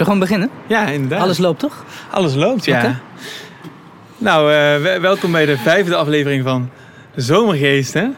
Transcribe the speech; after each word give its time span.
we 0.00 0.04
gewoon 0.04 0.18
beginnen? 0.18 0.50
Ja, 0.66 0.86
inderdaad. 0.88 1.20
Alles 1.20 1.38
loopt 1.38 1.60
toch? 1.60 1.84
Alles 2.10 2.34
loopt, 2.34 2.64
ja. 2.64 3.00
Nou, 4.18 4.52
eh, 4.52 4.56
we- 4.82 4.98
welkom 5.00 5.32
bij 5.32 5.46
de 5.46 5.58
vijfde 5.58 5.96
aflevering 5.96 6.44
van 6.44 6.70
Zomergeesten. 7.16 8.16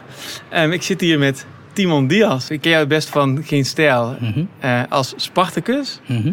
Ehm, 0.49 0.71
ik 0.71 0.81
zit 0.83 1.01
hier 1.01 1.19
met 1.19 1.45
Timon 1.73 2.07
Diaz. 2.07 2.49
Ik 2.49 2.61
ken 2.61 2.69
jou 2.69 2.81
het 2.83 2.89
best 2.93 3.09
van 3.09 3.43
Geen 3.45 3.65
Stijl 3.65 4.15
Mhm, 4.19 4.43
eh, 4.59 4.81
als 4.89 5.13
Spartacus. 5.15 5.99
mhm. 6.07 6.31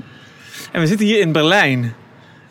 En 0.72 0.80
we 0.80 0.86
zitten 0.86 1.06
hier 1.06 1.20
in 1.20 1.32
Berlijn. 1.32 1.94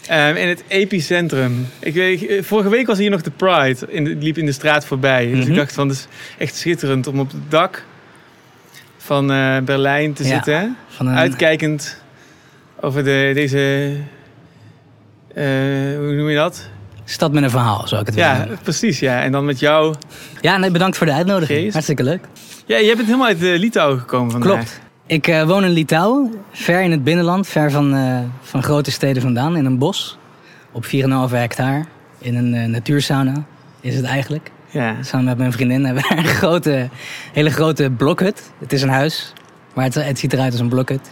ehm, 0.07 0.35
in 0.35 0.47
het 0.47 0.63
epicentrum. 0.67 1.67
Ik, 1.79 1.93
weet- 1.93 2.25
eh, 2.27 2.43
vorige 2.43 2.69
week 2.69 2.87
was 2.87 2.97
hier 2.97 3.09
nog 3.09 3.21
de 3.21 3.31
Pride. 3.31 3.77
In 3.87 4.03
de, 4.03 4.15
liep 4.15 4.37
in 4.37 4.45
de 4.45 4.51
straat 4.51 4.85
voorbij. 4.85 5.25
Dus 5.29 5.39
Mhm. 5.39 5.49
ik 5.49 5.55
dacht 5.55 5.73
van, 5.73 5.87
het 5.87 5.97
is 5.97 6.07
echt 6.37 6.55
schitterend 6.55 7.07
om 7.07 7.19
op 7.19 7.31
het 7.31 7.41
dak 7.51 7.83
van 8.97 9.27
Berlijn 9.65 10.13
te 10.13 10.23
Ja. 10.23 10.29
zitten. 10.29 10.77
een, 10.99 11.07
Uitkijkend 11.09 11.98
over 12.81 13.03
de, 13.03 13.31
deze... 13.33 13.93
eh, 15.33 15.43
hoe 15.97 16.13
noem 16.17 16.29
je 16.29 16.35
dat? 16.35 16.69
Stad 17.05 17.31
met 17.31 17.43
een 17.43 17.49
verhaal, 17.49 17.87
zou 17.87 18.01
ik 18.01 18.07
het 18.07 18.15
willen 18.15 18.31
Ja, 18.31 18.37
noemen. 18.39 18.57
precies. 18.63 18.99
Ja. 18.99 19.21
En 19.21 19.31
dan 19.31 19.45
met 19.45 19.59
jou. 19.59 19.95
Ja, 20.41 20.57
nee, 20.57 20.71
bedankt 20.71 20.97
voor 20.97 21.05
de 21.05 21.13
uitnodiging. 21.13 21.59
Geest. 21.59 21.71
Hartstikke 21.73 22.03
leuk. 22.03 22.25
Ja, 22.65 22.81
jij 22.81 22.95
bent 22.95 23.05
helemaal 23.05 23.27
uit 23.27 23.43
eh, 23.43 23.57
Litouwen 23.59 23.99
gekomen 23.99 24.31
vandaag. 24.31 24.51
Klopt. 24.53 24.79
Ik 25.05 25.27
eh, 25.27 25.43
woon 25.43 25.63
in 25.63 25.69
Litouwen, 25.69 26.33
ver 26.51 26.81
in 26.81 26.91
het 26.91 27.03
binnenland, 27.03 27.47
ver 27.47 27.71
van, 27.71 27.95
van 28.41 28.63
grote 28.63 28.91
steden 28.91 29.21
vandaan, 29.21 29.55
in 29.57 29.65
een 29.65 29.77
bos. 29.77 30.17
Op 30.71 30.85
4,5 30.85 30.89
hectare, 31.29 31.85
in 32.19 32.35
een 32.35 32.53
eh, 32.53 32.65
natuursauna 32.65 33.33
is 33.81 33.95
het 33.95 34.05
eigenlijk. 34.05 34.51
Ja. 34.71 34.95
Samen 35.03 35.25
met 35.25 35.37
mijn 35.37 35.51
vriendin 35.51 35.85
hebben 35.85 36.03
we 36.03 36.15
een 36.17 36.23
grote, 36.41 36.89
hele 37.33 37.49
grote 37.49 37.89
blokhut. 37.97 38.51
Het 38.59 38.73
is 38.73 38.81
een 38.81 38.89
huis, 38.89 39.33
maar 39.73 39.85
het, 39.85 39.93
het 39.93 40.19
ziet 40.19 40.33
eruit 40.33 40.51
als 40.51 40.61
een 40.61 40.69
blokhut. 40.69 41.07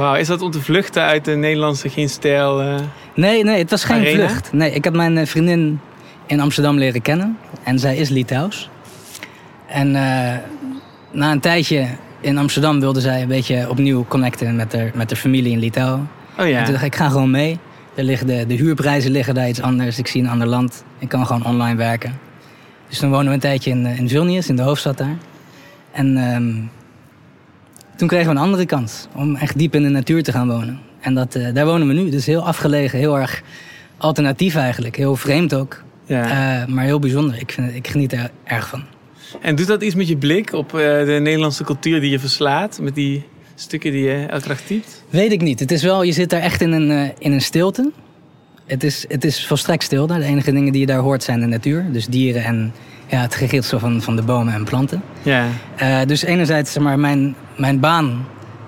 Wauw, 0.00 0.14
is 0.14 0.26
dat 0.26 0.42
om 0.42 0.50
te 0.50 0.60
vluchten 0.60 1.02
uit 1.02 1.24
de 1.24 1.36
Nederlandse 1.36 1.88
geen 1.88 2.08
stijl? 2.08 2.80
Nee, 3.14 3.44
nee, 3.44 3.58
het 3.58 3.70
was 3.70 3.84
geen 3.84 4.00
Arena? 4.00 4.28
vlucht. 4.28 4.52
Nee, 4.52 4.72
ik 4.72 4.84
had 4.84 4.94
mijn 4.94 5.18
eh, 5.18 5.26
vriendin 5.26 5.80
in 6.26 6.40
Amsterdam 6.40 6.78
leren 6.78 7.02
kennen. 7.02 7.38
En 7.62 7.78
zij 7.78 7.96
is 7.96 8.08
Litouws. 8.08 8.70
En 9.66 9.86
eh, 9.86 10.38
na 11.10 11.32
een 11.32 11.40
tijdje 11.40 11.86
in 12.20 12.38
Amsterdam 12.38 12.80
wilde 12.80 13.00
zij 13.00 13.22
een 13.22 13.28
beetje 13.28 13.68
opnieuw 13.68 14.04
connecten 14.08 14.56
met 14.56 14.72
haar, 14.72 14.90
met 14.94 15.10
haar 15.10 15.18
familie 15.18 15.52
in 15.52 15.58
Litouwen. 15.58 16.08
Oh 16.38 16.48
ja. 16.48 16.58
En 16.58 16.64
toen 16.64 16.72
dacht 16.72 16.84
ik, 16.86 16.92
ik 16.92 16.98
ga 16.98 17.08
gewoon 17.08 17.30
mee. 17.30 17.58
Er 17.94 18.04
liggen 18.04 18.26
de, 18.26 18.46
de 18.46 18.54
huurprijzen 18.54 19.10
liggen 19.10 19.34
daar 19.34 19.48
iets 19.48 19.60
anders. 19.60 19.98
Ik 19.98 20.06
zie 20.06 20.22
een 20.22 20.28
ander 20.28 20.46
land. 20.46 20.84
Ik 20.98 21.08
kan 21.08 21.26
gewoon 21.26 21.44
online 21.44 21.76
werken. 21.76 22.18
Dus 22.88 22.98
toen 22.98 23.10
wonen 23.10 23.26
we 23.26 23.32
een 23.32 23.40
tijdje 23.40 23.70
in, 23.70 23.86
eh, 23.86 23.98
in 23.98 24.08
Vilnius, 24.08 24.48
in 24.48 24.56
de 24.56 24.62
hoofdstad 24.62 24.98
daar. 24.98 25.16
En 25.92 26.16
ehm, 26.16 26.52
toen 28.00 28.08
kregen 28.08 28.26
we 28.26 28.36
een 28.36 28.42
andere 28.42 28.66
kans 28.66 29.06
om 29.16 29.36
echt 29.36 29.58
diep 29.58 29.74
in 29.74 29.82
de 29.82 29.88
natuur 29.88 30.22
te 30.22 30.32
gaan 30.32 30.48
wonen. 30.48 30.80
En 31.00 31.14
dat, 31.14 31.34
eh, 31.34 31.54
daar 31.54 31.66
wonen 31.66 31.86
we 31.86 31.92
nu. 31.92 32.10
Dus 32.10 32.26
heel 32.26 32.46
afgelegen, 32.46 32.98
heel 32.98 33.18
erg 33.18 33.42
alternatief 33.96 34.54
eigenlijk. 34.54 34.96
Heel 34.96 35.16
vreemd 35.16 35.54
ook. 35.54 35.82
ja. 36.06 36.22
Eh, 36.62 36.66
maar 36.66 36.84
heel 36.84 36.98
bijzonder. 36.98 37.40
Ik, 37.40 37.52
vind, 37.52 37.74
ik 37.74 37.88
geniet 37.88 38.12
er 38.12 38.30
erg 38.44 38.68
van. 38.68 38.82
En 39.40 39.54
doet 39.54 39.66
dat 39.66 39.82
iets 39.82 39.94
met 39.94 40.08
je 40.08 40.16
blik 40.16 40.52
op 40.52 40.74
eh, 40.74 40.80
de 40.80 41.18
Nederlandse 41.22 41.64
cultuur 41.64 42.00
die 42.00 42.10
je 42.10 42.18
verslaat? 42.18 42.78
Met 42.82 42.94
die 42.94 43.24
stukken 43.54 43.92
die 43.92 44.02
je 44.02 44.26
elke 44.26 44.48
dag 44.48 44.60
typt? 44.60 45.04
Weet 45.10 45.32
ik 45.32 45.40
niet. 45.40 45.60
Het 45.60 45.70
is 45.70 45.82
wel, 45.82 46.02
je 46.02 46.12
zit 46.12 46.30
daar 46.30 46.40
echt 46.40 46.60
in 46.60 46.72
een, 46.72 47.12
in 47.18 47.32
een 47.32 47.42
stilte. 47.42 47.92
Het 48.66 48.84
is, 48.84 49.04
het 49.08 49.24
is 49.24 49.46
volstrekt 49.46 49.82
stil 49.82 50.06
daar. 50.06 50.18
De 50.18 50.24
enige 50.24 50.52
dingen 50.52 50.72
die 50.72 50.80
je 50.80 50.86
daar 50.86 50.98
hoort 50.98 51.22
zijn 51.22 51.40
de 51.40 51.46
natuur. 51.46 51.86
Dus 51.92 52.06
dieren 52.06 52.44
en 52.44 52.72
ja, 53.10 53.20
het 53.20 53.34
gegitsel 53.34 53.78
van, 53.78 54.02
van 54.02 54.16
de 54.16 54.22
bomen 54.22 54.54
en 54.54 54.64
planten. 54.64 55.02
Ja. 55.22 55.46
Eh, 55.76 55.98
dus 56.06 56.22
enerzijds, 56.22 56.72
zeg 56.72 56.82
maar, 56.82 56.98
mijn, 56.98 57.34
mijn 57.56 57.80
baan 57.80 58.26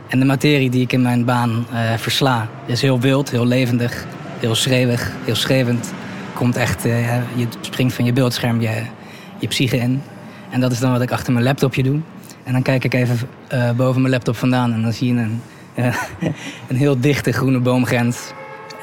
en 0.08 0.18
de 0.18 0.24
materie 0.24 0.70
die 0.70 0.82
ik 0.82 0.92
in 0.92 1.02
mijn 1.02 1.24
baan 1.24 1.66
eh, 1.72 1.92
versla... 1.96 2.48
is 2.66 2.82
heel 2.82 3.00
wild, 3.00 3.30
heel 3.30 3.46
levendig, 3.46 4.06
heel 4.38 4.54
schreeuwig, 4.54 5.12
heel 5.24 5.34
schreeuwend. 5.34 5.92
Komt 6.34 6.56
echt, 6.56 6.84
eh, 6.84 7.14
je 7.34 7.46
springt 7.60 7.94
van 7.94 8.04
je 8.04 8.12
beeldscherm 8.12 8.60
je, 8.60 8.82
je 9.38 9.46
psyche 9.46 9.76
in. 9.76 10.02
En 10.50 10.60
dat 10.60 10.72
is 10.72 10.80
dan 10.80 10.92
wat 10.92 11.02
ik 11.02 11.12
achter 11.12 11.32
mijn 11.32 11.44
laptopje 11.44 11.82
doe. 11.82 12.00
En 12.44 12.52
dan 12.52 12.62
kijk 12.62 12.84
ik 12.84 12.94
even 12.94 13.18
boven 13.76 14.00
mijn 14.00 14.12
laptop 14.12 14.36
vandaan 14.36 14.72
en 14.72 14.82
dan 14.82 14.92
zie 14.92 15.14
je 15.14 15.20
een, 15.20 15.40
een 16.68 16.76
heel 16.76 17.00
dichte 17.00 17.32
groene 17.32 17.58
boomgrens. 17.58 18.32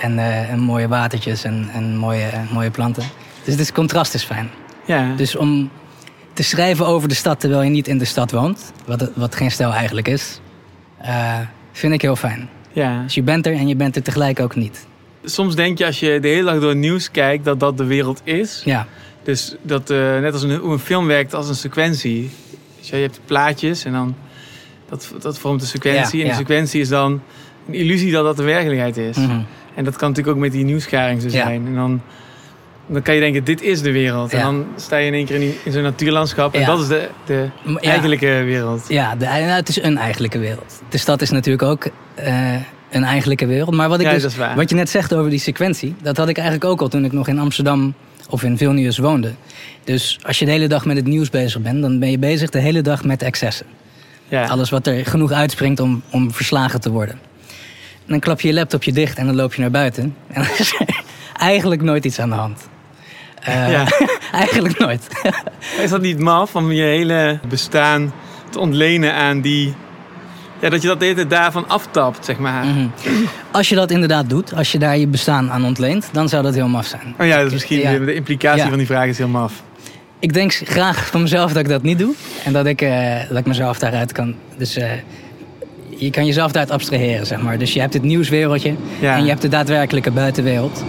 En, 0.02 0.20
en 0.50 0.60
mooie 0.60 0.88
watertjes 0.88 1.44
en, 1.44 1.70
en 1.74 1.98
mooie, 1.98 2.30
mooie 2.52 2.72
planten. 2.72 3.04
Dus 3.44 3.54
het 3.54 3.60
is, 3.60 3.72
contrast 3.72 4.14
is 4.14 4.24
fijn. 4.24 4.50
Ja. 4.96 5.14
Dus 5.16 5.36
om 5.36 5.70
te 6.34 6.44
schrijven 6.44 6.86
over 6.88 7.10
de 7.10 7.16
stad 7.16 7.40
terwijl 7.40 7.62
je 7.62 7.70
niet 7.70 7.88
in 7.88 7.98
de 7.98 8.06
stad 8.06 8.32
woont, 8.32 8.72
wat, 8.86 9.12
wat 9.16 9.36
geen 9.36 9.52
stijl 9.52 9.72
eigenlijk 9.74 10.08
is, 10.08 10.40
eh, 10.98 11.38
vind 11.72 11.94
ik 11.94 12.02
heel 12.02 12.16
fijn. 12.16 12.50
ja. 12.74 13.04
Dus 13.04 13.14
je 13.14 13.22
bent 13.24 13.46
er 13.46 13.54
en 13.54 13.68
je 13.68 13.76
bent 13.76 13.96
er 13.96 14.04
tegelijk 14.04 14.40
ook 14.40 14.56
niet. 14.56 14.88
Soms 15.24 15.56
denk 15.56 15.78
je 15.78 15.86
als 15.86 16.00
je 16.00 16.20
de 16.20 16.28
hele 16.28 16.52
dag 16.52 16.60
door 16.60 16.70
het 16.70 16.78
nieuws 16.78 17.12
kijkt 17.12 17.46
dat 17.46 17.60
dat 17.60 17.78
de 17.78 17.84
wereld 17.86 18.22
is. 18.24 18.62
Ja, 18.66 18.88
Dus 19.24 19.56
dat 19.62 19.90
eh, 19.90 19.98
net 20.20 20.34
als 20.34 20.44
een, 20.44 20.56
hoe 20.56 20.72
een 20.74 20.80
film 20.80 21.06
werkt 21.08 21.34
als 21.34 21.50
een 21.50 21.56
sequentie. 21.56 22.30
Dus 22.80 22.90
je 22.90 22.96
hebt 22.96 23.20
plaatjes 23.26 23.86
en 23.86 23.92
dan 23.92 24.16
dat, 24.90 25.14
dat 25.22 25.40
vormt 25.40 25.62
een 25.62 25.68
sequentie. 25.68 26.18
Ja, 26.20 26.24
en 26.26 26.30
de 26.30 26.36
sequentie 26.38 26.82
is 26.82 26.90
dan 26.90 27.22
een 27.68 27.74
illusie 27.74 28.12
dat 28.12 28.24
dat 28.24 28.38
de 28.38 28.44
werkelijkheid 28.44 28.98
is. 28.98 29.18
mhm. 29.18 29.40
En 29.76 29.84
dat 29.84 29.96
kan 29.96 30.10
natuurlijk 30.10 30.36
ook 30.38 30.44
met 30.44 30.52
die 30.52 30.64
nieuwsgaring 30.66 31.22
zo 31.22 31.28
Ja. 31.28 31.34
zijn. 31.46 31.66
En 31.66 31.76
dan, 31.76 32.02
dan 32.90 33.02
kan 33.02 33.14
je 33.16 33.20
denken, 33.20 33.44
dit 33.44 33.62
is 33.62 33.82
de 33.82 33.92
wereld. 33.92 34.34
En 34.34 34.42
dan 34.42 34.66
sta 34.76 34.98
je 34.98 35.08
in 35.08 35.14
één 35.14 35.26
keer 35.26 35.42
in, 35.42 35.72
zo'n 35.72 35.82
natuurlandschap. 35.82 36.54
En 36.54 36.60
Ja. 36.60 36.66
dat 36.66 36.80
is 36.80 36.88
de, 36.88 37.08
de 37.26 37.50
eigenlijke 37.82 38.44
wereld. 38.46 38.86
ja 38.88 39.16
de, 39.16 39.26
nou, 39.26 39.36
het 39.42 39.70
is 39.70 39.82
een 39.82 39.98
eigenlijke 39.98 40.40
wereld. 40.40 40.82
De 40.90 40.98
stad 40.98 41.22
is 41.22 41.30
natuurlijk 41.30 41.64
ook 41.64 41.88
eh, 42.16 42.54
een 42.92 43.04
eigenlijke 43.04 43.46
wereld. 43.46 43.76
Maar 43.76 43.90
wat, 43.90 44.00
ik 44.00 44.10
dus, 44.10 44.36
wat 44.56 44.70
je 44.70 44.76
net 44.76 44.90
zegt 44.90 45.14
over 45.14 45.30
die 45.30 45.40
sequentie, 45.40 45.96
dat 46.02 46.18
had 46.18 46.30
ik 46.30 46.38
eigenlijk 46.38 46.72
ook 46.72 46.82
al 46.82 46.88
toen 46.88 47.06
ik 47.06 47.12
nog 47.12 47.28
in 47.28 47.40
Amsterdam 47.40 47.94
of 48.30 48.44
in 48.44 48.58
Vilnius 48.58 48.98
woonde. 48.98 49.34
Dus 49.84 50.20
als 50.22 50.40
je 50.40 50.46
de 50.46 50.52
hele 50.52 50.68
dag 50.68 50.86
met 50.86 50.96
het 50.96 51.06
nieuws 51.08 51.30
bezig 51.30 51.62
bent, 51.62 51.82
dan 51.82 52.00
ben 52.00 52.12
je 52.12 52.18
bezig 52.20 52.50
de 52.50 52.60
hele 52.60 52.82
dag 52.82 53.04
met 53.04 53.22
excessen. 53.22 53.66
Ja. 54.28 54.46
Alles 54.46 54.70
wat 54.70 54.88
er 54.88 55.06
genoeg 55.06 55.32
uitspringt 55.32 55.80
om, 55.80 56.02
om 56.12 56.34
verslagen 56.34 56.82
te 56.82 56.90
worden. 56.92 57.20
En 58.06 58.16
dan 58.16 58.20
klap 58.20 58.42
je 58.42 58.48
je 58.48 58.54
laptopje 58.54 58.92
dicht 58.92 59.18
en 59.18 59.26
dan 59.26 59.36
loop 59.36 59.54
je 59.54 59.62
naar 59.62 59.72
buiten. 59.72 60.16
En 60.28 60.42
dan 60.42 60.52
is 60.58 60.74
er 60.80 61.04
eigenlijk 61.34 61.82
nooit 61.82 62.06
iets 62.06 62.20
aan 62.20 62.30
de 62.30 62.36
hand. 62.36 62.70
Eh, 63.40 63.72
Ja. 63.72 63.86
eigenlijk 64.32 64.78
nooit. 64.80 65.08
Is 65.84 65.90
dat 65.90 66.02
niet 66.02 66.20
maf 66.20 66.56
om 66.56 66.72
je 66.72 66.82
hele 66.82 67.40
bestaan 67.48 68.14
te 68.50 68.60
ontlenen 68.60 69.14
aan 69.14 69.42
die... 69.42 69.74
Ja, 70.62 70.70
dat 70.70 70.82
je 70.82 70.88
dat 70.88 71.00
de 71.00 71.06
hele 71.06 71.18
tijd 71.18 71.30
daarvan 71.30 71.68
aftapt, 71.68 72.26
zeg 72.26 72.38
maar. 72.38 72.66
Mhm. 72.66 72.88
Als 73.52 73.70
je 73.70 73.76
dat 73.76 73.92
inderdaad 73.92 74.30
doet, 74.30 74.54
als 74.56 74.72
je 74.72 74.78
daar 74.80 74.98
je 74.98 75.08
bestaan 75.08 75.52
aan 75.52 75.66
ontleent, 75.66 76.10
dan 76.12 76.30
zou 76.30 76.44
dat 76.44 76.54
heel 76.54 76.68
maf 76.68 76.86
zijn. 76.86 77.16
Oh 77.20 77.26
ja, 77.28 77.38
dat 77.38 77.46
is 77.46 77.52
misschien 77.54 77.80
Ja. 77.80 77.98
de, 77.98 78.14
implicatie 78.14 78.64
Ja. 78.64 78.70
van 78.70 78.78
die 78.78 78.88
vraag 78.88 79.08
is 79.08 79.18
heel 79.18 79.28
maf. 79.28 79.54
Ik 80.20 80.34
denk 80.34 80.54
graag 80.54 81.08
van 81.08 81.22
mezelf 81.22 81.52
dat 81.54 81.62
ik 81.64 81.70
dat 81.70 81.82
niet 81.84 82.00
doe. 82.00 82.14
En 82.44 82.54
dat 82.54 82.66
ik, 82.66 82.82
eh, 82.82 83.16
dat 83.30 83.38
ik 83.38 83.46
mezelf 83.46 83.80
daaruit 83.80 84.12
kan. 84.12 84.36
Dus 84.58 84.76
eh, 84.76 84.90
je 85.98 86.10
kan 86.10 86.26
jezelf 86.26 86.52
daaruit 86.52 86.74
abstraheren, 86.74 87.26
zeg 87.26 87.42
maar. 87.42 87.58
Dus 87.58 87.74
je 87.74 87.80
hebt 87.80 87.94
het 87.94 88.04
nieuwswereldje 88.04 88.76
Ja. 89.00 89.16
en 89.16 89.24
je 89.24 89.30
hebt 89.30 89.42
de 89.42 89.48
daadwerkelijke 89.48 90.12
buitenwereld. 90.12 90.84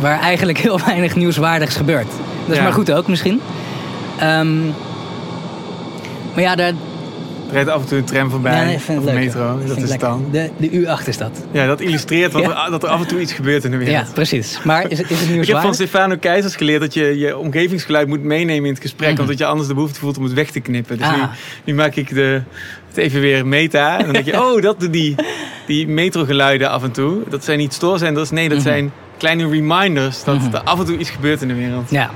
Waar 0.00 0.20
eigenlijk 0.20 0.58
heel 0.58 0.80
weinig 0.86 1.14
nieuwswaardigs 1.16 1.76
gebeurt. 1.76 2.06
Dat 2.06 2.50
is 2.50 2.56
Ja. 2.56 2.62
maar 2.62 2.72
goed 2.72 2.92
ook 2.92 3.08
misschien. 3.08 3.40
Ehm, 4.18 4.64
maar 6.34 6.42
ja, 6.44 6.54
daar, 6.56 6.72
Er 7.48 7.52
rijdt 7.52 7.68
af 7.70 7.80
en 7.82 7.86
toe 7.88 7.98
een 7.98 8.04
tram 8.04 8.30
voorbij. 8.30 8.56
ja, 8.56 8.64
nee, 8.64 8.74
of 8.98 9.04
leuk. 9.04 9.14
metro. 9.14 9.58
Dat 9.66 9.76
is 9.76 9.98
dan. 9.98 10.24
De, 10.32 10.50
de 10.56 10.70
U8 10.70 11.08
is 11.08 11.16
dat. 11.18 11.30
Ja, 11.50 11.66
dat 11.66 11.80
illustreert 11.80 12.32
wat 12.32 12.42
Ja. 12.42 12.64
er, 12.64 12.70
dat 12.70 12.82
er 12.82 12.88
af 12.88 13.00
en 13.00 13.06
toe 13.06 13.20
iets 13.20 13.32
gebeurt 13.32 13.64
in 13.64 13.70
de 13.70 13.76
wereld. 13.76 14.06
Ja, 14.06 14.12
precies. 14.12 14.58
Maar 14.64 14.90
is, 14.90 14.98
het- 14.98 14.98
is 14.98 15.00
het 15.00 15.10
Ik 15.10 15.16
heb 15.16 15.18
van 15.26 15.32
nieuwswaardig? 15.34 15.74
Stefano 15.74 16.16
Keizers 16.20 16.56
geleerd 16.56 16.80
dat 16.80 16.94
je 16.94 17.18
je 17.18 17.36
omgevingsgeluid 17.38 18.08
moet 18.08 18.22
meenemen 18.22 18.64
in 18.64 18.72
het 18.72 18.82
gesprek. 18.82 19.12
Mhm. 19.12 19.20
Omdat 19.20 19.38
je 19.38 19.46
anders 19.46 19.68
de 19.68 19.74
behoefte 19.74 20.00
voelt 20.00 20.18
om 20.18 20.24
het 20.24 20.32
weg 20.32 20.50
te 20.50 20.60
knippen. 20.60 20.96
Dus 20.98 21.06
Ah. 21.06 21.14
nu, 21.14 21.20
nu 21.64 21.74
maak 21.74 21.94
ik 21.94 22.14
de, 22.14 22.42
het 22.88 22.96
even 22.96 23.20
weer 23.20 23.46
meta. 23.46 23.98
En 23.98 24.04
dan 24.04 24.12
denk 24.12 24.24
je, 24.24 24.40
oh, 24.44 24.62
dat 24.62 24.80
doen 24.80 24.90
die, 24.90 25.14
die 25.66 25.88
metrogeluiden 25.88 26.70
af 26.70 26.82
en 26.82 26.90
toe. 26.92 27.16
Dat 27.28 27.44
zijn 27.44 27.58
niet 27.58 27.72
stoorzenders. 27.72 28.30
Nee, 28.30 28.48
dat 28.48 28.58
Mhm. 28.58 28.66
zijn 28.66 28.92
kleine 29.16 29.48
reminders 29.48 30.24
dat 30.24 30.36
Mhm. 30.38 30.54
er 30.54 30.60
af 30.60 30.78
en 30.78 30.84
toe 30.84 30.98
iets 30.98 31.10
gebeurt 31.10 31.42
in 31.42 31.48
de 31.48 31.54
wereld. 31.54 31.90
Ja. 31.90 32.10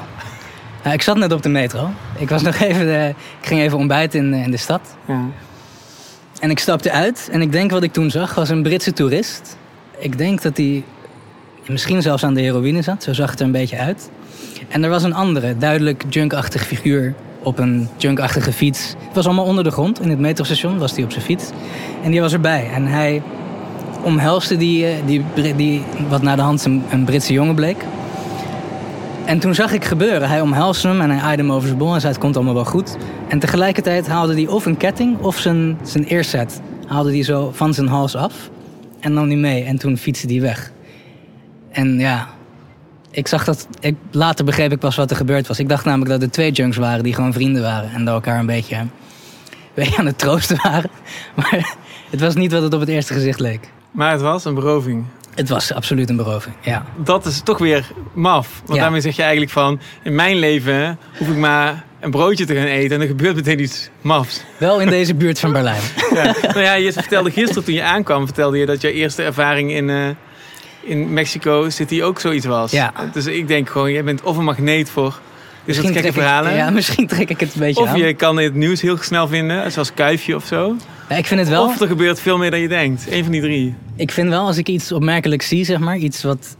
Nou, 0.82 0.94
ik 0.94 1.02
zat 1.02 1.16
net 1.16 1.32
op 1.32 1.42
de 1.42 1.48
metro. 1.48 1.90
Ik, 2.18 2.28
was 2.28 2.42
nog 2.48 2.54
even 2.58 3.08
ik 3.08 3.46
ging 3.46 3.60
even 3.60 3.78
ontbijten 3.78 4.20
in, 4.20 4.34
in 4.34 4.50
de 4.50 4.56
stad. 4.56 4.80
Ja. 5.06 5.20
En 6.40 6.50
ik 6.50 6.58
stapte 6.58 6.90
uit 6.90 7.28
en 7.32 7.40
ik 7.40 7.52
denk 7.52 7.70
wat 7.70 7.82
ik 7.82 7.92
toen 7.92 8.10
zag 8.10 8.34
was 8.34 8.48
een 8.48 8.62
Britse 8.62 8.92
toerist. 8.92 9.56
Ik 9.98 10.18
denk 10.18 10.42
dat 10.42 10.56
hij 10.56 10.84
misschien 11.66 12.02
zelfs 12.02 12.24
aan 12.24 12.34
de 12.34 12.40
heroïne 12.40 12.82
zat, 12.82 13.02
zo 13.02 13.12
zag 13.12 13.30
het 13.30 13.40
er 13.40 13.46
een 13.46 13.52
beetje 13.52 13.78
uit. 13.78 14.10
En 14.68 14.84
er 14.84 14.90
was 14.90 15.02
een 15.02 15.14
andere, 15.14 15.58
duidelijk 15.58 16.04
junkachtig 16.08 16.66
figuur 16.66 17.14
op 17.42 17.58
een 17.58 17.88
junkachtige 17.96 18.52
fiets. 18.52 18.94
Het 19.06 19.14
was 19.14 19.26
allemaal 19.26 19.44
onder 19.44 19.64
de 19.64 19.70
grond, 19.70 20.00
in 20.00 20.10
het 20.10 20.18
metrostation 20.18 20.78
was 20.78 20.92
hij 20.94 21.04
op 21.04 21.10
zijn 21.12 21.24
fiets. 21.24 21.44
En 22.02 22.10
die 22.10 22.20
was 22.20 22.32
erbij 22.32 22.70
en 22.74 22.86
hij 22.86 23.22
omhelste 24.02 24.56
die, 24.56 24.86
eh, 24.86 24.94
die, 25.06 25.24
die 25.56 25.82
wat 26.08 26.22
naar 26.22 26.36
de 26.36 26.42
hand 26.42 26.64
een, 26.64 27.04
Britse 27.04 27.32
jongen 27.32 27.54
bleek. 27.54 27.84
En 29.24 29.38
toen 29.38 29.54
zag 29.54 29.72
ik 29.72 29.84
gebeuren. 29.84 30.28
Hij 30.28 30.40
omhelsde 30.40 30.88
hem 30.88 31.00
en 31.00 31.10
hij 31.10 31.20
aaide 31.20 31.42
hem 31.42 31.52
over 31.52 31.66
zijn 31.66 31.78
bol 31.78 31.94
en 31.94 32.00
zei 32.00 32.12
het 32.12 32.22
komt 32.22 32.36
allemaal 32.36 32.54
wel 32.54 32.64
goed. 32.64 32.96
En 33.28 33.38
tegelijkertijd 33.38 34.08
haalde 34.08 34.34
hij 34.34 34.46
of 34.46 34.66
een 34.66 34.76
ketting 34.76 35.18
of 35.20 35.38
zijn, 35.38 35.78
zijn 35.82 36.08
earset 36.08 36.60
haalde 36.86 37.10
hij 37.10 37.22
zo 37.22 37.50
van 37.54 37.74
zijn 37.74 37.88
hals 37.88 38.16
af. 38.16 38.50
en 39.00 39.12
nam 39.12 39.28
die 39.28 39.36
mee. 39.36 39.64
En 39.64 39.78
toen 39.78 39.96
fietste 39.96 40.26
die 40.26 40.40
weg. 40.40 40.72
En 41.70 41.98
ja, 41.98 42.28
ik 43.10 43.28
zag 43.28 43.44
dat. 43.44 43.68
Ik, 43.80 43.96
later 44.10 44.44
begreep 44.44 44.72
ik 44.72 44.78
pas 44.78 44.96
wat 44.96 45.10
er 45.10 45.16
gebeurd 45.16 45.46
was. 45.46 45.58
Ik 45.58 45.68
dacht 45.68 45.84
namelijk 45.84 46.10
dat 46.10 46.22
er 46.22 46.30
twee 46.30 46.52
junks 46.52 46.76
waren 46.76 47.02
die 47.04 47.14
gewoon 47.14 47.32
vrienden 47.32 47.62
waren. 47.62 47.90
En 47.90 48.04
dat 48.04 48.14
elkaar 48.14 48.38
een 48.38 48.46
beetje 48.46 48.76
aan 49.96 50.06
het 50.06 50.18
troosten 50.18 50.56
waren. 50.62 50.90
Maar 51.36 51.76
het 52.10 52.20
was 52.20 52.34
niet 52.34 52.52
wat 52.52 52.62
het 52.62 52.74
op 52.74 52.80
het 52.80 52.88
eerste 52.88 53.12
gezicht 53.12 53.40
leek. 53.40 53.70
Maar 53.90 54.12
het 54.12 54.20
was 54.20 54.44
een 54.44 54.54
beroving. 54.54 55.04
Het 55.34 55.48
was 55.48 55.72
absoluut 55.72 56.10
een 56.10 56.16
beroving, 56.16 56.54
ja. 56.60 56.84
Dat 56.96 57.26
is 57.26 57.40
toch 57.40 57.58
weer 57.58 57.90
maf. 58.12 58.48
Want 58.64 58.74
Ja. 58.78 58.82
daarmee 58.82 59.00
zeg 59.00 59.16
je 59.16 59.22
eigenlijk 59.22 59.52
van... 59.52 59.80
In 60.02 60.14
mijn 60.14 60.36
leven 60.38 60.98
hoef 61.18 61.28
ik 61.28 61.36
maar 61.36 61.84
een 62.00 62.10
broodje 62.10 62.44
te 62.46 62.54
gaan 62.54 62.64
eten... 62.64 62.96
en 62.96 63.00
er 63.02 63.06
gebeurt 63.08 63.34
meteen 63.36 63.60
iets 63.60 63.90
mafs. 64.00 64.44
Wel 64.58 64.80
in 64.80 64.88
deze 64.88 65.14
buurt 65.14 65.38
van 65.40 65.52
Berlijn. 65.52 65.80
Ja. 66.14 66.34
nou 66.42 66.60
ja, 66.60 66.74
je 66.74 66.92
vertelde 66.92 67.30
gisteren 67.30 67.64
toen 67.64 67.74
je 67.74 67.82
aankwam... 67.82 68.24
vertelde 68.24 68.58
je 68.58 68.66
dat 68.66 68.80
jouw 68.80 68.90
eerste 68.90 69.22
ervaring 69.22 69.70
in, 69.72 69.90
eh, 69.90 70.08
in 70.80 71.12
Mexico 71.12 71.68
City 71.70 72.02
ook 72.02 72.20
zoiets 72.20 72.46
was. 72.46 72.70
Ja. 72.70 72.92
Dus 73.12 73.26
ik 73.26 73.48
denk 73.48 73.68
gewoon, 73.70 73.92
jij 73.92 74.04
bent 74.04 74.22
of 74.22 74.36
een 74.36 74.44
magneet 74.44 74.90
voor 74.90 75.20
dit 75.64 75.74
soort 75.74 75.86
gekke 75.86 76.06
ik, 76.08 76.12
verhalen... 76.14 76.54
ja, 76.54 76.70
misschien 76.70 77.06
trek 77.06 77.30
ik 77.30 77.40
het 77.40 77.54
een 77.54 77.60
beetje 77.60 77.82
Of 77.82 77.88
aan. 77.88 77.98
je 77.98 78.14
kan 78.14 78.36
het 78.36 78.54
nieuws 78.54 78.80
heel 78.80 78.96
snel 79.00 79.28
vinden, 79.28 79.72
zoals 79.72 79.94
Kuifje 79.94 80.36
of 80.36 80.44
zo. 80.46 80.76
Ja, 81.10 81.16
ik 81.16 81.26
vind 81.26 81.40
het 81.40 81.48
wel. 81.48 81.64
Of 81.64 81.80
er 81.80 81.86
gebeurt 81.86 82.20
veel 82.20 82.38
meer 82.38 82.50
dan 82.50 82.60
je 82.60 82.68
denkt. 82.68 83.06
Eén 83.10 83.22
van 83.22 83.32
die 83.32 83.40
drie. 83.40 83.74
Ik 83.96 84.10
vind 84.10 84.28
wel, 84.28 84.46
als 84.46 84.56
ik 84.56 84.68
iets 84.68 84.92
opmerkelijks 84.92 85.48
zie, 85.48 85.64
zeg 85.64 85.78
maar, 85.78 85.96
iets 85.96 86.22
wat. 86.22 86.56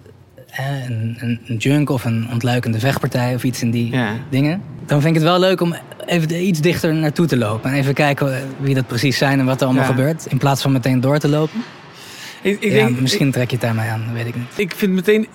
eh, 0.51 0.89
een, 0.89 1.19
een, 1.47 1.57
junk 1.57 1.91
of 1.91 2.05
een 2.05 2.29
ontluikende 2.33 2.79
vechtpartij 2.79 3.35
of 3.35 3.45
iets 3.45 3.63
in 3.63 3.71
die 3.71 3.91
Ja. 3.93 4.13
dingen. 4.31 4.63
Dan 4.87 5.01
vind 5.01 5.17
ik 5.17 5.23
het 5.23 5.31
wel 5.31 5.41
leuk 5.41 5.61
om 5.61 5.75
even 6.07 6.47
iets 6.47 6.61
dichter 6.61 6.95
naartoe 6.95 7.27
te 7.27 7.37
lopen. 7.37 7.71
En 7.71 7.77
even 7.77 7.95
kijken 7.95 8.43
wie 8.61 8.75
dat 8.75 8.87
precies 8.87 9.19
zijn 9.19 9.39
en 9.39 9.45
wat 9.47 9.61
er 9.61 9.67
allemaal 9.67 9.85
Ja. 9.85 9.91
gebeurt. 9.91 10.27
In 10.29 10.39
plaats 10.39 10.63
van 10.63 10.73
meteen 10.73 11.01
door 11.01 11.19
te 11.19 11.29
lopen. 11.29 11.63
Ik, 12.43 12.61
ik, 12.61 12.73
ja, 12.73 12.85
denk, 12.87 13.01
misschien 13.01 13.31
trek 13.31 13.47
je 13.51 13.57
het 13.57 13.65
daarmee 13.65 13.89
aan, 13.89 14.05
weet 14.13 14.27
ik 14.27 14.35
niet. 14.37 14.45
ik, 14.57 14.73
ik 14.73 14.75
vind 14.77 14.93
meteen 14.93 15.27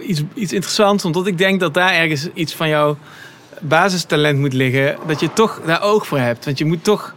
iets, 0.00 0.22
iets 0.34 0.52
interessants, 0.52 1.04
omdat 1.04 1.26
ik 1.26 1.38
denk 1.38 1.60
dat 1.60 1.74
daar 1.74 1.92
ergens 1.94 2.28
iets 2.34 2.54
van 2.54 2.68
jouw 2.68 2.96
basistalent 3.60 4.38
moet 4.38 4.52
liggen. 4.52 4.96
Dat 5.06 5.20
je 5.20 5.32
toch 5.32 5.60
daar 5.66 5.82
oog 5.82 6.06
voor 6.06 6.18
hebt. 6.18 6.44
Want 6.44 6.58
je 6.58 6.64
moet 6.64 6.84
toch 6.84 7.14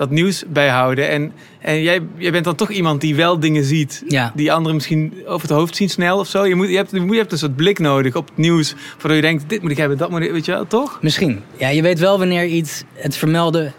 dat 0.00 0.10
nieuws 0.10 0.44
bijhouden. 0.48 1.08
En, 1.08 1.32
en 1.60 1.82
jij, 1.82 2.00
jij 2.16 2.32
bent 2.32 2.44
dan 2.44 2.54
toch 2.54 2.70
iemand 2.70 3.00
die 3.00 3.14
wel 3.14 3.40
dingen 3.40 3.64
ziet. 3.64 4.02
Ja. 4.08 4.32
Die 4.34 4.52
anderen 4.52 4.74
misschien 4.74 5.14
over 5.26 5.48
het 5.48 5.56
hoofd 5.56 5.76
zien 5.76 5.88
snel 5.88 6.18
of 6.18 6.28
zo. 6.28 6.46
Je, 6.46 6.54
moet, 6.54 6.68
je, 6.68 6.76
hebt, 6.76 6.90
je 6.90 7.16
hebt 7.16 7.32
een 7.32 7.38
soort 7.38 7.56
blik 7.56 7.78
nodig 7.78 8.14
op 8.14 8.28
het 8.28 8.36
nieuws. 8.36 8.74
Waardoor 8.92 9.14
je 9.14 9.20
denkt, 9.20 9.48
dit 9.48 9.62
moet 9.62 9.70
ik 9.70 9.76
hebben, 9.76 9.98
dat 9.98 10.10
moet 10.10 10.20
ik... 10.20 10.30
Weet 10.30 10.44
je 10.44 10.52
wel, 10.52 10.66
toch? 10.66 10.98
Misschien. 11.02 11.42
Ja, 11.56 11.68
je 11.68 11.82
weet 11.82 11.98
wel 11.98 12.18
wanneer 12.18 12.46
iets 12.46 12.84
het 12.94 13.16
vermelden. 13.16 13.72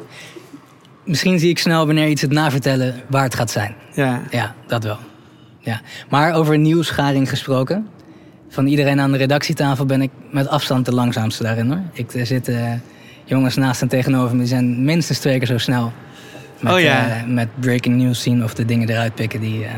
Misschien 1.03 1.39
zie 1.39 1.49
ik 1.49 1.59
snel 1.59 1.85
wanneer 1.85 2.07
iets 2.07 2.21
het 2.21 2.31
navertellen 2.31 3.01
waar 3.07 3.23
het 3.23 3.35
gaat 3.35 3.51
zijn. 3.51 3.75
Ja. 3.93 4.21
Ja, 4.29 4.55
dat 4.67 4.83
wel. 4.83 4.97
Ja. 5.59 5.81
Maar 6.09 6.33
over 6.33 6.57
nieuwsgaring 6.57 7.29
gesproken. 7.29 7.87
Van 8.49 8.67
iedereen 8.67 8.99
aan 8.99 9.11
de 9.11 9.17
redactietafel 9.17 9.85
ben 9.85 10.01
ik 10.01 10.11
met 10.31 10.47
afstand 10.47 10.85
de 10.85 10.93
langzaamste 10.93 11.43
daarin 11.43 11.67
hoor. 11.67 11.81
Ik, 11.93 12.13
er 12.13 12.25
zitten 12.25 12.81
jongens 13.25 13.55
naast 13.55 13.81
en 13.81 13.87
tegenover 13.87 14.31
me, 14.31 14.39
die 14.39 14.47
zijn 14.47 14.83
minstens 14.83 15.19
twee 15.19 15.37
keer 15.37 15.47
zo 15.47 15.57
snel. 15.57 15.91
Met, 16.61 16.73
Oh 16.73 16.79
ja. 16.79 17.07
eh, 17.09 17.23
met 17.27 17.47
breaking 17.59 17.95
news 18.01 18.21
zien 18.21 18.43
of 18.43 18.53
de 18.53 18.65
dingen 18.65 18.89
eruit 18.89 19.15
pikken 19.15 19.39
die. 19.39 19.63
eh, 19.65 19.71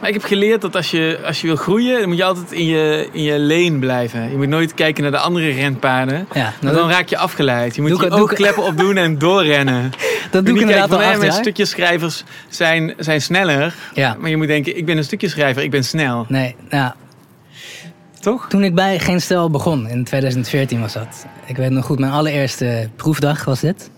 Maar 0.00 0.08
ik 0.08 0.14
heb 0.14 0.24
geleerd 0.24 0.60
dat 0.60 0.76
als 0.76 0.90
je, 0.90 1.20
als 1.26 1.40
je 1.40 1.46
wil 1.46 1.56
groeien, 1.56 1.98
dan 2.00 2.08
moet 2.08 2.16
je 2.16 2.24
altijd 2.24 2.52
in 2.52 2.64
je, 2.66 3.08
in 3.12 3.22
je 3.22 3.38
lane 3.40 3.78
blijven. 3.78 4.30
Je 4.30 4.36
moet 4.36 4.48
nooit 4.48 4.74
kijken 4.74 5.02
naar 5.02 5.12
de 5.12 5.18
andere 5.18 5.50
renpaarden. 5.50 6.26
ja, 6.32 6.52
nou, 6.60 6.74
dan 6.74 6.88
raak 6.90 7.08
je 7.08 7.16
afgeleid. 7.16 7.74
Je 7.74 7.80
moet 7.82 8.00
je 8.00 8.10
oogkleppen 8.10 8.62
opdoen 8.62 8.96
en 8.96 9.18
doorrennen. 9.18 9.90
dat 10.30 10.46
doe 10.46 10.54
ik 10.54 10.60
inderdaad 10.60 10.96
kijken 10.98 11.26
al 11.30 11.32
stukjeschrijvers 11.32 12.24
zijn, 12.48 12.94
zijn 12.98 13.20
sneller. 13.22 13.74
Ja, 13.94 14.16
Maar 14.20 14.30
je 14.30 14.36
moet 14.36 14.46
denken, 14.46 14.76
ik 14.76 14.86
ben 14.86 14.96
een 14.96 15.04
stukjeschrijver, 15.04 15.62
ik 15.62 15.70
ben 15.70 15.84
snel. 15.84 16.26
nee, 16.28 16.56
nou, 16.70 16.92
Toch? 18.20 18.46
toen 18.48 18.64
ik 18.64 18.74
bij 18.74 18.98
Geen 18.98 19.20
Stel 19.20 19.50
begon, 19.50 19.88
in 19.88 20.04
2014 20.04 20.80
was 20.80 20.92
dat. 20.92 21.26
Ik 21.46 21.56
weet 21.56 21.70
nog 21.70 21.84
goed, 21.84 21.98
mijn 21.98 22.12
allereerste 22.12 22.88
proefdag 22.96 23.44
was 23.44 23.60
dit. 23.60 23.90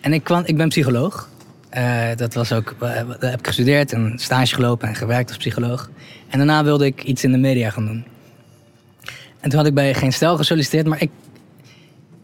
En 0.00 0.12
ik, 0.12 0.24
kwam, 0.24 0.42
ik 0.44 0.56
ben 0.56 0.68
psycholoog. 0.68 1.28
Eh, 1.68 2.08
dat 2.16 2.34
was 2.34 2.52
ook, 2.52 2.76
daar 2.78 3.30
heb 3.30 3.38
ik 3.38 3.46
gestudeerd 3.46 3.92
en 3.92 4.12
stage 4.16 4.54
gelopen 4.54 4.88
en 4.88 4.94
gewerkt 4.94 5.28
als 5.28 5.38
psycholoog. 5.38 5.90
En 6.28 6.38
daarna 6.38 6.64
wilde 6.64 6.86
ik 6.86 7.02
iets 7.02 7.24
in 7.24 7.32
de 7.32 7.38
media 7.38 7.70
gaan 7.70 7.86
doen. 7.86 8.04
En 9.40 9.50
toen 9.50 9.58
had 9.58 9.68
ik 9.68 9.74
bij 9.74 9.94
Geen 9.94 10.12
Stel 10.12 10.36
gesolliciteerd, 10.36 10.86
maar 10.86 11.02
ik, 11.02 11.10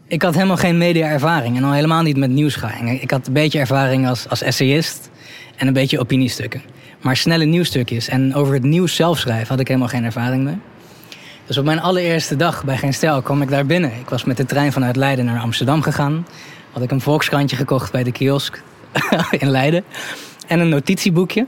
ik 0.07 0.21
had 0.21 0.33
helemaal 0.33 0.57
geen 0.57 0.77
media-ervaring. 0.77 1.57
En 1.57 1.63
al 1.63 1.73
helemaal 1.73 2.01
niet 2.01 2.17
met 2.17 2.29
nieuwsgaring. 2.29 3.01
Ik 3.01 3.11
had 3.11 3.27
een 3.27 3.33
beetje 3.33 3.59
ervaring 3.59 4.07
als, 4.07 4.29
als 4.29 4.41
essayist 4.41 5.09
en 5.55 5.67
een 5.67 5.73
beetje 5.73 5.99
opiniestukken. 5.99 6.61
Maar 7.01 7.17
snelle 7.17 7.45
nieuwsstukjes 7.45 8.07
en 8.07 8.35
over 8.35 8.53
het 8.53 8.63
nieuws 8.63 8.95
zelf 8.95 9.17
schrijven 9.17 9.47
had 9.47 9.59
ik 9.59 9.67
helemaal 9.67 9.87
geen 9.87 10.03
ervaring 10.03 10.43
mee. 10.43 10.57
Dus 11.45 11.57
op 11.57 11.65
mijn 11.65 11.79
allereerste 11.79 12.35
dag 12.35 12.63
bij 12.63 12.77
Geen 12.77 12.93
Stijl 12.93 13.21
kwam 13.21 13.41
ik 13.41 13.49
daar 13.49 13.65
binnen. 13.65 13.91
Ik 13.99 14.09
was 14.09 14.23
met 14.23 14.37
de 14.37 14.45
trein 14.45 14.71
vanuit 14.71 14.95
Leiden 14.95 15.25
naar 15.25 15.39
Amsterdam 15.39 15.81
gegaan. 15.81 16.25
Had 16.77 16.85
ik 16.85 16.91
een 16.91 17.01
volkskrantje 17.01 17.55
gekocht 17.55 17.91
bij 17.91 18.03
de 18.03 18.11
kiosk 18.11 18.61
in 19.39 19.49
Leiden. 19.49 19.83
En 20.47 20.59
een 20.59 20.69
notitieboekje. 20.69 21.45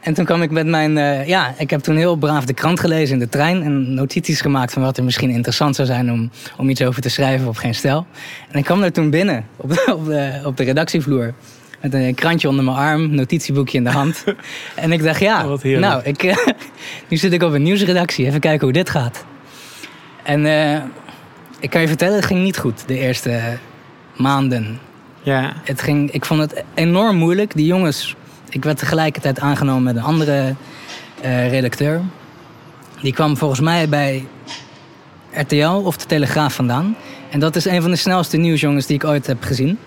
En 0.00 0.14
toen 0.14 0.24
kwam 0.24 0.42
ik 0.42 0.50
met 0.50 0.66
mijn... 0.66 0.98
eh, 0.98 1.26
ja, 1.26 1.54
ik 1.56 1.70
heb 1.70 1.80
toen 1.80 1.96
heel 1.96 2.16
braaf 2.16 2.44
de 2.44 2.52
krant 2.52 2.80
gelezen 2.80 3.14
in 3.14 3.18
de 3.18 3.28
trein. 3.28 3.62
En 3.62 3.94
notities 3.94 4.40
gemaakt 4.40 4.72
van 4.72 4.82
wat 4.82 4.96
er 4.96 5.04
misschien 5.04 5.30
interessant 5.30 5.76
zou 5.76 5.88
zijn 5.88 6.12
om, 6.12 6.30
om 6.56 6.68
iets 6.68 6.82
over 6.82 7.02
te 7.02 7.08
schrijven 7.08 7.48
op 7.48 7.56
Geen 7.56 7.74
Stijl. 7.74 8.06
En 8.50 8.58
ik 8.58 8.64
kwam 8.64 8.80
daar 8.80 8.92
toen 8.92 9.10
binnen 9.10 9.46
op 9.56 9.70
de, 9.70 9.94
op 9.94 10.06
de, 10.06 10.40
op 10.44 10.56
de 10.56 10.64
redactievloer. 10.64 11.34
Met 11.80 11.94
een 11.94 12.14
krantje 12.14 12.48
onder 12.48 12.64
mijn 12.64 12.76
arm, 12.76 13.14
notitieboekje 13.14 13.78
in 13.78 13.84
de 13.84 13.90
hand. 13.90 14.24
en 14.74 14.92
ik 14.92 15.02
dacht, 15.02 15.20
ja, 15.20 15.48
Oh, 15.48 15.62
nou, 15.62 16.02
ik, 16.04 16.22
eh, 16.22 16.36
nu 17.08 17.16
zit 17.16 17.32
ik 17.32 17.42
op 17.42 17.52
een 17.52 17.62
nieuwsredactie. 17.62 18.26
Even 18.26 18.40
kijken 18.40 18.64
hoe 18.64 18.72
dit 18.72 18.90
gaat. 18.90 19.24
En 20.22 20.46
eh, 20.46 20.82
ik 21.60 21.70
kan 21.70 21.80
je 21.80 21.88
vertellen, 21.88 22.16
het 22.16 22.26
ging 22.26 22.42
niet 22.42 22.58
goed 22.58 22.82
de 22.86 22.98
eerste 22.98 23.40
maanden. 24.18 24.80
Ja. 25.22 25.52
Het 25.64 25.82
ging, 25.82 26.10
ik 26.10 26.24
vond 26.24 26.40
het 26.40 26.64
enorm 26.74 27.16
moeilijk. 27.16 27.54
Die 27.54 27.66
jongens, 27.66 28.16
ik 28.48 28.64
werd 28.64 28.78
tegelijkertijd 28.78 29.40
aangenomen 29.40 29.82
met 29.82 29.96
een 29.96 30.02
andere 30.02 30.54
eh, 31.20 31.50
redacteur. 31.50 32.00
Die 33.02 33.12
kwam 33.12 33.36
volgens 33.36 33.60
mij 33.60 33.88
bij 33.88 34.26
RTL 35.32 35.82
of 35.84 35.96
de 35.96 36.06
Telegraaf 36.06 36.54
vandaan. 36.54 36.96
En 37.30 37.40
dat 37.40 37.56
is 37.56 37.64
een 37.64 37.82
van 37.82 37.90
de 37.90 37.96
snelste 37.96 38.36
nieuwsjongens 38.36 38.86
die 38.86 38.96
ik 38.96 39.04
ooit 39.04 39.26
heb 39.26 39.42
gezien. 39.42 39.78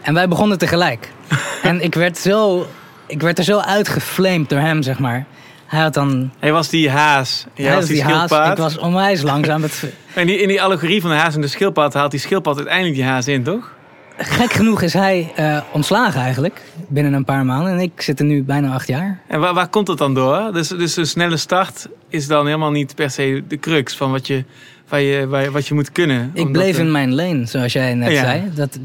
En 0.00 0.14
wij 0.14 0.28
begonnen 0.28 0.58
tegelijk. 0.58 1.12
en 1.62 1.80
ik 1.80 1.94
werd, 1.94 2.18
zo, 2.18 2.66
ik 3.06 3.20
werd 3.20 3.38
er 3.38 3.44
zo 3.44 3.58
uitgeflamed 3.58 4.48
door 4.48 4.58
hem, 4.58 4.82
zeg 4.82 4.98
maar. 4.98 5.26
Hij 5.74 5.82
had 5.82 5.94
dan... 5.94 6.30
Hij 6.38 6.52
was 6.52 6.68
die 6.68 6.90
haas. 6.90 7.46
Jij 7.54 7.66
hij 7.66 7.74
was 7.76 7.86
die, 7.86 7.96
schildpad. 7.96 8.50
Ik 8.50 8.56
was 8.56 8.78
onwijs 8.78 9.22
langzaam. 9.22 9.62
Het, 9.62 9.84
En 10.14 10.26
die, 10.30 10.36
in 10.38 10.48
die 10.48 10.62
allegorie 10.62 11.00
van 11.00 11.10
de 11.10 11.16
haas 11.16 11.34
en 11.34 11.40
de 11.40 11.46
schildpad 11.46 11.94
haalt 11.94 12.10
die 12.10 12.20
schildpad 12.20 12.56
uiteindelijk 12.56 12.94
die 12.96 13.04
haas 13.04 13.28
in, 13.28 13.42
toch? 13.42 13.72
gek 14.18 14.52
genoeg 14.52 14.82
is 14.82 14.92
hij 14.92 15.32
eh, 15.36 15.60
ontslagen 15.72 16.20
eigenlijk. 16.20 16.62
Binnen 16.88 17.12
een 17.12 17.24
paar 17.24 17.44
maanden. 17.44 17.72
En 17.72 17.80
ik 17.80 18.00
zit 18.02 18.18
er 18.18 18.24
nu 18.24 18.42
bijna 18.42 18.74
acht 18.74 18.86
jaar. 18.88 19.20
En 19.28 19.40
waar, 19.40 19.54
waar 19.54 19.68
komt 19.68 19.88
het 19.88 19.98
dan 19.98 20.14
door? 20.14 20.50
Dus, 20.52 20.68
dus 20.68 20.96
een 20.96 21.06
snelle 21.06 21.36
start 21.36 21.88
is 22.08 22.26
dan 22.26 22.46
helemaal 22.46 22.70
niet 22.70 22.94
per 22.94 23.10
se 23.10 23.42
de 23.48 23.58
crux 23.58 23.96
van 23.96 24.10
wat 24.10 24.26
je, 24.26 24.44
waar 24.88 25.00
je, 25.00 25.26
waar, 25.26 25.42
je- 25.42 25.50
wat 25.50 25.66
je 25.66 25.74
moet 25.74 25.92
kunnen. 25.92 26.30
Ik 26.34 26.52
bleef 26.52 26.78
in 26.78 26.90
mijn 26.92 27.14
lane, 27.14 27.46
zoals 27.46 27.72
jij 27.72 27.94
net 27.94 28.12
Ja. 28.12 28.20
zei. 28.20 28.42
Dat, 28.54 28.78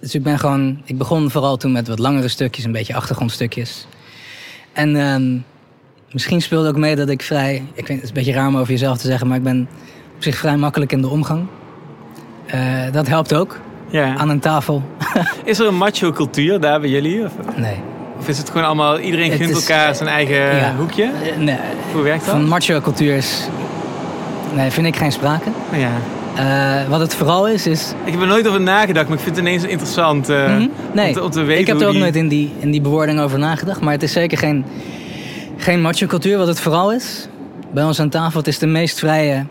dus 0.00 0.14
ik 0.14 0.22
ben 0.22 0.38
gewoon. 0.38 0.82
Ik 0.84 0.98
begon 0.98 1.30
vooral 1.30 1.56
toen 1.56 1.72
met 1.72 1.88
wat 1.88 1.98
langere 1.98 2.28
stukjes, 2.28 2.64
een 2.64 2.72
beetje 2.72 2.94
achtergrondstukjes. 2.94 3.86
En 4.72 4.96
ehm, 4.96 5.36
misschien 6.12 6.42
speelde 6.42 6.68
ook 6.68 6.76
mee 6.76 6.96
dat 6.96 7.08
ik 7.08 7.22
vrij. 7.22 7.62
Ik 7.74 7.86
weet, 7.86 7.96
het 7.96 8.02
is 8.02 8.08
een 8.08 8.14
beetje 8.14 8.32
raar 8.32 8.48
om 8.48 8.56
over 8.56 8.70
jezelf 8.72 8.98
te 8.98 9.06
zeggen, 9.06 9.26
maar 9.28 9.36
ik 9.36 9.42
ben 9.42 9.68
op 10.16 10.22
zich 10.22 10.36
vrij 10.36 10.56
makkelijk 10.56 10.92
in 10.92 11.00
de 11.00 11.08
omgang. 11.08 11.46
Eh, 12.46 12.60
dat 12.92 13.06
helpt 13.08 13.34
ook 13.34 13.58
Ja. 13.90 14.16
aan 14.16 14.28
een 14.28 14.40
tafel. 14.40 14.82
Is 15.44 15.58
er 15.58 15.66
een 15.66 15.76
macho 15.76 16.12
cultuur 16.12 16.60
daar 16.60 16.80
bij 16.80 16.90
jullie? 16.90 17.24
Of, 17.24 17.32
Nee. 17.56 17.74
of 18.18 18.28
is 18.28 18.38
het 18.38 18.50
gewoon 18.50 18.66
allemaal, 18.66 18.98
iedereen 18.98 19.30
gunt 19.32 19.54
elkaar 19.54 19.94
zijn 19.94 20.08
eigen 20.08 20.56
ja. 20.56 20.74
hoekje? 20.78 21.02
Eh, 21.04 21.36
nee. 21.38 21.56
Hoe 21.92 22.02
werkt 22.02 22.24
dat? 22.24 22.34
Van 22.34 22.48
macho 22.48 22.80
cultuur 22.80 23.16
is. 23.16 23.48
Nee, 24.54 24.70
vind 24.70 24.86
ik 24.86 24.96
geen 24.96 25.12
sprake. 25.12 25.48
Nou 25.70 25.82
ja. 25.82 25.90
Eh, 26.36 26.88
wat 26.88 27.00
het 27.00 27.14
vooral 27.14 27.48
is, 27.48 27.66
is. 27.66 27.92
Ik 28.04 28.12
heb 28.12 28.20
er 28.20 28.26
nooit 28.26 28.48
over 28.48 28.60
nagedacht, 28.60 29.08
maar 29.08 29.16
ik 29.16 29.22
vind 29.24 29.36
het 29.36 29.44
ineens 29.46 29.64
interessant 29.64 30.28
eh, 30.28 30.44
Mhm. 30.48 30.66
Nee, 30.94 31.06
om, 31.08 31.12
te, 31.14 31.22
om 31.22 31.30
te 31.30 31.42
weten 31.42 31.60
ik 31.60 31.66
heb 31.66 31.80
er 31.80 31.86
ook 31.86 31.92
die- 31.92 32.00
nooit 32.00 32.16
in 32.16 32.28
die, 32.28 32.52
in 32.58 32.70
die 32.70 32.80
bewoording 32.80 33.20
over 33.20 33.38
nagedacht. 33.38 33.80
Maar 33.80 33.92
het 33.92 34.02
is 34.02 34.12
zeker 34.12 34.38
geen, 34.38 34.64
geen 35.60 35.80
macho 35.80 36.06
cultuur. 36.06 36.38
Wat 36.38 36.46
het 36.46 36.60
vooral 36.60 36.92
is, 36.92 37.26
bij 37.72 37.84
ons 37.84 38.00
aan 38.00 38.08
tafel, 38.08 38.38
het 38.38 38.48
is 38.48 38.58
de 38.58 38.66
meest 38.66 38.98
vrije 38.98 39.46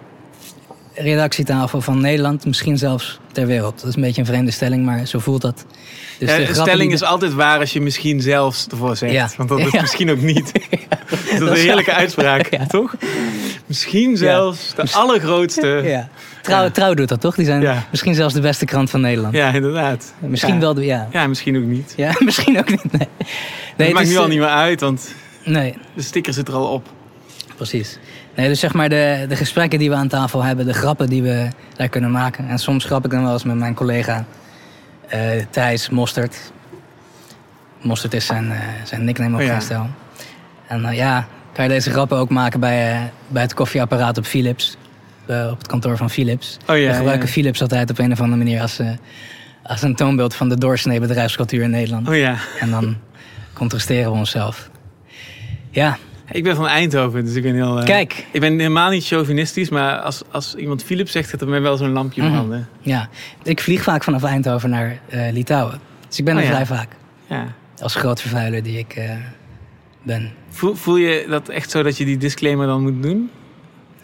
redactietafel 0.93 1.81
van 1.81 2.01
Nederland. 2.01 2.45
Misschien 2.45 2.77
zelfs 2.77 3.19
ter 3.31 3.45
wereld. 3.47 3.79
Dat 3.79 3.89
is 3.89 3.95
een 3.95 4.01
beetje 4.01 4.21
een 4.21 4.27
vreemde 4.27 4.51
stelling, 4.51 4.85
maar 4.85 5.05
zo 5.05 5.19
voelt 5.19 5.41
dat. 5.41 5.65
Dus 6.19 6.29
Ja, 6.29 6.37
de 6.37 6.53
stelling 6.53 6.91
is 6.91 7.03
altijd 7.03 7.33
waar 7.33 7.59
als 7.59 7.73
je 7.73 7.81
misschien 7.81 8.21
zelfs 8.21 8.67
ervoor 8.71 8.95
zegt. 8.95 9.13
Ja. 9.13 9.29
Want 9.37 9.49
dat 9.49 9.59
is 9.67 9.71
Ja. 9.71 9.81
misschien 9.81 10.11
ook 10.11 10.21
niet. 10.21 10.51
dat 11.09 11.19
is 11.31 11.39
een 11.39 11.53
heerlijke 11.53 11.93
uitspraak, 11.93 12.47
Ja. 12.51 12.65
toch? 12.65 12.95
Misschien 13.65 14.17
zelfs 14.17 14.73
de 14.75 14.83
allergrootste. 14.91 15.67
Ja. 15.67 15.87
Ja. 16.41 16.55
Trouw, 16.55 16.63
Ja. 16.63 16.69
trouw 16.69 16.93
doet 16.93 17.09
dat 17.09 17.21
toch? 17.21 17.35
Die 17.35 17.45
zijn 17.45 17.61
Ja. 17.61 17.85
misschien 17.91 18.15
zelfs 18.15 18.33
de 18.33 18.41
beste 18.41 18.65
krant 18.65 18.89
van 18.89 19.01
Nederland. 19.01 19.33
inderdaad. 19.35 20.13
Misschien 20.19 20.53
ja. 20.53 20.59
wel, 20.59 20.73
de- 20.73 20.85
ja. 20.85 21.07
Ja, 21.11 21.27
misschien 21.27 21.57
ook 21.57 21.63
niet. 21.63 21.93
Ja, 21.95 22.15
misschien 22.19 22.59
ook 22.59 22.69
niet. 22.69 22.91
Nee, 22.91 23.07
nee 23.77 23.87
het 23.87 23.95
maakt 23.95 24.07
nu 24.07 24.17
al 24.17 24.23
eh, 24.23 24.29
niet 24.29 24.39
meer 24.39 24.47
uit, 24.47 24.81
want 24.81 25.13
Nee, 25.43 25.77
De 25.93 26.01
sticker 26.01 26.33
zit 26.33 26.47
er 26.47 26.53
al 26.53 26.65
op. 26.67 26.87
precies. 27.55 27.99
Nee, 28.35 28.47
dus 28.47 28.59
zeg 28.59 28.73
maar 28.73 28.89
de, 28.89 29.25
de 29.29 29.35
gesprekken 29.35 29.79
die 29.79 29.89
we 29.89 29.95
aan 29.95 30.07
tafel 30.07 30.43
hebben, 30.43 30.65
de 30.65 30.73
grappen 30.73 31.09
die 31.09 31.21
we 31.21 31.47
daar 31.75 31.89
kunnen 31.89 32.11
maken. 32.11 32.47
En 32.49 32.57
soms 32.59 32.85
grap 32.85 33.05
ik 33.05 33.11
dan 33.11 33.23
wel 33.23 33.33
eens 33.33 33.43
met 33.43 33.55
mijn 33.55 33.73
collega 33.73 34.25
eh, 35.07 35.19
Thijs 35.49 35.89
Mostert. 35.89 36.51
Mostert 37.81 38.13
is 38.13 38.25
zijn, 38.25 38.51
eh, 38.51 38.57
zijn 38.83 39.03
nickname 39.03 39.33
op 39.35 39.41
Oh 39.41 39.45
ja. 39.47 39.59
stijl. 39.59 39.87
En 40.67 40.85
eh, 40.85 40.95
ja, 40.95 41.27
kan 41.53 41.63
je 41.63 41.69
deze 41.69 41.91
grappen 41.91 42.17
ook 42.17 42.29
maken 42.29 42.59
bij, 42.59 43.11
bij 43.27 43.41
het 43.41 43.53
koffieapparaat 43.53 44.17
op 44.17 44.25
Philips. 44.25 44.77
Op 45.27 45.57
het 45.57 45.67
kantoor 45.67 45.97
van 45.97 46.09
Philips. 46.09 46.57
Oh 46.67 46.77
ja, 46.77 46.87
we 46.87 46.93
gebruiken 46.93 47.27
ja. 47.27 47.31
Philips 47.33 47.61
altijd 47.61 47.89
op 47.89 47.99
een 47.99 48.11
of 48.11 48.19
andere 48.21 48.37
manier 48.37 48.61
als, 48.61 48.79
als 49.63 49.81
een 49.81 49.95
toonbeeld 49.95 50.35
van 50.35 50.49
de 50.49 50.57
doorsnee 50.57 50.99
bedrijfscultuur 50.99 51.61
in 51.63 51.69
Nederland. 51.69 52.07
Oh 52.07 52.15
ja. 52.15 52.35
En 52.59 52.69
dan 52.71 52.97
contrasteren 53.53 54.11
we 54.11 54.17
onszelf. 54.17 54.68
Ja, 55.69 55.97
Ik 56.31 56.43
ben 56.43 56.55
van 56.55 56.67
Eindhoven, 56.67 57.25
dus 57.25 57.35
ik 57.35 57.43
ben 57.43 57.53
heel... 57.53 57.79
eh, 57.79 57.85
kijk. 57.85 58.25
Ik 58.31 58.39
ben 58.41 58.51
helemaal 58.59 58.89
niet 58.89 59.05
chauvinistisch, 59.05 59.69
maar 59.69 59.97
als, 59.99 60.21
als 60.31 60.55
iemand 60.55 60.83
Philips 60.83 61.11
zegt, 61.11 61.29
gaat 61.29 61.41
er 61.41 61.47
mij 61.47 61.61
wel 61.61 61.77
zo'n 61.77 61.91
lampje 61.91 62.21
Mhm. 62.21 62.31
branden. 62.31 62.67
Ja, 62.81 63.09
ik 63.43 63.61
vlieg 63.61 63.83
vaak 63.83 64.03
vanaf 64.03 64.23
Eindhoven 64.23 64.69
naar 64.69 64.99
eh, 65.09 65.31
Litouwen. 65.31 65.79
Dus 66.07 66.19
ik 66.19 66.25
ben 66.25 66.35
er 66.35 66.41
Oh 66.43 66.47
ja. 66.47 66.53
vrij 66.53 66.65
vaak. 66.65 66.89
Ja. 67.27 67.45
Als 67.81 67.95
groot 67.95 68.21
vervuiler 68.21 68.63
die 68.63 68.77
ik 68.77 68.93
eh, 68.95 69.11
ben. 70.03 70.31
Voel, 70.49 70.75
voel 70.75 70.95
je 70.97 71.25
dat 71.29 71.49
echt 71.49 71.69
zo 71.71 71.83
dat 71.83 71.97
je 71.97 72.05
die 72.05 72.17
disclaimer 72.17 72.67
dan 72.67 72.81
moet 72.81 73.03
doen? 73.03 73.29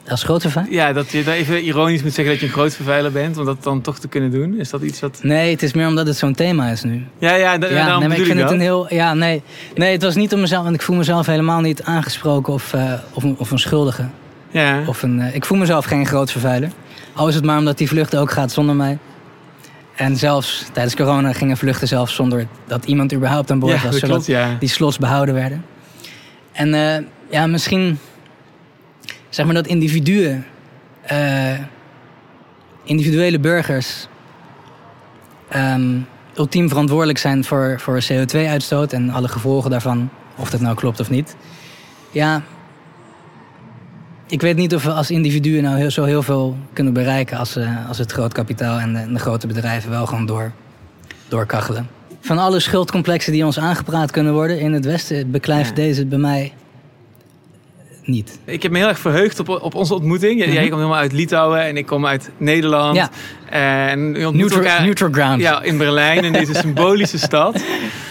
Als 0.07 0.23
groot 0.23 0.41
vervuiler? 0.41 0.73
Ja, 0.73 0.93
dat 0.93 1.11
je 1.11 1.23
daar 1.23 1.35
even 1.35 1.63
ironisch 1.63 2.03
moet 2.03 2.13
zeggen 2.13 2.33
dat 2.33 2.41
je 2.41 2.47
een 2.47 2.53
groot 2.53 2.75
vervuiler 2.75 3.11
bent, 3.11 3.37
om 3.37 3.45
dat 3.45 3.63
dan 3.63 3.81
toch 3.81 3.99
te 3.99 4.07
kunnen 4.07 4.31
doen. 4.31 4.59
Is 4.59 4.69
dat 4.69 4.81
iets 4.81 4.99
wat... 4.99 5.19
Nee, 5.21 5.51
het 5.51 5.63
is 5.63 5.73
meer 5.73 5.87
omdat 5.87 6.07
het 6.07 6.17
zo'n 6.17 6.33
thema 6.33 6.69
is 6.69 6.83
nu. 6.83 7.03
Ja, 7.17 7.35
ja, 7.35 7.57
da- 7.57 7.67
ja, 7.67 7.73
daarom 7.73 7.99
nee, 7.99 8.07
maar 8.07 8.17
ik 8.17 8.25
vind 8.25 8.37
ik 8.37 8.43
het 8.43 8.53
een 8.53 8.59
heel. 8.59 8.93
Ja, 8.93 9.13
nee. 9.13 9.41
Nee, 9.75 9.91
het 9.91 10.03
was 10.03 10.15
niet 10.15 10.33
om 10.33 10.39
mezelf, 10.39 10.63
want 10.63 10.75
ik 10.75 10.81
voel 10.81 10.95
mezelf 10.95 11.25
helemaal 11.25 11.61
niet 11.61 11.83
aangesproken 11.83 12.53
of, 12.53 12.73
eh, 12.73 12.93
of, 13.13 13.23
een, 13.23 13.35
of 13.37 13.51
een 13.51 13.59
schuldige. 13.59 14.05
Ja. 14.49 14.83
Of 14.87 15.03
een, 15.03 15.21
eh, 15.21 15.35
ik 15.35 15.45
voel 15.45 15.57
mezelf 15.57 15.85
geen 15.85 16.05
groot 16.05 16.31
vervuiler. 16.31 16.69
Al 17.13 17.27
is 17.27 17.35
het 17.35 17.43
maar 17.43 17.57
omdat 17.57 17.77
die 17.77 17.87
vlucht 17.87 18.15
ook 18.15 18.31
gaat 18.31 18.51
zonder 18.51 18.75
mij. 18.75 18.97
En 19.95 20.17
zelfs 20.17 20.65
tijdens 20.73 20.95
corona 20.95 21.33
gingen 21.33 21.57
vluchten 21.57 21.87
zelfs 21.87 22.15
zonder 22.15 22.47
dat 22.67 22.85
iemand 22.85 23.13
überhaupt 23.13 23.51
aan 23.51 23.59
boord 23.59 23.73
ja, 23.73 23.81
was. 23.81 23.91
dat 23.91 23.99
zodat 23.99 24.09
klopt, 24.09 24.25
ja. 24.25 24.55
die 24.59 24.69
slots 24.69 24.97
behouden 24.97 25.33
werden. 25.35 25.65
En 26.51 26.73
eh, 26.73 27.03
ja, 27.29 27.47
misschien 27.47 27.99
zeg 29.35 29.45
maar 29.45 29.55
dat 29.55 29.67
individuen, 29.67 30.45
eh, 31.01 31.59
individuele 32.83 33.39
burgers, 33.39 34.07
ehm, 35.49 35.99
ultiem 36.37 36.69
verantwoordelijk 36.69 37.17
zijn 37.17 37.43
voor, 37.43 37.79
voor 37.79 38.01
CO2-uitstoot 38.07 38.93
en 38.93 39.09
alle 39.09 39.27
gevolgen 39.27 39.69
daarvan, 39.69 40.09
of 40.35 40.49
dat 40.49 40.61
nou 40.61 40.75
klopt 40.75 40.99
of 40.99 41.09
niet. 41.09 41.35
Ja, 42.11 42.41
ik 44.27 44.41
weet 44.41 44.55
niet 44.55 44.75
of 44.75 44.83
we 44.83 44.91
als 44.91 45.11
individuen 45.11 45.63
nou 45.63 45.77
heel, 45.77 45.91
zo 45.91 46.03
heel 46.03 46.23
veel 46.23 46.57
kunnen 46.73 46.93
bereiken 46.93 47.37
als, 47.37 47.55
eh, 47.55 47.87
als 47.87 47.97
het 47.97 48.11
groot 48.11 48.33
kapitaal 48.33 48.79
en 48.79 48.93
de, 48.93 48.99
en 48.99 49.13
de 49.13 49.19
grote 49.19 49.47
bedrijven 49.47 49.89
wel 49.89 50.05
gewoon 50.05 50.25
door, 50.25 50.51
doorkachelen. 51.27 51.87
Van 52.21 52.37
alle 52.37 52.59
schuldcomplexen 52.59 53.31
die 53.31 53.45
ons 53.45 53.59
aangepraat 53.59 54.11
kunnen 54.11 54.33
worden 54.33 54.59
in 54.59 54.73
het 54.73 54.85
Westen, 54.85 55.31
beklijft 55.31 55.69
Ja. 55.69 55.75
deze 55.75 56.05
bij 56.05 56.17
mij 56.17 56.53
niet. 58.07 58.39
Ik 58.45 58.63
heb 58.63 58.71
me 58.71 58.77
heel 58.77 58.87
erg 58.87 58.99
verheugd 58.99 59.39
op, 59.39 59.49
op 59.49 59.75
onze 59.75 59.93
ontmoeting. 59.93 60.37
Jij- 60.39 60.47
Jij 60.47 60.55
Mhm. 60.55 60.63
komt 60.69 60.75
helemaal 60.81 61.01
uit 61.01 61.11
Litouwen 61.11 61.61
en 61.63 61.77
ik 61.77 61.85
kom 61.85 62.05
uit 62.05 62.29
Nederland. 62.37 62.95
Ja. 62.95 63.09
En 63.49 64.11
Neutral, 64.11 64.47
elkaar 64.61 64.81
neutral 64.83 65.09
ground. 65.11 65.41
ja, 65.41 65.61
in 65.61 65.77
Berlijn, 65.77 66.23
in 66.23 66.33
deze 66.33 66.53
symbolische 66.63 67.17
stad. 67.17 67.63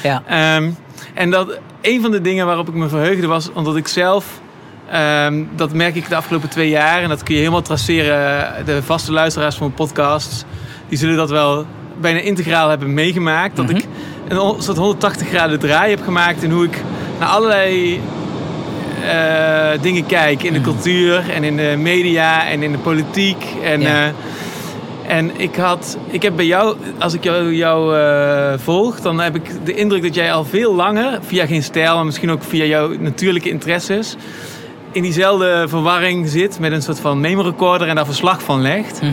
Ja. 0.02 0.22
Ehm, 0.26 0.70
en 1.14 1.30
dat 1.30 1.58
een 1.82 2.00
van 2.02 2.10
de 2.10 2.20
dingen 2.20 2.46
waarop 2.46 2.68
ik 2.68 2.74
me 2.74 2.88
verheugde 2.88 3.26
was 3.26 3.52
omdat 3.52 3.76
ik 3.76 3.88
zelf, 3.88 4.26
ehm, 4.90 5.42
dat 5.56 5.72
merk 5.72 5.94
ik 5.94 6.08
de 6.08 6.16
afgelopen 6.16 6.48
twee 6.48 6.68
jaar, 6.68 7.02
en 7.02 7.08
dat 7.08 7.22
kun 7.22 7.34
je 7.34 7.40
helemaal 7.40 7.62
traceren, 7.62 8.52
de 8.66 8.82
vaste 8.82 9.12
luisteraars 9.12 9.54
van 9.56 9.66
mijn 9.66 9.78
podcasts, 9.78 10.44
die 10.88 10.98
zullen 10.98 11.16
dat 11.16 11.30
wel 11.30 11.66
bijna 12.00 12.18
integraal 12.20 12.68
hebben 12.68 12.94
meegemaakt. 12.94 13.56
Dat 13.56 13.66
Mhm. 13.66 13.76
ik 13.76 13.84
een 14.28 14.62
soort 14.62 14.76
180 14.76 15.28
graden 15.28 15.58
draai 15.58 15.90
heb 15.90 16.02
gemaakt 16.04 16.42
in 16.42 16.50
hoe 16.50 16.64
ik 16.64 16.80
naar 17.18 17.28
allerlei 17.28 18.00
eh, 19.10 19.80
dingen 19.82 20.06
kijk 20.06 20.42
in 20.42 20.52
de 20.52 20.60
cultuur 20.60 21.30
en 21.30 21.44
in 21.44 21.56
de 21.56 21.74
media 21.78 22.46
en 22.46 22.62
in 22.62 22.72
de 22.72 22.78
politiek. 22.78 23.44
En, 23.62 23.80
Ja. 23.80 24.06
eh, 24.06 24.12
en 25.16 25.30
ik, 25.36 25.56
had, 25.56 25.98
ik 26.10 26.22
heb 26.22 26.36
bij 26.36 26.46
jou, 26.46 26.76
als 26.98 27.14
ik 27.14 27.24
jou, 27.24 27.54
jou 27.54 27.96
eh, 27.98 28.58
volg, 28.58 29.00
dan 29.00 29.20
heb 29.20 29.34
ik 29.34 29.42
de 29.64 29.74
indruk 29.74 30.02
dat 30.02 30.14
jij 30.14 30.32
al 30.32 30.44
veel 30.44 30.74
langer, 30.74 31.18
via 31.26 31.46
geen 31.46 31.62
stijl, 31.62 31.94
maar 31.94 32.04
misschien 32.04 32.30
ook 32.30 32.42
via 32.42 32.64
jouw 32.64 32.88
natuurlijke 32.98 33.50
interesses, 33.50 34.16
in 34.92 35.02
diezelfde 35.02 35.64
verwarring 35.68 36.28
zit 36.28 36.58
met 36.58 36.72
een 36.72 36.82
soort 36.82 37.00
van 37.00 37.20
memo-recorder 37.20 37.88
en 37.88 37.94
daar 37.94 38.04
verslag 38.04 38.42
van 38.42 38.60
legt. 38.62 39.02
Mhm. 39.02 39.12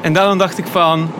En 0.00 0.12
daarom 0.12 0.38
dacht 0.38 0.58
ik 0.58 0.66
van, 0.66 1.10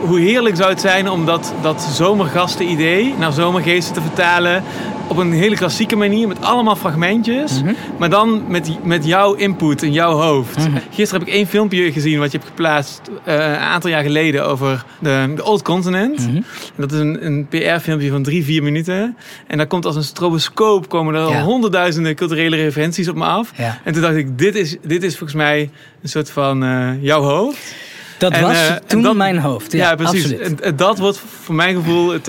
hoe 0.00 0.20
heerlijk 0.20 0.56
zou 0.56 0.70
het 0.70 0.80
zijn 0.80 1.10
om 1.10 1.24
dat, 1.26 1.52
dat 1.62 1.82
zomergasten-idee 1.92 3.14
naar 3.18 3.32
zomergeesten 3.32 3.94
te 3.94 4.00
vertalen 4.00 4.62
op 5.10 5.16
een 5.16 5.32
hele 5.32 5.56
klassieke 5.56 5.96
manier 5.96 6.28
met 6.28 6.40
allemaal 6.42 6.76
fragmentjes, 6.76 7.62
Mhm. 7.62 7.72
maar 7.98 8.10
dan 8.10 8.42
met, 8.48 8.84
met 8.84 9.06
jouw 9.06 9.34
input 9.34 9.82
in 9.82 9.92
jouw 9.92 10.12
hoofd. 10.12 10.56
Mhm. 10.58 10.76
Gisteren 10.90 11.20
heb 11.20 11.28
ik 11.28 11.34
één 11.34 11.46
filmpje 11.46 11.92
gezien 11.92 12.18
wat 12.18 12.32
je 12.32 12.36
hebt 12.38 12.48
geplaatst 12.50 13.00
eh, 13.24 13.34
een 13.34 13.40
aantal 13.56 13.90
jaar 13.90 14.02
geleden 14.02 14.46
over 14.46 14.84
de, 14.98 15.32
de 15.36 15.44
Old 15.44 15.62
Continent. 15.62 16.18
Mhm. 16.28 16.40
Dat 16.76 16.92
is 16.92 16.98
een, 16.98 17.26
een 17.26 17.46
PR-filmpje 17.48 18.10
van 18.10 18.22
drie, 18.22 18.44
vier 18.44 18.62
minuten. 18.62 19.16
En 19.46 19.56
daar 19.56 19.66
komt 19.66 19.84
als 19.86 19.96
een 19.96 20.02
stroboscoop 20.04 20.88
komen 20.88 21.14
er 21.14 21.28
Ja. 21.28 21.42
honderdduizenden 21.42 22.14
culturele 22.14 22.56
referenties 22.56 23.08
op 23.08 23.16
me 23.16 23.24
af. 23.24 23.50
Ja. 23.56 23.78
En 23.84 23.92
toen 23.92 24.02
dacht 24.02 24.16
ik, 24.16 24.38
dit 24.38 24.54
is, 24.54 24.76
dit 24.82 25.02
is 25.02 25.10
volgens 25.16 25.38
mij 25.38 25.70
een 26.02 26.08
soort 26.08 26.30
van 26.30 26.64
eh, 26.64 26.88
jouw 27.02 27.22
hoofd. 27.22 27.74
Dat 28.18 28.32
En, 28.32 28.42
was 28.42 28.52
eh, 28.56 28.70
en 28.70 28.80
toen 28.86 29.02
dat- 29.02 29.16
mijn 29.16 29.38
hoofd. 29.38 29.72
Ja, 29.72 29.88
Ja, 29.90 29.94
precies. 29.94 30.22
absoluut. 30.24 30.40
En, 30.40 30.60
en 30.64 30.76
dat 30.76 30.98
wordt 30.98 31.20
voor 31.42 31.54
mijn 31.54 31.74
gevoel 31.74 32.12
het... 32.12 32.28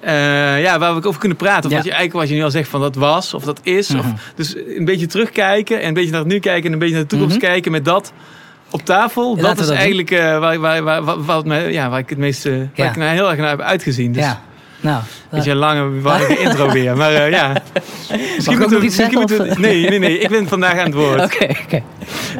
eh, 0.00 0.62
ja, 0.62 0.78
waar 0.78 0.94
we 1.00 1.06
over 1.06 1.20
kunnen 1.20 1.38
praten. 1.38 1.64
Of 1.64 1.70
Ja. 1.70 1.76
wat 1.76 1.84
je 1.86 1.90
eigenlijk 1.92 2.20
wat 2.20 2.28
je 2.28 2.34
nu 2.34 2.42
al 2.42 2.50
zegt 2.50 2.68
van 2.68 2.80
dat 2.80 2.94
was 2.94 3.34
of 3.34 3.44
dat 3.44 3.60
is. 3.62 3.88
Mhm. 3.88 3.98
Of, 3.98 4.06
dus 4.34 4.54
een 4.76 4.84
beetje 4.84 5.06
terugkijken 5.06 5.80
en 5.80 5.88
een 5.88 5.94
beetje 5.94 6.10
naar 6.10 6.20
het 6.20 6.28
nu 6.28 6.38
kijken 6.38 6.66
en 6.66 6.72
een 6.72 6.78
beetje 6.78 6.94
naar 6.94 7.02
de 7.02 7.08
toekomst 7.08 7.36
Mhm. 7.36 7.44
kijken 7.46 7.72
met 7.72 7.84
dat 7.84 8.12
op 8.70 8.84
tafel. 8.84 9.36
Dat 9.36 9.60
is 9.60 9.66
dat 9.66 9.76
eigenlijk 9.76 10.10
eh, 10.10 10.38
waar, 10.38 10.58
waar, 10.58 10.82
waar, 10.82 11.02
waar, 11.04 11.44
waar 11.44 11.70
ja, 11.70 11.88
waar 11.90 11.98
ik 11.98 12.08
het 12.08 12.18
meest, 12.18 12.46
eh, 12.46 12.52
waar 12.52 12.68
Ja. 12.74 12.88
ik 12.88 12.96
naar 12.96 13.12
heel 13.12 13.28
erg 13.30 13.38
naar 13.38 13.48
heb 13.48 13.60
uitgezien. 13.60 14.12
Dus 14.12 14.22
ja. 14.24 14.40
Nou, 14.80 15.02
Beetje 15.30 15.50
een 15.50 15.56
lange, 15.56 16.00
warrige 16.00 16.38
intro 16.44 16.70
weer. 16.70 16.96
Maar 16.96 17.30
ja. 17.30 17.52
Misschien 18.36 18.62
ik 18.62 18.82
iets 18.82 18.96
zeggen? 18.96 19.18
moeten 19.18 19.38
we- 19.38 19.54
Nee, 19.58 19.88
nee, 19.88 19.98
nee. 19.98 20.18
Ik 20.18 20.28
ben 20.28 20.48
vandaag 20.48 20.72
aan 20.78 20.84
het 20.84 20.94
woord. 20.94 21.20
Oké, 21.24 21.44
oké. 21.64 21.82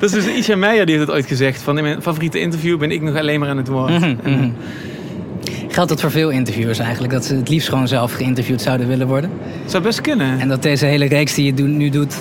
Dat 0.01 0.03
is 0.03 0.11
dus 0.11 0.27
Isha 0.27 0.57
Meijer 0.57 0.87
die 0.87 0.95
heeft 0.97 1.07
het 1.07 1.17
ooit 1.17 1.27
gezegd. 1.27 1.63
Van 1.63 1.77
in 1.79 1.85
mijn 1.85 2.03
favoriete 2.03 2.41
interview 2.41 2.79
ben 2.79 2.91
ik 2.91 3.03
nog 3.03 3.17
alleen 3.17 3.41
maar 3.41 3.49
aan 3.49 3.57
het 3.57 3.69
woord. 3.69 3.91
Mhm, 3.91 4.17
mhm. 4.25 4.49
Geldt 5.69 5.91
dat 5.91 6.01
voor 6.01 6.11
veel 6.11 6.31
interviewers 6.31 6.79
eigenlijk? 6.79 7.13
Dat 7.13 7.25
ze 7.25 7.35
het 7.35 7.49
liefst 7.49 7.69
gewoon 7.69 7.89
zelf 7.89 8.13
geïnterviewd 8.13 8.63
zouden 8.63 8.89
willen 8.89 9.07
worden? 9.07 9.31
Zou 9.67 9.83
best 9.83 10.01
kunnen. 10.01 10.41
En 10.41 10.49
dat 10.49 10.63
deze 10.63 10.85
hele 10.87 11.05
reeks 11.07 11.35
die 11.35 11.55
je 11.55 11.63
nu 11.63 11.89
doet... 11.89 12.15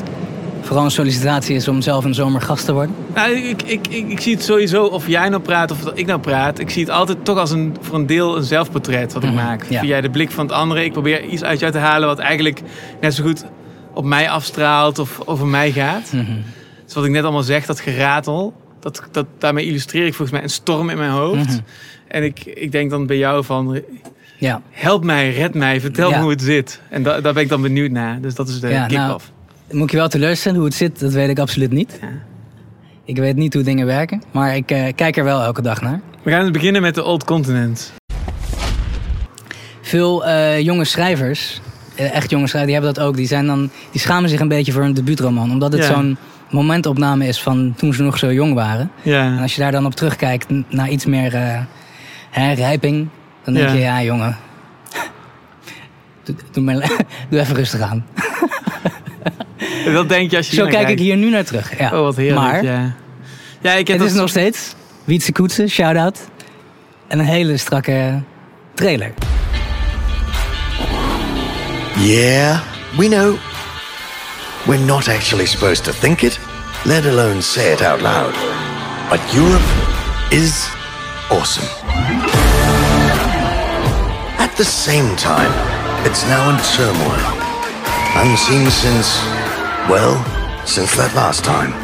vooral 0.61 0.85
een 0.85 0.91
sollicitatie 0.91 1.55
is 1.55 1.67
om 1.67 1.81
zelf 1.81 2.03
een 2.05 2.13
zomergast 2.13 2.65
te 2.65 2.73
worden? 2.73 2.95
Nou, 3.15 3.31
ik, 3.31 3.61
ik, 3.63 3.87
ik, 3.89 4.09
ik 4.09 4.19
zie 4.19 4.33
het 4.33 4.43
sowieso, 4.43 4.85
of 4.85 5.07
jij 5.07 5.29
nou 5.29 5.41
praat 5.41 5.71
of 5.71 5.79
dat 5.79 5.97
ik 5.97 6.05
nou 6.05 6.19
praat. 6.19 6.59
Ik 6.59 6.69
zie 6.69 6.81
het 6.83 6.91
altijd 6.91 7.25
toch 7.25 7.37
als 7.37 7.51
een, 7.51 7.75
voor 7.81 7.95
een 7.95 8.05
deel 8.05 8.37
een 8.37 8.43
zelfportret 8.43 9.13
wat 9.13 9.23
ik 9.23 9.29
Mhm, 9.29 9.37
maak. 9.37 9.63
ja. 9.69 9.79
Via 9.79 10.01
de 10.01 10.09
blik 10.09 10.31
van 10.31 10.45
het 10.45 10.53
andere. 10.55 10.83
Ik 10.83 10.91
probeer 10.91 11.23
iets 11.25 11.43
uit 11.43 11.59
jou 11.59 11.71
te 11.71 11.77
halen 11.77 12.07
wat 12.07 12.19
eigenlijk 12.19 12.61
net 13.01 13.13
zo 13.13 13.23
goed 13.23 13.45
op 13.93 14.05
mij 14.05 14.29
afstraalt 14.29 14.99
of 14.99 15.19
over 15.25 15.47
mij 15.47 15.71
gaat. 15.71 16.11
Mhm. 16.13 16.25
Dus 16.85 16.93
wat 16.95 17.05
ik 17.05 17.11
net 17.11 17.23
allemaal 17.23 17.43
zeg, 17.43 17.65
dat 17.65 17.79
geratel. 17.79 18.53
Dat, 18.79 19.03
dat, 19.11 19.25
daarmee 19.37 19.65
illustreer 19.65 20.05
ik 20.05 20.13
volgens 20.13 20.31
mij 20.31 20.43
een 20.43 20.49
storm 20.53 20.89
in 20.89 20.97
mijn 20.97 21.11
hoofd. 21.11 21.47
Mhm. 21.47 21.57
En 22.07 22.23
ik, 22.23 22.45
ik 22.45 22.71
denk 22.71 22.89
dan 22.89 23.05
bij 23.05 23.17
jou 23.17 23.43
van, 23.43 23.81
Ja, 24.37 24.61
help 24.71 25.03
mij, 25.03 25.33
red 25.33 25.53
mij, 25.53 25.81
vertel 25.81 26.09
Ja. 26.09 26.15
me 26.15 26.21
hoe 26.21 26.31
het 26.31 26.41
zit. 26.41 26.81
En 26.89 27.03
da, 27.03 27.21
daar 27.21 27.33
ben 27.33 27.43
ik 27.43 27.49
dan 27.49 27.61
benieuwd 27.61 27.91
naar. 27.91 28.21
Dus 28.21 28.35
dat 28.35 28.47
is 28.47 28.59
de 28.59 28.67
Ja, 28.67 28.87
nou, 28.87 29.05
kick-off. 29.05 29.31
moet 29.71 29.83
ik 29.83 29.91
je 29.91 29.97
wel 29.97 30.07
teleurstellen. 30.09 30.57
Hoe 30.57 30.67
het 30.67 30.75
zit, 30.77 30.99
dat 30.99 31.11
weet 31.13 31.29
ik 31.29 31.39
absoluut 31.39 31.71
niet. 31.71 31.97
Ja. 32.01 32.07
Ik 33.05 33.17
weet 33.17 33.35
niet 33.35 33.53
hoe 33.53 33.63
dingen 33.63 33.85
werken. 33.85 34.23
Maar 34.31 34.55
ik 34.55 34.71
eh, 34.71 34.83
kijk 34.95 35.17
er 35.17 35.23
wel 35.23 35.41
elke 35.41 35.61
dag 35.61 35.81
naar. 35.81 36.01
We 36.23 36.31
gaan 36.31 36.51
beginnen 36.51 36.81
met 36.81 36.95
de 36.95 37.03
Old 37.03 37.23
Continent. 37.23 37.93
Veel 39.81 40.25
eh, 40.25 40.59
jonge 40.59 40.83
schrijvers, 40.85 41.61
eh, 41.95 42.13
echt 42.15 42.29
jonge 42.29 42.47
schrijvers, 42.47 42.71
die 42.71 42.73
hebben 42.81 42.93
dat 42.93 43.03
ook. 43.03 43.15
Die, 43.15 43.27
zijn 43.27 43.45
dan, 43.45 43.69
die 43.91 44.01
schamen 44.01 44.29
zich 44.29 44.39
een 44.39 44.47
beetje 44.47 44.71
voor 44.71 44.83
een 44.83 44.93
debuutroman. 44.93 45.51
Omdat 45.51 45.73
het 45.73 45.83
zo'n 45.83 46.17
momentopname 46.49 47.27
is 47.27 47.41
van 47.41 47.73
toen 47.77 47.93
ze 47.93 48.03
nog 48.03 48.17
zo 48.17 48.33
jong 48.33 48.53
waren. 48.53 48.91
En 49.03 49.11
Ja. 49.11 49.41
als 49.41 49.55
je 49.55 49.61
daar 49.61 49.71
dan 49.71 49.85
op 49.85 49.95
terugkijkt 49.95 50.45
naar 50.69 50.89
iets 50.89 51.05
meer 51.05 51.35
hè, 52.39 52.53
rijping, 52.53 53.07
dan 53.43 53.53
denk 53.53 53.67
Ja. 53.67 53.73
je, 53.73 53.79
ja 53.79 54.03
jongen, 54.03 54.37
doe, 56.23 56.35
doe, 56.51 56.63
maar, 56.63 56.75
doe 57.29 57.39
even 57.39 57.55
rustig 57.55 57.81
aan. 57.81 58.05
Dat 59.93 60.09
denk 60.09 60.31
je 60.31 60.37
als 60.37 60.49
je 60.49 60.55
Zo 60.55 60.65
kijk 60.67 60.89
ik 60.89 60.99
hier 60.99 61.15
nu 61.17 61.29
naar 61.29 61.43
terug. 61.43 61.79
Ja. 61.79 61.85
Oh, 61.85 62.01
wat 62.01 62.15
heerlijk. 62.15 62.41
Maar 62.41 62.63
ja. 62.63 62.91
Ja, 63.61 63.71
ik 63.71 63.87
heb 63.87 63.99
het 63.99 64.07
is 64.09 64.13
nog 64.13 64.29
steeds 64.29 64.75
Wietse 65.03 65.31
Koetsen, 65.31 65.69
shout-out. 65.69 66.19
En 67.07 67.19
een 67.19 67.25
hele 67.25 67.57
strakke 67.57 68.21
trailer. 68.73 69.13
Yeah, 71.97 72.59
we 72.97 73.07
know. 73.07 73.35
We're 74.65 74.85
not 74.85 75.07
actually 75.07 75.45
supposed 75.45 75.83
to 75.83 75.91
think 75.99 76.21
it, 76.21 76.39
let 76.83 77.05
alone 77.05 77.41
say 77.41 77.71
it 77.71 77.81
out 77.81 78.01
loud. 78.01 78.33
But 79.09 79.19
Europe 79.33 79.63
is 80.29 80.67
awesome. 81.29 81.86
At 84.57 84.65
the 84.65 84.71
same 84.71 85.15
time, 85.15 85.53
it's 86.03 86.23
now 86.23 86.49
in 86.49 86.57
turmoil. 86.73 87.21
Unseen 88.25 88.65
since, 88.71 89.21
well, 89.87 90.17
since 90.65 90.95
that 90.97 91.13
last 91.13 91.45
time. 91.45 91.77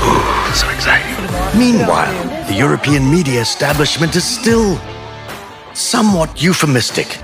Ooh, 0.00 0.54
so 0.56 0.64
exciting. 0.72 1.12
Meanwhile, 1.52 2.16
the 2.48 2.54
European 2.54 3.10
media 3.10 3.42
establishment 3.42 4.16
is 4.16 4.24
still 4.24 4.80
somewhat 5.74 6.42
euphemistic 6.42 7.18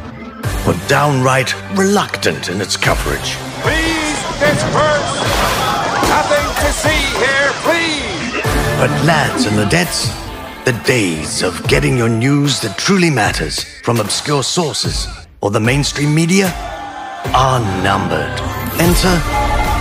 or 0.69 0.75
downright 0.87 1.57
reluctant 1.79 2.51
in 2.51 2.61
its 2.61 2.77
coverage. 2.77 3.41
Please 3.65 4.21
disperse! 4.37 5.17
Nothing 6.13 6.47
to 6.61 6.69
see 6.77 7.03
here, 7.17 7.51
please! 7.65 8.43
But 8.77 8.91
lads 9.09 9.47
and 9.47 9.57
ladettes, 9.57 10.26
the 10.67 10.73
days 10.83 11.45
of 11.45 11.63
getting 11.69 11.97
your 11.97 12.09
news 12.09 12.59
that 12.59 12.77
truly 12.77 13.09
matters 13.09 13.63
from 13.85 14.01
obscure 14.01 14.43
sources 14.43 15.07
or 15.41 15.53
the 15.53 15.61
mainstream 15.61 16.13
media 16.13 16.53
are 17.39 17.61
numbered. 17.87 18.35
Enter 18.83 19.15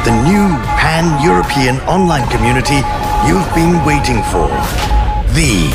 the 0.05 0.13
new 0.21 0.45
pan-European 0.77 1.77
online 1.89 2.29
community 2.29 2.85
you've 3.25 3.49
been 3.57 3.81
waiting 3.81 4.21
for. 4.29 4.45
The 5.33 5.73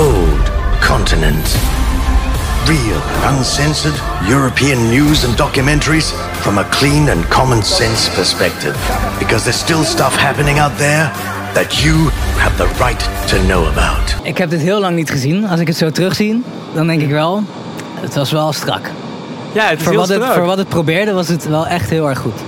Old 0.00 0.40
Continent. 0.80 1.44
Real 2.64 2.96
and 3.28 3.36
uncensored 3.36 3.94
European 4.26 4.88
news 4.88 5.24
and 5.24 5.34
documentaries 5.34 6.16
from 6.40 6.56
a 6.56 6.64
clean 6.72 7.10
and 7.10 7.22
common 7.26 7.62
sense 7.62 8.08
perspective. 8.08 8.72
Because 9.18 9.44
there's 9.44 9.60
still 9.60 9.84
stuff 9.84 10.14
happening 10.16 10.58
out 10.58 10.78
there 10.78 11.12
that 11.56 11.78
you 11.78 11.96
have 12.36 12.56
the 12.56 12.84
right 12.84 13.28
to 13.28 13.36
know 13.46 13.66
about. 13.66 14.16
Ik 14.22 14.38
heb 14.38 14.50
dit 14.50 14.60
heel 14.60 14.80
lang 14.80 14.96
niet 14.96 15.10
gezien. 15.10 15.46
Als 15.46 15.60
ik 15.60 15.66
het 15.66 15.76
zo 15.76 15.90
terugzie, 15.90 16.42
dan 16.74 16.86
denk 16.86 17.02
ik 17.02 17.08
wel, 17.08 17.42
het 17.94 18.14
was 18.14 18.32
wel 18.32 18.52
strak. 18.52 18.90
Ja, 19.52 19.68
het 19.68 19.78
is 19.78 19.82
Voor 19.82 19.92
heel 19.92 20.00
wat, 20.00 20.08
het, 20.08 20.18
strak. 20.22 20.34
voor 20.34 20.46
wat 20.46 20.58
het 20.58 20.68
probeerde 20.68 21.12
was 21.12 21.28
het 21.28 21.48
wel 21.48 21.66
echt 21.66 21.90
heel 21.90 22.08
erg 22.08 22.18
goed. 22.18 22.40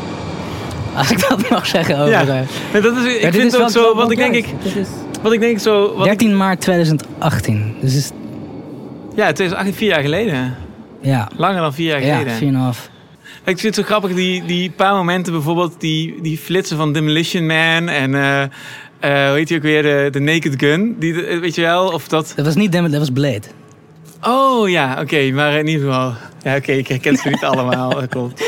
Als 0.94 1.10
ik 1.10 1.28
dat 1.28 1.48
mag 1.50 1.66
zeggen 1.66 1.98
over... 1.98 2.10
Ja, 2.10 2.20
eh, 2.20 2.26
maar 2.72 2.82
dat 2.82 2.96
is, 2.96 3.14
ik 3.14 3.22
maar 3.22 3.30
dit 3.30 3.40
vind 3.40 3.54
is 3.54 3.60
ook 3.60 3.70
zo, 3.70 3.94
wat 3.94 4.10
ik 4.10 4.16
denk 4.16 4.34
ik, 4.34 4.46
wat 5.22 5.32
ik 5.32 5.40
denk 5.40 5.58
zo, 5.58 5.94
wat 5.94 6.06
ik, 6.06 6.18
13 6.18 6.36
maart 6.36 6.60
2018. 6.60 7.74
Dus 7.80 7.94
is, 7.94 8.10
ja, 9.14 9.32
2018, 9.32 9.74
vier 9.74 9.88
jaar 9.88 10.02
geleden. 10.02 10.56
ja, 11.00 11.28
Langer 11.36 11.60
dan 11.60 11.74
vier 11.74 11.88
jaar 11.88 12.04
ja 12.04 12.18
geleden. 12.18 12.74
4,5. 12.74 12.96
Ik 13.44 13.58
vind 13.58 13.76
het 13.76 13.86
zo 13.86 13.92
grappig, 13.92 14.14
die, 14.14 14.44
die 14.44 14.70
paar 14.70 14.94
momenten 14.94 15.32
bijvoorbeeld, 15.32 15.80
die, 15.80 16.22
die 16.22 16.38
flitsen 16.38 16.76
van 16.76 16.92
Demolition 16.92 17.46
Man 17.46 17.88
en 17.88 18.14
eh, 18.14 18.42
hoe 19.00 19.10
heet 19.34 19.48
die 19.48 19.56
ook 19.56 19.62
weer, 19.62 19.82
de, 19.82 20.08
de 20.10 20.18
Naked 20.20 20.54
Gun. 20.56 20.96
Die, 20.98 21.26
eh, 21.26 21.38
weet 21.40 21.54
je 21.54 21.60
wel, 21.60 21.88
of 21.88 22.08
dat... 22.08 22.32
Dat 22.36 22.44
was 22.44 22.54
niet 22.54 22.72
Dem- 22.72 22.90
dat 22.90 22.98
was 23.00 23.10
Blade. 23.10 23.42
Oh 24.22 24.68
ja, 24.68 24.98
oké, 25.00 25.30
maar 25.30 25.52
in 25.58 25.66
ieder 25.66 25.86
geval... 25.86 26.12
Ja, 26.42 26.56
oké, 26.56 26.72
ik 26.72 26.88
herken 26.88 27.16
ze 27.16 27.28
niet 27.28 27.44
allemaal, 27.44 27.90
dat 27.90 28.08
klopt. 28.08 28.42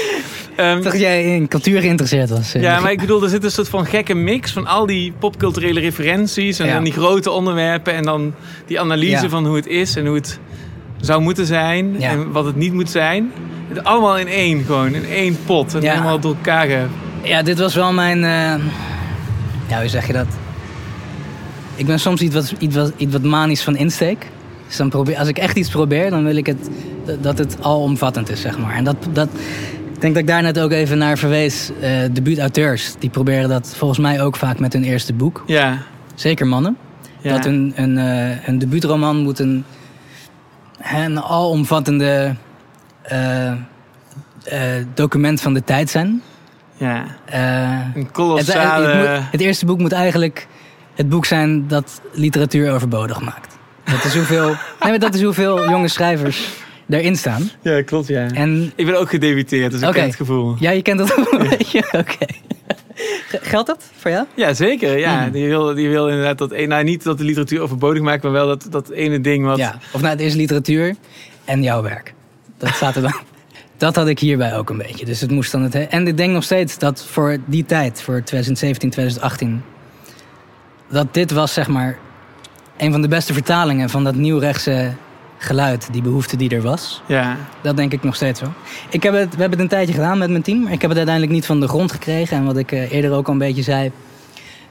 Dacht 0.57 0.83
dat 0.83 1.01
jij 1.01 1.25
in 1.37 1.49
cultuur 1.49 1.81
geïnteresseerd 1.81 2.31
was. 2.31 2.55
eh. 2.55 2.63
ja, 2.63 2.81
maar 2.81 2.91
ik 2.93 3.01
bedoel, 3.01 3.23
er 3.23 3.29
zit 3.29 3.45
een 3.45 3.51
soort 3.51 3.69
van 3.69 3.87
gekke 3.87 4.15
mix 4.15 4.53
van 4.53 4.67
al 4.67 4.87
die 4.87 5.13
popculturele 5.19 5.81
referenties 5.81 6.59
en 6.59 6.67
Ja. 6.67 6.73
dan 6.75 6.85
die 6.85 6.93
grote 6.93 7.31
onderwerpen 7.31 7.95
en 7.95 8.03
dan 8.03 8.35
die 8.67 8.81
analyse 8.81 9.23
Ja. 9.23 9.29
van 9.29 9.47
hoe 9.47 9.57
het 9.57 9.67
is 9.67 9.97
en 9.97 10.07
hoe 10.07 10.15
het 10.15 10.39
zou 11.01 11.21
moeten 11.23 11.47
zijn 11.47 11.95
Ja. 11.99 12.11
en 12.11 12.31
wat 12.33 12.45
het 12.45 12.57
niet 12.57 12.73
moet 12.73 12.91
zijn. 12.91 13.33
Het 13.69 13.85
allemaal 13.85 14.19
in 14.19 14.29
één, 14.29 14.65
gewoon 14.65 14.95
in 14.95 15.05
één 15.05 15.37
pot 15.47 15.75
en 15.75 15.83
helemaal 15.83 16.21
door 16.21 16.35
elkaar. 16.35 16.69
Ja, 17.23 17.43
dit 17.43 17.59
was 17.59 17.75
wel 17.75 17.93
mijn... 17.93 18.25
eh, 18.25 18.65
ja, 19.71 19.79
hoe 19.81 19.89
zeg 19.89 20.07
je 20.07 20.13
dat? 20.13 20.27
Ik 21.75 21.87
ben 21.87 22.01
soms 22.01 22.21
iets 22.21 22.35
wat, 22.35 22.55
iets 22.59 22.77
wat, 22.77 22.93
iets 22.97 23.13
wat 23.13 23.23
manisch 23.23 23.63
van 23.63 23.77
insteek. 23.77 24.27
Dus 24.67 24.77
dan 24.77 24.89
probeer, 24.89 25.17
als 25.19 25.29
ik 25.29 25.39
echt 25.39 25.57
iets 25.57 25.69
probeer, 25.69 26.11
dan 26.11 26.25
wil 26.25 26.37
ik 26.37 26.47
het, 26.47 26.69
dat- 27.21 27.39
het 27.39 27.57
alomvattend 27.63 28.31
is, 28.31 28.41
zeg 28.41 28.59
maar. 28.59 28.75
En 28.75 28.85
dat, 28.85 28.97
dat, 29.13 29.29
ik 29.95 30.01
denk 30.01 30.15
dat 30.15 30.23
ik 30.23 30.29
daar 30.29 30.43
net 30.43 30.61
ook 30.61 30.71
even 30.71 30.99
naar 30.99 31.19
verwees. 31.19 31.71
eh 31.81 31.91
debuutauteurs, 32.13 32.95
die 32.99 33.11
proberen 33.11 33.49
dat 33.49 33.75
volgens 33.77 33.99
mij 34.01 34.23
ook 34.23 34.37
vaak 34.37 34.59
met 34.59 34.73
hun 34.73 34.85
eerste 34.85 35.13
boek. 35.13 35.43
Ja, 35.47 35.79
Zeker 36.15 36.47
mannen. 36.47 36.77
ja. 37.21 37.33
Dat 37.37 37.45
een, 37.45 37.73
een, 37.77 37.99
eh, 37.99 38.49
een 38.49 38.59
debuutroman 38.59 39.17
moet 39.17 39.39
een, 39.39 39.65
een 40.95 41.21
alomvattende 41.23 42.35
eh, 43.03 43.51
eh, 43.51 43.57
document 44.95 45.41
van 45.41 45.55
de 45.55 45.65
tijd 45.65 45.91
zijn. 45.91 46.23
Ja. 46.81 47.05
Eh, 47.25 47.41
Een 47.95 48.03
het, 48.03 48.11
kolossale... 48.13 48.87
het, 48.89 48.97
moet- 49.21 49.31
het 49.31 49.41
eerste 49.41 49.67
boek 49.67 49.79
moet 49.79 49.93
eigenlijk 49.93 50.47
het 50.95 51.09
boek 51.09 51.25
zijn 51.25 51.69
dat 51.69 52.01
literatuur 52.13 52.73
overbodig 52.73 53.21
maakt. 53.21 53.59
Dat 53.85 54.05
is 54.05 54.15
hoeveel, 54.15 54.47
nee, 54.81 54.91
maar 54.91 54.99
dat 54.99 55.15
is 55.15 55.23
hoeveel 55.23 55.69
jonge 55.71 55.89
schrijvers 55.89 56.49
erin 56.89 57.17
staan. 57.17 57.51
Ja, 57.63 57.83
klopt, 57.83 58.07
ja. 58.07 58.27
En 58.31 58.73
Ik 58.75 58.87
ben 58.87 58.99
ook 59.01 59.09
gedebuteerd, 59.11 59.73
dus 59.73 59.81
ik 59.83 59.93
ken 59.93 60.05
het 60.05 60.15
gevoel. 60.17 60.57
ja, 60.59 60.71
je 60.71 60.83
kent 60.83 60.99
dat 60.99 61.19
ook 61.19 61.33
een 61.33 61.49
beetje. 61.49 61.79
Oké. 61.99 62.27
Geldt 63.41 63.67
dat 63.67 63.91
voor 63.97 64.11
jou? 64.11 64.27
Ja, 64.35 64.55
zeker. 64.55 64.99
Ja. 64.99 65.23
Hmm. 65.23 65.31
Die, 65.33 65.47
wil, 65.49 65.75
die 65.75 65.89
wil 65.89 66.09
inderdaad 66.09 66.39
dat... 66.39 66.53
een- 66.53 66.69
Nou, 66.69 66.85
niet 66.85 67.03
dat 67.05 67.19
de 67.19 67.25
literatuur 67.25 67.61
overbodig 67.61 68.03
maakt, 68.03 68.23
maar 68.23 68.33
wel 68.33 68.47
dat, 68.47 68.67
dat 68.71 68.91
ene 68.91 69.21
ding 69.21 69.45
wat... 69.45 69.59
Ja. 69.59 69.79
Of 69.93 70.01
nou, 70.01 70.13
het 70.13 70.21
is 70.21 70.35
literatuur 70.35 70.95
en 71.45 71.63
jouw 71.63 71.83
werk. 71.83 72.15
Dat 72.59 72.69
staat 72.75 72.97
er 72.97 73.03
dan. 73.03 73.13
Dat 73.81 73.97
had 73.97 74.09
ik 74.09 74.19
hierbij 74.19 74.57
ook 74.57 74.71
een 74.71 74.77
beetje. 74.77 75.05
Dus 75.05 75.21
het 75.21 75.31
moest 75.31 75.53
dan 75.53 75.63
het. 75.63 75.75
En 75.89 76.07
ik 76.07 76.17
denk 76.17 76.33
nog 76.33 76.45
steeds 76.45 76.79
dat 76.79 77.05
voor 77.05 77.37
die 77.45 77.65
tijd, 77.65 78.03
voor 78.03 78.23
2017, 78.23 78.91
2018, 78.91 79.63
dat 80.89 81.15
dit 81.15 81.31
was 81.31 81.53
zeg 81.53 81.69
maar 81.69 81.99
een 82.77 82.93
van 82.93 83.03
de 83.03 83.09
beste 83.09 83.33
vertalingen 83.33 83.91
van 83.91 84.05
dat 84.05 84.15
nieuwrechtse 84.15 84.93
geluid, 85.39 85.89
die 85.93 86.03
behoefte 86.03 86.37
die 86.37 86.51
er 86.51 86.63
was. 86.63 87.03
Ja. 87.07 87.37
Dat 87.63 87.77
denk 87.77 87.93
ik 87.93 88.03
nog 88.03 88.15
steeds 88.15 88.41
wel. 88.41 88.53
Ik 88.91 89.03
heb 89.03 89.15
het, 89.15 89.35
we 89.35 89.41
hebben 89.41 89.59
het 89.59 89.61
een 89.61 89.77
tijdje 89.77 89.95
gedaan 89.95 90.19
met 90.19 90.31
mijn 90.31 90.43
team, 90.43 90.63
maar 90.63 90.73
ik 90.73 90.81
heb 90.81 90.91
het 90.91 90.99
uiteindelijk 90.99 91.37
niet 91.37 91.47
van 91.47 91.61
de 91.61 91.69
grond 91.69 91.93
gekregen. 91.93 92.37
En 92.37 92.45
wat 92.45 92.57
ik 92.57 92.73
eh, 92.73 92.93
eerder 92.93 93.13
ook 93.13 93.27
al 93.27 93.33
een 93.33 93.39
beetje 93.39 93.63
zei, 93.63 93.91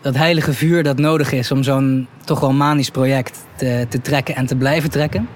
dat 0.01 0.15
heilige 0.15 0.53
vuur 0.53 0.83
dat 0.83 0.97
nodig 0.97 1.31
is 1.31 1.51
om 1.51 1.63
zo'n 1.63 2.07
toch 2.25 2.39
wel 2.39 2.53
manisch 2.53 2.89
project 2.89 3.39
te, 3.55 3.85
te 3.89 4.01
trekken 4.01 4.35
en 4.35 4.45
te 4.45 4.55
blijven 4.55 4.89
trekken, 4.89 5.29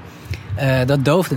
eh, 0.56 0.86
dat 0.86 1.06
doofde. 1.06 1.36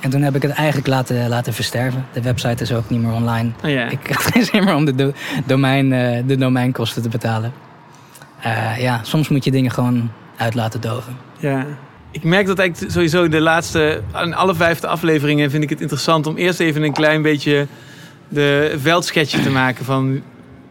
En 0.00 0.10
toen 0.10 0.22
heb 0.22 0.34
ik 0.36 0.42
het 0.42 0.50
eigenlijk 0.50 0.86
laten, 0.88 1.28
laten 1.28 1.52
versterven. 1.52 2.06
De 2.12 2.22
website 2.22 2.62
is 2.62 2.72
ook 2.72 2.90
niet 2.90 3.00
meer 3.02 3.12
online. 3.12 3.50
Oh. 3.64 3.70
Ik 3.70 4.06
heb 4.08 4.16
geen 4.16 4.44
zin 4.44 4.64
meer 4.64 4.74
om 4.74 4.84
de, 4.84 4.94
do- 4.94 5.12
domein, 5.46 5.92
eh, 5.92 6.22
de 6.26 6.36
domeinkosten 6.36 7.02
te 7.02 7.08
betalen. 7.08 7.52
Eh, 8.42 8.80
ja, 8.80 9.00
soms 9.02 9.28
moet 9.28 9.44
je 9.44 9.50
dingen 9.50 9.70
gewoon 9.70 10.10
uit 10.36 10.54
laten 10.54 10.80
doven. 10.80 11.16
Ja. 11.38 11.66
Ik 12.10 12.24
merk 12.24 12.46
dat 12.46 12.58
eigenlijk 12.58 12.92
sowieso 12.92 13.28
de 13.28 13.40
laatste, 13.40 14.02
aan 14.12 14.34
alle 14.34 14.54
vijfde 14.54 14.86
afleveringen 14.86 15.50
vind 15.50 15.62
ik 15.62 15.70
het 15.70 15.80
interessant 15.80 16.26
om 16.26 16.36
eerst 16.36 16.60
even 16.60 16.82
een 16.82 16.92
klein 16.92 17.22
beetje 17.22 17.66
de 18.28 18.74
veldschetsje 18.80 19.40
te 19.40 19.50
maken 19.50 19.84
van 19.84 20.22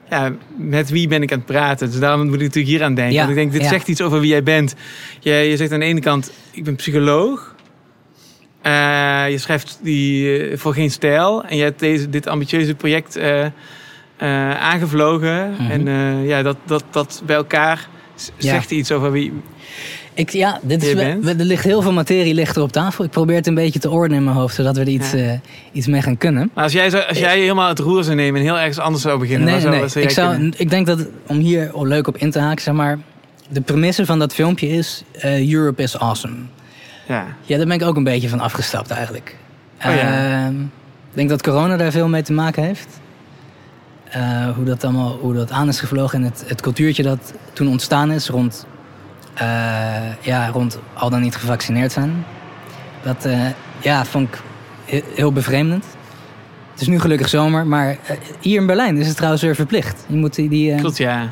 ja, 0.10 0.32
met 0.58 0.90
wie 0.90 1.08
ben 1.08 1.22
ik 1.22 1.32
aan 1.32 1.38
het 1.38 1.48
praten. 1.48 1.90
Dus 1.92 2.00
daarom 2.00 2.26
moet 2.26 2.36
ik 2.36 2.42
natuurlijk 2.42 2.68
hier 2.68 2.84
aan 2.84 2.94
denken. 2.94 3.14
Ja, 3.14 3.20
Want 3.20 3.30
ik 3.30 3.36
denk, 3.36 3.52
dit 3.52 3.62
ja. 3.62 3.68
zegt 3.70 3.88
iets 3.88 4.02
over 4.02 4.20
wie 4.20 4.30
jij 4.30 4.44
bent. 4.44 4.76
Je, 5.20 5.32
je 5.32 5.58
zegt 5.58 5.72
aan 5.72 5.80
de 5.80 5.86
ene 5.86 6.00
kant, 6.00 6.32
ik 6.52 6.64
ben 6.64 6.76
psycholoog. 6.76 7.56
Eh, 8.62 9.30
je 9.30 9.38
schrijft 9.38 9.80
die, 9.84 10.38
eh, 10.40 10.58
voor 10.58 10.74
geen 10.74 10.92
stijl. 10.92 11.44
En 11.44 11.58
je 11.58 11.64
hebt 11.64 11.80
deze, 11.80 12.10
dit 12.10 12.28
ambitieuze 12.28 12.76
project 12.76 13.16
eh, 13.16 13.46
aangevlogen. 14.60 15.52
Mhm. 15.60 15.72
En 15.72 15.88
ja, 16.26 16.42
dat, 16.42 16.58
dat, 16.66 16.84
dat 16.92 17.22
bij 17.26 17.36
elkaar 17.36 17.88
Ja. 18.38 18.52
zegt 18.52 18.72
iets 18.72 18.92
over 18.92 19.12
wie, 19.12 19.34
Ik, 20.14 20.30
ja, 20.30 20.60
dit 20.62 20.84
is, 20.84 20.94
bent? 20.94 21.26
er 21.28 21.36
ligt 21.36 21.64
heel 21.64 21.82
veel 21.82 21.92
materie 21.94 22.34
ligt 22.34 22.56
er 22.56 22.62
op 22.62 22.72
tafel. 22.72 23.04
Ik 23.04 23.10
probeer 23.12 23.36
het 23.36 23.48
een 23.48 23.54
beetje 23.56 23.80
te 23.80 23.90
ordenen 23.90 24.18
in 24.18 24.24
mijn 24.24 24.36
hoofd, 24.36 24.56
zodat 24.56 24.76
we 24.76 24.82
er 24.82 24.88
iets, 24.88 25.12
Ja. 25.12 25.40
iets 25.72 25.88
mee 25.88 26.02
gaan 26.02 26.18
kunnen. 26.18 26.52
Maar 26.54 26.64
als 26.64 26.74
jij, 26.74 26.90
zou- 26.90 27.04
als 27.08 27.18
jij 27.20 27.40
helemaal 27.40 27.68
het 27.70 27.80
roer 27.80 28.04
zou 28.04 28.16
nemen 28.16 28.40
en 28.40 28.46
heel 28.46 28.58
ergens 28.58 28.80
anders 28.80 29.04
zou 29.04 29.20
beginnen, 29.20 29.48
Nee, 29.52 29.60
zou, 29.60 29.76
nee, 29.76 29.88
zou 29.88 30.06
ik, 30.06 30.12
zou, 30.12 30.52
ik 30.58 30.70
denk 30.70 30.86
dat, 30.86 31.08
om 31.28 31.38
hier 31.38 31.72
leuk 31.76 32.08
op 32.08 32.18
in 32.18 32.32
te 32.32 32.40
haken, 32.40 32.62
zeg 32.64 32.74
maar... 32.74 32.98
De 33.52 33.62
premisse 33.62 34.06
van 34.06 34.20
dat 34.20 34.34
filmpje 34.34 34.68
is, 34.70 35.04
Europe 35.50 35.82
is 35.84 35.98
awesome. 36.00 36.36
Ja. 37.10 37.26
Ja, 37.42 37.58
daar 37.58 37.66
ben 37.66 37.76
ik 37.76 37.84
ook 37.84 37.96
een 37.96 38.04
beetje 38.04 38.30
van 38.30 38.40
afgestapt 38.40 38.92
eigenlijk. 38.92 39.36
Oh 39.86 39.94
ja. 39.96 40.46
Ehm, 40.46 40.62
ik 40.62 41.16
denk 41.16 41.30
dat 41.30 41.42
corona 41.44 41.78
daar 41.78 41.92
veel 41.92 42.08
mee 42.08 42.22
te 42.22 42.34
maken 42.34 42.64
heeft. 42.64 43.00
Eh, 44.10 44.50
hoe 44.56 44.66
dat 44.66 44.84
allemaal 44.84 45.18
hoe 45.22 45.34
dat 45.34 45.52
aan 45.52 45.68
is 45.68 45.80
gevlogen 45.80 46.20
en 46.20 46.26
het, 46.26 46.44
het 46.48 46.62
cultuurtje 46.62 47.04
dat 47.04 47.34
toen 47.54 47.68
ontstaan 47.68 48.12
is 48.12 48.28
rond, 48.28 48.66
eh, 49.34 49.48
ja, 50.22 50.48
rond 50.48 50.80
al 50.94 51.10
dan 51.10 51.22
niet 51.22 51.36
gevaccineerd 51.36 51.92
zijn. 51.92 52.26
Dat 53.04 53.26
eh, 53.26 53.46
ja, 53.80 54.06
vond 54.06 54.28
ik 54.28 54.42
he- 54.86 55.14
heel 55.16 55.34
bevreemdend. 55.34 55.86
Het 56.72 56.82
is 56.82 56.88
nu 56.88 57.00
gelukkig 57.00 57.30
zomer, 57.30 57.68
maar 57.68 57.98
hier 58.40 58.60
in 58.60 58.68
Berlijn 58.68 58.98
is 58.98 59.08
het 59.08 59.16
trouwens 59.16 59.42
weer 59.44 59.56
verplicht. 59.56 60.06
Je 60.08 60.16
moet 60.16 60.36
die, 60.36 60.50
die 60.50 60.76
Klopt, 60.76 60.98
ja. 60.98 61.30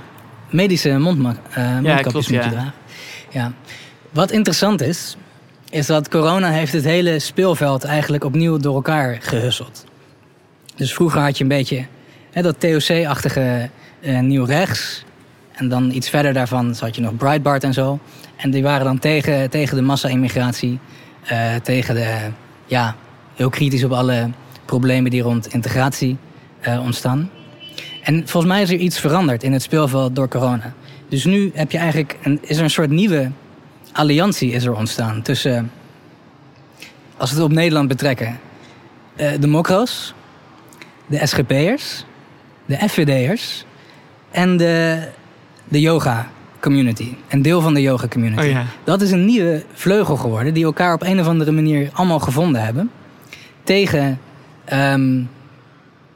medische 0.49 0.97
mondma 0.97 1.35
mondkapjes 1.55 2.01
klopt, 2.01 2.13
moet 2.13 2.25
je 2.27 2.33
ja. 2.33 2.49
dragen. 2.49 2.73
Ja. 3.29 3.51
Wat 4.11 4.31
interessant 4.31 4.81
is, 4.81 5.17
is 5.69 5.85
dat 5.85 6.09
corona 6.09 6.49
heeft 6.49 6.73
het 6.73 6.83
hele 6.83 7.19
speelveld 7.19 7.83
eigenlijk 7.83 8.23
opnieuw 8.23 8.57
door 8.57 8.75
elkaar 8.75 9.17
gehusseld. 9.21 9.85
Dus 10.75 10.93
vroeger 10.93 11.21
had 11.21 11.37
je 11.37 11.43
een 11.43 11.49
beetje 11.49 11.85
hè, 12.31 12.41
dat 12.41 12.59
TOC-achtige 12.59 13.69
eh, 14.01 14.19
nieuw 14.19 14.45
rechts. 14.45 15.03
En 15.51 15.69
dan 15.69 15.91
iets 15.91 16.09
verder 16.09 16.33
daarvan 16.33 16.75
zat 16.75 16.95
je 16.95 17.01
nog 17.01 17.15
Breitbart 17.15 17.63
en 17.63 17.73
zo. 17.73 17.99
En 18.35 18.51
die 18.51 18.63
waren 18.63 18.85
dan 18.85 18.99
tegen, 18.99 19.49
tegen 19.49 19.75
de 19.75 19.81
massa-immigratie. 19.81 20.79
eh, 21.23 21.55
tegen 21.55 21.95
de, 21.95 22.15
ja, 22.65 22.95
heel 23.35 23.49
kritisch 23.49 23.83
op 23.83 23.91
alle 23.91 24.29
problemen 24.65 25.11
die 25.11 25.21
rond 25.21 25.47
integratie 25.47 26.17
eh, 26.59 26.79
ontstaan. 26.83 27.29
En 28.03 28.27
volgens 28.27 28.53
mij 28.53 28.61
is 28.61 28.69
er 28.69 28.77
iets 28.77 28.99
veranderd 28.99 29.43
in 29.43 29.53
het 29.53 29.61
speelveld 29.61 30.15
door 30.15 30.27
corona. 30.27 30.73
Dus 31.09 31.25
nu 31.25 31.51
heb 31.53 31.71
je 31.71 31.77
eigenlijk 31.77 32.17
een, 32.21 32.39
is 32.41 32.57
er 32.57 32.63
een 32.63 32.69
soort 32.69 32.89
nieuwe 32.89 33.31
alliantie 33.97 34.51
is 34.51 34.65
er 34.65 34.75
ontstaan 34.75 35.21
tussen, 35.21 35.71
als 37.17 37.29
we 37.29 37.35
het 37.35 37.45
op 37.45 37.51
Nederland 37.51 37.87
betrekken, 37.87 38.39
eh, 39.15 39.31
de 39.39 39.47
Mokro's, 39.47 40.13
de 41.05 41.27
SGP'ers, 41.27 42.05
de 42.65 42.75
FVD'ers 42.89 43.65
en 44.31 44.57
de, 44.57 45.07
de 45.63 45.79
yoga 45.79 46.27
community. 46.59 47.15
Een 47.29 47.41
deel 47.41 47.61
van 47.61 47.73
de 47.73 47.81
yoga 47.81 48.07
community. 48.07 48.45
Oh 48.45 48.51
ja. 48.51 48.65
Dat 48.83 49.01
is 49.01 49.11
een 49.11 49.25
nieuwe 49.25 49.63
vleugel 49.73 50.15
geworden 50.15 50.53
die 50.53 50.65
elkaar 50.65 50.93
op 50.93 51.01
een 51.01 51.19
of 51.19 51.27
andere 51.27 51.51
manier 51.51 51.89
allemaal 51.93 52.19
gevonden 52.19 52.63
hebben. 52.63 52.91
Tegen 53.63 54.19
ehm, 54.65 55.21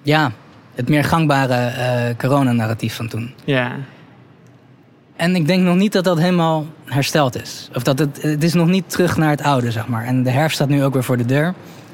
ja, 0.02 0.32
het 0.76 0.90
meer 0.90 1.04
gangbare 1.04 1.54
eh 1.54 2.18
coronanarratief 2.18 2.96
van 2.96 3.08
toen. 3.08 3.34
Ja. 3.44 3.76
En 5.22 5.36
ik 5.36 5.48
denk 5.48 5.64
nog 5.64 5.76
niet 5.76 5.92
dat 5.92 6.04
dat 6.04 6.18
helemaal 6.18 6.66
hersteld 6.86 7.42
is. 7.42 7.70
Of 7.76 7.84
dat 7.84 8.00
het, 8.00 8.22
het 8.22 8.44
is 8.44 8.54
nog 8.54 8.68
niet 8.68 8.90
terug 8.90 9.18
naar 9.18 9.30
het 9.30 9.44
oude, 9.44 9.72
zeg 9.72 9.88
maar. 9.88 10.06
En 10.06 10.24
de 10.24 10.30
herfst 10.30 10.56
staat 10.56 10.70
nu 10.70 10.84
ook 10.84 10.94
weer 10.94 11.04
voor 11.04 11.18
de 11.18 11.26
deur. 11.26 11.54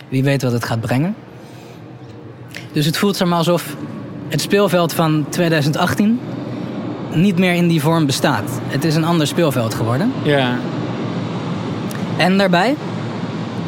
Wie 0.09 0.23
weet 0.23 0.41
wat 0.41 0.51
het 0.51 0.63
gaat 0.63 0.81
brengen. 0.81 1.15
Dus 2.71 2.85
het 2.85 2.97
voelt 2.97 3.15
zeg 3.15 3.27
maar 3.27 3.37
alsof 3.37 3.75
het 4.27 4.41
speelveld 4.41 4.93
van 4.93 5.25
2018 5.29 6.19
niet 7.13 7.37
meer 7.37 7.53
in 7.53 7.67
die 7.67 7.81
vorm 7.81 8.05
bestaat. 8.05 8.49
Het 8.67 8.83
is 8.83 8.95
een 8.95 9.05
ander 9.05 9.27
speelveld 9.27 9.73
geworden. 9.73 10.11
Ja. 10.23 10.57
En 12.17 12.37
daarbij, 12.37 12.75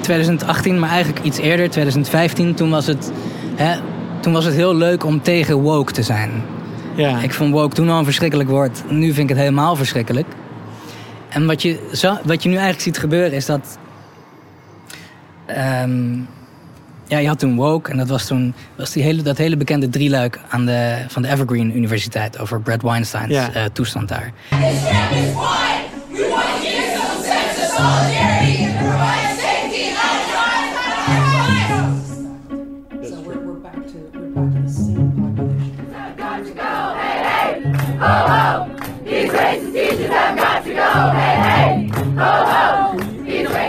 2018, 0.01 0.79
maar 0.79 0.89
eigenlijk 0.89 1.25
iets 1.25 1.37
eerder, 1.37 1.69
2015, 1.69 2.53
toen 2.53 2.69
was 2.69 2.87
het, 2.87 3.11
hè, 3.55 3.79
toen 4.19 4.33
was 4.33 4.45
het 4.45 4.55
heel 4.55 4.75
leuk 4.75 5.05
om 5.05 5.21
tegen 5.21 5.55
woke 5.55 5.91
te 5.91 6.03
zijn. 6.03 6.31
Ja. 6.99 7.21
Ik 7.21 7.33
vond 7.33 7.53
woke 7.53 7.75
toen 7.75 7.89
al 7.89 7.97
een 7.97 8.03
verschrikkelijk 8.03 8.49
woord. 8.49 8.83
Nu 8.89 9.05
vind 9.05 9.17
ik 9.17 9.29
het 9.29 9.37
helemaal 9.37 9.75
verschrikkelijk. 9.75 10.27
En 11.29 11.45
wat 11.45 11.61
je, 11.61 11.89
zo, 11.93 12.17
wat 12.23 12.43
je 12.43 12.49
nu 12.49 12.55
eigenlijk 12.55 12.83
ziet 12.83 12.97
gebeuren 12.97 13.31
is 13.31 13.45
dat... 13.45 13.77
ehm, 15.45 16.13
ja, 17.07 17.17
je 17.17 17.27
had 17.27 17.39
toen 17.39 17.55
woke 17.55 17.91
en 17.91 17.97
dat 17.97 18.07
was 18.09 18.25
toen 18.27 18.53
was 18.77 18.91
die 18.91 19.03
hele, 19.03 19.21
dat 19.21 19.37
hele 19.37 19.57
bekende 19.57 19.89
drieluik 19.89 20.39
aan 20.49 20.65
de, 20.65 20.97
van 21.07 21.21
de 21.21 21.27
Evergreen 21.29 21.77
Universiteit... 21.77 22.39
over 22.39 22.61
Brad 22.61 22.81
Weinsteins 22.81 23.33
Ja. 23.33 23.51
eh, 23.53 23.63
toestand 23.73 24.07
daar. 24.09 24.33
These 37.99 39.29
racist 39.31 39.73
teachers 39.73 40.07
have 40.07 40.37
got 40.37 40.63
to 40.63 40.73
go. 40.73 41.09
Hey, 41.19 41.35
hey. 41.43 41.89
Ho, 42.15 42.31
ho. 42.45 42.69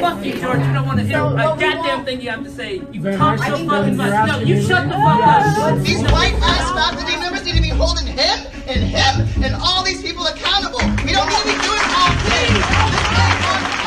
Fuck 0.00 0.24
you, 0.24 0.32
George. 0.38 0.60
You 0.60 0.72
don't 0.72 0.86
want 0.86 1.00
to 1.00 1.04
hear 1.04 1.18
a 1.18 1.34
goddamn 1.34 2.04
thing 2.04 2.20
you 2.20 2.30
have 2.30 2.44
to 2.44 2.50
say. 2.50 2.80
You 2.92 3.02
talk 3.16 3.38
so 3.38 3.66
fucking 3.66 3.96
much. 3.96 4.28
No, 4.28 4.38
you 4.38 4.62
shut 4.62 4.88
the 4.88 4.94
fuck 4.94 5.20
up. 5.20 5.78
These 5.82 6.02
white 6.12 6.34
ass 6.42 6.70
faculty 6.70 7.16
members 7.18 7.44
need 7.44 7.56
to 7.56 7.62
be 7.62 7.70
holding 7.70 8.06
him 8.06 8.46
and 8.68 8.84
him 8.84 9.42
and 9.42 9.56
all 9.60 9.82
these 9.82 10.00
people 10.00 10.24
accountable. 10.24 10.78
We 11.04 11.10
don't 11.12 11.26
need 11.26 11.40
to 11.40 11.46
be 11.46 11.58
doing 11.66 11.86
all 11.90 12.14
things. 12.30 12.64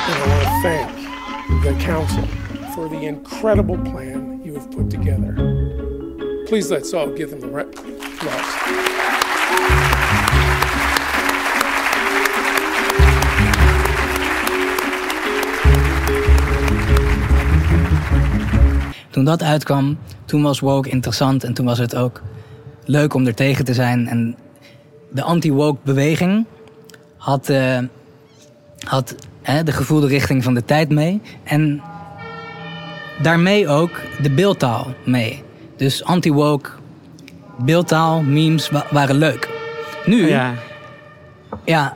I 0.05 0.11
want 0.27 0.43
to 0.43 0.51
thank 0.61 1.63
the 1.63 1.73
council 1.85 2.27
for 2.75 2.89
the 2.89 3.05
incredible 3.05 3.77
plan 3.77 4.41
you 4.43 4.55
have 4.55 4.69
put 4.71 4.89
together. 4.89 5.33
Please 6.47 6.69
let's 6.69 6.93
all 6.93 7.07
give 7.07 7.29
them 7.29 7.39
the 7.39 7.47
right 7.47 7.67
applause. 7.67 8.73
Toen 19.13 19.25
dat 19.25 19.43
uitkwam, 19.43 19.97
toen 20.25 20.41
was 20.43 20.59
woke 20.59 20.89
interessant 20.89 21.43
en 21.43 21.53
toen 21.53 21.65
was 21.65 21.77
het 21.77 21.95
ook 21.95 22.21
leuk 22.85 23.13
om 23.13 23.25
er 23.27 23.33
tegen 23.35 23.65
te 23.65 23.73
zijn. 23.73 24.07
En 24.07 24.35
de 25.11 25.21
anti-woke 25.23 25.79
beweging 25.83 26.45
had, 27.17 27.49
eh, 27.49 27.77
had 28.83 29.15
de 29.65 29.71
gevoelde 29.71 30.07
richting 30.07 30.43
van 30.43 30.53
de 30.53 30.65
tijd 30.65 30.89
mee. 30.89 31.21
En 31.43 31.81
daarmee 33.21 33.67
ook 33.67 33.99
de 34.21 34.31
beeldtaal 34.31 34.87
mee. 35.05 35.43
Dus 35.77 36.03
anti-woke, 36.03 36.69
beeldtaal, 37.57 38.21
memes 38.21 38.69
wa- 38.69 38.85
waren 38.91 39.15
leuk. 39.15 39.49
Nu, 40.05 40.27
ja. 40.29 40.53
Ja. 41.65 41.95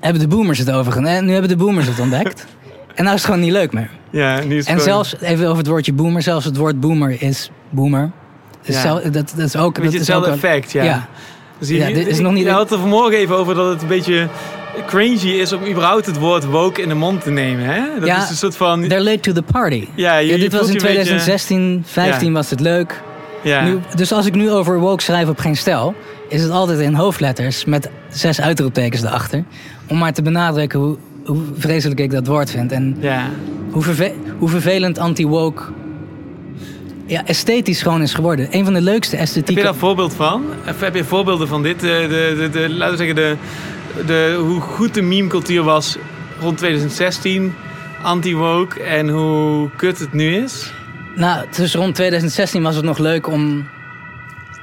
hebben 0.00 0.20
de 0.22 0.28
boomers 0.28 0.58
het 0.58 0.70
overgenomen. 0.70 1.24
Nu 1.24 1.32
hebben 1.32 1.50
de 1.50 1.56
boomers 1.56 1.86
het 1.86 2.00
ontdekt. 2.00 2.46
en 2.94 3.04
nou 3.04 3.16
is 3.16 3.22
het 3.22 3.24
gewoon 3.30 3.40
niet 3.44 3.52
leuk 3.52 3.72
meer. 3.72 3.90
Ja, 4.10 4.40
nu 4.44 4.56
is 4.56 4.66
het 4.66 4.74
En 4.76 4.80
gewoon 4.82 5.04
zelfs, 5.04 5.16
even 5.20 5.44
over 5.46 5.58
het 5.58 5.66
woordje 5.66 5.92
boomer, 5.92 6.22
zelfs 6.22 6.44
het 6.44 6.56
woord 6.56 6.80
boomer 6.80 7.22
is 7.22 7.50
boomer. 7.70 8.10
Dus 8.62 8.74
Ja. 8.74 8.80
zel- 8.80 9.02
dat, 9.10 9.32
dat 9.36 9.46
is 9.46 9.56
ook... 9.56 9.76
een 9.76 9.82
beetje 9.82 9.98
dat 9.98 10.08
is 10.08 10.14
ook 10.14 10.24
hetzelfde 10.24 10.30
effect, 10.48 10.72
ja. 10.72 10.82
ja. 10.82 11.08
Dus 11.58 11.68
je, 11.68 11.74
Ja, 11.76 11.86
dit 11.86 12.06
is 12.06 12.18
nog 12.18 12.32
niet- 12.32 12.44
Je 12.44 12.50
had 12.50 12.72
er 12.72 12.78
vanmorgen 12.78 13.18
even 13.18 13.36
over 13.36 13.54
dat 13.54 13.68
het 13.68 13.82
een 13.82 13.88
beetje 13.88 14.28
cringy 14.86 15.28
is 15.28 15.52
om 15.52 15.66
überhaupt 15.66 16.06
het 16.06 16.18
woord 16.18 16.44
woke 16.44 16.82
in 16.82 16.88
de 16.88 16.94
mond 16.94 17.22
te 17.22 17.30
nemen. 17.30 17.64
Hè? 17.64 17.80
Dat 17.98 18.08
Ja, 18.08 18.22
is 18.22 18.30
een 18.30 18.36
soort 18.36 18.56
van... 18.56 18.80
They're 18.88 19.02
late 19.02 19.20
to 19.20 19.32
the 19.32 19.42
party. 19.42 19.86
Ja, 19.94 20.16
je- 20.16 20.38
dit 20.38 20.52
was 20.52 20.60
in 20.60 20.66
je 20.66 20.72
een 20.72 20.84
beetje- 20.86 20.92
2016, 21.02 21.82
15 21.86 22.26
Ja. 22.28 22.32
was 22.32 22.50
het 22.50 22.60
leuk. 22.60 23.02
ja. 23.42 23.62
Nu, 23.64 23.78
dus 23.94 24.12
als 24.12 24.26
ik 24.26 24.34
nu 24.34 24.50
over 24.50 24.78
woke 24.78 25.02
schrijf 25.02 25.28
op 25.28 25.38
geen 25.38 25.56
stijl, 25.56 25.94
is 26.28 26.42
het 26.42 26.50
altijd 26.50 26.78
in 26.78 26.94
hoofdletters 26.94 27.64
met 27.64 27.90
zes 28.08 28.40
uitroeptekens 28.40 29.02
erachter. 29.02 29.44
Om 29.86 29.98
maar 29.98 30.12
te 30.12 30.22
benadrukken 30.22 30.78
hoe, 30.80 30.96
hoe 31.30 31.42
vreselijk 31.58 32.00
ik 32.00 32.10
dat 32.10 32.26
woord 32.26 32.50
vind. 32.50 32.72
En 32.72 32.96
ja. 33.00 33.30
hoe, 33.70 33.82
verve- 33.82 34.14
hoe 34.38 34.48
vervelend 34.48 34.98
anti-woke 34.98 35.62
ja, 37.06 37.26
esthetisch 37.26 37.82
gewoon 37.82 38.02
is 38.02 38.14
geworden. 38.14 38.46
Een 38.50 38.64
van 38.64 38.72
de 38.74 38.80
leukste 38.80 39.16
Heb 39.16 39.24
je 39.24 39.30
esthetieken... 39.30 39.64
daar 39.64 39.72
een 39.72 39.78
voorbeeld 39.78 40.14
van? 40.14 40.44
Of 40.68 40.80
heb 40.80 40.94
je 40.94 41.04
voorbeelden 41.04 41.48
van 41.48 41.62
dit? 41.62 41.80
De, 41.80 42.06
de, 42.08 42.34
de, 42.38 42.50
de- 42.50 42.68
laten 42.74 42.90
we 42.90 43.04
zeggen, 43.04 43.16
de, 43.16 43.36
de, 44.06 44.36
hoe 44.44 44.60
goed 44.60 44.94
de 44.94 45.02
meme-cultuur 45.02 45.62
was 45.62 45.96
rond 46.40 46.58
2016, 46.58 47.54
anti-woke, 48.02 48.82
en 48.82 49.08
hoe 49.08 49.70
kut 49.76 49.98
het 49.98 50.12
nu 50.12 50.34
is? 50.36 50.72
Nou, 51.16 51.46
dus 51.56 51.74
rond 51.74 51.94
2016 51.94 52.62
was 52.62 52.76
het 52.76 52.84
nog 52.84 52.98
leuk 52.98 53.26
om. 53.28 53.66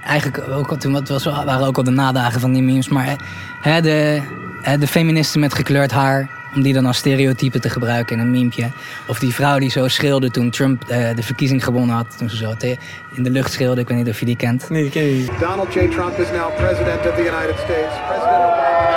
Eigenlijk 0.04 0.50
ook 0.50 0.68
al 0.68 0.78
toen 0.78 0.94
het 0.94 1.10
was, 1.10 1.24
waren 1.24 1.68
ook 1.68 1.78
al 1.78 1.84
de 1.84 1.92
nadagen 1.92 2.40
van 2.42 2.54
die 2.54 2.62
memes. 2.64 2.88
Maar 2.90 3.16
hè, 3.62 3.82
de, 3.82 4.22
hè, 4.62 4.78
de 4.78 4.88
feministen 4.88 5.40
met 5.40 5.54
gekleurd 5.54 5.92
haar. 5.92 6.30
Om 6.56 6.62
die 6.62 6.74
dan 6.74 6.86
als 6.86 6.98
stereotype 6.98 7.60
te 7.60 7.70
gebruiken 7.70 8.16
in 8.16 8.22
een 8.22 8.32
memepje. 8.32 8.72
Of 9.08 9.20
die 9.20 9.34
vrouw 9.34 9.60
die 9.60 9.70
zo 9.70 9.88
schreeuwde 9.88 10.32
toen 10.32 10.50
Trump 10.50 10.84
eh, 10.84 11.16
de 11.16 11.24
verkiezing 11.24 11.64
gewonnen 11.64 11.96
had. 11.96 12.18
Toen 12.18 12.30
ze 12.30 12.36
zo 12.36 12.56
in 13.16 13.24
de 13.24 13.30
lucht 13.30 13.52
schreeuwde. 13.52 13.82
Ik 13.82 13.88
weet 13.88 13.98
niet 13.98 14.10
of 14.10 14.20
je 14.20 14.26
die 14.26 14.36
kent. 14.36 14.70
Nee, 14.70 14.82
die 14.82 14.92
ken 14.92 15.18
niet. 15.18 15.32
Donald 15.40 15.74
J. 15.74 15.88
Trump 15.88 16.18
is 16.18 16.28
now 16.32 16.56
president 16.56 17.00
of 17.06 17.16
the 17.16 17.22
United 17.22 17.58
States. 17.58 17.94
President 18.08 18.44
Obama. 18.44 18.88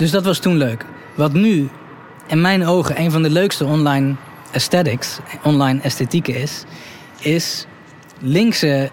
Dus 0.00 0.10
dat 0.10 0.24
was 0.24 0.38
toen 0.38 0.56
leuk. 0.56 0.84
Wat 1.14 1.32
nu, 1.32 1.68
in 2.26 2.40
mijn 2.40 2.66
ogen, 2.66 3.00
een 3.00 3.10
van 3.10 3.22
de 3.22 3.30
leukste 3.30 3.64
online 3.64 4.14
aesthetics, 4.52 5.18
online 5.42 5.80
esthetieken 5.80 6.34
is, 6.34 6.64
is 7.18 7.66
linkse 8.18 8.90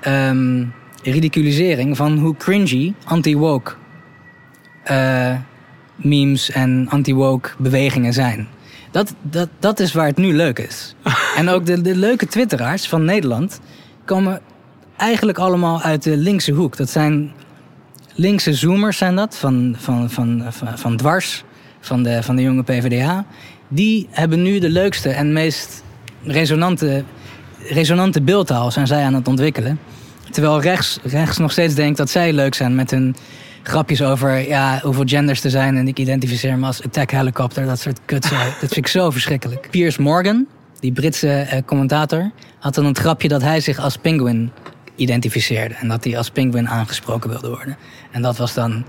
ehm, 0.00 0.64
ridiculisering 1.02 1.96
van 1.96 2.18
hoe 2.18 2.36
cringy 2.36 2.94
anti-woke 3.04 3.72
eh, 4.84 5.34
memes 5.96 6.50
en 6.50 6.86
anti-woke 6.88 7.50
bewegingen 7.58 8.12
zijn. 8.12 8.48
Dat, 8.90 9.14
dat, 9.22 9.48
dat 9.58 9.80
is 9.80 9.92
waar 9.92 10.06
het 10.06 10.16
nu 10.16 10.34
leuk 10.34 10.58
is. 10.58 10.94
en 11.36 11.48
ook 11.48 11.66
de, 11.66 11.80
de 11.80 11.96
leuke 11.96 12.26
twitteraars 12.26 12.88
van 12.88 13.04
Nederland 13.04 13.60
komen 14.04 14.40
eigenlijk 14.96 15.38
allemaal 15.38 15.82
uit 15.82 16.02
de 16.02 16.16
linkse 16.16 16.52
hoek. 16.52 16.76
Dat 16.76 16.90
zijn 16.90 17.32
linkse 18.14 18.52
zoomers 18.54 18.98
zijn 18.98 19.16
dat, 19.16 19.36
van, 19.36 19.74
van, 19.78 20.10
van, 20.10 20.44
van, 20.48 20.78
van 20.78 20.96
dwars, 20.96 21.44
van 21.80 22.02
de, 22.02 22.22
van 22.22 22.36
de 22.36 22.42
jonge 22.42 22.62
PvdA. 22.62 23.26
Die 23.68 24.08
hebben 24.10 24.42
nu 24.42 24.58
de 24.58 24.68
leukste 24.70 25.08
en 25.08 25.32
meest 25.32 25.82
resonante, 26.22 27.04
resonante 27.68 28.22
beeldtaal 28.22 28.70
zijn 28.70 28.86
zij 28.86 29.04
aan 29.04 29.14
het 29.14 29.28
ontwikkelen. 29.28 29.78
Terwijl 30.30 30.60
rechts, 30.60 30.98
rechts 31.02 31.38
nog 31.38 31.52
steeds 31.52 31.74
denkt 31.74 31.96
dat 31.98 32.10
zij 32.10 32.32
leuk 32.32 32.54
zijn 32.54 32.74
met 32.74 32.90
hun 32.90 33.16
grapjes 33.62 34.02
over 34.02 34.48
ja, 34.48 34.78
hoeveel 34.82 35.02
genders 35.06 35.44
er 35.44 35.50
zijn. 35.50 35.76
En 35.76 35.88
ik 35.88 35.98
identificeer 35.98 36.58
me 36.58 36.66
als 36.66 36.84
attack 36.84 37.10
helicopter, 37.10 37.66
dat 37.66 37.80
soort 37.80 37.98
kut. 38.04 38.22
dat 38.60 38.72
vind 38.72 38.76
ik 38.76 38.86
zo 38.86 39.10
verschrikkelijk. 39.10 39.68
Piers 39.70 39.96
Morgan, 39.96 40.46
die 40.80 40.92
Britse 40.92 41.30
eh, 41.30 41.62
commentator, 41.66 42.30
had 42.58 42.74
dan 42.74 42.84
een 42.84 42.96
grapje 42.96 43.28
dat 43.28 43.42
hij 43.42 43.60
zich 43.60 43.78
als 43.78 43.96
penguin 43.96 44.50
identificeerde. 44.96 45.74
En 45.74 45.88
dat 45.88 46.04
hij 46.04 46.16
als 46.16 46.30
penguin 46.30 46.68
aangesproken 46.68 47.30
wilde 47.30 47.48
worden. 47.48 47.76
En 48.10 48.22
dat 48.22 48.36
was 48.36 48.54
dan... 48.54 48.84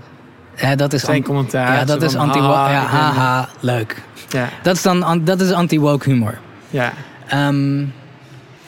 eh, 0.56 0.70
dat 0.76 0.92
is 0.92 1.02
Zijn 1.02 1.22
commentaar, 1.22 1.72
Ja, 1.78 1.84
dat 1.84 2.02
is 2.02 2.16
anti 2.16 2.38
haha, 2.38 2.70
Ja, 2.72 2.84
haha, 2.86 3.48
leuk. 3.60 4.02
Ja, 4.28 4.48
Dat 4.62 4.76
is 4.76 4.82
dan 4.82 5.02
an- 5.02 5.24
dat 5.24 5.40
is 5.40 5.52
anti-woke 5.52 6.10
humor. 6.10 6.38
ja, 6.70 6.92
Ehm, 7.28 7.84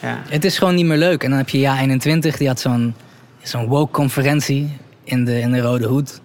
ja. 0.03 0.21
het 0.29 0.45
is 0.45 0.57
gewoon 0.57 0.75
niet 0.75 0.85
meer 0.85 0.97
leuk. 0.97 1.23
En 1.23 1.29
dan 1.29 1.37
heb 1.37 1.49
je 1.49 1.59
Ja 1.59 1.79
21, 1.79 2.37
die 2.37 2.47
had 2.47 2.59
zo'n 2.59 2.95
zo'n 3.41 3.67
woke-conferentie 3.67 4.69
in 5.03 5.25
de, 5.25 5.39
in 5.39 5.51
de 5.51 5.59
Rode 5.59 5.87
Hoed. 5.87 6.21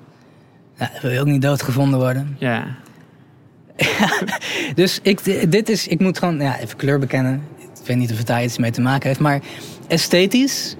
Ja, 0.79 0.91
dat 0.93 1.03
wil 1.03 1.11
je 1.11 1.21
ook 1.21 1.27
niet 1.27 1.43
doodgevonden 1.43 1.99
worden. 1.99 2.37
ja. 2.39 2.67
Dus 4.75 4.99
ik, 5.03 5.51
dit 5.51 5.69
is, 5.69 5.87
ik 5.87 6.01
moet 6.01 6.19
gewoon 6.19 6.41
ja, 6.41 6.59
even 6.59 6.77
kleur 6.77 6.99
bekennen. 6.99 7.43
Ik 7.59 7.87
weet 7.87 7.97
niet 7.97 8.11
of 8.11 8.19
het 8.19 8.27
daar 8.27 8.45
iets 8.45 8.59
mee 8.59 8.71
te 8.71 8.81
maken 8.81 9.09
heeft. 9.09 9.21
Maar 9.21 9.41
esthetisch 9.87 10.77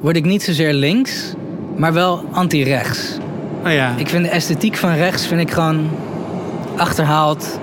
word 0.00 0.16
ik 0.16 0.24
niet 0.24 0.42
zozeer 0.42 0.72
links, 0.72 1.34
maar 1.76 1.92
wel 1.92 2.24
anti-rechts. 2.30 3.18
Oh 3.64 3.72
ja. 3.72 3.96
Ik 3.96 4.08
vind 4.08 4.24
de 4.24 4.30
esthetiek 4.30 4.76
van 4.76 4.94
rechts 4.94 5.26
vind 5.26 5.40
ik 5.40 5.50
gewoon 5.50 5.90
achterhaald, 6.76 7.58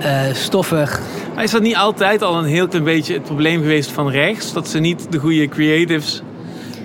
eh, 0.00 0.20
stoffig. 0.32 1.00
Maar 1.38 1.46
is 1.46 1.52
dat 1.52 1.62
niet 1.62 1.76
altijd 1.76 2.22
al 2.22 2.38
een 2.38 2.44
heel 2.44 2.68
klein 2.68 2.84
beetje 2.84 3.14
het 3.14 3.22
probleem 3.22 3.60
geweest 3.60 3.90
van 3.90 4.10
rechts? 4.10 4.52
Dat 4.52 4.68
ze 4.68 4.78
niet 4.78 5.12
de 5.12 5.18
goede 5.18 5.48
creatives 5.48 6.22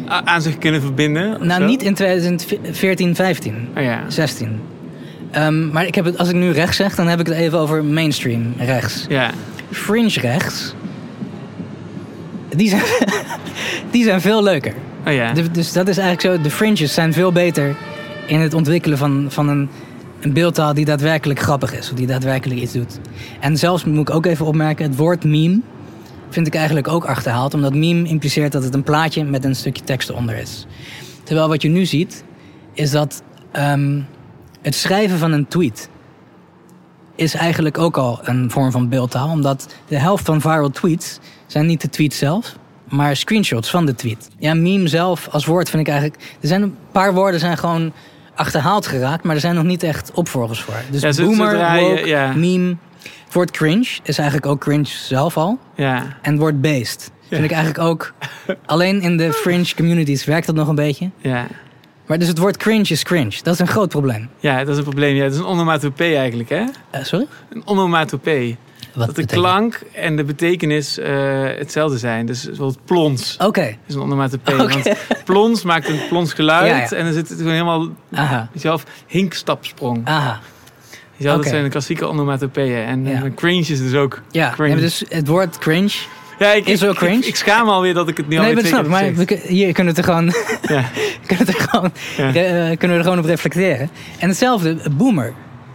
aan 0.06 0.42
zich 0.42 0.58
kunnen 0.58 0.82
verbinden? 0.82 1.48
Nou, 1.48 1.62
zo? 1.62 1.68
niet 1.68 1.84
in 1.84 1.94
2014, 1.94 3.16
15, 3.16 3.68
Oh 3.78 3.84
ja. 3.84 4.04
16. 4.08 4.60
Ehm, 5.32 5.70
maar 5.70 5.86
ik 5.86 5.96
heb 5.96 6.06
het, 6.06 6.18
als 6.18 6.30
ik 6.30 6.36
nu 6.36 6.52
rechts 6.52 6.78
zeg, 6.78 6.96
dan 6.96 7.08
heb 7.08 7.20
ik 7.20 7.26
het 7.26 7.36
even 7.36 7.60
over 7.60 7.84
mainstream 7.84 8.54
rechts. 8.58 9.06
Ja. 9.10 9.32
Fringe 9.72 10.20
rechts, 10.20 10.74
die 12.56 12.70
zijn, 12.70 12.84
die 13.92 14.04
zijn 14.04 14.22
veel 14.22 14.44
leuker. 14.44 14.74
Oh 15.08 15.14
ja. 15.14 15.34
Dus 15.52 15.72
dat 15.72 15.88
is 15.88 15.98
eigenlijk 15.98 16.38
zo. 16.38 16.44
De 16.44 16.56
fringes 16.56 16.94
zijn 16.94 17.14
veel 17.14 17.32
beter 17.32 17.76
in 18.26 18.40
het 18.40 18.54
ontwikkelen 18.54 18.98
van, 18.98 19.26
van 19.30 19.50
een, 19.50 19.70
een 20.24 20.34
beeldtaal 20.34 20.74
die 20.74 20.86
daadwerkelijk 20.86 21.40
grappig 21.40 21.74
is. 21.74 21.92
Of 21.92 21.98
die 21.98 22.08
daadwerkelijk 22.08 22.60
iets 22.60 22.74
doet. 22.74 23.00
En 23.40 23.58
zelfs 23.58 23.84
moet 23.84 24.10
ik 24.10 24.16
ook 24.16 24.26
even 24.26 24.46
opmerken, 24.46 24.86
het 24.86 24.96
woord 24.96 25.24
meme 25.24 25.60
vind 26.30 26.48
ik 26.48 26.56
eigenlijk 26.56 26.88
ook 26.88 27.06
achterhaald. 27.06 27.54
Omdat 27.54 27.74
meme 27.74 28.08
impliceert 28.08 28.52
dat 28.52 28.64
het 28.64 28.74
een 28.74 28.84
plaatje 28.84 29.24
met 29.24 29.46
een 29.46 29.56
stukje 29.56 29.84
tekst 29.84 30.10
eronder 30.10 30.38
is. 30.38 30.66
Terwijl 31.24 31.48
wat 31.48 31.62
je 31.62 31.70
nu 31.70 31.86
ziet, 31.86 32.24
is 32.74 32.92
dat 32.92 33.24
ehm, 33.52 34.02
het 34.62 34.76
schrijven 34.76 35.18
van 35.18 35.32
een 35.32 35.48
tweet 35.48 35.90
is 37.16 37.34
eigenlijk 37.34 37.78
ook 37.78 37.98
al 37.98 38.20
een 38.24 38.52
vorm 38.52 38.72
van 38.72 38.90
beeldtaal. 38.90 39.30
Omdat 39.30 39.76
de 39.88 39.98
helft 39.98 40.26
van 40.26 40.42
viral 40.42 40.70
tweets 40.70 41.20
zijn 41.48 41.66
niet 41.66 41.82
de 41.82 41.90
tweet 41.90 42.14
zelf, 42.14 42.56
maar 42.90 43.16
screenshots 43.16 43.70
van 43.70 43.86
de 43.86 43.96
tweet. 43.96 44.30
Ja, 44.38 44.54
meme 44.54 44.88
zelf 44.88 45.28
als 45.32 45.46
woord 45.46 45.70
vind 45.70 45.88
ik 45.88 45.94
eigenlijk... 45.94 46.22
Er 46.42 46.48
zijn 46.48 46.62
een 46.62 46.76
paar 46.92 47.14
woorden 47.14 47.40
zijn 47.40 47.58
gewoon 47.58 47.94
achterhaald 48.36 48.88
geraakt, 48.88 49.24
maar 49.24 49.36
er 49.36 49.42
zijn 49.42 49.56
nog 49.56 49.64
niet 49.64 49.84
echt 49.84 50.12
opvolgers 50.14 50.62
voor. 50.62 50.76
Dus 50.90 51.02
Ja, 51.02 51.12
zo- 51.12 51.26
boomer, 51.26 51.50
zodra 51.50 51.74
je- 51.76 51.82
woke, 51.86 52.08
ja. 52.08 52.34
meme. 52.36 52.76
Het 53.24 53.34
woord 53.34 53.52
cringe 53.52 53.88
is 54.04 54.18
eigenlijk 54.18 54.48
ook 54.48 54.60
cringe 54.60 54.86
zelf 54.86 55.38
al. 55.38 55.60
Ja. 55.76 55.96
En 56.22 56.32
het 56.32 56.40
woord 56.40 56.62
based 56.62 57.12
vind 57.30 57.44
ik 57.44 57.52
eigenlijk 57.52 57.80
ook... 57.90 58.14
Alleen 58.66 59.02
in 59.02 59.18
de 59.18 59.34
fringe 59.34 59.76
communities 59.76 60.26
werkt 60.26 60.46
dat 60.46 60.56
nog 60.56 60.68
een 60.68 60.76
beetje. 60.76 61.10
Ja. 61.18 61.48
Maar 62.08 62.20
dus 62.20 62.28
het 62.28 62.38
woord 62.38 62.58
cringe 62.58 62.84
is 62.90 63.04
cringe. 63.04 63.34
Dat 63.44 63.54
is 63.54 63.60
een 63.60 63.68
groot 63.68 63.90
probleem. 63.90 64.30
ja, 64.40 64.58
dat 64.60 64.68
is 64.68 64.78
een 64.78 64.84
probleem. 64.84 65.16
Ja, 65.16 65.24
het 65.24 65.34
is 65.34 65.40
een 65.40 65.46
onomatopee 65.46 66.16
eigenlijk, 66.16 66.50
hè? 66.50 66.64
Eh, 66.90 67.04
sorry? 67.04 67.28
Een 67.50 67.62
onomatopee. 67.68 68.58
Wat 68.94 69.06
dat 69.06 69.16
de 69.16 69.22
betekent- 69.22 69.46
klank 69.46 69.82
en 69.94 70.16
de 70.16 70.24
betekenis 70.24 70.98
eh, 71.00 71.12
hetzelfde 71.44 71.98
zijn. 71.98 72.26
Dus 72.26 72.46
bijvoorbeeld 72.46 72.86
plons 72.86 73.38
Oké. 73.40 73.76
is 73.88 73.96
een 73.96 74.02
onomatopee. 74.02 74.62
Oké. 74.62 74.74
Want 74.74 75.24
plons 75.26 75.64
maakt 75.64 75.90
een 75.90 76.00
plons 76.10 76.34
geluid 76.34 76.68
Ja, 76.70 76.78
ja. 76.78 76.90
en 76.90 77.04
dan 77.06 77.14
zit 77.14 77.30
het 77.30 77.38
gewoon 77.38 77.54
helemaal 77.54 77.88
Aha. 78.14 78.50
zelf 78.56 78.84
hinkstapsprong. 79.08 80.02
Aha. 80.08 80.40
Oké. 81.20 81.24
dat 81.38 81.46
zijn 81.46 81.64
de 81.64 81.70
klassieke 81.70 82.06
onomatopeeën. 82.06 82.86
En 82.86 83.06
Ja. 83.06 83.22
cringe 83.36 83.60
is 83.60 83.80
dus 83.80 83.94
ook 83.94 84.22
Ja, 84.32 84.52
cringe. 84.56 84.74
nee, 84.74 84.82
dus 84.84 85.04
het 85.10 85.28
woord 85.28 85.58
cringe 85.58 85.92
ja, 86.40 86.52
ik, 86.52 86.68
is 86.68 86.82
wel 86.82 86.94
cringe. 86.94 87.18
Ik, 87.18 87.26
ik 87.26 87.36
schaam 87.36 87.66
me 87.66 87.72
alweer 87.72 87.94
dat 87.94 88.08
ik 88.08 88.18
het 88.18 88.28
niet 88.28 88.40
nee, 88.40 88.48
al 88.48 88.54
dat 88.54 88.64
twee 88.64 88.74
snap 88.76 88.88
Maar 88.88 89.14
we, 89.14 89.40
hier 89.48 89.74
kunnen 89.74 89.94
we, 89.94 90.00
het 90.02 90.10
er 90.10 90.14
gewoon, 90.14 90.34
Ja. 90.62 90.90
kunnen, 91.28 91.46
we 91.46 91.52
er 91.54 91.60
gewoon, 91.70 91.92
Ja. 92.18 92.32
kunnen 92.76 92.78
we 92.80 92.88
er 92.98 93.04
gewoon 93.04 93.20
op 93.20 93.26
reflecteren. 93.26 93.90
En 94.20 94.28
hetzelfde, 94.28 94.78
boomer. 94.92 95.34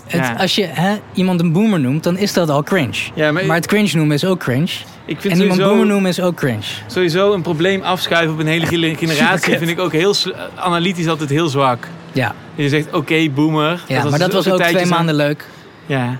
Het, 0.08 0.26
Ja. 0.26 0.32
Als 0.38 0.54
je 0.54 0.64
hè, 0.70 0.96
iemand 1.12 1.40
een 1.40 1.52
boomer 1.52 1.80
noemt, 1.80 2.02
dan 2.02 2.16
is 2.18 2.32
dat 2.32 2.50
al 2.50 2.62
cringe. 2.62 2.96
Ja, 3.14 3.32
maar- 3.32 3.44
maar 3.46 3.56
het 3.56 3.66
cringe 3.66 3.90
noemen 3.96 4.14
is 4.14 4.24
ook 4.24 4.38
cringe. 4.38 4.68
Ik 5.04 5.20
vind 5.20 5.34
En 5.34 5.40
iemand 5.40 5.60
boomer 5.60 5.86
noemen 5.86 6.10
is 6.10 6.20
ook 6.20 6.34
cringe. 6.36 6.62
sowieso 6.86 7.32
een 7.32 7.42
probleem 7.42 7.82
afschuiven 7.82 8.32
op 8.34 8.40
een 8.40 8.46
hele 8.46 8.66
generatie... 8.96 9.58
Vind 9.58 9.70
ik 9.70 9.78
ook 9.80 9.92
heel 9.92 10.14
analytisch 10.54 11.08
altijd 11.08 11.30
heel 11.30 11.48
zwak. 11.48 11.86
Ja, 12.12 12.34
Je 12.54 12.68
zegt, 12.68 12.92
oké, 12.92 13.28
boomer. 13.34 13.82
ja 13.88 14.04
maar 14.10 14.18
dat 14.18 14.32
was 14.32 14.48
ook 14.50 14.62
twee 14.62 14.86
maanden 14.86 15.14
leuk. 15.14 15.46
Ja. 15.86 16.16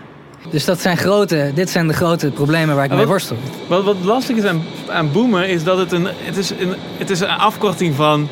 Dus 0.50 0.64
dat 0.64 0.80
zijn 0.80 0.96
grote, 0.96 1.50
dit 1.54 1.70
zijn 1.70 1.86
de 1.88 1.94
grote 1.94 2.30
problemen 2.30 2.74
waar 2.76 2.84
ik 2.84 2.90
mee 2.92 3.06
worstel. 3.06 3.36
Wat, 3.68 3.84
wat 3.84 3.96
lastig 4.02 4.36
is 4.36 4.44
aan, 4.44 4.62
aan 4.88 5.12
boomer 5.12 5.48
is 5.48 5.64
dat 5.64 5.78
het 5.78 5.92
een, 5.92 6.08
het 6.24 6.36
is 6.36 6.50
een, 6.50 6.74
het 6.98 7.10
is 7.10 7.20
een 7.20 7.28
afkorting 7.28 7.94
van 7.94 8.28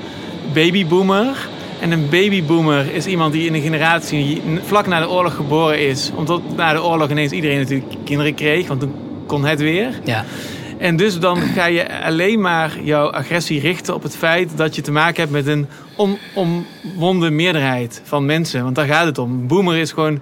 babyboomer. 0.54 1.48
En 1.80 1.90
een 1.90 2.08
babyboomer 2.08 2.94
is 2.94 3.06
iemand 3.06 3.32
die 3.32 3.46
in 3.46 3.54
een 3.54 3.62
generatie 3.62 4.42
vlak 4.62 4.86
na 4.86 5.00
de 5.00 5.08
oorlog 5.10 5.34
geboren 5.34 5.86
is. 5.88 6.10
Omdat 6.14 6.40
na 6.56 6.72
de 6.72 6.82
oorlog 6.82 7.10
ineens 7.10 7.32
iedereen 7.32 7.58
natuurlijk 7.58 7.94
kinderen 8.04 8.34
kreeg, 8.34 8.68
want 8.68 8.80
toen 8.80 8.94
kon 9.26 9.44
het 9.44 9.60
weer. 9.60 10.00
Ja. 10.04 10.24
En 10.78 10.96
dus 10.96 11.18
dan 11.18 11.40
ga 11.40 11.66
je 11.66 12.02
alleen 12.04 12.40
maar 12.40 12.78
jouw 12.82 13.10
agressie 13.10 13.60
richten 13.60 13.94
op 13.94 14.02
het 14.02 14.16
feit 14.16 14.56
dat 14.56 14.74
je 14.74 14.82
te 14.82 14.92
maken 14.92 15.20
hebt 15.20 15.32
met 15.32 15.46
een 15.46 15.66
onomwonden 16.34 17.34
meerderheid 17.36 18.00
van 18.04 18.26
mensen. 18.26 18.62
Want 18.62 18.74
daar 18.74 18.86
gaat 18.86 19.06
het 19.06 19.18
om. 19.18 19.30
Een 19.32 19.46
boomer 19.46 19.76
is 19.76 19.92
gewoon 19.92 20.20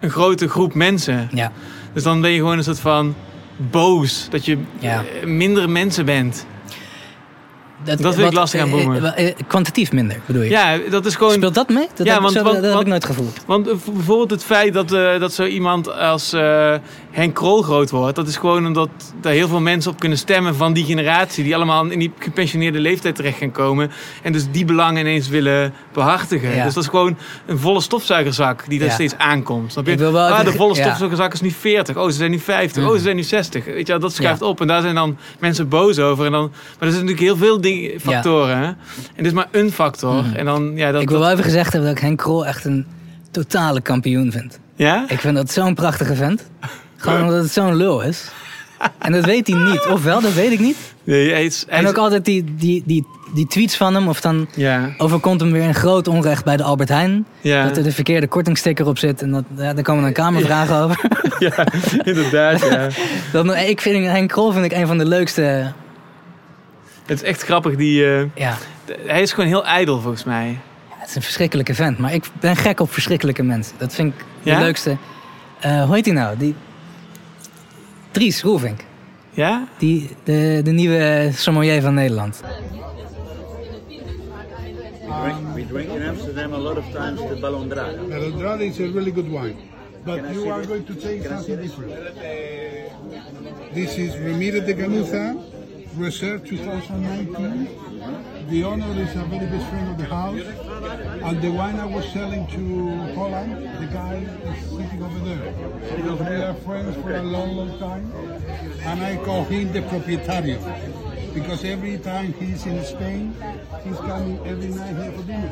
een 0.00 0.10
grote 0.10 0.48
groep 0.48 0.74
mensen. 0.74 1.28
Ja. 1.34 1.52
Dus 1.92 2.02
dan 2.02 2.20
ben 2.20 2.30
je 2.30 2.38
gewoon 2.38 2.58
een 2.58 2.64
soort 2.64 2.80
van 2.80 3.14
boos 3.56 4.26
dat 4.30 4.44
je 4.44 4.58
Ja. 4.78 5.04
minder 5.24 5.70
mensen 5.70 6.04
bent. 6.04 6.46
Dat 7.84 8.14
vind 8.14 8.26
ik 8.26 8.32
lastig 8.32 8.60
aan 8.60 8.66
eh, 8.68 8.72
boomer. 8.74 9.04
eh, 9.04 9.28
eh, 9.28 9.34
kwantitatief 9.46 9.92
minder, 9.92 10.16
bedoel 10.26 10.42
je? 10.42 10.50
Ja, 10.50 10.78
dat 10.90 11.06
is 11.06 11.14
gewoon. 11.14 11.32
Speelt 11.32 11.54
dat 11.54 11.68
mee? 11.68 11.86
Dat, 11.94 12.06
Ja, 12.06 12.12
heb, 12.12 12.22
want- 12.22 12.34
zo- 12.34 12.42
want- 12.42 12.62
dat 12.62 12.72
heb 12.72 12.80
ik 12.80 12.86
nooit 12.86 13.04
gevoeld. 13.04 13.38
Want 13.46 13.68
eh, 13.68 13.74
bijvoorbeeld 13.92 14.30
het 14.30 14.44
feit 14.44 14.72
dat, 14.74 14.92
eh, 14.92 15.20
dat 15.20 15.32
zo 15.32 15.44
iemand 15.44 15.92
als 15.92 16.32
eh, 16.32 16.74
Henk 17.10 17.34
Krol 17.34 17.62
groot 17.62 17.90
wordt, 17.90 18.16
dat 18.16 18.28
is 18.28 18.36
gewoon 18.36 18.66
omdat 18.66 18.88
er 19.22 19.30
heel 19.30 19.48
veel 19.48 19.60
mensen 19.60 19.90
op 19.90 20.00
kunnen 20.00 20.18
stemmen 20.18 20.54
van 20.54 20.72
die 20.72 20.84
generatie, 20.84 21.44
die 21.44 21.54
allemaal 21.54 21.86
in 21.86 21.98
die 21.98 22.12
gepensioneerde 22.18 22.78
leeftijd 22.80 23.14
terecht 23.16 23.38
gaan 23.38 23.50
komen. 23.52 23.90
En 24.22 24.32
dus 24.32 24.44
die 24.50 24.64
belangen 24.64 25.00
ineens 25.00 25.28
willen 25.28 25.72
behartigen. 25.92 26.54
Ja. 26.54 26.64
Dus 26.64 26.74
dat 26.74 26.82
is 26.82 26.88
gewoon 26.88 27.16
een 27.46 27.58
volle 27.58 27.80
stofzuigerzak 27.80 28.64
die 28.68 28.80
Ja. 28.84 28.90
steeds 28.90 29.14
aankomt. 29.18 29.72
Snap 29.72 29.86
je? 29.86 29.92
Ik 29.92 29.98
wil 29.98 30.12
wel 30.12 30.26
ah, 30.28 30.44
de 30.44 30.52
volle 30.52 30.74
stofzuigerzak 30.74 31.32
is 31.32 31.40
nu 31.40 31.50
40. 31.50 31.96
Oh, 31.96 32.04
ze 32.06 32.12
zijn 32.12 32.30
nu 32.30 32.38
50. 32.38 32.84
Oh, 32.86 32.92
ze 32.94 32.98
zijn 33.00 33.16
nu 33.16 33.22
60. 33.22 33.64
Weet 33.64 33.86
je, 33.86 33.98
dat 33.98 34.12
schuift 34.14 34.42
op. 34.42 34.60
En 34.60 34.66
daar 34.66 34.82
zijn 34.82 34.94
dan 34.94 35.16
mensen 35.38 35.68
boos 35.68 35.98
over. 35.98 36.24
En 36.26 36.32
dan, 36.32 36.40
maar 36.50 36.88
er 36.88 36.94
zijn 36.94 37.04
natuurlijk 37.04 37.20
heel 37.20 37.36
veel 37.36 37.60
dingen, 37.60 37.66
factoren. 38.00 38.58
hè. 38.58 38.64
En 38.64 38.76
dit 39.16 39.26
is 39.26 39.32
maar 39.32 39.48
een 39.52 39.72
factor. 39.72 40.24
En 40.36 40.44
dan, 40.44 40.72
ja, 40.76 40.92
dat, 40.92 41.02
ik 41.02 41.10
wil 41.10 41.18
wel 41.20 41.30
even 41.30 41.44
gezegd 41.44 41.72
hebben 41.72 41.90
dat 41.90 41.98
ik 41.98 42.04
Henk 42.04 42.18
Krol 42.18 42.46
echt 42.46 42.64
een 42.64 42.86
totale 43.30 43.80
kampioen 43.80 44.32
vind. 44.32 44.58
ja? 44.76 45.04
Ik 45.08 45.20
vind 45.20 45.36
dat 45.36 45.50
zo'n 45.50 45.74
prachtige 45.74 46.14
vent. 46.14 46.50
Gewoon 46.96 47.22
omdat 47.22 47.42
het 47.42 47.52
zo'n 47.52 47.74
lul 47.76 48.00
is. 48.00 48.30
En 48.98 49.12
dat 49.12 49.24
weet 49.24 49.46
hij 49.48 49.58
niet. 49.62 49.86
Ofwel, 49.86 50.20
dat 50.20 50.32
weet 50.32 50.52
ik 50.52 50.58
niet. 50.60 50.76
Nee, 51.04 51.30
hij 51.30 51.44
is, 51.44 51.64
hij 51.68 51.78
En 51.78 51.86
ook 51.86 51.96
altijd 51.96 52.24
die, 52.24 52.44
die, 52.56 52.82
die, 52.86 53.06
die 53.34 53.46
tweets 53.46 53.76
van 53.76 53.94
hem. 53.94 54.08
Of 54.08 54.20
dan 54.20 54.48
Ja. 54.54 54.94
overkomt 54.98 55.40
hem 55.40 55.52
weer 55.52 55.62
een 55.64 55.74
groot 55.74 56.08
onrecht 56.08 56.44
bij 56.44 56.56
de 56.56 56.62
Albert 56.62 56.88
Heijn. 56.88 57.26
Ja. 57.40 57.64
Dat 57.66 57.76
er 57.76 57.82
de 57.82 57.92
verkeerde 57.92 58.26
kortingsticker 58.26 58.86
op 58.86 58.98
zit. 58.98 59.22
En 59.22 59.30
dat, 59.30 59.44
ja, 59.56 59.72
daar 59.74 59.82
komen 59.82 60.02
dan 60.02 60.12
kamervragen 60.12 60.76
over. 60.82 61.00
Ja, 61.38 61.66
inderdaad, 62.04 62.60
ja. 62.60 62.88
Dat, 63.32 63.56
ik 63.56 63.80
vind, 63.80 64.06
Henk 64.06 64.28
Krol 64.28 64.52
vind 64.52 64.64
ik 64.64 64.72
een 64.72 64.86
van 64.86 64.98
de 64.98 65.04
leukste... 65.04 65.72
Het 67.08 67.22
is 67.22 67.28
echt 67.28 67.42
grappig, 67.42 67.76
die... 67.76 68.04
eh, 68.16 68.24
Ja, 68.34 68.56
hij 69.06 69.22
is 69.22 69.32
gewoon 69.32 69.48
heel 69.48 69.64
ijdel, 69.66 70.00
volgens 70.00 70.24
mij. 70.24 70.58
het 70.88 71.08
is 71.08 71.14
een 71.14 71.22
verschrikkelijke 71.22 71.74
vent. 71.74 71.98
Maar 71.98 72.14
ik 72.14 72.24
ben 72.40 72.56
gek 72.56 72.80
op 72.80 72.92
verschrikkelijke 72.92 73.42
mensen. 73.42 73.74
Dat 73.78 73.94
vind 73.94 74.14
ik 74.14 74.24
de 74.42 74.50
Ja? 74.50 74.58
leukste. 74.60 74.96
Eh, 75.60 75.84
hoe 75.84 75.94
heet 75.94 76.04
hij 76.06 76.14
nou? 76.14 76.36
Die... 76.36 76.54
Dries 78.10 78.42
Roelvink. 78.42 78.80
Ja? 79.30 79.68
Die, 79.78 80.10
de, 80.24 80.60
de 80.64 80.70
nieuwe 80.70 81.30
sommelier 81.34 81.82
van 81.82 81.94
Nederland. 81.94 82.40
We 85.54 85.64
drink 85.72 85.88
in 85.90 86.08
Amsterdam 86.08 86.52
a 86.52 86.58
lot 86.58 86.76
of 86.76 86.84
times 86.92 87.20
the 87.20 87.36
Balondrada. 87.40 88.02
Melodrama 88.08 88.62
is 88.62 88.78
a 88.80 88.82
really 88.82 89.12
good 89.14 89.28
wine, 89.28 89.54
but 90.04 90.20
you 90.32 90.50
are 90.50 90.64
going 90.66 90.86
to 90.86 90.94
taste 90.94 91.28
something 91.28 91.60
different. 91.60 91.92
This 93.74 93.96
is 93.96 94.10
Ramiro 94.26 94.64
de 94.64 94.74
Ganuza 94.76 95.34
Reserve 95.98 96.46
2019. 96.46 98.48
The 98.48 98.62
owner 98.62 99.02
is 99.02 99.16
a 99.16 99.24
very 99.24 99.46
best 99.46 99.68
friend 99.68 99.90
of 99.90 99.98
the 99.98 100.04
house. 100.04 100.40
And 101.24 101.42
the 101.42 101.50
wine 101.50 101.80
I 101.80 101.86
was 101.86 102.08
selling 102.12 102.46
to 102.46 103.14
Holland, 103.16 103.64
the 103.80 103.86
guy 103.92 104.14
is 104.14 104.70
sitting 104.70 105.02
over 105.02 105.18
there. 105.18 105.52
Because 105.96 106.20
we 106.20 106.36
are 106.36 106.54
friends 106.54 106.96
for 107.02 107.16
a 107.16 107.22
long, 107.22 107.56
long 107.56 107.76
time. 107.80 108.12
And 108.82 109.02
I 109.02 109.16
call 109.24 109.42
him 109.44 109.72
the 109.72 109.80
proprietario. 109.80 111.07
Because 111.38 111.64
every 111.64 111.98
time 111.98 112.34
he's 112.40 112.66
in 112.66 112.84
Spain, 112.84 113.34
he's 113.84 113.96
coming 113.96 114.38
every 114.44 114.68
night 114.68 114.96
here 114.96 115.12
for 115.12 115.22
dinner. 115.22 115.50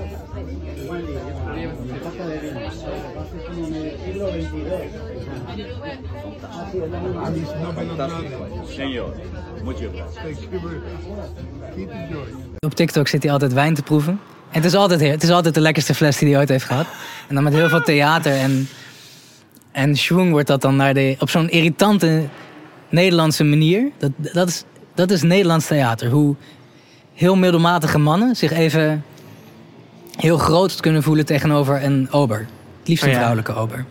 And 7.24 7.36
he's 7.36 7.52
not 7.62 7.74
brother. 7.74 8.66
Senor, 8.74 9.14
muchas 9.62 9.92
gracias. 9.92 10.14
Thank 10.22 10.40
you 10.40 10.60
very 10.60 10.78
much. 10.78 11.74
Keep 11.76 11.90
enjoying. 11.90 12.36
Op 12.60 12.74
TikTok 12.74 13.08
zit 13.08 13.22
hij 13.22 13.32
altijd 13.32 13.52
wijn 13.52 13.74
te 13.74 13.82
proeven. 13.82 14.20
En 14.50 14.62
het 14.62 14.64
is 14.64 14.74
altijd, 14.74 15.00
het 15.00 15.22
is 15.22 15.30
altijd 15.30 15.54
de 15.54 15.60
lekkerste 15.60 15.94
fles 15.94 16.18
die 16.18 16.28
hij 16.28 16.38
ooit 16.38 16.48
heeft 16.48 16.64
gehad. 16.64 16.86
En 17.28 17.34
dan 17.34 17.44
met 17.44 17.52
heel 17.52 17.68
veel 17.68 17.82
theater 17.82 18.32
en, 18.32 18.68
en 19.72 19.96
schwung 19.96 20.30
wordt 20.30 20.46
dat 20.46 20.60
dan 20.60 20.76
naar 20.76 20.94
de, 20.94 21.16
op 21.18 21.30
zo'n 21.30 21.48
irritante 21.48 22.24
Nederlandse 22.88 23.44
manier. 23.44 23.90
Dat, 23.98 24.10
dat, 24.16 24.48
is, 24.48 24.64
dat 24.96 25.10
is 25.10 25.22
Nederlands 25.22 25.66
theater. 25.66 26.10
Hoe 26.10 26.34
heel 27.14 27.36
middelmatige 27.36 27.98
mannen 27.98 28.36
zich 28.36 28.52
even 28.52 29.04
heel 30.16 30.38
groot 30.38 30.80
kunnen 30.80 31.02
voelen 31.02 31.26
tegenover 31.26 31.84
een 31.84 32.08
ober. 32.10 32.38
Het 32.78 32.88
liefst 32.88 33.02
een 33.02 33.08
Oh 33.08 33.14
ja. 33.14 33.20
vrouwelijke 33.20 33.54
ober. 33.54 33.84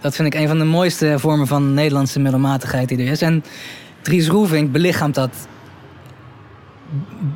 Dat 0.00 0.14
vind 0.14 0.34
ik 0.34 0.40
een 0.40 0.48
van 0.48 0.58
de 0.58 0.64
mooiste 0.64 1.14
vormen 1.18 1.46
van 1.46 1.74
Nederlandse 1.74 2.20
middelmatigheid 2.20 2.88
die 2.88 2.98
er 2.98 3.06
is. 3.10 3.22
En 3.22 3.44
Dries 4.02 4.28
Roelvink 4.28 4.72
belichaamt 4.72 5.14
dat 5.14 5.30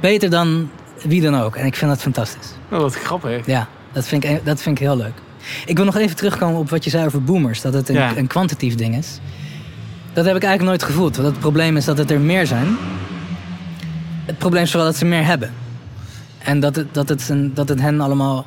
beter 0.01 0.31
dan 0.31 0.71
wie 1.03 1.21
dan 1.23 1.41
ook. 1.41 1.57
En 1.57 1.67
ik 1.67 1.77
vind 1.77 1.91
dat 1.91 2.01
fantastisch. 2.01 2.53
Oh, 2.71 2.79
wat 2.79 2.95
grappig. 2.95 3.47
Ja, 3.47 3.69
dat 3.93 4.07
vind, 4.07 4.25
ik, 4.25 4.45
dat 4.45 4.63
vind 4.63 4.79
ik 4.81 4.87
heel 4.87 4.97
leuk. 4.97 5.13
Ik 5.67 5.77
wil 5.77 5.85
nog 5.85 5.97
even 5.97 6.17
terugkomen 6.17 6.61
op 6.61 6.71
wat 6.71 6.85
je 6.85 6.91
zei 6.91 7.07
over 7.07 7.23
boomers. 7.25 7.61
Dat 7.61 7.73
het 7.75 7.89
een, 7.89 7.95
Ja. 7.95 8.17
een 8.17 8.27
kwantitatief 8.27 8.75
ding 8.75 8.97
is. 8.97 9.19
Dat 10.13 10.25
heb 10.25 10.37
ik 10.37 10.43
eigenlijk 10.43 10.63
nooit 10.79 10.91
gevoeld. 10.93 11.17
Want 11.17 11.29
het 11.29 11.39
probleem 11.39 11.77
is 11.77 11.85
dat 11.85 11.99
het 11.99 12.11
er 12.11 12.21
meer 12.21 12.47
zijn. 12.47 12.77
Het 14.31 14.39
probleem 14.39 14.63
is 14.63 14.71
vooral 14.71 14.89
dat 14.89 14.99
ze 14.99 15.05
meer 15.05 15.25
hebben. 15.25 15.53
En 16.39 16.61
dat 16.61 16.77
het, 16.77 16.95
dat 16.95 17.09
het, 17.09 17.29
een, 17.29 17.55
dat 17.55 17.69
het 17.69 17.81
hen 17.81 18.01
allemaal... 18.01 18.47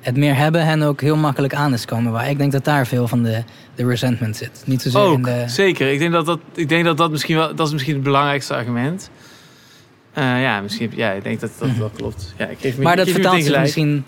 Het 0.00 0.16
meer 0.16 0.36
hebben 0.36 0.64
hen 0.64 0.82
ook 0.82 1.00
heel 1.00 1.16
makkelijk 1.16 1.54
aan 1.54 1.72
is 1.72 1.84
komen. 1.84 2.12
Waar 2.12 2.30
ik 2.30 2.38
denk 2.38 2.52
dat 2.52 2.64
daar 2.64 2.86
veel 2.86 3.08
van 3.08 3.22
de, 3.22 3.42
de 3.74 3.86
resentment 3.86 4.36
zit. 4.36 4.62
Niet 4.64 4.82
zozeer 4.82 5.12
in 5.12 5.22
de... 5.22 5.44
zeker. 5.46 5.92
Ik 5.92 5.98
denk 5.98 6.12
dat 6.12 6.26
dat, 6.26 6.40
ik 6.54 6.68
denk 6.68 6.84
dat, 6.84 6.96
dat 6.96 7.10
misschien 7.10 7.36
wel, 7.36 7.54
dat 7.54 7.66
is 7.66 7.72
misschien 7.72 7.94
het 7.94 8.02
belangrijkste 8.02 8.54
argument. 8.54 9.10
Eh, 10.12 10.42
ja, 10.42 10.60
misschien, 10.60 10.92
ja, 10.94 11.10
ik 11.10 11.22
denk 11.22 11.40
dat 11.40 11.50
dat 11.58 11.70
wel 11.78 11.90
klopt. 11.96 12.34
Ja, 12.38 12.46
ik 12.46 12.58
geef 12.60 12.76
me, 12.76 12.82
Maar 12.82 12.96
dat 12.96 13.08
vertaalt 13.08 13.44
zich 13.44 13.60
misschien 13.60 14.04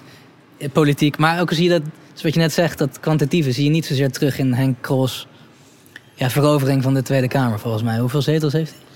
politiek. 0.72 1.18
Maar 1.18 1.40
ook 1.40 1.52
zie 1.52 1.64
je 1.64 1.70
dat, 1.70 1.83
zoals 2.06 2.22
wat 2.22 2.35
je 2.35 2.40
net 2.40 2.52
zegt, 2.52 2.78
dat 2.78 3.00
kwantitatieve 3.00 3.52
zie 3.52 3.64
je 3.64 3.70
niet 3.70 3.87
zozeer 3.87 4.11
terug 4.11 4.38
in 4.38 4.52
Henk 4.52 4.76
Krols 4.80 5.26
ja, 6.14 6.30
verovering 6.30 6.83
van 6.83 6.94
de 6.94 7.02
Tweede 7.02 7.28
Kamer, 7.28 7.59
volgens 7.59 7.83
mij. 7.83 7.98
Hoeveel 7.98 8.22
zetels 8.22 8.52
heeft 8.52 8.70
hij? 8.70 8.89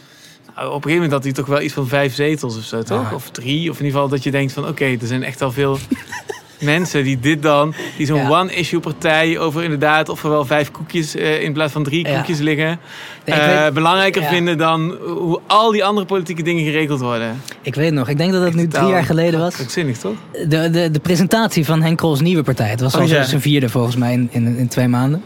Op 0.56 0.62
een 0.64 0.70
gegeven 0.72 0.92
moment 0.92 1.12
had 1.12 1.24
hij 1.24 1.32
toch 1.32 1.46
wel 1.46 1.60
iets 1.60 1.74
van 1.74 1.86
vijf 1.88 2.14
zetels 2.14 2.56
of 2.56 2.64
zo, 2.64 2.82
toch? 2.82 3.12
Of 3.12 3.30
drie. 3.30 3.70
Of 3.70 3.78
in 3.78 3.84
ieder 3.84 4.00
geval 4.00 4.08
dat 4.08 4.22
je 4.22 4.30
denkt 4.30 4.52
van... 4.52 4.68
oké, 4.68 4.84
er 4.84 5.06
zijn 5.06 5.22
echt 5.22 5.42
al 5.42 5.52
veel 5.52 5.78
mensen 6.60 7.04
die 7.04 7.20
dit 7.20 7.42
dan... 7.42 7.74
die 7.96 8.06
zo'n 8.06 8.16
Ja. 8.20 8.28
one-issue 8.40 8.80
partij 8.80 9.38
over 9.38 9.62
inderdaad... 9.62 10.08
of 10.08 10.24
er 10.24 10.30
wel 10.30 10.44
vijf 10.44 10.70
koekjes 10.70 11.14
eh, 11.14 11.42
in 11.42 11.52
plaats 11.52 11.72
van 11.72 11.82
drie 11.82 12.06
Ja. 12.08 12.16
koekjes 12.16 12.38
liggen... 12.38 12.78
Nee, 13.24 13.38
eh, 13.38 13.62
weet- 13.62 13.74
belangrijker 13.74 14.22
ja. 14.22 14.28
vinden 14.28 14.58
dan 14.58 14.90
hoe 15.06 15.40
al 15.46 15.70
die 15.70 15.84
andere 15.84 16.06
politieke 16.06 16.42
dingen 16.42 16.64
geregeld 16.64 17.00
worden. 17.00 17.40
Ik 17.62 17.74
weet 17.74 17.92
nog, 17.92 18.08
ik 18.08 18.16
denk 18.16 18.32
dat 18.32 18.42
dat 18.42 18.54
nu 18.54 18.68
drie 18.68 18.88
jaar 18.88 19.04
geleden 19.04 19.40
was. 19.40 19.54
Zinnig, 19.68 19.98
toch? 19.98 20.16
De, 20.48 20.70
de, 20.70 20.90
de 20.90 21.00
presentatie 21.00 21.64
van 21.64 21.82
Henk 21.82 21.98
Krols 21.98 22.20
nieuwe 22.20 22.42
partij. 22.42 22.68
Het 22.68 22.80
was 22.80 22.94
al 22.94 23.02
Oh, 23.02 23.08
ja. 23.08 23.22
zijn 23.22 23.40
vierde 23.40 23.68
volgens 23.68 23.96
mij 23.96 24.12
in, 24.12 24.28
in, 24.32 24.56
in 24.56 24.68
twee 24.68 24.88
maanden. 24.88 25.22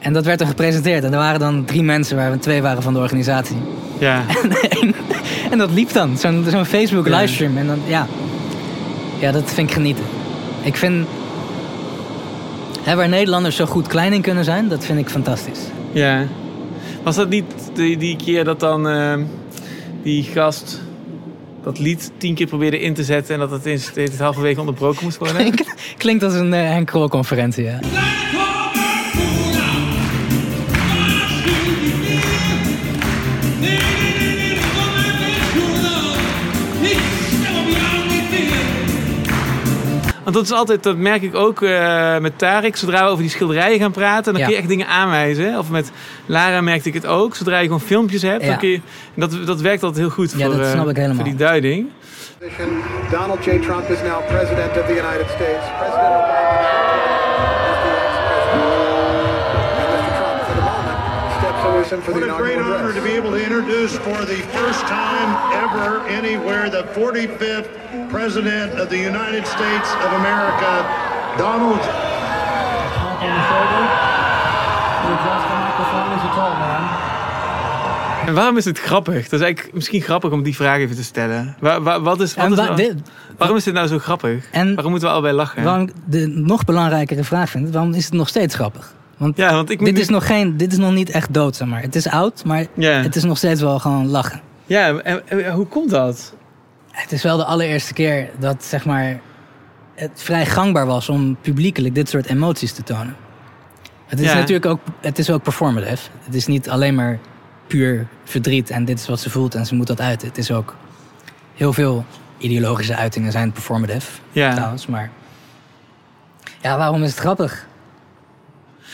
En 0.00 0.12
dat 0.12 0.24
werd 0.24 0.38
dan 0.38 0.48
gepresenteerd. 0.48 1.04
En 1.04 1.12
er 1.12 1.18
waren 1.18 1.40
dan 1.40 1.64
drie 1.64 1.82
mensen, 1.82 2.16
waar 2.16 2.38
twee 2.38 2.62
waren 2.62 2.82
van 2.82 2.92
de 2.92 2.98
organisatie. 3.00 3.56
Ja. 3.98 4.24
En 5.50 5.58
dat 5.58 5.70
liep 5.70 5.92
dan, 5.92 6.18
zo'n 6.18 6.46
zo'n 6.48 6.64
Facebook 6.64 7.06
Ja. 7.06 7.18
livestream. 7.18 7.56
En 7.56 7.66
dan, 7.66 7.78
ja. 7.86 8.06
ja, 9.18 9.32
dat 9.32 9.52
vind 9.52 9.68
ik 9.68 9.74
genieten. 9.74 10.04
Ik 10.62 10.76
vind, 10.76 11.06
hè, 12.82 12.96
waar 12.96 13.08
Nederlanders 13.08 13.56
zo 13.56 13.66
goed 13.66 13.86
klein 13.86 14.12
in 14.12 14.20
kunnen 14.20 14.44
zijn, 14.44 14.68
dat 14.68 14.84
vind 14.84 14.98
ik 14.98 15.08
fantastisch. 15.08 15.60
Ja. 15.92 16.26
Was 17.02 17.16
dat 17.16 17.28
niet 17.28 17.44
die, 17.74 17.96
die 17.96 18.16
keer 18.16 18.44
dat 18.44 18.60
dan 18.60 18.88
eh, 18.88 19.14
die 20.02 20.22
gast 20.22 20.80
dat 21.62 21.78
lied 21.78 22.10
tien 22.16 22.34
keer 22.34 22.46
probeerde 22.46 22.80
in 22.80 22.94
te 22.94 23.04
zetten... 23.04 23.34
en 23.34 23.40
dat 23.40 23.50
het 23.50 23.66
in 23.66 23.78
steeds 23.80 24.18
halverwege 24.18 24.60
onderbroken 24.60 25.04
moest 25.04 25.18
worden? 25.18 25.54
Klinkt 25.96 26.22
als 26.22 26.34
een 26.34 26.54
eh, 26.54 26.60
Henk 26.60 26.86
Krol 26.86 27.08
conferentie, 27.08 27.64
ja. 27.64 27.78
Want 40.30 40.42
dat 40.42 40.52
is 40.52 40.58
altijd, 40.60 40.82
dat 40.82 40.96
merk 40.96 41.22
ik 41.22 41.34
ook 41.34 41.62
eh, 41.62 42.18
met 42.18 42.38
Tarek. 42.38 42.76
Zodra 42.76 43.04
we 43.04 43.08
over 43.10 43.22
die 43.22 43.30
schilderijen 43.30 43.78
gaan 43.80 43.92
praten, 43.92 44.32
dan 44.32 44.34
Ja. 44.40 44.46
kun 44.46 44.54
je 44.54 44.60
echt 44.60 44.68
dingen 44.70 44.86
aanwijzen. 44.86 45.58
Of 45.58 45.70
met 45.70 45.90
Lara 46.26 46.60
merkte 46.60 46.88
ik 46.88 46.94
het 46.94 47.06
ook. 47.06 47.34
Zodra 47.36 47.58
je 47.58 47.64
gewoon 47.64 47.80
filmpjes 47.80 48.22
hebt, 48.22 48.42
Ja. 48.42 48.48
dan 48.48 48.58
kun 48.58 48.68
je, 48.68 48.74
en 49.14 49.20
dat, 49.20 49.46
dat 49.46 49.60
werkt 49.60 49.82
altijd 49.82 50.00
heel 50.04 50.14
goed 50.14 50.32
Ja, 50.36 50.44
voor, 50.46 50.56
dat 50.56 50.64
eh, 50.66 50.72
snap 50.72 50.88
ik 50.88 50.96
helemaal. 50.96 51.16
voor 51.16 51.24
die 51.24 51.34
duiding. 51.34 51.88
Donald 53.10 53.44
J. 53.44 53.58
Trump 53.58 53.88
is 53.90 53.98
now 54.02 54.26
president 54.28 54.70
of 54.78 54.86
the 54.86 54.92
United 54.92 55.26
States. 55.36 55.64
President 55.78 56.14
away 61.92 62.02
for 62.02 62.12
the 62.12 62.20
What 62.20 62.30
a 62.30 62.42
great 62.42 62.58
honor 62.58 62.92
to 62.94 63.02
be 63.02 63.14
able 63.20 63.30
to 63.30 63.42
introduce 63.48 63.92
for 64.06 64.18
the 64.32 64.40
first 64.56 64.82
time 64.86 65.28
ever 65.64 65.86
anywhere 66.18 66.70
the 66.70 66.84
45th 66.98 67.68
President 68.10 68.80
of 68.80 68.88
the 68.88 68.98
United 69.12 69.46
States 69.46 69.88
of 70.04 70.10
America, 70.12 70.72
Donald 71.36 71.82
En 78.26 78.34
waarom 78.34 78.56
is 78.56 78.64
het 78.64 78.78
grappig? 78.78 79.28
Dat 79.28 79.40
is 79.40 79.46
eigenlijk 79.46 79.74
misschien 79.74 80.00
grappig 80.00 80.30
om 80.30 80.42
die 80.42 80.54
vraag 80.56 80.78
even 80.78 80.96
te 80.96 81.04
stellen. 81.04 81.56
Wa- 81.60 81.80
wa- 81.80 82.00
wat 82.00 82.20
is, 82.20 82.34
wat 82.34 82.50
is 82.50 82.56
wa- 82.56 82.62
nou- 82.64 82.76
dit- 82.76 82.94
waarom 83.36 83.56
is 83.56 83.64
dit 83.64 83.74
nou 83.74 83.86
zo 83.86 83.98
grappig? 83.98 84.44
En 84.50 84.66
waarom 84.74 84.90
moeten 84.90 85.08
we 85.08 85.14
allebei 85.14 85.34
lachen? 85.34 85.62
Waarom 85.64 85.82
ik 85.82 85.92
de 86.04 86.26
nog 86.26 86.64
belangrijkere 86.64 87.24
vraag 87.24 87.50
vind, 87.50 87.70
waarom 87.70 87.94
is 87.94 88.04
het 88.04 88.14
nog 88.14 88.28
steeds 88.28 88.54
grappig? 88.54 88.92
Want, 89.20 89.36
ja, 89.36 89.52
want 89.54 89.70
ik 89.70 89.78
dit, 89.78 89.94
nu- 89.94 90.00
is 90.00 90.08
nog 90.08 90.26
geen, 90.26 90.56
dit 90.56 90.72
is 90.72 90.78
nog 90.78 90.92
niet 90.92 91.10
echt 91.10 91.34
dood, 91.34 91.56
zeg 91.56 91.68
maar. 91.68 91.80
Het 91.82 91.94
is 91.94 92.06
oud, 92.08 92.44
maar 92.44 92.66
het 92.76 93.16
is 93.16 93.24
nog 93.24 93.36
steeds 93.36 93.60
wel 93.60 93.78
gewoon 93.78 94.06
lachen. 94.08 94.40
Ja, 94.66 94.96
en, 94.98 95.28
en 95.28 95.52
hoe 95.52 95.66
komt 95.66 95.90
dat? 95.90 96.34
Het 96.90 97.12
is 97.12 97.22
wel 97.22 97.36
de 97.36 97.44
allereerste 97.44 97.92
keer 97.92 98.30
dat 98.38 98.64
zeg 98.64 98.84
maar, 98.84 99.20
het 99.94 100.10
vrij 100.14 100.46
gangbaar 100.46 100.86
was 100.86 101.08
om 101.08 101.36
publiekelijk 101.40 101.94
dit 101.94 102.08
soort 102.08 102.26
emoties 102.26 102.72
te 102.72 102.82
tonen. 102.82 103.16
Het 104.06 104.20
is 104.20 104.26
Ja. 104.26 104.34
natuurlijk 104.34 104.66
ook, 104.66 104.80
het 105.00 105.18
is 105.18 105.30
ook 105.30 105.42
performative. 105.42 106.08
Het 106.24 106.34
is 106.34 106.46
niet 106.46 106.68
alleen 106.70 106.94
maar 106.94 107.18
puur 107.66 108.06
verdriet 108.24 108.70
en 108.70 108.84
dit 108.84 108.98
is 108.98 109.06
wat 109.08 109.20
ze 109.20 109.30
voelt 109.30 109.54
en 109.54 109.66
ze 109.66 109.74
moet 109.74 109.86
dat 109.86 110.00
uiten. 110.00 110.28
Het 110.28 110.38
is 110.38 110.50
ook 110.52 110.76
heel 111.54 111.72
veel 111.72 112.04
ideologische 112.38 112.96
uitingen 112.96 113.32
zijn 113.32 113.52
performative 113.52 114.10
Ja. 114.32 114.52
trouwens, 114.54 114.86
maar 114.86 115.10
ja, 116.62 116.76
waarom 116.78 117.02
is 117.02 117.10
het 117.10 117.18
grappig? 117.18 117.68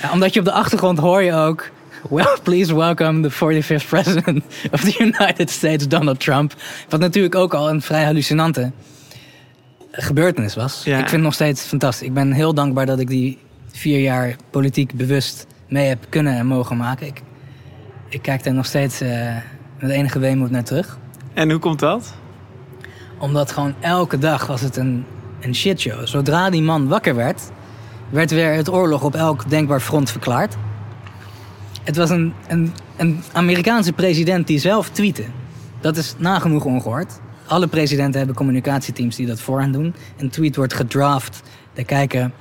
Ja, 0.02 0.12
omdat 0.12 0.34
je 0.34 0.40
op 0.40 0.46
de 0.46 0.52
achtergrond 0.52 0.98
hoor 0.98 1.22
je 1.22 1.32
ook 1.32 1.70
Well, 2.10 2.36
please 2.42 2.74
welcome 2.74 3.28
the 3.28 3.32
45th 3.32 3.88
president 3.88 4.44
of 4.72 4.80
the 4.80 4.96
United 4.98 5.50
States, 5.50 5.88
Donald 5.88 6.20
Trump. 6.20 6.54
Wat 6.88 7.00
natuurlijk 7.00 7.34
ook 7.34 7.54
al 7.54 7.70
een 7.70 7.82
vrij 7.82 8.04
hallucinante 8.04 8.72
gebeurtenis 9.90 10.54
was. 10.54 10.84
Ja. 10.84 10.92
Ik 10.92 10.98
vind 10.98 11.10
het 11.10 11.20
nog 11.20 11.34
steeds 11.34 11.62
fantastisch. 11.62 12.06
Ik 12.06 12.14
ben 12.14 12.32
heel 12.32 12.54
dankbaar 12.54 12.86
dat 12.86 12.98
ik 12.98 13.08
die 13.08 13.38
vier 13.72 14.00
jaar 14.00 14.36
politiek 14.50 14.92
bewust 14.92 15.46
mee 15.68 15.88
heb 15.88 16.06
kunnen 16.08 16.36
en 16.36 16.46
mogen 16.46 16.76
maken. 16.76 17.06
Ik, 17.06 17.22
ik 18.08 18.22
kijk 18.22 18.44
daar 18.44 18.54
nog 18.54 18.66
steeds 18.66 19.00
eh, 19.00 19.36
met 19.80 19.90
enige 19.90 20.18
weemoed 20.18 20.50
naar 20.50 20.64
terug. 20.64 20.98
En 21.34 21.50
hoe 21.50 21.60
komt 21.60 21.78
dat? 21.78 22.14
Omdat 23.18 23.52
gewoon 23.52 23.74
elke 23.80 24.18
dag 24.18 24.46
was 24.46 24.60
het 24.60 24.76
een, 24.76 25.04
een 25.40 25.54
shitshow. 25.54 26.06
Zodra 26.06 26.50
die 26.50 26.62
man 26.62 26.88
wakker 26.88 27.14
werd, 27.14 27.50
werd 28.10 28.30
weer 28.30 28.52
het 28.52 28.70
oorlog 28.70 29.02
op 29.02 29.14
elk 29.14 29.50
denkbaar 29.50 29.80
front 29.80 30.10
verklaard. 30.10 30.56
Het 31.84 31.96
was 31.96 32.10
een, 32.10 32.32
een, 32.48 32.72
een 32.96 33.22
Amerikaanse 33.32 33.92
president 33.92 34.46
die 34.46 34.58
zelf 34.58 34.88
tweette. 34.88 35.24
Dat 35.80 35.96
is 35.96 36.14
nagenoeg 36.18 36.64
ongehoord. 36.64 37.20
Alle 37.46 37.66
presidenten 37.66 38.18
hebben 38.18 38.36
communicatieteams 38.36 39.16
die 39.16 39.26
dat 39.26 39.40
voor 39.40 39.60
hen 39.60 39.72
doen. 39.72 39.94
Een 40.16 40.30
tweet 40.30 40.56
wordt 40.56 40.74
gedraft. 40.74 41.42
Daar 41.74 41.84
kijken 41.84 42.32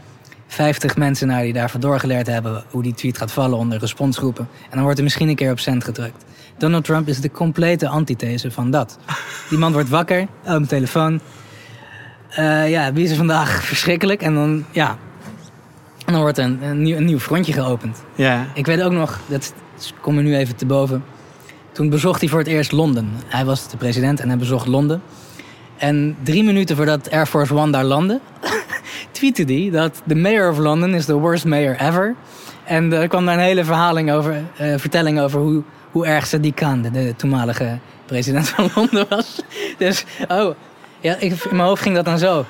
50 0.47 0.95
mensen 0.95 1.27
naar 1.27 1.43
die 1.43 1.53
daarvoor 1.53 1.79
doorgeleerd 1.79 2.27
hebben 2.27 2.63
hoe 2.69 2.83
die 2.83 2.93
tweet 2.93 3.17
gaat 3.17 3.31
vallen 3.31 3.57
onder 3.57 3.79
responsgroepen. 3.79 4.47
En 4.63 4.71
dan 4.71 4.81
wordt 4.81 4.97
er 4.97 5.03
misschien 5.03 5.29
een 5.29 5.35
keer 5.35 5.51
op 5.51 5.59
cent 5.59 5.83
gedrukt. 5.83 6.25
Donald 6.57 6.83
Trump 6.83 7.07
is 7.07 7.21
de 7.21 7.31
complete 7.31 7.87
antithese 7.87 8.51
van 8.51 8.71
dat. 8.71 8.97
Die 9.49 9.57
man 9.57 9.73
wordt 9.73 9.89
wakker, 9.89 10.21
op 10.21 10.27
mijn 10.45 10.67
telefoon. 10.67 11.19
Eh, 12.29 12.69
ja, 12.69 12.93
wie 12.93 13.03
is 13.03 13.11
er 13.11 13.17
vandaag 13.17 13.63
verschrikkelijk? 13.71 14.21
En 14.21 14.33
dan, 14.33 14.65
ja, 14.71 14.97
en 16.05 16.13
dan 16.13 16.21
wordt 16.21 16.37
een, 16.37 16.63
een, 16.63 16.81
nieuw, 16.81 16.97
een 16.97 17.05
nieuw 17.05 17.19
frontje 17.19 17.53
geopend. 17.53 18.03
Ja. 18.15 18.47
Ik 18.53 18.65
weet 18.65 18.81
ook 18.81 18.91
nog, 18.91 19.19
dat 19.27 19.53
kom 20.01 20.17
er 20.17 20.23
nu 20.23 20.35
even 20.35 20.55
te 20.55 20.65
boven. 20.65 21.03
Toen 21.71 21.89
bezocht 21.89 22.19
hij 22.19 22.29
voor 22.29 22.39
het 22.39 22.47
eerst 22.47 22.71
Londen. 22.71 23.09
Hij 23.27 23.45
was 23.45 23.69
de 23.69 23.77
president 23.77 24.19
en 24.19 24.27
hij 24.27 24.37
bezocht 24.37 24.67
Londen. 24.67 25.01
En 25.77 26.17
drie 26.23 26.43
minuten 26.43 26.75
voordat 26.75 27.11
Air 27.11 27.25
Force 27.25 27.55
One 27.55 27.71
daar 27.71 27.83
landde, 27.83 28.19
tweette 29.11 29.43
hij 29.43 29.69
dat 29.71 30.01
de 30.05 30.15
mayor 30.15 30.51
of 30.51 30.57
London 30.57 30.93
is 30.93 31.05
the 31.05 31.13
worst 31.13 31.45
mayor 31.45 31.75
ever. 31.79 32.15
En 32.63 32.93
er 32.93 33.07
kwam 33.07 33.25
daar 33.25 33.33
een 33.33 33.43
hele 33.43 33.63
verhaling 33.63 34.11
over, 34.11 34.43
eh, 34.57 34.73
vertelling 34.77 35.19
over 35.19 35.39
hoe, 35.39 35.63
hoe 35.91 36.05
erg 36.05 36.27
Sadiq 36.27 36.53
Khan, 36.53 36.81
de, 36.81 36.91
de 36.91 37.13
toenmalige 37.17 37.79
president 38.05 38.49
van 38.49 38.69
Londen, 38.75 39.05
was. 39.09 39.41
Dus, 39.77 40.05
oh, 40.27 40.55
ja, 40.99 41.15
ik, 41.19 41.31
in 41.31 41.55
mijn 41.55 41.67
hoofd 41.67 41.81
ging 41.81 41.95
dat 41.95 42.05
dan 42.05 42.19
zo. 42.19 42.45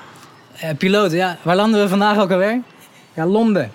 Eh, 0.60 0.70
piloot, 0.78 1.12
ja, 1.12 1.36
waar 1.42 1.56
landen 1.56 1.80
we 1.80 1.88
vandaag 1.88 2.18
ook 2.18 2.30
alweer? 2.30 2.60
Ja, 3.16 3.26
Londen. 3.26 3.70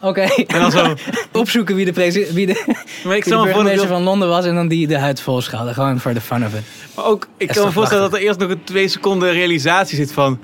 Oké. 0.00 0.20
En 0.46 0.60
dan 0.60 0.70
zo. 0.70 0.94
Opzoeken 1.40 1.74
wie 1.74 1.84
de, 1.84 1.92
presi- 1.92 2.26
wie 2.32 2.46
de, 2.46 2.64
Maar 3.04 3.16
ik 3.16 3.24
wie 3.24 3.32
de 3.36 3.42
burgemeester 3.42 3.88
van 3.88 4.02
Londen 4.02 4.28
was 4.28 4.44
en 4.44 4.54
dan 4.54 4.68
die 4.68 4.86
de 4.86 4.98
huid 4.98 5.20
vol. 5.20 5.40
Gewoon 5.40 6.00
voor 6.00 6.14
de 6.14 6.20
fun 6.20 6.44
of 6.44 6.54
it. 6.54 6.62
Maar 6.96 7.04
ook, 7.04 7.28
ik 7.36 7.48
kan 7.48 7.64
me 7.64 7.72
voorstellen 7.72 8.10
dat 8.10 8.18
er 8.20 8.26
eerst 8.26 8.38
nog 8.38 8.50
een 8.50 8.64
twee 8.64 8.88
seconden 8.88 9.32
realisatie 9.32 9.96
zit 9.96 10.12
van... 10.12 10.38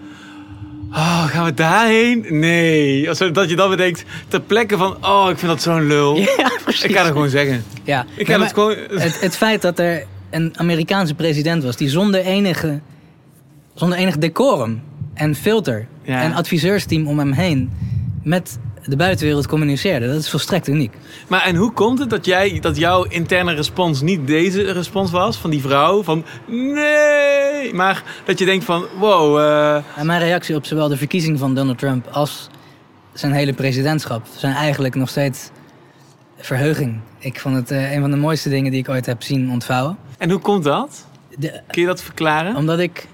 Oh, 0.90 1.24
gaan 1.26 1.44
we 1.44 1.54
daarheen? 1.54 2.26
Nee. 2.28 3.04
Dat 3.32 3.48
je 3.50 3.56
dan 3.56 3.70
bedenkt, 3.70 4.04
ter 4.28 4.40
plekke 4.40 4.76
van... 4.76 4.96
Oh, 5.06 5.26
ik 5.30 5.38
vind 5.38 5.50
dat 5.50 5.62
zo'n 5.62 5.86
lul. 5.86 6.16
Ja, 6.36 6.50
precies. 6.62 6.82
Ik 6.84 6.94
ga 6.96 7.02
het 7.02 7.12
gewoon 7.12 7.28
zeggen. 7.28 7.64
Ja, 7.84 8.06
Ik 8.16 8.26
nee, 8.28 8.36
ga 8.36 8.42
het 8.42 8.52
gewoon... 8.52 8.76
het, 8.90 9.20
het 9.20 9.36
feit 9.36 9.62
dat 9.62 9.78
er 9.78 10.04
een 10.30 10.52
Amerikaanse 10.56 11.14
president 11.14 11.62
was 11.64 11.76
die 11.76 11.88
zonder 11.88 12.20
enige, 12.20 12.80
zonder 13.74 13.98
enig 13.98 14.16
decorum 14.18 14.82
en 15.14 15.34
filter 15.34 15.86
Ja. 16.02 16.22
en 16.22 16.32
adviseursteam 16.32 17.06
om 17.06 17.18
hem 17.18 17.32
heen 17.32 17.70
met 18.26 18.58
de 18.84 18.96
buitenwereld 18.96 19.46
communiceerde, 19.46 20.06
dat 20.06 20.16
is 20.20 20.30
volstrekt 20.30 20.68
uniek. 20.68 20.94
Maar 21.28 21.42
en 21.42 21.56
hoe 21.56 21.72
komt 21.72 21.98
het 21.98 22.10
dat, 22.10 22.24
jij, 22.24 22.60
dat 22.60 22.76
jouw 22.76 23.02
interne 23.04 23.54
respons 23.54 24.00
niet 24.00 24.26
deze 24.26 24.72
respons 24.72 25.10
was 25.10 25.36
van 25.36 25.50
die 25.50 25.60
vrouw? 25.60 26.02
Van 26.02 26.24
nee! 26.46 27.74
Maar 27.74 28.02
dat 28.24 28.38
je 28.38 28.44
denkt 28.44 28.64
van 28.64 28.84
wow, 28.98 29.38
eh, 29.38 29.98
En 29.98 30.06
mijn 30.06 30.20
reactie 30.20 30.54
op 30.56 30.66
zowel 30.66 30.88
de 30.88 30.96
verkiezing 30.96 31.38
van 31.38 31.54
Donald 31.54 31.78
Trump 31.78 32.06
als 32.06 32.48
zijn 33.12 33.32
hele 33.32 33.52
presidentschap 33.52 34.26
zijn 34.36 34.54
eigenlijk 34.54 34.94
nog 34.94 35.08
steeds 35.08 35.50
verheuging. 36.38 37.00
Ik 37.18 37.40
vond 37.40 37.56
het 37.56 37.70
eh, 37.70 37.92
een 37.92 38.00
van 38.00 38.10
de 38.10 38.16
mooiste 38.16 38.48
dingen 38.48 38.70
die 38.70 38.80
ik 38.80 38.88
ooit 38.88 39.06
heb 39.06 39.22
zien 39.22 39.50
ontvouwen. 39.50 39.96
En 40.18 40.30
hoe 40.30 40.40
komt 40.40 40.64
dat? 40.64 41.06
De- 41.38 41.60
Kun 41.70 41.80
je 41.80 41.86
dat 41.88 42.02
verklaren? 42.02 42.56
Omdat 42.56 42.78
ik, 42.78 43.06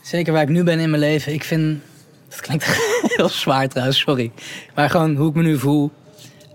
zeker 0.00 0.32
waar 0.32 0.42
ik 0.42 0.48
nu 0.48 0.62
ben 0.62 0.78
in 0.78 0.90
mijn 0.90 1.02
leven, 1.02 1.32
ik 1.32 1.44
vind. 1.44 1.78
Dat 2.28 2.40
klinkt 2.40 2.64
heel 3.16 3.28
zwaar 3.28 3.68
trouwens, 3.68 3.98
sorry. 3.98 4.32
Maar 4.74 4.90
gewoon 4.90 5.16
hoe 5.16 5.28
ik 5.28 5.34
me 5.34 5.42
nu 5.42 5.58
voel. 5.58 5.92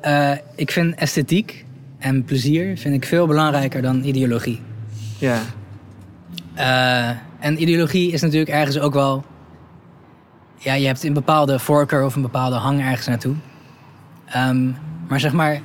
Eh, 0.01 0.31
ik 0.55 0.71
vind 0.71 0.95
esthetiek 0.95 1.65
en 1.99 2.23
plezier 2.23 2.77
vind 2.77 2.95
ik 2.95 3.05
veel 3.05 3.27
belangrijker 3.27 3.81
dan 3.81 4.03
ideologie. 4.03 4.61
Ja. 5.17 5.39
Eh, 6.53 7.09
en 7.39 7.61
ideologie 7.61 8.11
is 8.11 8.21
natuurlijk 8.21 8.51
ergens 8.51 8.79
ook 8.79 8.93
wel. 8.93 9.23
Ja, 10.57 10.73
je 10.73 10.85
hebt 10.85 11.03
een 11.03 11.13
bepaalde 11.13 11.59
voorkeur 11.59 12.05
of 12.05 12.15
een 12.15 12.21
bepaalde 12.21 12.55
hang 12.55 12.81
ergens 12.81 13.07
naartoe. 13.07 13.35
Ehm, 14.25 14.71
maar 15.07 15.19
zeg 15.19 15.33
maar. 15.33 15.61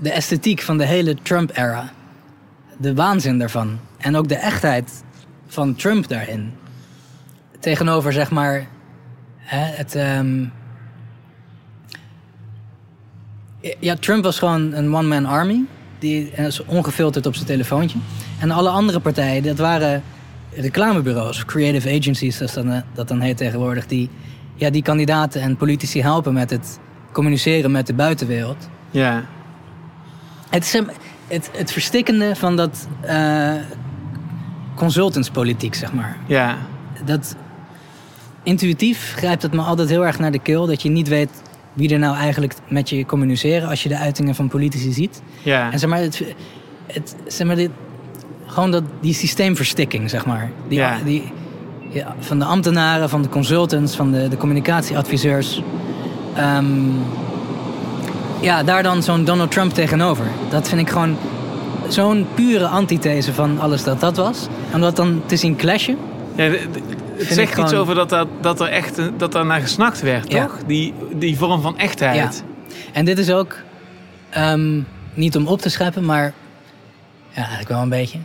De 0.00 0.10
esthetiek 0.10 0.60
van 0.60 0.78
de 0.78 0.86
hele 0.86 1.16
Trump-era. 1.22 1.90
De 2.76 2.94
waanzin 2.94 3.38
daarvan. 3.38 3.78
En 3.98 4.16
ook 4.16 4.28
de 4.28 4.36
echtheid 4.36 5.02
van 5.46 5.74
Trump 5.74 6.08
daarin. 6.08 6.52
Tegenover 7.58 8.12
zeg 8.12 8.30
maar. 8.30 8.66
Hè, 9.36 9.60
het. 9.60 9.94
ehm, 9.94 10.44
ja, 13.80 13.96
Trump 13.96 14.24
was 14.24 14.38
gewoon 14.38 14.72
een 14.72 14.94
one-man 14.94 15.26
army. 15.26 15.64
Die 15.98 16.30
dat 16.36 16.46
is 16.46 16.64
ongefilterd 16.64 17.26
op 17.26 17.34
zijn 17.34 17.46
telefoontje. 17.46 17.98
En 18.38 18.50
alle 18.50 18.68
andere 18.68 19.00
partijen, 19.00 19.42
dat 19.42 19.58
waren 19.58 20.02
reclamebureaus, 20.54 21.44
creative 21.44 21.88
agencies, 21.98 22.38
dat, 22.38 22.54
dan, 22.54 22.70
eh, 22.70 22.80
dat 22.94 23.08
dan 23.08 23.20
heet 23.20 23.36
tegenwoordig, 23.36 23.86
die, 23.86 24.10
ja, 24.54 24.70
die 24.70 24.82
kandidaten 24.82 25.40
en 25.40 25.56
politici 25.56 26.02
helpen 26.02 26.32
met 26.32 26.50
het 26.50 26.78
communiceren 27.12 27.70
met 27.70 27.86
de 27.86 27.94
buitenwereld. 27.94 28.68
Ja. 28.90 29.24
Het, 30.50 30.64
is 30.64 30.72
het, 31.26 31.50
het 31.56 31.72
verstikkende 31.72 32.36
van 32.36 32.56
dat 32.56 32.88
eh, 33.00 33.52
consultantspolitiek, 34.74 35.74
zeg 35.74 35.92
maar. 35.92 36.16
Ja. 36.26 36.56
Dat 37.04 37.36
intuïtief 38.48 39.12
grijpt 39.16 39.42
het 39.42 39.52
me 39.52 39.60
altijd 39.62 39.88
heel 39.88 40.06
erg 40.06 40.18
naar 40.18 40.32
de 40.32 40.38
keel. 40.38 40.66
Dat 40.66 40.82
je 40.82 40.88
niet 40.88 41.08
weet 41.08 41.30
wie 41.72 41.92
er 41.92 41.98
nou 41.98 42.16
eigenlijk 42.16 42.54
met 42.68 42.88
je 42.88 43.06
communiceren 43.06 43.68
als 43.68 43.82
je 43.82 43.88
de 43.88 43.98
uitingen 43.98 44.34
van 44.34 44.48
politici 44.48 44.92
ziet. 44.92 45.22
Ja. 45.42 45.72
En 45.72 45.78
zeg 45.78 45.90
maar, 45.90 45.98
het, 45.98 46.22
het, 46.86 47.16
zeg 47.26 47.46
maar 47.46 47.56
dit, 47.56 47.70
gewoon 48.46 48.70
dat, 48.70 48.82
die 49.00 49.14
systeemverstikking, 49.14 50.10
zeg 50.10 50.26
maar. 50.26 50.50
Die, 50.68 50.78
Ja. 50.78 50.98
die, 51.04 51.32
ja, 51.90 52.14
van 52.20 52.38
de 52.38 52.44
ambtenaren, 52.44 53.08
van 53.08 53.22
de 53.22 53.28
consultants, 53.28 53.96
van 53.96 54.12
de, 54.12 54.28
de 54.28 54.36
communicatieadviseurs. 54.36 55.62
Ehm, 56.36 56.66
ja, 58.40 58.62
daar 58.62 58.82
dan 58.82 59.02
zo'n 59.02 59.24
Donald 59.24 59.50
Trump 59.50 59.72
tegenover. 59.72 60.24
Dat 60.50 60.68
vind 60.68 60.80
ik 60.80 60.88
gewoon 60.90 61.16
zo'n 61.88 62.26
pure 62.34 62.66
antithese 62.66 63.32
van 63.32 63.60
alles 63.60 63.84
dat 63.84 64.00
dat 64.00 64.16
was. 64.16 64.46
En 64.72 64.80
dat 64.80 64.96
dan 64.96 65.22
te 65.26 65.36
zien 65.36 65.56
clashen. 65.56 65.96
Ja, 66.36 66.50
het 67.18 67.26
zegt 67.28 67.58
iets 67.58 67.72
over 67.74 67.94
dat, 67.94 68.08
dat, 68.08 68.28
dat 68.40 68.60
er 68.60 68.68
echt 68.68 69.00
dat 69.18 69.34
er 69.34 69.46
naar 69.46 69.60
gesnacht 69.60 70.00
werd, 70.00 70.32
Ja. 70.32 70.46
toch? 70.46 70.58
Die, 70.66 70.94
die 71.14 71.36
vorm 71.36 71.62
van 71.62 71.78
echtheid. 71.78 72.44
En 72.92 73.04
dit 73.04 73.18
is 73.18 73.30
ook, 73.30 73.56
ehm, 74.30 74.80
niet 75.14 75.36
om 75.36 75.46
op 75.46 75.60
te 75.60 75.68
scheppen, 75.68 76.04
maar 76.04 76.32
ja, 77.28 77.36
eigenlijk 77.40 77.68
wel 77.68 77.82
een 77.82 77.88
beetje. 77.88 78.18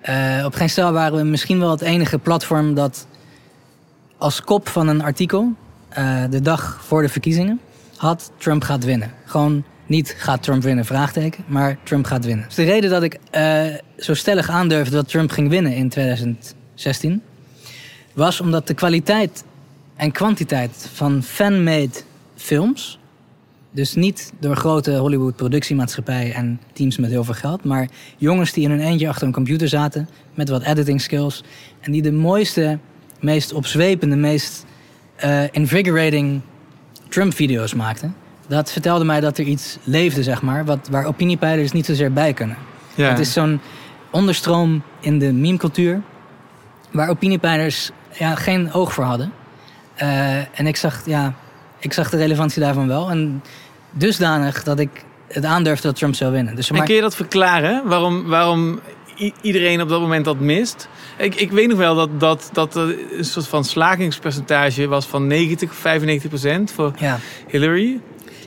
Eh, 0.00 0.42
op 0.44 0.54
geen 0.54 0.70
stel 0.70 0.92
waren 0.92 1.18
we 1.18 1.24
misschien 1.24 1.58
wel 1.58 1.70
het 1.70 1.80
enige 1.80 2.18
platform 2.18 2.74
dat 2.74 3.06
als 4.18 4.42
kop 4.42 4.68
van 4.68 4.88
een 4.88 5.02
artikel 5.02 5.52
eh, 5.88 6.22
de 6.30 6.40
dag 6.40 6.78
voor 6.86 7.02
de 7.02 7.08
verkiezingen 7.08 7.60
had 7.96 8.30
Trump 8.38 8.62
gaat 8.62 8.84
winnen. 8.84 9.10
Gewoon 9.24 9.64
niet 9.86 10.14
gaat 10.18 10.42
Trump 10.42 10.62
winnen, 10.62 10.84
vraagteken, 10.84 11.44
maar 11.46 11.76
Trump 11.82 12.04
gaat 12.06 12.24
winnen. 12.24 12.44
Dus 12.46 12.54
de 12.54 12.64
reden 12.64 12.90
dat 12.90 13.02
ik 13.02 13.18
eh, 13.30 13.64
zo 13.98 14.14
stellig 14.14 14.48
aandurfde 14.50 14.94
dat 14.94 15.08
Trump 15.08 15.30
ging 15.30 15.48
winnen 15.48 15.72
in 15.74 15.88
2016 15.88 17.22
was 18.16 18.40
omdat 18.40 18.66
de 18.66 18.74
kwaliteit 18.74 19.44
en 19.96 20.12
kwantiteit 20.12 20.90
van 20.92 21.22
fan-made 21.22 22.02
films 22.36 22.98
dus 23.70 23.94
niet 23.94 24.32
door 24.38 24.56
grote 24.56 24.96
Hollywood 24.96 25.36
productiemaatschappijen 25.36 26.34
en 26.34 26.60
teams 26.72 26.96
met 26.96 27.10
heel 27.10 27.24
veel 27.24 27.34
geld, 27.34 27.64
maar 27.64 27.88
jongens 28.16 28.52
die 28.52 28.64
in 28.64 28.70
hun 28.70 28.80
eentje 28.80 29.08
achter 29.08 29.26
een 29.26 29.32
computer 29.32 29.68
zaten 29.68 30.08
met 30.34 30.48
wat 30.48 30.62
editing 30.62 31.00
skills 31.00 31.42
en 31.80 31.92
die 31.92 32.02
de 32.02 32.12
mooiste, 32.12 32.78
meest 33.20 33.52
opzwepende, 33.52 34.16
meest 34.16 34.64
eh, 35.16 35.42
invigorating 35.50 36.40
Trump-video's 37.08 37.74
maakten. 37.74 38.14
Dat 38.46 38.72
vertelde 38.72 39.04
mij 39.04 39.20
dat 39.20 39.38
er 39.38 39.44
iets 39.44 39.78
leefde, 39.84 40.22
zeg 40.22 40.42
maar, 40.42 40.64
wat, 40.64 40.88
waar 40.90 41.04
opiniepeilers 41.04 41.72
niet 41.72 41.86
zozeer 41.86 42.12
bij 42.12 42.32
kunnen. 42.32 42.56
Ja. 42.94 43.08
Het 43.08 43.18
is 43.18 43.32
zo'n 43.32 43.60
onderstroom 44.10 44.82
in 45.00 45.18
de 45.18 45.32
meme-cultuur 45.32 46.02
waar 46.90 47.08
opiniepeilers 47.08 47.90
ja, 48.18 48.34
geen 48.34 48.72
oog 48.72 48.92
voor 48.92 49.04
hadden. 49.04 49.32
Eh, 49.94 50.36
en 50.36 50.66
ik 50.66 50.76
zag, 50.76 51.00
ja, 51.06 51.34
ik 51.78 51.92
zag 51.92 52.10
de 52.10 52.16
relevantie 52.16 52.62
daarvan 52.62 52.88
wel. 52.88 53.10
En 53.10 53.42
dusdanig 53.90 54.62
dat 54.62 54.78
ik 54.78 54.90
het 55.28 55.44
aandurfde 55.44 55.86
dat 55.86 55.96
Trump 55.96 56.14
zou 56.14 56.32
winnen. 56.32 56.54
Dus 56.56 56.68
En 56.70 56.76
maar, 56.76 56.86
kun 56.86 56.94
je 56.94 57.00
dat 57.00 57.14
verklaren? 57.16 57.82
Waarom, 57.88 58.26
waarom 58.26 58.80
iedereen 59.40 59.80
op 59.82 59.88
dat 59.88 60.00
moment 60.00 60.24
dat 60.24 60.40
mist? 60.40 60.88
Ik, 61.18 61.34
ik 61.34 61.50
weet 61.50 61.68
nog 61.68 61.78
wel 61.78 61.94
dat, 61.94 62.20
dat, 62.20 62.50
dat 62.52 62.74
er 62.74 62.96
een 63.18 63.24
soort 63.24 63.48
van 63.48 63.64
slagingspercentage 63.64 64.86
was 64.88 65.06
van 65.06 65.26
90, 65.26 65.74
95 65.74 66.28
procent 66.28 66.70
voor 66.72 66.92
ja, 66.98 67.18
Hillary. 67.48 68.00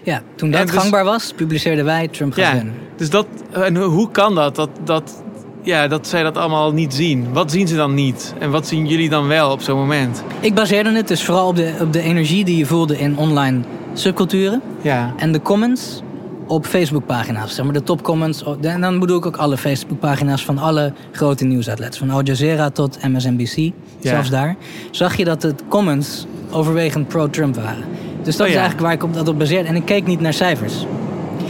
ja, 0.03 0.21
toen 0.35 0.51
dat 0.51 0.59
En 0.59 0.65
dus- 0.67 0.75
gangbaar 0.75 1.03
was, 1.03 1.33
publiceerden 1.35 1.85
wij 1.85 2.07
Trump 2.07 2.33
gaat 2.33 2.45
Ja, 2.45 2.53
winnen. 2.53 2.73
dus 2.95 3.09
dat, 3.09 3.27
en 3.51 3.75
hoe- 3.75 3.85
hoe 3.89 4.11
kan 4.11 4.35
dat? 4.35 4.55
Dat, 4.55 4.69
dat, 4.83 5.23
ja, 5.69 5.87
dat 5.87 6.07
zij 6.07 6.23
dat 6.23 6.37
allemaal 6.37 6.71
niet 6.73 6.93
zien. 6.93 7.27
Wat 7.33 7.51
zien 7.51 7.67
ze 7.67 7.75
dan 7.75 7.93
niet? 7.93 8.33
En 8.39 8.51
wat 8.51 8.67
zien 8.67 8.87
jullie 8.87 9.09
dan 9.09 9.27
wel 9.27 9.51
op 9.51 9.61
zo'n 9.61 9.77
moment? 9.77 10.23
Ik 10.39 10.53
baseerde 10.53 10.91
het 10.95 11.07
dus 11.07 11.23
vooral 11.23 11.47
op 11.47 11.55
de, 11.55 11.73
op 11.81 11.93
de 11.93 12.01
energie 12.01 12.45
die 12.45 12.57
je 12.57 12.65
voelde 12.65 12.97
in 12.99 13.17
online 13.17 13.59
subculturen. 13.93 14.61
Ja. 14.81 15.13
En 15.17 15.31
de 15.31 15.41
comments 15.41 16.01
op 16.47 16.65
Facebookpagina's. 16.65 17.55
Zeg 17.55 17.65
maar 17.65 17.73
de 17.73 17.83
topcomments. 17.83 18.43
op- 18.43 18.63
En 18.65 18.81
dan 18.81 18.99
bedoel 18.99 19.17
ik 19.17 19.25
ook 19.25 19.37
alle 19.37 19.57
Facebookpagina's 19.57 20.45
van 20.45 20.57
alle 20.57 20.93
grote 21.11 21.45
nieuwsoutlets. 21.45 21.97
Van 21.97 22.09
Al 22.09 22.23
Jazeera 22.23 22.69
tot 22.69 22.97
MSNBC. 23.07 23.71
Zelfs 23.99 24.29
daar. 24.29 24.55
Zag 24.91 25.15
je 25.17 25.25
dat 25.25 25.41
de 25.41 25.53
comments 25.67 26.25
overwegend 26.51 27.07
pro-Trump 27.07 27.55
waren. 27.55 27.83
Dus 28.23 28.35
dat 28.35 28.41
Oh 28.41 28.47
is 28.47 28.53
ja. 28.57 28.59
eigenlijk 28.59 28.79
waar 28.81 28.91
ik 28.95 29.03
op, 29.03 29.13
dat 29.13 29.27
op 29.27 29.37
baseerde. 29.39 29.67
En 29.69 29.75
ik 29.75 29.85
keek 29.85 30.05
niet 30.05 30.19
naar 30.19 30.33
cijfers. 30.33 30.73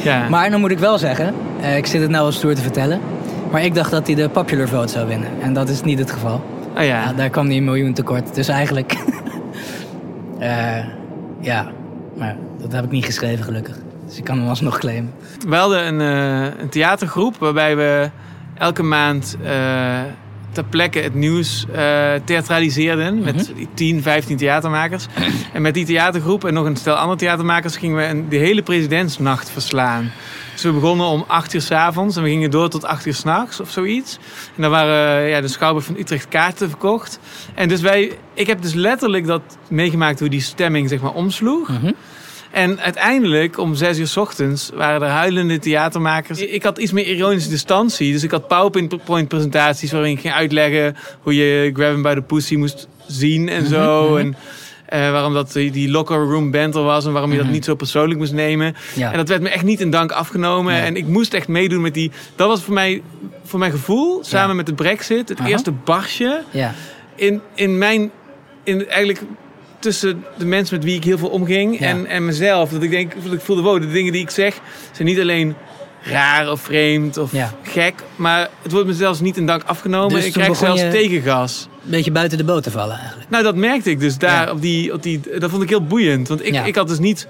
Ja. 0.03 0.29
Maar 0.29 0.49
dan 0.49 0.59
moet 0.59 0.71
ik 0.71 0.79
wel 0.79 0.97
zeggen, 0.97 1.33
eh, 1.61 1.77
ik 1.77 1.85
zit 1.85 2.01
het 2.01 2.09
nou 2.09 2.25
als 2.25 2.35
stoer 2.35 2.55
te 2.55 2.61
vertellen. 2.61 2.99
Maar 3.51 3.63
ik 3.63 3.75
dacht 3.75 3.91
dat 3.91 4.07
hij 4.07 4.15
de 4.15 4.29
popular 4.29 4.67
vote 4.67 4.91
zou 4.91 5.07
winnen. 5.07 5.29
En 5.41 5.53
dat 5.53 5.69
is 5.69 5.81
niet 5.81 5.99
het 5.99 6.11
geval. 6.11 6.43
Oh 6.77 6.83
ja. 6.83 7.13
daar 7.13 7.29
kwam 7.29 7.47
hij 7.47 7.57
een 7.57 7.63
miljoen 7.63 7.93
tekort. 7.93 8.35
Dus 8.35 8.47
eigenlijk... 8.47 8.93
eh, 10.39 10.85
ja, 11.39 11.71
maar 12.17 12.37
dat 12.57 12.71
heb 12.71 12.83
ik 12.83 12.91
niet 12.91 13.05
geschreven 13.05 13.45
gelukkig. 13.45 13.77
Dus 14.05 14.17
ik 14.17 14.23
kan 14.23 14.39
hem 14.39 14.47
alsnog 14.47 14.79
claimen. 14.79 15.13
We 15.47 15.55
hadden 15.55 15.87
een, 15.87 16.01
eh, 16.01 16.59
een 16.61 16.69
theatergroep 16.69 17.35
waarbij 17.37 17.75
we 17.75 18.09
elke 18.53 18.83
maand 18.83 19.37
eh, 19.43 19.99
ter 20.51 20.63
plekke 20.63 20.99
het 20.99 21.13
nieuws 21.13 21.65
eh, 21.71 22.11
theatraliseerden. 22.23 23.19
Met 23.19 23.51
10, 23.73 24.01
15 24.01 24.37
theatermakers. 24.37 25.07
En 25.53 25.61
met 25.61 25.73
die 25.73 25.85
theatergroep 25.85 26.45
en 26.45 26.53
nog 26.53 26.65
een 26.65 26.75
stel 26.75 26.95
andere 26.95 27.17
theatermakers 27.17 27.77
gingen 27.77 27.97
we 27.97 28.03
een, 28.03 28.29
de 28.29 28.37
hele 28.37 28.61
presidentsnacht 28.61 29.49
verslaan. 29.49 30.11
Dus 30.53 30.63
we 30.63 30.71
begonnen 30.71 31.05
om 31.05 31.23
8 31.27 31.53
uur 31.53 31.61
s 31.61 31.71
avonds 31.71 32.15
en 32.15 32.23
we 32.23 32.29
gingen 32.29 32.51
door 32.51 32.69
tot 32.69 32.85
8 32.85 33.05
uur 33.05 33.13
s'nachts 33.13 33.59
of 33.59 33.69
zoiets. 33.69 34.17
En 34.55 34.61
dan 34.61 34.71
waren 34.71 35.23
eh, 35.23 35.29
ja, 35.29 35.41
de 35.41 35.47
Schouwburg 35.47 35.85
van 35.85 35.97
Utrecht 35.97 36.27
kaarten 36.27 36.69
verkocht. 36.69 37.19
En 37.55 37.69
dus 37.69 37.81
wij, 37.81 38.17
ik 38.33 38.47
heb 38.47 38.61
dus 38.61 38.73
letterlijk 38.73 39.25
dat 39.25 39.41
meegemaakt 39.67 40.19
hoe 40.19 40.29
die 40.29 40.41
stemming 40.41 40.89
zeg 40.89 41.01
maar 41.01 41.13
omsloeg. 41.13 41.69
En 42.51 42.79
uiteindelijk 42.79 43.57
om 43.57 43.75
zes 43.75 43.97
uur 43.97 44.07
's 44.07 44.17
ochtends 44.17 44.69
waren 44.73 45.01
er 45.01 45.07
huilende 45.09 45.59
theatermakers. 45.59 46.39
Ik 46.41 46.63
had 46.63 46.77
iets 46.77 46.91
meer 46.91 47.07
ironische 47.07 47.49
distantie. 47.49 48.11
Dus 48.11 48.23
ik 48.23 48.31
had 48.31 48.47
PowerPoint 48.47 49.27
presentaties 49.27 49.91
waarin 49.91 50.11
ik 50.11 50.19
ging 50.19 50.33
uitleggen 50.33 50.95
hoe 51.21 51.35
je 51.35 51.69
Grab 51.73 51.93
'em 51.93 52.01
by 52.01 52.13
the 52.13 52.21
Pussy 52.21 52.55
moest 52.55 52.87
zien 53.07 53.49
en 53.49 53.65
zo. 53.67 54.03
Mhm, 54.03 54.11
mhm. 54.27 54.33
En 54.85 55.05
eh, 55.05 55.11
waarom 55.11 55.33
dat 55.33 55.51
die 55.53 55.89
locker 55.89 56.17
room 56.17 56.51
banter 56.51 56.83
was 56.83 57.05
en 57.05 57.11
waarom 57.11 57.29
je 57.31 57.35
dat 57.37 57.45
Mhm. 57.45 57.53
niet 57.55 57.65
zo 57.65 57.75
persoonlijk 57.75 58.19
moest 58.19 58.33
nemen. 58.33 58.75
Ja. 58.95 59.11
En 59.11 59.17
dat 59.17 59.27
werd 59.29 59.41
me 59.41 59.49
echt 59.49 59.63
niet 59.63 59.79
in 59.81 59.89
dank 59.89 60.11
afgenomen. 60.11 60.73
Nee. 60.73 60.81
En 60.81 60.95
ik 60.95 61.07
moest 61.07 61.33
echt 61.33 61.47
meedoen 61.47 61.81
met 61.81 61.93
die. 61.93 62.11
Dat 62.35 62.47
was 62.47 62.63
voor 62.63 62.73
mij, 62.73 63.01
voor 63.43 63.59
mijn 63.59 63.71
gevoel, 63.71 64.23
samen 64.23 64.55
met 64.55 64.65
de 64.65 64.73
Brexit, 64.73 65.29
het 65.29 65.39
eerste 65.45 65.71
barsje 65.71 66.41
Ja. 66.51 66.73
in, 67.15 67.41
in 67.55 67.77
mijn. 67.77 68.11
In 68.63 68.87
eigenlijk 68.89 69.21
tussen 69.79 70.25
de 70.37 70.45
mensen 70.45 70.75
met 70.75 70.85
wie 70.85 70.95
ik 70.95 71.03
heel 71.03 71.17
veel 71.17 71.29
omging 71.29 71.79
Ja. 71.79 71.87
en, 71.87 72.05
en 72.05 72.25
mezelf. 72.25 72.69
Dat 72.69 72.83
ik 72.83 72.89
denk, 72.89 73.13
dat 73.23 73.33
ik 73.33 73.41
voelde, 73.41 73.61
wow, 73.61 73.81
de 73.81 73.91
dingen 73.91 74.11
die 74.11 74.21
ik 74.21 74.29
zeg 74.29 74.59
zijn 74.91 75.07
niet 75.07 75.19
alleen 75.19 75.55
raar 76.03 76.51
of 76.51 76.61
vreemd 76.61 77.17
of 77.17 77.31
Ja. 77.31 77.53
gek, 77.63 77.93
maar 78.15 78.49
het 78.61 78.71
wordt 78.71 78.87
me 78.87 78.93
zelfs 78.93 79.19
niet 79.19 79.37
in 79.37 79.45
dank 79.45 79.63
afgenomen. 79.65 80.15
Dus 80.15 80.25
ik 80.25 80.31
krijg 80.33 80.55
zelfs 80.55 80.81
tegengas. 80.81 81.67
Een 81.85 81.89
beetje 81.91 82.11
buiten 82.11 82.37
de 82.37 82.43
boot 82.43 82.63
te 82.63 82.71
vallen 82.71 82.97
eigenlijk. 82.97 83.29
Nou, 83.29 83.43
dat 83.43 83.55
merkte 83.55 83.89
ik 83.89 83.99
dus 83.99 84.17
daar 84.17 84.45
Ja. 84.45 84.51
op, 84.51 84.61
die, 84.61 84.93
op 84.93 85.03
die. 85.03 85.19
Dat 85.39 85.49
vond 85.49 85.63
ik 85.63 85.69
heel 85.69 85.85
boeiend. 85.85 86.27
Want 86.27 86.45
ik, 86.45 86.53
Ja. 86.53 86.63
ik 86.63 86.75
had 86.75 86.87
dus 86.87 86.99
niet 86.99 87.27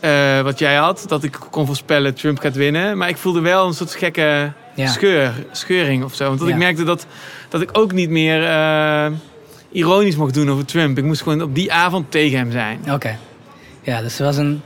eh, 0.00 0.40
wat 0.40 0.58
jij 0.58 0.74
had, 0.74 1.04
dat 1.08 1.22
ik 1.24 1.38
kon 1.50 1.66
voorspellen 1.66 2.14
Trump 2.14 2.38
gaat 2.38 2.54
winnen. 2.54 2.96
Maar 2.98 3.08
ik 3.08 3.16
voelde 3.16 3.40
wel 3.40 3.66
een 3.66 3.74
soort 3.74 3.94
gekke 3.94 4.52
scheur, 4.76 5.32
scheuring 5.52 6.04
of 6.04 6.14
zo. 6.14 6.28
Want 6.36 6.48
ik 6.48 6.56
merkte 6.56 6.84
dat, 6.84 7.06
dat 7.48 7.60
ik 7.60 7.68
ook 7.72 7.92
niet 7.92 8.10
meer 8.10 8.44
eh, 8.44 9.06
ironisch 9.72 10.16
mocht 10.16 10.34
doen 10.34 10.50
over 10.50 10.64
Trump. 10.64 10.98
Ik 10.98 11.04
moest 11.04 11.22
gewoon 11.22 11.42
op 11.42 11.54
die 11.54 11.72
avond 11.72 12.10
tegen 12.10 12.38
hem 12.38 12.50
zijn. 12.50 12.78
Oké. 12.92 13.18
Ja, 13.82 14.00
dus 14.00 14.18
er 14.18 14.24
was 14.24 14.36
een, 14.36 14.60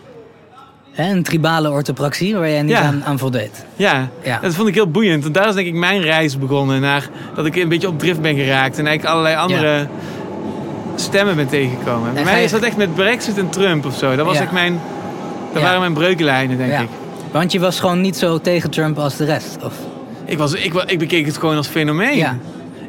hè, 0.92 1.10
een 1.12 1.22
tribale 1.22 1.70
orthopraxie 1.70 2.34
waar 2.36 2.48
jij 2.50 2.62
niet 2.62 2.70
Ja. 2.70 2.80
aan, 2.82 3.04
aan 3.04 3.18
voldeed. 3.18 3.64
Ja, 3.76 4.08
Ja. 4.22 4.38
dat 4.42 4.54
vond 4.54 4.68
ik 4.68 4.74
heel 4.74 4.90
boeiend. 4.90 5.24
En 5.24 5.32
daar 5.32 5.48
is 5.48 5.54
denk 5.54 5.66
ik 5.66 5.74
mijn 5.74 6.00
reis 6.00 6.38
begonnen. 6.38 6.80
Naar 6.80 7.08
dat 7.34 7.46
ik 7.46 7.56
een 7.56 7.68
beetje 7.68 7.88
op 7.88 7.98
drift 7.98 8.20
ben 8.20 8.34
geraakt. 8.36 8.78
En 8.78 8.86
eigenlijk 8.86 9.16
allerlei 9.16 9.36
andere 9.36 9.86
stemmen 10.94 11.36
ben 11.36 11.48
tegengekomen. 11.48 12.14
Bij 12.14 12.24
mij 12.24 12.38
je- 12.38 12.44
is 12.44 12.50
dat 12.50 12.62
echt 12.62 12.76
met 12.76 12.94
Brexit 12.94 13.38
en 13.38 13.48
Trump 13.48 13.86
of 13.86 13.96
zo. 13.96 14.16
Dat 14.16 14.26
was 14.26 14.38
echt 14.38 14.52
mijn... 14.52 14.80
Dat 15.52 15.62
waren 15.62 15.80
mijn 15.80 15.92
breukenlijnen, 15.92 16.56
denk 16.56 16.80
ik. 16.80 16.88
Want 17.30 17.52
je 17.52 17.60
was 17.60 17.80
gewoon 17.80 18.00
niet 18.00 18.16
zo 18.16 18.40
tegen 18.40 18.70
Trump 18.70 18.98
als 18.98 19.16
de 19.16 19.24
rest. 19.24 19.56
Of? 19.64 19.74
Ik, 20.24 20.38
was, 20.38 20.52
ik, 20.54 20.74
ik 20.74 20.98
bekeek 20.98 21.26
het 21.26 21.36
gewoon 21.36 21.56
als 21.56 21.66
fenomeen. 21.68 22.16
Ja. 22.16 22.36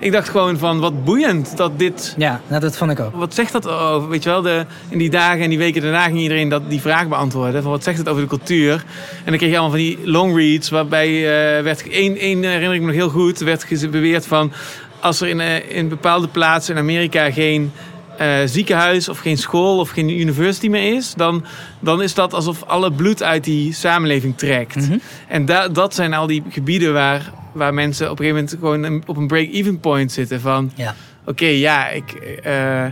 Ik 0.06 0.12
dacht 0.12 0.30
gewoon 0.30 0.58
van, 0.58 0.80
wat 0.80 1.04
boeiend 1.04 1.58
dat 1.58 1.80
dit... 1.80 2.16
Ja, 2.18 2.42
nou, 2.48 2.62
dat 2.62 2.78
vond 2.78 2.92
ik 2.92 3.00
ook. 3.00 3.16
Wat 3.16 3.34
zegt 3.34 3.52
dat 3.52 3.68
over, 3.68 4.10
weet 4.10 4.24
je 4.24 4.30
wel, 4.30 4.42
de, 4.42 4.66
in 4.90 4.98
die 4.98 5.10
dagen 5.10 5.42
en 5.42 5.50
die 5.50 5.58
weken 5.58 5.82
daarna 5.82 6.04
ging 6.04 6.18
iedereen 6.18 6.50
dat, 6.50 6.70
die 6.70 6.82
vraag 6.82 7.08
beantwoorden. 7.08 7.62
Van 7.62 7.72
wat 7.72 7.84
zegt 7.84 7.98
het 7.98 8.10
over 8.10 8.22
de 8.22 8.28
cultuur? 8.28 8.74
En 8.74 9.26
dan 9.26 9.38
kreeg 9.38 9.50
je 9.50 9.58
allemaal 9.58 9.78
van 9.78 9.80
die 9.80 10.00
long 10.04 10.36
reads, 10.36 10.70
waarbij 10.70 11.08
eh, 11.08 11.64
werd, 11.64 11.90
één, 11.90 12.18
één 12.18 12.44
herinner 12.44 12.74
ik 12.74 12.80
me 12.80 12.86
nog 12.86 12.96
heel 12.96 13.10
goed, 13.10 13.40
werd 13.40 13.92
beweerd 13.92 14.28
van, 14.28 14.52
als 15.00 15.22
er 15.22 15.28
in, 15.28 15.40
eh, 15.40 15.78
in 15.78 15.88
bepaalde 15.90 16.28
plaatsen 16.28 16.76
in 16.76 16.82
Amerika 16.82 17.32
geen 17.32 17.72
eh, 18.18 18.28
ziekenhuis 18.46 19.10
of 19.10 19.20
geen 19.20 19.38
school 19.38 19.80
of 19.80 19.90
geen 19.90 20.10
university 20.10 20.68
meer 20.68 20.96
is, 20.96 21.14
dan, 21.14 21.46
dan 21.80 22.02
is 22.02 22.14
dat 22.14 22.34
alsof 22.34 22.64
alle 22.64 22.92
bloed 22.92 23.24
uit 23.24 23.44
die 23.44 23.74
samenleving 23.74 24.38
trekt. 24.38 24.76
Mhm. 24.76 24.98
En 25.28 25.46
da, 25.46 25.68
dat 25.68 25.96
zijn 25.96 26.14
al 26.14 26.28
die 26.28 26.44
gebieden 26.50 26.94
waar, 26.94 27.32
waar 27.56 27.74
mensen 27.74 28.12
op 28.12 28.20
een 28.20 28.26
gegeven 28.26 28.60
moment 28.62 28.90
gewoon 28.90 29.04
op 29.08 29.18
een 29.18 29.28
break-even 29.28 29.80
point 29.80 30.12
zitten 30.12 30.42
van, 30.42 30.72
Ja. 30.76 30.96
oké, 31.26 31.46
ja, 31.46 31.90
ik, 31.90 32.12
eh, 32.44 32.86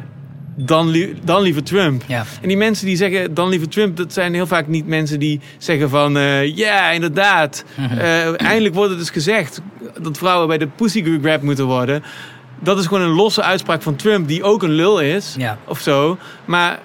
dan, 0.56 0.90
li- 0.90 1.16
dan 1.24 1.42
liever 1.42 1.64
Trump. 1.64 2.04
Ja. 2.08 2.26
En 2.42 2.48
die 2.48 2.58
mensen 2.58 2.86
die 2.86 2.96
zeggen 2.96 3.34
dan 3.34 3.50
liever 3.50 3.70
Trump, 3.70 3.98
dat 3.98 4.14
zijn 4.14 4.34
heel 4.34 4.48
vaak 4.48 4.68
niet 4.68 4.88
mensen 4.88 5.20
die 5.20 5.40
zeggen 5.58 5.90
van, 5.90 6.18
eh, 6.18 6.56
ja, 6.58 6.90
inderdaad, 6.92 7.64
Mhm. 7.78 7.98
eh, 7.98 8.42
eindelijk 8.42 8.76
wordt 8.76 8.90
het 8.90 9.00
dus 9.00 9.10
gezegd 9.10 9.62
dat 10.02 10.18
vrouwen 10.18 10.48
bij 10.48 10.58
de 10.58 10.68
pussy 10.68 11.04
grab 11.22 11.42
moeten 11.42 11.66
worden. 11.66 12.04
Dat 12.60 12.80
is 12.80 12.86
gewoon 12.86 13.04
een 13.04 13.16
losse 13.16 13.42
uitspraak 13.44 13.82
van 13.82 13.96
Trump, 13.96 14.28
die 14.28 14.44
ook 14.44 14.64
een 14.64 14.72
lul 14.72 15.00
is, 15.02 15.36
Ja. 15.38 15.58
of 15.68 15.80
zo. 15.80 16.18
Maar 16.46 16.80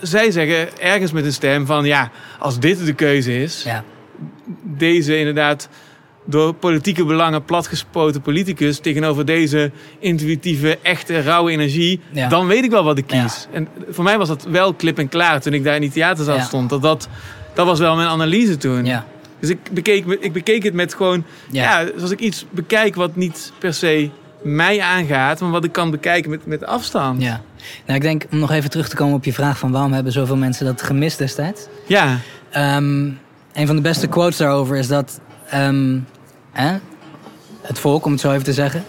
zij 0.00 0.30
zeggen 0.30 0.78
ergens 0.80 1.12
met 1.12 1.24
een 1.24 1.32
stem 1.32 1.66
van, 1.66 1.84
ja, 1.84 2.10
als 2.38 2.58
dit 2.58 2.86
de 2.86 2.92
keuze 2.92 3.42
is, 3.42 3.62
Ja. 3.64 3.84
deze 4.62 5.18
inderdaad 5.18 5.68
door 6.28 6.54
politieke 6.54 7.04
belangen 7.04 7.44
platgespoten 7.44 8.20
politicus 8.20 8.78
tegenover 8.78 9.24
deze 9.24 9.70
intuïtieve, 9.98 10.78
echte, 10.82 11.20
rauwe 11.20 11.50
energie, 11.50 12.00
Ja. 12.12 12.28
dan 12.28 12.46
weet 12.46 12.64
ik 12.64 12.70
wel 12.70 12.84
wat 12.84 12.98
ik 12.98 13.06
kies. 13.06 13.46
En 13.52 13.68
voor 13.90 14.04
mij 14.04 14.18
was 14.18 14.28
dat 14.28 14.44
wel 14.44 14.74
klip 14.74 14.98
en 14.98 15.08
klaar 15.08 15.40
toen 15.40 15.52
ik 15.52 15.64
daar 15.64 15.74
in 15.74 15.80
die 15.80 15.90
theaterzaal 15.90 16.36
Ja. 16.36 16.42
stond. 16.42 16.70
Dat, 16.70 16.82
dat, 16.82 17.08
dat 17.54 17.66
was 17.66 17.78
wel 17.78 17.96
mijn 17.96 18.08
analyse 18.08 18.56
toen. 18.56 18.84
Ja. 18.84 19.06
Dus 19.40 19.50
ik 19.50 19.58
bekeek, 19.72 20.04
ik 20.20 20.32
bekeek 20.32 20.62
het 20.62 20.74
met 20.74 20.94
gewoon, 20.94 21.24
Ja. 21.50 21.84
zoals 21.96 22.10
ik 22.10 22.20
iets 22.20 22.46
bekijk 22.50 22.94
wat 22.94 23.16
niet 23.16 23.52
per 23.58 23.74
se 23.74 24.10
mij 24.42 24.80
aangaat, 24.80 25.40
maar 25.40 25.50
wat 25.50 25.64
ik 25.64 25.72
kan 25.72 25.90
bekijken 25.90 26.30
met, 26.30 26.46
met 26.46 26.64
afstand. 26.66 27.22
Ja. 27.22 27.40
Nou, 27.86 27.96
ik 27.96 28.02
denk, 28.02 28.24
om 28.30 28.38
nog 28.38 28.50
even 28.50 28.70
terug 28.70 28.88
te 28.88 28.96
komen 28.96 29.14
op 29.14 29.24
je 29.24 29.32
vraag 29.32 29.58
van 29.58 29.72
waarom 29.72 29.92
hebben 29.92 30.12
zoveel 30.12 30.36
mensen 30.36 30.66
dat 30.66 30.82
gemist 30.82 31.18
destijds. 31.18 31.66
Ja. 31.86 32.18
Ehm, 32.50 33.04
een 33.52 33.66
van 33.66 33.76
de 33.76 33.82
beste 33.82 34.06
quotes 34.06 34.36
daarover 34.36 34.76
is 34.76 34.88
dat 34.88 35.20
ehm, 35.50 35.98
hè, 36.56 36.76
het 37.62 37.78
volk, 37.78 38.04
om 38.04 38.12
het 38.12 38.20
zo 38.20 38.30
even 38.32 38.44
te 38.44 38.52
zeggen, 38.52 38.84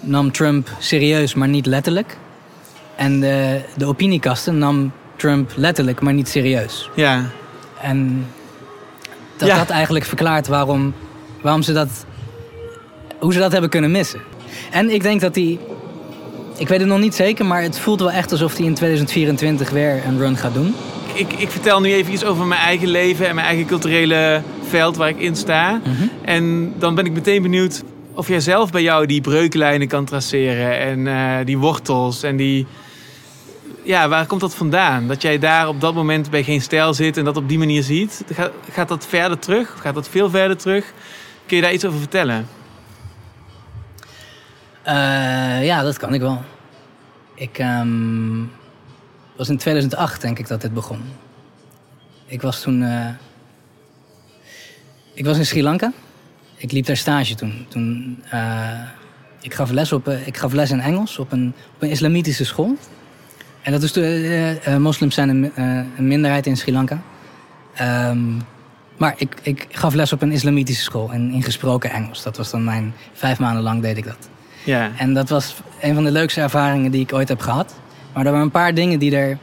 nam 0.00 0.32
Trump 0.32 0.68
serieus, 0.78 1.34
maar 1.34 1.48
niet 1.48 1.66
letterlijk. 1.66 2.16
En 2.96 3.20
de, 3.20 3.60
de 3.76 3.86
opiniekasten 3.86 4.58
nam 4.58 4.92
Trump 5.16 5.52
letterlijk, 5.56 6.00
maar 6.00 6.12
niet 6.12 6.28
serieus. 6.28 6.90
Ja. 6.94 7.24
En 7.80 8.26
dat 9.36 9.48
Ja. 9.48 9.56
dat 9.56 9.70
eigenlijk 9.70 10.04
verklaart 10.04 10.46
waarom, 10.46 10.94
waarom 11.42 11.62
ze 11.62 11.72
dat, 11.72 12.04
hoe 13.18 13.32
ze 13.32 13.38
dat 13.38 13.52
hebben 13.52 13.70
kunnen 13.70 13.90
missen. 13.90 14.20
En 14.70 14.90
ik 14.90 15.02
denk 15.02 15.20
dat 15.20 15.34
hij, 15.34 15.58
ik 16.56 16.68
weet 16.68 16.80
het 16.80 16.88
nog 16.88 16.98
niet 16.98 17.14
zeker, 17.14 17.44
maar 17.46 17.62
het 17.62 17.78
voelt 17.78 18.00
wel 18.00 18.10
echt 18.10 18.32
alsof 18.32 18.56
hij 18.56 18.66
in 18.66 18.74
2024 18.74 19.70
weer 19.70 20.02
een 20.06 20.18
run 20.18 20.36
gaat 20.36 20.54
doen. 20.54 20.74
Ik, 21.16 21.32
ik 21.32 21.50
vertel 21.50 21.80
nu 21.80 21.92
even 21.92 22.12
iets 22.12 22.24
over 22.24 22.46
mijn 22.46 22.60
eigen 22.60 22.88
leven 22.88 23.28
en 23.28 23.34
mijn 23.34 23.46
eigen 23.46 23.66
culturele 23.66 24.42
veld 24.62 24.96
waar 24.96 25.08
ik 25.08 25.18
in 25.18 25.36
sta. 25.36 25.80
En 26.22 26.74
dan 26.78 26.94
ben 26.94 27.06
ik 27.06 27.12
meteen 27.12 27.42
benieuwd 27.42 27.82
of 28.14 28.28
jij 28.28 28.40
zelf 28.40 28.70
bij 28.70 28.82
jou 28.82 29.06
die 29.06 29.20
breuklijnen 29.20 29.88
kan 29.88 30.04
traceren 30.04 30.78
en 30.78 31.06
eh, 31.06 31.46
die 31.46 31.58
wortels 31.58 32.22
en 32.22 32.36
die... 32.36 32.66
Ja, 33.82 34.08
waar 34.08 34.26
komt 34.26 34.40
dat 34.40 34.54
vandaan? 34.54 35.06
Dat 35.06 35.22
jij 35.22 35.38
daar 35.38 35.68
op 35.68 35.80
dat 35.80 35.94
moment 35.94 36.30
bij 36.30 36.42
geen 36.42 36.60
stijl 36.60 36.94
zit 36.94 37.16
en 37.16 37.24
dat 37.24 37.36
op 37.36 37.48
die 37.48 37.58
manier 37.58 37.82
ziet. 37.82 38.24
Gaat, 38.32 38.52
gaat 38.70 38.88
dat 38.88 39.06
verder 39.06 39.38
terug? 39.38 39.74
Of 39.74 39.80
gaat 39.80 39.94
dat 39.94 40.08
veel 40.08 40.30
verder 40.30 40.56
terug? 40.56 40.92
Kun 41.46 41.56
je 41.56 41.62
daar 41.62 41.72
iets 41.72 41.84
over 41.84 41.98
vertellen? 41.98 42.48
Eh, 44.82 45.64
ja, 45.64 45.82
dat 45.82 45.98
kan 45.98 46.14
ik 46.14 46.20
wel. 46.20 46.42
Ik 47.34 47.58
ehm, 47.58 48.42
was 49.36 49.48
in 49.48 49.56
2008, 49.56 50.20
denk 50.20 50.38
ik, 50.38 50.48
dat 50.48 50.60
dit 50.60 50.74
begon. 50.74 51.00
Ik 52.26 52.42
was 52.42 52.60
toen. 52.60 52.82
eh, 52.82 53.08
ik 55.14 55.24
was 55.24 55.38
in 55.38 55.46
Sri 55.46 55.62
Lanka. 55.62 55.92
Ik 56.56 56.72
liep 56.72 56.86
daar 56.86 56.96
stage 56.96 57.34
toen. 57.34 57.66
toen 57.68 58.18
eh, 58.30 58.80
ik, 59.40 59.54
gaf 59.54 59.70
les 59.70 59.92
op, 59.92 60.08
eh, 60.08 60.26
ik 60.26 60.36
gaf 60.36 60.52
les 60.52 60.70
in 60.70 60.80
Engels 60.80 61.18
op 61.18 61.32
een, 61.32 61.52
op 61.74 61.82
een 61.82 61.90
islamitische 61.90 62.44
school. 62.44 62.76
En 63.62 63.72
dat 63.72 63.82
is 63.82 63.92
toen. 63.92 64.82
moslims 64.82 65.14
zijn 65.14 65.28
een, 65.28 65.52
een 65.96 66.08
minderheid 66.08 66.46
in 66.46 66.56
Sri 66.56 66.72
Lanka. 66.72 67.02
Ehm, 67.74 68.18
maar 68.96 69.14
ik, 69.16 69.36
ik 69.42 69.66
gaf 69.70 69.94
les 69.94 70.12
op 70.12 70.22
een 70.22 70.32
islamitische 70.32 70.82
school 70.82 71.12
in, 71.12 71.30
in 71.30 71.42
gesproken 71.42 71.90
Engels. 71.90 72.22
Dat 72.22 72.36
was 72.36 72.50
dan 72.50 72.64
mijn. 72.64 72.94
Vijf 73.12 73.38
maanden 73.38 73.62
lang 73.62 73.82
deed 73.82 73.96
ik 73.96 74.04
dat. 74.04 74.28
Ja. 74.64 74.90
En 74.96 75.14
dat 75.14 75.28
was 75.28 75.56
een 75.80 75.94
van 75.94 76.04
de 76.04 76.10
leukste 76.10 76.40
ervaringen 76.40 76.90
die 76.90 77.00
ik 77.00 77.12
ooit 77.12 77.28
heb 77.28 77.40
gehad. 77.40 77.74
Maar 78.16 78.24
er 78.24 78.30
waren 78.30 78.46
een 78.46 78.52
paar 78.52 78.74
dingen 78.74 78.98
die 78.98 79.16
er. 79.16 79.38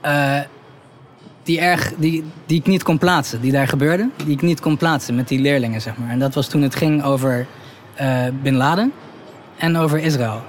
eh, 0.00 0.40
die, 1.42 1.60
erg, 1.60 1.92
die, 1.96 2.24
die 2.46 2.58
ik 2.58 2.66
niet 2.66 2.82
kon 2.82 2.98
plaatsen, 2.98 3.40
die 3.40 3.52
daar 3.52 3.68
gebeurde. 3.68 4.08
Die 4.24 4.32
ik 4.34 4.42
niet 4.42 4.60
kon 4.60 4.76
plaatsen 4.76 5.14
met 5.14 5.28
die 5.28 5.40
leerlingen, 5.40 5.80
zeg 5.80 5.96
maar. 5.96 6.10
En 6.10 6.18
dat 6.18 6.34
was 6.34 6.48
toen 6.48 6.62
het 6.62 6.74
ging 6.74 7.04
over 7.04 7.46
eh, 7.94 8.24
Bin 8.42 8.54
Laden 8.54 8.92
en 9.56 9.76
over 9.76 9.98
Israël. 9.98 10.42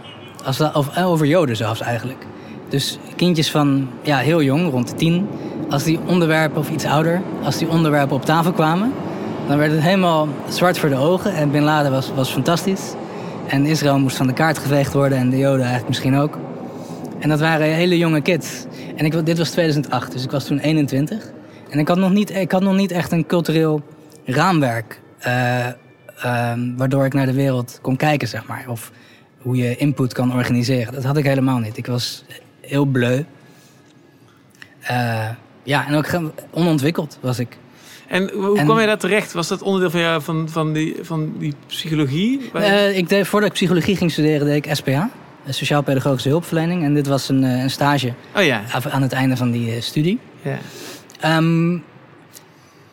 Als, 0.43 0.60
of 0.60 0.95
eh, 0.95 1.10
over 1.10 1.26
Joden 1.26 1.56
zelfs 1.56 1.82
eigenlijk. 1.82 2.26
Dus 2.70 2.99
kindjes 3.16 3.51
van 3.51 3.89
ja, 4.01 4.18
heel 4.18 4.41
jong, 4.41 4.72
rond 4.72 4.88
de 4.88 4.95
tien. 4.95 5.28
Als 5.70 5.84
die 5.84 5.99
onderwerpen, 6.06 6.58
of 6.58 6.70
iets 6.70 6.86
ouder, 6.86 7.22
als 7.43 7.58
die 7.58 7.68
onderwerpen 7.68 8.16
op 8.16 8.26
tafel 8.26 8.51
kwamen... 8.51 8.93
dan 9.47 9.58
werd 9.58 9.72
het 9.72 9.82
helemaal 9.82 10.28
zwart 10.49 10.78
voor 10.78 10.89
de 10.89 10.97
ogen. 10.97 11.36
En 11.36 11.51
Bin 11.51 11.64
Laden 11.64 11.91
was, 11.91 12.12
was 12.16 12.32
fantastisch. 12.32 12.93
En 13.47 13.65
Israël 13.65 13.99
moest 13.99 14.17
van 14.17 14.27
de 14.27 14.33
kaart 14.33 14.57
geveegd 14.57 14.93
worden 14.93 15.17
en 15.17 15.29
de 15.29 15.37
Joden 15.37 15.59
eigenlijk 15.59 15.87
misschien 15.87 16.15
ook. 16.15 16.37
En 17.19 17.29
dat 17.29 17.39
waren 17.39 17.67
hele 17.67 17.97
jonge 17.97 18.21
kids. 18.21 18.65
En 18.95 19.05
ik, 19.05 19.25
dit 19.25 19.37
was 19.37 19.49
2008, 19.49 20.11
dus 20.11 20.23
ik 20.23 20.31
was 20.31 20.45
toen 20.45 20.59
21. 20.59 21.31
En 21.69 21.79
ik 21.79 21.87
had 21.87 21.97
nog 21.97 22.11
niet, 22.11 22.35
ik 22.35 22.51
had 22.51 22.61
nog 22.61 22.75
niet 22.75 22.91
echt 22.91 23.11
een 23.11 23.25
cultureel 23.25 23.81
raamwerk... 24.25 25.01
eh, 25.17 25.67
ehm, 25.67 26.75
waardoor 26.77 27.05
ik 27.05 27.13
naar 27.13 27.25
de 27.25 27.33
wereld 27.33 27.79
kon 27.81 27.95
kijken, 27.95 28.27
zeg 28.27 28.47
maar. 28.47 28.65
Of 28.67 28.91
hoe 29.37 29.55
je 29.55 29.75
input 29.75 30.13
kan 30.13 30.33
organiseren. 30.33 30.93
Dat 30.93 31.03
had 31.03 31.17
ik 31.17 31.25
helemaal 31.25 31.59
niet. 31.59 31.77
Ik 31.77 31.85
was 31.85 32.25
heel 32.61 32.85
bleu. 32.85 33.23
Eh, 34.81 35.29
ja, 35.63 35.87
en 35.87 35.95
ook 35.95 36.05
onontwikkeld 36.51 37.17
was 37.21 37.39
ik. 37.39 37.57
En 38.08 38.30
hoe 38.34 38.58
En- 38.58 38.66
kwam 38.66 38.78
jij 38.78 38.86
daar 38.86 38.97
terecht? 38.97 39.34
Was 39.34 39.47
dat 39.47 39.62
onderdeel 39.62 39.89
van, 39.89 39.99
jou, 39.99 40.22
van, 40.22 40.49
van, 40.49 40.74
die, 40.74 40.95
van 41.01 41.34
die 41.38 41.54
psychologie? 41.68 42.39
Je- 42.54 42.60
Eh, 42.60 42.97
ik 42.97 43.10
deed, 43.10 43.28
voordat 43.28 43.49
ik 43.49 43.56
psychologie 43.56 43.95
ging 43.95 44.12
studeren, 44.12 44.47
deed 44.47 44.66
ik 44.66 44.76
SPH. 44.76 44.88
een 45.45 45.54
Sociaal-pedagogische 45.54 46.30
hulpverlening. 46.30 46.84
En 46.84 46.93
dit 46.93 47.08
was 47.08 47.30
een, 47.30 47.43
eh, 47.43 47.62
een 47.62 47.70
stage 47.72 48.14
Oh 48.36 48.43
ja. 48.43 48.62
aan 48.89 49.01
het 49.01 49.12
einde 49.14 49.38
van 49.38 49.51
die 49.51 49.76
eh, 49.76 49.82
studie. 49.82 50.20
ja. 50.41 50.58
Ehm, 51.20 51.78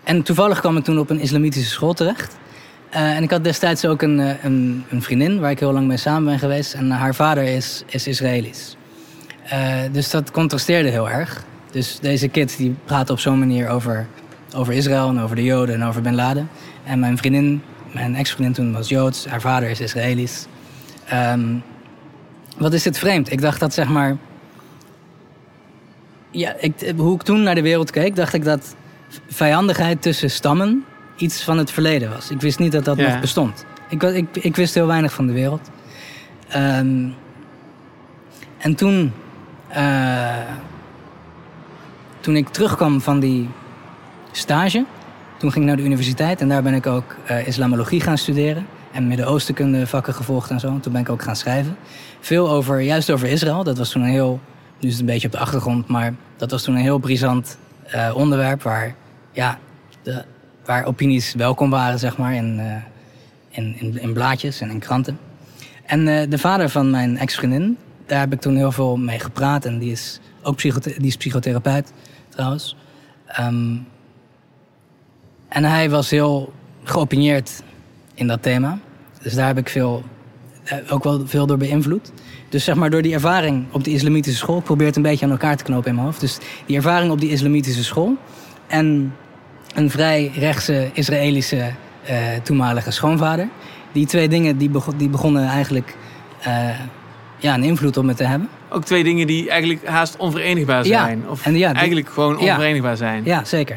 en 0.04 0.22
toevallig 0.22 0.60
kwam 0.60 0.76
ik 0.76 0.84
toen 0.84 0.98
op 0.98 1.10
een 1.10 1.20
islamitische 1.20 1.70
school 1.70 1.92
terecht. 1.92 2.36
Eh, 2.90 3.16
en 3.16 3.22
ik 3.22 3.30
had 3.30 3.44
destijds 3.44 3.84
ook 3.84 4.02
een, 4.02 4.20
eh, 4.20 4.44
een, 4.44 4.84
een 4.90 5.02
vriendin 5.02 5.40
waar 5.40 5.50
ik 5.50 5.58
heel 5.58 5.72
lang 5.72 5.86
mee 5.86 5.96
samen 5.96 6.24
ben 6.24 6.38
geweest. 6.38 6.74
En 6.74 6.90
haar 6.90 7.14
vader 7.14 7.42
is, 7.44 7.82
is 7.86 8.06
Israëlisch. 8.06 8.76
Eh, 9.44 9.74
dus 9.92 10.10
dat 10.10 10.30
contrasteerde 10.30 10.88
heel 10.88 11.10
erg. 11.10 11.44
Dus 11.70 11.98
deze 12.00 12.28
kids 12.28 12.56
die 12.56 12.74
praten 12.84 13.14
op 13.14 13.20
zo'n 13.20 13.38
manier 13.38 13.68
over, 13.68 14.06
over 14.54 14.72
Israël 14.72 15.08
en 15.08 15.20
over 15.20 15.36
de 15.36 15.44
Joden 15.44 15.74
en 15.74 15.84
over 15.84 16.02
Bin 16.02 16.14
Laden. 16.14 16.48
En 16.84 16.98
mijn 16.98 17.18
vriendin, 17.18 17.62
mijn 17.92 18.14
ex-vriendin 18.14 18.54
toen 18.54 18.72
was 18.72 18.88
Joods, 18.88 19.26
haar 19.26 19.40
vader 19.40 19.70
is 19.70 19.80
Israëlisch. 19.80 20.46
Ehm, 21.06 21.54
wat 22.58 22.72
is 22.72 22.82
dit 22.82 22.98
vreemd? 22.98 23.32
Ik 23.32 23.40
dacht 23.40 23.60
dat 23.60 23.74
zeg 23.74 23.88
maar. 23.88 24.16
Ja, 26.30 26.54
ik, 26.58 26.92
hoe 26.96 27.14
ik 27.14 27.22
toen 27.22 27.42
naar 27.42 27.54
de 27.54 27.62
wereld 27.62 27.90
keek, 27.90 28.16
dacht 28.16 28.34
ik 28.34 28.44
dat 28.44 28.74
vijandigheid 29.28 30.02
tussen 30.02 30.30
stammen 30.30 30.84
iets 31.16 31.42
van 31.44 31.58
het 31.58 31.70
verleden 31.70 32.10
was. 32.10 32.30
Ik 32.30 32.40
wist 32.40 32.58
niet 32.58 32.72
dat 32.72 32.84
dat 32.84 32.96
Ja. 32.96 33.08
nog 33.08 33.20
bestond. 33.20 33.64
Ik, 33.88 34.02
ik, 34.02 34.36
ik 34.36 34.56
wist 34.56 34.74
heel 34.74 34.86
weinig 34.86 35.12
van 35.12 35.26
de 35.26 35.32
wereld. 35.32 35.70
Ehm, 36.48 37.08
en 38.58 38.74
toen, 38.74 39.12
eh, 39.68 40.36
toen 42.20 42.36
ik 42.36 42.48
terugkwam 42.48 43.00
van 43.00 43.20
die 43.20 43.48
stage, 44.32 44.84
toen 45.38 45.52
ging 45.52 45.64
ik 45.64 45.70
naar 45.70 45.76
de 45.76 45.86
universiteit 45.86 46.40
en 46.40 46.48
daar 46.48 46.62
ben 46.62 46.74
ik 46.74 46.86
ook 46.86 47.16
eh, 47.26 47.46
islamologie 47.46 48.00
gaan 48.00 48.18
studeren. 48.18 48.66
En 48.92 49.06
Midden-Oostenkunde 49.06 49.86
vakken 49.86 50.14
gevolgd 50.14 50.50
en 50.50 50.60
zo. 50.60 50.66
En 50.66 50.80
toen 50.80 50.92
ben 50.92 51.00
ik 51.00 51.08
ook 51.08 51.22
gaan 51.22 51.36
schrijven. 51.36 51.76
Veel 52.20 52.50
over, 52.50 52.80
juist 52.80 53.10
over 53.10 53.28
Israël. 53.28 53.64
Dat 53.64 53.78
was 53.78 53.90
toen 53.90 54.02
een 54.02 54.08
heel, 54.08 54.40
nu 54.80 54.88
is 54.88 54.92
het 54.92 55.00
een 55.00 55.06
beetje 55.06 55.26
op 55.26 55.32
de 55.32 55.38
achtergrond, 55.38 55.88
maar 55.88 56.14
dat 56.36 56.50
was 56.50 56.62
toen 56.62 56.74
een 56.74 56.80
heel 56.80 56.98
brisant 56.98 57.58
eh, 57.86 58.10
onderwerp 58.14 58.62
waar, 58.62 58.94
ja, 59.32 59.58
de, 60.02 60.24
waar 60.64 60.84
opinies 60.84 61.34
welkom 61.34 61.70
waren, 61.70 61.98
zeg 61.98 62.16
maar, 62.16 62.34
in, 62.34 62.58
eh, 62.58 62.74
in, 63.48 64.00
in, 64.00 64.12
blaadjes 64.12 64.60
en 64.60 64.70
in 64.70 64.78
kranten. 64.78 65.18
En 65.86 66.04
de 66.30 66.38
vader 66.38 66.68
van 66.68 66.90
mijn 66.90 67.18
ex-vriendin, 67.18 67.76
daar 68.06 68.20
heb 68.20 68.32
ik 68.32 68.40
toen 68.40 68.56
heel 68.56 68.72
veel 68.72 68.96
mee 68.96 69.18
gepraat. 69.18 69.64
En 69.64 69.78
die 69.78 69.92
is 69.92 70.20
ook 70.42 70.60
die 70.60 70.96
is 71.00 71.16
psychotherapeut, 71.16 71.92
trouwens. 72.28 72.76
Ehm, 73.26 73.76
en 75.50 75.64
hij 75.64 75.90
was 75.90 76.10
heel 76.10 76.52
geopineerd 76.84 77.62
in 78.14 78.26
dat 78.26 78.42
thema. 78.42 78.78
Dus 79.22 79.34
daar 79.34 79.46
heb 79.46 79.58
ik 79.58 79.68
veel, 79.68 80.02
eh, 80.64 80.76
ook 80.90 81.04
wel 81.04 81.22
veel 81.26 81.46
door 81.46 81.56
beïnvloed. 81.56 82.12
Dus 82.48 82.64
zeg 82.64 82.74
maar 82.74 82.90
door 82.90 83.02
die 83.02 83.12
ervaring 83.14 83.64
op 83.70 83.84
de 83.84 83.90
islamitische 83.90 84.38
school... 84.38 84.58
ik 84.58 84.64
probeer 84.64 84.86
het 84.86 84.96
een 84.96 85.02
beetje 85.02 85.24
aan 85.24 85.30
elkaar 85.30 85.56
te 85.56 85.64
knopen 85.64 85.88
in 85.88 85.94
mijn 85.94 86.06
hoofd. 86.06 86.20
Dus 86.20 86.38
die 86.66 86.76
ervaring 86.76 87.12
op 87.12 87.20
die 87.20 87.30
islamitische 87.30 87.84
school... 87.84 88.16
en 88.66 89.14
een 89.74 89.90
vrij 89.90 90.30
rechtse 90.34 90.90
Israëlische 90.92 91.70
eh, 92.04 92.16
toenmalige 92.42 92.90
schoonvader... 92.90 93.48
die 93.92 94.06
twee 94.06 94.28
dingen 94.28 94.56
die, 94.58 94.68
bego- 94.70 94.96
die 94.96 95.08
begonnen 95.08 95.46
eigenlijk 95.46 95.96
eh, 96.40 96.68
ja, 97.38 97.54
een 97.54 97.62
invloed 97.64 97.96
op 97.96 98.04
me 98.04 98.14
te 98.14 98.24
hebben. 98.24 98.48
Ook 98.70 98.84
twee 98.84 99.04
dingen 99.04 99.26
die 99.26 99.50
eigenlijk 99.50 99.86
haast 99.86 100.16
onverenigbaar 100.16 100.86
Ja, 100.86 101.04
zijn. 101.04 101.28
Of 101.28 101.46
en 101.46 101.56
ja, 101.56 101.68
die- 101.68 101.76
eigenlijk 101.78 102.08
gewoon 102.08 102.38
ja. 102.40 102.50
onverenigbaar 102.50 102.96
zijn. 102.96 103.24
Ja, 103.24 103.44
zeker. 103.44 103.76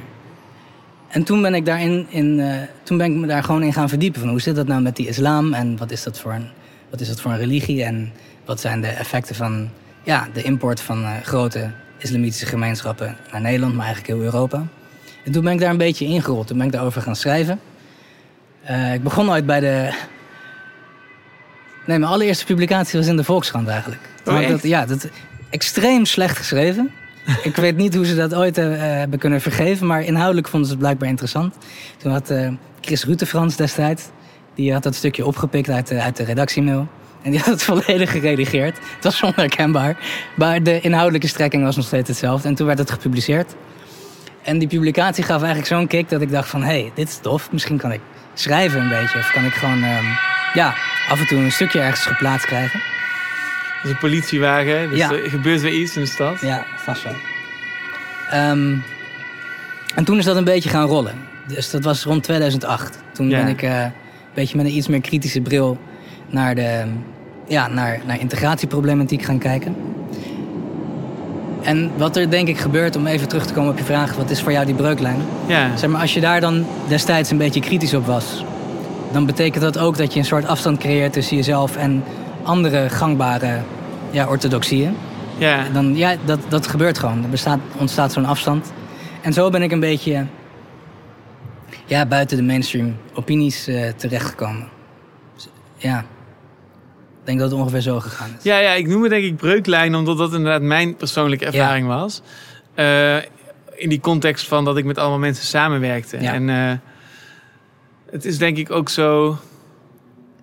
En 1.14 1.24
toen 1.24 1.41
ben 1.41 1.53
ik, 1.53 1.66
daarin, 1.66 2.05
in, 2.09 2.39
eh, 2.39 2.55
toen 2.84 2.97
ben 2.97 3.11
ik 3.11 3.18
me 3.18 3.28
daar 3.28 3.43
gewoon 3.43 3.64
in 3.64 3.74
gaan 3.74 3.89
verdiepen. 3.89 4.20
Van 4.20 4.30
hoe 4.30 4.41
zit 4.41 4.55
dat 4.55 4.68
nou 4.68 4.82
met 4.82 4.95
die 4.95 5.07
islam 5.07 5.53
en 5.53 5.78
wat 5.78 5.91
is 5.91 6.03
dat 6.03 6.20
voor 6.20 6.34
een, 6.34 6.47
wat 6.89 7.01
is 7.01 7.07
dat 7.07 7.22
voor 7.22 7.32
een 7.32 7.38
religie? 7.38 7.84
En 7.84 8.11
wat 8.45 8.59
zijn 8.59 8.82
de 8.82 8.88
effecten 8.88 9.36
van 9.36 9.70
ja, 10.03 10.28
de 10.34 10.41
import 10.41 10.82
van 10.82 11.03
eh, 11.03 11.11
grote 11.24 11.72
islamitische 11.97 12.45
gemeenschappen 12.45 13.18
naar 13.32 13.41
Nederland, 13.41 13.76
maar 13.76 13.86
eigenlijk 13.86 14.14
heel 14.14 14.26
Europa. 14.26 14.68
En 15.26 15.32
toen 15.32 15.43
ben 15.43 15.53
ik 15.53 15.59
daar 15.59 15.70
een 15.70 15.78
beetje 15.78 16.05
ingerold. 16.05 16.47
Toen 16.47 16.57
ben 16.57 16.66
ik 16.66 16.72
daarover 16.72 17.01
gaan 17.01 17.16
schrijven. 17.16 17.59
Eh, 18.64 18.93
ik 18.93 19.03
begon 19.03 19.30
ooit 19.30 19.45
bij 19.45 19.59
de... 19.59 19.89
Nee, 21.86 21.99
mijn 21.99 22.11
allereerste 22.11 22.45
publicatie 22.45 22.99
was 22.99 23.07
in 23.07 23.18
de 23.18 23.24
Volkskrant 23.24 23.68
eigenlijk. 23.68 24.01
Oh, 24.26 24.47
dat, 24.47 24.64
ja, 24.64 24.86
dat 24.86 25.07
extreem 25.49 26.05
slecht 26.05 26.38
geschreven. 26.38 26.91
ik 27.43 27.55
weet 27.55 27.78
niet 27.78 27.95
hoe 27.95 28.05
ze 28.05 28.15
dat 28.15 28.36
ooit 28.36 28.57
eh, 28.57 28.65
hebben 28.78 29.19
kunnen 29.19 29.41
vergeven, 29.41 29.88
maar 29.88 30.01
inhoudelijk 30.03 30.47
vonden 30.47 30.67
ze 30.67 30.74
het 30.74 30.84
blijkbaar 30.84 31.09
interessant. 31.09 31.55
Toen 31.97 32.11
had 32.11 32.30
eh, 32.30 32.51
Chris 32.82 33.03
Rutefrans 33.03 33.55
destijds, 33.55 34.03
die 34.55 34.74
had 34.74 34.84
dat 34.84 34.95
stukje 34.95 35.26
opgepikt 35.26 35.69
uit 35.69 35.88
de, 35.88 36.01
uit 36.01 36.15
de 36.17 36.24
redactiemail. 36.24 36.88
En 37.21 37.32
die 37.32 37.39
had 37.45 37.49
het 37.49 37.63
volledig 37.63 38.11
geredigeerd. 38.11 38.78
Het 38.95 39.03
was 39.03 39.21
onherkenbaar. 39.21 39.97
Maar 40.36 40.63
de 40.63 40.82
inhoudelijke 40.82 41.28
strekking 41.28 41.63
was 41.63 41.76
nog 41.76 41.86
steeds 41.86 42.07
hetzelfde. 42.07 42.47
En 42.47 42.55
toen 42.55 42.67
werd 42.67 42.80
het 42.80 42.91
gepubliceerd. 42.91 43.55
En 44.43 44.59
die 44.59 44.67
publicatie 44.67 45.24
gaf 45.24 45.38
eigenlijk 45.38 45.67
zo'n 45.67 45.88
kick 45.88 46.09
dat 46.09 46.21
ik 46.21 46.32
dacht 46.32 46.49
van... 46.49 46.61
hé, 46.63 46.82
hey, 46.82 46.91
dit 46.95 47.07
is 47.07 47.17
tof. 47.17 47.51
Misschien 47.51 47.78
kan 47.78 47.91
ik 47.91 48.01
schrijven 48.34 48.82
een 48.82 48.89
beetje. 48.89 49.19
Of 49.19 49.32
kan 49.32 49.45
ik 49.45 49.53
gewoon 49.53 49.84
ehm, 49.84 50.05
ja, 50.53 50.74
af 51.09 51.19
en 51.19 51.28
toe 51.28 51.38
een 51.38 51.51
stukje 51.51 51.80
ergens 51.80 52.05
geplaatst 52.05 52.45
krijgen. 52.45 52.93
Dat 53.84 53.92
is 53.92 53.92
een 53.92 54.10
politiewagen, 54.10 54.90
dus 54.90 54.98
Ja. 55.00 55.12
er 55.12 55.30
gebeurt 55.30 55.62
weer 55.62 55.72
iets 55.74 55.96
in 55.96 56.02
de 56.02 56.08
stad. 56.08 56.42
Ja, 56.42 56.66
vast 56.78 57.04
wel. 57.04 57.14
Ehm, 58.30 58.76
en 59.96 60.04
toen 60.04 60.18
is 60.18 60.26
dat 60.26 60.36
een 60.36 60.44
beetje 60.44 60.70
gaan 60.70 60.88
rollen. 60.88 61.14
Dus 61.48 61.70
dat 61.72 61.84
was 61.84 62.04
rond 62.04 62.24
2008. 62.24 62.98
Toen 63.14 63.30
Ja. 63.30 63.38
ben 63.38 63.48
ik 63.48 63.62
eh, 63.62 63.82
een 63.82 63.92
beetje 64.34 64.58
met 64.58 64.66
een 64.66 64.76
iets 64.76 64.88
meer 64.88 65.02
kritische 65.02 65.42
bril 65.42 65.78
naar, 66.30 66.56
de, 66.56 66.84
ja, 67.48 67.68
naar, 67.68 68.00
naar 68.06 68.20
integratieproblematiek 68.20 69.22
gaan 69.22 69.38
kijken. 69.40 69.76
En 71.62 71.92
wat 71.98 72.16
er 72.18 72.30
denk 72.30 72.48
ik 72.48 72.58
gebeurt, 72.58 72.96
om 72.96 73.08
even 73.08 73.28
terug 73.28 73.46
te 73.46 73.54
komen 73.54 73.72
op 73.72 73.78
je 73.78 73.84
vraag, 73.84 74.16
wat 74.16 74.30
is 74.30 74.42
voor 74.42 74.52
jou 74.52 74.66
die 74.66 74.76
breuklijn? 74.76 75.20
Ja. 75.48 75.78
Zeg 75.78 75.90
maar, 75.90 76.02
als 76.02 76.14
je 76.14 76.20
daar 76.22 76.42
dan 76.42 76.66
destijds 76.88 77.32
een 77.32 77.38
beetje 77.38 77.60
kritisch 77.60 77.94
op 77.94 78.06
was, 78.06 78.44
dan 79.12 79.26
betekent 79.26 79.64
dat 79.64 79.78
ook 79.78 79.98
dat 79.98 80.14
je 80.14 80.20
een 80.20 80.26
soort 80.26 80.48
afstand 80.48 80.78
creëert 80.80 81.14
tussen 81.14 81.36
jezelf 81.36 81.76
en 81.76 82.04
andere 82.44 82.89
gangbare 82.89 83.62
ja, 84.12 84.28
orthodoxieën. 84.28 84.96
Ja. 85.38 85.70
Dan, 85.74 85.96
ja, 85.96 86.16
dat, 86.26 86.39
dat 86.50 86.68
gebeurt 86.68 87.00
gewoon. 87.00 87.24
Er 87.24 87.30
bestaat, 87.30 87.60
ontstaat 87.78 88.12
zo'n 88.12 88.26
afstand. 88.26 88.74
En 89.22 89.34
zo 89.34 89.50
ben 89.50 89.62
ik 89.62 89.72
een 89.72 89.80
beetje 89.80 90.26
ja, 91.86 92.06
buiten 92.06 92.38
de 92.38 92.44
mainstream 92.44 92.96
opinies 93.14 93.68
eh, 93.68 93.89
terechtgekomen. 93.89 94.68
Dus, 95.36 95.48
ja, 95.78 96.00
ik 96.00 97.26
denk 97.30 97.39
dat 97.39 97.52
het 97.52 97.60
ongeveer 97.60 97.82
zo 97.82 98.00
gegaan 98.00 98.36
is. 98.38 98.44
Ja, 98.44 98.58
ja, 98.60 98.72
ik 98.72 98.88
noem 98.88 99.02
het 99.02 99.12
denk 99.12 99.24
ik 99.24 99.36
breuklijn, 99.36 99.96
omdat 99.96 100.18
dat 100.18 100.34
inderdaad 100.34 100.62
mijn 100.62 100.96
persoonlijke 100.96 101.46
ervaring 101.46 101.88
was. 101.88 102.22
Eh, 102.76 103.16
in 103.76 103.89
die 103.89 104.00
context 104.00 104.48
van 104.48 104.66
dat 104.66 104.78
ik 104.78 104.86
met 104.86 104.98
allemaal 104.98 105.20
mensen 105.20 105.46
samenwerkte. 105.46 106.22
Ja. 106.22 106.34
En 106.34 106.50
eh, 106.50 106.78
het 108.12 108.26
is 108.26 108.38
denk 108.38 108.58
ik 108.58 108.72
ook 108.72 108.89
zo... 108.89 109.38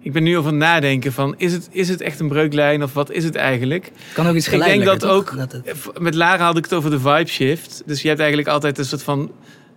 Ik 0.02 0.12
ben 0.12 0.22
nu 0.22 0.38
over 0.38 0.52
nadenken 0.52 1.12
van, 1.12 1.34
is 1.38 1.52
het, 1.52 1.68
is 1.72 1.88
het 1.88 2.00
echt 2.00 2.20
een 2.20 2.28
breuklijn 2.28 2.82
of 2.82 2.92
wat 2.92 3.10
is 3.10 3.24
het 3.24 3.34
eigenlijk? 3.34 3.90
Kan 4.12 4.26
ook 4.26 4.34
iets 4.34 4.48
Ik 4.48 4.64
denk 4.64 4.84
dat 4.84 5.04
ook, 5.06 5.26
toch? 5.26 5.36
Dat 5.36 5.52
het- 5.52 6.00
met 6.00 6.14
Lara 6.14 6.44
had 6.44 6.56
ik 6.56 6.64
het 6.64 6.74
over 6.74 6.90
de 6.90 7.00
vibe 7.00 7.26
shift. 7.26 7.82
Dus 7.86 8.02
je 8.02 8.08
hebt 8.08 8.20
eigenlijk 8.20 8.48
altijd 8.50 8.78
een 8.78 8.84
soort 8.84 9.02
van... 9.02 9.30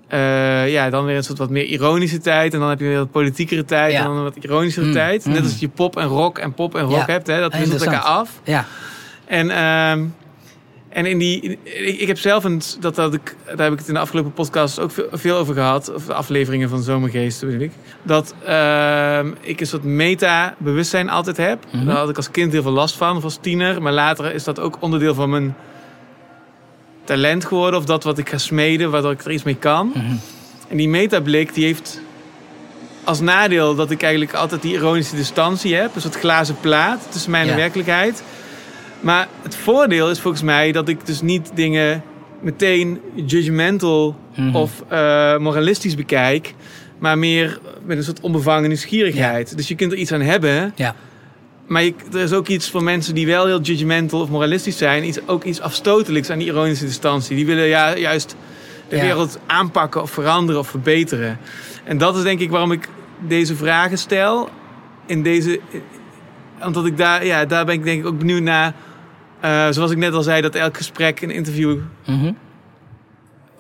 eh, 0.08 0.72
ja, 0.72 0.90
dan 0.90 1.06
weer 1.06 1.16
een 1.16 1.24
soort 1.24 1.38
wat 1.38 1.50
meer 1.50 1.64
ironische 1.66 2.18
tijd. 2.18 2.54
En 2.54 2.60
dan 2.60 2.70
heb 2.70 2.80
je 2.80 2.86
weer 2.86 2.98
wat 2.98 3.12
politiekere 3.12 3.66
tijd. 3.66 3.92
Ja. 3.92 4.00
En 4.00 4.06
dan 4.06 4.16
een 4.18 4.24
wat 4.24 4.36
ironischere 4.42 4.86
Mm, 4.86 4.92
tijd. 4.92 5.26
Net 5.26 5.38
mm. 5.38 5.44
als 5.44 5.60
je 5.60 5.68
pop 5.70 5.98
en 5.98 6.06
rock 6.08 6.38
en 6.38 6.54
pop 6.54 6.76
en 6.76 6.82
rock 6.84 6.92
Ja. 7.08 7.14
hebt. 7.14 7.28
Hè, 7.28 7.40
dat 7.40 7.58
wisselt 7.58 7.82
elkaar 7.82 8.02
af. 8.02 8.30
Ja, 8.44 8.66
En, 9.26 9.50
ehm, 9.50 10.06
En 10.94 11.06
in 11.06 11.18
die, 11.18 11.42
ik, 11.64 12.00
ik 12.00 12.08
heb 12.08 12.18
zelf 12.18 12.44
een, 12.44 12.62
dat, 12.80 12.96
dat 12.96 13.14
ik, 13.14 13.36
daar 13.46 13.58
heb 13.64 13.72
ik 13.72 13.80
het 13.80 13.88
in 13.88 13.94
de 13.94 14.00
afgelopen 14.00 14.34
podcast 14.34 14.80
ook 14.80 14.92
veel, 14.92 15.08
veel 15.12 15.38
over 15.38 15.54
gehad, 15.54 15.94
of 15.94 16.06
de 16.06 16.14
afleveringen 16.14 16.70
van 16.70 16.84
Zomergeest 16.84 17.40
bedoel 17.40 17.60
ik. 17.60 17.72
Dat 18.04 18.34
ehm, 18.46 19.32
ik 19.42 19.60
een 19.60 19.68
soort 19.68 19.84
meta-bewustzijn 19.84 21.10
altijd 21.10 21.38
heb. 21.38 21.66
Mhm. 21.72 21.86
Daar 21.86 21.96
had 21.96 22.10
ik 22.10 22.18
als 22.18 22.32
kind 22.32 22.52
heel 22.52 22.62
veel 22.62 22.72
last 22.72 22.96
van, 22.96 23.18
of 23.18 23.24
als 23.24 23.38
tiener. 23.42 23.82
Maar 23.82 23.92
later 23.92 24.34
is 24.34 24.44
dat 24.44 24.60
ook 24.60 24.78
onderdeel 24.80 25.14
van 25.14 25.30
mijn 25.30 25.56
talent 27.04 27.46
geworden, 27.46 27.80
of 27.80 27.86
dat 27.86 28.04
wat 28.04 28.18
ik 28.18 28.30
ga 28.30 28.38
smeden, 28.38 28.92
waardoor 28.92 29.12
ik 29.12 29.24
er 29.26 29.32
iets 29.32 29.44
mee 29.44 29.56
kan. 29.56 29.88
Mhm. 29.94 30.16
En 30.68 30.78
die 30.78 30.90
metablik 30.90 31.54
die 31.54 31.66
heeft 31.66 32.02
als 33.04 33.20
nadeel 33.20 33.76
dat 33.76 33.92
ik 33.92 34.02
eigenlijk 34.02 34.34
altijd 34.34 34.62
die 34.62 34.74
ironische 34.74 35.16
distantie 35.16 35.76
heb. 35.76 35.96
Een 35.96 36.02
soort 36.02 36.16
glazen 36.20 36.56
plaat 36.62 37.08
tussen 37.12 37.32
mij 37.32 37.40
en 37.42 37.48
Ja. 37.48 37.54
de 37.54 37.60
werkelijkheid. 37.60 38.24
Maar 39.04 39.28
het 39.42 39.56
voordeel 39.56 40.10
is 40.10 40.20
volgens 40.20 40.44
mij 40.44 40.72
dat 40.72 40.88
ik 40.90 41.06
dus 41.06 41.22
niet 41.22 41.52
dingen 41.56 42.04
meteen 42.42 43.00
judgmental 43.26 44.16
Mhm. 44.36 44.56
of 44.56 44.84
eh, 44.88 45.38
moralistisch 45.38 45.96
bekijk. 45.96 46.54
Maar 47.00 47.18
meer 47.18 47.60
met 47.86 47.98
een 47.98 48.04
soort 48.04 48.20
onbevangen 48.20 48.68
nieuwsgierigheid. 48.68 49.58
Dus 49.58 49.68
je 49.68 49.76
kunt 49.76 49.92
er 49.92 49.98
iets 49.98 50.12
aan 50.12 50.22
hebben. 50.22 50.74
Ja. 50.76 50.96
Maar 51.68 51.84
je, 51.84 51.94
er 52.14 52.20
is 52.20 52.34
ook 52.34 52.48
iets 52.48 52.70
voor 52.72 52.84
mensen 52.84 53.16
die 53.16 53.26
wel 53.26 53.46
heel 53.46 53.62
judgmental 53.62 54.22
of 54.22 54.30
moralistisch 54.30 54.78
zijn. 54.78 55.04
Iets, 55.08 55.20
ook 55.28 55.44
iets 55.44 55.62
afstotelijks 55.62 56.30
aan 56.30 56.38
die 56.38 56.48
ironische 56.48 56.86
distantie. 56.86 57.36
Die 57.36 57.46
willen 57.46 57.66
ja, 57.66 57.98
juist 57.98 58.36
de 58.90 58.96
Ja. 58.96 59.02
wereld 59.02 59.40
aanpakken 59.46 60.02
of 60.02 60.12
veranderen 60.12 60.62
of 60.62 60.68
verbeteren. 60.68 61.40
En 61.84 61.98
dat 61.98 62.18
is 62.18 62.24
denk 62.24 62.40
ik 62.40 62.50
waarom 62.50 62.72
ik 62.72 62.90
deze 63.28 63.56
vragen 63.56 63.98
stel. 63.98 64.50
In 65.06 65.24
deze, 65.24 65.60
omdat 66.66 66.86
ik 66.86 66.98
daar, 66.98 67.26
ja, 67.26 67.46
daar 67.46 67.66
ben 67.66 67.76
ik 67.76 67.84
denk 67.84 68.00
ik 68.00 68.06
ook 68.08 68.18
benieuwd 68.18 68.42
naar. 68.42 68.74
Eh, 69.44 69.68
zoals 69.70 69.92
ik 69.92 69.98
net 69.98 70.14
al 70.14 70.24
zei, 70.24 70.42
dat 70.42 70.56
elk 70.56 70.78
gesprek, 70.78 71.22
een 71.22 71.32
interview, 71.32 71.78
Mhm. 72.06 72.32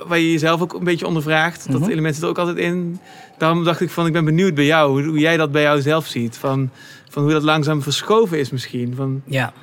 waar 0.07 0.17
je 0.19 0.31
jezelf 0.31 0.61
ook 0.61 0.73
een 0.73 0.84
beetje 0.84 1.07
ondervraagt. 1.07 1.71
Dat 1.71 1.81
Mhm. 1.81 1.89
element 1.89 2.13
zit 2.15 2.23
er 2.23 2.29
ook 2.29 2.38
altijd 2.38 2.57
in. 2.57 2.99
Daarom 3.38 3.63
dacht 3.63 3.81
ik 3.81 3.89
van, 3.89 4.05
ik 4.05 4.13
ben 4.13 4.25
benieuwd 4.25 4.53
bij 4.55 4.65
jou, 4.65 4.91
hoe, 4.91 5.09
hoe 5.09 5.19
jij 5.19 5.38
dat 5.38 5.51
bij 5.51 5.61
jou 5.61 5.81
zelf 5.81 6.05
ziet. 6.07 6.38
Van, 6.38 6.69
van 7.09 7.23
hoe 7.23 7.31
dat 7.31 7.43
langzaam 7.43 7.81
verschoven 7.81 8.39
is 8.39 8.49
misschien. 8.49 8.95
Van, 8.95 9.21
Ja. 9.25 9.53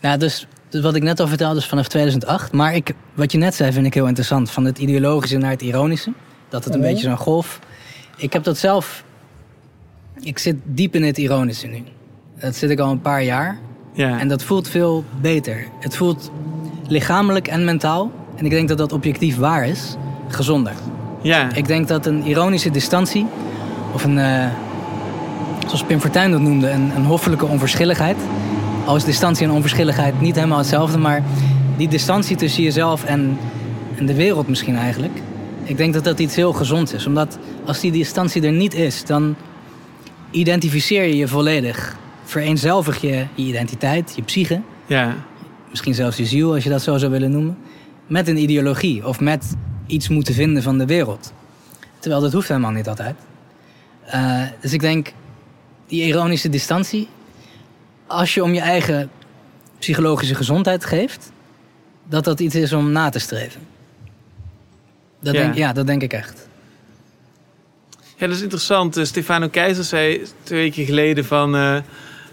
Nou, 0.00 0.18
dus, 0.18 0.46
dus 0.68 0.82
wat 0.82 0.94
ik 0.94 1.02
net 1.02 1.20
al 1.20 1.28
vertelde 1.28 1.58
is 1.58 1.66
vanaf 1.66 1.88
2008. 1.88 2.52
Maar 2.52 2.74
ik, 2.74 2.92
wat 3.14 3.32
je 3.32 3.38
net 3.38 3.54
zei 3.54 3.72
vind 3.72 3.86
ik 3.86 3.94
heel 3.94 4.06
interessant. 4.06 4.50
Van 4.50 4.64
het 4.64 4.78
ideologische 4.78 5.36
naar 5.38 5.50
het 5.50 5.62
ironische. 5.62 6.12
Dat 6.48 6.64
het 6.64 6.74
een 6.74 6.80
Mhm. 6.80 6.88
beetje 6.88 7.08
zo'n 7.08 7.16
golf. 7.16 7.58
Ik 8.16 8.32
heb 8.32 8.44
dat 8.44 8.58
zelf... 8.58 9.04
Ik 10.20 10.38
zit 10.38 10.56
diep 10.64 10.94
in 10.94 11.02
het 11.02 11.18
ironische 11.18 11.66
nu. 11.66 11.82
Dat 12.40 12.54
zit 12.56 12.70
ik 12.70 12.78
al 12.78 12.90
een 12.90 13.00
paar 13.00 13.22
jaar. 13.22 13.58
Ja. 13.98 14.18
En 14.18 14.28
dat 14.28 14.42
voelt 14.42 14.68
veel 14.68 15.04
beter. 15.20 15.66
Het 15.78 15.96
voelt 15.96 16.30
lichamelijk 16.86 17.48
en 17.48 17.64
mentaal. 17.64 18.10
En 18.36 18.44
ik 18.44 18.50
denk 18.50 18.68
dat 18.68 18.78
dat 18.78 18.92
objectief 18.92 19.36
waar 19.36 19.66
is. 19.66 19.96
Gezonder. 20.28 20.72
Ja. 21.22 21.52
Ik 21.54 21.66
denk 21.66 21.88
dat 21.88 22.06
een 22.06 22.22
ironische 22.26 22.70
distantie... 22.70 23.26
Of 23.94 24.04
een... 24.04 24.18
eh, 24.18 24.46
zoals 25.64 25.84
Pim 25.84 26.00
Fortuyn 26.00 26.30
dat 26.30 26.40
noemde, 26.40 26.70
een, 26.70 26.92
een 26.96 27.04
hoffelijke 27.04 27.46
onverschilligheid. 27.46 28.16
Al 28.84 28.96
is 28.96 29.04
distantie 29.04 29.46
en 29.46 29.52
onverschilligheid 29.52 30.20
niet 30.20 30.34
helemaal 30.34 30.58
hetzelfde, 30.58 30.98
maar 30.98 31.22
die 31.76 31.88
distantie 31.88 32.36
tussen 32.36 32.62
jezelf 32.62 33.04
en, 33.04 33.38
en 33.96 34.06
de 34.06 34.14
wereld 34.14 34.48
misschien 34.48 34.76
eigenlijk. 34.76 35.20
Ik 35.62 35.76
denk 35.76 35.94
dat 35.94 36.04
dat 36.04 36.18
iets 36.18 36.36
heel 36.36 36.52
gezonds 36.52 36.92
is, 36.92 37.06
omdat 37.06 37.38
als 37.66 37.80
die 37.80 37.92
distantie 37.92 38.42
er 38.42 38.52
niet 38.52 38.74
is, 38.74 39.04
dan 39.04 39.34
identificeer 40.30 41.04
je 41.06 41.16
je 41.16 41.28
volledig. 41.28 41.96
Vereenzelvig 42.28 43.00
je 43.00 43.26
je 43.34 43.44
identiteit, 43.44 44.12
je 44.16 44.22
psyche, 44.22 44.62
ja. 44.86 45.16
misschien 45.70 45.94
zelfs 45.94 46.16
je 46.16 46.24
ziel 46.24 46.54
als 46.54 46.64
je 46.64 46.70
dat 46.70 46.82
zo 46.82 46.96
zou 46.96 47.12
willen 47.12 47.30
noemen, 47.30 47.58
met 48.06 48.28
een 48.28 48.36
ideologie 48.36 49.06
of 49.06 49.20
met 49.20 49.56
iets 49.86 50.08
moeten 50.08 50.34
vinden 50.34 50.62
van 50.62 50.78
de 50.78 50.86
wereld. 50.86 51.32
Terwijl 51.98 52.22
dat 52.22 52.32
hoeft 52.32 52.48
helemaal 52.48 52.70
niet 52.70 52.88
altijd. 52.88 53.16
Eh, 54.04 54.42
dus 54.60 54.72
ik 54.72 54.80
denk, 54.80 55.12
die 55.86 56.02
ironische 56.02 56.48
distantie, 56.48 57.08
als 58.06 58.34
je 58.34 58.42
om 58.42 58.54
je 58.54 58.60
eigen 58.60 59.10
psychologische 59.78 60.34
gezondheid 60.34 60.84
geeft, 60.84 61.32
dat 62.08 62.24
dat 62.24 62.40
iets 62.40 62.54
is 62.54 62.72
om 62.72 62.92
na 62.92 63.08
te 63.08 63.18
streven. 63.18 63.60
Dat 65.20 65.34
Ja. 65.34 65.40
Denk, 65.40 65.54
ja, 65.54 65.72
dat 65.72 65.86
denk 65.86 66.02
ik 66.02 66.12
echt. 66.12 66.48
Ja, 68.16 68.26
dat 68.26 68.36
is 68.36 68.42
interessant. 68.42 68.96
Eh, 68.96 69.04
Stefano 69.04 69.48
Keizer 69.48 69.84
zei 69.84 70.22
twee 70.42 70.60
weken 70.60 70.84
geleden 70.84 71.24
van, 71.24 71.56
eh, 71.56 71.78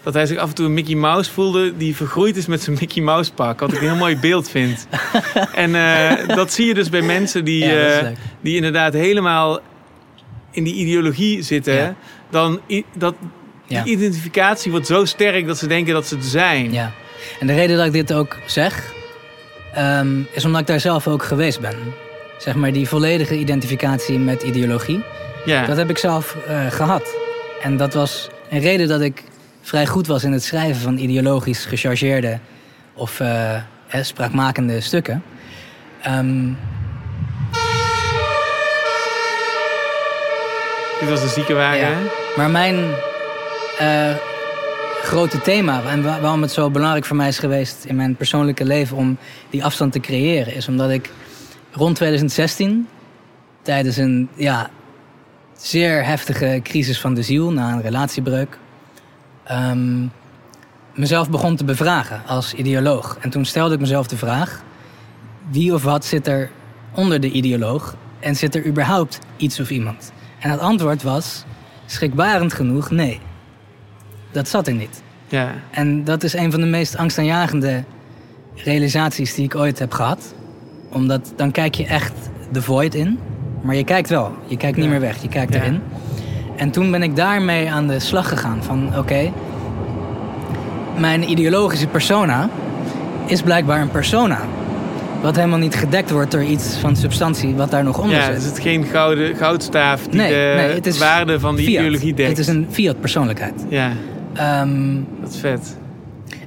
dat 0.05 0.13
hij 0.13 0.25
zich 0.25 0.37
af 0.37 0.49
en 0.49 0.55
toe 0.55 0.65
een 0.65 0.73
Mickey 0.73 0.95
Mouse 0.95 1.31
voelde 1.31 1.77
die 1.77 1.95
vergroeid 1.95 2.37
is 2.37 2.45
met 2.45 2.61
zijn 2.61 2.77
Mickey 2.79 3.03
Mouse 3.03 3.33
pak. 3.33 3.59
Wat 3.59 3.73
ik 3.73 3.81
een 3.81 3.87
heel 3.87 3.95
mooi 3.95 4.17
beeld 4.17 4.49
vind. 4.49 4.87
en 5.53 5.75
eh, 5.75 6.35
dat 6.35 6.53
zie 6.53 6.65
je 6.65 6.73
dus 6.73 6.89
bij 6.89 7.01
mensen 7.01 7.45
die, 7.45 7.65
Ja, 7.65 7.99
eh, 7.99 8.07
die 8.41 8.55
inderdaad 8.55 8.93
helemaal 8.93 9.59
in 10.51 10.63
die 10.63 10.73
ideologie 10.73 11.41
zitten. 11.41 11.73
Ja. 11.73 11.95
Dan 12.29 12.59
dat, 12.93 13.15
Ja. 13.67 13.83
die 13.83 13.93
identificatie 13.93 14.71
wordt 14.71 14.87
zo 14.87 15.05
sterk 15.05 15.47
dat 15.47 15.57
ze 15.57 15.67
denken 15.67 15.93
dat 15.93 16.07
ze 16.07 16.15
het 16.15 16.25
zijn. 16.25 16.71
Ja. 16.71 16.91
En 17.39 17.47
de 17.47 17.53
reden 17.53 17.77
dat 17.77 17.85
ik 17.85 17.91
dit 17.91 18.13
ook 18.13 18.37
zeg, 18.45 18.93
ehm, 19.73 20.19
is 20.31 20.45
omdat 20.45 20.61
ik 20.61 20.67
daar 20.67 20.79
zelf 20.79 21.07
ook 21.07 21.23
geweest 21.23 21.59
ben. 21.59 21.75
Zeg 22.37 22.55
maar 22.55 22.73
die 22.73 22.87
volledige 22.87 23.37
identificatie 23.37 24.19
met 24.19 24.43
ideologie. 24.43 25.03
Ja. 25.45 25.65
Dat 25.65 25.77
heb 25.77 25.89
ik 25.89 25.97
zelf 25.97 26.37
eh, 26.47 26.71
gehad. 26.71 27.15
En 27.61 27.77
dat 27.77 27.93
was 27.93 28.29
een 28.49 28.59
reden 28.59 28.87
dat 28.87 29.01
ik 29.01 29.23
vrij 29.65 29.85
goed 29.85 30.07
was 30.07 30.23
in 30.23 30.31
het 30.31 30.43
schrijven 30.43 30.81
van 30.81 30.97
ideologisch 30.97 31.65
gechargeerde 31.65 32.39
of 32.93 33.19
eh, 33.19 33.61
hè, 33.87 34.03
spraakmakende 34.03 34.81
stukken. 34.81 35.23
Ehm, 36.01 36.47
Dit 40.99 41.09
was 41.09 41.21
een 41.21 41.29
ziekenwagen. 41.29 41.79
Ja. 41.79 41.97
Maar 42.35 42.49
mijn 42.49 42.75
eh, 43.79 44.15
grote 45.03 45.41
thema 45.41 45.81
en 45.89 46.03
wa- 46.03 46.19
waarom 46.19 46.41
het 46.41 46.51
zo 46.51 46.69
belangrijk 46.69 47.05
voor 47.05 47.15
mij 47.15 47.27
is 47.27 47.39
geweest 47.39 47.83
in 47.85 47.95
mijn 47.95 48.15
persoonlijke 48.15 48.65
leven 48.65 48.97
om 48.97 49.17
die 49.49 49.63
afstand 49.65 49.91
te 49.91 49.99
creëren, 49.99 50.55
is 50.55 50.67
omdat 50.67 50.89
ik 50.89 51.09
rond 51.71 51.95
2016, 51.95 52.87
tijdens 53.61 53.97
een 53.97 54.29
ja, 54.35 54.69
zeer 55.57 56.05
heftige 56.05 56.59
crisis 56.63 56.99
van 56.99 57.13
de 57.13 57.21
ziel 57.23 57.51
na 57.51 57.71
een 57.71 57.81
relatiebreuk, 57.81 58.57
ehm, 59.45 60.05
mezelf 60.93 61.29
begon 61.29 61.55
te 61.55 61.63
bevragen 61.63 62.21
als 62.27 62.53
ideoloog. 62.53 63.17
En 63.21 63.29
toen 63.29 63.45
stelde 63.45 63.73
ik 63.73 63.79
mezelf 63.79 64.07
de 64.07 64.17
vraag: 64.17 64.63
wie 65.49 65.73
of 65.73 65.83
wat 65.83 66.05
zit 66.05 66.27
er 66.27 66.49
onder 66.93 67.19
de 67.19 67.31
ideoloog 67.31 67.95
en 68.19 68.35
zit 68.35 68.55
er 68.55 68.65
überhaupt 68.65 69.19
iets 69.37 69.59
of 69.59 69.69
iemand? 69.69 70.11
En 70.39 70.49
het 70.49 70.59
antwoord 70.59 71.03
was, 71.03 71.43
schrikbarend 71.85 72.53
genoeg, 72.53 72.91
nee. 72.91 73.19
Dat 74.31 74.47
zat 74.47 74.67
er 74.67 74.73
niet. 74.73 75.03
Ja. 75.27 75.51
En 75.71 76.03
dat 76.03 76.23
is 76.23 76.33
een 76.33 76.51
van 76.51 76.59
de 76.61 76.65
meest 76.67 76.97
angstaanjagende 76.97 77.83
realisaties 78.55 79.33
die 79.35 79.45
ik 79.45 79.55
ooit 79.55 79.79
heb 79.79 79.91
gehad. 79.91 80.33
Omdat 80.91 81.33
dan 81.35 81.51
kijk 81.51 81.75
je 81.75 81.85
echt 81.85 82.13
de 82.51 82.61
void 82.61 82.95
in. 82.95 83.19
Maar 83.61 83.75
je 83.75 83.83
kijkt 83.83 84.09
wel. 84.09 84.35
Je 84.47 84.57
kijkt 84.57 84.77
niet 84.77 84.89
meer 84.89 84.99
weg. 84.99 85.21
Je 85.21 85.27
kijkt 85.27 85.53
Ja. 85.53 85.59
erin. 85.59 85.81
En 86.55 86.71
toen 86.71 86.91
ben 86.91 87.03
ik 87.03 87.15
daarmee 87.15 87.71
aan 87.71 87.87
de 87.87 87.99
slag 87.99 88.29
gegaan. 88.29 88.63
Van 88.63 88.97
oké, 88.97 89.31
mijn 90.97 91.29
ideologische 91.29 91.87
persona 91.87 92.49
is 93.25 93.41
blijkbaar 93.41 93.81
een 93.81 93.89
persona. 93.91 94.39
Wat 95.21 95.35
helemaal 95.35 95.59
niet 95.59 95.75
gedekt 95.75 96.11
wordt 96.11 96.31
door 96.31 96.43
iets 96.43 96.75
van 96.77 96.95
substantie 96.95 97.55
wat 97.55 97.71
daar 97.71 97.83
nog 97.83 97.97
onder 97.99 98.15
Ja, 98.15 98.23
zit. 98.25 98.33
het 98.33 98.43
is 98.43 98.49
het 98.49 98.59
geen 98.59 98.83
gouden, 98.83 99.35
goudstaaf 99.35 100.01
die 100.07 100.19
Nee, 100.19 100.29
de 100.29 100.53
nee, 100.55 100.73
het 100.75 100.85
is 100.85 100.97
waarde 100.97 101.39
van 101.39 101.55
die 101.55 101.65
fiat. 101.65 101.79
ideologie 101.83 102.13
dekt. 102.13 102.29
Het 102.29 102.37
is 102.37 102.47
een 102.47 102.67
fiat 102.71 102.99
persoonlijkheid. 102.99 103.65
Ja, 103.69 103.91
Ehm, 104.33 104.93
dat 105.21 105.29
is 105.33 105.39
vet. 105.39 105.77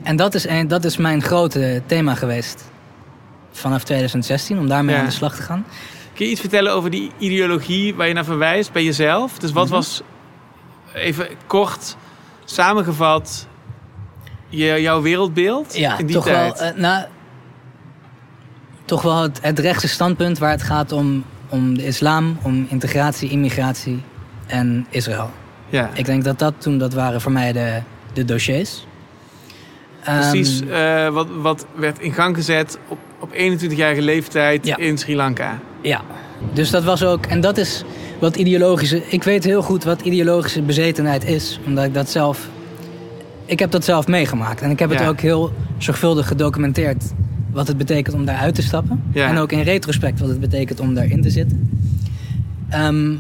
en 0.02 0.16
dat 0.16 0.34
is, 0.34 0.48
een, 0.48 0.68
dat 0.68 0.84
is 0.84 0.96
mijn 0.96 1.22
grote 1.22 1.82
thema 1.86 2.14
geweest 2.14 2.64
vanaf 3.52 3.82
2016, 3.84 4.59
om 4.59 4.68
daarmee 4.68 4.94
Ja. 4.94 5.00
aan 5.00 5.06
de 5.06 5.12
slag 5.12 5.36
te 5.36 5.42
gaan. 5.42 5.64
Kun 6.19 6.27
je 6.27 6.33
iets 6.33 6.41
vertellen 6.41 6.73
over 6.73 6.91
die 6.91 7.11
ideologie 7.19 7.95
waar 7.95 8.09
je 8.09 8.14
naar 8.14 8.25
verwijst 8.25 8.73
bij 8.73 8.85
jezelf? 8.85 9.39
Dus 9.39 9.53
wat 9.53 9.64
Mhm. 9.64 9.75
was, 9.75 10.03
even 10.95 11.27
kort 11.47 11.97
samengevat, 12.45 13.47
je, 14.49 14.81
jouw 14.81 15.03
wereldbeeld 15.03 15.77
Ja, 15.77 15.99
in 15.99 16.07
die 16.07 16.14
toch 16.14 16.25
tijd? 16.25 16.59
wel, 16.59 16.69
eh, 16.69 16.77
nou, 16.77 17.05
toch 18.85 19.03
wel 19.03 19.23
het, 19.23 19.39
het 19.43 19.59
rechtse 19.59 19.89
standpunt 19.89 20.39
waar 20.39 20.51
het 20.51 20.62
gaat 20.62 20.93
om, 20.93 21.25
om 21.49 21.75
de 21.77 21.87
islam, 21.87 22.39
om 22.43 22.66
integratie, 22.69 23.31
immigratie 23.31 24.03
en 24.47 24.87
Israël. 24.91 25.31
ja. 25.69 25.91
Ik 25.95 26.05
denk 26.05 26.25
dat 26.25 26.39
dat 26.39 26.55
toen, 26.59 26.79
dat 26.79 26.93
waren 26.95 27.21
voor 27.21 27.33
mij 27.33 27.53
de, 27.53 27.81
de 28.12 28.25
dossiers. 28.25 28.87
Precies 30.03 30.61
Ehm, 30.61 30.71
eh, 30.73 31.09
wat, 31.09 31.27
wat 31.41 31.66
werd 31.75 31.99
in 31.99 32.12
gang 32.12 32.37
gezet 32.37 32.79
op, 32.89 32.99
op 33.19 33.33
21-jarige 33.33 34.03
leeftijd 34.03 34.66
Ja. 34.66 34.77
in 34.77 34.99
Sri 34.99 35.16
Lanka. 35.16 35.59
Ja, 35.83 36.01
dus 36.53 36.70
dat 36.70 36.85
was 36.85 37.05
ook, 37.05 37.26
en 37.26 37.41
dat 37.41 37.57
is 37.59 37.85
wat 38.20 38.37
ideologische, 38.37 39.03
ik 39.09 39.22
weet 39.22 39.45
heel 39.45 39.62
goed 39.62 39.85
wat 39.85 40.01
ideologische 40.01 40.62
bezetenheid 40.62 41.24
is, 41.24 41.61
omdat 41.66 41.85
ik 41.85 41.95
dat 41.95 42.11
zelf, 42.11 42.49
ik 43.45 43.59
heb 43.59 43.70
dat 43.70 43.85
zelf 43.85 44.07
meegemaakt 44.07 44.61
en 44.62 44.70
ik 44.70 44.79
heb 44.79 44.91
Ja. 44.91 44.97
het 44.99 45.09
ook 45.09 45.20
heel 45.20 45.53
zorgvuldig 45.79 46.26
gedocumenteerd 46.29 47.05
wat 47.53 47.68
het 47.68 47.76
betekent 47.76 48.16
om 48.16 48.24
daaruit 48.24 48.55
te 48.55 48.62
stappen. 48.62 49.03
Ja. 49.12 49.29
En 49.29 49.39
ook 49.39 49.53
in 49.53 49.61
retrospect 49.62 50.20
wat 50.20 50.29
het 50.29 50.41
betekent 50.41 50.81
om 50.81 50.95
daarin 50.95 51.22
te 51.22 51.31
zitten. 51.31 51.70
Ehm, 52.68 53.14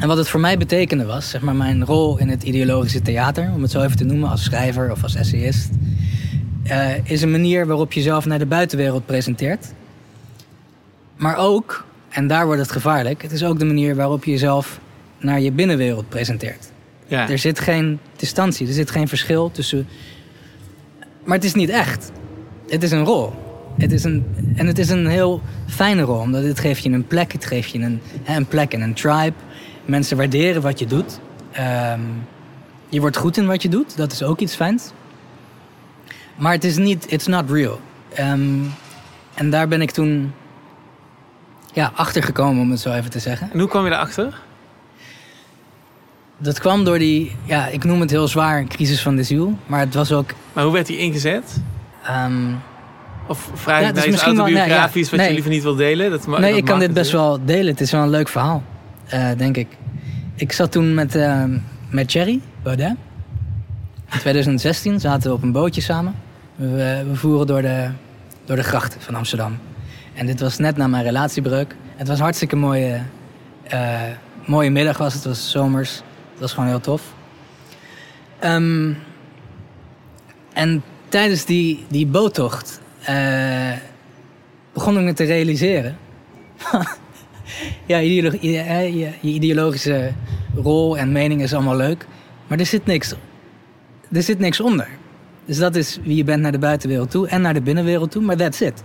en 0.00 0.08
wat 0.08 0.16
het 0.16 0.28
voor 0.28 0.40
mij 0.40 0.58
betekende 0.58 1.04
was, 1.04 1.30
zeg 1.30 1.40
maar, 1.40 1.54
mijn 1.54 1.84
rol 1.84 2.18
in 2.18 2.28
het 2.28 2.42
ideologische 2.42 3.02
theater, 3.02 3.50
om 3.54 3.62
het 3.62 3.70
zo 3.70 3.80
even 3.82 3.96
te 3.96 4.04
noemen, 4.04 4.30
als 4.30 4.44
schrijver 4.44 4.90
of 4.90 5.02
als 5.02 5.14
essayist, 5.14 5.70
eh, 6.62 6.88
is 7.02 7.22
een 7.22 7.30
manier 7.30 7.66
waarop 7.66 7.92
je 7.92 8.00
jezelf 8.00 8.26
naar 8.26 8.38
de 8.38 8.46
buitenwereld 8.46 9.06
presenteert. 9.06 9.72
Maar 11.16 11.36
ook, 11.36 11.84
en 12.08 12.26
daar 12.26 12.46
wordt 12.46 12.60
het 12.60 12.72
gevaarlijk, 12.72 13.22
het 13.22 13.32
is 13.32 13.44
ook 13.44 13.58
de 13.58 13.64
manier 13.64 13.94
waarop 13.94 14.24
je 14.24 14.30
jezelf 14.30 14.80
naar 15.18 15.40
je 15.40 15.52
binnenwereld 15.52 16.08
presenteert. 16.08 16.70
Ja. 17.06 17.30
Er 17.30 17.38
zit 17.38 17.60
geen 17.60 17.98
distantie, 18.16 18.66
er 18.66 18.72
zit 18.72 18.90
geen 18.90 19.08
verschil 19.08 19.50
tussen. 19.50 19.88
Maar 21.24 21.36
het 21.36 21.44
is 21.44 21.54
niet 21.54 21.68
echt. 21.68 22.12
Het 22.68 22.82
is 22.82 22.90
een 22.90 23.04
rol. 23.04 23.32
Het 23.76 23.92
is 23.92 24.04
een, 24.04 24.24
en 24.56 24.66
het 24.66 24.78
is 24.78 24.88
een 24.88 25.06
heel 25.06 25.42
fijne 25.66 26.02
rol, 26.02 26.18
omdat 26.18 26.42
het 26.42 26.60
geeft 26.60 26.82
je 26.82 26.90
een 26.90 27.06
plek. 27.06 27.32
Het 27.32 27.44
geeft 27.44 27.70
je 27.70 27.78
een, 27.78 28.00
een 28.24 28.46
plek 28.46 28.72
en 28.72 28.80
een 28.80 28.94
tribe. 28.94 29.36
Mensen 29.84 30.16
waarderen 30.16 30.62
wat 30.62 30.78
je 30.78 30.86
doet. 30.86 31.20
Ehm, 31.52 32.00
je 32.88 33.00
wordt 33.00 33.16
goed 33.16 33.36
in 33.36 33.46
wat 33.46 33.62
je 33.62 33.68
doet, 33.68 33.96
dat 33.96 34.12
is 34.12 34.22
ook 34.22 34.40
iets 34.40 34.54
fijns. 34.54 34.90
Maar 36.36 36.52
het 36.52 36.64
is 36.64 36.76
niet, 36.76 37.12
it's 37.12 37.26
not 37.26 37.50
real. 37.50 37.80
Ehm, 38.14 38.58
en 39.34 39.50
daar 39.50 39.68
ben 39.68 39.82
ik 39.82 39.90
toen 39.90 40.32
ja, 41.76 41.90
achter 41.94 42.22
gekomen, 42.22 42.62
om 42.62 42.70
het 42.70 42.80
zo 42.80 42.92
even 42.92 43.10
te 43.10 43.18
zeggen. 43.18 43.48
En 43.52 43.58
hoe 43.58 43.68
kwam 43.68 43.84
je 43.84 43.90
daarachter? 43.90 44.34
Dat 46.38 46.58
kwam 46.58 46.84
door 46.84 46.98
die, 46.98 47.36
ja, 47.44 47.66
ik 47.66 47.84
noem 47.84 48.00
het 48.00 48.10
heel 48.10 48.28
zwaar, 48.28 48.64
crisis 48.64 49.02
van 49.02 49.16
de 49.16 49.22
ziel. 49.22 49.58
Maar 49.66 49.80
het 49.80 49.94
was 49.94 50.12
ook... 50.12 50.30
Maar 50.52 50.64
hoe 50.64 50.72
werd 50.72 50.86
die 50.86 50.98
ingezet? 50.98 51.62
ehm, 52.04 52.52
Of 53.28 53.50
vraag 53.54 53.80
Ja, 53.80 53.88
is 53.88 53.94
naar 53.94 54.04
wel- 54.04 54.44
nee, 54.44 54.44
autobiografisch 54.44 55.10
ja, 55.10 55.16
wat 55.16 55.26
je 55.26 55.32
liever 55.32 55.50
niet 55.50 55.62
wil 55.62 55.74
delen? 55.74 56.10
Dat 56.10 56.26
nee, 56.26 56.40
dat 56.40 56.58
ik 56.58 56.64
kan 56.64 56.78
dit 56.78 56.92
best 56.94 57.12
wel 57.12 57.44
delen. 57.44 57.66
Het 57.66 57.80
is 57.80 57.90
wel 57.90 58.02
een 58.02 58.10
leuk 58.10 58.28
verhaal, 58.28 58.62
eh, 59.06 59.28
denk 59.36 59.56
ik. 59.56 59.68
Ik 60.34 60.52
zat 60.52 60.72
toen 60.72 60.94
met, 60.94 61.14
eh, 61.14 61.44
met 61.90 62.08
Thierry 62.08 62.40
Baudet. 62.62 62.94
In 64.12 64.18
2016 64.18 65.00
zaten 65.00 65.30
we 65.30 65.36
op 65.36 65.42
een 65.42 65.52
bootje 65.52 65.80
samen. 65.80 66.14
We, 66.56 67.04
we 67.08 67.14
voeren 67.16 67.46
door 67.46 67.62
de, 67.62 67.88
door 68.44 68.56
de 68.56 68.62
grachten 68.62 69.00
van 69.00 69.14
Amsterdam. 69.14 69.58
En 70.16 70.26
dit 70.26 70.40
was 70.40 70.58
net 70.58 70.76
na 70.76 70.86
mijn 70.86 71.04
relatiebreuk. 71.04 71.76
Het 71.96 72.08
was 72.08 72.18
hartstikke 72.18 72.56
mooie, 72.56 73.02
eh, 73.62 74.02
mooie 74.46 74.70
middag 74.70 74.98
was 74.98 75.14
het. 75.14 75.24
Was 75.24 75.50
zomers. 75.50 75.94
Het 76.30 76.40
was 76.40 76.52
gewoon 76.52 76.68
heel 76.68 76.80
tof. 76.80 77.02
Ehm, 78.38 78.92
en 80.52 80.82
tijdens 81.08 81.44
die, 81.44 81.84
die 81.88 82.06
boottocht 82.06 82.80
eh, 83.02 83.72
begon 84.72 84.98
ik 84.98 85.04
me 85.04 85.12
te 85.12 85.24
realiseren. 85.24 85.96
ja, 87.86 87.98
eh, 87.98 88.24
je, 88.40 89.10
je 89.20 89.32
ideologische 89.32 90.12
rol 90.54 90.98
en 90.98 91.12
mening 91.12 91.42
is 91.42 91.54
allemaal 91.54 91.76
leuk. 91.76 92.06
Maar 92.46 92.58
er 92.58 92.66
zit 92.66 92.86
niks, 92.86 93.14
er 94.12 94.22
zit 94.22 94.38
niks 94.38 94.60
onder. 94.60 94.88
Dus 95.44 95.58
dat 95.58 95.74
is 95.74 95.98
wie 96.02 96.16
je 96.16 96.24
bent 96.24 96.42
naar 96.42 96.52
de 96.52 96.58
buitenwereld 96.58 97.10
toe 97.10 97.28
en 97.28 97.40
naar 97.40 97.54
de 97.54 97.62
binnenwereld 97.62 98.10
toe, 98.10 98.22
maar 98.22 98.36
that's 98.36 98.60
it. 98.60 98.82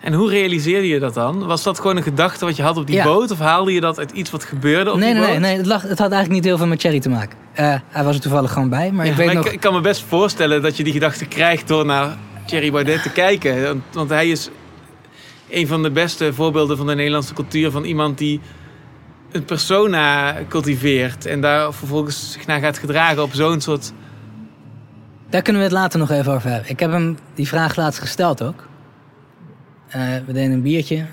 En 0.00 0.12
hoe 0.12 0.30
realiseerde 0.30 0.88
je 0.88 0.98
dat 0.98 1.14
dan? 1.14 1.46
Was 1.46 1.62
dat 1.62 1.76
gewoon 1.80 1.96
een 1.96 2.02
gedachte 2.02 2.44
wat 2.44 2.56
je 2.56 2.62
had 2.62 2.76
op 2.76 2.86
die 2.86 2.96
Ja. 2.96 3.04
boot? 3.04 3.30
Of 3.30 3.38
haalde 3.38 3.72
je 3.72 3.80
dat 3.80 3.98
uit 3.98 4.10
iets 4.10 4.30
wat 4.30 4.44
gebeurde 4.44 4.92
op 4.92 4.98
nee, 4.98 5.12
die 5.12 5.14
nee, 5.14 5.30
boot? 5.30 5.40
nee, 5.40 5.48
nee 5.50 5.56
het, 5.56 5.66
lag, 5.66 5.82
het 5.82 5.98
had 5.98 6.12
eigenlijk 6.12 6.30
niet 6.30 6.44
heel 6.44 6.56
veel 6.56 6.66
met 6.66 6.80
Thierry 6.80 7.00
te 7.00 7.08
maken. 7.08 7.38
Eh, 7.52 7.74
hij 7.88 8.04
was 8.04 8.14
er 8.14 8.20
toevallig 8.20 8.52
gewoon 8.52 8.68
bij, 8.68 8.92
maar 8.92 9.04
Ja, 9.04 9.10
ik 9.10 9.16
weet 9.16 9.26
maar 9.26 9.34
nog... 9.34 9.46
ik, 9.46 9.52
ik 9.52 9.60
kan 9.60 9.72
me 9.72 9.80
best 9.80 10.04
voorstellen 10.08 10.62
dat 10.62 10.76
je 10.76 10.84
die 10.84 10.92
gedachte 10.92 11.24
krijgt 11.26 11.68
door 11.68 11.84
naar 11.86 12.16
Thierry 12.46 12.70
Baudet 12.70 13.02
te 13.02 13.10
kijken. 13.10 13.62
Want, 13.62 13.82
want 13.92 14.10
hij 14.10 14.28
is 14.28 14.50
een 15.50 15.66
van 15.66 15.82
de 15.82 15.90
beste 15.90 16.32
voorbeelden 16.32 16.76
van 16.76 16.86
de 16.86 16.94
Nederlandse 16.94 17.34
cultuur. 17.34 17.70
Van 17.70 17.84
iemand 17.84 18.18
die 18.18 18.40
een 19.32 19.44
persona 19.44 20.34
cultiveert. 20.48 21.26
En 21.26 21.40
daar 21.40 21.72
vervolgens 21.72 22.32
zich 22.32 22.46
naar 22.46 22.60
gaat 22.60 22.78
gedragen 22.78 23.22
op 23.22 23.32
zo'n 23.32 23.60
soort... 23.60 23.92
Daar 25.30 25.42
kunnen 25.42 25.62
we 25.62 25.68
het 25.68 25.76
later 25.76 25.98
nog 25.98 26.10
even 26.10 26.32
over 26.32 26.50
hebben. 26.50 26.70
Ik 26.70 26.80
heb 26.80 26.90
hem 26.90 27.16
die 27.34 27.48
vraag 27.48 27.76
laatst 27.76 28.00
gesteld 28.00 28.42
ook. 28.42 28.68
Eh, 29.90 30.00
we 30.26 30.32
deden 30.32 30.52
een 30.52 30.62
biertje, 30.62 31.04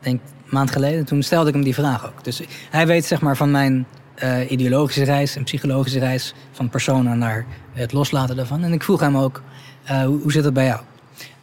denk 0.00 0.20
een 0.20 0.50
maand 0.50 0.70
geleden. 0.70 1.04
Toen 1.04 1.22
stelde 1.22 1.48
ik 1.48 1.54
hem 1.54 1.64
die 1.64 1.74
vraag 1.74 2.06
ook. 2.06 2.24
Dus 2.24 2.42
hij 2.70 2.86
weet 2.86 3.04
zeg 3.04 3.20
maar 3.20 3.36
van 3.36 3.50
mijn 3.50 3.86
eh, 4.14 4.50
ideologische 4.50 5.04
reis 5.04 5.36
en 5.36 5.44
psychologische 5.44 5.98
reis... 5.98 6.34
van 6.52 6.68
persona 6.68 7.14
naar 7.14 7.46
het 7.72 7.92
loslaten 7.92 8.36
daarvan. 8.36 8.62
En 8.64 8.72
ik 8.72 8.82
vroeg 8.82 9.00
hem 9.00 9.16
ook, 9.16 9.42
eh, 9.84 10.02
hoe, 10.02 10.20
hoe 10.22 10.32
zit 10.32 10.44
het 10.44 10.54
bij 10.54 10.66
jou? 10.66 10.80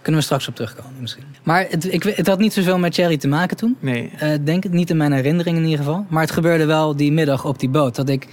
Kunnen 0.01 0.19
we 0.21 0.25
straks 0.25 0.47
op 0.47 0.55
terugkomen 0.55 1.01
misschien. 1.01 1.23
Maar 1.43 1.65
het, 1.69 1.93
ik, 1.93 2.03
het 2.03 2.27
had 2.27 2.39
niet 2.39 2.53
zoveel 2.53 2.77
met 2.79 2.93
Thierry 2.93 3.17
te 3.17 3.27
maken 3.27 3.57
toen. 3.57 3.77
Nee. 3.79 4.11
Denk 4.43 4.63
het 4.63 4.71
niet 4.71 4.89
in 4.89 4.97
mijn 4.97 5.11
herinnering 5.11 5.57
in 5.57 5.63
ieder 5.63 5.77
geval. 5.77 6.05
Maar 6.09 6.21
het 6.21 6.31
gebeurde 6.31 6.65
wel 6.65 6.95
die 6.95 7.11
middag 7.11 7.45
op 7.45 7.59
die 7.59 7.69
boot. 7.69 7.95
Dat 7.95 8.09
ik, 8.09 8.27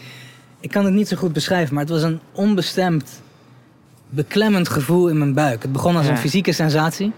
ik 0.61 0.71
kan 0.71 0.85
het 0.85 0.95
niet 0.95 1.09
zo 1.09 1.16
goed 1.16 1.33
beschrijven, 1.33 1.75
maar 1.75 1.83
het 1.83 1.93
was 1.93 2.03
een 2.03 2.21
onbestemd, 2.33 3.23
beklemmend 4.09 4.69
gevoel 4.69 5.09
in 5.09 5.19
mijn 5.19 5.35
buik. 5.35 5.62
Het 5.62 5.73
begon 5.73 5.97
als 5.97 6.07
Ja. 6.07 6.11
een 6.12 6.19
fysieke 6.19 6.53
sensatie. 6.53 7.12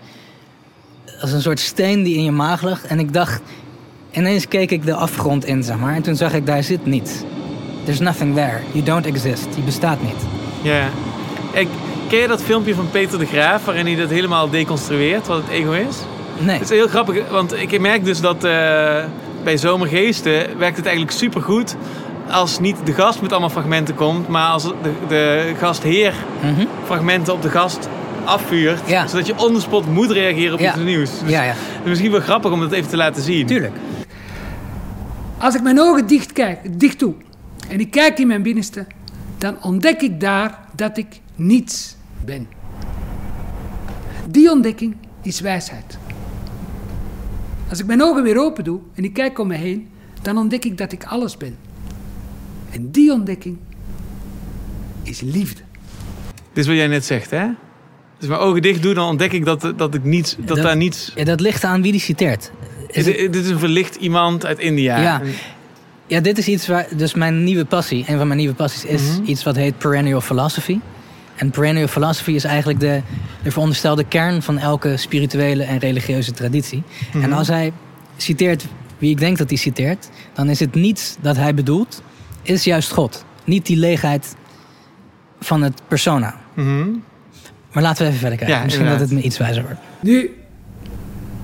Als 1.21 1.33
een 1.33 1.43
soort 1.43 1.61
steen 1.61 2.03
die 2.03 2.17
in 2.17 2.25
je 2.25 2.31
maag 2.31 2.63
lag. 2.63 2.85
En 2.85 2.99
ik 2.99 3.13
dacht, 3.13 3.41
ineens 4.11 4.49
keek 4.49 4.71
ik 4.71 4.85
de 4.85 4.95
afgrond 4.95 5.45
in, 5.45 5.63
zeg 5.63 5.79
maar. 5.79 5.95
En 5.95 6.03
toen 6.03 6.17
zag 6.17 6.33
ik, 6.33 6.47
daar 6.47 6.63
zit 6.63 6.87
niets. 6.87 7.13
There's 7.85 8.01
nothing 8.01 8.35
there. 8.35 8.59
You 8.73 8.85
don't 8.85 9.07
exist. 9.07 9.47
Je 9.55 9.63
bestaat 9.63 10.03
niet. 10.03 10.17
Ja. 10.63 10.89
Ik, 11.53 11.69
ken 12.09 12.19
je 12.19 12.29
dat 12.29 12.43
filmpje 12.43 12.75
van 12.75 12.91
Peter 12.91 13.19
de 13.19 13.27
Graaf 13.27 13.65
waarin 13.65 13.87
hij 13.87 13.97
dat 13.97 14.11
helemaal 14.11 14.51
deconstrueert, 14.51 15.27
wat 15.27 15.37
het 15.43 15.49
ego 15.51 15.71
is? 15.73 15.97
Nee. 16.39 16.59
Het 16.59 16.71
is 16.71 16.77
heel 16.77 16.89
grappig, 16.89 17.29
want 17.31 17.53
ik 17.57 17.81
merk 17.81 18.05
dus 18.05 18.21
dat 18.21 18.45
eh, 18.45 18.51
bij 19.45 19.57
Zomergeesten 19.57 20.59
werkt 20.59 20.77
het 20.77 20.87
eigenlijk 20.87 21.17
supergoed 21.17 21.77
als 22.31 22.59
niet 22.59 22.77
de 22.85 22.93
gast 22.93 23.21
met 23.21 23.31
allemaal 23.31 23.51
fragmenten 23.51 23.95
komt, 23.95 24.29
maar 24.29 24.49
als 24.49 24.63
de, 24.63 24.73
de 25.09 25.53
gastheer 25.59 26.15
Mhm. 26.43 26.65
fragmenten 26.85 27.33
op 27.33 27.43
de 27.43 27.49
gast 27.51 27.89
afvuurt, 28.25 28.81
zodat 29.07 29.27
je 29.27 29.39
on 29.39 29.55
the 29.55 29.61
spot 29.61 29.87
moet 29.87 30.11
reageren 30.11 30.55
op 30.55 30.61
Ja. 30.61 30.73
iets 30.75 30.83
nieuws. 30.85 31.11
Dus 31.21 31.31
Ja, 31.31 31.43
ja. 31.43 31.51
het 31.57 31.83
is 31.83 31.89
misschien 31.89 32.11
wel 32.11 32.21
grappig 32.21 32.53
om 32.53 32.61
dat 32.61 32.73
even 32.73 32.91
te 32.91 32.97
laten 32.97 33.23
zien. 33.23 33.47
Tuurlijk. 33.47 33.73
Als 35.39 35.55
ik 35.55 35.63
mijn 35.63 35.81
ogen 35.81 36.07
dicht, 36.07 36.33
kijk, 36.33 36.79
dicht 36.81 36.99
doe 36.99 37.15
en 37.69 37.81
ik 37.81 37.91
kijk 37.91 38.19
in 38.19 38.27
mijn 38.27 38.43
binnenste, 38.43 38.87
dan 39.39 39.63
ontdek 39.63 40.01
ik 40.03 40.21
daar 40.21 40.59
dat 40.77 40.97
ik 40.99 41.21
niets 41.35 41.97
ben. 42.25 42.49
Die 44.29 44.51
ontdekking 44.51 44.97
is 45.23 45.41
wijsheid. 45.41 45.99
Als 47.71 47.79
ik 47.79 47.87
mijn 47.87 48.03
ogen 48.03 48.23
weer 48.23 48.39
open 48.39 48.65
doe 48.65 48.81
en 48.95 49.05
ik 49.05 49.13
kijk 49.13 49.39
om 49.39 49.47
me 49.47 49.55
heen, 49.55 49.89
dan 50.23 50.37
ontdek 50.39 50.65
ik 50.65 50.79
dat 50.79 50.93
ik 50.93 51.05
alles 51.05 51.37
ben. 51.37 51.57
En 52.71 52.91
die 52.91 53.13
ontdekking 53.13 53.59
is 55.03 55.21
liefde. 55.21 55.61
Dit 56.53 56.65
is 56.65 56.67
wat 56.67 56.77
jij 56.77 56.87
net 56.87 57.05
zegt, 57.05 57.31
hè? 57.31 57.47
Dus 58.21 58.29
mijn 58.29 58.41
ogen 58.41 58.63
dicht 58.63 58.83
doe, 58.83 58.95
dan 58.95 59.09
ontdek 59.09 59.33
ik 59.33 59.45
dat, 59.45 59.73
dat 59.77 59.95
ik 59.95 60.05
niets, 60.05 60.37
dat, 60.39 60.57
daar 60.57 60.77
niets... 60.77 61.13
Ja, 61.15 61.25
dat 61.25 61.41
ligt 61.41 61.65
aan 61.65 61.83
wie 61.83 61.93
die 61.93 62.01
citeert. 62.01 62.51
Dit, 62.93 63.05
dit 63.05 63.37
is 63.37 63.49
een 63.49 63.59
verlicht 63.59 63.95
iemand 63.95 64.47
uit 64.47 64.59
India. 64.59 65.01
Ja. 65.03 65.23
Ja, 66.07 66.21
dit 66.21 66.39
is 66.39 66.49
iets 66.49 66.67
waar. 66.67 66.87
Dus 66.97 67.15
mijn 67.15 67.45
nieuwe 67.45 67.65
passie, 67.65 68.05
een 68.09 68.17
van 68.19 68.27
mijn 68.27 68.39
nieuwe 68.39 68.55
passies, 68.55 68.85
is 68.85 69.03
Mhm. 69.03 69.25
iets 69.25 69.43
wat 69.43 69.57
heet 69.57 69.79
perennial 69.79 70.21
philosophy. 70.21 70.79
En 71.37 71.51
perennial 71.51 71.87
philosophy 71.89 72.31
is 72.31 72.45
eigenlijk 72.45 72.81
de, 72.81 73.01
de 73.43 73.51
veronderstelde 73.51 74.05
kern 74.05 74.43
van 74.43 74.59
elke 74.59 74.97
spirituele 74.97 75.63
en 75.63 75.79
religieuze 75.79 76.33
traditie. 76.33 76.83
Mhm. 77.13 77.25
En 77.25 77.33
als 77.33 77.49
hij 77.49 77.73
citeert 78.17 78.67
wie 78.99 79.11
ik 79.11 79.19
denk 79.19 79.39
dat 79.39 79.49
hij 79.49 79.59
citeert, 79.59 80.09
dan 80.35 80.49
is 80.49 80.61
het 80.61 80.75
niets 80.75 81.17
dat 81.21 81.37
hij 81.37 81.55
bedoelt, 81.55 82.03
is 82.43 82.65
juist 82.65 82.91
God. 82.93 83.25
Niet 83.45 83.67
die 83.67 83.77
leegheid 83.77 84.37
van 85.41 85.63
het 85.63 85.83
persona. 85.89 86.41
Mhm. 86.55 86.89
Maar 87.73 87.83
laten 87.83 88.03
we 88.03 88.09
even 88.09 88.21
verder 88.21 88.39
kijken. 88.39 88.57
Ja, 88.57 88.65
Misschien 88.65 88.87
dat 88.87 89.01
het 89.01 89.11
me 89.11 89.23
iets 89.23 89.39
wijzer 89.39 89.63
wordt. 89.63 89.79
Nu, 90.01 90.31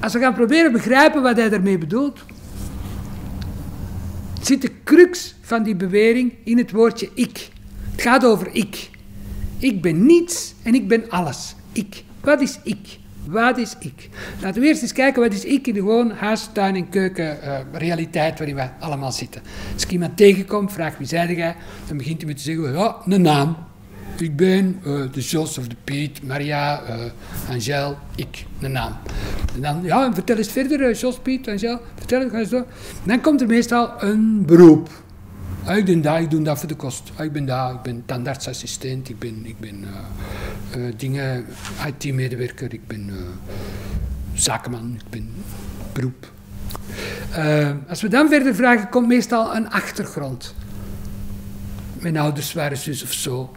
als 0.00 0.12
we 0.12 0.18
gaan 0.18 0.34
proberen 0.34 0.72
begrijpen 0.72 1.22
wat 1.22 1.36
hij 1.36 1.48
daarmee 1.48 1.78
bedoelt, 1.78 2.24
zit 4.42 4.62
de 4.62 4.70
crux 4.84 5.34
van 5.40 5.62
die 5.62 5.76
bewering 5.76 6.32
in 6.44 6.58
het 6.58 6.70
woordje 6.70 7.10
ik. 7.14 7.48
Het 7.90 8.02
gaat 8.02 8.24
over 8.24 8.48
ik. 8.52 8.90
Ik 9.58 9.82
ben 9.82 10.06
niets 10.06 10.54
en 10.62 10.74
ik 10.74 10.88
ben 10.88 11.10
alles. 11.10 11.54
Ik. 11.72 12.02
Wat 12.20 12.40
is 12.40 12.58
ik? 12.62 12.98
Wat 13.26 13.58
is 13.58 13.76
ik? 13.78 14.08
Laten 14.40 14.60
we 14.60 14.66
eerst 14.66 14.82
eens 14.82 14.92
kijken 14.92 15.22
wat 15.22 15.32
is 15.32 15.44
ik 15.44 15.66
in 15.66 15.74
de 15.74 15.80
gewoon 15.80 16.10
huis, 16.10 16.48
tuin 16.52 16.74
en 16.74 16.88
keuken 16.88 17.42
eh, 17.42 17.58
realiteit 17.72 18.38
waarin 18.38 18.56
we 18.56 18.68
allemaal 18.80 19.12
zitten. 19.12 19.42
Als 19.74 19.82
ik 19.82 19.90
iemand 19.90 20.16
tegenkom, 20.16 20.70
vraag 20.70 20.98
wie 20.98 21.06
zei 21.06 21.34
jij, 21.36 21.56
dan 21.86 21.96
begint 21.96 22.16
hij 22.18 22.26
met 22.26 22.36
te 22.36 22.42
zeggen, 22.42 22.72
ja, 22.72 22.96
een 23.04 23.22
naam. 23.22 23.56
Ik 24.20 24.36
ben 24.36 24.80
eh, 24.84 24.92
de 25.12 25.20
Jos 25.20 25.58
of 25.58 25.68
de 25.68 25.76
Piet, 25.84 26.22
Maria, 26.22 26.82
eh 26.82 27.50
Angel, 27.50 27.98
ik, 28.14 28.44
een 28.60 28.72
naam. 28.72 28.96
En 29.54 29.60
dan, 29.60 29.82
ja, 29.82 30.14
vertel 30.14 30.36
eens 30.36 30.48
verder, 30.48 30.88
eh, 30.88 30.94
Jos, 30.94 31.18
Piet, 31.18 31.48
Angel, 31.48 31.80
vertel 31.94 32.30
eens 32.30 32.48
door. 32.48 32.66
Dan 33.04 33.20
komt 33.20 33.40
er 33.40 33.46
meestal 33.46 34.02
een 34.02 34.46
beroep. 34.46 34.88
Ik 35.76 35.84
ben 35.84 36.02
daar, 36.02 36.20
ik 36.20 36.30
doe 36.30 36.42
dat 36.42 36.58
voor 36.58 36.68
de 36.68 36.74
kost. 36.74 37.10
Ah, 37.16 37.24
ik 37.24 37.32
ben 37.32 37.46
daar, 37.46 37.74
ik 37.74 37.82
ben 37.82 38.02
tandartsassistent, 38.06 39.08
ik 39.08 39.18
ben, 39.18 39.46
ik 39.46 39.58
ben 39.58 39.84
dingen, 40.96 41.44
IT-medewerker, 41.86 42.72
ik 42.72 42.86
ben 42.86 43.10
zakenman, 44.34 44.94
ik 44.94 45.10
ben 45.10 45.30
beroep. 45.92 46.32
Als 47.88 48.02
we 48.02 48.08
dan 48.08 48.28
verder 48.28 48.54
vragen, 48.54 48.88
komt 48.88 49.06
meestal 49.06 49.56
een 49.56 49.70
achtergrond. 49.70 50.54
Mijn 52.00 52.16
ouders 52.16 52.52
waren 52.52 52.76
zus 52.76 53.02
of 53.02 53.12
zo. 53.12 53.52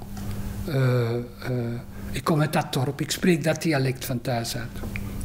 Eh, 0.74 1.15
eh, 1.15 1.22
ik 2.11 2.24
kom 2.24 2.41
uit 2.41 2.53
dat 2.53 2.74
dorp, 2.74 3.01
ik 3.01 3.11
spreek 3.11 3.43
dat 3.43 3.61
dialect 3.61 4.05
van 4.05 4.22
thuis 4.22 4.57
uit. 4.57 4.70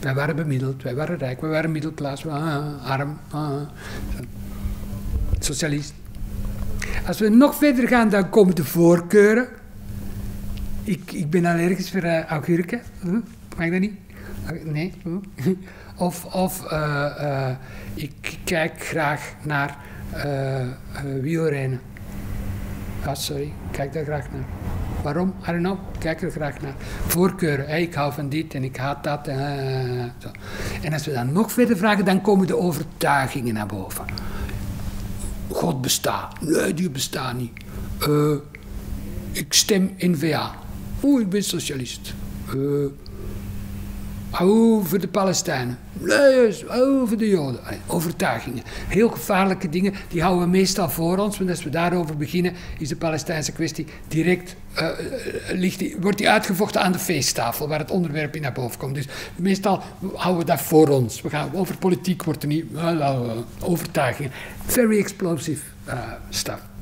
Wij 0.01 0.14
waren 0.14 0.36
bemiddeld, 0.36 0.82
wij 0.82 0.95
waren 0.95 1.18
rijk, 1.18 1.40
wij 1.40 1.51
waren 1.51 1.72
middelklas, 1.72 2.22
we 2.22 2.28
waren 2.28 2.80
arm. 2.80 3.18
ah, 3.30 3.61
socialist. 5.38 5.95
Als 7.07 7.18
we 7.18 7.28
nog 7.28 7.55
verder 7.55 7.88
gaan, 7.88 8.09
dan 8.09 8.30
komen 8.30 8.55
de 8.55 8.64
voorkeuren. 8.64 9.49
Ik, 10.82 11.12
ik 11.12 11.30
ben 11.30 11.45
allergisch 11.45 11.90
voor 11.90 12.05
uh, 12.05 12.24
augurken. 12.24 12.80
Huh? 13.03 13.12
Mag 13.57 13.70
dat 13.70 13.80
niet? 13.80 13.95
Ah, 14.47 14.64
Nee. 14.64 14.92
Huh? 15.03 15.47
Of, 15.97 16.24
of 16.24 16.64
eh, 16.66 17.49
eh, 17.49 17.57
ik 17.95 18.38
kijk 18.45 18.84
graag 18.84 19.34
naar 19.42 19.76
eh 20.11 20.61
eh, 20.61 20.68
wielrennen. 21.20 21.80
Ah, 23.07 23.14
sorry, 23.14 23.52
kijk 23.70 23.92
daar 23.92 24.05
graag 24.05 24.30
naar. 24.32 24.44
Waarom? 25.02 25.34
I 25.48 25.76
kijk 25.98 26.22
er 26.22 26.30
graag 26.30 26.61
naar. 26.61 26.74
Voorkeuren. 27.07 27.80
Ik 27.80 27.94
hou 27.94 28.12
van 28.12 28.28
dit 28.28 28.55
en 28.55 28.64
ik 28.64 28.76
haat 28.76 29.05
dat. 29.05 29.28
En, 29.28 30.12
en 30.82 30.92
als 30.92 31.05
we 31.07 31.12
dan 31.12 31.32
nog 31.32 31.52
verder 31.52 31.76
vragen, 31.76 32.05
dan 32.05 32.20
komen 32.20 32.46
de 32.46 32.57
overtuigingen 32.57 33.55
naar 33.55 33.66
boven. 33.66 34.05
God 35.50 35.80
bestaat. 35.80 36.40
Nee, 36.40 36.74
die 36.74 36.90
bestaat 36.90 37.34
niet. 37.36 37.52
Eh, 38.00 38.34
ik 39.32 39.52
stem 39.52 39.94
N-VA. 39.98 40.55
Oeh, 41.02 41.20
ik 41.20 41.28
ben 41.28 41.42
socialist. 41.44 42.14
Eh 42.48 43.03
Voor 44.37 45.01
de 45.01 45.09
Palestijnen. 45.09 45.78
Nee, 45.93 46.64
voor 47.07 47.16
de 47.16 47.28
Joden. 47.28 47.61
Overtuigingen. 47.87 48.62
Heel 48.89 49.09
gevaarlijke 49.09 49.68
dingen, 49.68 49.95
die 50.09 50.22
houden 50.22 50.45
we 50.45 50.51
meestal 50.51 50.91
voor 50.91 51.18
ons. 51.18 51.39
Want 51.39 51.51
als 51.51 51.64
we 51.64 51.70
daarover 51.70 52.16
beginnen, 52.16 52.53
is 52.78 52.89
de 52.89 52.97
Palestijnse 52.97 53.53
kwestie 53.53 53.87
direct, 54.09 54.57
eh, 54.74 54.89
eh, 54.89 54.95
ligt 55.59 55.78
die, 55.78 55.97
wordt 56.01 56.18
die 56.18 56.28
uitgevochten 56.28 56.80
aan 56.80 56.93
de 56.93 56.99
feesttafel, 56.99 57.68
waar 57.68 57.78
het 57.78 57.91
onderwerp 57.91 58.37
in 58.37 58.43
naar 58.43 58.53
boven 58.53 58.78
komt. 58.78 58.95
Dus 58.95 59.09
meestal 59.37 59.82
houden 60.14 60.47
we 60.47 60.51
dat 60.51 60.61
voor 60.61 60.89
ons. 60.89 61.22
We 61.22 61.30
gaan, 61.30 61.51
over 61.55 61.78
politiek 61.78 62.24
wordt 62.24 62.43
er 62.43 62.49
niet, 62.49 62.64
eh, 62.74 63.01
eh, 63.01 63.20
overtuigingen. 63.61 64.30
Very 64.66 64.99
explosive 64.99 65.62
stuff. 66.30 66.74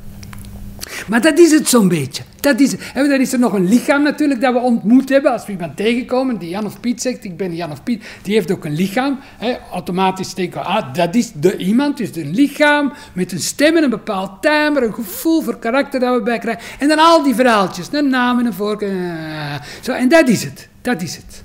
Maar 1.08 1.20
dat 1.20 1.38
is 1.38 1.50
het 1.50 1.68
zo'n 1.68 1.88
beetje. 1.88 2.22
Dat 2.40 2.60
is, 2.60 2.76
en 2.94 3.08
dan 3.08 3.20
is 3.20 3.32
er 3.32 3.38
nog 3.38 3.52
een 3.52 3.68
lichaam 3.68 4.02
natuurlijk 4.02 4.40
dat 4.40 4.52
we 4.52 4.58
ontmoet 4.58 5.08
hebben. 5.08 5.32
Als 5.32 5.46
we 5.46 5.52
iemand 5.52 5.76
tegenkomen 5.76 6.38
die 6.38 6.48
Jan 6.48 6.66
of 6.66 6.80
Piet 6.80 7.02
zegt, 7.02 7.24
ik 7.24 7.36
ben 7.36 7.54
Jan 7.54 7.70
of 7.70 7.82
Piet, 7.82 8.04
die 8.22 8.34
heeft 8.34 8.50
ook 8.52 8.64
een 8.64 8.74
lichaam. 8.74 9.18
Hè, 9.38 9.56
automatisch 9.72 10.34
denken 10.34 10.60
we, 10.60 10.66
ah, 10.66 10.94
dat 10.94 11.14
is 11.14 11.32
de 11.32 11.56
iemand, 11.56 11.96
dus 11.96 12.16
een 12.16 12.34
lichaam 12.34 12.92
met 13.12 13.32
een 13.32 13.40
stem 13.40 13.76
en 13.76 13.82
een 13.82 13.90
bepaald 13.90 14.42
timbre, 14.42 14.86
een 14.86 14.94
gevoel 14.94 15.42
voor 15.42 15.58
karakter 15.58 16.00
dat 16.00 16.16
we 16.16 16.22
bij 16.22 16.38
krijgen. 16.38 16.62
En 16.78 16.88
dan 16.88 16.98
al 16.98 17.22
die 17.22 17.34
verhaaltjes, 17.34 17.88
een 17.92 18.08
naam 18.08 18.38
en 18.38 18.46
een 18.46 19.60
Zo, 19.80 19.92
en 19.92 20.08
dat 20.08 20.28
is 20.28 20.44
het. 20.44 20.68
Dat 20.80 21.02
is 21.02 21.16
het. 21.16 21.42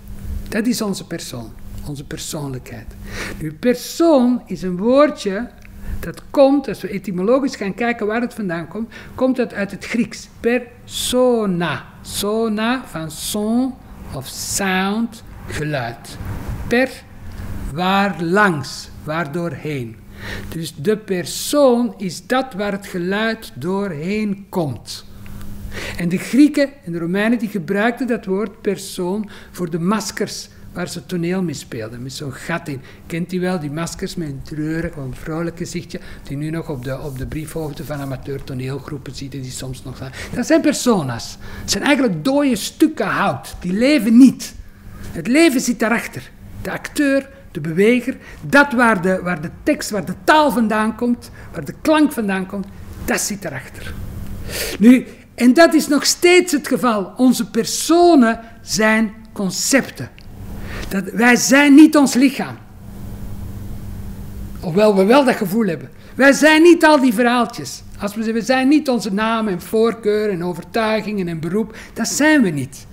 Dat 0.50 0.66
is 0.66 0.82
onze 0.82 1.08
persoon, 1.08 1.52
onze 1.88 2.04
persoonlijkheid. 2.04 2.96
Nu, 3.42 3.54
persoon 3.54 4.42
is 4.46 4.62
een 4.62 4.78
woordje 4.78 5.50
dat 6.00 6.24
komt, 6.30 6.68
als 6.68 6.82
we 6.82 6.90
etymologisch 6.90 7.56
gaan 7.56 7.74
kijken 7.74 8.08
waar 8.08 8.22
het 8.22 8.34
vandaan 8.34 8.68
komt, 8.68 8.94
komt 9.16 9.36
dat 9.36 9.54
uit 9.54 9.72
het 9.72 9.86
Grieks. 9.86 10.30
Persona. 10.40 11.86
Sona 12.02 12.84
van 12.86 13.12
son 13.12 13.74
of 14.14 14.28
sound, 14.28 15.24
geluid. 15.48 16.18
Per, 16.68 16.90
waar 17.74 18.24
langs, 18.24 18.90
waar 19.04 19.32
doorheen. 19.32 19.96
Dus 20.50 20.76
de 20.76 20.98
persoon 20.98 21.94
is 21.98 22.28
dat 22.28 22.54
waar 22.54 22.72
het 22.72 22.88
geluid 22.88 23.52
doorheen 23.56 24.46
komt. 24.50 25.06
En 25.98 26.10
de 26.10 26.18
Grieken 26.18 26.70
en 26.86 26.92
de 26.92 27.00
Romeinen 27.00 27.40
die 27.40 27.50
gebruikten 27.50 28.08
dat 28.08 28.26
woord 28.26 28.62
persoon 28.62 29.30
voor 29.52 29.70
de 29.70 29.80
maskers 29.80 30.50
waar 30.78 30.90
ze 30.90 31.06
toneel 31.06 31.42
mee 31.44 31.54
speelden, 31.54 32.04
met 32.04 32.14
zo'n 32.14 32.32
gat 32.32 32.68
in. 32.68 32.82
Kent 33.06 33.34
u 33.34 33.40
wel, 33.40 33.60
die 33.60 33.72
maskers 33.72 34.16
met 34.16 34.28
een 34.28 34.42
treurig, 34.44 34.96
een 34.96 35.16
vrolijk 35.16 35.58
gezichtje, 35.58 36.00
die 36.24 36.38
nu 36.38 36.50
nog 36.50 36.70
op 36.70 36.84
de, 36.84 37.00
op 37.00 37.18
de 37.18 37.26
briefhoofden 37.26 37.86
van 37.86 38.00
amateur 38.00 38.44
toneelgroepen 38.44 39.16
zitten, 39.16 39.42
die 39.42 39.52
soms 39.52 39.84
nog 39.84 39.96
staan. 39.96 40.12
Dat 40.36 40.46
zijn 40.46 40.62
persona's. 40.62 41.38
Het 41.62 41.72
zijn 41.72 41.84
eigenlijk 41.84 42.24
dode 42.24 42.56
stukken 42.56 43.08
hout, 43.08 43.56
die 43.60 43.74
leven 43.74 44.18
niet. 44.18 44.54
Het 45.12 45.28
leven 45.28 45.62
zit 45.62 45.80
daarachter. 45.80 46.32
De 46.62 46.72
acteur, 46.72 47.30
de 47.52 47.60
beweger, 47.62 48.18
dat 48.42 48.74
waar 48.74 49.02
de, 49.02 49.22
waar 49.22 49.42
de 49.42 49.52
tekst, 49.64 49.90
waar 49.90 50.06
de 50.06 50.16
taal 50.24 50.52
vandaan 50.52 50.96
komt, 50.96 51.32
waar 51.54 51.66
de 51.66 51.76
klank 51.82 52.12
vandaan 52.12 52.46
komt, 52.46 52.68
dat 53.06 53.20
zit 53.20 53.42
daarachter. 53.42 53.94
Nu, 54.80 55.06
en 55.36 55.54
dat 55.54 55.74
is 55.74 55.88
nog 55.88 56.06
steeds 56.06 56.52
het 56.52 56.68
geval. 56.68 57.14
Onze 57.16 57.50
personen 57.50 58.40
zijn 58.62 59.14
concepten. 59.34 60.17
Dat, 60.88 61.04
wij 61.04 61.36
zijn 61.36 61.76
niet 61.76 61.98
ons 61.98 62.14
lichaam. 62.14 62.58
Hoewel 64.60 64.96
we 64.96 65.04
wel 65.04 65.26
dat 65.26 65.36
gevoel 65.36 65.66
hebben. 65.66 65.90
Wij 66.16 66.34
zijn 66.34 66.62
niet 66.62 66.86
al 66.86 67.00
die 67.00 67.14
verhaaltjes. 67.14 67.84
Als 68.00 68.16
we, 68.16 68.24
zeggen, 68.24 68.40
we 68.40 68.46
zijn 68.46 68.68
niet 68.68 68.90
onze 68.90 69.14
naam 69.14 69.48
en 69.48 69.62
voorkeur 69.62 70.30
en 70.30 70.44
overtuigingen 70.44 71.28
en 71.28 71.40
beroep. 71.40 71.76
Dat 71.94 72.08
zijn 72.08 72.42
we 72.42 72.50
niet. 72.50 72.86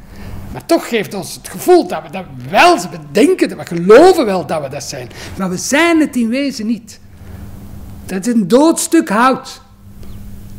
Maar 0.52 0.66
toch 0.66 0.88
geeft 0.88 1.14
ons 1.14 1.34
het 1.34 1.48
gevoel 1.48 1.88
dat 1.88 2.02
we 2.02 2.10
dat 2.10 2.24
wel 2.50 2.78
zijn. 2.78 2.92
We 2.92 2.98
denken, 3.12 3.48
dat 3.48 3.58
we 3.58 3.66
geloven 3.66 4.24
wel 4.24 4.46
dat 4.46 4.62
we 4.62 4.68
dat 4.68 4.82
zijn. 4.82 5.08
Maar 5.38 5.50
we 5.50 5.56
zijn 5.56 6.00
het 6.00 6.16
in 6.16 6.28
wezen 6.28 6.66
niet. 6.66 7.00
Dat 8.06 8.26
is 8.26 8.32
een 8.32 8.48
doodstuk 8.48 9.08
hout. 9.08 9.60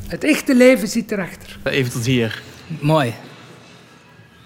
Het 0.07 0.23
echte 0.23 0.55
leven 0.55 0.87
zit 0.87 1.11
erachter. 1.11 1.59
Even 1.63 1.91
tot 1.91 2.05
hier. 2.05 2.41
Mooi. 2.79 3.13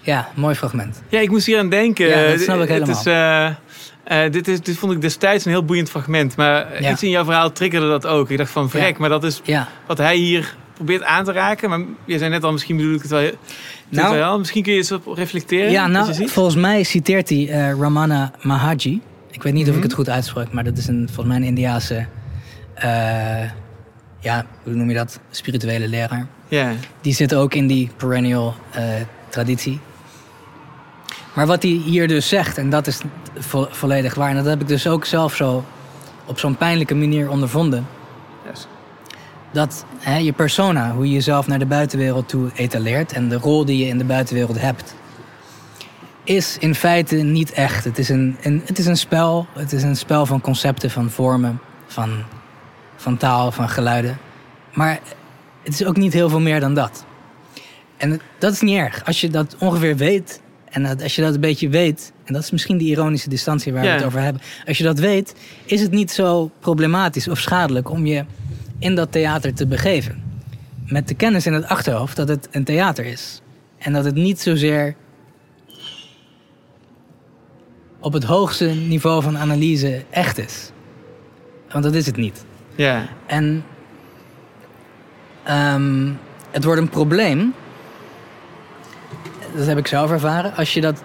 Ja, 0.00 0.28
mooi 0.34 0.54
fragment. 0.54 1.02
Ja, 1.08 1.20
ik 1.20 1.30
moest 1.30 1.46
hier 1.46 1.58
aan 1.58 1.68
denken. 1.68 2.06
Ja, 2.08 2.30
dat 2.30 2.40
snap 2.40 2.60
ik 2.60 2.68
Het 2.68 2.88
is, 2.88 3.04
eh, 3.06 3.46
eh, 3.46 4.32
dit, 4.32 4.48
is, 4.48 4.60
dit 4.60 4.76
vond 4.78 4.92
ik 4.92 5.00
destijds 5.00 5.44
een 5.44 5.50
heel 5.50 5.64
boeiend 5.64 5.90
fragment. 5.90 6.36
Maar 6.36 6.82
Ja. 6.82 6.90
iets 6.90 7.02
in 7.02 7.10
jouw 7.10 7.24
verhaal 7.24 7.52
triggerde 7.52 7.88
dat 7.88 8.06
ook. 8.06 8.30
Ik 8.30 8.38
dacht 8.38 8.50
van 8.50 8.70
vrek, 8.70 8.98
maar 8.98 9.08
dat 9.08 9.24
is 9.24 9.40
wat 9.86 9.98
hij 9.98 10.16
hier 10.16 10.54
probeert 10.74 11.02
aan 11.02 11.24
te 11.24 11.32
raken. 11.32 11.68
Maar 11.70 11.80
je 12.04 12.18
zei 12.18 12.30
net 12.30 12.44
al, 12.44 12.52
misschien 12.52 12.76
bedoel 12.76 12.94
ik 12.94 13.02
het 13.02 13.10
wel. 13.10 13.30
Nou- 13.88 14.16
wel. 14.16 14.38
Misschien 14.38 14.62
kun 14.62 14.72
je 14.72 14.78
eens 14.78 14.92
op 14.92 15.06
reflecteren. 15.06 15.70
Ja, 15.70 15.86
nou, 15.86 16.28
volgens 16.28 16.56
mij 16.56 16.82
citeert 16.82 17.28
hij 17.28 17.48
eh, 17.48 17.78
Ramana 17.78 18.32
Maharshi. 18.42 19.00
Ik 19.30 19.42
weet 19.42 19.52
niet 19.52 19.62
of 19.62 19.68
ik 19.68 19.74
Mhm. 19.74 19.82
het 19.84 19.92
goed 19.94 20.08
uitspreek, 20.08 20.52
maar 20.52 20.64
dat 20.64 20.78
is 20.78 20.86
een, 20.86 21.06
volgens 21.12 21.26
mij 21.26 21.36
een 21.36 21.42
Indiaanse, 21.48 22.06
ja, 24.20 24.46
hoe 24.62 24.72
noem 24.74 24.88
je 24.88 24.94
dat? 24.94 25.20
Spirituele 25.30 25.88
leraar. 25.88 26.26
Ja. 26.48 26.72
Die 27.00 27.14
zit 27.14 27.34
ook 27.34 27.54
in 27.54 27.66
die 27.66 27.90
perennial 27.96 28.54
traditie. 29.28 29.80
Maar 31.34 31.46
wat 31.46 31.62
hij 31.62 31.70
hier 31.70 32.08
dus 32.08 32.28
zegt, 32.28 32.58
en 32.58 32.70
dat 32.70 32.86
is 32.86 33.00
vo- 33.38 33.68
volledig 33.70 34.14
waar, 34.14 34.30
en 34.30 34.36
dat 34.36 34.44
heb 34.44 34.60
ik 34.60 34.68
dus 34.68 34.86
ook 34.86 35.04
zelf 35.04 35.34
zo 35.34 35.64
op 36.24 36.38
zo'n 36.38 36.56
pijnlijke 36.56 36.94
manier 36.94 37.30
ondervonden. 37.30 37.86
Yes. 38.50 38.66
Dat 39.52 39.84
hè, 39.98 40.16
je 40.16 40.32
persona, 40.32 40.92
hoe 40.92 41.06
je 41.06 41.12
jezelf 41.12 41.46
naar 41.46 41.58
de 41.58 41.66
buitenwereld 41.66 42.28
toe 42.28 42.50
etaleert 42.54 43.12
en 43.12 43.28
de 43.28 43.36
rol 43.36 43.64
die 43.64 43.78
je 43.78 43.86
in 43.86 43.98
de 43.98 44.04
buitenwereld 44.04 44.60
hebt, 44.60 44.94
is 46.24 46.58
in 46.58 46.74
feite 46.74 47.16
niet 47.16 47.52
echt. 47.52 47.84
Het 47.84 47.98
is 47.98 48.08
een, 48.08 48.36
een, 48.42 48.62
het 48.64 48.78
is 48.78 48.86
een 48.86 48.96
spel. 48.96 49.46
Het 49.52 49.72
is 49.72 49.82
een 49.82 49.96
spel 49.96 50.26
van 50.26 50.40
concepten, 50.40 50.90
van 50.90 51.10
vormen, 51.10 51.60
van, 51.86 52.10
van 52.96 53.16
taal, 53.16 53.52
van 53.52 53.68
geluiden. 53.68 54.18
Maar 54.72 55.00
het 55.62 55.72
is 55.72 55.84
ook 55.84 55.96
niet 55.96 56.12
heel 56.12 56.28
veel 56.28 56.40
meer 56.40 56.60
dan 56.60 56.74
dat. 56.74 57.04
En 57.96 58.20
dat 58.38 58.52
is 58.52 58.60
niet 58.60 58.78
erg. 58.78 59.04
Als 59.04 59.20
je 59.20 59.30
dat 59.30 59.56
ongeveer 59.58 59.96
weet, 59.96 60.40
en 60.70 61.00
als 61.02 61.16
je 61.16 61.22
dat 61.22 61.34
een 61.34 61.40
beetje 61.40 61.68
weet, 61.68 62.12
en 62.24 62.32
dat 62.34 62.42
is 62.42 62.50
misschien 62.50 62.78
die 62.78 62.88
ironische 62.90 63.28
distantie 63.28 63.72
waar 63.72 63.82
we 63.82 63.86
Ja. 63.88 63.94
het 63.94 64.04
over 64.04 64.20
hebben. 64.20 64.42
Als 64.66 64.78
je 64.78 64.84
dat 64.84 64.98
weet, 64.98 65.34
is 65.64 65.80
het 65.80 65.90
niet 65.90 66.10
zo 66.10 66.50
problematisch 66.60 67.28
of 67.28 67.38
schadelijk 67.38 67.90
om 67.90 68.06
je 68.06 68.24
in 68.78 68.94
dat 68.94 69.12
theater 69.12 69.54
te 69.54 69.66
begeven. 69.66 70.22
Met 70.86 71.08
de 71.08 71.14
kennis 71.14 71.46
in 71.46 71.52
het 71.52 71.64
achterhoofd 71.66 72.16
dat 72.16 72.28
het 72.28 72.48
een 72.50 72.64
theater 72.64 73.04
is. 73.04 73.40
En 73.78 73.92
dat 73.92 74.04
het 74.04 74.14
niet 74.14 74.40
zozeer 74.40 74.94
op 78.00 78.12
het 78.12 78.24
hoogste 78.24 78.66
niveau 78.66 79.22
van 79.22 79.38
analyse 79.38 80.04
echt 80.10 80.38
is. 80.38 80.70
Want 81.72 81.84
dat 81.84 81.94
is 81.94 82.06
het 82.06 82.16
niet. 82.16 82.44
Ja. 82.74 83.08
En 83.26 83.64
ehm, 85.44 86.08
het 86.50 86.64
wordt 86.64 86.80
een 86.80 86.88
probleem. 86.88 87.54
Dat 89.56 89.66
heb 89.66 89.78
ik 89.78 89.86
zelf 89.86 90.10
ervaren. 90.10 90.54
Als 90.56 90.74
je 90.74 90.80
dat, 90.80 91.02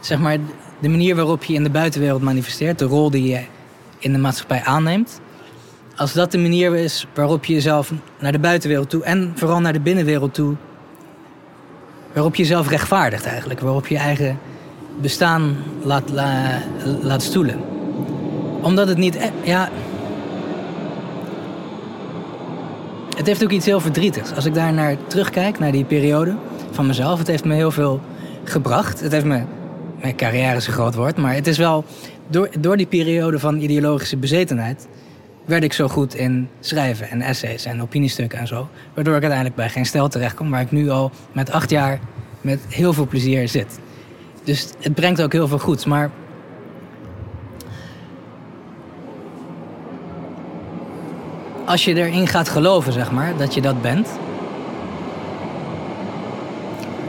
zeg 0.00 0.18
maar, 0.18 0.36
de 0.78 0.88
manier 0.88 1.16
waarop 1.16 1.44
je 1.44 1.54
in 1.54 1.62
de 1.62 1.70
buitenwereld 1.70 2.22
manifesteert, 2.22 2.78
de 2.78 2.84
rol 2.84 3.10
die 3.10 3.28
je 3.28 3.40
in 3.98 4.12
de 4.12 4.18
maatschappij 4.18 4.62
aanneemt. 4.64 5.20
als 5.96 6.12
dat 6.12 6.32
de 6.32 6.38
manier 6.38 6.74
is 6.76 7.06
waarop 7.14 7.44
je 7.44 7.52
jezelf 7.54 7.92
naar 8.18 8.32
de 8.32 8.38
buitenwereld 8.38 8.90
toe 8.90 9.04
en 9.04 9.32
vooral 9.34 9.60
naar 9.60 9.72
de 9.72 9.80
binnenwereld 9.80 10.34
toe, 10.34 10.54
waarop 12.12 12.34
je 12.34 12.42
jezelf 12.42 12.68
rechtvaardigt 12.68 13.26
eigenlijk, 13.26 13.60
waarop 13.60 13.86
je 13.86 13.96
eigen 13.96 14.38
bestaan 15.00 15.56
laat, 15.82 16.10
la- 16.10 16.62
laat 17.02 17.22
stoelen. 17.22 17.60
Omdat 18.62 18.88
het 18.88 18.98
niet, 18.98 19.14
e- 19.14 19.30
ja. 19.42 19.68
Het 23.16 23.26
heeft 23.26 23.44
ook 23.44 23.50
iets 23.50 23.66
heel 23.66 23.80
verdrietigs. 23.80 24.34
Als 24.34 24.44
ik 24.44 24.54
daar 24.54 24.72
naar 24.72 24.96
terugkijk, 25.06 25.58
naar 25.58 25.72
die 25.72 25.84
periode 25.84 26.34
van 26.70 26.86
mezelf, 26.86 27.18
het 27.18 27.26
heeft 27.26 27.44
me 27.44 27.54
heel 27.54 27.70
veel 27.70 28.00
gebracht. 28.44 29.00
Het 29.00 29.12
heeft 29.12 29.24
me, 29.24 29.42
mijn 30.00 30.16
carrière 30.16 30.56
is 30.56 30.66
een 30.66 30.72
groot 30.72 30.94
woord, 30.94 31.16
maar 31.16 31.34
het 31.34 31.46
is 31.46 31.58
wel, 31.58 31.84
door, 32.28 32.48
door 32.60 32.76
die 32.76 32.86
periode 32.86 33.38
van 33.38 33.60
ideologische 33.60 34.16
bezetenheid, 34.16 34.88
werd 35.44 35.62
ik 35.62 35.72
zo 35.72 35.88
goed 35.88 36.14
in 36.14 36.48
schrijven 36.60 37.10
en 37.10 37.20
essays 37.20 37.64
en 37.64 37.82
opiniestukken 37.82 38.38
en 38.38 38.46
zo. 38.46 38.68
Waardoor 38.94 39.14
ik 39.14 39.20
uiteindelijk 39.20 39.54
bij 39.54 39.68
geen 39.68 39.86
stel 39.86 40.08
terechtkom, 40.08 40.50
waar 40.50 40.60
ik 40.60 40.70
nu 40.70 40.90
al 40.90 41.10
met 41.32 41.50
acht 41.50 41.70
jaar 41.70 42.00
met 42.40 42.60
heel 42.68 42.92
veel 42.92 43.06
plezier 43.06 43.48
zit. 43.48 43.78
Dus 44.44 44.68
het 44.80 44.94
brengt 44.94 45.22
ook 45.22 45.32
heel 45.32 45.48
veel 45.48 45.58
goeds. 45.58 45.84
Maar 45.84 46.10
als 51.64 51.84
je 51.84 51.94
erin 51.94 52.26
gaat 52.26 52.48
geloven, 52.48 52.92
zeg 52.92 53.10
maar, 53.10 53.36
dat 53.36 53.54
je 53.54 53.60
dat 53.60 53.82
bent, 53.82 54.08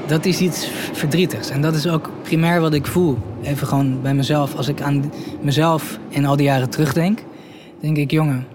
dat 0.09 0.25
is 0.25 0.39
iets 0.39 0.67
verdrietigs. 0.93 1.49
En 1.49 1.61
dat 1.61 1.75
is 1.75 1.87
ook 1.87 2.09
primair 2.23 2.61
wat 2.61 2.73
ik 2.73 2.85
voel. 2.85 3.17
Even 3.41 3.67
gewoon 3.67 4.01
bij 4.01 4.13
mezelf. 4.13 4.55
Als 4.55 4.67
ik 4.67 4.81
aan 4.81 5.11
mezelf 5.41 5.99
in 6.09 6.25
al 6.25 6.35
die 6.35 6.45
jaren 6.45 6.69
terugdenk, 6.69 7.23
denk 7.81 7.97
ik, 7.97 8.11
jongen. 8.11 8.47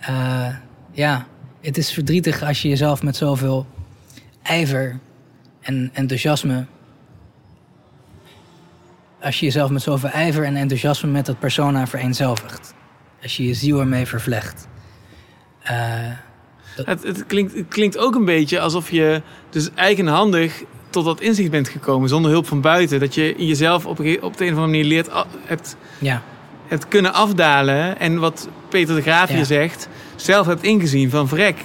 eh, 0.00 0.54
ja, 0.92 1.26
het 1.60 1.78
is 1.78 1.92
verdrietig 1.92 2.42
als 2.42 2.62
je 2.62 2.68
jezelf 2.68 3.02
met 3.02 3.16
zoveel 3.16 3.66
ijver 4.42 4.98
en 5.60 5.90
enthousiasme. 5.92 6.66
Als 9.20 9.40
je 9.40 9.44
jezelf 9.44 9.70
met 9.70 9.82
zoveel 9.82 10.10
ijver 10.10 10.44
en 10.44 10.56
enthousiasme 10.56 11.10
met 11.10 11.26
dat 11.26 11.38
persona 11.38 11.86
vereenzelvigt. 11.86 12.74
Als 13.22 13.36
je 13.36 13.46
je 13.46 13.54
ziel 13.54 13.80
ermee 13.80 14.06
vervlecht. 14.06 14.68
Eh, 15.62 16.10
Het, 16.84 17.02
het, 17.02 17.26
klinkt, 17.26 17.54
het 17.54 17.68
klinkt 17.68 17.98
ook 17.98 18.14
een 18.14 18.24
beetje 18.24 18.60
alsof 18.60 18.90
je 18.90 19.22
dus 19.50 19.68
eigenhandig 19.74 20.62
tot 20.90 21.04
dat 21.04 21.20
inzicht 21.20 21.50
bent 21.50 21.68
gekomen 21.68 22.08
zonder 22.08 22.30
hulp 22.30 22.46
van 22.46 22.60
buiten. 22.60 23.00
Dat 23.00 23.14
je 23.14 23.34
in 23.34 23.46
jezelf 23.46 23.86
op, 23.86 23.98
op 23.98 24.06
de 24.06 24.14
een 24.16 24.22
of 24.22 24.38
andere 24.38 24.60
manier 24.60 24.84
leert, 24.84 25.08
hebt, 25.44 25.76
ja. 25.98 26.22
hebt 26.66 26.88
kunnen 26.88 27.12
afdalen. 27.12 27.98
En 27.98 28.18
wat 28.18 28.48
Peter 28.68 28.94
de 28.94 29.02
Graaf 29.02 29.28
hier 29.28 29.44
zegt, 29.44 29.88
zelf 30.16 30.46
hebt 30.46 30.62
ingezien 30.62 31.10
van 31.10 31.28
vrek. 31.28 31.56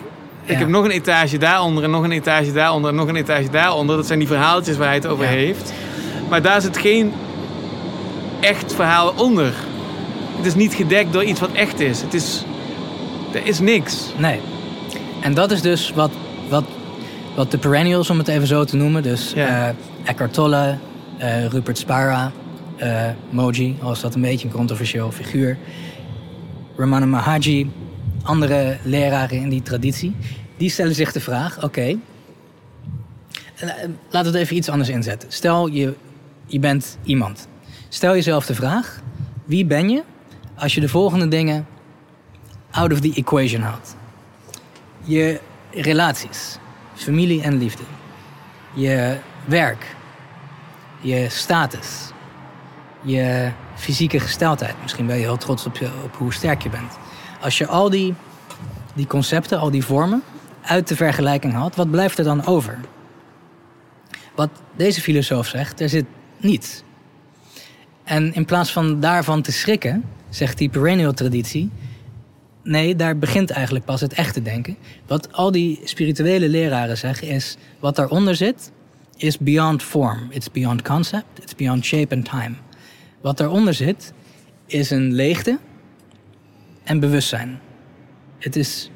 Ik 0.45 0.57
heb 0.57 0.68
nog 0.68 0.84
een 0.84 0.91
etage 0.91 1.38
daaronder 1.38 1.84
en 1.84 1.89
nog 1.89 2.03
een 2.03 2.11
etage 2.11 2.51
daaronder 2.51 2.89
en 2.89 2.95
nog 2.95 3.07
een 3.07 3.16
etage 3.16 3.49
daaronder. 3.49 3.95
Dat 3.95 4.07
zijn 4.07 4.20
die 4.20 4.28
verhaaltjes 4.28 4.78
waar 4.78 4.88
hij 4.88 4.95
het 4.95 5.07
over 5.07 5.26
heeft. 5.26 5.74
Maar 6.30 6.41
daar 6.41 6.61
zit 6.61 6.78
geen 6.78 7.14
echt 8.39 8.74
verhaal 8.74 9.14
onder. 9.18 9.53
Het 10.36 10.45
is 10.45 10.55
niet 10.55 10.74
gedekt 10.74 11.14
door 11.14 11.24
iets 11.24 11.39
wat 11.39 11.51
echt 11.51 11.80
is. 11.80 12.01
Het 12.01 12.14
is... 12.14 12.43
Er 13.32 13.45
is 13.45 13.59
niks. 13.59 14.11
Nee. 14.18 14.39
En 15.24 15.34
dat 15.34 15.51
is 15.51 15.61
dus 15.61 15.91
wat, 15.93 16.11
wat, 16.49 16.63
wat 17.36 17.51
de 17.51 17.57
perennials, 17.57 18.09
om 18.09 18.17
het 18.17 18.28
even 18.28 18.47
zo 18.47 18.63
te 18.63 18.76
noemen. 18.76 19.03
Dus 19.03 19.32
Ja. 19.36 19.67
eh, 19.69 19.76
Eckhart 20.03 20.34
Tolle, 20.34 20.78
eh, 21.17 21.45
Rupert 21.45 21.78
Spira, 21.78 22.32
eh, 22.78 23.09
Moji, 23.30 23.76
al 23.82 23.91
is 23.91 23.99
dat 23.99 24.15
een 24.15 24.21
beetje 24.21 24.47
een 24.47 24.53
controversieel 24.53 25.11
figuur. 25.11 25.57
Ramana 26.78 27.05
Maharji, 27.05 27.71
andere 28.24 28.78
leraren 28.84 29.38
in 29.41 29.49
die 29.49 29.61
traditie. 29.61 30.15
Die 30.57 30.69
stellen 30.69 30.95
zich 30.95 31.11
de 31.11 31.19
vraag, 31.19 31.63
oké, 31.63 31.82
eh, 31.82 31.97
laten 34.09 34.32
we 34.32 34.38
het 34.38 34.45
even 34.45 34.55
iets 34.55 34.69
anders 34.69 34.89
inzetten. 34.89 35.32
Stel, 35.32 35.67
je, 35.67 35.93
je 36.45 36.59
bent 36.59 36.97
iemand. 37.03 37.47
Stel 37.89 38.13
jezelf 38.13 38.45
de 38.45 38.55
vraag, 38.55 39.01
wie 39.45 39.65
ben 39.65 39.89
je 39.89 40.03
als 40.55 40.76
je 40.76 40.82
de 40.82 40.89
volgende 40.89 41.28
dingen 41.28 41.65
out 42.71 42.91
of 42.91 42.99
the 42.99 43.11
equation 43.15 43.61
houdt? 43.61 43.95
Je 45.04 45.39
relaties, 45.72 46.58
familie 46.93 47.41
en 47.41 47.58
liefde. 47.58 47.84
Je 48.74 49.18
werk. 49.45 49.95
Je 51.01 51.30
status. 51.30 52.12
Je 53.01 53.51
fysieke 53.76 54.20
gesteldheid. 54.20 54.76
Misschien 54.82 55.06
ben 55.06 55.16
je 55.16 55.22
heel 55.22 55.38
trots 55.38 55.66
op, 55.66 55.78
je, 55.78 55.89
op 56.04 56.16
hoe 56.16 56.34
sterk 56.34 56.62
je 56.62 56.70
bent. 56.70 56.97
Als 57.41 57.58
je 57.58 57.68
al 57.68 57.89
die, 57.89 58.14
die 58.93 59.08
concepten, 59.08 59.60
al 59.60 59.72
die 59.72 59.86
vormen 59.86 60.24
uit 60.62 60.88
de 60.88 60.95
vergelijking 60.95 61.54
haalt, 61.54 61.76
wat 61.76 61.91
blijft 61.91 62.18
er 62.18 62.24
dan 62.24 62.45
over? 62.45 62.80
Wat 64.36 64.49
deze 64.76 65.01
filosoof 65.01 65.47
zegt, 65.47 65.80
er 65.80 65.89
zit 65.89 66.06
niets. 66.38 66.84
En 68.04 68.34
in 68.34 68.45
plaats 68.45 68.72
van 68.72 68.99
daarvan 68.99 69.41
te 69.41 69.51
schrikken, 69.51 70.04
zegt 70.30 70.58
die 70.58 70.70
perennial 70.70 71.14
traditie, 71.14 71.72
Nee, 72.64 72.95
daar 72.95 73.18
begint 73.18 73.49
eigenlijk 73.49 73.86
pas 73.86 74.01
het 74.01 74.14
echte 74.14 74.41
denken. 74.41 74.78
Wat 75.07 75.32
al 75.32 75.51
die 75.51 75.82
spirituele 75.84 76.49
leraren 76.49 76.97
zeggen 76.97 77.28
is... 77.28 77.57
wat 77.80 77.95
daaronder 77.95 78.36
zit, 78.36 78.72
is 79.18 79.38
beyond 79.38 79.84
form. 79.84 80.28
It's 80.30 80.51
beyond 80.51 80.82
concept, 80.82 81.41
it's 81.41 81.55
beyond 81.55 81.86
shape 81.86 82.16
and 82.16 82.26
time. 82.26 82.55
Wat 83.22 83.38
daaronder 83.38 83.74
zit, 83.74 84.14
is 84.66 84.89
een 84.89 85.14
leegte 85.14 85.59
en 86.84 86.99
bewustzijn. 86.99 87.59
Het 88.39 88.55
is 88.55 88.89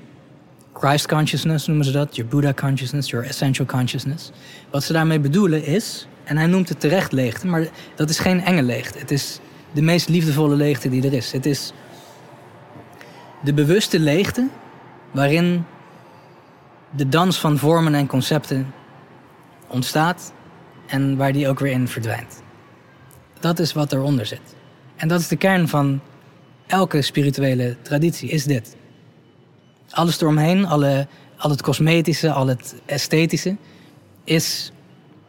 Christ 0.74 1.08
consciousness 1.08 1.68
noemen 1.68 1.86
ze 1.86 1.92
dat, 1.92 2.16
your 2.16 2.32
Buddha 2.32 2.54
consciousness, 2.54 3.10
your 3.10 3.26
essential 3.26 3.66
consciousness. 3.66 4.32
Wat 4.70 4.84
ze 4.84 4.94
daarmee 4.94 5.20
bedoelen 5.20 5.66
is, 5.66 6.08
en 6.24 6.38
hij 6.38 6.48
noemt 6.48 6.70
het 6.70 6.80
terecht 6.80 7.12
leegte... 7.12 7.48
maar 7.48 7.68
dat 7.96 8.10
is 8.10 8.20
geen 8.20 8.42
enge 8.44 8.64
leegte. 8.64 9.00
Het 9.00 9.12
is 9.12 9.40
de 9.74 9.82
meest 9.82 10.10
liefdevolle 10.10 10.56
leegte 10.56 10.90
die 10.90 11.04
er 11.04 11.14
is. 11.14 11.32
Het 11.32 11.46
is 11.46 11.74
de 13.48 13.54
bewuste 13.54 14.00
leegte 14.00 14.48
waarin 15.12 15.66
de 16.90 17.10
dans 17.10 17.40
van 17.40 17.58
vormen 17.58 17.94
en 17.94 18.08
concepten 18.08 18.74
ontstaat 19.68 20.34
en 20.88 21.18
waar 21.18 21.32
die 21.32 21.48
ook 21.48 21.60
weer 21.60 21.72
in 21.72 21.88
verdwijnt. 21.88 22.42
Dat 23.40 23.60
is 23.60 23.74
wat 23.74 23.94
eronder 23.94 24.26
zit. 24.26 24.56
En 24.96 25.08
dat 25.08 25.20
is 25.20 25.28
de 25.28 25.36
kern 25.36 25.68
van 25.68 26.00
elke 26.66 27.02
spirituele 27.02 27.78
traditie, 27.82 28.30
is 28.30 28.44
dit. 28.44 28.76
Alles 29.90 30.22
eromheen, 30.22 30.66
alle, 30.66 31.08
al 31.38 31.50
het 31.50 31.62
cosmetische, 31.62 32.32
al 32.32 32.48
het 32.48 32.76
esthetische, 32.86 33.56
is 34.24 34.72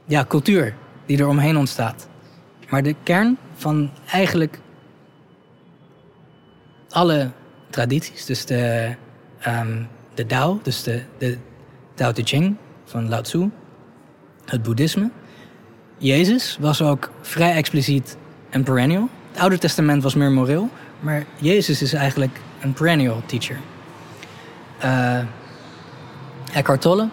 ja, 0.05 0.25
cultuur 0.25 0.75
die 1.07 1.19
er 1.19 1.29
omheen 1.29 1.57
ontstaat. 1.57 2.09
Maar 2.69 2.83
de 2.83 2.95
kern 3.03 3.39
van 3.55 3.91
eigenlijk 4.07 4.61
alle 6.89 7.31
tradities, 7.79 8.25
dus 8.25 8.45
de, 8.45 8.95
ehm, 9.41 9.83
de 10.15 10.27
Tao, 10.27 10.61
dus 10.63 10.83
de, 10.83 11.03
de 11.19 11.37
Tao 11.95 12.13
Te 12.13 12.23
Ching 12.23 12.57
van 12.85 13.09
Lao 13.09 13.21
Tzu, 13.21 13.51
het 14.45 14.63
boeddhisme. 14.63 15.11
Jezus 15.99 16.57
was 16.61 16.83
ook 16.83 17.11
vrij 17.23 17.55
expliciet 17.55 18.17
een 18.51 18.63
perennial. 18.63 19.09
Het 19.31 19.41
Oude 19.41 19.59
Testament 19.59 20.03
was 20.03 20.15
meer 20.15 20.31
moreel, 20.31 20.69
maar 21.01 21.25
Jezus 21.37 21.83
is 21.83 21.93
eigenlijk 21.93 22.41
een 22.61 22.73
perennial 22.73 23.23
teacher. 23.27 23.59
Eh 24.79 25.21
Eckhart 26.53 26.81
Tolle, 26.81 27.09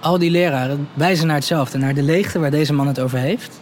al 0.00 0.18
die 0.18 0.30
leraren 0.30 0.88
wijzen 0.94 1.26
naar 1.26 1.36
hetzelfde, 1.36 1.78
naar 1.78 1.94
de 1.94 2.02
leegte 2.02 2.38
waar 2.38 2.50
deze 2.50 2.72
man 2.72 2.86
het 2.86 3.00
over 3.00 3.18
heeft. 3.18 3.60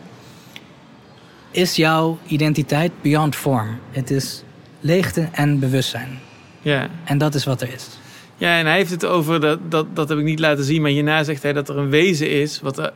Is 1.50 1.76
jouw 1.76 2.18
identiteit 2.26 2.92
beyond 3.02 3.36
form? 3.36 3.78
Het 3.90 4.10
is 4.10 4.42
leegte 4.80 5.28
en 5.32 5.58
bewustzijn. 5.58 6.18
Ja. 6.66 6.88
En 7.04 7.18
dat 7.18 7.34
is 7.34 7.44
wat 7.44 7.60
er 7.60 7.72
is. 7.72 7.88
Ja, 8.36 8.58
en 8.58 8.66
hij 8.66 8.76
heeft 8.76 8.90
het 8.90 9.04
over, 9.04 9.40
dat, 9.40 9.58
dat, 9.68 9.86
dat 9.96 10.08
heb 10.08 10.18
ik 10.18 10.24
niet 10.24 10.38
laten 10.38 10.64
zien, 10.64 10.82
maar 10.82 10.90
hierna 10.90 11.24
zegt 11.24 11.42
hij 11.42 11.52
dat 11.52 11.68
er 11.68 11.78
een 11.78 11.90
wezen 11.90 12.30
is 12.30 12.60
wat, 12.60 12.78
eh, 12.78 12.86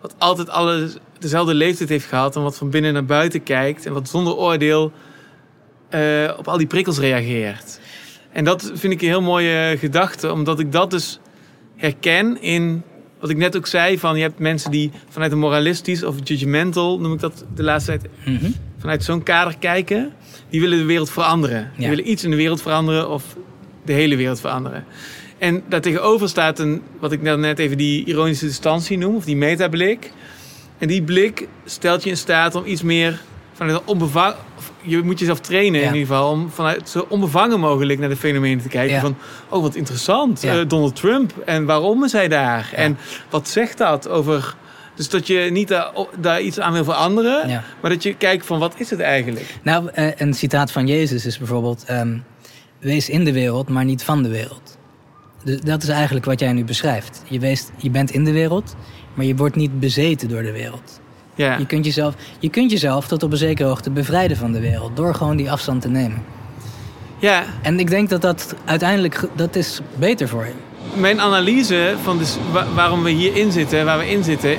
wat 0.00 0.14
altijd 0.18 0.48
alle, 0.48 0.90
dezelfde 1.18 1.54
leeftijd 1.54 1.88
heeft 1.88 2.06
gehad 2.06 2.36
en 2.36 2.42
wat 2.42 2.56
van 2.56 2.70
binnen 2.70 2.92
naar 2.92 3.04
buiten 3.04 3.42
kijkt 3.42 3.86
en 3.86 3.92
wat 3.92 4.08
zonder 4.08 4.34
oordeel 4.34 4.92
eh, 5.88 6.34
op 6.36 6.48
al 6.48 6.56
die 6.58 6.66
prikkels 6.66 6.98
reageert. 6.98 7.80
En 8.32 8.44
dat 8.44 8.70
vind 8.74 8.92
ik 8.92 9.00
een 9.00 9.08
heel 9.08 9.22
mooie 9.22 9.76
gedachte, 9.78 10.32
omdat 10.32 10.58
ik 10.58 10.72
dat 10.72 10.90
dus 10.90 11.20
herken 11.76 12.42
in 12.42 12.82
wat 13.20 13.30
ik 13.30 13.36
net 13.36 13.56
ook 13.56 13.66
zei, 13.66 13.98
van 13.98 14.16
je 14.16 14.22
hebt 14.22 14.38
mensen 14.38 14.70
die 14.70 14.90
vanuit 15.08 15.32
een 15.32 15.38
moralistisch 15.38 16.02
of 16.02 16.14
judgmental, 16.24 17.00
noem 17.00 17.12
ik 17.12 17.20
dat 17.20 17.44
de 17.54 17.62
laatste 17.62 17.98
tijd, 17.98 18.10
Mhm. 18.24 18.50
vanuit 18.78 19.04
zo'n 19.04 19.22
kader 19.22 19.58
kijken, 19.58 20.12
die 20.50 20.60
willen 20.60 20.78
de 20.78 20.84
wereld 20.84 21.10
veranderen. 21.10 21.70
Die 21.76 21.88
willen 21.88 22.10
iets 22.10 22.24
in 22.24 22.30
de 22.30 22.36
wereld 22.36 22.62
veranderen 22.62 23.10
of 23.10 23.36
de 23.84 23.92
hele 23.92 24.16
wereld 24.16 24.40
veranderen. 24.40 24.84
En 25.38 25.62
daartegenover 25.68 26.28
staat 26.28 26.58
een, 26.58 26.82
wat 27.00 27.12
ik 27.12 27.22
net 27.22 27.58
even 27.58 27.76
die 27.76 28.04
ironische 28.04 28.46
distantie 28.46 28.98
noem, 28.98 29.16
of 29.16 29.24
die 29.24 29.36
metablik. 29.36 30.12
En 30.78 30.88
die 30.88 31.02
blik 31.02 31.48
stelt 31.64 32.02
je 32.04 32.10
in 32.10 32.16
staat 32.16 32.54
om 32.54 32.64
iets 32.66 32.82
meer 32.82 33.20
vanuit 33.52 33.78
een 33.78 33.86
Je 34.86 35.02
moet 35.02 35.18
jezelf 35.18 35.40
trainen 35.40 35.80
Ja. 35.80 35.86
in 35.86 35.92
ieder 35.94 36.08
geval... 36.08 36.30
om 36.30 36.50
vanuit 36.50 36.88
zo 36.88 37.06
onbevangen 37.08 37.60
mogelijk 37.60 37.98
naar 37.98 38.08
de 38.08 38.16
fenomenen 38.16 38.62
te 38.62 38.68
kijken. 38.68 38.94
Ja. 38.94 39.00
Van, 39.00 39.16
oh 39.48 39.62
wat 39.62 39.74
interessant, 39.74 40.42
Ja. 40.42 40.58
eh, 40.60 40.68
Donald 40.68 40.96
Trump. 40.96 41.32
En 41.44 41.64
waarom 41.64 42.04
is 42.04 42.12
hij 42.12 42.28
daar? 42.28 42.70
En 42.74 42.98
wat 43.30 43.48
zegt 43.48 43.78
dat 43.78 44.08
over... 44.08 44.54
Dus 44.94 45.08
dat 45.08 45.26
je 45.26 45.48
niet 45.52 45.68
daar, 45.68 45.90
daar 46.18 46.40
iets 46.40 46.60
aan 46.60 46.72
wil 46.72 46.84
veranderen... 46.84 47.62
Maar 47.80 47.90
dat 47.90 48.02
je 48.02 48.14
kijkt 48.14 48.46
van 48.46 48.58
wat 48.58 48.74
is 48.76 48.90
het 48.90 49.00
eigenlijk? 49.00 49.54
Nou, 49.62 49.88
eh, 49.92 50.08
een 50.16 50.34
citaat 50.34 50.72
van 50.72 50.86
Jezus 50.86 51.26
is 51.26 51.38
bijvoorbeeld... 51.38 51.84
ehm, 51.86 52.18
wees 52.78 53.08
in 53.08 53.24
de 53.24 53.32
wereld, 53.32 53.68
maar 53.68 53.84
niet 53.84 54.02
van 54.04 54.22
de 54.22 54.28
wereld. 54.28 54.78
Dus 55.44 55.60
dat 55.60 55.82
is 55.82 55.88
eigenlijk 55.88 56.24
wat 56.26 56.40
jij 56.40 56.52
nu 56.52 56.64
beschrijft. 56.64 57.22
Je, 57.28 57.38
weest, 57.38 57.70
je 57.76 57.90
bent 57.90 58.10
in 58.10 58.24
de 58.24 58.32
wereld, 58.32 58.76
maar 59.14 59.24
je 59.24 59.36
wordt 59.36 59.56
niet 59.56 59.80
bezeten 59.80 60.28
door 60.28 60.42
de 60.42 60.52
wereld. 60.52 61.00
Ja. 61.36 61.56
Je, 61.58 61.66
kunt 61.66 61.84
jezelf, 61.84 62.14
je 62.38 62.50
kunt 62.50 62.70
jezelf 62.70 63.06
tot 63.08 63.22
op 63.22 63.32
een 63.32 63.38
zekere 63.38 63.68
hoogte 63.68 63.90
bevrijden 63.90 64.36
van 64.36 64.52
de 64.52 64.60
wereld... 64.60 64.96
door 64.96 65.14
gewoon 65.14 65.36
die 65.36 65.50
afstand 65.50 65.82
te 65.82 65.88
nemen. 65.88 66.22
Ja. 67.18 67.44
En 67.62 67.78
ik 67.78 67.90
denk 67.90 68.08
dat 68.10 68.22
dat 68.22 68.54
uiteindelijk... 68.64 69.20
dat 69.34 69.56
is 69.56 69.80
beter 69.98 70.28
voor 70.28 70.44
je. 70.44 70.52
Mijn 71.00 71.20
analyse 71.20 71.94
van 72.02 72.18
dus 72.18 72.36
wa- 72.52 72.66
waarom 72.74 73.02
we 73.02 73.10
hierin 73.10 73.52
zitten, 73.52 73.84
waar 73.84 73.98
we 73.98 74.10
in 74.10 74.24
zitten, 74.24 74.56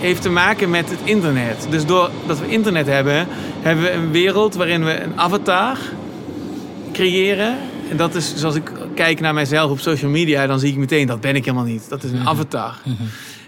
heeft 0.00 0.22
te 0.22 0.30
maken 0.30 0.70
met 0.70 0.90
het 0.90 0.98
internet. 1.04 1.66
Dus 1.70 1.86
doordat 1.86 2.38
we 2.40 2.48
internet 2.48 2.86
hebben, 2.86 3.26
hebben 3.60 3.84
we 3.84 3.90
een 3.92 4.10
wereld 4.10 4.54
waarin 4.54 4.84
we 4.84 5.00
een 5.00 5.18
avatar 5.18 5.78
creëren. 6.92 7.56
En 7.90 7.96
dat 7.96 8.14
is, 8.14 8.36
zoals 8.36 8.54
ik 8.54 8.70
kijk 8.94 9.20
naar 9.20 9.34
mijzelf 9.34 9.70
op 9.70 9.80
social 9.80 10.10
media, 10.10 10.46
dan 10.46 10.58
zie 10.58 10.70
ik 10.70 10.76
meteen, 10.76 11.06
dat 11.06 11.20
ben 11.20 11.36
ik 11.36 11.44
helemaal 11.44 11.66
niet. 11.66 11.88
Dat 11.88 12.02
is 12.02 12.10
een 12.10 12.28
avatar. 12.28 12.74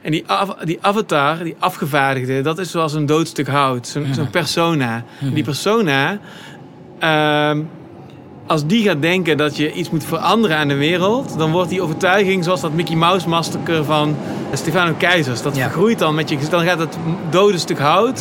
En 0.02 0.10
die, 0.10 0.24
av- 0.26 0.64
die 0.64 0.78
avatar, 0.80 1.44
die 1.44 1.54
afgevaardigde, 1.58 2.40
dat 2.40 2.58
is 2.58 2.70
zoals 2.70 2.92
een 2.94 3.06
doodstuk 3.06 3.48
hout. 3.48 3.86
Zo'n 4.12 4.30
persona. 4.30 5.04
Die 5.20 5.44
persona, 5.44 6.18
ehm, 6.98 7.60
als 8.46 8.66
die 8.66 8.82
gaat 8.84 9.02
denken 9.02 9.36
dat 9.36 9.56
je 9.56 9.72
iets 9.72 9.90
moet 9.90 10.04
veranderen 10.04 10.56
aan 10.56 10.68
de 10.68 10.74
wereld... 10.74 11.38
dan 11.38 11.50
wordt 11.50 11.70
die 11.70 11.82
overtuiging, 11.82 12.44
zoals 12.44 12.60
dat 12.60 12.72
Mickey 12.72 12.96
Mouse 12.96 13.28
massacre 13.28 13.84
van 13.84 14.16
Stefano 14.52 14.94
Keizers... 14.98 15.42
dat 15.42 15.58
vergroeit 15.58 15.98
dan 15.98 16.14
met 16.14 16.28
je... 16.28 16.38
Dan 16.50 16.64
gaat 16.64 16.78
dat 16.78 16.96
dode 17.30 17.58
stuk 17.58 17.78
hout 17.78 18.20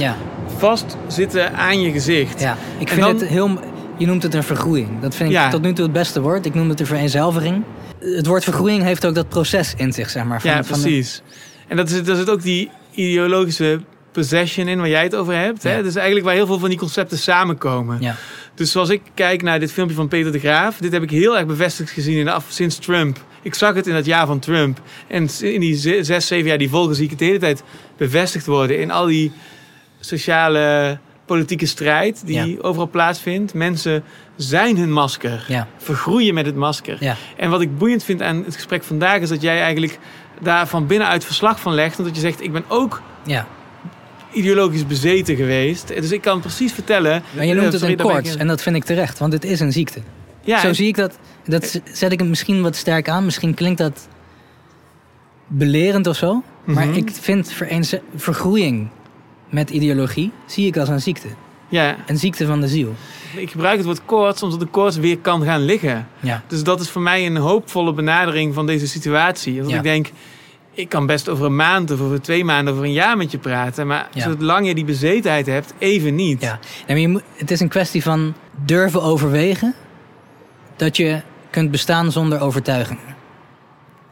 vastzitten 0.58 1.54
aan 1.54 1.82
je 1.82 1.92
gezicht. 1.92 2.40
Ja, 2.40 2.58
ik 2.78 2.88
vind 2.90 3.02
dan- 3.02 3.10
het 3.10 3.26
heel... 3.26 3.50
Je 3.98 4.06
noemt 4.08 4.24
het 4.24 4.34
een 4.34 4.44
vergroeiing. 4.44 4.90
Dat 5.02 5.16
vind 5.16 5.30
ik 5.30 5.36
Ja. 5.36 5.50
tot 5.50 5.62
nu 5.62 5.74
toe 5.74 5.84
het 5.84 5.94
beste 5.94 6.22
woord. 6.22 6.46
Ik 6.46 6.54
noem 6.54 6.70
het 6.70 6.80
een 6.80 6.86
vereenzelviging. 6.86 7.64
Het 8.00 8.26
woord 8.28 8.44
vergroeiing 8.44 8.84
heeft 8.84 9.06
ook 9.06 9.16
dat 9.16 9.30
proces 9.30 9.74
in 9.78 9.94
zich, 9.94 10.10
zeg 10.10 10.24
maar. 10.24 10.42
Van, 10.42 10.50
ja, 10.50 10.64
van 10.64 10.76
de- 10.78 10.82
precies. 10.84 11.22
En 11.72 11.78
dat 11.78 11.90
is, 11.90 12.04
daar 12.04 12.16
zit 12.16 12.30
ook 12.30 12.42
die 12.42 12.70
ideologische 12.94 13.80
possession 14.12 14.68
in 14.68 14.78
waar 14.78 14.90
jij 14.90 15.04
het 15.04 15.16
over 15.16 15.34
hebt. 15.36 15.64
Hè? 15.64 15.76
Ja. 15.76 15.82
Dus 15.82 15.96
eigenlijk 15.96 16.26
waar 16.26 16.36
heel 16.36 16.46
veel 16.46 16.60
van 16.60 16.70
die 16.70 16.78
concepten 16.78 17.18
samenkomen. 17.18 17.98
Ja. 18.02 18.16
Dus 18.56 18.72
zoals 18.72 18.90
ik 18.90 19.02
kijk 19.14 19.42
naar 19.42 19.60
dit 19.60 19.72
filmpje 19.72 19.96
van 19.96 20.08
Peter 20.08 20.32
de 20.32 20.40
Graaf... 20.40 20.78
dit 20.78 20.92
heb 20.92 21.04
ik 21.04 21.10
heel 21.10 21.38
erg 21.38 21.46
bevestigd 21.46 21.90
gezien 21.90 22.18
in 22.18 22.26
de 22.26 22.32
af, 22.32 22.46
sinds 22.50 22.78
Trump. 22.78 23.18
Ik 23.42 23.56
zag 23.56 23.74
het 23.76 23.88
in 23.88 23.94
dat 23.94 24.06
jaar 24.06 24.26
van 24.28 24.40
Trump. 24.40 24.82
En 25.08 25.30
in 25.42 25.60
die 25.60 25.76
ze- 25.76 26.04
zes, 26.04 26.28
zeven 26.28 26.48
jaar 26.48 26.58
die 26.58 26.70
volgen 26.70 26.96
zie 26.96 27.04
ik 27.04 27.10
het 27.10 27.20
de 27.20 27.26
hele 27.26 27.38
tijd 27.40 27.64
bevestigd 27.98 28.46
worden... 28.46 28.80
in 28.80 28.92
al 28.92 29.06
die 29.06 29.32
sociale 30.00 30.98
politieke 31.26 31.66
strijd 31.66 32.22
die 32.26 32.36
Ja. 32.56 32.62
overal 32.62 32.90
plaatsvindt. 32.90 33.54
Mensen 33.54 34.04
zijn 34.36 34.78
hun 34.78 34.92
masker. 34.92 35.46
Ja. 35.48 35.68
Vergroeien 35.78 36.34
met 36.34 36.46
het 36.46 36.56
masker. 36.56 36.98
Ja. 37.00 37.16
En 37.38 37.50
wat 37.50 37.62
ik 37.62 37.78
boeiend 37.78 38.04
vind 38.04 38.22
aan 38.22 38.44
het 38.46 38.56
gesprek 38.56 38.84
vandaag... 38.84 39.20
is 39.22 39.30
dat 39.30 39.42
jij 39.42 39.62
eigenlijk 39.62 40.00
daar 40.42 40.68
van 40.68 40.88
binnenuit 40.88 41.26
verslag 41.26 41.60
van 41.60 41.74
legt. 41.74 42.00
Omdat 42.00 42.16
je 42.16 42.22
zegt, 42.22 42.42
ik 42.44 42.52
ben 42.52 42.64
ook 42.68 43.02
Ja. 43.26 43.48
ideologisch 44.32 44.88
bezeten 44.88 45.36
geweest. 45.36 45.88
Dus 45.88 46.12
ik 46.12 46.22
kan 46.22 46.40
precies 46.40 46.74
vertellen... 46.74 47.24
Maar 47.36 47.46
je 47.46 47.54
noemt 47.54 47.74
Eh, 47.74 47.80
het 47.82 47.82
een 47.90 47.98
koorts 47.98 48.36
en 48.36 48.48
dat 48.48 48.62
vind 48.62 48.76
ik 48.76 48.84
terecht, 48.84 49.20
want 49.20 49.34
het 49.34 49.44
is 49.44 49.60
een 49.60 49.72
ziekte. 49.72 50.00
Ja, 50.44 50.60
Zo 50.60 50.68
en- 50.68 50.76
zie 50.76 50.88
ik 50.88 50.96
dat. 50.96 51.18
Dat 51.46 51.66
z- 51.66 51.78
zet 51.94 52.12
ik 52.12 52.20
hem 52.20 52.30
misschien 52.30 52.62
wat 52.62 52.76
sterk 52.76 53.10
aan. 53.10 53.26
Misschien 53.26 53.54
klinkt 53.54 53.78
dat 53.78 54.08
belerend 55.48 56.08
of 56.08 56.16
zo. 56.16 56.44
Maar 56.64 56.88
Mhm. 56.88 56.98
ik 56.98 57.10
vind 57.14 57.52
vereenze- 57.54 58.02
vergroeiing 58.16 58.88
met 59.50 59.70
ideologie 59.70 60.32
zie 60.46 60.68
ik 60.68 60.78
als 60.78 60.90
een 60.90 61.02
ziekte. 61.02 61.28
Ja. 61.70 61.96
Een 62.08 62.18
ziekte 62.18 62.46
van 62.46 62.62
de 62.62 62.68
ziel. 62.68 62.96
Ik 63.36 63.52
gebruik 63.52 63.78
het 63.78 63.86
woord 63.86 64.06
koorts 64.06 64.44
omdat 64.44 64.60
de 64.60 64.66
koorts 64.66 64.98
weer 64.98 65.18
kan 65.18 65.44
gaan 65.44 65.62
liggen. 65.62 66.08
Ja. 66.20 66.44
Dus 66.48 66.64
dat 66.64 66.80
is 66.82 66.90
voor 66.90 67.02
mij 67.02 67.26
een 67.26 67.38
hoopvolle 67.38 67.94
benadering 67.94 68.54
van 68.54 68.66
deze 68.66 68.88
situatie. 68.88 69.58
Want 69.60 69.70
Ja. 69.72 69.78
ik 69.78 69.84
denk, 69.84 70.12
ik 70.74 70.90
kan 70.90 71.06
best 71.06 71.30
over 71.30 71.46
een 71.46 71.56
maand 71.56 71.92
of 71.92 72.02
over 72.02 72.22
twee 72.22 72.44
maanden 72.46 72.68
of 72.74 72.80
over 72.80 72.90
een 72.90 72.96
jaar 72.96 73.18
met 73.18 73.32
je 73.32 73.38
praten. 73.38 73.88
Maar 73.88 74.08
Ja. 74.14 74.22
zolang 74.22 74.68
je 74.68 74.76
die 74.76 74.86
bezetenheid 74.86 75.46
hebt, 75.46 75.74
even 75.78 76.16
niet. 76.16 76.42
Ja. 76.42 76.60
Je 76.96 77.08
moet, 77.08 77.24
het 77.36 77.52
is 77.52 77.60
een 77.60 77.68
kwestie 77.70 78.04
van 78.04 78.34
durven 78.66 79.02
overwegen 79.02 79.74
dat 80.76 80.98
je 80.98 81.22
kunt 81.50 81.72
bestaan 81.72 82.12
zonder 82.12 82.40
overtuigingen. 82.42 83.16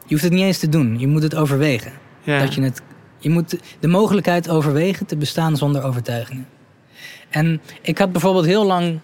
Je 0.05 0.15
hoeft 0.15 0.23
het 0.23 0.33
niet 0.33 0.43
eens 0.43 0.57
te 0.59 0.69
doen, 0.69 0.99
je 0.99 1.07
moet 1.07 1.23
het 1.23 1.35
overwegen. 1.35 1.91
Ja. 2.23 2.39
Dat 2.39 2.53
je, 2.53 2.61
het, 2.61 2.81
je 3.17 3.29
moet 3.29 3.59
de 3.79 3.87
mogelijkheid 3.87 4.49
overwegen 4.49 5.05
te 5.05 5.17
bestaan 5.17 5.57
zonder 5.57 5.83
overtuigingen. 5.83 6.47
En 7.29 7.61
ik 7.81 7.97
had 7.97 8.11
bijvoorbeeld 8.11 8.45
heel 8.45 8.65
lang 8.65 8.99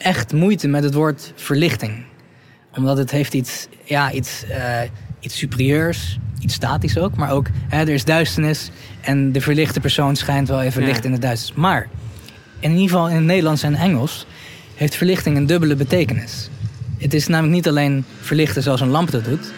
echt 0.00 0.32
moeite 0.32 0.68
met 0.68 0.84
het 0.84 0.94
woord 0.94 1.32
verlichting. 1.36 2.04
Omdat 2.76 2.96
het 2.98 3.10
heeft 3.10 3.34
iets, 3.34 3.66
ja, 3.84 4.12
iets, 4.12 4.44
eh, 4.44 4.80
iets 5.20 5.38
superieurs, 5.38 6.18
iets 6.40 6.54
statisch 6.54 6.98
ook. 6.98 7.16
Maar 7.16 7.30
ook, 7.32 7.46
hè, 7.68 7.80
er 7.80 7.88
is 7.88 8.04
duisternis 8.04 8.70
en 9.00 9.32
de 9.32 9.40
verlichte 9.40 9.80
persoon 9.80 10.16
schijnt 10.16 10.48
wel 10.48 10.62
even 10.62 10.80
Ja. 10.82 10.86
licht 10.88 11.04
in 11.04 11.12
het 11.12 11.22
duisternis. 11.22 11.60
Maar 11.62 11.88
in 12.60 12.70
ieder 12.70 12.88
geval 12.88 13.08
in 13.08 13.14
het 13.16 13.24
Nederlands 13.24 13.62
en 13.62 13.74
Engels 13.74 14.26
heeft 14.74 14.94
verlichting 14.94 15.36
een 15.36 15.46
dubbele 15.46 15.76
betekenis. 15.76 16.48
Het 16.98 17.14
is 17.14 17.26
namelijk 17.26 17.54
niet 17.54 17.68
alleen 17.68 18.04
verlichten 18.20 18.62
zoals 18.62 18.80
een 18.80 18.88
lamp 18.88 19.10
dat 19.10 19.24
doet. 19.24 19.52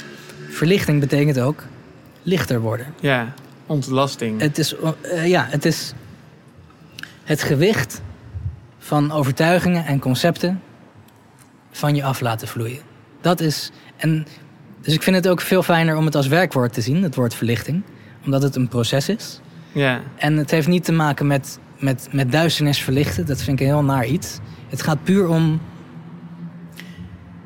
Verlichting 0.50 1.00
betekent 1.00 1.38
ook 1.40 1.62
lichter 2.22 2.60
worden. 2.60 2.86
Ja, 3.00 3.34
ontlasting. 3.66 4.40
Het 4.40 4.58
is, 4.58 4.74
eh, 5.02 5.26
ja, 5.26 5.46
het 5.50 5.64
is 5.64 5.92
het 7.24 7.42
gewicht 7.42 8.00
van 8.92 9.12
overtuigingen 9.12 9.84
en 9.84 9.98
concepten 9.98 10.62
van 11.70 11.94
je 11.94 12.04
af 12.04 12.20
laten 12.20 12.48
vloeien. 12.48 12.80
Dat 13.20 13.40
is. 13.40 13.70
En, 13.96 14.26
dus 14.80 14.94
ik 14.94 15.02
vind 15.02 15.16
het 15.16 15.28
ook 15.28 15.40
veel 15.40 15.62
fijner 15.62 15.96
om 15.96 16.04
het 16.04 16.14
als 16.14 16.26
werkwoord 16.26 16.72
te 16.72 16.80
zien, 16.80 17.02
het 17.02 17.14
woord 17.14 17.34
verlichting. 17.34 17.82
Omdat 18.24 18.42
het 18.42 18.56
een 18.56 18.68
proces 18.68 19.08
is. 19.08 19.40
Ja. 19.72 20.00
En 20.16 20.36
het 20.36 20.50
heeft 20.50 20.66
niet 20.66 20.84
te 20.84 20.92
maken 20.92 21.26
met, 21.26 21.58
met, 21.78 22.08
met 22.10 22.32
duisternis 22.32 22.78
verlichten. 22.82 23.26
Dat 23.26 23.42
vind 23.42 23.60
ik 23.60 23.66
een 23.66 23.72
heel 23.72 23.84
naar 23.84 24.06
iets. 24.06 24.38
Het 24.68 24.82
gaat 24.82 25.04
puur 25.04 25.28
om 25.28 25.60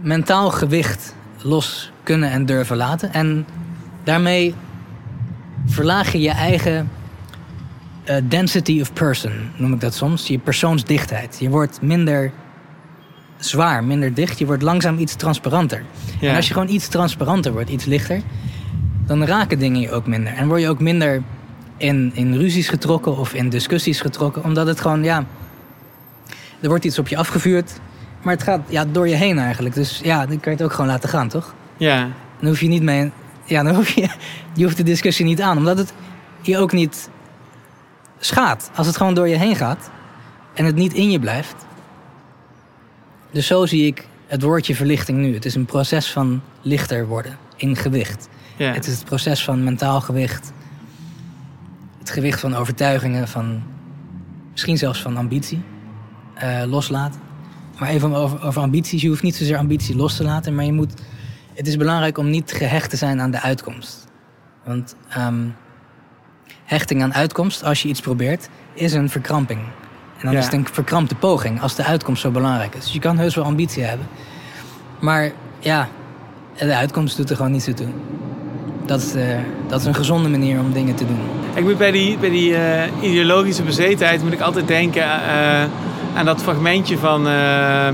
mentaal 0.00 0.50
gewicht 0.50 1.14
los 1.42 1.92
kunnen 2.02 2.30
en 2.30 2.46
durven 2.46 2.76
laten. 2.76 3.12
En 3.12 3.46
daarmee 4.04 4.54
verlaag 5.66 6.12
je 6.12 6.20
je 6.20 6.30
eigen 6.30 6.90
eh, 8.06 8.16
density 8.28 8.80
of 8.80 8.92
person, 8.92 9.32
noem 9.56 9.72
ik 9.72 9.80
dat 9.80 9.94
soms. 9.94 10.26
Je 10.26 10.38
persoonsdichtheid. 10.38 11.36
Je 11.40 11.48
wordt 11.48 11.82
minder 11.82 12.32
zwaar, 13.36 13.84
minder 13.84 14.14
dicht. 14.14 14.38
Je 14.38 14.46
wordt 14.46 14.62
langzaam 14.62 14.98
iets 14.98 15.14
transparanter. 15.14 15.84
Ja. 16.20 16.30
En 16.30 16.36
als 16.36 16.46
je 16.46 16.52
gewoon 16.52 16.68
iets 16.68 16.88
transparanter 16.88 17.52
wordt, 17.52 17.70
iets 17.70 17.84
lichter... 17.84 18.20
dan 19.06 19.24
raken 19.24 19.58
dingen 19.58 19.80
je 19.80 19.90
ook 19.90 20.06
minder. 20.06 20.32
En 20.32 20.48
word 20.48 20.60
je 20.60 20.68
ook 20.68 20.80
minder 20.80 21.22
in, 21.76 22.10
in 22.14 22.36
ruzies 22.36 22.68
getrokken 22.68 23.16
of 23.16 23.34
in 23.34 23.48
discussies 23.48 24.00
getrokken. 24.00 24.44
Omdat 24.44 24.66
het 24.66 24.80
gewoon, 24.80 25.02
ja... 25.02 25.24
Er 26.60 26.68
wordt 26.68 26.84
iets 26.84 26.98
op 26.98 27.08
je 27.08 27.16
afgevuurd, 27.16 27.80
maar 28.22 28.34
het 28.34 28.42
gaat 28.42 28.60
ja, 28.68 28.84
door 28.84 29.08
je 29.08 29.14
heen 29.14 29.38
eigenlijk. 29.38 29.74
Dus 29.74 30.00
ja, 30.02 30.18
dan 30.26 30.40
kan 30.40 30.52
je 30.52 30.58
het 30.58 30.62
ook 30.62 30.72
gewoon 30.72 30.90
laten 30.90 31.08
gaan, 31.08 31.28
toch? 31.28 31.54
Ja. 31.76 32.08
Dan 32.40 32.48
hoef 32.48 32.60
je 32.60 32.68
niet 32.68 32.82
mee... 32.82 33.10
Ja, 33.44 33.62
dan 33.62 33.74
hoef 33.74 33.88
je... 33.88 34.08
Je 34.54 34.64
hoeft 34.64 34.76
de 34.76 34.82
discussie 34.82 35.24
niet 35.24 35.40
aan, 35.40 35.56
omdat 35.56 35.78
het 35.78 35.92
je 36.40 36.58
ook 36.58 36.72
niet 36.72 37.08
schaadt. 38.26 38.70
Als 38.74 38.86
het 38.86 38.96
gewoon 38.96 39.14
door 39.14 39.28
je 39.28 39.36
heen 39.36 39.56
gaat 39.56 39.90
en 40.54 40.64
het 40.64 40.74
niet 40.74 40.92
in 40.92 41.10
je 41.10 41.18
blijft. 41.18 41.66
Dus 43.30 43.46
zo 43.46 43.66
zie 43.66 43.86
ik 43.86 44.06
het 44.26 44.42
woordje 44.42 44.74
verlichting 44.74 45.18
nu. 45.18 45.34
Het 45.34 45.44
is 45.44 45.54
een 45.54 45.64
proces 45.64 46.12
van 46.12 46.42
lichter 46.62 47.06
worden 47.06 47.38
in 47.56 47.76
gewicht. 47.76 48.28
Ja. 48.56 48.72
Het 48.72 48.86
is 48.86 48.94
het 48.94 49.04
proces 49.04 49.44
van 49.44 49.64
mentaal 49.64 50.00
gewicht. 50.00 50.52
Het 51.98 52.10
gewicht 52.10 52.40
van 52.40 52.54
overtuigingen, 52.54 53.28
van 53.28 53.62
misschien 54.50 54.78
zelfs 54.78 55.02
van 55.02 55.16
ambitie 55.16 55.62
eh, 56.34 56.62
loslaten. 56.66 57.20
Maar 57.78 57.88
even 57.88 58.14
over, 58.14 58.42
over 58.42 58.62
ambities. 58.62 59.02
Je 59.02 59.08
hoeft 59.08 59.22
niet 59.22 59.36
zozeer 59.36 59.56
ambitie 59.56 59.96
los 59.96 60.16
te 60.16 60.24
laten, 60.24 60.54
maar 60.54 60.64
je 60.64 60.72
moet. 60.72 60.94
Het 61.54 61.66
is 61.66 61.76
belangrijk 61.76 62.18
om 62.18 62.30
niet 62.30 62.52
gehecht 62.52 62.90
te 62.90 62.96
zijn 62.96 63.20
aan 63.20 63.30
de 63.30 63.40
uitkomst. 63.40 64.04
Want 64.64 64.96
ehm, 65.08 65.44
hechting 66.66 67.02
aan 67.02 67.14
uitkomst, 67.14 67.64
als 67.64 67.82
je 67.82 67.88
iets 67.88 68.00
probeert, 68.00 68.48
is 68.74 68.92
een 68.92 69.10
verkramping. 69.10 69.60
En 69.60 70.22
dan 70.22 70.32
Ja. 70.32 70.38
is 70.38 70.44
het 70.44 70.54
een 70.54 70.66
verkrampte 70.72 71.14
poging 71.14 71.60
als 71.62 71.74
de 71.74 71.84
uitkomst 71.84 72.22
zo 72.22 72.30
belangrijk 72.30 72.74
is. 72.74 72.84
Dus 72.84 72.92
je 72.92 72.98
kan 72.98 73.18
heus 73.18 73.34
wel 73.34 73.44
ambitie 73.44 73.82
hebben. 73.82 74.06
Maar 75.00 75.32
ja, 75.58 75.88
de 76.58 76.74
uitkomst 76.76 77.16
doet 77.16 77.30
er 77.30 77.36
gewoon 77.36 77.52
niet 77.52 77.62
zo 77.62 77.72
toe. 77.72 77.86
Dat 78.86 79.00
is, 79.00 79.12
de, 79.12 79.36
dat 79.68 79.80
is 79.80 79.86
een 79.86 79.94
gezonde 79.94 80.28
manier 80.28 80.60
om 80.60 80.72
dingen 80.72 80.94
te 80.94 81.06
doen. 81.06 81.18
Ik 81.54 81.62
moet 81.62 81.78
bij 81.78 81.90
die, 81.90 82.18
bij 82.18 82.30
die 82.30 82.56
eh, 82.56 82.82
ideologische 83.00 83.62
bezetenheid 83.62 84.22
moet 84.22 84.32
ik 84.32 84.40
altijd 84.40 84.68
denken 84.68 85.02
eh, 85.02 85.64
aan 86.14 86.24
dat 86.24 86.42
fragmentje 86.42 86.98
van 86.98 87.28
eh, 87.28 87.88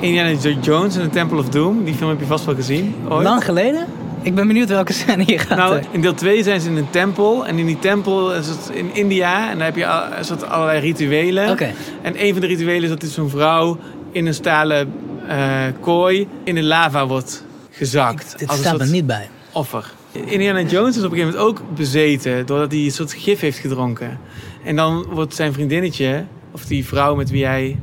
Indiana 0.00 0.38
Jones 0.60 0.96
en 0.96 1.02
The 1.02 1.10
Temple 1.10 1.38
of 1.38 1.48
Doom. 1.48 1.84
Die 1.84 1.94
film 1.94 2.10
heb 2.10 2.20
je 2.20 2.26
vast 2.26 2.44
wel 2.44 2.54
gezien. 2.54 2.94
Ooit. 3.08 3.24
Lang 3.24 3.44
geleden? 3.44 3.86
Ik 4.22 4.34
ben 4.34 4.46
benieuwd 4.46 4.68
welke 4.68 4.92
scène 4.92 5.24
hier 5.24 5.40
gaat. 5.40 5.58
Nou, 5.58 5.82
in 5.90 6.00
deel 6.00 6.14
2 6.14 6.42
zijn 6.42 6.60
ze 6.60 6.68
in 6.68 6.76
een 6.76 6.90
tempel. 6.90 7.46
En 7.46 7.58
in 7.58 7.66
die 7.66 7.78
tempel 7.78 8.34
is 8.34 8.46
het 8.46 8.70
in 8.72 8.94
India. 8.94 9.50
En 9.50 9.56
daar 9.56 9.66
heb 9.66 9.76
je 9.76 9.86
al, 9.86 10.24
soort 10.24 10.44
allerlei 10.48 10.80
rituelen. 10.80 11.50
Oké. 11.50 11.72
En 12.02 12.24
een 12.24 12.32
van 12.32 12.40
de 12.40 12.46
rituelen 12.46 12.82
is 12.82 12.88
dat 12.88 13.10
zo'n 13.10 13.30
vrouw 13.30 13.78
in 14.12 14.26
een 14.26 14.34
stalen 14.34 14.92
eh, 15.28 15.64
kooi 15.80 16.28
in 16.44 16.54
de 16.54 16.62
lava 16.62 17.06
wordt 17.06 17.44
gezakt. 17.70 18.38
Dit 18.38 18.48
Als 18.48 18.58
een 18.58 18.64
staat 18.64 18.78
soort 18.78 18.90
niet 18.90 19.06
bij. 19.06 19.28
Offer. 19.52 19.92
Indiana 20.12 20.62
Jones 20.62 20.96
is 20.96 21.04
op 21.04 21.10
een 21.10 21.18
gegeven 21.18 21.40
moment 21.40 21.60
ook 21.60 21.74
bezeten 21.74 22.46
doordat 22.46 22.72
hij 22.72 22.80
een 22.80 22.90
soort 22.90 23.12
gif 23.12 23.40
heeft 23.40 23.58
gedronken. 23.58 24.18
En 24.64 24.76
dan 24.76 25.06
wordt 25.10 25.34
zijn 25.34 25.52
vriendinnetje, 25.52 26.24
of 26.50 26.64
die 26.64 26.86
vrouw 26.86 27.14
met 27.14 27.30
wie 27.30 27.46
hij 27.46 27.78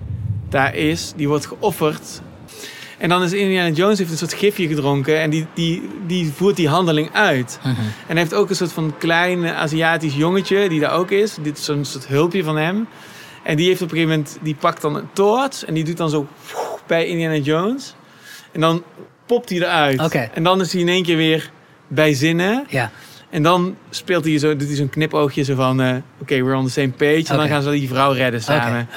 daar 0.50 0.76
is, 0.76 1.14
die 1.16 1.28
wordt 1.28 1.46
geofferd. 1.46 2.22
En 3.00 3.10
dan 3.10 3.24
is 3.24 3.34
Indiana 3.34 3.70
Jones 3.70 3.98
heeft 3.98 4.12
een 4.12 4.18
soort 4.18 4.34
gifje 4.34 4.68
gedronken 4.68 5.20
en 5.20 5.30
die, 5.30 5.46
die, 5.54 5.90
die 6.08 6.32
voert 6.36 6.56
die 6.56 6.68
handeling 6.68 7.14
uit. 7.14 7.60
En 7.64 7.76
hij 8.08 8.18
heeft 8.18 8.34
ook 8.34 8.50
een 8.50 8.56
soort 8.56 8.72
van 8.72 8.94
klein 8.98 9.48
Aziatisch 9.48 10.16
jongetje 10.16 10.70
die 10.70 10.80
daar 10.80 10.92
ook 10.92 11.12
is. 11.12 11.38
Dit 11.42 11.58
is 11.58 11.66
zo'n 11.66 11.86
soort 11.86 12.08
hulpje 12.08 12.44
van 12.44 12.58
hem. 12.58 12.88
En 13.44 13.56
die 13.56 13.68
heeft 13.68 13.82
op 13.82 13.92
een 13.92 13.98
gegeven 13.98 14.18
moment, 14.18 14.38
die 14.42 14.56
pakt 14.56 14.82
dan 14.82 14.96
een 14.96 15.10
toorts 15.14 15.66
en 15.66 15.74
die 15.74 15.84
doet 15.84 15.98
dan 15.98 16.10
zo 16.10 16.28
bij 16.88 17.06
Indiana 17.06 17.36
Jones. 17.36 17.96
En 18.52 18.62
dan 18.62 18.84
popt 19.26 19.50
hij 19.50 19.58
eruit. 19.58 20.00
En 20.34 20.44
dan 20.44 20.62
is 20.62 20.72
hij 20.72 20.82
in 20.82 20.90
één 20.90 21.04
keer 21.04 21.18
weer 21.18 21.52
bij 21.88 22.14
zinnen. 22.14 22.66
Ja. 22.68 22.92
En 23.30 23.44
dan 23.44 23.76
speelt 23.90 24.26
hij 24.26 24.38
zo, 24.38 24.56
doet 24.56 24.68
hij 24.68 24.78
zo'n 24.78 24.90
knipoogje 24.90 25.44
zo 25.44 25.56
van, 25.56 25.82
eh, 25.82 25.96
oké, 26.22 26.44
we're 26.44 26.56
on 26.58 26.66
the 26.66 26.72
same 26.72 26.90
page. 26.90 27.24
En 27.28 27.38
dan 27.38 27.48
gaan 27.48 27.62
ze 27.62 27.70
die 27.72 27.88
vrouw 27.88 28.12
redden 28.12 28.42
samen. 28.42 28.88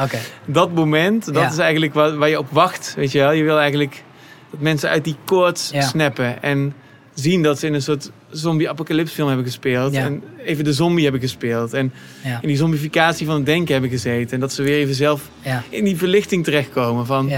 Dat 0.47 0.75
moment, 0.75 1.25
dat 1.25 1.35
Ja. 1.35 1.51
is 1.51 1.59
eigenlijk 1.59 1.95
waar, 1.95 2.17
waar 2.17 2.29
je 2.29 2.39
op 2.39 2.47
wacht, 2.51 2.95
weet 2.97 3.13
je 3.13 3.19
wel. 3.19 3.33
Je 3.33 3.43
wil 3.43 3.59
eigenlijk 3.59 4.03
dat 4.51 4.61
mensen 4.61 4.89
uit 4.89 5.05
die 5.05 5.17
koorts 5.25 5.71
Ja. 5.73 5.81
snappen. 5.81 6.43
En 6.43 6.75
zien 7.15 7.43
dat 7.43 7.59
ze 7.59 7.67
in 7.67 7.75
een 7.75 7.83
soort 7.83 8.11
zombie-apocalypse 8.31 9.15
film 9.15 9.27
hebben 9.29 9.47
gespeeld. 9.47 9.93
Ja. 9.95 10.05
En 10.05 10.23
even 10.45 10.65
de 10.65 10.73
zombie 10.73 11.03
hebben 11.03 11.21
gespeeld. 11.21 11.73
En 11.73 11.93
in 12.41 12.49
die 12.49 12.57
zombificatie 12.57 13.27
van 13.27 13.35
het 13.35 13.47
denken 13.47 13.73
hebben 13.73 13.91
gezeten. 13.91 14.31
En 14.35 14.41
dat 14.41 14.53
ze 14.53 14.63
weer 14.63 14.77
even 14.77 14.95
zelf 14.95 15.29
in 15.69 15.85
die 15.85 15.97
verlichting 15.97 16.45
terechtkomen. 16.45 17.07
Van, 17.07 17.31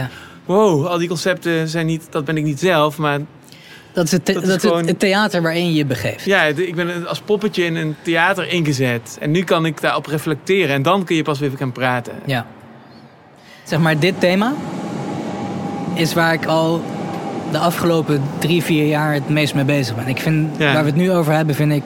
wow, 0.44 0.86
al 0.86 0.98
die 0.98 1.08
concepten 1.08 1.68
zijn 1.68 1.86
niet, 1.86 2.06
dat 2.10 2.24
ben 2.24 2.36
ik 2.36 2.44
niet 2.44 2.58
zelf. 2.60 2.98
Maar 2.98 3.20
Dat 3.94 4.04
is, 4.04 4.10
het, 4.12 4.26
Dat 4.26 4.42
is 4.42 4.48
het- 4.48 4.60
gewoon- 4.60 4.86
het 4.86 4.98
theater 4.98 5.42
waarin 5.42 5.66
je 5.66 5.74
je 5.74 5.84
begeeft. 5.84 6.24
ja, 6.24 6.42
ik 6.42 6.74
ben 6.74 7.06
als 7.08 7.20
poppetje 7.20 7.64
in 7.64 7.76
een 7.76 7.96
theater 8.02 8.48
ingezet. 8.52 9.16
En 9.20 9.30
nu 9.30 9.42
kan 9.42 9.66
ik 9.66 9.80
daarop 9.80 10.06
reflecteren. 10.06 10.74
En 10.74 10.82
dan 10.82 11.04
kun 11.04 11.16
je 11.16 11.22
pas 11.22 11.38
weer 11.38 11.50
gaan 11.58 11.72
praten. 11.72 12.12
Ja. 12.26 12.46
Zeg 13.64 13.78
maar, 13.78 13.98
dit 13.98 14.20
thema 14.20 14.52
is 15.94 16.14
waar 16.14 16.32
ik 16.32 16.46
al 16.46 16.82
de 17.50 17.58
afgelopen 17.58 18.22
drie, 18.38 18.62
vier 18.62 18.86
jaar 18.86 19.12
het 19.14 19.28
meest 19.28 19.54
mee 19.54 19.64
bezig 19.64 19.94
ben. 19.96 20.06
Ik 20.08 20.20
vind, 20.20 20.58
Ja. 20.58 20.72
waar 20.72 20.82
we 20.82 20.88
het 20.88 20.98
nu 20.98 21.12
over 21.12 21.32
hebben, 21.32 21.54
vind 21.54 21.72
ik 21.72 21.82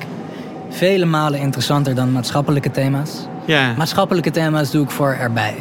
vele 0.70 1.04
malen 1.04 1.40
interessanter 1.40 1.94
dan 1.94 2.12
maatschappelijke 2.12 2.70
thema's. 2.70 3.10
Ja. 3.46 3.74
Maatschappelijke 3.76 4.30
thema's 4.30 4.70
doe 4.70 4.84
ik 4.84 4.90
voor 4.90 5.16
erbij. 5.20 5.54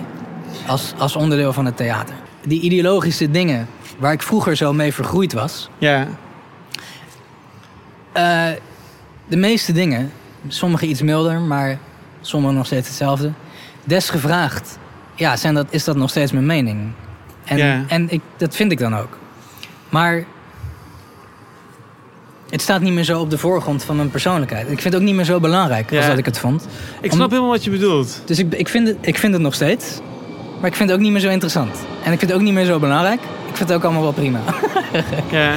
Als, 0.67 0.93
als 0.97 1.15
onderdeel 1.15 1.53
van 1.53 1.65
het 1.65 1.77
theater. 1.77 2.15
Die 2.45 2.61
ideologische 2.61 3.31
dingen 3.31 3.67
waar 3.99 4.13
ik 4.13 4.21
vroeger 4.21 4.55
zo 4.55 4.73
mee 4.73 4.93
vergroeid 4.93 5.33
was. 5.33 5.69
Ja. 5.77 6.07
Eh, 8.17 8.47
de 9.27 9.37
meeste 9.37 9.71
dingen, 9.71 10.11
sommige 10.47 10.85
iets 10.85 11.01
milder, 11.01 11.39
maar 11.39 11.77
sommige 12.21 12.53
nog 12.53 12.65
steeds 12.65 12.87
hetzelfde. 12.87 13.31
Desgevraagd, 13.83 14.77
ja, 15.15 15.35
zijn 15.35 15.53
dat, 15.53 15.65
is 15.69 15.83
dat 15.83 15.95
nog 15.95 16.09
steeds 16.09 16.31
mijn 16.31 16.45
mening. 16.45 16.91
En, 17.45 17.85
en 17.87 18.09
ik, 18.09 18.21
dat 18.37 18.55
vind 18.55 18.71
ik 18.71 18.79
dan 18.79 18.95
ook. 18.97 19.17
Maar 19.89 20.23
het 22.49 22.61
staat 22.61 22.81
niet 22.81 22.93
meer 22.93 23.03
zo 23.03 23.19
op 23.19 23.29
de 23.29 23.37
voorgrond 23.37 23.83
van 23.83 23.95
mijn 23.95 24.09
persoonlijkheid. 24.09 24.63
Ik 24.71 24.79
vind 24.81 24.83
het 24.83 24.95
ook 24.95 25.07
niet 25.07 25.15
meer 25.15 25.25
zo 25.25 25.39
belangrijk 25.39 25.91
als 25.91 25.99
Ja. 26.03 26.07
dat 26.09 26.17
ik 26.17 26.25
het 26.25 26.39
vond. 26.39 26.67
Ik 27.01 27.11
Om- 27.11 27.17
snap 27.17 27.29
helemaal 27.29 27.51
wat 27.51 27.63
je 27.63 27.69
bedoelt. 27.69 28.21
Dus 28.25 28.39
ik, 28.39 28.53
ik, 28.53 28.67
vind 28.67 28.87
het, 28.87 28.97
ik 29.01 29.17
vind 29.17 29.33
het 29.33 29.41
nog 29.41 29.53
steeds. 29.53 29.99
Maar 30.59 30.69
ik 30.69 30.75
vind 30.75 30.89
het 30.89 30.97
ook 30.97 31.03
niet 31.03 31.11
meer 31.13 31.21
zo 31.21 31.29
interessant. 31.29 31.75
En 32.03 32.11
ik 32.11 32.19
vind 32.19 32.31
het 32.31 32.33
ook 32.39 32.41
niet 32.45 32.53
meer 32.53 32.65
zo 32.65 32.79
belangrijk. 32.79 33.19
Ik 33.21 33.55
vind 33.55 33.69
het 33.69 33.73
ook 33.77 33.83
allemaal 33.83 34.01
wel 34.01 34.11
prima. 34.11 34.39
Ja. 35.31 35.53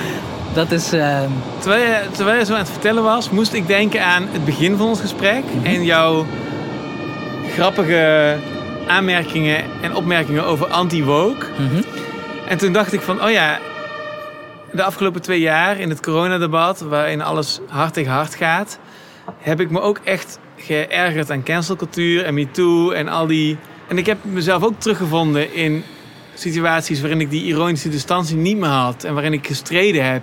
Dat 0.55 0.71
is... 0.71 0.93
eh, 0.93 1.21
Terwijl 1.59 1.83
je, 1.83 2.03
terwijl 2.13 2.39
je 2.39 2.45
zo 2.45 2.53
aan 2.53 2.59
het 2.59 2.71
vertellen 2.71 3.03
was, 3.03 3.31
moest 3.31 3.53
ik 3.53 3.67
denken 3.67 4.05
aan 4.05 4.27
het 4.33 4.45
begin 4.45 4.77
van 4.77 4.87
ons 4.87 5.01
gesprek. 5.01 5.45
En 5.63 5.85
jouw 5.85 6.27
grappige 7.55 8.37
aanmerkingen 8.87 9.65
en 9.83 9.95
opmerkingen 9.95 10.45
over 10.45 10.67
anti-woke. 10.67 11.47
mhm. 11.59 11.83
En 12.49 12.59
toen 12.59 12.73
dacht 12.73 12.93
ik 12.93 13.01
van, 13.01 13.23
oh 13.25 13.31
ja, 13.31 13.59
de 14.73 14.83
afgelopen 14.83 15.23
twee 15.23 15.41
jaar 15.41 15.79
in 15.79 15.89
het 15.89 16.01
coronadebat, 16.01 16.81
waarin 16.81 17.23
alles 17.23 17.61
hard 17.69 17.95
tegen 17.95 18.13
hard 18.13 18.35
gaat, 18.35 18.79
heb 19.39 19.61
ik 19.61 19.71
me 19.71 19.81
ook 19.81 20.01
echt 20.05 20.39
geërgerd 20.57 21.31
aan 21.31 21.43
cancelcultuur 21.43 22.25
en 22.25 22.35
MeToo 22.35 22.91
en 22.91 23.09
al 23.09 23.27
die... 23.27 23.57
En 23.89 23.99
ik 23.99 24.07
heb 24.07 24.19
mezelf 24.23 24.63
ook 24.63 24.81
teruggevonden 24.81 25.55
in 25.55 25.85
situaties 26.35 27.01
waarin 27.01 27.21
ik 27.21 27.31
die 27.31 27.45
ironische 27.45 27.89
distantie 27.89 28.37
niet 28.37 28.57
meer 28.57 28.69
had. 28.69 29.05
En 29.05 29.15
waarin 29.15 29.33
ik 29.33 29.47
gestreden 29.47 30.11
heb 30.11 30.23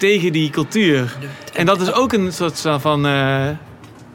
tegen 0.00 0.32
die 0.32 0.50
cultuur. 0.50 1.16
En 1.54 1.66
dat 1.66 1.80
is 1.80 1.92
ook 1.92 2.12
een 2.12 2.32
soort 2.32 2.60
van 2.60 3.06
eh, 3.06 3.48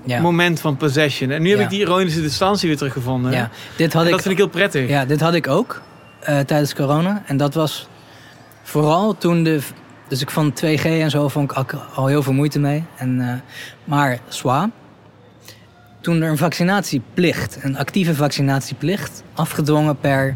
Ja. 0.04 0.22
moment 0.22 0.60
van 0.60 0.78
possession. 0.78 1.30
En 1.32 1.42
nu 1.42 1.50
heb 1.50 1.58
Ja. 1.58 1.64
ik 1.64 1.70
die 1.70 1.80
ironische 1.80 2.22
distantie 2.22 2.68
weer 2.68 2.78
teruggevonden. 2.78 3.32
Ja, 3.32 3.50
dit 3.78 3.94
had 3.94 4.02
En 4.02 4.08
ik, 4.08 4.14
dat 4.14 4.22
vind 4.22 4.34
ik 4.34 4.40
heel 4.40 4.50
prettig. 4.50 4.90
Ja, 4.90 5.06
dit 5.06 5.22
had 5.22 5.34
ik 5.34 5.48
ook 5.48 5.82
eh, 6.20 6.40
tijdens 6.40 6.76
corona. 6.76 7.24
En 7.26 7.38
dat 7.38 7.54
was 7.54 7.88
vooral 8.64 9.18
toen 9.18 9.44
de... 9.44 9.60
Dus 10.08 10.22
ik 10.22 10.30
vond 10.30 10.56
2G 10.66 10.84
en 10.86 11.10
zo 11.10 11.28
vond 11.28 11.52
ik 11.52 11.58
al, 11.58 11.80
al 11.96 12.06
heel 12.08 12.24
veel 12.24 12.34
moeite 12.34 12.60
mee. 12.60 12.84
En, 12.98 13.22
eh, 13.22 13.34
maar 13.84 14.20
SWA, 14.28 14.70
toen 16.02 16.22
er 16.22 16.30
een 16.30 16.38
vaccinatieplicht, 16.38 17.58
een 17.62 17.78
actieve 17.78 18.16
vaccinatieplicht, 18.16 19.24
afgedwongen 19.34 19.98
per 20.00 20.36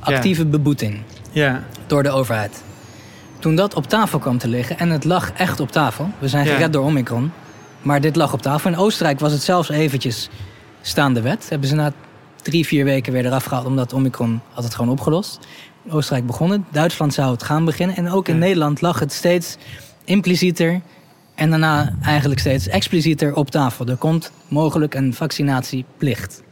actieve 0.00 0.46
beboeting 0.46 1.02
Ja. 1.30 1.62
door 1.86 2.02
de 2.02 2.10
overheid. 2.10 2.62
Toen 3.42 3.54
dat 3.56 3.74
op 3.74 3.86
tafel 3.86 4.18
kwam 4.18 4.38
te 4.38 4.48
liggen, 4.48 4.78
en 4.78 4.90
het 4.90 5.04
lag 5.04 5.32
echt 5.32 5.60
op 5.60 5.70
tafel. 5.72 6.10
We 6.18 6.28
zijn 6.28 6.46
Ja. 6.46 6.54
gered 6.54 6.72
door 6.72 6.84
Omicron. 6.84 7.32
Maar 7.82 8.00
dit 8.00 8.16
lag 8.16 8.32
op 8.32 8.42
tafel. 8.42 8.70
In 8.70 8.76
Oostenrijk 8.76 9.20
was 9.20 9.32
het 9.32 9.42
zelfs 9.42 9.68
eventjes 9.68 10.28
staande 10.82 11.20
wet. 11.20 11.48
Hebben 11.48 11.68
ze 11.68 11.74
na 11.74 11.92
drie, 12.42 12.66
vier 12.66 12.84
weken 12.84 13.12
weer 13.12 13.26
eraf 13.26 13.44
gehaald... 13.44 13.66
omdat 13.66 13.92
Omicron 13.92 14.40
had 14.52 14.64
het 14.64 14.74
gewoon 14.74 14.90
opgelost. 14.90 15.38
In 15.84 15.92
Oostenrijk 15.92 16.26
begon 16.26 16.50
het. 16.50 16.60
Duitsland 16.70 17.14
zou 17.14 17.32
het 17.32 17.42
gaan 17.42 17.64
beginnen. 17.64 17.96
En 17.96 18.10
ook 18.10 18.28
in 18.28 18.38
Nederland 18.38 18.80
lag 18.80 18.98
het 18.98 19.12
steeds 19.12 19.56
implicieter... 20.04 20.80
en 21.34 21.50
daarna 21.50 21.94
eigenlijk 22.02 22.40
steeds 22.40 22.68
explicieter 22.68 23.34
op 23.34 23.50
tafel. 23.50 23.86
Er 23.86 23.96
komt 23.96 24.32
mogelijk 24.48 24.94
een 24.94 25.14
vaccinatieplicht. 25.14 26.42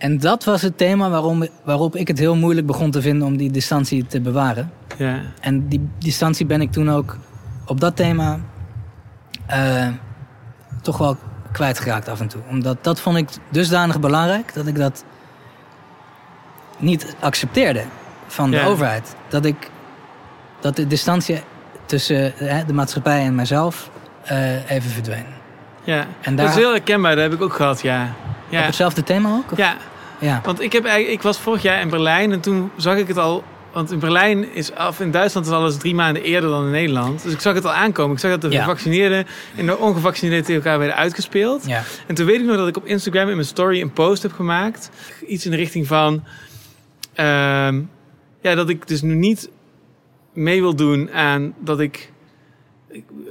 En 0.00 0.18
dat 0.18 0.44
was 0.44 0.62
het 0.62 0.78
thema 0.78 1.10
waarom, 1.10 1.46
waarop 1.64 1.96
ik 1.96 2.08
het 2.08 2.18
heel 2.18 2.36
moeilijk 2.36 2.66
begon 2.66 2.90
te 2.90 3.02
vinden... 3.02 3.26
om 3.26 3.36
die 3.36 3.50
distantie 3.50 4.06
te 4.06 4.20
bewaren. 4.20 4.70
Ja. 4.96 5.20
En 5.40 5.68
die 5.68 5.88
distantie 5.98 6.46
ben 6.46 6.60
ik 6.60 6.72
toen 6.72 6.90
ook 6.90 7.16
op 7.66 7.80
dat 7.80 7.96
thema 7.96 8.38
eh, 9.46 9.88
toch 10.82 10.98
wel 10.98 11.16
kwijtgeraakt 11.52 12.08
af 12.08 12.20
en 12.20 12.28
toe. 12.28 12.40
Omdat 12.48 12.84
dat 12.84 13.00
vond 13.00 13.16
ik 13.16 13.28
dusdanig 13.48 14.00
belangrijk 14.00 14.54
dat 14.54 14.66
ik 14.66 14.76
dat 14.76 15.04
niet 16.78 17.16
accepteerde 17.20 17.82
van 18.26 18.50
de 18.50 18.56
Ja. 18.56 18.64
overheid. 18.64 19.14
Dat 19.28 19.44
ik 19.44 19.70
dat 20.60 20.76
de 20.76 20.86
distantie 20.86 21.40
tussen 21.84 22.38
eh, 22.38 22.58
de 22.66 22.72
maatschappij 22.72 23.24
en 23.24 23.34
mijzelf 23.34 23.90
eh, 24.24 24.70
even 24.70 24.90
verdween. 24.90 25.26
Ja, 25.84 26.06
En 26.20 26.36
dat 26.36 26.48
is 26.48 26.54
heel 26.54 26.70
herkenbaar. 26.70 27.14
Dat 27.14 27.24
heb 27.24 27.32
ik 27.32 27.42
ook 27.42 27.52
gehad, 27.54 27.80
ja. 27.82 28.12
ja. 28.48 28.60
Op 28.60 28.66
hetzelfde 28.66 29.02
thema 29.02 29.30
ook? 29.34 29.52
of? 29.52 29.58
Ja. 29.58 29.74
Ja. 30.20 30.40
Want 30.44 30.60
ik, 30.60 30.72
heb 30.72 30.84
eigenlijk, 30.84 31.14
ik 31.16 31.22
was 31.22 31.38
vorig 31.38 31.62
jaar 31.62 31.80
in 31.80 31.88
Berlijn 31.88 32.32
en 32.32 32.40
toen 32.40 32.70
zag 32.76 32.96
ik 32.96 33.08
het 33.08 33.16
al... 33.16 33.44
Want 33.72 33.90
in 33.90 33.98
Berlijn 33.98 34.54
is 34.54 34.72
af, 34.74 35.00
in 35.00 35.10
Duitsland 35.10 35.46
is 35.46 35.52
alles 35.52 35.76
drie 35.76 35.94
maanden 35.94 36.22
eerder 36.22 36.50
dan 36.50 36.64
in 36.64 36.70
Nederland. 36.70 37.22
Dus 37.22 37.32
ik 37.32 37.40
zag 37.40 37.54
het 37.54 37.64
al 37.64 37.72
aankomen. 37.72 38.12
Ik 38.14 38.20
zag 38.20 38.30
dat 38.30 38.40
de 38.40 38.50
Ja. 38.50 38.62
gevaccineerden 38.62 39.26
en 39.56 39.66
de 39.66 39.78
ongevaccineerden 39.78 40.44
tegen 40.44 40.62
elkaar 40.62 40.78
werden 40.78 40.96
uitgespeeld. 40.96 41.66
Ja. 41.66 41.82
En 42.06 42.14
toen 42.14 42.26
weet 42.26 42.40
ik 42.40 42.46
nog 42.46 42.56
dat 42.56 42.68
ik 42.68 42.76
op 42.76 42.86
Instagram 42.86 43.28
in 43.28 43.34
mijn 43.34 43.46
story 43.46 43.80
een 43.80 43.92
post 43.92 44.22
heb 44.22 44.32
gemaakt. 44.32 44.90
Iets 45.26 45.44
in 45.44 45.50
de 45.50 45.56
richting 45.56 45.86
van... 45.86 46.24
ehm, 47.14 47.80
ja, 48.40 48.54
dat 48.54 48.68
ik 48.68 48.88
dus 48.88 49.02
nu 49.02 49.14
niet 49.14 49.50
mee 50.32 50.60
wil 50.60 50.74
doen 50.76 51.10
aan 51.12 51.54
dat 51.58 51.80
ik 51.80 52.12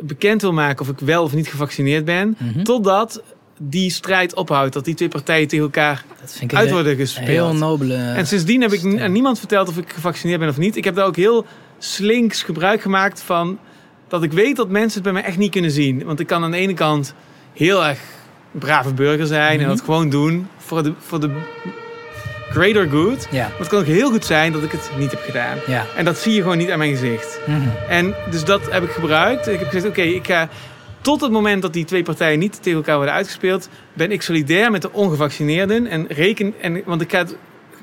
bekend 0.02 0.42
wil 0.42 0.54
maken 0.54 0.82
of 0.82 0.90
ik 0.90 1.00
wel 1.00 1.24
of 1.24 1.34
niet 1.34 1.48
gevaccineerd 1.48 2.06
ben. 2.06 2.38
Mhm. 2.40 2.64
Totdat 2.64 3.22
die 3.62 3.92
strijd 3.92 4.36
ophoudt. 4.36 4.74
Dat 4.74 4.86
die 4.86 4.94
twee 4.96 5.08
partijen 5.08 5.48
tegen 5.48 5.66
elkaar 5.66 6.04
vind 6.26 6.52
ik 6.52 6.58
uit 6.58 6.72
worden 6.72 6.96
gespeeld. 6.96 7.28
heel 7.28 7.54
nobele 7.54 7.96
En 7.96 8.28
sindsdien 8.28 8.62
heb 8.62 8.74
ik 8.74 9.02
aan 9.02 9.12
niemand 9.12 9.40
verteld 9.40 9.68
of 9.70 9.78
ik 9.78 9.92
gevaccineerd 9.94 10.40
ben 10.40 10.50
of 10.50 10.58
niet. 10.58 10.76
Ik 10.76 10.84
heb 10.84 10.96
daar 10.96 11.06
ook 11.06 11.16
heel 11.16 11.46
slinks 11.78 12.44
gebruik 12.44 12.82
gemaakt 12.82 13.22
van... 13.22 13.60
dat 14.08 14.24
ik 14.24 14.32
weet 14.32 14.56
dat 14.56 14.70
mensen 14.70 14.94
het 14.94 15.04
bij 15.04 15.14
mij 15.14 15.24
echt 15.24 15.38
niet 15.38 15.52
kunnen 15.52 15.72
zien. 15.72 16.04
Want 16.04 16.20
ik 16.20 16.28
kan 16.28 16.44
aan 16.44 16.52
de 16.52 16.58
ene 16.58 16.74
kant 16.74 17.14
heel 17.54 17.86
erg 17.86 18.00
brave 18.52 18.94
burger 18.94 19.26
zijn... 19.28 19.52
en 19.60 19.60
Mhm. 19.60 19.68
dat 19.70 19.82
gewoon 19.82 20.10
doen 20.10 20.48
voor 20.58 20.84
de, 20.84 20.94
voor 21.00 21.20
de 21.20 21.32
greater 22.50 22.90
good. 22.90 23.28
Ja. 23.32 23.48
Maar 23.48 23.60
het 23.60 23.68
kan 23.68 23.80
ook 23.80 23.86
heel 23.86 24.10
goed 24.12 24.26
zijn 24.26 24.52
dat 24.52 24.64
ik 24.64 24.72
het 24.72 24.90
niet 24.98 25.12
heb 25.12 25.22
gedaan. 25.26 25.58
Ja. 25.68 25.86
En 25.96 26.06
dat 26.06 26.18
zie 26.18 26.34
je 26.34 26.42
gewoon 26.42 26.58
niet 26.58 26.72
aan 26.72 26.78
mijn 26.78 26.92
gezicht. 26.98 27.40
Mhm. 27.48 27.60
En 27.90 28.16
dus 28.32 28.44
dat 28.44 28.72
heb 28.72 28.84
ik 28.84 28.90
gebruikt. 28.92 29.48
Ik 29.48 29.60
heb 29.60 29.68
gezegd, 29.68 29.86
oké, 29.88 30.02
ik 30.02 30.26
ga 30.28 30.50
tot 31.02 31.22
het 31.22 31.32
moment 31.32 31.62
dat 31.62 31.74
die 31.74 31.86
twee 31.86 32.04
partijen 32.04 32.40
niet 32.40 32.64
tegen 32.64 32.78
elkaar 32.78 32.96
worden 32.96 33.14
uitgespeeld, 33.14 33.70
ben 33.94 34.12
ik 34.12 34.22
solidair 34.22 34.72
met 34.72 34.82
de 34.82 34.92
ongevaccineerden 34.92 35.88
en 35.88 36.08
reken 36.08 36.54
en 36.62 36.82
want 36.86 37.02
ik 37.02 37.12
ga 37.12 37.18
het 37.18 37.36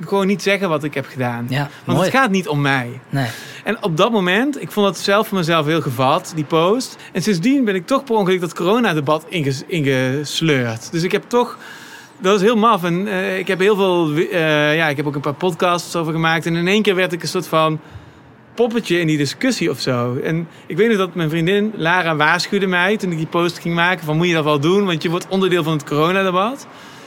gewoon 0.05 0.27
niet 0.27 0.43
zeggen 0.43 0.69
wat 0.69 0.85
ik 0.85 0.95
heb 0.95 1.07
gedaan. 1.07 1.47
Ja, 1.49 1.71
want 1.85 1.99
mooi. 1.99 2.11
het 2.11 2.19
gaat 2.19 2.31
niet 2.31 2.49
om 2.49 2.61
mij. 2.61 3.01
Nee. 3.09 3.27
En 3.65 3.83
op 3.83 3.97
dat 3.97 4.13
moment, 4.13 4.63
ik 4.63 4.71
vond 4.71 4.87
dat 4.87 4.99
zelf 4.99 5.29
voor 5.29 5.39
mezelf 5.39 5.67
heel 5.67 5.81
gevat, 5.81 6.33
die 6.35 6.45
post. 6.45 6.97
En 7.13 7.23
sindsdien 7.23 7.65
ben 7.65 7.75
ik 7.75 7.87
toch 7.87 8.05
per 8.05 8.15
ongeluk 8.15 8.41
dat 8.41 8.55
coronadebat 8.55 9.25
inges, 9.29 9.63
ingesleurd. 9.67 10.93
Dus 10.93 11.03
ik 11.03 11.13
heb 11.13 11.25
toch, 11.27 11.59
dat 12.19 12.33
was 12.33 12.43
heel 12.43 12.57
maf. 12.57 12.85
En 12.85 13.09
eh, 13.09 13.39
ik 13.39 13.47
heb 13.47 13.59
heel 13.59 13.77
veel, 13.77 14.15
eh, 14.17 14.77
ja, 14.77 14.89
ik 14.89 14.97
heb 14.97 15.07
ook 15.07 15.15
een 15.15 15.21
paar 15.21 15.35
podcasts 15.35 15.97
over 15.97 16.13
gemaakt. 16.13 16.47
En 16.47 16.57
in 16.57 16.69
één 16.69 16.83
keer 16.83 16.95
werd 16.95 17.13
ik 17.13 17.23
een 17.23 17.29
soort 17.29 17.47
van 17.49 17.81
poppetje 18.57 19.01
in 19.01 19.07
die 19.07 19.17
discussie 19.17 19.71
of 19.71 19.81
zo. 19.81 20.17
En 20.17 20.49
ik 20.67 20.77
weet 20.77 20.89
nog 20.89 20.97
dat 20.97 21.15
mijn 21.15 21.31
vriendin 21.31 21.73
Lara 21.77 22.17
waarschuwde 22.17 22.67
mij 22.67 22.97
toen 22.97 23.11
ik 23.11 23.17
die 23.17 23.27
post 23.27 23.59
ging 23.59 23.75
maken. 23.75 24.05
Van 24.05 24.17
moet 24.17 24.27
je 24.29 24.35
dat 24.35 24.45
wel 24.45 24.61
doen, 24.61 24.85
want 24.85 25.03
je 25.03 25.11
wordt 25.11 25.29
onderdeel 25.29 25.63
van 25.63 25.73
het 25.73 25.85
coronadebat. 25.85 26.67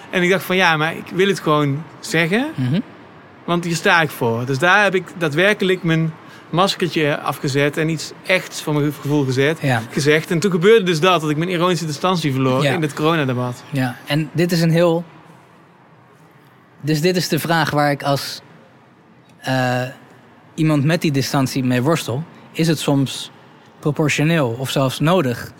En 0.09 0.23
ik 0.23 0.29
dacht 0.29 0.43
van 0.43 0.55
ja, 0.55 0.77
maar 0.77 0.95
ik 0.95 1.07
wil 1.13 1.27
het 1.27 1.39
gewoon 1.39 1.83
zeggen. 1.99 2.47
Mhm. 2.55 2.79
Want 3.45 3.63
hier 3.63 3.75
sta 3.75 4.01
ik 4.01 4.09
voor. 4.09 4.45
Dus 4.45 4.59
daar 4.59 4.83
heb 4.83 4.95
ik 4.95 5.03
daadwerkelijk 5.17 5.83
mijn 5.83 6.13
maskertje 6.49 7.19
afgezet 7.19 7.77
en 7.77 7.89
iets 7.89 8.11
echts 8.25 8.61
voor 8.61 8.73
mijn 8.73 8.93
gevoel 8.93 9.25
gezet, 9.25 9.57
Ja. 9.61 9.81
gezegd. 9.91 10.31
En 10.31 10.39
toen 10.39 10.51
gebeurde 10.51 10.83
dus 10.85 10.99
dat, 10.99 11.21
dat 11.21 11.29
ik 11.29 11.37
mijn 11.37 11.49
ironische 11.49 11.85
distantie 11.85 12.31
verloor 12.31 12.63
Ja. 12.63 12.73
in 12.73 12.81
het 12.81 12.93
coronadebat. 12.93 13.63
Ja, 13.69 13.95
en 14.05 14.29
dit 14.33 14.51
is 14.51 14.61
een 14.61 14.71
heel. 14.71 15.03
Dus 16.81 17.01
dit 17.01 17.15
is 17.15 17.27
de 17.27 17.39
vraag 17.39 17.69
waar 17.69 17.91
ik 17.91 18.03
als 18.03 18.41
eh, 19.39 19.81
iemand 20.59 20.83
met 20.83 21.01
die 21.01 21.11
distantie 21.11 21.63
mee 21.63 21.81
worstel. 21.81 22.23
Is 22.51 22.67
het 22.67 22.79
soms 22.79 23.31
proportioneel 23.79 24.55
of 24.59 24.69
zelfs 24.69 24.99
nodig 24.99 25.51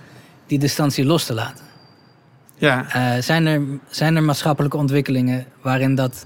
die 0.48 0.60
distantie 0.60 1.06
los 1.06 1.26
te 1.26 1.34
laten? 1.34 1.66
Ja. 2.56 2.86
Eh, 2.92 3.22
zijn, 3.22 3.46
er, 3.46 3.62
zijn 3.90 4.16
er 4.16 4.24
maatschappelijke 4.24 4.78
ontwikkelingen 4.78 5.46
waarin 5.62 5.96
dat 5.96 6.26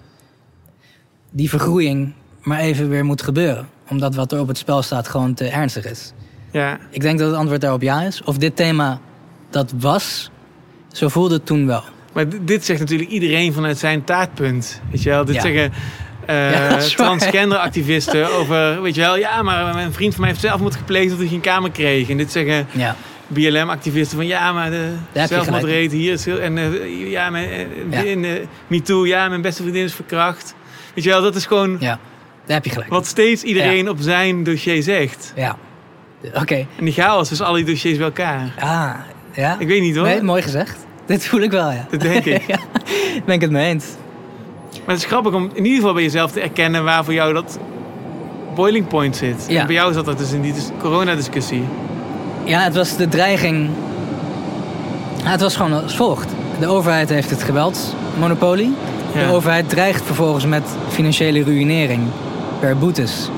die 1.32 1.50
vergroeiing 1.50 2.14
maar 2.42 2.60
even 2.60 2.90
weer 2.90 3.06
moet 3.06 3.22
gebeuren? 3.22 3.68
Omdat 3.90 4.16
wat 4.16 4.32
er 4.32 4.40
op 4.40 4.48
het 4.48 4.58
spel 4.58 4.82
staat 4.82 5.08
gewoon 5.08 5.34
te 5.34 5.48
ernstig 5.48 5.86
is. 5.86 6.14
Ja. 6.52 6.80
Ik 6.90 7.02
denk 7.02 7.20
dat 7.20 7.28
het 7.28 7.38
antwoord 7.38 7.62
daarop 7.62 7.82
ja 7.82 8.02
is. 8.02 8.24
Of 8.24 8.38
dit 8.38 8.56
thema 8.56 9.00
dat 9.50 9.74
was, 9.80 10.32
zo 10.92 11.08
voelde 11.08 11.34
het 11.34 11.46
toen 11.46 11.66
wel. 11.68 11.84
Maar 12.14 12.26
dit 12.46 12.66
zegt 12.66 12.80
natuurlijk 12.80 13.10
iedereen 13.10 13.54
vanuit 13.54 13.78
zijn 13.78 14.04
taartpunt. 14.04 14.82
Weet 14.92 15.04
je 15.04 15.10
wel? 15.10 15.26
Dit 15.26 15.36
Ja. 15.36 15.42
zeggen 15.42 15.72
Ja, 16.28 16.70
waar. 16.70 16.80
transgender 16.96 17.58
activisten 17.58 18.32
over, 18.34 18.82
weet 18.82 18.96
je 18.96 19.02
wel, 19.02 19.18
ja, 19.18 19.42
maar 19.42 19.74
mijn 19.74 19.94
vriend 19.94 20.12
van 20.12 20.22
mij 20.22 20.30
heeft 20.30 20.42
zelfmoord 20.42 20.76
gepleegd 20.76 21.10
dat 21.10 21.18
hij 21.20 21.28
geen 21.28 21.42
kamer 21.42 21.72
kreeg. 21.72 22.10
En 22.10 22.18
dit 22.18 22.32
zeggen 22.32 22.68
Ja. 22.72 22.96
BLM-activisten 23.28 24.18
van 24.18 24.28
ja, 24.28 24.52
maar 24.52 24.70
de 24.72 24.90
zelfmoordrate 25.14 25.96
hier 25.96 26.14
is 26.14 26.26
heel, 26.26 26.40
en 26.40 26.58
eh, 26.58 27.10
ja, 27.12 27.30
mijn, 27.30 27.50
eh, 27.50 27.60
Ja. 27.92 28.02
in 28.02 28.26
MeToo, 28.68 29.06
ja, 29.06 29.28
mijn 29.30 29.42
beste 29.42 29.62
vriendin 29.62 29.84
is 29.84 29.94
verkracht. 29.94 30.56
Weet 30.96 31.04
je 31.04 31.10
wel, 31.10 31.22
dat 31.22 31.36
is 31.36 31.46
gewoon 31.46 31.78
Ja, 31.80 32.00
daar 32.46 32.56
heb 32.56 32.66
je 32.66 32.72
gelijk. 32.72 32.90
wat 32.90 33.06
steeds 33.06 33.44
iedereen 33.44 33.90
op 33.90 33.98
zijn 34.00 34.44
dossier 34.44 34.84
zegt. 34.84 35.34
Ja. 35.36 35.58
Oké. 36.34 36.56
En 36.78 36.86
die 36.86 36.94
chaos 36.94 37.32
is 37.32 37.42
al 37.42 37.54
die 37.54 37.66
dossiers 37.66 37.98
bij 37.98 38.06
elkaar. 38.06 38.54
Ah, 38.60 38.94
ja. 39.34 39.56
Ik 39.60 39.68
weet 39.68 39.82
niet 39.82 39.96
hoor. 39.96 40.06
Nee, 40.06 40.22
mooi 40.22 40.42
gezegd. 40.42 40.86
Dit 41.06 41.26
voel 41.28 41.42
ik 41.42 41.52
wel, 41.52 41.72
ja. 41.72 41.88
Dat 41.90 42.00
denk 42.02 42.26
ik. 42.26 42.42
ja, 42.54 42.58
ben 43.26 43.36
ik 43.36 43.42
het 43.42 43.52
mee 43.52 43.70
eens. 43.70 43.86
Maar 44.86 44.96
het 44.96 45.04
is 45.04 45.10
grappig 45.10 45.34
om 45.34 45.44
in 45.54 45.64
ieder 45.64 45.80
geval 45.80 45.94
bij 45.94 46.04
jezelf 46.04 46.32
te 46.32 46.42
erkennen 46.42 46.84
waar 46.84 47.04
voor 47.04 47.14
jou 47.14 47.34
dat 47.34 47.60
boiling 48.56 48.88
point 48.88 49.16
zit. 49.16 49.46
Ja. 49.48 49.60
En 49.60 49.66
bij 49.66 49.76
jou 49.76 49.94
zat 49.94 50.06
dat 50.06 50.18
dus 50.18 50.32
in 50.32 50.42
die 50.42 50.54
dis- 50.54 50.70
coronadiscussie. 50.82 51.64
Ja, 52.44 52.60
het 52.60 52.76
was 52.76 52.98
de 52.98 53.08
dreiging. 53.08 53.70
Ja, 55.24 55.30
het 55.30 55.42
was 55.42 55.56
gewoon 55.56 55.84
als 55.84 55.96
volgt. 55.96 56.30
De 56.60 56.68
overheid 56.68 57.10
heeft 57.10 57.30
het 57.30 57.44
geweldsmonopolie. 57.44 58.74
Ja. 59.14 59.28
De 59.28 59.34
overheid 59.34 59.70
dreigt 59.70 60.04
vervolgens 60.06 60.46
met 60.46 60.64
financiële 60.90 61.44
ruïnering 61.44 62.02
per 62.60 62.78
boetes. 62.78 63.30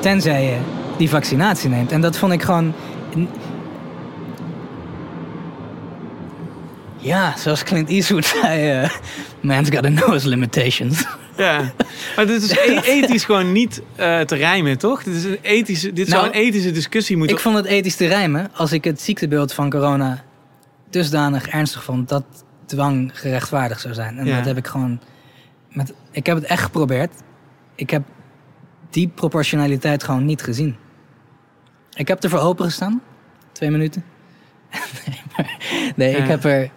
Tenzij 0.00 0.44
je 0.44 0.56
die 0.96 1.10
vaccinatie 1.10 1.68
neemt. 1.68 1.92
En 1.92 2.00
dat 2.00 2.16
vond 2.16 2.32
ik 2.32 2.42
gewoon. 2.42 2.72
Ja, 7.02 7.36
zoals 7.36 7.62
Clint 7.62 7.88
Eastwood 7.88 8.24
zei: 8.24 8.82
eh, 8.82 8.90
Man's 9.40 9.70
gotta 9.70 9.88
know 9.88 10.12
his 10.12 10.24
limitations. 10.24 11.06
Ja, 11.36 11.72
maar 12.16 12.26
dit 12.26 12.42
is 12.42 12.50
e- 12.50 12.80
ethisch 12.84 13.24
gewoon 13.24 13.52
niet 13.52 13.82
eh, 13.96 14.20
te 14.20 14.36
rijmen, 14.36 14.78
toch? 14.78 15.02
Dit, 15.02 15.14
is 15.14 15.24
een 15.24 15.38
ethische, 15.42 15.92
dit 15.92 16.08
zou 16.08 16.22
Nou, 16.22 16.34
een 16.34 16.40
ethische 16.42 16.70
discussie 16.70 17.16
moeten... 17.16 17.36
Ik 17.36 17.42
vond 17.42 17.56
het 17.56 17.66
ethisch 17.66 17.96
te 17.96 18.06
rijmen 18.06 18.50
als 18.54 18.72
ik 18.72 18.84
het 18.84 19.00
ziektebeeld 19.00 19.52
van 19.52 19.70
corona 19.70 20.24
dusdanig 20.90 21.48
ernstig 21.48 21.84
vond 21.84 22.08
dat 22.08 22.24
dwang 22.66 23.10
gerechtvaardigd 23.14 23.80
zou 23.80 23.94
zijn. 23.94 24.18
En 24.18 24.26
Ja. 24.26 24.36
dat 24.36 24.44
heb 24.46 24.56
ik 24.56 24.66
gewoon. 24.66 25.00
Met, 25.68 25.92
ik 26.10 26.26
heb 26.26 26.36
het 26.36 26.44
echt 26.44 26.62
geprobeerd. 26.62 27.12
Ik 27.74 27.90
heb 27.90 28.02
die 28.90 29.08
proportionaliteit 29.08 30.04
gewoon 30.04 30.24
niet 30.24 30.42
gezien. 30.42 30.76
Ik 31.94 32.08
heb 32.08 32.22
ervoor 32.22 32.38
opengestaan. 32.40 33.02
Twee 33.52 33.70
minuten. 33.70 34.04
nee, 35.06 35.20
maar, 35.36 35.56
nee 35.96 36.16
ik 36.16 36.26
heb 36.26 36.44
er. 36.44 36.70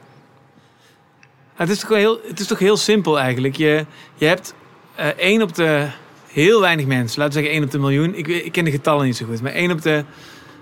Het 1.56 1.70
is 1.70 1.80
toch 1.80 1.90
heel, 1.90 2.20
het 2.28 2.40
is 2.40 2.48
toch 2.48 2.60
heel 2.60 2.78
simpel 2.78 3.20
eigenlijk. 3.20 3.56
Je, 3.56 3.86
je 4.16 4.26
hebt 4.26 4.54
eh 4.96 5.08
één 5.08 5.42
op 5.42 5.56
de 5.56 5.88
heel 6.28 6.62
weinig 6.62 6.86
mensen, 6.86 7.20
laten 7.20 7.34
we 7.34 7.40
zeggen 7.40 7.52
één 7.52 7.64
op 7.64 7.72
de 7.72 7.80
miljoen. 7.80 8.16
Ik, 8.16 8.28
ik 8.28 8.52
ken 8.52 8.66
de 8.66 8.72
getallen 8.72 9.06
niet 9.06 9.18
zo 9.18 9.26
goed, 9.26 9.42
maar 9.42 9.52
één 9.52 9.72
op 9.72 9.82
de 9.82 10.04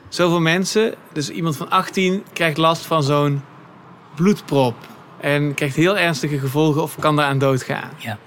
zoveel 0.09 0.39
mensen. 0.39 0.93
Dus 1.13 1.29
iemand 1.29 1.57
van 1.57 1.69
18 1.69 2.23
krijgt 2.33 2.57
last 2.57 2.85
van 2.85 3.03
zo'n 3.03 3.41
bloedprop. 4.15 4.75
En 5.19 5.53
krijgt 5.53 5.75
heel 5.75 5.97
ernstige 5.97 6.39
gevolgen 6.39 6.81
of 6.81 6.95
kan 6.99 7.15
daaraan 7.15 7.37
doodgaan. 7.37 7.89
Ja. 7.97 8.17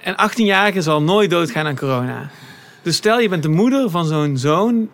En 0.00 0.30
18-jarige 0.30 0.82
zal 0.82 1.02
nooit 1.02 1.30
doodgaan 1.30 1.66
aan 1.66 1.76
corona. 1.76 2.30
Dus 2.82 2.96
stel 2.96 3.20
je 3.20 3.28
bent 3.28 3.42
de 3.42 3.48
moeder 3.48 3.90
van 3.90 4.06
zo'n 4.06 4.36
zoon. 4.36 4.88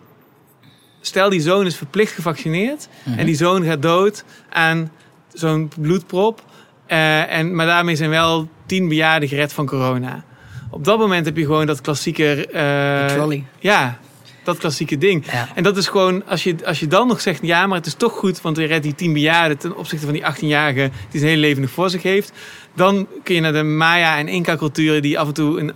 Stel 1.01 1.29
die 1.29 1.41
zoon 1.41 1.65
is 1.65 1.75
verplicht 1.75 2.13
gevaccineerd. 2.13 2.87
Mhm. 3.03 3.19
En 3.19 3.25
die 3.25 3.35
zoon 3.35 3.63
gaat 3.63 3.81
dood 3.81 4.23
aan 4.49 4.91
zo'n 5.33 5.71
bloedprop. 5.77 6.41
Eh, 6.91 7.37
en, 7.37 7.55
maar 7.55 7.65
daarmee 7.65 7.95
zijn 7.95 8.09
wel 8.09 8.49
tien 8.65 8.87
bejaarden 8.87 9.29
gered 9.29 9.53
van 9.53 9.65
corona. 9.65 10.23
Op 10.69 10.85
dat 10.85 10.99
moment 10.99 11.25
heb 11.25 11.37
je 11.37 11.45
gewoon 11.45 11.65
dat 11.65 11.81
klassieke... 11.81 12.47
eh, 12.47 13.05
trolley. 13.05 13.43
Ja, 13.59 13.99
dat 14.43 14.57
klassieke 14.57 14.97
ding. 14.97 15.31
Ja. 15.31 15.49
En 15.55 15.63
dat 15.63 15.77
is 15.77 15.87
gewoon, 15.87 16.25
als 16.27 16.43
je, 16.43 16.55
als 16.65 16.79
je 16.79 16.87
dan 16.87 17.07
nog 17.07 17.21
zegt... 17.21 17.39
ja, 17.41 17.67
maar 17.67 17.77
het 17.77 17.85
is 17.85 17.93
toch 17.93 18.13
goed, 18.13 18.41
want 18.41 18.57
je 18.57 18.65
redt 18.65 18.83
die 18.83 18.95
tien 18.95 19.13
bejaarden... 19.13 19.57
ten 19.57 19.77
opzichte 19.77 20.05
van 20.05 20.13
die 20.13 20.23
18-jarige 20.23 20.89
die 21.09 21.19
zijn 21.19 21.31
hele 21.31 21.41
leven 21.41 21.61
nog 21.61 21.71
voor 21.71 21.89
zich 21.89 22.03
heeft... 22.03 22.31
dan 22.75 23.07
kun 23.23 23.35
je 23.35 23.41
naar 23.41 23.53
de 23.53 23.63
Maya- 23.63 24.17
en 24.17 24.27
Inca-culturen... 24.27 25.01
die 25.01 25.19
af 25.19 25.27
en 25.27 25.33
toe 25.33 25.59
een 25.59 25.73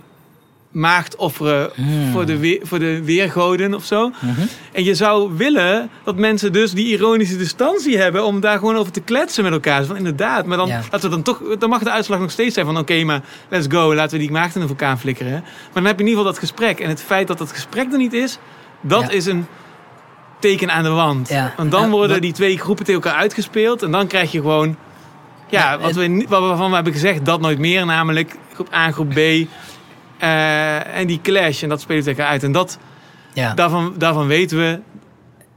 maagd 0.76 1.16
offeren 1.16 1.70
Hmm. 1.74 2.10
voor, 2.12 2.26
de 2.26 2.60
voor 2.62 2.78
de 2.78 3.02
weergoden 3.04 3.74
of 3.74 3.84
zo. 3.84 4.08
Mhm. 4.20 4.40
En 4.72 4.84
je 4.84 4.94
zou 4.94 5.36
willen 5.36 5.90
dat 6.04 6.16
mensen 6.16 6.52
dus 6.52 6.72
die 6.72 6.86
ironische 6.86 7.36
distantie 7.36 7.98
hebben... 7.98 8.24
om 8.24 8.40
daar 8.40 8.58
gewoon 8.58 8.76
over 8.76 8.92
te 8.92 9.00
kletsen 9.00 9.44
met 9.44 9.52
elkaar. 9.52 9.84
Van 9.84 9.96
inderdaad, 9.96 10.46
maar 10.46 10.56
dan, 10.56 10.66
Ja. 10.68 10.80
laten 10.90 11.00
we 11.10 11.14
dan, 11.14 11.22
toch, 11.22 11.40
dan 11.58 11.68
mag 11.68 11.82
de 11.82 11.90
uitslag 11.90 12.18
nog 12.20 12.30
steeds 12.30 12.54
zijn 12.54 12.66
van... 12.66 12.78
oké, 12.78 13.04
maar 13.04 13.20
let's 13.48 13.66
go, 13.70 13.94
laten 13.94 14.12
we 14.18 14.22
die 14.24 14.32
maagd 14.32 14.54
in 14.54 14.60
de 14.60 14.66
vulkaan 14.66 14.98
flikkeren. 14.98 15.32
Maar 15.32 15.72
dan 15.72 15.84
heb 15.84 15.96
je 15.98 16.02
in 16.04 16.08
ieder 16.08 16.18
geval 16.18 16.32
dat 16.32 16.38
gesprek. 16.38 16.80
En 16.80 16.88
het 16.88 17.02
feit 17.02 17.26
dat 17.26 17.38
dat 17.38 17.52
gesprek 17.52 17.92
er 17.92 17.98
niet 17.98 18.12
is... 18.12 18.38
dat 18.80 19.02
Ja. 19.02 19.10
is 19.10 19.26
een 19.26 19.46
teken 20.38 20.70
aan 20.70 20.82
de 20.82 20.88
wand. 20.90 21.28
Ja. 21.28 21.54
Want 21.56 21.70
dan 21.70 21.90
worden 21.90 22.20
die 22.20 22.32
twee 22.32 22.58
groepen 22.58 22.84
tegen 22.84 23.02
elkaar 23.02 23.18
uitgespeeld... 23.20 23.82
en 23.82 23.90
dan 23.90 24.06
krijg 24.06 24.32
je 24.32 24.40
gewoon... 24.40 24.76
Ja, 25.48 25.78
wat 25.78 25.92
we 25.94 26.24
waarvan 26.28 26.68
we 26.68 26.74
hebben 26.74 26.92
gezegd, 26.92 27.24
dat 27.24 27.40
nooit 27.40 27.58
meer. 27.58 27.86
Namelijk 27.86 28.36
groep 28.54 28.74
A, 28.74 28.90
groep 28.90 29.08
B... 29.08 29.18
eh, 30.18 30.96
en 30.98 31.06
die 31.06 31.20
clash, 31.20 31.62
en 31.62 31.68
dat 31.68 31.80
speelt 31.80 32.04
tegen 32.04 32.18
elkaar 32.18 32.32
uit. 32.32 32.42
En 32.42 32.52
dat, 32.52 32.78
Ja. 33.34 33.54
daarvan, 33.54 33.94
daarvan 33.98 34.26
weten 34.26 34.58
we, 34.58 34.80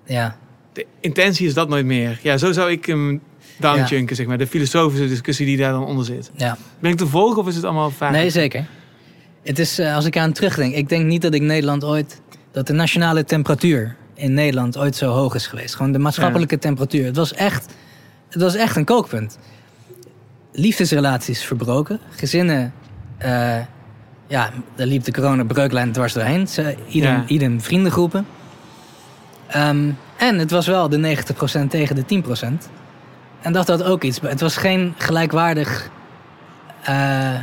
Ja. 0.06 0.36
de 0.74 0.86
intentie 1.00 1.48
is 1.48 1.54
dat 1.54 1.70
nooit 1.70 1.86
meer. 1.86 2.20
Ja, 2.24 2.38
zo 2.38 2.52
zou 2.52 2.72
ik 2.72 2.86
hem 2.86 3.22
downchunken, 3.58 4.16
zeg 4.16 4.26
maar. 4.26 4.38
De 4.38 4.48
filosofische 4.48 5.08
discussie 5.08 5.46
die 5.46 5.58
daar 5.58 5.72
dan 5.72 5.86
onder 5.86 6.06
zit. 6.06 6.32
Ja. 6.36 6.58
Ben 6.80 6.92
ik 6.92 6.98
te 6.98 7.08
volgen 7.08 7.42
of 7.42 7.48
is 7.48 7.56
het 7.56 7.64
allemaal 7.64 7.90
vaak? 7.92 8.12
Nee, 8.12 8.30
zeker. 8.30 8.66
Het 9.44 9.60
is, 9.60 9.80
eh, 9.80 9.96
als 9.96 10.06
ik 10.06 10.18
aan 10.18 10.32
terugdenk, 10.32 10.74
ik 10.74 10.90
denk 10.90 11.06
niet 11.06 11.22
dat 11.22 11.34
ik 11.34 11.42
Nederland 11.42 11.84
ooit, 11.84 12.22
dat 12.52 12.68
de 12.68 12.74
nationale 12.74 13.24
temperatuur 13.24 13.96
in 14.16 14.34
Nederland 14.34 14.78
ooit 14.78 14.96
zo 14.96 15.12
hoog 15.12 15.36
is 15.36 15.48
geweest. 15.48 15.76
Gewoon 15.76 15.92
de 15.92 16.00
maatschappelijke 16.00 16.58
temperatuur. 16.58 17.06
Het 17.06 17.16
was 17.16 17.34
echt, 17.34 17.74
het 18.30 18.42
was 18.42 18.56
echt 18.56 18.76
een 18.76 18.86
kookpunt. 18.86 19.38
Liefdesrelaties 20.52 21.44
verbroken, 21.44 22.00
gezinnen, 22.10 22.74
eh, 23.18 23.58
ja, 24.30 24.50
daar 24.76 24.88
liep 24.88 25.04
de 25.04 25.12
coronabbreuklijn 25.12 25.92
dwars 25.92 26.14
doorheen. 26.14 26.48
Ze, 26.48 26.76
idem, 26.88 27.12
Ja. 27.12 27.24
idem 27.28 27.62
vriendengroepen. 27.62 28.26
Ehm, 29.48 29.90
en 30.18 30.40
het 30.40 30.52
was 30.52 30.68
wel 30.68 30.90
de 30.90 30.98
90% 30.98 31.70
tegen 31.70 31.96
de 31.96 32.06
10%. 32.06 32.70
En 33.42 33.54
dat 33.54 33.68
had 33.68 33.84
ook 33.84 34.04
iets. 34.04 34.20
Het 34.22 34.42
was 34.42 34.58
geen 34.58 34.94
gelijkwaardig. 34.98 35.90
eh, 36.84 37.34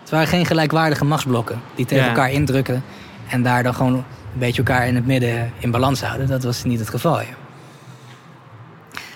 Het 0.00 0.10
waren 0.12 0.28
geen 0.28 0.46
gelijkwaardige 0.46 1.04
machtsblokken 1.04 1.60
die 1.74 1.86
tegen 1.86 2.04
Ja. 2.04 2.10
elkaar 2.10 2.30
indrukken 2.30 2.82
en 3.28 3.42
daar 3.42 3.62
dan 3.62 3.74
gewoon 3.74 3.92
een 3.94 4.04
beetje 4.32 4.62
elkaar 4.62 4.86
in 4.86 4.94
het 4.94 5.06
midden 5.06 5.52
in 5.58 5.70
balans 5.70 6.02
houden. 6.02 6.26
Dat 6.26 6.42
was 6.44 6.64
niet 6.64 6.78
het 6.78 6.88
geval. 6.88 7.20
Ja. 7.20 7.26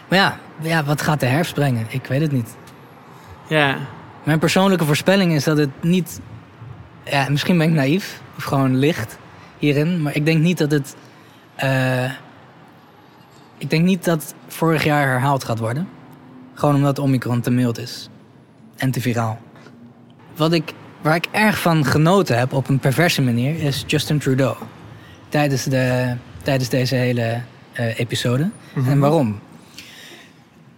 Maar 0.09 0.19
ja, 0.19 0.37
ja, 0.61 0.85
wat 0.85 1.03
gaat 1.03 1.21
de 1.21 1.27
herfst 1.27 1.55
brengen? 1.55 1.87
Ik 1.89 2.07
weet 2.07 2.21
het 2.21 2.33
niet. 2.33 2.57
Ja. 3.49 3.77
Mijn 4.25 4.39
persoonlijke 4.39 4.85
voorspelling 4.85 5.33
is 5.33 5.45
dat 5.45 5.57
het 5.57 5.71
niet. 5.83 6.21
Ja, 7.11 7.27
misschien 7.31 7.59
ben 7.59 7.69
ik 7.69 7.75
naïef 7.75 8.21
of 8.37 8.45
gewoon 8.45 8.77
licht 8.77 9.19
hierin, 9.59 10.03
maar 10.03 10.17
ik 10.17 10.25
denk 10.25 10.41
niet 10.43 10.59
dat 10.59 10.71
het. 10.71 10.97
eh, 11.57 12.11
ik 13.59 13.71
denk 13.71 13.85
niet 13.85 14.05
dat 14.05 14.35
vorig 14.47 14.85
jaar 14.85 15.07
herhaald 15.07 15.45
gaat 15.45 15.59
worden. 15.59 15.89
Gewoon 16.55 16.75
omdat 16.75 16.99
Omicron 16.99 17.41
te 17.41 17.51
mild 17.51 17.79
is 17.79 18.09
en 18.77 18.91
te 18.91 19.01
viraal. 19.01 19.39
Wat 20.37 20.53
ik, 20.53 20.73
waar 21.01 21.15
ik 21.15 21.27
erg 21.31 21.61
van 21.61 21.85
genoten 21.85 22.39
heb 22.39 22.53
op 22.53 22.69
een 22.69 22.79
perverse 22.79 23.23
manier 23.23 23.63
is 23.63 23.85
Justin 23.87 24.19
Trudeau. 24.19 24.57
Tijdens, 25.29 25.65
de, 25.65 26.15
tijdens 26.43 26.69
deze 26.69 26.95
hele 26.95 27.41
eh, 27.73 27.99
episode. 27.99 28.51
Mhm. 28.75 28.91
En 28.91 28.99
waarom? 28.99 29.41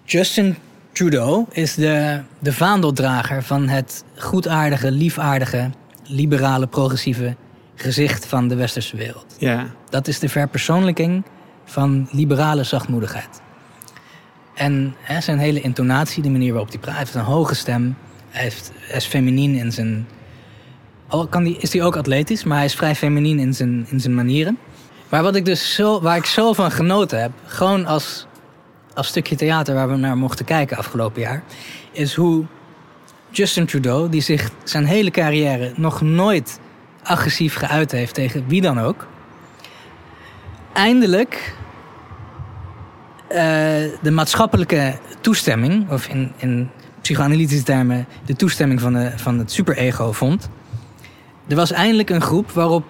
Justin 0.04 0.56
Trudeau 0.92 1.44
is 1.50 1.74
de, 1.74 2.20
de 2.38 2.52
vaandeldrager 2.52 3.42
van 3.42 3.68
het 3.68 4.04
goedaardige, 4.16 4.90
liefaardige, 4.90 5.70
liberale, 6.10 6.66
progressieve 6.66 7.36
gezicht 7.74 8.26
van 8.26 8.48
de 8.48 8.54
westerse 8.54 8.96
wereld. 8.96 9.36
Ja. 9.38 9.66
Dat 9.88 10.08
is 10.08 10.18
de 10.18 10.28
verpersoonlijking 10.28 11.24
van 11.64 12.08
liberale 12.10 12.64
zachtmoedigheid. 12.64 13.40
En 14.54 14.94
hè, 15.00 15.20
zijn 15.20 15.38
hele 15.38 15.60
intonatie, 15.60 16.22
de 16.22 16.30
manier 16.30 16.52
waarop 16.52 16.68
hij 16.68 16.78
praat, 16.78 16.94
hij 16.94 17.02
heeft 17.02 17.14
een 17.14 17.20
hoge 17.20 17.54
stem. 17.54 17.96
Hij, 18.28 18.42
heeft, 18.42 18.72
hij 18.74 18.96
is 18.96 19.06
feminien 19.06 19.54
in 19.54 19.72
zijn. 19.72 20.08
Al 21.08 21.26
kan 21.26 21.44
die, 21.44 21.56
is 21.58 21.72
hij 21.72 21.82
ook 21.82 21.96
atletisch, 21.96 22.44
maar 22.44 22.56
hij 22.56 22.66
is 22.66 22.74
vrij 22.74 22.94
feminien 22.94 23.38
in 23.38 23.54
zijn, 23.54 23.86
in 23.88 24.00
zijn 24.00 24.14
manieren. 24.14 24.58
Maar 25.08 25.22
wat 25.22 25.34
ik 25.34 25.44
dus 25.44 25.74
zo, 25.74 26.00
waar 26.00 26.16
ik 26.16 26.24
zo 26.24 26.52
van 26.52 26.70
genoten 26.70 27.20
heb, 27.20 27.30
gewoon 27.44 27.86
als, 27.86 28.26
als 28.94 29.06
stukje 29.06 29.36
theater 29.36 29.74
waar 29.74 29.88
we 29.88 29.96
naar 29.96 30.16
mochten 30.16 30.44
kijken 30.44 30.76
afgelopen 30.76 31.20
jaar, 31.20 31.42
is 31.92 32.14
hoe 32.14 32.44
Justin 33.30 33.66
Trudeau, 33.66 34.08
die 34.08 34.20
zich 34.20 34.50
zijn 34.64 34.84
hele 34.84 35.10
carrière 35.10 35.72
nog 35.76 36.00
nooit 36.00 36.60
agressief 37.02 37.54
geuit 37.54 37.92
heeft 37.92 38.14
tegen 38.14 38.44
wie 38.46 38.60
dan 38.60 38.80
ook, 38.80 39.06
eindelijk 40.72 41.54
eh, 43.28 43.38
de 44.02 44.10
maatschappelijke 44.10 44.98
toestemming, 45.20 45.90
of 45.90 46.06
in, 46.06 46.32
in 46.36 46.70
psychoanalytische 47.00 47.64
termen 47.64 48.06
de 48.24 48.36
toestemming 48.36 48.80
van, 48.80 48.92
de, 48.92 49.12
van 49.16 49.38
het 49.38 49.52
superego 49.52 50.12
vond. 50.12 50.48
Er 51.48 51.56
was 51.56 51.70
eindelijk 51.70 52.10
een 52.10 52.20
groep 52.20 52.50
waarop 52.50 52.84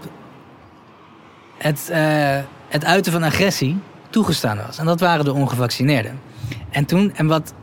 het, 1.58 1.88
eh, 1.90 2.38
het 2.68 2.84
uiten 2.84 3.12
van 3.12 3.22
agressie 3.22 3.78
toegestaan 4.10 4.56
was. 4.66 4.78
En 4.78 4.86
dat 4.86 5.00
waren 5.00 5.24
de 5.24 5.32
ongevaccineerden. 5.32 6.20
En, 6.70 6.84
toen, 6.84 7.14
en 7.14 7.26
wat, 7.26 7.54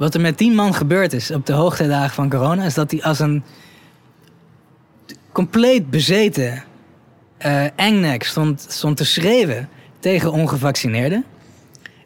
wat 0.00 0.14
er 0.14 0.20
met 0.20 0.38
die 0.38 0.50
man 0.52 0.74
gebeurd 0.74 1.12
is 1.12 1.30
op 1.30 1.46
de 1.46 1.52
hoogtijdagen 1.52 2.14
van 2.14 2.30
corona, 2.30 2.64
is 2.64 2.74
dat 2.74 2.90
hij 2.90 3.02
als 3.02 3.18
een 3.18 3.42
compleet 5.32 5.90
bezeten 5.90 6.64
eh 7.38 7.78
engnek 7.78 8.22
stond, 8.22 8.66
stond 8.68 8.96
te 8.96 9.04
schreeuwen 9.04 9.68
tegen 9.98 10.32
ongevaccineerden. 10.32 11.24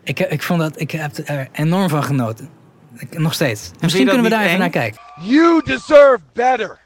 Ik, 0.03 0.21
ik, 0.21 0.43
vond 0.43 0.61
dat, 0.61 0.81
ik 0.81 0.91
heb 0.91 1.19
er 1.25 1.49
enorm 1.53 1.89
van 1.89 2.05
genoten. 2.05 2.49
Ik- 2.97 3.19
nog 3.19 3.35
steeds. 3.35 3.71
Misschien 3.81 4.05
dat 4.07 4.15
kunnen 4.15 4.31
we 4.31 4.37
daar 4.37 4.47
even 4.47 4.59
naar 4.59 4.71
kijken. 4.71 5.01
You 5.21 5.63
deserve 5.65 6.19
better. 6.33 6.79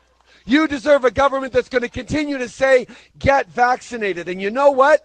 You 0.44 0.68
deserve 0.68 1.06
a 1.06 1.22
government 1.22 1.52
that's 1.52 1.68
going 1.68 1.92
to 1.92 2.00
continue 2.00 2.38
to 2.38 2.46
say, 2.48 2.86
get 3.18 3.44
vaccinated. 3.54 4.28
And 4.28 4.40
you 4.40 4.50
know 4.52 4.76
what? 4.76 5.02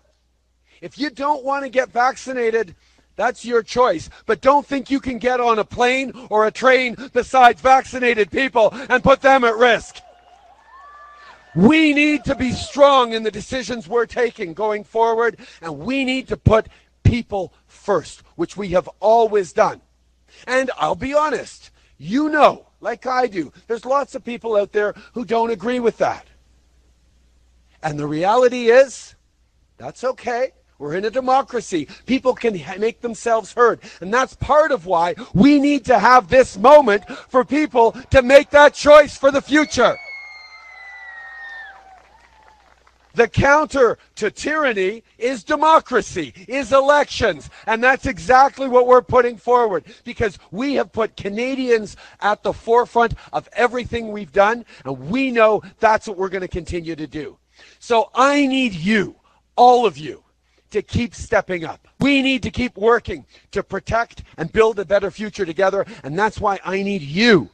If 0.80 0.96
you 0.96 1.14
don't 1.14 1.44
want 1.44 1.64
to 1.64 1.80
get 1.80 1.88
vaccinated, 1.92 2.74
that's 3.16 3.46
your 3.46 3.64
choice. 3.64 4.10
But 4.26 4.42
don't 4.42 4.66
think 4.66 4.90
you 4.90 5.00
can 5.00 5.20
get 5.20 5.40
on 5.40 5.60
a 5.60 5.64
plane 5.64 6.12
or 6.30 6.48
a 6.48 6.52
train 6.52 6.96
besides 7.14 7.62
vaccinated 7.62 8.32
people 8.32 8.70
and 8.90 9.04
put 9.04 9.22
them 9.22 9.44
at 9.44 9.56
risk. 9.56 9.98
We 11.56 11.94
need 11.94 12.24
to 12.26 12.36
be 12.36 12.52
strong 12.52 13.14
in 13.14 13.22
the 13.22 13.30
decisions 13.30 13.88
we're 13.88 14.08
taking 14.08 14.54
going 14.54 14.84
forward, 14.84 15.38
and 15.62 15.80
we 15.80 16.04
need 16.04 16.28
to 16.30 16.38
put 16.38 16.68
people 17.04 17.54
first, 17.68 18.24
which 18.36 18.58
we 18.58 18.70
have 18.70 18.90
always 19.00 19.54
done. 19.54 19.82
And 20.48 20.72
I'll 20.78 20.96
be 20.96 21.14
honest, 21.14 21.70
you 22.00 22.30
know, 22.30 22.66
like 22.82 23.06
I 23.06 23.28
do, 23.28 23.54
there's 23.68 23.86
lots 23.86 24.16
of 24.16 24.26
people 24.26 24.56
out 24.56 24.72
there 24.72 24.96
who 25.14 25.26
don't 25.26 25.52
agree 25.52 25.80
with 25.80 25.98
that. 26.00 26.26
And 27.84 28.00
the 28.00 28.08
reality 28.08 28.72
is, 28.72 29.14
that's 29.78 30.04
okay. 30.04 30.54
We're 30.84 30.96
in 30.96 31.06
a 31.06 31.10
democracy. 31.10 31.88
People 32.06 32.34
can 32.34 32.62
make 32.78 33.00
themselves 33.00 33.54
heard. 33.54 33.80
And 34.02 34.14
that's 34.14 34.36
part 34.36 34.74
of 34.74 34.86
why 34.86 35.16
we 35.34 35.58
need 35.58 35.86
to 35.86 35.98
have 35.98 36.28
this 36.28 36.58
moment 36.58 37.10
for 37.30 37.46
people 37.46 37.94
to 38.10 38.22
make 38.22 38.50
that 38.50 38.74
choice 38.74 39.16
for 39.16 39.32
the 39.32 39.42
future. 39.42 39.96
The 43.14 43.30
counter 43.30 43.98
to 44.16 44.30
tyranny 44.30 45.04
is 45.18 45.46
democracy, 45.46 46.34
is 46.50 46.74
elections. 46.74 47.50
And 47.66 47.82
that's 47.82 48.06
exactly 48.06 48.68
what 48.68 48.86
we're 48.86 49.02
putting 49.02 49.38
forward 49.38 49.86
because 50.04 50.38
we 50.52 50.74
have 50.74 50.92
put 50.92 51.16
Canadians 51.16 51.96
at 52.20 52.44
the 52.44 52.52
forefront 52.52 53.14
of 53.32 53.48
everything 53.54 54.12
we've 54.12 54.34
done. 54.34 54.66
And 54.84 55.10
we 55.10 55.32
know 55.32 55.62
that's 55.80 56.10
what 56.10 56.18
we're 56.18 56.28
going 56.28 56.42
to 56.42 56.50
continue 56.50 56.98
to 56.98 57.08
do. 57.08 57.38
So 57.80 58.10
I 58.14 58.46
need 58.48 58.74
you, 58.74 59.16
all 59.56 59.86
of 59.86 59.98
you, 59.98 60.23
to 60.74 60.82
keep 60.82 61.16
stepping 61.16 61.64
up. 61.64 61.88
We 62.00 62.22
need 62.22 62.44
to 62.44 62.52
keep 62.52 62.78
working 62.78 63.26
to 63.52 63.64
protect 63.64 64.24
and 64.38 64.52
build 64.52 64.80
a 64.80 64.86
better 64.86 65.10
future 65.10 65.46
together. 65.46 65.86
And 66.04 66.18
that's 66.18 66.40
why 66.40 66.60
I 66.64 66.84
need 66.84 67.02
you 67.02 67.50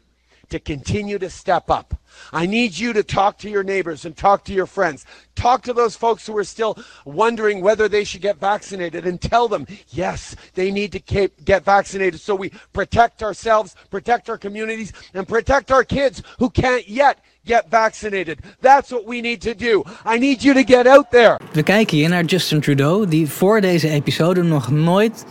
to 0.49 0.59
continue 0.59 1.19
to 1.19 1.29
step 1.29 1.69
up. 1.69 1.95
I 2.33 2.45
need 2.45 2.77
you 2.77 2.93
to 2.93 3.03
talk 3.03 3.37
to 3.39 3.49
your 3.49 3.63
neighbors 3.63 4.05
and 4.05 4.15
talk 4.15 4.43
to 4.45 4.53
your 4.53 4.65
friends. 4.65 5.05
Talk 5.35 5.63
to 5.63 5.73
those 5.73 5.95
folks 5.95 6.27
who 6.27 6.37
are 6.37 6.43
still 6.43 6.77
wondering 7.05 7.61
whether 7.61 7.87
they 7.87 8.03
should 8.03 8.21
get 8.21 8.37
vaccinated 8.37 9.05
and 9.05 9.21
tell 9.21 9.47
them, 9.47 9.67
yes, 9.89 10.35
they 10.53 10.71
need 10.71 10.91
to 10.91 10.99
get 11.45 11.63
vaccinated 11.63 12.19
so 12.19 12.35
we 12.35 12.51
protect 12.73 13.23
ourselves, 13.23 13.75
protect 13.89 14.29
our 14.29 14.37
communities, 14.37 14.91
and 15.13 15.27
protect 15.27 15.71
our 15.71 15.83
kids 15.83 16.21
who 16.39 16.49
can't 16.49 16.87
yet 16.87 17.19
get 17.45 17.69
vaccinated. 17.69 18.39
That's 18.61 18.91
what 18.91 19.05
we 19.05 19.21
need 19.21 19.41
to 19.41 19.53
do. 19.53 19.83
I 20.05 20.17
need 20.17 20.43
you 20.43 20.53
to 20.53 20.63
get 20.63 20.87
out 20.87 21.11
there. 21.11 21.37
We 21.53 21.63
kijken 21.63 21.97
hier 21.97 22.09
naar 22.09 22.23
Justin 22.23 22.59
Trudeau, 22.59 23.07
die 23.07 23.29
voor 23.29 23.61
deze 23.61 23.89
episode 23.89 24.43
nog 24.43 24.71
nooit 24.71 25.25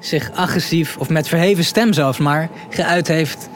zich 0.00 0.30
agressief 0.32 0.96
of 0.96 1.08
met 1.08 1.28
verheven 1.28 1.64
stem 1.64 1.92
zelfs 1.92 2.18
maar 2.18 2.50
geuit 2.70 3.08
heeft 3.08 3.48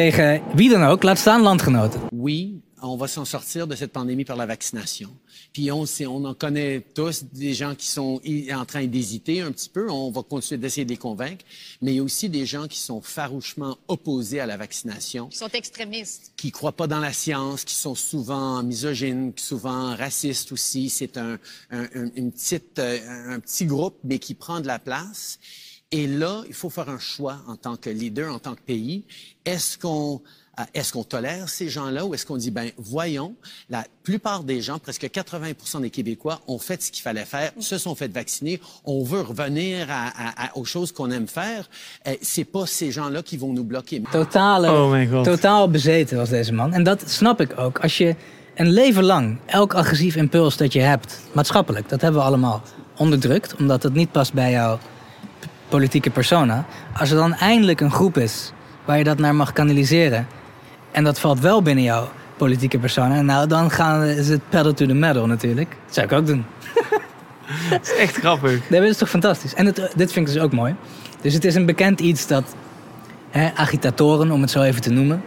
tegen 0.00 0.42
wie 0.54 0.68
dan 0.68 0.82
ook, 0.84 1.02
laat 1.02 1.18
staan 1.18 1.42
landgenoten. 1.42 2.00
Oui, 2.12 2.60
on 2.82 2.98
va 2.98 3.06
s'en 3.06 3.24
sortir 3.24 3.66
de 3.66 3.74
cette 3.76 3.92
pandémie 3.92 4.24
par 4.24 4.36
la 4.36 4.46
vaccination. 4.46 5.08
Puis 5.52 5.70
on, 5.72 5.86
sait- 5.86 6.06
on 6.06 6.22
en 6.26 6.34
connaît 6.34 6.84
tous 6.94 7.24
des 7.32 7.54
gens 7.54 7.74
qui 7.74 7.86
sont 7.86 8.20
en 8.52 8.64
train 8.66 8.86
d'hésiter 8.86 9.40
un 9.40 9.50
petit 9.52 9.70
peu. 9.70 9.90
On 9.90 10.10
va 10.10 10.22
continuer 10.22 10.60
d'essayer 10.60 10.84
de 10.84 10.90
les 10.90 10.98
convaincre. 10.98 11.44
Mais 11.80 11.92
il 11.92 11.96
y 11.96 12.00
a 12.00 12.02
aussi 12.02 12.28
des 12.28 12.44
gens 12.44 12.66
qui 12.68 12.78
sont 12.78 13.00
farouchement 13.00 13.78
opposés 13.88 14.40
à 14.40 14.46
la 14.46 14.56
vaccination, 14.58 15.28
Ils 15.32 15.36
sont 15.36 15.48
extrémistes. 15.54 16.32
qui 16.36 16.50
croient 16.50 16.76
pas 16.76 16.86
dans 16.86 17.00
la 17.00 17.12
science, 17.14 17.64
qui 17.64 17.74
sont 17.74 17.94
souvent 17.94 18.62
misogynes, 18.62 19.32
souvent 19.36 19.96
racistes 19.96 20.52
aussi. 20.52 20.90
C'est 20.90 21.16
un, 21.16 21.38
un, 21.70 21.84
un- 21.94 22.10
une 22.16 22.32
petite, 22.32 22.78
euh, 22.78 23.34
un 23.34 23.40
petit 23.40 23.64
groupe, 23.64 23.96
mais 24.04 24.18
qui 24.18 24.34
prend 24.34 24.60
de 24.60 24.66
la 24.66 24.78
place. 24.78 25.38
Et 25.92 26.06
là, 26.08 26.42
il 26.48 26.54
faut 26.54 26.68
faire 26.70 26.88
un 26.88 26.98
choix 26.98 27.36
en 27.46 27.56
tant 27.56 27.76
que 27.76 27.88
leader, 27.90 28.34
en 28.34 28.38
tant 28.40 28.54
que 28.54 28.60
pays. 28.60 29.04
Est-ce 29.44 29.78
qu'on 29.78 30.20
euh, 30.58 30.62
est-ce 30.74 30.92
qu'on 30.94 31.04
tolère 31.04 31.48
ces 31.48 31.68
gens-là 31.68 32.04
ou 32.06 32.14
est-ce 32.14 32.24
qu'on 32.26 32.38
dit, 32.38 32.50
ben 32.50 32.70
voyons, 32.78 33.34
la 33.68 33.84
plupart 34.02 34.42
des 34.42 34.62
gens, 34.62 34.78
presque 34.78 35.04
80% 35.04 35.82
des 35.82 35.90
Québécois, 35.90 36.40
ont 36.48 36.58
fait 36.58 36.82
ce 36.82 36.90
qu'il 36.90 37.02
fallait 37.02 37.26
faire, 37.26 37.52
se 37.60 37.76
sont 37.78 37.94
fait 37.94 38.08
vacciner, 38.12 38.58
on 38.84 39.04
veut 39.04 39.20
revenir 39.20 39.86
à, 39.90 40.06
à- 40.08 40.46
à- 40.46 40.56
aux 40.56 40.64
choses 40.64 40.92
qu'on 40.92 41.10
aime 41.10 41.28
faire. 41.28 41.68
Euh, 42.08 42.14
c'est 42.22 42.44
pas 42.44 42.66
ces 42.66 42.90
gens-là 42.90 43.22
qui 43.22 43.36
vont 43.36 43.52
nous 43.52 43.64
bloquer. 43.64 44.02
Totale, 44.10 44.68
Oh 44.70 44.88
mijn 44.90 45.08
god. 45.10 45.24
totaal 45.24 45.70
bezeten 45.70 46.16
was 46.16 46.28
deze 46.30 46.52
man. 46.52 46.72
En 46.72 46.82
dat 46.82 47.02
snap 47.10 47.40
ik 47.40 47.58
ook. 47.58 47.78
Als 47.80 47.98
je 47.98 48.14
een 48.54 48.70
leven 48.70 49.04
lang 49.04 49.38
elk 49.46 49.74
agressief 49.74 50.16
impuls 50.16 50.56
dat 50.56 50.72
je 50.72 50.80
hebt, 50.80 51.20
maatschappelijk, 51.32 51.88
dat 51.88 52.00
hebben 52.00 52.20
we 52.20 52.26
allemaal 52.26 52.62
onderdrukt, 52.96 53.54
omdat 53.56 53.82
het 53.82 53.94
niet 53.94 54.12
past 54.12 54.32
bij 54.32 54.50
jouw 54.50 54.76
p- 54.76 54.80
politieke 55.68 56.10
persona. 56.10 56.64
Als 56.98 57.10
er 57.10 57.16
dan 57.16 57.34
eindelijk 57.34 57.80
een 57.80 57.90
groep 57.90 58.18
is 58.18 58.52
waar 58.84 58.98
je 58.98 59.04
dat 59.04 59.18
naar 59.18 59.34
mag 59.34 59.52
kanaliseren, 59.52 60.26
en 60.90 61.04
dat 61.04 61.20
valt 61.20 61.40
wel 61.40 61.62
binnen 61.62 61.84
jouw 61.84 62.08
politieke 62.36 62.78
persona, 62.78 63.20
nou 63.20 63.46
dan 63.46 63.70
gaan 63.70 64.04
is 64.04 64.28
het 64.28 64.40
pedal 64.48 64.72
to 64.72 64.86
the 64.86 64.94
metal 64.94 65.26
natuurlijk. 65.26 65.76
Dat 65.84 65.94
zou 65.94 66.06
ik 66.06 66.12
ook 66.12 66.26
doen. 66.26 66.44
Dat 67.70 67.80
is 67.82 67.96
echt 67.96 68.16
grappig. 68.16 68.60
Dat 68.68 68.82
is 68.82 68.96
toch 68.96 69.10
fantastisch. 69.10 69.54
En 69.54 69.66
het, 69.66 69.76
dit 69.76 70.12
vind 70.12 70.28
ik 70.28 70.34
dus 70.34 70.42
ook 70.42 70.52
mooi. 70.52 70.74
Dus 71.20 71.34
het 71.34 71.44
is 71.44 71.54
een 71.54 71.66
bekend 71.66 72.00
iets 72.00 72.26
dat 72.26 72.54
hè, 73.30 73.50
agitatoren, 73.54 74.30
om 74.30 74.40
het 74.40 74.50
zo 74.50 74.62
even 74.62 74.82
te 74.82 74.90
noemen, 74.90 75.22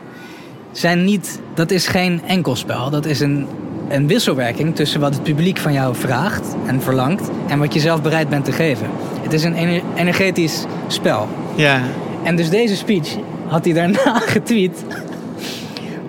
zijn 0.71 1.03
niet, 1.03 1.39
dat 1.53 1.71
is 1.71 1.87
geen 1.87 2.21
enkelspel. 2.27 2.89
Dat 2.89 3.05
is 3.05 3.19
een, 3.19 3.47
een 3.89 4.07
wisselwerking 4.07 4.75
tussen 4.75 4.99
wat 4.99 5.13
het 5.13 5.23
publiek 5.23 5.57
van 5.57 5.73
jou 5.73 5.95
vraagt 5.95 6.55
en 6.65 6.81
verlangt 6.81 7.29
en 7.47 7.59
wat 7.59 7.73
je 7.73 7.79
zelf 7.79 8.01
bereid 8.01 8.29
bent 8.29 8.45
te 8.45 8.51
geven. 8.51 8.87
Het 9.29 9.37
is 9.37 9.43
een 9.43 9.53
ener- 9.55 9.81
energetisch 9.95 10.65
spel. 10.87 11.27
Ja. 11.55 11.81
En 12.23 12.35
dus 12.35 12.49
deze 12.49 12.75
speech 12.75 13.15
had 13.47 13.65
hij 13.65 13.73
daarna 13.73 14.19
getweet. 14.35 14.83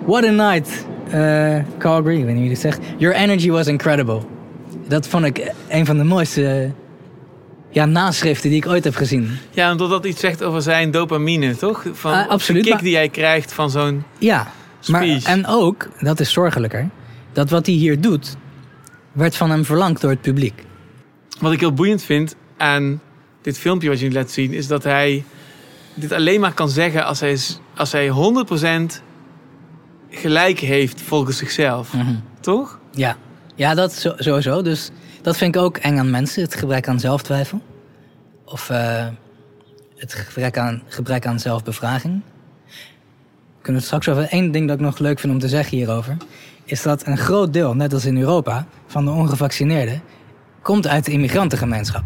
What 0.05 0.23
a 0.23 0.29
night, 0.31 0.85
eh 1.09 1.57
Calgary, 1.77 2.17
ik 2.17 2.23
weet 2.25 2.33
niet 2.33 2.39
wie 2.41 2.49
dit 2.49 2.59
zegt. 2.59 2.79
Your 2.97 3.15
energy 3.15 3.49
was 3.49 3.67
incredible. 3.67 4.19
Dat 4.87 5.07
vond 5.07 5.25
ik 5.25 5.51
een 5.69 5.85
van 5.85 5.97
de 5.97 6.03
mooiste 6.03 6.71
ja, 7.69 7.85
naschriften 7.85 8.49
die 8.49 8.57
ik 8.59 8.67
ooit 8.67 8.83
heb 8.83 8.95
gezien. 8.95 9.29
Ja, 9.51 9.71
omdat 9.71 9.89
dat 9.89 10.05
iets 10.05 10.19
zegt 10.19 10.43
over 10.43 10.61
zijn 10.61 10.91
dopamine, 10.91 11.55
toch? 11.55 11.85
Van 11.93 12.13
Ah, 12.13 12.27
absoluut, 12.29 12.61
De 12.63 12.67
kick 12.67 12.73
maar- 12.73 12.83
die 12.83 12.93
jij 12.93 13.09
krijgt 13.09 13.53
van 13.53 13.69
zo'n 13.69 14.03
Ja, 14.17 14.47
maar, 14.87 15.03
speech. 15.03 15.23
en 15.23 15.47
ook, 15.47 15.87
dat 15.99 16.19
is 16.19 16.31
zorgelijker, 16.31 16.89
dat 17.33 17.49
wat 17.49 17.65
hij 17.65 17.75
hier 17.75 18.01
doet, 18.01 18.35
werd 19.11 19.35
van 19.35 19.49
hem 19.49 19.65
verlangd 19.65 20.01
door 20.01 20.09
het 20.11 20.21
publiek. 20.21 20.63
Wat 21.39 21.51
ik 21.51 21.59
heel 21.59 21.73
boeiend 21.73 22.03
vind 22.03 22.35
aan 22.57 23.01
dit 23.41 23.57
filmpje 23.57 23.89
wat 23.89 23.99
je 23.99 24.07
nu 24.07 24.13
laat 24.13 24.31
zien, 24.31 24.53
is 24.53 24.67
dat 24.67 24.83
hij 24.83 25.23
dit 25.93 26.11
alleen 26.11 26.39
maar 26.39 26.53
kan 26.53 26.69
zeggen 26.69 27.05
als 27.05 27.19
hij, 27.19 27.37
als 27.75 27.91
hij 27.91 28.09
100% 28.09 29.01
gelijk 30.09 30.59
heeft 30.59 31.01
volgens 31.01 31.37
zichzelf. 31.37 31.93
Toch? 32.39 32.79
Ja, 32.91 33.17
ja 33.55 33.73
dat 33.73 33.93
zo- 33.93 34.13
sowieso. 34.17 34.61
Dus 34.61 34.89
dat 35.21 35.37
vind 35.37 35.55
ik 35.55 35.61
ook 35.61 35.77
eng 35.77 35.97
aan 35.97 36.09
mensen, 36.09 36.43
het 36.43 36.55
gebrek 36.55 36.87
aan 36.87 36.99
zelftwijfel. 36.99 37.61
Of 38.45 38.69
eh, 38.69 39.07
het 39.97 40.13
gebrek 40.13 40.57
aan, 40.57 40.81
gebrek 40.87 41.25
aan 41.25 41.39
zelfbevraging. 41.39 42.21
Kunnen 43.61 43.81
het 43.81 43.85
straks 43.91 44.09
over. 44.09 44.27
Eén 44.29 44.51
ding 44.51 44.67
dat 44.67 44.75
ik 44.79 44.85
nog 44.85 44.99
leuk 44.99 45.19
vind 45.19 45.33
om 45.33 45.39
te 45.39 45.47
zeggen 45.49 45.77
hierover. 45.77 46.17
Is 46.65 46.81
dat 46.81 47.05
een 47.07 47.17
groot 47.17 47.53
deel, 47.53 47.73
net 47.75 47.93
als 47.93 48.05
in 48.05 48.17
Europa, 48.17 48.67
van 48.87 49.05
de 49.05 49.11
ongevaccineerden. 49.11 50.01
komt 50.61 50.87
uit 50.87 51.05
de 51.05 51.11
immigrantengemeenschap. 51.11 52.03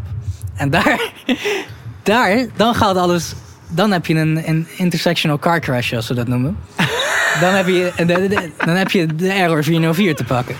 En 0.56 0.69
daar, 0.69 1.11
daar 2.03 2.45
dan 2.56 2.76
gaat 2.76 2.98
alles. 2.98 3.34
Dan 3.68 3.91
heb 3.91 4.06
je 4.06 4.15
een, 4.15 4.41
een 4.45 4.68
intersectional 4.77 5.40
car 5.40 5.60
crash, 5.60 5.90
zoals 5.90 6.06
ze 6.06 6.14
dat 6.14 6.27
noemen. 6.27 6.57
Dan 7.40 7.53
heb 7.53 7.68
je, 7.68 7.91
de, 7.95 8.49
dan 8.65 8.76
heb 8.76 8.91
je 8.91 9.15
de 9.15 9.32
error 9.32 9.64
404 9.64 10.15
te 10.15 10.23
pakken. 10.23 10.56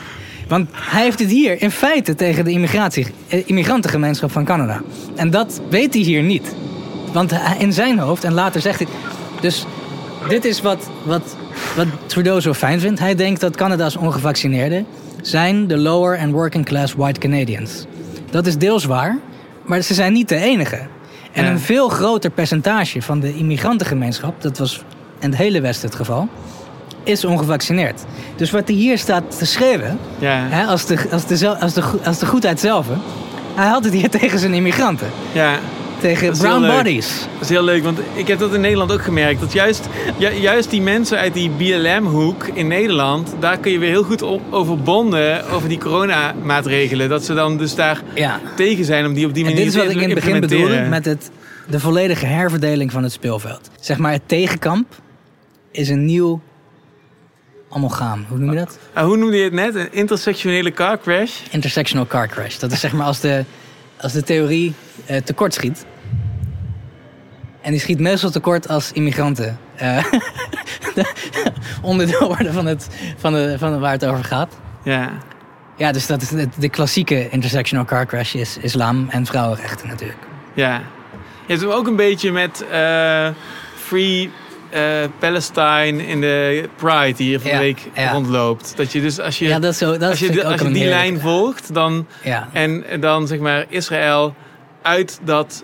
Want 0.48 0.70
hij 0.72 1.04
heeft 1.04 1.20
het 1.20 1.30
hier 1.30 1.62
in 1.62 1.72
feite 1.72 2.16
tegen 2.16 2.46
de 2.46 2.52
immigratie, 2.52 3.08
eh, 3.28 3.42
immigrantengemeenschap 3.46 4.32
van 4.32 4.46
Canada. 4.46 4.82
En 5.16 5.30
dat 5.30 5.62
weet 5.70 5.94
hij 5.94 6.04
hier 6.04 6.24
niet. 6.24 6.56
Want 7.14 7.34
in 7.58 7.74
zijn 7.74 8.00
hoofd, 8.00 8.24
en 8.24 8.34
later 8.34 8.62
zegt 8.62 8.80
hij... 8.80 8.88
Dus 9.42 9.66
dit 10.28 10.46
is 10.46 10.62
wat, 10.62 10.90
wat, 11.04 11.36
wat 11.76 11.88
Trudeau 12.06 12.42
zo 12.42 12.54
fijn 12.54 12.80
vindt. 12.80 13.00
Hij 13.00 13.16
denkt 13.16 13.42
dat 13.42 13.56
Canada's 13.56 13.96
ongevaccineerden 13.96 14.86
zijn 15.22 15.68
de 15.68 15.78
lower 15.78 16.20
and 16.20 16.32
working 16.32 16.66
class 16.66 16.94
white 16.94 17.20
Canadians. 17.20 17.86
Dat 18.32 18.46
is 18.46 18.58
deels 18.58 18.86
waar, 18.86 19.18
maar 19.66 19.82
ze 19.82 19.94
zijn 19.94 20.14
niet 20.14 20.30
de 20.30 20.36
enige. 20.36 20.80
En 21.32 21.46
een 21.46 21.60
veel 21.60 21.90
groter 21.90 22.30
percentage 22.30 23.02
van 23.02 23.20
de 23.20 23.36
immigrantengemeenschap, 23.36 24.42
dat 24.42 24.58
was 24.58 24.84
in 25.20 25.30
het 25.30 25.38
hele 25.38 25.62
Westen 25.62 25.88
het 25.88 25.98
geval, 25.98 26.28
is 27.04 27.26
ongevaccineerd. 27.26 28.04
Dus 28.36 28.52
wat 28.52 28.68
hij 28.68 28.78
hier 28.78 28.98
staat 28.98 29.38
te 29.38 29.46
schreeuwen, 29.46 30.00
Ja. 30.20 30.46
hè, 30.50 30.66
als, 30.66 30.86
de, 30.86 30.98
als, 31.12 31.26
de, 31.26 31.58
als, 31.60 31.74
de, 31.74 31.84
als 32.06 32.20
de 32.20 32.26
goedheid 32.26 32.60
zelf, 32.60 32.88
hij 33.56 33.68
had 33.68 33.84
het 33.84 33.94
hier 33.94 34.10
tegen 34.20 34.40
zijn 34.40 34.54
immigranten. 34.54 35.08
Ja. 35.32 35.60
Tegen 36.06 36.38
brown 36.38 36.66
bodies. 36.68 37.20
Dat 37.34 37.42
is 37.42 37.50
heel 37.50 37.64
leuk, 37.64 37.84
want 37.84 38.00
ik 38.14 38.28
heb 38.28 38.40
dat 38.40 38.54
in 38.54 38.62
Nederland 38.62 38.92
ook 38.92 39.02
gemerkt. 39.02 39.40
Dat 39.40 39.54
juist, 39.54 39.88
ju- 40.18 40.30
juist 40.30 40.70
die 40.70 40.82
mensen 40.82 41.18
uit 41.18 41.34
die 41.34 41.50
BLM-hoek 41.50 42.48
in 42.54 42.68
Nederland... 42.68 43.34
daar 43.40 43.58
kun 43.58 43.72
je 43.72 43.80
weer 43.80 43.90
heel 43.90 44.04
goed 44.04 44.22
op, 44.22 44.42
over 44.54 44.78
bonden, 44.78 45.48
over 45.50 45.70
die 45.70 45.78
coronamaatregelen. 45.78 47.10
Dat 47.10 47.26
ze 47.26 47.34
dan 47.34 47.58
dus 47.58 47.76
daar 47.76 48.02
Ja. 48.16 48.40
tegen 48.56 48.86
zijn 48.86 49.06
om 49.06 49.14
die 49.14 49.26
op 49.28 49.34
die 49.34 49.44
manier 49.44 49.58
dit 49.60 49.68
is 49.68 49.76
wat 49.76 49.86
te 49.86 49.92
ik 49.92 50.02
in 50.02 50.10
het 50.10 50.14
begin 50.16 50.34
implementeren. 50.34 50.70
bedoelde 50.72 50.90
met 50.90 51.06
het, 51.06 51.32
de 51.70 51.80
volledige 51.80 52.26
herverdeling 52.26 52.92
van 52.92 53.04
het 53.04 53.12
speelveld. 53.12 53.70
Zeg 53.80 53.98
maar, 53.98 54.12
het 54.12 54.28
tegenkamp 54.28 54.96
is 55.72 55.90
een 55.90 56.06
nieuw 56.06 56.42
amalgaam. 57.70 58.26
Hoe 58.30 58.38
noem 58.38 58.52
je 58.52 58.58
dat? 58.58 58.80
Ah, 58.94 59.06
hoe 59.06 59.18
noemde 59.18 59.38
je 59.38 59.44
het 59.44 59.54
net? 59.54 59.76
Een 59.76 59.94
intersectionele 59.94 60.72
car 60.72 61.00
crash? 61.00 61.32
Intersectional 61.52 62.08
car 62.08 62.28
crash. 62.28 62.58
Dat 62.58 62.72
is 62.72 62.80
zeg 62.80 62.94
maar 62.94 63.06
als 63.06 63.20
de, 63.20 63.44
als 64.02 64.14
de 64.14 64.24
theorie 64.24 64.74
eh, 65.06 65.18
tekort 65.22 65.54
schiet. 65.54 65.86
En 67.66 67.72
die 67.72 67.80
schiet 67.80 68.00
meestal 68.00 68.30
tekort 68.30 68.68
als 68.68 68.92
immigranten 68.92 69.60
eh, 69.76 70.04
onderdeel 71.82 72.28
worden 72.28 72.54
van, 72.54 72.66
het, 72.66 72.88
van, 73.18 73.34
de, 73.34 73.56
van 73.60 73.80
waar 73.80 73.92
het 73.92 74.06
over 74.06 74.24
gaat. 74.24 74.54
Ja. 74.84 75.12
Ja, 75.78 75.92
dus 75.92 76.08
dat 76.08 76.22
is 76.22 76.30
de, 76.30 76.48
de 76.58 76.70
klassieke 76.70 77.30
intersectional 77.30 77.86
car 77.86 78.06
crash 78.06 78.34
is 78.36 78.58
islam 78.58 79.06
en 79.10 79.26
vrouwenrechten 79.26 79.88
natuurlijk. 79.88 80.20
Ja. 80.54 80.74
Je 81.46 81.52
hebt 81.54 81.62
hem 81.62 81.70
ook 81.72 81.88
een 81.88 81.96
beetje 81.96 82.32
met 82.32 82.66
eh, 82.72 83.28
Free 83.76 84.30
eh, 84.70 84.82
Palestine 85.20 86.06
in 86.08 86.22
de 86.22 86.70
Pride 86.76 87.14
die 87.14 87.28
hier 87.28 87.40
van 87.40 87.50
de 87.50 87.56
Ja, 87.56 87.62
week 87.62 87.80
ja. 87.94 88.12
rondloopt. 88.12 88.74
Dat 88.76 88.92
je 88.92 89.02
dus 89.02 89.20
als 89.20 89.40
je, 89.40 89.46
Ja, 89.48 89.60
dat 89.60 89.76
zo- 89.76 89.98
dat 89.98 90.10
als 90.10 90.20
je, 90.20 90.30
de- 90.32 90.46
als 90.46 90.62
je 90.62 90.72
die 90.72 90.86
lijn 90.88 91.20
volgt 91.20 91.74
dan, 91.74 92.08
Ja. 92.24 92.50
en 92.54 92.84
dan 93.00 93.28
zeg 93.28 93.40
maar 93.40 93.66
Israël 93.70 94.36
uit, 94.82 95.20
dat, 95.24 95.64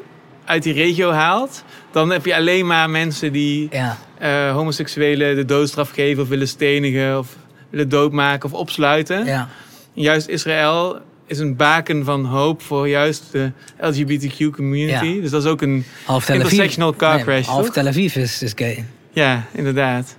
uit 0.51 0.63
die 0.63 0.73
regio 0.73 1.11
haalt, 1.11 1.63
dan 1.91 2.09
heb 2.11 2.25
je 2.25 2.35
alleen 2.35 2.67
maar 2.67 2.89
mensen 2.89 3.31
die 3.31 3.67
Ja. 3.71 3.97
eh, 4.17 4.51
homoseksuelen 4.53 5.35
de 5.35 5.45
doodstraf 5.45 5.89
geven 5.89 6.23
of 6.23 6.29
willen 6.29 6.47
stenigen 6.47 7.17
of 7.17 7.35
willen 7.69 7.89
doodmaken 7.89 8.51
of 8.53 8.59
opsluiten. 8.59 9.25
Ja. 9.25 9.49
Juist 9.93 10.27
Israël 10.27 10.99
is 11.27 11.39
een 11.39 11.55
baken 11.55 12.05
van 12.05 12.25
hoop 12.25 12.61
voor 12.61 12.87
juist 12.89 13.23
de 13.31 13.51
LGBTQ 13.79 14.51
community. 14.55 15.05
Ja. 15.05 15.21
Dus 15.21 15.29
dat 15.31 15.43
is 15.43 15.49
ook 15.49 15.61
een 15.61 15.85
Half 16.05 16.29
intersectional 16.29 16.95
car 16.95 17.15
nee, 17.15 17.23
crash, 17.23 17.45
half 17.47 17.65
toch? 17.65 17.73
Tel 17.73 17.87
Aviv 17.87 18.15
is, 18.15 18.41
is 18.41 18.51
gay. 18.55 18.85
Ja, 19.11 19.43
inderdaad. 19.53 20.15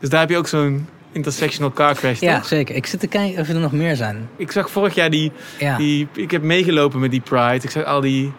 Dus 0.00 0.08
daar 0.08 0.20
heb 0.20 0.30
je 0.30 0.36
ook 0.36 0.48
zo'n 0.48 0.86
intersectional 1.12 1.72
car 1.72 1.94
crash, 1.94 2.20
Ja, 2.20 2.36
toch? 2.36 2.46
zeker. 2.46 2.74
Ik 2.74 2.86
zit 2.86 3.00
te 3.00 3.06
kijken 3.06 3.40
of 3.40 3.48
er 3.48 3.54
nog 3.54 3.72
meer 3.72 3.96
zijn. 3.96 4.28
Ik 4.36 4.52
zag 4.52 4.70
vorig 4.70 4.94
jaar 4.94 5.10
die, 5.10 5.32
Ja. 5.58 5.76
die... 5.76 6.08
Ik 6.14 6.30
heb 6.30 6.42
meegelopen 6.42 7.00
met 7.00 7.10
die 7.10 7.20
Pride. 7.20 7.60
Ik 7.64 7.70
zag 7.70 7.84
al 7.84 8.00
die... 8.00 8.32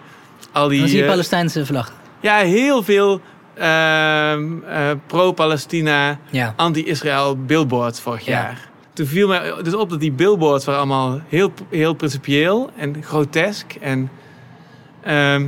Al 0.51 0.67
die 0.67 0.79
Dan 0.79 0.87
zie 0.87 0.97
je 0.97 1.03
eh, 1.03 1.09
Palestijnse 1.09 1.65
vlag. 1.65 1.93
ja, 2.19 2.35
heel 2.37 2.83
veel 2.83 3.21
ehm, 3.53 4.63
eh, 4.67 4.89
pro-Palestina, 5.07 6.19
Ja. 6.29 6.53
anti-Israël 6.55 7.37
billboards 7.45 8.01
vorig 8.01 8.25
Ja. 8.25 8.31
jaar. 8.31 8.69
Toen 8.93 9.05
viel 9.07 9.27
mij 9.27 9.53
dus 9.63 9.73
op 9.75 9.89
dat 9.89 9.99
die 9.99 10.11
billboards 10.11 10.65
waren 10.65 10.81
allemaal 10.81 11.21
heel, 11.27 11.53
heel 11.69 11.93
principieel 11.93 12.69
en 12.75 13.03
grotesk. 13.03 13.73
En, 13.81 14.09
ehm, 15.03 15.45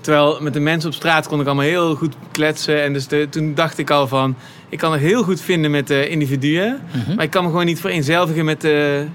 terwijl 0.00 0.38
met 0.40 0.52
de 0.52 0.60
mensen 0.60 0.88
op 0.90 0.94
straat 0.94 1.28
kon 1.28 1.40
ik 1.40 1.46
allemaal 1.46 1.64
heel 1.64 1.94
goed 1.94 2.14
kletsen. 2.32 2.82
En 2.82 2.92
dus 2.92 3.06
de, 3.08 3.26
toen 3.30 3.54
dacht 3.54 3.78
ik 3.78 3.90
al 3.90 4.08
van, 4.08 4.34
ik 4.68 4.78
kan 4.78 4.92
het 4.92 5.00
heel 5.00 5.22
goed 5.22 5.40
vinden 5.40 5.70
met 5.70 5.86
de 5.86 6.08
individuen. 6.08 6.80
Mhm. 6.94 7.14
Maar 7.14 7.24
ik 7.24 7.30
kan 7.30 7.42
me 7.44 7.50
gewoon 7.50 7.66
niet 7.66 7.80
vereenzelvigen 7.80 8.44
met 8.44 8.60
de 8.60 9.06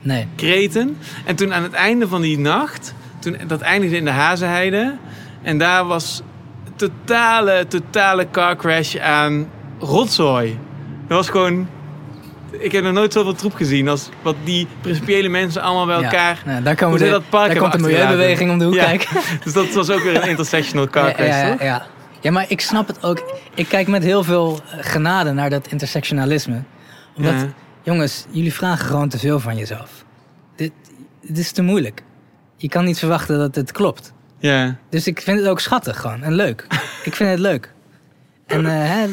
Nee. 0.00 0.26
kreten. 0.36 0.96
En 1.24 1.36
toen 1.36 1.54
aan 1.54 1.62
het 1.62 1.72
einde 1.72 2.08
van 2.08 2.20
die 2.20 2.38
nacht, 2.38 2.94
toen, 3.18 3.36
dat 3.46 3.60
eindigde 3.60 3.96
in 3.96 4.04
de 4.04 4.10
Hazenheide. 4.10 4.96
En 5.42 5.58
daar 5.58 5.84
was 5.84 6.22
totale, 6.76 7.66
totale 7.68 8.30
car 8.30 8.56
crash 8.56 8.96
aan 8.96 9.48
rotzooi. 9.78 10.58
Dat 11.08 11.16
was 11.16 11.28
gewoon... 11.28 11.68
Ik 12.50 12.72
heb 12.72 12.84
nog 12.84 12.92
nooit 12.92 13.12
zoveel 13.12 13.32
troep 13.34 13.54
gezien 13.54 13.88
als 13.88 14.08
wat 14.22 14.36
die 14.44 14.66
principiële 14.80 15.28
mensen 15.28 15.62
allemaal 15.62 15.86
bij 15.86 15.96
Ja. 15.98 16.02
elkaar... 16.02 16.42
Nou, 16.46 16.62
daar 16.62 16.74
komen 16.74 16.98
de- 16.98 17.10
dat 17.10 17.28
park 17.28 17.48
daar 17.52 17.58
komt 17.60 17.72
de 17.72 17.78
milieubeweging 17.78 18.50
om 18.50 18.58
de 18.58 18.64
hoek 18.64 18.74
Ja. 18.74 18.84
kijken. 18.84 19.08
Dus 19.44 19.52
dat 19.52 19.72
was 19.74 19.90
ook 19.90 20.02
weer 20.02 20.22
een 20.22 20.28
intersectional 20.28 20.88
car 20.88 21.06
Ja, 21.08 21.12
crash, 21.14 21.28
ja, 21.42 21.50
toch? 21.50 21.62
ja. 21.62 21.86
ja, 22.20 22.30
maar 22.30 22.44
ik 22.48 22.60
snap 22.60 22.86
het 22.86 23.02
ook. 23.04 23.32
Ik 23.54 23.68
kijk 23.68 23.86
met 23.88 24.02
heel 24.02 24.24
veel 24.24 24.60
eh, 24.70 24.78
genade 24.80 25.32
naar 25.32 25.50
dat 25.50 25.66
intersectionalisme. 25.68 26.62
Omdat, 27.16 27.32
Ja. 27.34 27.46
jongens, 27.82 28.26
jullie 28.30 28.54
vragen 28.54 28.86
gewoon 28.86 29.08
te 29.08 29.18
veel 29.18 29.40
van 29.40 29.56
jezelf. 29.56 30.04
Dit, 30.56 30.72
dit 31.22 31.38
is 31.38 31.52
te 31.52 31.62
moeilijk. 31.62 32.02
Je 32.60 32.68
kan 32.68 32.84
niet 32.84 32.98
verwachten 32.98 33.38
dat 33.38 33.54
het 33.54 33.72
klopt. 33.72 34.12
Ja. 34.38 34.76
Dus 34.88 35.06
ik 35.06 35.20
vind 35.20 35.38
het 35.38 35.48
ook 35.48 35.60
schattig 35.60 36.00
gewoon 36.00 36.22
en 36.22 36.34
leuk. 36.34 36.66
ik 37.04 37.14
vind 37.14 37.30
het 37.30 37.38
leuk. 37.38 37.72
En 38.46 38.66
eh, 38.66 38.72
hè, 38.72 39.06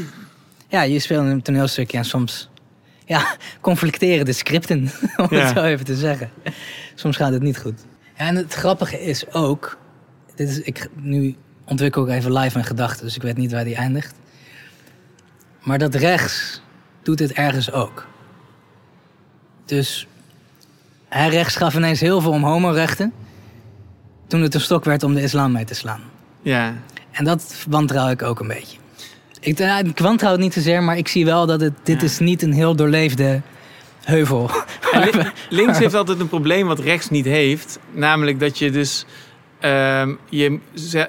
ja, 0.68 0.82
je 0.82 1.00
speelt 1.00 1.26
een 1.26 1.42
toneelstukje 1.42 1.98
en 1.98 2.06
soms 2.06 2.50
ja, 3.06 3.36
conflicteren 3.62 4.26
de 4.26 4.34
scripten, 4.34 4.92
om 5.18 5.28
Ja. 5.30 5.38
het 5.38 5.58
zo 5.58 5.64
even 5.64 5.86
te 5.86 5.96
zeggen. 5.96 6.30
Soms 6.96 7.16
gaat 7.18 7.32
het 7.34 7.42
niet 7.42 7.58
goed. 7.58 7.82
Ja, 8.18 8.26
en 8.26 8.36
het 8.36 8.54
grappige 8.54 9.02
is 9.02 9.34
ook, 9.34 9.78
dit 10.36 10.50
is, 10.50 10.60
ik, 10.60 10.90
nu 10.96 11.36
ontwikkel 11.66 12.08
ik 12.08 12.14
even 12.14 12.34
live 12.34 12.54
mijn 12.54 12.66
gedachten, 12.66 13.06
dus 13.06 13.16
ik 13.16 13.22
weet 13.22 13.38
niet 13.38 13.52
waar 13.52 13.64
die 13.64 13.76
eindigt. 13.76 14.16
Maar 15.64 15.78
dat 15.78 15.96
rechts 15.96 16.62
doet 17.04 17.20
het 17.20 17.32
ergens 17.32 17.72
ook. 17.72 18.08
Dus 19.66 20.08
hij 21.10 21.30
rechts 21.30 21.56
gaf 21.56 21.76
ineens 21.76 22.00
heel 22.00 22.22
veel 22.22 22.32
om 22.32 22.44
homorechten. 22.44 23.14
Toen 24.28 24.42
het 24.42 24.54
een 24.54 24.62
stok 24.62 24.84
werd 24.84 25.04
om 25.04 25.14
de 25.14 25.22
islam 25.22 25.52
mee 25.52 25.66
te 25.66 25.74
slaan. 25.74 26.02
Ja. 26.42 26.74
En 27.12 27.24
dat 27.24 27.66
wantrouw 27.70 28.10
ik 28.10 28.22
ook 28.22 28.40
een 28.40 28.48
beetje. 28.48 28.78
Ik, 29.40 29.60
uh, 29.60 29.80
ik 29.80 30.00
wantrouw 30.00 30.32
het 30.32 30.40
niet 30.40 30.54
zozeer, 30.54 30.84
maar 30.84 30.98
ik 30.98 31.08
zie 31.08 31.26
wel 31.26 31.46
dat 31.46 31.62
het, 31.62 31.74
dit 31.84 32.04
is 32.04 32.20
niet 32.20 32.42
een 32.42 32.54
heel 32.54 32.76
doorleefde 32.76 33.42
heuvel. 34.04 34.50
Links 35.50 35.78
heeft 35.78 35.94
altijd 35.94 36.20
een 36.20 36.28
probleem 36.28 36.68
wat 36.68 36.80
rechts 36.80 37.10
niet 37.10 37.26
heeft. 37.26 37.80
Namelijk 37.92 38.40
dat 38.40 38.58
je 38.58 38.72
dus... 38.72 39.06
ehm, 39.60 40.14
je, 40.30 40.60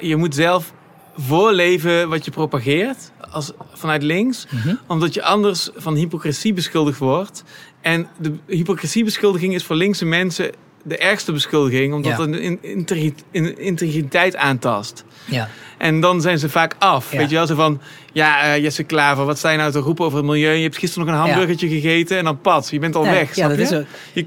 je 0.00 0.16
moet 0.16 0.34
zelf 0.34 0.72
voorleven 1.16 2.08
wat 2.08 2.24
je 2.24 2.30
propageert 2.30 3.10
als, 3.30 3.52
vanuit 3.72 4.02
links. 4.02 4.46
Omdat 4.86 5.14
je 5.14 5.22
anders 5.22 5.70
van 5.74 5.94
hypocrisie 5.94 6.52
beschuldigd 6.52 6.98
wordt. 6.98 7.44
En 7.80 8.08
de 8.18 8.34
hypocriesiebeschuldiging 8.46 9.54
is 9.54 9.64
voor 9.64 9.76
linkse 9.76 10.04
mensen 10.04 10.50
de 10.88 10.96
ergste 10.96 11.32
beschuldiging. 11.32 11.94
Omdat 11.94 12.12
het 12.12 12.20
een 12.20 12.40
in- 12.40 12.58
integri- 12.60 13.14
in- 13.30 13.58
integriteit 13.58 14.36
aantast. 14.36 15.04
Ja. 15.24 15.48
En 15.78 16.00
dan 16.00 16.20
zijn 16.20 16.38
ze 16.38 16.48
vaak 16.48 16.74
af. 16.78 17.12
Ja. 17.12 17.18
Weet 17.18 17.30
je 17.30 17.36
wel, 17.36 17.46
zo 17.46 17.54
van... 17.54 17.80
Ja, 18.12 18.42
eh, 18.54 18.62
Jesse 18.62 18.82
Klaver, 18.82 19.24
wat 19.24 19.40
je 19.40 19.48
nou 19.48 19.72
te 19.72 19.78
roepen 19.78 20.04
over 20.04 20.18
het 20.18 20.26
milieu? 20.26 20.52
Je 20.52 20.62
hebt 20.62 20.76
gisteren 20.78 21.06
nog 21.06 21.14
een 21.16 21.20
hamburgertje 21.20 21.68
gegeten 21.68 22.18
en 22.18 22.24
dan 22.24 22.40
pat. 22.40 22.68
Je 22.70 22.78
bent 22.78 22.96
al 22.96 23.02
Nee, 23.04 23.12
weg, 23.12 23.34
ja, 23.34 23.48
dat 23.48 23.56
je? 23.56 23.62
is 23.62 23.72
ook- 23.72 23.84
Je- 24.12 24.26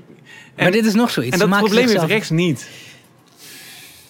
Maar 0.57 0.71
dit 0.71 0.85
is 0.85 0.93
nog 0.93 1.09
zoiets. 1.09 1.33
En 1.33 1.39
Ze 1.41 1.47
dat 1.49 1.57
probleem 1.59 1.87
heeft 1.87 2.03
rechts 2.03 2.29
niet. 2.29 2.69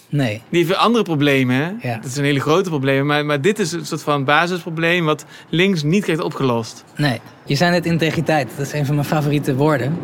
Nee. 0.09 0.29
Die 0.49 0.57
heeft 0.57 0.67
weer 0.67 0.77
andere 0.77 1.03
problemen. 1.03 1.79
Ja. 1.81 1.99
Dat 2.01 2.11
zijn 2.11 2.25
hele 2.25 2.39
grote 2.39 2.69
problemen. 2.69 3.05
Maar, 3.05 3.25
maar 3.25 3.41
dit 3.41 3.59
is 3.59 3.71
een 3.71 3.85
soort 3.85 4.01
van 4.01 4.23
basisprobleem... 4.23 5.05
wat 5.05 5.25
links 5.49 5.83
niet 5.83 6.03
krijgt 6.03 6.21
opgelost. 6.21 6.83
Nee, 6.95 7.19
je 7.45 7.55
zei 7.55 7.71
net 7.71 7.85
integriteit. 7.85 8.49
Dat 8.57 8.65
is 8.65 8.73
een 8.73 8.85
van 8.85 8.95
mijn 8.95 9.07
favoriete 9.07 9.55
woorden. 9.55 9.97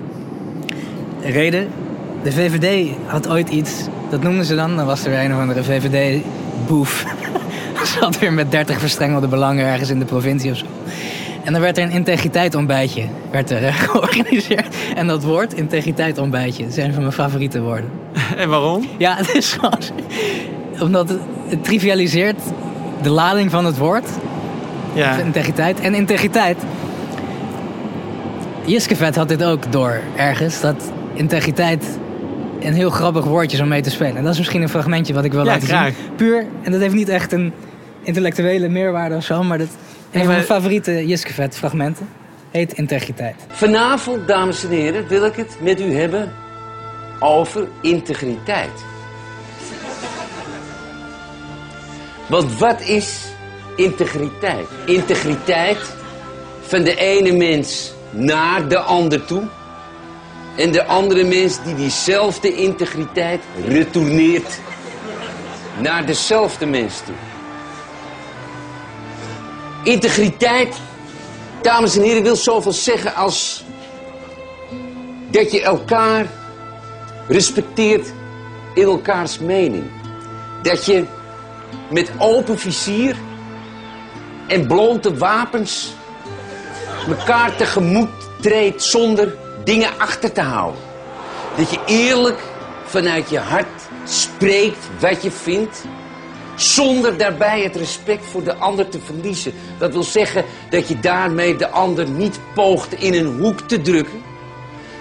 De 1.22 1.30
reden, 1.32 1.68
de 2.26 2.32
VVD 2.32 2.96
had 3.06 3.30
ooit 3.30 3.50
iets, 3.50 3.72
dat 4.10 4.24
noemden 4.24 4.46
ze 4.46 4.56
dan, 4.56 4.76
dan 4.76 4.86
was 4.86 5.06
er 5.06 5.24
een 5.24 5.34
of 5.34 5.40
andere 5.40 5.64
VVD-boef. 5.64 7.06
Zat 8.00 8.20
weer 8.20 8.34
met 8.34 8.52
30 8.52 8.80
verstrengelde 8.80 9.28
belangen 9.28 9.66
ergens 9.66 9.90
in 9.90 10.00
de 10.00 10.06
provincie 10.06 10.52
of 10.52 10.58
zo. 10.58 10.66
En 11.44 11.52
dan 11.52 11.62
werd 11.62 11.78
er 11.78 11.84
een 11.84 11.92
integriteit 11.92 12.56
ontbijtje 12.56 13.04
werd 13.32 13.50
er, 13.50 13.64
eh, 13.64 13.76
georganiseerd. 13.90 14.76
En 14.96 15.08
dat 15.08 15.24
woord, 15.24 15.54
integriteit 15.54 16.18
ontbijtje, 16.18 16.66
is 16.66 16.78
een 16.78 16.94
van 16.94 17.02
mijn 17.02 17.14
favoriete 17.14 17.62
woorden. 17.62 17.90
En 18.38 18.50
waarom? 18.50 18.90
Ja, 18.98 19.16
het 19.16 19.36
is 19.36 19.54
gewoon... 19.54 19.80
Omdat 20.80 21.10
het, 21.10 21.20
het 21.48 21.64
trivialiseert 21.64 22.42
de 23.02 23.10
lading 23.10 23.52
van 23.52 23.66
het 23.66 23.78
woord. 23.78 24.10
Ja. 24.94 25.18
Integriteit. 25.18 25.80
En 25.80 25.94
integriteit... 25.94 26.58
Jiskevet 28.66 29.16
had 29.16 29.28
dit 29.28 29.44
ook 29.44 29.72
door 29.72 30.02
ergens. 30.16 30.62
Dat 30.62 30.92
integriteit 31.14 31.86
een 32.68 32.74
heel 32.74 32.90
grappig 32.90 33.24
woordje 33.26 33.62
om 33.62 33.68
mee 33.68 33.82
te 33.82 33.90
spelen. 33.90 34.16
En 34.18 34.24
dat 34.24 34.32
is 34.32 34.38
misschien 34.38 34.62
een 34.62 34.70
fragmentje 34.70 35.14
wat 35.14 35.24
ik 35.24 35.32
wil 35.32 35.44
Ja, 35.46 35.52
laten 35.52 35.68
graag. 35.68 35.86
zien. 35.96 36.16
Puur, 36.16 36.46
en 36.64 36.72
dat 36.72 36.82
heeft 36.82 36.94
niet 36.94 37.10
echt 37.10 37.32
een 37.32 37.54
intellectuele 38.02 38.68
meerwaarde 38.70 39.16
of 39.16 39.24
zo... 39.24 39.44
maar 39.44 39.58
dat, 39.58 39.68
een 40.12 40.20
van 40.24 40.28
mijn 40.32 40.44
favoriete 40.44 41.08
Jiskevet 41.08 41.56
fragmenten 41.58 42.08
heet 42.52 42.74
integriteit. 42.74 43.36
Vanavond, 43.48 44.28
dames 44.28 44.64
en 44.64 44.70
heren, 44.70 45.08
wil 45.08 45.26
ik 45.26 45.36
het 45.36 45.58
met 45.62 45.82
u 45.82 45.94
hebben 45.96 46.32
over 47.20 47.68
integriteit. 47.82 48.84
Want 52.28 52.58
wat 52.58 52.82
is 52.82 53.26
integriteit? 53.76 54.68
Integriteit 54.86 55.96
van 56.62 56.84
de 56.84 56.96
ene 56.96 57.32
mens 57.32 57.94
naar 58.10 58.68
de 58.68 58.80
ander 58.80 59.26
toe. 59.26 59.44
En 60.56 60.72
de 60.72 60.86
andere 60.86 61.24
mens 61.24 61.64
die 61.64 61.76
diezelfde 61.76 62.56
integriteit 62.56 63.42
retourneert 63.68 64.60
naar 65.78 66.06
dezelfde 66.06 66.66
mens 66.66 67.02
toe. 67.06 67.16
Integriteit 69.84 70.76
dames 71.62 71.96
en 71.96 72.02
heren, 72.02 72.24
wil 72.24 72.36
zoveel 72.36 72.74
zeggen 72.74 73.16
als 73.16 73.64
dat 75.32 75.52
je 75.52 75.62
elkaar 75.62 76.26
respecteert 77.28 78.14
in 78.74 78.84
elkaars 78.84 79.40
mening. 79.40 79.84
Dat 80.62 80.86
je 80.86 81.06
met 81.90 82.12
open 82.18 82.60
vizier 82.60 83.16
en 84.48 84.68
blonde 84.68 85.18
wapens 85.18 85.94
elkaar 87.08 87.56
tegemoet 87.56 88.10
treedt 88.42 88.84
zonder 88.84 89.36
dingen 89.66 89.90
achter 89.98 90.32
te 90.32 90.42
houden. 90.42 90.82
Dat 91.58 91.70
je 91.70 91.80
eerlijk 91.86 92.40
vanuit 92.86 93.30
je 93.30 93.40
hart 93.40 93.82
spreekt 94.04 94.90
wat 95.00 95.24
je 95.24 95.32
vindt. 95.32 95.84
Zonder 96.56 97.18
daarbij 97.18 97.62
het 97.62 97.76
respect 97.76 98.26
voor 98.26 98.44
de 98.44 98.56
ander 98.56 98.90
te 98.90 99.00
verliezen. 99.06 99.54
Dat 99.78 99.94
wil 99.94 100.04
zeggen 100.04 100.46
dat 100.70 100.88
je 100.88 101.00
daarmee 101.00 101.56
de 101.56 101.70
ander 101.70 102.10
niet 102.10 102.40
poogt 102.54 102.94
in 102.94 103.14
een 103.14 103.40
hoek 103.40 103.60
te 103.60 103.82
drukken. 103.82 104.22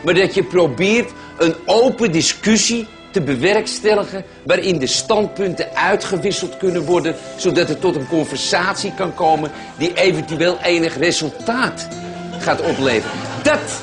Maar 0.05 0.15
dat 0.15 0.35
je 0.35 0.43
probeert 0.43 1.13
een 1.39 1.55
open 1.67 2.13
discussie 2.13 2.87
te 3.11 3.21
bewerkstelligen. 3.21 4.25
Waarin 4.45 4.79
de 4.79 4.87
standpunten 4.87 5.77
uitgewisseld 5.77 6.57
kunnen 6.57 6.83
worden. 6.83 7.17
Zodat 7.37 7.69
het 7.69 7.81
tot 7.81 7.97
een 7.97 8.09
conversatie 8.09 8.95
kan 8.95 9.15
komen 9.15 9.51
die 9.79 9.95
eventueel 9.95 10.59
enig 10.63 10.99
resultaat 10.99 11.89
gaat 12.39 12.61
opleveren. 12.61 13.19
Dat 13.43 13.83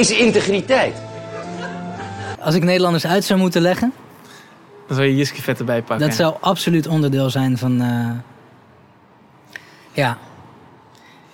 is 0.00 0.10
integriteit. 0.10 0.94
Als 2.40 2.54
ik 2.54 2.62
Nederlanders 2.64 3.06
uit 3.06 3.24
zou 3.24 3.40
moeten 3.40 3.62
leggen... 3.62 3.92
Dan 4.86 4.96
zou 4.96 5.08
je 5.10 5.16
Jiskevet 5.16 5.58
erbij 5.58 5.82
pakken. 5.82 6.06
Dat 6.06 6.16
zou 6.16 6.34
absoluut 6.40 6.86
onderdeel 6.86 7.30
zijn 7.30 7.58
van. 7.58 7.80
eh, 7.80 8.10
ja. 9.92 10.18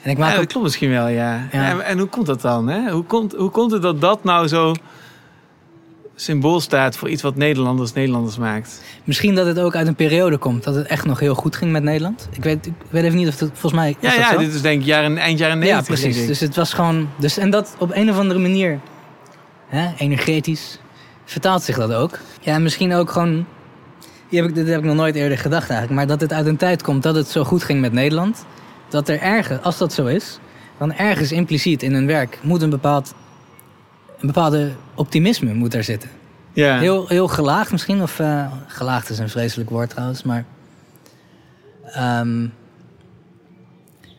En 0.02 0.10
ik 0.10 0.18
maak 0.18 0.28
ja, 0.28 0.34
dat 0.34 0.42
ook- 0.42 0.48
klopt 0.48 0.64
misschien 0.64 0.90
wel, 0.90 1.06
ja. 1.08 1.46
Ja. 1.52 1.68
En, 1.70 1.80
en 1.84 1.98
hoe 1.98 2.08
komt 2.08 2.26
dat 2.26 2.40
dan? 2.40 2.68
Hè? 2.68 2.90
Hoe, 2.90 3.04
komt, 3.04 3.32
hoe 3.32 3.50
komt 3.50 3.70
het 3.72 3.82
dat 3.82 4.00
dat 4.00 4.24
nou 4.24 4.48
zo 4.48 4.74
symbool 6.16 6.60
staat 6.60 6.96
voor 6.96 7.08
iets 7.08 7.22
wat 7.22 7.36
Nederlanders 7.36 7.92
Nederlanders 7.92 8.38
maakt? 8.38 8.82
Misschien 9.04 9.34
dat 9.34 9.46
het 9.46 9.58
ook 9.58 9.74
uit 9.74 9.86
een 9.86 9.94
periode 9.94 10.38
komt 10.38 10.64
dat 10.64 10.74
het 10.74 10.86
echt 10.86 11.04
nog 11.04 11.20
heel 11.20 11.34
goed 11.34 11.56
ging 11.56 11.72
met 11.72 11.82
Nederland. 11.82 12.28
Ik 12.32 12.42
weet, 12.42 12.66
ik 12.66 12.72
weet 12.88 13.04
even 13.04 13.16
niet 13.16 13.28
of 13.28 13.40
het 13.40 13.50
volgens 13.52 13.72
mij. 13.72 13.96
Ja, 14.00 14.12
ja 14.12 14.32
zo? 14.32 14.38
dit 14.38 14.54
is 14.54 14.62
denk 14.62 14.80
ik 14.80 14.86
jaren, 14.86 15.18
eind 15.18 15.38
jaren 15.38 15.56
ja, 15.56 15.62
90. 15.62 15.86
precies. 15.86 16.02
denk 16.04 16.16
ik. 16.16 16.26
Dus 16.26 16.40
het 16.40 16.56
was 16.56 16.72
gewoon. 16.72 17.08
Dus, 17.18 17.38
en 17.38 17.50
dat 17.50 17.74
op 17.78 17.90
een 17.94 18.10
of 18.10 18.18
andere 18.18 18.40
manier, 18.40 18.80
hè, 19.66 19.92
energetisch, 19.96 20.78
vertaalt 21.24 21.62
zich 21.62 21.76
dat 21.76 21.92
ook. 21.92 22.18
Ja, 22.40 22.54
en 22.54 22.62
misschien 22.62 22.94
ook 22.94 23.10
gewoon. 23.10 23.46
Hier 24.28 24.40
heb 24.40 24.50
ik, 24.50 24.56
dit 24.56 24.68
heb 24.68 24.78
ik 24.78 24.84
nog 24.84 24.96
nooit 24.96 25.14
eerder 25.14 25.38
gedacht 25.38 25.70
eigenlijk. 25.70 25.98
Maar 25.98 26.06
dat 26.06 26.20
het 26.20 26.32
uit 26.32 26.46
een 26.46 26.56
tijd 26.56 26.82
komt 26.82 27.02
dat 27.02 27.14
het 27.14 27.28
zo 27.28 27.44
goed 27.44 27.62
ging 27.62 27.80
met 27.80 27.92
Nederland. 27.92 28.44
Dat 28.88 29.08
er 29.08 29.20
ergens, 29.20 29.62
als 29.62 29.78
dat 29.78 29.92
zo 29.92 30.06
is, 30.06 30.38
dan 30.78 30.92
ergens 30.92 31.32
impliciet 31.32 31.82
in 31.82 31.92
hun 31.92 32.06
werk 32.06 32.38
moet 32.42 32.62
een 32.62 32.70
bepaald. 32.70 33.14
Een 34.20 34.26
bepaalde 34.26 34.70
optimisme 34.94 35.54
moet 35.54 35.74
er 35.74 35.84
zitten. 35.84 36.10
Ja. 36.52 36.78
Heel, 36.78 37.08
heel 37.08 37.28
gelaagd 37.28 37.70
misschien. 37.72 38.02
Of 38.02 38.18
eh, 38.18 38.52
gelaagd 38.66 39.10
is 39.10 39.18
een 39.18 39.28
vreselijk 39.28 39.70
woord 39.70 39.90
trouwens. 39.90 40.22
Maar. 40.22 40.44
ehm, 41.84 42.46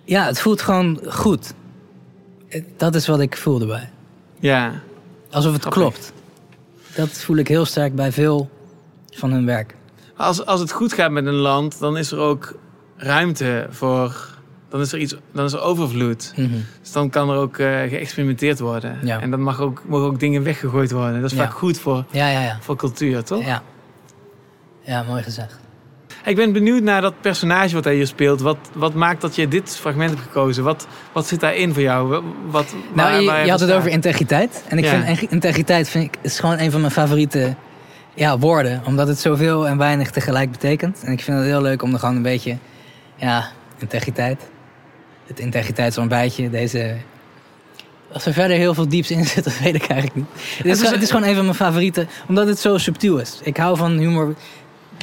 ja, 0.03 0.25
het 0.25 0.39
voelt 0.39 0.61
gewoon 0.61 0.99
goed. 1.09 1.53
Eh, 2.49 2.63
Dat 2.77 2.95
is 2.95 3.07
wat 3.07 3.19
ik 3.19 3.37
voel 3.37 3.61
erbij. 3.61 3.89
Ja. 4.39 4.71
Alsof 5.31 5.53
het 5.53 5.61
Grappig. 5.61 5.81
klopt. 5.81 6.13
Dat 6.95 7.09
voel 7.09 7.35
ik 7.37 7.47
heel 7.47 7.65
sterk 7.65 7.95
bij 7.95 8.11
veel 8.11 8.49
van 9.09 9.31
hun 9.31 9.45
werk. 9.45 9.75
Als, 10.15 10.45
als 10.45 10.59
het 10.59 10.71
goed 10.71 10.93
gaat 10.93 11.11
met 11.11 11.25
een 11.25 11.33
land, 11.33 11.79
dan 11.79 11.97
is 11.97 12.11
er 12.11 12.17
ook 12.19 12.59
ruimte 12.97 13.67
voor. 13.69 14.35
Dan 14.69 14.79
is 14.81 14.91
er, 14.93 14.99
iets, 14.99 15.15
dan 15.31 15.45
is 15.45 15.53
er 15.53 15.61
overvloed. 15.61 16.33
Mhm. 16.35 16.49
Dus 16.81 16.91
dan 16.91 17.09
kan 17.09 17.29
er 17.29 17.35
ook 17.37 17.57
eh, 17.57 17.67
geëxperimenteerd 17.67 18.59
worden. 18.59 18.97
Ja. 19.03 19.19
En 19.21 19.31
dan 19.31 19.41
mag 19.41 19.59
ook, 19.61 19.81
mogen 19.87 20.07
ook 20.07 20.19
dingen 20.19 20.43
weggegooid 20.43 20.91
worden. 20.91 21.21
Dat 21.21 21.31
is 21.31 21.37
Ja. 21.37 21.43
vaak 21.43 21.53
goed 21.53 21.79
voor, 21.79 22.03
Ja, 22.11 22.27
ja, 22.29 22.41
ja. 22.41 22.57
voor 22.61 22.75
cultuur, 22.75 23.23
toch? 23.23 23.45
Ja. 23.45 23.61
Ja, 24.81 25.03
mooi 25.03 25.23
gezegd. 25.23 25.59
Ik 26.25 26.35
ben 26.35 26.51
benieuwd 26.53 26.81
naar 26.83 27.01
dat 27.01 27.21
personage 27.21 27.73
wat 27.75 27.83
hij 27.83 27.95
hier 27.95 28.07
speelt. 28.07 28.41
Wat, 28.41 28.57
wat 28.73 28.93
maakt 28.93 29.21
dat 29.21 29.35
je 29.35 29.47
dit 29.47 29.77
fragment 29.77 30.09
hebt 30.09 30.21
gekozen? 30.21 30.63
Wat, 30.63 30.87
wat 31.11 31.27
zit 31.27 31.39
daarin 31.39 31.73
voor 31.73 31.81
jou? 31.81 32.07
Wat, 32.07 32.23
wat, 32.49 32.65
Nou, 32.71 32.95
waar- 32.95 33.19
je, 33.21 33.25
waar 33.27 33.35
je 33.35 33.41
hij 33.41 33.49
had 33.49 33.59
het 33.59 33.71
over 33.71 33.89
integriteit. 33.89 34.63
En 34.67 34.77
ik 34.77 34.85
vind 34.85 35.31
integriteit 35.31 35.89
vind 35.89 36.03
ik, 36.03 36.15
is 36.21 36.39
gewoon 36.39 36.59
een 36.59 36.71
van 36.71 36.79
mijn 36.81 36.93
favoriete 36.93 37.55
ja, 38.13 38.37
woorden. 38.39 38.81
Omdat 38.85 39.07
het 39.07 39.19
zoveel 39.19 39.67
en 39.67 39.77
weinig 39.77 40.11
tegelijk 40.11 40.51
betekent. 40.51 41.01
En 41.03 41.11
ik 41.11 41.21
vind 41.21 41.37
het 41.37 41.45
heel 41.45 41.61
leuk 41.61 41.81
om 41.81 41.93
er 41.93 41.99
gewoon 41.99 42.15
een 42.15 42.21
beetje... 42.21 42.57
Ja, 43.15 43.47
integriteit. 43.79 44.49
Het 45.27 45.39
integriteitsontbijtje. 45.39 46.49
Deze... 46.49 46.95
Als 48.11 48.25
er 48.25 48.33
verder 48.33 48.57
heel 48.57 48.73
veel 48.73 48.87
dieps 48.87 49.11
in 49.11 49.25
zit, 49.25 49.43
dat 49.43 49.59
weet 49.59 49.75
ik 49.75 49.83
eigenlijk 49.87 50.15
niet. 50.15 50.25
Het 50.57 50.65
is, 50.65 50.71
gewoon- 50.71 50.85
een- 50.87 50.93
het 50.93 51.01
is 51.03 51.11
gewoon 51.11 51.27
een 51.29 51.35
van 51.35 51.43
mijn 51.43 51.55
favorieten. 51.55 52.07
Omdat 52.27 52.47
het 52.47 52.59
zo 52.59 52.77
subtiel 52.77 53.17
is. 53.17 53.39
Ik 53.43 53.57
hou 53.57 53.77
van 53.77 53.97
humor 53.97 54.35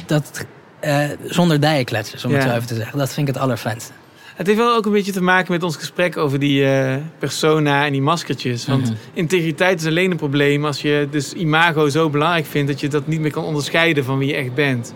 dat, 0.05 0.45
eh, 0.79 1.03
zonder 1.23 1.59
dijen 1.59 1.85
kletsen, 1.85 2.25
om 2.29 2.33
het 2.33 2.43
Ja. 2.43 2.49
zo 2.49 2.55
even 2.55 2.67
te 2.67 2.75
zeggen. 2.75 2.97
Dat 2.97 3.13
vind 3.13 3.27
ik 3.27 3.33
het 3.33 3.43
allerfijnste. 3.43 3.91
Het 4.35 4.47
heeft 4.47 4.59
wel 4.59 4.75
ook 4.75 4.85
een 4.85 4.91
beetje 4.91 5.11
te 5.11 5.21
maken 5.21 5.51
met 5.51 5.63
ons 5.63 5.75
gesprek 5.75 6.17
over 6.17 6.39
die 6.39 6.65
eh, 6.65 6.95
persona 7.19 7.85
en 7.85 7.91
die 7.91 8.01
maskertjes. 8.01 8.65
Want 8.67 8.83
Mhm. 8.83 8.93
integriteit 9.13 9.79
is 9.81 9.87
alleen 9.87 10.11
een 10.11 10.17
probleem 10.17 10.65
als 10.65 10.81
je 10.81 11.07
dus 11.11 11.33
imago 11.33 11.89
zo 11.89 12.09
belangrijk 12.09 12.45
vindt 12.45 12.71
dat 12.71 12.79
je 12.79 12.87
dat 12.87 13.07
niet 13.07 13.19
meer 13.19 13.31
kan 13.31 13.43
onderscheiden 13.43 14.03
van 14.05 14.17
wie 14.17 14.27
je 14.27 14.35
echt 14.35 14.53
bent. 14.53 14.93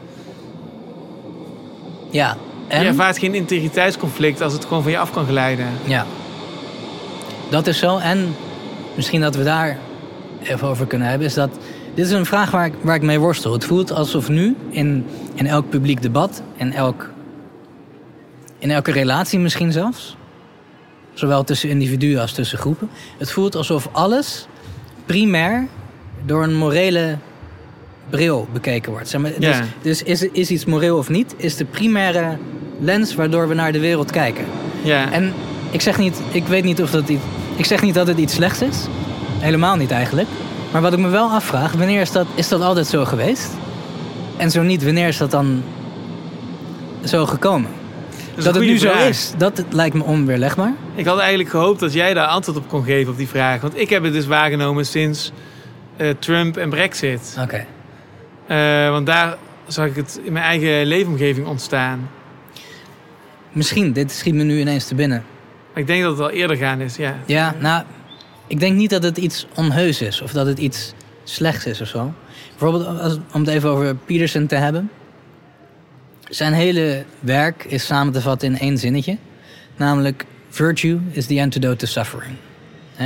Ja, 2.11 2.37
En? 2.69 2.81
Je 2.81 2.87
ervaart 2.87 3.17
geen 3.17 3.33
integriteitsconflict 3.33 4.41
als 4.41 4.53
het 4.53 4.65
gewoon 4.65 4.83
van 4.83 4.91
je 4.91 4.97
af 4.97 5.11
kan 5.11 5.25
glijden. 5.25 5.67
Ja. 5.83 6.05
Dat 7.49 7.67
is 7.67 7.77
zo. 7.77 7.97
En 7.97 8.35
misschien 8.95 9.21
dat 9.21 9.35
we 9.35 9.43
daar 9.43 9.77
even 10.43 10.67
over 10.67 10.85
kunnen 10.87 11.07
hebben, 11.07 11.27
is 11.27 11.33
dat. 11.33 11.49
Dit 11.93 12.05
is 12.05 12.11
een 12.11 12.25
vraag 12.25 12.51
waar 12.51 12.65
ik, 12.65 12.73
waar 12.81 12.95
ik 12.95 13.01
mee 13.01 13.19
worstel. 13.19 13.53
Het 13.53 13.65
voelt 13.65 13.91
alsof 13.91 14.29
nu 14.29 14.55
in, 14.69 15.05
in 15.33 15.47
elk 15.47 15.69
publiek 15.69 16.01
debat, 16.01 16.41
in, 16.55 16.73
elk, 16.73 17.11
in 18.59 18.71
elke 18.71 18.91
relatie 18.91 19.39
misschien 19.39 19.71
zelfs, 19.71 20.17
zowel 21.13 21.43
tussen 21.43 21.69
individuen 21.69 22.21
als 22.21 22.31
tussen 22.31 22.57
groepen, 22.57 22.89
het 23.17 23.31
voelt 23.31 23.55
alsof 23.55 23.89
alles 23.91 24.47
primair 25.05 25.67
door 26.25 26.43
een 26.43 26.55
morele 26.55 27.17
bril 28.09 28.47
bekeken 28.53 28.91
wordt. 28.91 29.09
Zeg 29.09 29.21
maar, 29.21 29.31
dus 29.39 29.57
dus 29.81 30.03
is, 30.03 30.21
is 30.21 30.49
iets 30.49 30.65
moreel 30.65 30.97
of 30.97 31.09
niet, 31.09 31.33
is 31.37 31.55
de 31.55 31.65
primaire 31.65 32.37
lens 32.79 33.15
waardoor 33.15 33.47
we 33.47 33.53
naar 33.53 33.71
de 33.71 33.79
wereld 33.79 34.11
kijken. 34.11 34.45
Ja. 34.83 35.11
En 35.11 35.33
ik 35.71 35.81
zeg 35.81 35.97
niet, 35.97 36.21
ik 36.31 36.47
weet 36.47 36.63
niet 36.63 36.81
of 36.81 36.91
dat 36.91 37.09
iets, 37.09 37.23
ik 37.55 37.65
zeg 37.65 37.81
niet 37.81 37.93
dat 37.93 38.07
het 38.07 38.17
iets 38.17 38.33
slechts 38.33 38.61
is. 38.61 38.87
Helemaal 39.39 39.75
niet 39.75 39.91
eigenlijk. 39.91 40.27
Maar 40.71 40.81
wat 40.81 40.93
ik 40.93 40.99
me 40.99 41.09
wel 41.09 41.29
afvraag, 41.29 41.71
wanneer 41.71 42.01
is 42.01 42.11
dat, 42.11 42.27
is 42.35 42.47
dat 42.47 42.61
altijd 42.61 42.87
zo 42.87 43.05
geweest? 43.05 43.49
En 44.37 44.51
zo 44.51 44.61
niet, 44.61 44.83
wanneer 44.83 45.07
is 45.07 45.17
dat 45.17 45.31
dan 45.31 45.63
zo 47.05 47.25
gekomen? 47.25 47.69
Dat, 48.35 48.55
een 48.55 48.61
het 48.61 48.69
nu 48.69 48.77
zo 48.77 48.91
is, 48.91 49.31
dat 49.37 49.63
lijkt 49.69 49.95
me 49.95 50.03
onweerlegbaar. 50.03 50.73
Ik 50.95 51.05
had 51.05 51.19
eigenlijk 51.19 51.49
gehoopt 51.49 51.79
dat 51.79 51.93
jij 51.93 52.13
daar 52.13 52.27
antwoord 52.27 52.57
op 52.57 52.67
kon 52.67 52.83
geven 52.83 53.11
op 53.11 53.17
die 53.17 53.27
vraag. 53.27 53.61
Want 53.61 53.79
ik 53.79 53.89
heb 53.89 54.03
het 54.03 54.13
dus 54.13 54.25
waargenomen 54.25 54.85
sinds 54.85 55.31
eh, 55.97 56.09
Trump 56.19 56.57
en 56.57 56.69
Brexit. 56.69 57.37
Oké. 57.41 57.65
Eh, 58.49 58.89
want 58.89 59.05
daar 59.05 59.37
zag 59.67 59.85
ik 59.85 59.95
het 59.95 60.19
in 60.23 60.33
mijn 60.33 60.45
eigen 60.45 60.85
leefomgeving 60.85 61.47
ontstaan. 61.47 62.09
Misschien, 63.51 63.93
dit 63.93 64.11
schiet 64.11 64.33
me 64.33 64.43
nu 64.43 64.59
ineens 64.59 64.87
te 64.87 64.95
binnen. 64.95 65.23
Ik 65.75 65.87
denk 65.87 66.03
dat 66.03 66.11
het 66.11 66.21
al 66.21 66.29
eerder 66.29 66.57
gaan 66.57 66.81
is, 66.81 66.95
ja. 66.95 67.15
Ja, 67.25 67.55
nou, 67.59 67.83
ik 68.47 68.59
denk 68.59 68.75
niet 68.75 68.89
dat 68.89 69.03
het 69.03 69.17
iets 69.17 69.47
onheus 69.55 70.01
is 70.01 70.21
of 70.21 70.31
dat 70.31 70.45
het 70.45 70.57
iets 70.57 70.93
slechts 71.23 71.65
is 71.65 71.81
of 71.81 71.87
zo. 71.87 72.13
Bijvoorbeeld, 72.49 72.99
als, 72.99 73.17
om 73.33 73.39
het 73.41 73.49
even 73.49 73.69
over 73.69 73.95
Peterson 73.95 74.47
te 74.47 74.55
hebben. 74.55 74.91
Zijn 76.29 76.53
hele 76.53 77.03
werk 77.19 77.63
is 77.63 77.85
samen 77.85 78.13
te 78.13 78.21
vatten 78.21 78.53
in 78.53 78.59
één 78.59 78.77
zinnetje. 78.77 79.17
Namelijk, 79.75 80.25
virtue 80.49 80.99
is 81.11 81.25
the 81.25 81.41
antidote 81.41 81.75
to 81.75 81.85
suffering. 81.85 82.35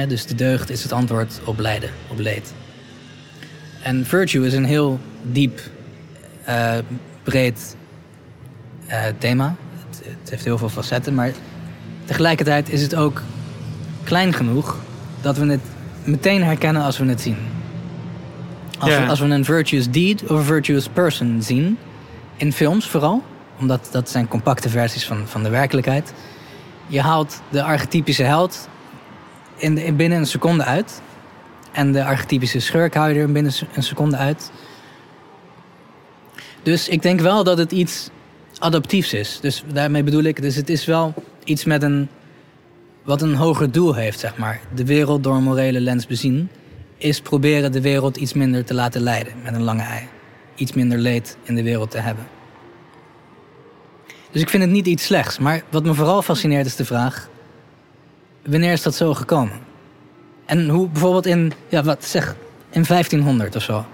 Dus 0.08 0.26
de 0.26 0.36
deugd 0.36 0.70
is 0.70 0.84
het 0.84 0.92
antwoord 0.92 1.40
op 1.46 1.60
lijden, 1.60 1.90
op 2.08 2.20
leed. 2.20 2.54
En 3.84 4.06
virtue 4.06 4.46
is 4.46 4.54
een 4.54 4.66
heel 4.66 5.00
diep, 5.22 5.60
eh, 6.44 6.74
breed 7.24 7.76
eh, 8.88 9.04
thema. 9.18 9.56
Het, 9.90 10.02
het 10.22 10.30
heeft 10.30 10.44
heel 10.44 10.58
veel 10.58 10.70
facetten, 10.70 11.14
maar 11.14 11.32
tegelijkertijd 12.06 12.70
is 12.70 12.82
het 12.82 12.96
ook 12.96 13.22
klein 14.04 14.34
genoeg 14.34 14.78
dat 15.22 15.38
we 15.38 15.46
het 15.46 15.62
meteen 16.04 16.44
herkennen 16.44 16.82
als 16.84 16.98
we 16.98 17.06
het 17.06 17.22
zien. 17.22 17.38
Als, 18.80 18.90
we, 18.92 19.06
als 19.10 19.20
we 19.20 19.26
een 19.26 19.46
virtuous 19.46 19.90
deed 19.90 20.24
of 20.24 20.30
een 20.30 20.44
virtuous 20.44 20.88
person 20.88 21.42
zien, 21.42 21.78
in 22.36 22.54
films 22.54 22.88
vooral, 22.90 23.24
omdat 23.60 23.90
dat 23.92 24.10
zijn 24.10 24.28
compacte 24.28 24.70
versies 24.70 25.06
van, 25.06 25.28
van 25.28 25.44
de 25.44 25.50
werkelijkheid. 25.50 26.14
Je 26.88 27.02
haalt 27.02 27.42
de 27.50 27.64
archetypische 27.64 28.24
held 28.24 28.68
in, 29.56 29.76
de- 29.76 29.86
in 29.86 29.96
binnen 29.96 30.18
een 30.18 30.26
seconde 30.26 30.64
uit. 30.64 31.02
En 31.74 31.92
de 31.92 32.04
archetypische 32.04 32.60
schurk 32.60 32.94
hou 32.94 33.14
je 33.14 33.20
er 33.20 33.32
binnen 33.32 33.54
een 33.74 33.84
seconde 33.84 34.18
uit. 34.18 34.52
Dus 36.64 36.88
ik 36.88 37.02
denk 37.02 37.20
wel 37.20 37.44
dat 37.44 37.58
het 37.58 37.72
iets 37.72 38.10
adaptiefs 38.60 39.14
is. 39.14 39.40
Dus 39.42 39.64
daarmee 39.74 40.04
bedoel 40.04 40.24
ik, 40.24 40.42
dus 40.42 40.56
het 40.56 40.70
is 40.70 40.86
wel 40.86 41.14
iets 41.44 41.64
met 41.64 41.84
een 41.84 42.10
wat 43.04 43.22
een 43.22 43.36
hoger 43.36 43.72
doel 43.72 43.94
heeft, 43.94 44.20
zeg 44.20 44.38
maar. 44.38 44.62
De 44.76 44.86
wereld 44.86 45.24
door 45.24 45.36
een 45.36 45.44
morele 45.44 45.80
lens 45.80 46.08
bezien, 46.08 46.50
is 46.98 47.22
proberen 47.22 47.72
de 47.72 47.82
wereld 47.82 48.18
iets 48.18 48.34
minder 48.34 48.66
te 48.66 48.74
laten 48.74 49.02
leiden 49.02 49.34
met 49.44 49.54
een 49.54 49.64
lange 49.64 49.82
ei. 49.82 50.08
Iets 50.56 50.74
minder 50.74 50.98
leed 50.98 51.38
in 51.44 51.56
de 51.56 51.64
wereld 51.64 51.92
te 51.92 51.98
hebben. 51.98 52.28
Dus 54.32 54.42
ik 54.42 54.50
vind 54.50 54.64
het 54.64 54.72
niet 54.72 54.88
iets 54.88 55.06
slechts. 55.06 55.40
Maar 55.40 55.64
wat 55.70 55.84
me 55.84 55.94
vooral 55.94 56.22
fascineert 56.22 56.66
is 56.66 56.76
de 56.76 56.86
vraag: 56.86 57.30
wanneer 58.46 58.72
is 58.72 58.82
dat 58.82 58.96
zo 58.96 59.14
gekomen? 59.14 59.63
En 60.46 60.70
hoe 60.70 60.90
bijvoorbeeld 60.90 61.26
in, 61.26 61.54
ja, 61.68 61.84
wat 61.84 62.06
zeg, 62.06 62.36
in 62.70 62.84
1500 62.88 63.56
of 63.56 63.64
zo. 63.64 63.86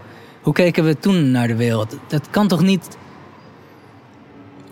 Hoe 0.41 0.53
keken 0.53 0.83
we 0.83 0.99
toen 0.99 1.31
naar 1.31 1.47
de 1.47 1.55
wereld? 1.55 1.95
Dat 2.07 2.29
kan 2.29 2.47
toch 2.47 2.61
niet. 2.61 2.97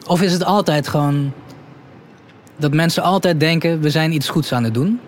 Of 0.07 0.21
is 0.21 0.33
het 0.33 0.43
altijd 0.43 0.87
gewoon 0.87 1.33
dat 2.55 2.73
mensen 2.73 3.03
altijd 3.03 3.39
denken: 3.39 3.81
we 3.81 3.89
zijn 3.89 4.13
iets 4.13 4.29
goeds 4.29 4.51
aan 4.53 4.63
het 4.63 4.73
doen. 4.73 4.99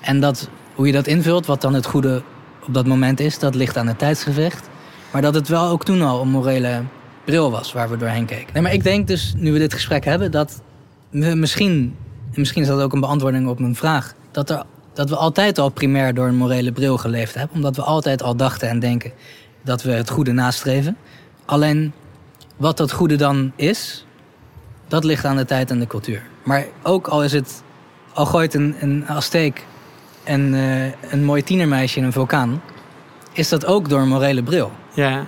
En 0.00 0.20
dat 0.20 0.48
hoe 0.74 0.86
je 0.88 0.94
dat 0.94 1.06
invult, 1.06 1.46
wat 1.46 1.60
dan 1.60 1.74
het 1.74 1.86
goede 1.86 2.22
op 2.66 2.74
dat 2.74 2.86
moment 2.86 3.20
is, 3.20 3.38
dat 3.38 3.54
ligt 3.54 3.76
aan 3.76 3.86
het 3.86 3.98
tijdsgevecht. 3.98 4.68
Maar 5.12 5.22
dat 5.22 5.34
het 5.34 5.48
wel 5.48 5.68
ook 5.68 5.84
toen 5.84 6.02
al 6.02 6.22
een 6.22 6.28
morele 6.28 6.82
bril 7.24 7.50
was 7.50 7.72
waar 7.72 7.90
we 7.90 7.96
doorheen 7.96 8.24
keken. 8.24 8.52
Nee, 8.52 8.62
maar 8.62 8.72
ik 8.72 8.82
denk 8.82 9.06
dus, 9.06 9.32
nu 9.36 9.52
we 9.52 9.58
dit 9.58 9.74
gesprek 9.74 10.04
hebben, 10.04 10.30
dat 10.30 10.62
we 11.10 11.34
misschien, 11.34 11.96
en 12.32 12.40
misschien 12.40 12.62
is 12.62 12.68
dat 12.68 12.80
ook 12.80 12.92
een 12.92 13.00
beantwoording 13.00 13.48
op 13.48 13.58
mijn 13.58 13.76
vraag, 13.76 14.14
dat, 14.30 14.50
er, 14.50 14.62
dat 14.92 15.08
we 15.08 15.16
altijd 15.16 15.58
al 15.58 15.68
primair 15.68 16.14
door 16.14 16.26
een 16.26 16.36
morele 16.36 16.72
bril 16.72 16.96
geleefd 16.96 17.34
hebben. 17.34 17.56
Omdat 17.56 17.76
we 17.76 17.82
altijd 17.82 18.22
al 18.22 18.36
dachten 18.36 18.68
en 18.68 18.78
denken 18.78 19.12
dat 19.62 19.82
we 19.82 19.90
het 19.90 20.10
goede 20.10 20.32
nastreven. 20.32 20.96
Alleen 21.44 21.92
wat 22.56 22.76
dat 22.76 22.92
goede 22.92 23.16
dan 23.16 23.52
is, 23.56 24.06
dat 24.88 25.04
ligt 25.04 25.24
aan 25.24 25.36
de 25.36 25.44
tijd 25.44 25.70
en 25.70 25.78
de 25.78 25.86
cultuur. 25.86 26.22
Maar 26.42 26.64
ook 26.82 27.06
al 27.06 27.24
is 27.24 27.32
het, 27.32 27.62
al 28.12 28.26
gooit 28.26 28.54
een, 28.54 28.74
een 28.80 29.04
Azteek 29.08 29.66
en 30.24 30.54
eh, 30.54 31.12
een 31.12 31.24
mooi 31.24 31.42
tienermeisje 31.42 31.98
in 31.98 32.04
een 32.04 32.12
vulkaan, 32.12 32.62
is 33.32 33.48
dat 33.48 33.66
ook 33.66 33.88
door 33.88 34.00
een 34.00 34.08
morele 34.08 34.42
bril. 34.42 34.72
Ja. 34.94 35.24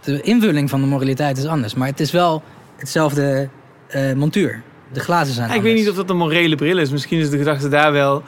De 0.00 0.20
invulling 0.20 0.70
van 0.70 0.80
de 0.80 0.86
moraliteit 0.86 1.38
is 1.38 1.46
anders, 1.46 1.74
maar 1.74 1.88
het 1.88 2.00
is 2.00 2.10
wel 2.10 2.42
hetzelfde 2.76 3.48
eh, 3.88 4.12
montuur. 4.12 4.62
De 4.92 5.00
glazen 5.00 5.34
zijn 5.34 5.48
Ja, 5.48 5.54
ik 5.54 5.62
weet 5.62 5.74
niet 5.74 5.88
of 5.88 5.96
dat 5.96 6.10
een 6.10 6.16
morele 6.16 6.56
bril 6.56 6.78
is. 6.78 6.90
Misschien 6.90 7.18
is 7.18 7.30
de 7.30 7.38
gedachte 7.38 7.68
daar 7.68 7.92
wel 7.92 8.22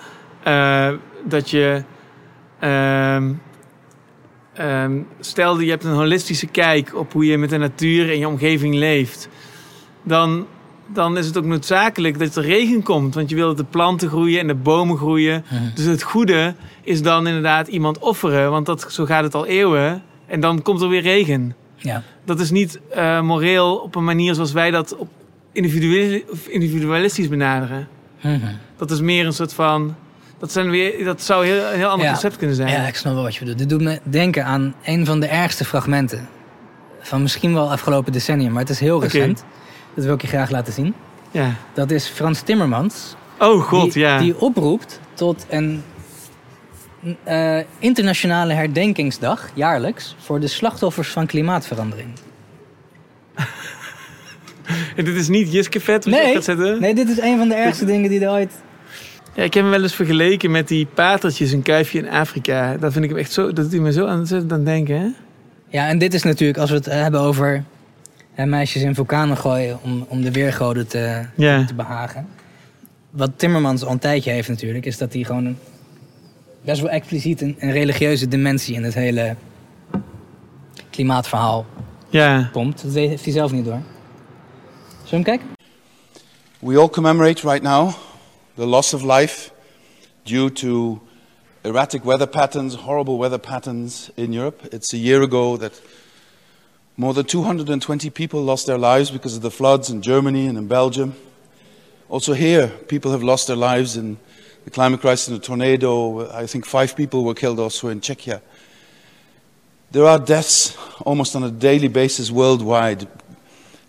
eh, 0.46 0.88
dat 1.24 1.50
je. 1.50 1.82
ehm, 2.60 3.32
ehm, 4.54 4.98
stel 5.20 5.60
je 5.60 5.70
hebt 5.70 5.84
een 5.84 5.92
holistische 5.92 6.46
kijk 6.46 6.94
op 6.96 7.12
hoe 7.12 7.26
je 7.26 7.38
met 7.38 7.50
de 7.50 7.56
natuur 7.56 8.10
en 8.10 8.18
je 8.18 8.28
omgeving 8.28 8.74
leeft. 8.74 9.28
Dan, 10.02 10.46
dan 10.86 11.18
is 11.18 11.26
het 11.26 11.38
ook 11.38 11.44
noodzakelijk 11.44 12.18
dat 12.18 12.36
er 12.36 12.42
regen 12.42 12.82
komt. 12.82 13.14
Want 13.14 13.28
je 13.30 13.34
wil 13.36 13.46
dat 13.46 13.56
de 13.56 13.64
planten 13.64 14.08
groeien 14.08 14.40
en 14.40 14.46
de 14.46 14.54
bomen 14.54 14.96
groeien. 14.96 15.44
Dus 15.74 15.84
het 15.84 16.02
goede 16.02 16.54
is 16.82 17.02
dan 17.02 17.26
inderdaad 17.26 17.68
iemand 17.68 17.98
offeren. 17.98 18.50
Want 18.50 18.66
dat, 18.66 18.86
zo 18.88 19.04
gaat 19.04 19.24
het 19.24 19.34
al 19.34 19.46
eeuwen. 19.46 20.02
En 20.26 20.40
dan 20.40 20.62
komt 20.62 20.80
er 20.82 20.88
weer 20.88 21.02
regen. 21.02 21.54
Ja. 21.76 22.02
Dat 22.24 22.40
is 22.40 22.50
niet 22.50 22.80
eh, 22.90 23.20
moreel 23.20 23.76
op 23.76 23.94
een 23.94 24.04
manier 24.04 24.34
zoals 24.34 24.52
wij 24.52 24.70
dat 24.70 24.96
op 24.96 25.08
individueel, 25.52 26.20
of 26.30 26.46
individualistisch 26.46 27.28
benaderen. 27.28 27.88
Mhm. 28.22 28.38
Dat 28.76 28.90
is 28.90 29.00
meer 29.00 29.26
een 29.26 29.32
soort 29.32 29.52
van. 29.52 29.94
Dat, 30.38 30.52
zijn 30.52 30.70
weer, 30.70 31.04
dat 31.04 31.22
zou 31.22 31.46
heel, 31.46 31.64
een 31.64 31.76
heel 31.76 31.88
ander 31.88 32.06
Ja. 32.06 32.12
concept 32.12 32.36
kunnen 32.36 32.56
zijn. 32.56 32.68
Ja, 32.68 32.86
ik 32.86 32.94
snap 32.96 33.14
wel 33.14 33.22
wat 33.22 33.34
je 33.34 33.38
bedoelt. 33.40 33.58
Dit 33.58 33.68
doet 33.68 33.80
me 33.80 34.00
denken 34.02 34.44
aan 34.44 34.74
een 34.84 35.06
van 35.06 35.20
de 35.20 35.26
ergste 35.26 35.64
fragmenten. 35.64 36.28
Van 37.00 37.22
misschien 37.22 37.54
wel 37.54 37.70
afgelopen 37.70 38.12
decennium, 38.12 38.52
maar 38.52 38.60
het 38.62 38.70
is 38.70 38.80
heel 38.80 39.02
recent. 39.02 39.44
Dat 39.94 40.04
wil 40.04 40.14
ik 40.14 40.20
je 40.22 40.26
graag 40.28 40.50
laten 40.50 40.72
zien. 40.72 40.94
Ja. 41.30 41.54
Dat 41.74 41.90
is 41.90 42.06
Frans 42.08 42.40
Timmermans. 42.40 43.14
Oh 43.38 43.62
god, 43.62 43.92
die, 43.92 44.02
ja. 44.02 44.18
Die 44.18 44.40
oproept 44.40 45.00
tot 45.14 45.46
een 45.48 45.82
eh, 47.24 47.58
internationale 47.78 48.52
herdenkingsdag, 48.52 49.48
jaarlijks, 49.54 50.16
voor 50.18 50.40
de 50.40 50.46
slachtoffers 50.48 51.08
van 51.08 51.26
klimaatverandering. 51.26 52.08
En 54.96 55.04
dit 55.04 55.14
is 55.14 55.28
niet 55.28 55.52
Jiske 55.52 55.80
Vet 55.80 56.04
je 56.04 56.10
Nee, 56.10 56.34
gaat 56.34 56.44
zetten? 56.44 56.80
nee, 56.80 56.94
dit 56.94 57.08
is 57.08 57.20
een 57.20 57.38
van 57.38 57.48
de 57.48 57.54
ergste 57.54 57.84
dingen 57.84 58.10
die 58.10 58.20
er 58.24 58.30
ooit... 58.30 58.52
Ja, 59.36 59.42
ik 59.42 59.54
heb 59.54 59.62
hem 59.62 59.72
wel 59.72 59.82
eens 59.82 59.94
vergeleken 59.94 60.50
met 60.50 60.68
die 60.68 60.86
patertjes, 60.86 61.52
een 61.52 61.62
kuifje 61.62 61.98
in 61.98 62.08
Afrika. 62.08 62.76
Dat 62.76 62.92
vind 62.92 63.04
ik 63.04 63.10
hem 63.10 63.18
echt 63.18 63.32
zo. 63.32 63.46
Dat 63.46 63.56
doet 63.56 63.70
hij 63.72 63.80
me 63.80 63.92
zo 63.92 64.06
aan 64.06 64.26
het 64.28 64.64
denken, 64.64 65.00
hè? 65.00 65.06
Ja, 65.68 65.88
en 65.88 65.98
dit 65.98 66.14
is 66.14 66.22
natuurlijk, 66.22 66.58
als 66.58 66.70
we 66.70 66.76
het 66.76 66.84
hebben 66.86 67.20
over 67.20 67.64
hè, 68.32 68.46
meisjes 68.46 68.82
in 68.82 68.94
vulkanen 68.94 69.36
gooien 69.36 69.78
om, 69.82 70.06
om 70.08 70.22
de 70.22 70.30
weergoden 70.32 70.86
te, 70.86 71.22
Ja. 71.34 71.64
te 71.64 71.74
behagen. 71.74 72.28
Wat 73.10 73.30
Timmermans 73.36 73.84
al 73.84 73.90
een 73.92 73.98
tijdje 73.98 74.30
heeft 74.30 74.48
natuurlijk, 74.48 74.86
is 74.86 74.98
dat 74.98 75.12
hij 75.12 75.22
gewoon 75.22 75.44
een, 75.44 75.58
best 76.64 76.80
wel 76.80 76.90
expliciet 76.90 77.40
een, 77.40 77.56
een 77.58 77.72
religieuze 77.72 78.28
dimensie 78.28 78.74
in 78.74 78.84
het 78.84 78.94
hele 78.94 79.36
klimaatverhaal 80.90 81.66
Ja. 82.08 82.48
pompt. 82.52 82.82
Dat 82.82 82.94
heeft 82.94 83.24
hij 83.24 83.32
zelf 83.32 83.52
niet 83.52 83.64
door. 83.64 83.80
Zullen 85.04 85.24
we 85.24 85.30
hem 85.30 85.38
kijken? 85.38 85.46
We 86.58 86.78
all 86.78 86.88
commemorate 86.88 87.48
right 87.48 87.62
now 87.62 87.90
the 88.56 88.66
loss 88.66 88.92
of 88.92 89.02
life 89.02 89.50
due 90.24 90.50
to 90.50 91.00
erratic 91.64 92.04
weather 92.04 92.26
patterns, 92.26 92.74
horrible 92.74 93.18
weather 93.18 93.38
patterns 93.38 94.10
in 94.16 94.32
Europe. 94.32 94.68
It's 94.72 94.92
a 94.92 94.98
year 94.98 95.22
ago 95.22 95.56
that 95.56 95.80
More 96.98 97.12
than 97.12 97.26
220 97.26 98.08
people 98.08 98.42
lost 98.42 98.66
their 98.66 98.78
lives 98.78 99.10
because 99.10 99.36
of 99.36 99.42
the 99.42 99.50
floods 99.50 99.90
in 99.90 100.00
Germany 100.00 100.46
and 100.46 100.56
in 100.56 100.66
Belgium. 100.66 101.14
Also, 102.08 102.32
here, 102.32 102.68
people 102.88 103.12
have 103.12 103.22
lost 103.22 103.48
their 103.48 103.56
lives 103.56 103.98
in 103.98 104.16
the 104.64 104.70
climate 104.70 105.02
crisis 105.02 105.28
and 105.28 105.36
the 105.36 105.44
tornado. 105.44 106.30
I 106.30 106.46
think 106.46 106.64
five 106.64 106.96
people 106.96 107.22
were 107.22 107.34
killed 107.34 107.60
also 107.60 107.88
in 107.88 108.00
Czechia. 108.00 108.40
There 109.90 110.06
are 110.06 110.18
deaths 110.18 110.74
almost 111.02 111.36
on 111.36 111.44
a 111.44 111.50
daily 111.50 111.88
basis 111.88 112.30
worldwide. 112.30 113.06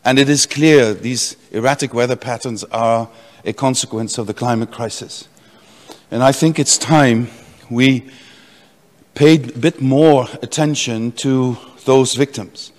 And 0.04 0.20
it 0.20 0.28
is 0.28 0.46
clear 0.46 0.94
these 0.94 1.38
erratic 1.52 1.94
weather 1.94 2.18
patterns 2.18 2.66
are 2.66 3.08
a 3.48 3.54
consequence 3.54 4.18
of 4.18 4.28
the 4.28 4.34
climate 4.34 4.72
crisis. 4.72 5.28
And 6.12 6.22
I 6.22 6.32
think 6.32 6.60
it's 6.60 6.78
time 6.78 7.30
we 7.70 8.04
paid 9.14 9.56
a 9.56 9.60
bit 9.60 9.82
more 9.82 10.28
attention 10.42 11.12
to 11.14 11.58
those 11.86 12.14
victims. 12.16 12.72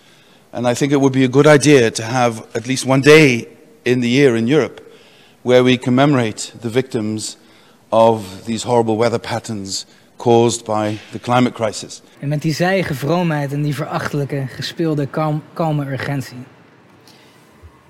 And 0.52 0.68
I 0.68 0.74
think 0.74 0.92
it 0.92 1.00
would 1.00 1.12
be 1.12 1.24
a 1.24 1.28
good 1.28 1.46
idea 1.46 1.90
to 1.90 2.02
have 2.02 2.46
at 2.54 2.66
least 2.66 2.86
one 2.86 3.00
day 3.00 3.48
in 3.84 4.00
the 4.00 4.08
year 4.08 4.36
in 4.36 4.46
Europe 4.46 4.80
where 5.42 5.62
we 5.62 5.78
commemorate 5.78 6.52
the 6.60 6.68
victims 6.68 7.36
of 7.90 8.44
these 8.44 8.64
horrible 8.64 8.96
weather 8.96 9.18
patterns 9.18 9.86
caused 10.18 10.64
by 10.64 10.98
the 11.12 11.18
climate 11.18 11.54
crisis. 11.54 12.02
En 12.20 12.28
met 12.28 12.42
die 12.42 12.54
zijige 12.54 12.94
vroomheid 12.94 13.52
en 13.52 13.62
die 13.62 13.74
verachtelijke, 13.74 14.46
gespeelde, 14.48 15.06
kalm, 15.06 15.42
kalme 15.52 15.90
urgentie. 15.90 16.36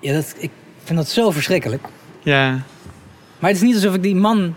Ja, 0.01 0.13
dat, 0.13 0.35
ik 0.39 0.51
vind 0.85 0.99
dat 0.99 1.09
zo 1.09 1.31
verschrikkelijk. 1.31 1.89
Ja. 2.23 2.51
Maar 3.39 3.51
het 3.51 3.59
is 3.61 3.67
niet 3.67 3.75
alsof 3.75 3.95
ik 3.95 4.03
die 4.03 4.17
man 4.17 4.57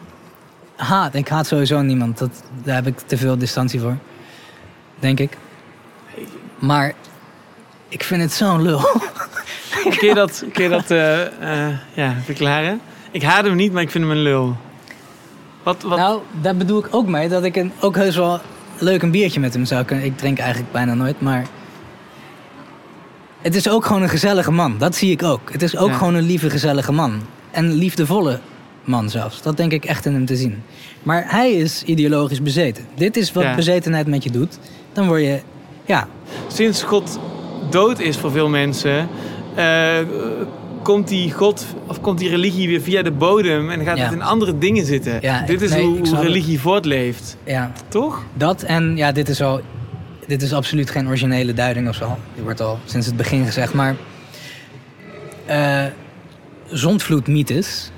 haat. 0.75 1.13
Ik 1.15 1.27
haat 1.27 1.47
sowieso 1.47 1.81
niemand. 1.81 2.17
Dat, 2.17 2.43
daar 2.63 2.75
heb 2.75 2.87
ik 2.87 2.99
te 2.99 3.17
veel 3.17 3.37
distantie 3.37 3.79
voor. 3.79 3.97
Denk 4.99 5.19
ik. 5.19 5.37
Maar 6.59 6.93
ik 7.87 8.03
vind 8.03 8.21
het 8.21 8.33
zo'n 8.33 8.61
lul. 8.61 8.79
Kun 9.97 10.07
je 10.07 10.13
dat, 10.13 10.43
kun 10.53 10.63
je 10.63 10.69
dat 10.69 10.91
eh, 10.91 11.21
eh, 11.67 11.75
ja, 11.93 12.15
verklaren? 12.23 12.81
Ik 13.11 13.23
haat 13.23 13.43
hem 13.43 13.55
niet, 13.55 13.73
maar 13.73 13.81
ik 13.81 13.91
vind 13.91 14.03
hem 14.03 14.13
een 14.13 14.21
lul. 14.21 14.55
Wat, 15.63 15.81
wat... 15.81 15.97
Nou, 15.97 16.21
daar 16.41 16.55
bedoel 16.55 16.79
ik 16.79 16.87
ook 16.95 17.07
mee 17.07 17.29
dat 17.29 17.43
ik 17.43 17.55
een, 17.55 17.71
ook 17.79 17.95
heus 17.95 18.15
wel 18.15 18.39
leuk 18.77 19.01
een 19.01 19.11
biertje 19.11 19.39
met 19.39 19.53
hem 19.53 19.65
zou 19.65 19.83
kunnen. 19.85 20.05
Ik 20.05 20.17
drink 20.17 20.39
eigenlijk 20.39 20.71
bijna 20.71 20.93
nooit, 20.93 21.21
maar. 21.21 21.45
Het 23.41 23.55
is 23.55 23.69
ook 23.69 23.85
gewoon 23.85 24.01
een 24.01 24.09
gezellige 24.09 24.51
man. 24.51 24.77
Dat 24.77 24.95
zie 24.95 25.11
ik 25.11 25.23
ook. 25.23 25.51
Het 25.51 25.61
is 25.61 25.77
ook 25.77 25.89
Ja. 25.89 25.95
gewoon 25.97 26.13
een 26.13 26.23
lieve, 26.23 26.49
gezellige 26.49 26.91
man. 26.91 27.21
En 27.51 27.65
een 27.65 27.73
liefdevolle 27.73 28.39
man 28.83 29.09
zelfs. 29.09 29.41
Dat 29.41 29.57
denk 29.57 29.71
ik 29.71 29.85
echt 29.85 30.05
in 30.05 30.13
hem 30.13 30.25
te 30.25 30.35
zien. 30.35 30.63
Maar 31.03 31.23
hij 31.27 31.51
is 31.51 31.83
ideologisch 31.83 32.41
bezeten. 32.41 32.83
Dit 32.95 33.17
is 33.17 33.31
wat 33.31 33.43
Ja. 33.43 33.55
bezetenheid 33.55 34.07
met 34.07 34.23
je 34.23 34.31
doet. 34.31 34.57
Dan 34.93 35.07
word 35.07 35.21
je, 35.21 35.39
ja, 35.85 36.07
Sinds 36.47 36.83
God 36.83 37.19
dood 37.69 37.99
is 37.99 38.17
voor 38.17 38.31
veel 38.31 38.49
mensen, 38.49 39.07
eh, 39.55 39.97
komt 40.83 41.07
die 41.07 41.31
God 41.31 41.65
of 41.87 42.01
komt 42.01 42.19
die 42.19 42.29
religie 42.29 42.67
weer 42.67 42.81
via 42.81 43.01
de 43.01 43.11
bodem 43.11 43.69
en 43.69 43.83
gaat 43.85 43.97
Ja. 43.97 44.03
het 44.03 44.13
in 44.13 44.21
andere 44.21 44.57
dingen 44.57 44.85
zitten. 44.85 45.17
Ja, 45.21 45.41
Dit 45.45 45.61
is 45.61 45.69
nee, 45.71 45.85
hoe, 45.85 45.97
het. 45.97 46.11
religie 46.13 46.59
voortleeft. 46.59 47.37
ja. 47.43 47.71
Toch? 47.87 48.23
Dat 48.33 48.61
en 48.63 48.97
ja, 48.97 49.11
dit 49.11 49.29
is 49.29 49.41
al. 49.41 49.61
Dit 50.27 50.41
is 50.41 50.53
absoluut 50.53 50.89
geen 50.89 51.07
originele 51.07 51.53
duiding 51.53 51.87
of 51.87 51.95
zo. 51.95 52.17
Die 52.33 52.43
wordt 52.43 52.61
al 52.61 52.79
sinds 52.85 53.07
het 53.07 53.17
begin 53.17 53.45
gezegd. 53.45 53.73
Maar. 53.73 53.95
eh 55.45 55.83
zondvloedmythes 56.71 57.91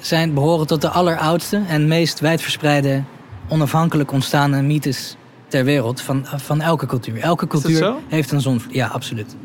zijn, 0.00 0.34
behoren 0.34 0.66
tot 0.66 0.80
de 0.80 0.88
alleroudste 0.88 1.62
en 1.68 1.88
meest 1.88 2.20
wijdverspreide 2.20 3.02
onafhankelijk 3.48 4.12
ontstaande 4.12 4.62
mythes 4.62 5.16
ter 5.48 5.64
wereld 5.64 6.00
van, 6.00 6.26
van 6.26 6.60
elke 6.60 6.86
cultuur. 6.86 7.20
Elke 7.20 7.46
cultuur 7.46 7.94
heeft 8.08 8.30
een 8.30 8.40
zondvloed. 8.40 8.74
Ja, 8.74 8.86
absoluut. 8.86 9.36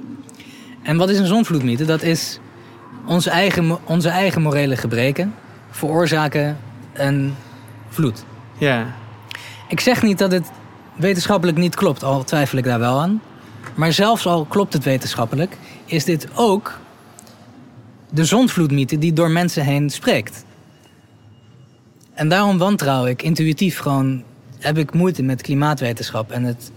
En 0.83 0.97
wat 0.97 1.09
is 1.09 1.19
een 1.19 1.27
zondvloedmythe? 1.27 1.85
Dat 1.85 2.01
is 2.01 2.39
onze 3.05 3.29
eigen, 3.29 3.77
onze 3.85 4.09
eigen 4.09 4.41
morele 4.41 4.77
gebreken 4.77 5.33
veroorzaken 5.69 6.57
een 6.93 7.35
vloed. 7.89 8.23
Ja. 8.57 8.85
Ik 9.67 9.79
zeg 9.79 10.01
niet 10.01 10.17
dat 10.17 10.31
het 10.31 10.51
wetenschappelijk 10.95 11.57
niet 11.57 11.75
klopt, 11.75 12.03
al 12.03 12.23
twijfel 12.23 12.57
ik 12.57 12.63
daar 12.63 12.79
wel 12.79 12.99
aan. 12.99 13.21
Maar 13.75 13.93
zelfs 13.93 14.25
al 14.25 14.45
klopt 14.45 14.73
het 14.73 14.83
wetenschappelijk, 14.83 15.57
is 15.85 16.05
dit 16.05 16.27
ook 16.35 16.79
de 18.11 18.25
zondvloedmythe 18.25 18.97
die 18.97 19.13
door 19.13 19.31
mensen 19.31 19.63
heen 19.63 19.89
spreekt. 19.89 20.43
En 22.13 22.29
daarom 22.29 22.57
wantrouw 22.57 23.05
ik 23.05 23.21
intuïtief 23.21 23.79
gewoon, 23.79 24.23
heb 24.57 24.77
ik 24.77 24.93
moeite 24.93 25.23
met 25.23 25.41
klimaatwetenschap 25.41 26.31
en 26.31 26.43
het, 26.43 26.71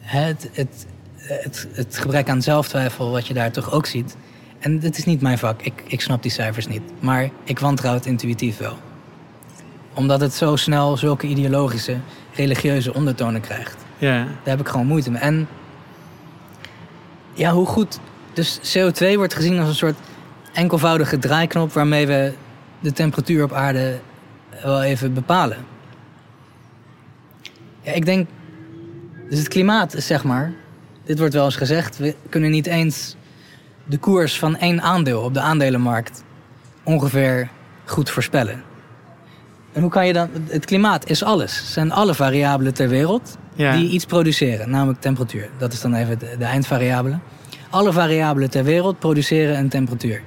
het, 0.00 0.48
het, 0.52 0.86
het, 1.16 1.68
het 1.72 1.98
gebrek 1.98 2.28
aan 2.28 2.42
zelftwijfel 2.42 3.10
wat 3.10 3.26
je 3.26 3.34
daar 3.34 3.52
toch 3.52 3.72
ook 3.72 3.86
ziet. 3.86 4.16
En 4.58 4.78
dit 4.78 4.98
is 4.98 5.04
niet 5.04 5.20
mijn 5.20 5.38
vak, 5.38 5.62
ik, 5.62 5.82
ik 5.86 6.00
snap 6.00 6.22
die 6.22 6.30
cijfers 6.30 6.66
niet. 6.66 6.82
Maar 7.00 7.30
ik 7.44 7.58
wantrouw 7.58 7.94
het 7.94 8.06
intuïtief 8.06 8.58
wel 8.58 8.78
omdat 9.94 10.20
het 10.20 10.34
zo 10.34 10.56
snel 10.56 10.96
zulke 10.96 11.26
ideologische, 11.26 11.96
religieuze 12.34 12.94
ondertonen 12.94 13.40
krijgt. 13.40 13.76
Ja. 13.98 14.16
Daar 14.16 14.56
heb 14.56 14.60
ik 14.60 14.68
gewoon 14.68 14.86
moeite 14.86 15.10
mee. 15.10 15.20
En 15.20 15.48
ja, 17.34 17.52
hoe 17.52 17.66
goed. 17.66 17.98
Dus 18.32 18.58
CO2 18.58 19.14
wordt 19.14 19.34
gezien 19.34 19.58
als 19.58 19.68
een 19.68 19.74
soort 19.74 19.96
enkelvoudige 20.52 21.18
draaiknop 21.18 21.72
waarmee 21.72 22.06
we 22.06 22.32
de 22.80 22.92
temperatuur 22.92 23.44
op 23.44 23.52
aarde 23.52 23.98
wel 24.62 24.82
even 24.82 25.14
bepalen. 25.14 25.56
Ja, 27.82 27.92
ik 27.92 28.04
denk. 28.04 28.28
Dus 29.28 29.38
het 29.38 29.48
klimaat 29.48 29.94
is 29.94 30.06
zeg 30.06 30.24
maar. 30.24 30.52
Dit 31.04 31.18
wordt 31.18 31.34
wel 31.34 31.44
eens 31.44 31.56
gezegd. 31.56 31.98
We 31.98 32.14
kunnen 32.28 32.50
niet 32.50 32.66
eens 32.66 33.16
de 33.84 33.98
koers 33.98 34.38
van 34.38 34.56
één 34.56 34.82
aandeel 34.82 35.20
op 35.22 35.34
de 35.34 35.40
aandelenmarkt 35.40 36.24
ongeveer 36.82 37.48
goed 37.84 38.10
voorspellen. 38.10 38.62
En 39.72 39.80
hoe 39.82 39.90
kan 39.90 40.06
je 40.06 40.12
dan... 40.12 40.28
Het 40.48 40.64
klimaat 40.64 41.08
is 41.10 41.22
alles. 41.22 41.56
Het 41.56 41.66
zijn 41.66 41.92
alle 41.92 42.14
variabelen 42.14 42.74
ter 42.74 42.88
wereld 42.88 43.36
Ja. 43.54 43.76
die 43.76 43.90
iets 43.90 44.04
produceren. 44.04 44.70
Namelijk 44.70 45.00
temperatuur. 45.00 45.48
Dat 45.58 45.72
is 45.72 45.80
dan 45.80 45.94
even 45.94 46.18
de, 46.18 46.34
de 46.38 46.44
eindvariabele. 46.44 47.18
Alle 47.70 47.92
variabelen 47.92 48.50
ter 48.50 48.64
wereld 48.64 48.98
produceren 48.98 49.58
een 49.58 49.68
temperatuur. 49.68 50.22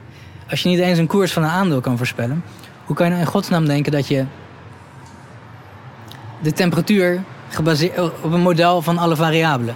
Als 0.50 0.62
je 0.64 0.70
niet 0.70 0.80
eens 0.80 0.98
een 0.98 1.08
koers 1.08 1.34
van 1.34 1.44
een 1.44 1.50
aandeel 1.50 1.82
kan 1.82 1.98
voorspellen... 1.98 2.44
hoe 2.86 2.96
kan 2.96 3.06
je 3.06 3.12
nou 3.12 3.24
in 3.26 3.32
godsnaam 3.32 3.66
denken 3.66 3.92
dat 3.92 4.08
je... 4.08 4.26
de 6.42 6.52
temperatuur 6.54 7.24
gebaseerd 7.50 8.00
op 8.00 8.32
een 8.32 8.42
model 8.42 8.82
van 8.82 8.98
alle 8.98 9.16
variabelen... 9.16 9.76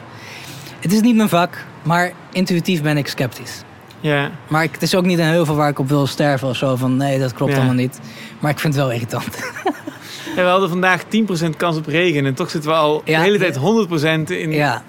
Het 0.80 0.92
is 0.94 1.02
niet 1.02 1.16
mijn 1.16 1.30
vak, 1.30 1.66
maar 1.84 2.12
intuïtief 2.32 2.82
ben 2.82 2.98
ik 2.98 3.08
sceptisch. 3.08 3.62
Ja. 4.00 4.32
Maar 4.48 4.64
ik, 4.64 4.72
het 4.72 4.82
is 4.82 4.96
ook 4.96 5.06
niet 5.06 5.20
een 5.20 5.26
heuvel 5.26 5.56
waar 5.56 5.70
ik 5.70 5.80
op 5.80 5.90
wil 5.90 6.08
sterven 6.08 6.48
of 6.48 6.56
zo. 6.56 6.76
Van 6.76 6.98
nee, 6.98 7.20
dat 7.20 7.34
klopt 7.34 7.52
Ja. 7.52 7.58
allemaal 7.58 7.76
niet. 7.76 8.00
Maar 8.40 8.52
ik 8.52 8.60
vind 8.60 8.74
het 8.74 8.84
wel 8.84 8.92
irritant. 8.94 9.28
Ja, 10.36 10.44
we 10.46 10.50
hadden 10.50 10.70
vandaag 10.70 11.04
10% 11.04 11.08
kans 11.58 11.78
op 11.78 11.86
regen 11.88 12.26
en 12.26 12.34
toch 12.34 12.50
zitten 12.50 12.70
we 12.70 12.76
al 12.76 13.02
de 13.06 13.18
hele 13.20 13.38
tijd 13.38 13.58
100% 13.58 13.62
in 14.32 14.52
Ja. 14.52 14.84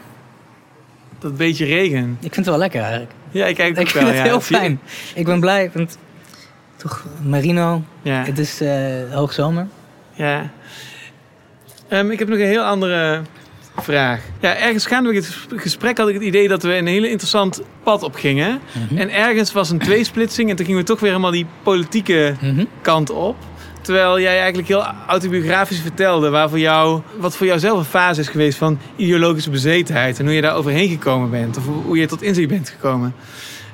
dat 1.19 1.36
beetje 1.36 1.65
regen. 1.65 2.11
Ik 2.20 2.35
vind 2.35 2.36
het 2.36 2.47
wel 2.47 2.59
lekker 2.59 2.81
eigenlijk. 2.81 3.11
Ja, 3.31 3.47
ik 3.47 3.55
kijk 3.55 3.70
Ik 3.70 3.78
ook 3.81 3.89
vind 3.89 4.05
wel. 4.05 4.12
het 4.12 4.16
ja. 4.16 4.23
heel 4.24 4.40
fijn. 4.40 4.81
Ik 5.15 5.24
ben 5.24 5.40
blij. 5.40 5.70
Want 5.74 5.98
toch, 6.77 7.05
Marino. 7.23 7.82
Ja. 8.02 8.24
Het 8.24 8.39
is 8.39 8.61
eh 8.61 8.73
hoogzomer. 9.12 9.66
Ja. 10.12 10.51
Ehm, 11.89 12.11
ik 12.11 12.19
heb 12.19 12.28
nog 12.28 12.39
een 12.39 12.44
heel 12.47 12.62
andere 12.65 13.20
vraag. 13.77 14.20
Ja, 14.40 14.57
ergens 14.57 14.86
gaandeweg 14.86 15.24
het 15.48 15.61
gesprek 15.61 15.98
had 15.98 16.09
ik 16.09 16.15
het 16.15 16.23
idee 16.23 16.48
dat 16.48 16.62
we 16.62 16.74
een 16.77 16.86
hele 16.86 17.09
interessant 17.11 17.62
pad 17.82 18.02
op 18.02 18.15
gingen. 18.15 18.61
Mhm. 18.89 18.97
En 19.01 19.11
ergens 19.11 19.52
was 19.52 19.70
een 19.70 19.78
tweesplitsing 19.78 20.51
en 20.51 20.57
toen 20.57 20.65
gingen 20.66 20.81
we 20.81 20.86
toch 20.86 21.01
weer 21.01 21.11
helemaal 21.11 21.31
die 21.31 21.47
politieke 21.62 22.35
Mhm. 22.40 22.65
kant 22.82 23.11
op. 23.11 23.36
Terwijl 23.81 24.20
jij 24.20 24.39
eigenlijk 24.39 24.69
heel 24.69 24.85
autobiografisch 25.07 25.81
vertelde 25.81 26.31
waar 26.31 26.48
voor 26.48 26.59
jou, 26.59 27.01
wat 27.19 27.36
voor 27.36 27.47
jou 27.47 27.59
zelf 27.59 27.78
een 27.78 27.85
fase 27.85 28.20
is 28.20 28.28
geweest 28.28 28.59
van 28.59 28.78
ideologische 28.97 29.51
bezetenheid. 29.51 30.19
En 30.19 30.24
hoe 30.24 30.35
je 30.35 30.40
daar 30.40 30.55
overheen 30.55 30.89
gekomen 30.89 31.31
bent. 31.31 31.57
Of 31.57 31.65
hoe 31.85 31.98
je 31.98 32.07
tot 32.07 32.23
inzicht 32.23 32.48
bent 32.48 32.69
gekomen. 32.69 33.15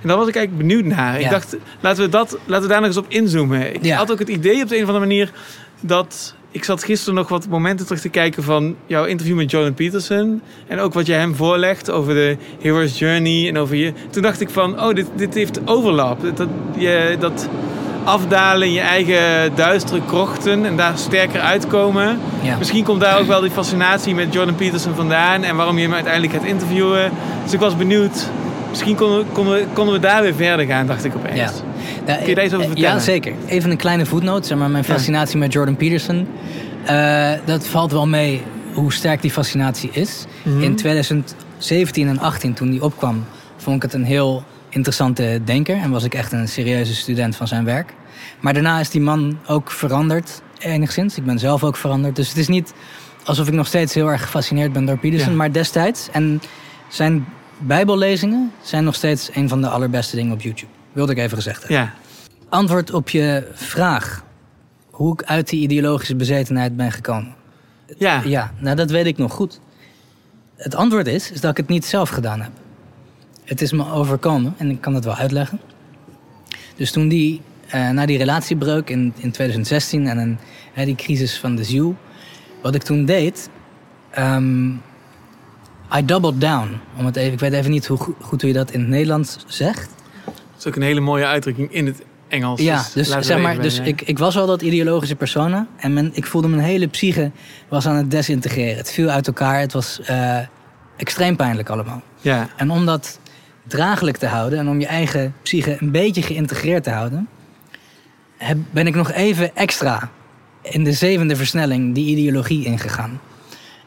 En 0.02 0.08
daar 0.08 0.16
was 0.16 0.28
ik 0.28 0.36
eigenlijk 0.36 0.68
benieuwd 0.68 0.84
naar. 0.84 1.20
Ik 1.20 1.30
dacht, 1.30 1.56
laten 1.80 2.02
we, 2.04 2.08
dat, 2.10 2.38
laten 2.44 2.62
we 2.66 2.68
daar 2.72 2.80
nog 2.80 2.88
eens 2.88 2.96
op 2.98 3.06
inzoomen. 3.08 3.74
Ik 3.74 3.84
Ja. 3.84 3.96
had 3.96 4.12
ook 4.12 4.18
het 4.18 4.28
idee 4.28 4.62
op 4.62 4.68
de 4.68 4.76
een 4.76 4.82
of 4.82 4.88
andere 4.88 5.06
manier 5.06 5.30
dat... 5.80 6.34
Ik 6.50 6.64
zat 6.64 6.84
gisteren 6.84 7.14
nog 7.14 7.28
wat 7.28 7.48
momenten 7.48 7.86
terug 7.86 8.00
te 8.00 8.08
kijken 8.08 8.42
van 8.42 8.76
jouw 8.86 9.04
interview 9.04 9.36
met 9.36 9.50
Jordan 9.50 9.74
Peterson. 9.74 10.42
En 10.66 10.78
ook 10.78 10.92
wat 10.94 11.06
jij 11.06 11.18
hem 11.18 11.34
voorlegt 11.34 11.90
over 11.90 12.14
de 12.14 12.36
hero's 12.60 12.98
journey 12.98 13.48
en 13.48 13.58
over 13.58 13.76
je... 13.76 13.92
Toen 14.10 14.22
dacht 14.22 14.40
ik 14.40 14.50
van, 14.50 14.80
oh, 14.82 14.94
dit, 14.94 15.06
dit 15.16 15.34
heeft 15.34 15.60
overlap. 15.64 16.36
Dat, 16.36 16.48
je, 16.78 17.16
dat 17.18 17.48
afdalen 18.06 18.66
in 18.66 18.72
je 18.72 18.80
eigen 18.80 19.54
duistere 19.54 20.00
krochten 20.06 20.64
en 20.64 20.76
daar 20.76 20.98
sterker 20.98 21.40
uitkomen. 21.40 22.18
Ja. 22.42 22.56
Misschien 22.58 22.84
komt 22.84 23.00
daar 23.00 23.18
ook 23.18 23.26
wel 23.26 23.40
die 23.40 23.50
fascinatie 23.50 24.14
met 24.14 24.32
Jordan 24.32 24.54
Peterson 24.54 24.94
vandaan 24.94 25.42
en 25.42 25.56
waarom 25.56 25.76
je 25.76 25.82
hem 25.82 25.94
uiteindelijk 25.94 26.32
gaat 26.32 26.44
interviewen. 26.44 27.10
Dus 27.44 27.52
ik 27.52 27.60
was 27.60 27.76
benieuwd. 27.76 28.28
Misschien 28.70 28.96
konden 28.96 29.18
we, 29.18 29.24
konden 29.32 29.54
we, 29.54 29.64
konden 29.72 29.94
we 29.94 30.00
daar 30.00 30.22
weer 30.22 30.34
verder 30.34 30.66
gaan, 30.66 30.86
dacht 30.86 31.04
ik 31.04 31.14
opeens. 31.16 31.36
Ja. 31.36 31.50
Ja, 32.06 32.16
Kun 32.16 32.26
je 32.28 32.34
daar 32.34 32.44
iets 32.44 32.54
over 32.54 32.66
eh, 32.66 32.72
vertellen? 32.72 32.96
Ja, 32.98 33.04
zeker. 33.04 33.32
Even 33.46 33.70
een 33.70 33.76
kleine 33.76 34.06
voetnoot. 34.06 34.46
Zeg 34.46 34.58
maar, 34.58 34.70
mijn 34.70 34.84
Ja. 34.86 34.92
fascinatie 34.94 35.38
met 35.38 35.52
Jordan 35.52 35.76
Peterson. 35.76 36.28
eh, 36.84 37.30
dat 37.44 37.66
valt 37.66 37.92
wel 37.92 38.06
mee 38.06 38.42
hoe 38.74 38.92
sterk 38.92 39.22
die 39.22 39.30
fascinatie 39.30 39.90
is. 39.92 40.24
Mhm. 40.42 40.62
In 40.62 40.76
2017 40.76 42.08
en 42.08 42.18
18, 42.18 42.54
toen 42.54 42.70
die 42.70 42.82
opkwam, 42.82 43.24
vond 43.56 43.76
ik 43.76 43.82
het 43.82 43.92
een 43.94 44.04
heel 44.04 44.44
interessante 44.68 45.40
denker 45.44 45.76
en 45.76 45.90
was 45.90 46.04
ik 46.04 46.14
echt 46.14 46.32
een 46.32 46.48
serieuze 46.48 46.94
student 46.94 47.36
van 47.36 47.48
zijn 47.48 47.64
werk. 47.64 47.94
Maar 48.40 48.52
daarna 48.52 48.80
is 48.80 48.90
die 48.90 49.00
man 49.00 49.38
ook 49.46 49.70
veranderd, 49.70 50.42
enigszins. 50.58 51.16
Ik 51.16 51.24
ben 51.24 51.38
zelf 51.38 51.64
ook 51.64 51.76
veranderd. 51.76 52.16
Dus 52.16 52.28
het 52.28 52.36
is 52.36 52.48
niet 52.48 52.74
alsof 53.24 53.48
ik 53.48 53.54
nog 53.54 53.66
steeds 53.66 53.94
heel 53.94 54.10
erg 54.10 54.22
gefascineerd 54.22 54.72
ben 54.72 54.84
door 54.84 54.98
Peterson, 54.98 55.30
Ja. 55.30 55.36
maar 55.36 55.52
destijds. 55.52 56.08
En 56.12 56.40
zijn 56.88 57.26
Bijbellezingen 57.58 58.52
zijn 58.62 58.84
nog 58.84 58.94
steeds 58.94 59.30
een 59.34 59.48
van 59.48 59.60
de 59.60 59.68
allerbeste 59.68 60.16
dingen 60.16 60.32
op 60.32 60.40
YouTube. 60.40 60.72
Wilde 60.92 61.12
ik 61.12 61.18
even 61.18 61.36
gezegd 61.36 61.58
hebben. 61.58 61.76
Ja. 61.76 61.92
Antwoord 62.48 62.92
op 62.92 63.08
je 63.08 63.48
vraag. 63.52 64.24
Hoe 64.90 65.12
ik 65.12 65.22
uit 65.22 65.48
die 65.48 65.60
ideologische 65.62 66.16
bezetenheid 66.16 66.76
ben 66.76 66.92
gekomen. 66.92 67.34
Ja. 67.98 68.22
Ja, 68.24 68.52
nou 68.58 68.76
dat 68.76 68.90
weet 68.90 69.06
ik 69.06 69.18
nog 69.18 69.32
goed. 69.32 69.60
Het 70.56 70.74
antwoord 70.74 71.06
is, 71.06 71.30
is 71.32 71.40
dat 71.40 71.50
ik 71.50 71.56
het 71.56 71.68
niet 71.68 71.84
zelf 71.84 72.08
gedaan 72.08 72.40
heb. 72.40 72.50
Het 73.46 73.60
is 73.62 73.72
me 73.72 73.90
overkomen 73.92 74.54
en 74.56 74.70
ik 74.70 74.80
kan 74.80 74.94
het 74.94 75.04
wel 75.04 75.14
uitleggen. 75.14 75.60
Dus 76.76 76.90
toen 76.90 77.08
die, 77.08 77.40
eh, 77.68 77.90
na 77.90 78.06
die 78.06 78.18
relatiebreuk 78.18 78.90
in, 78.90 79.12
in 79.16 79.30
2016 79.30 80.06
en 80.08 80.18
een, 80.18 80.38
hè, 80.72 80.84
die 80.84 80.94
crisis 80.94 81.38
van 81.38 81.56
de 81.56 81.64
ziel. 81.64 81.96
Wat 82.62 82.74
ik 82.74 82.82
toen 82.82 83.04
deed, 83.04 83.48
ehm, 84.10 84.68
I 85.96 86.04
doubled 86.04 86.40
down. 86.40 86.68
Om 86.96 87.06
het 87.06 87.16
even, 87.16 87.32
ik 87.32 87.38
weet 87.40 87.52
even 87.52 87.70
niet 87.70 87.86
hoe 87.86 87.98
go- 87.98 88.16
goed 88.20 88.40
hoe 88.40 88.50
je 88.50 88.56
dat 88.56 88.70
in 88.70 88.80
het 88.80 88.88
Nederlands 88.88 89.36
zegt. 89.46 89.88
Dat 90.24 90.34
is 90.58 90.66
ook 90.66 90.76
een 90.76 90.82
hele 90.82 91.00
mooie 91.00 91.26
uitdrukking 91.26 91.72
in 91.72 91.86
het 91.86 92.02
Engels. 92.28 92.60
Ja, 92.60 92.84
dus 92.94 93.14
we 93.14 93.22
zeg 93.22 93.40
maar, 93.40 93.60
dus 93.62 93.78
ik, 93.78 94.02
ik 94.02 94.18
was 94.18 94.36
al 94.38 94.46
dat 94.46 94.62
ideologische 94.62 95.14
persona. 95.16 95.66
En 95.76 95.92
mijn, 95.92 96.10
ik 96.14 96.26
voelde 96.26 96.48
mijn 96.48 96.62
hele 96.62 96.86
psyche 96.86 97.30
was 97.68 97.86
aan 97.86 97.96
het 97.96 98.10
desintegreren. 98.10 98.76
Het 98.76 98.92
viel 98.92 99.08
uit 99.08 99.26
elkaar. 99.26 99.60
Het 99.60 99.72
was 99.72 100.00
eh, 100.00 100.38
extreem 100.96 101.36
pijnlijk 101.36 101.68
allemaal. 101.70 102.02
Ja. 102.20 102.48
En 102.56 102.70
om 102.70 102.86
dat 102.86 103.18
draaglijk 103.66 104.16
te 104.16 104.26
houden 104.26 104.58
en 104.58 104.68
om 104.68 104.80
je 104.80 104.86
eigen 104.86 105.34
psyche 105.42 105.76
een 105.80 105.90
beetje 105.90 106.22
geïntegreerd 106.22 106.84
te 106.84 106.90
houden, 106.90 107.28
heb, 108.36 108.58
ben 108.70 108.86
ik 108.86 108.94
nog 108.94 109.12
even 109.12 109.56
extra 109.56 110.10
in 110.62 110.84
de 110.84 110.92
zevende 110.92 111.36
versnelling 111.36 111.94
die 111.94 112.06
ideologie 112.06 112.64
ingegaan. 112.64 113.20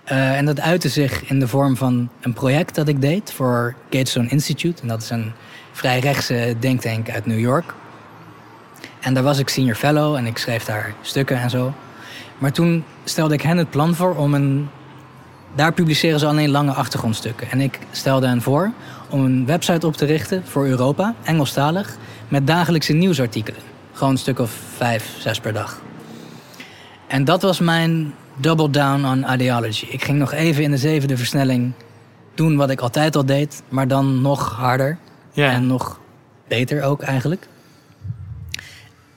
Eh, 0.04 0.38
en 0.38 0.46
dat 0.46 0.60
uitte 0.60 0.90
zich 0.90 1.30
in 1.30 1.40
de 1.40 1.48
vorm 1.48 1.78
van 1.78 2.10
een 2.22 2.34
project 2.34 2.76
dat 2.76 2.88
ik 2.88 3.02
deed 3.02 3.32
voor 3.32 3.76
Gatestone 3.90 4.30
Institute. 4.30 4.82
En 4.82 4.88
dat 4.88 5.02
is 5.02 5.10
een 5.10 5.32
vrij 5.72 6.00
rechtse 6.00 6.56
denktank 6.60 7.10
uit 7.10 7.26
New 7.26 7.40
York. 7.40 7.74
En 9.00 9.14
daar 9.14 9.24
was 9.24 9.40
ik 9.40 9.50
senior 9.50 9.76
fellow 9.76 10.16
en 10.16 10.26
ik 10.26 10.38
schreef 10.38 10.64
daar 10.64 10.94
stukken 11.02 11.42
en 11.42 11.50
zo. 11.50 11.74
Maar 12.38 12.52
toen 12.52 12.84
stelde 13.04 13.34
ik 13.34 13.42
hen 13.42 13.58
het 13.58 13.70
plan 13.70 13.96
voor 13.96 14.16
om 14.16 14.34
een. 14.34 14.70
Daar 15.56 15.74
publiceren 15.74 16.20
ze 16.20 16.26
alleen 16.26 16.50
lange 16.50 16.72
achtergrondstukken. 16.72 17.52
En 17.52 17.62
ik 17.62 17.80
stelde 17.92 18.28
hen 18.28 18.42
voor 18.42 18.72
om 19.10 19.26
een 19.26 19.45
website 19.45 19.88
op 19.88 19.95
te 19.95 20.06
richten 20.06 20.45
voor 20.45 20.68
Europa, 20.68 21.15
Engelstalig, 21.23 21.98
met 22.27 22.48
dagelijkse 22.48 22.94
nieuwsartikelen. 22.94 23.61
Gewoon 23.94 24.14
een 24.14 24.19
stuk 24.19 24.40
of 24.40 24.52
vijf, 24.76 25.15
zes 25.19 25.40
per 25.40 25.53
dag. 25.53 25.81
En 27.07 27.23
dat 27.23 27.41
was 27.41 27.60
mijn 27.60 28.14
double 28.36 28.69
down 28.69 29.06
on 29.06 29.26
ideology. 29.34 29.86
Ik 29.90 30.03
ging 30.03 30.18
nog 30.18 30.34
even 30.34 30.64
in 30.64 30.72
de 30.72 30.77
zevende 30.77 31.18
versnelling 31.18 31.73
doen 32.34 32.56
wat 32.56 32.69
ik 32.69 32.81
altijd 32.81 33.15
al 33.15 33.26
deed, 33.26 33.64
maar 33.69 33.88
dan 33.88 34.22
nog 34.22 34.56
harder. 34.56 34.98
En 35.34 35.68
nog 35.68 35.99
beter 36.48 36.84
ook 36.84 37.02
eigenlijk. 37.02 37.48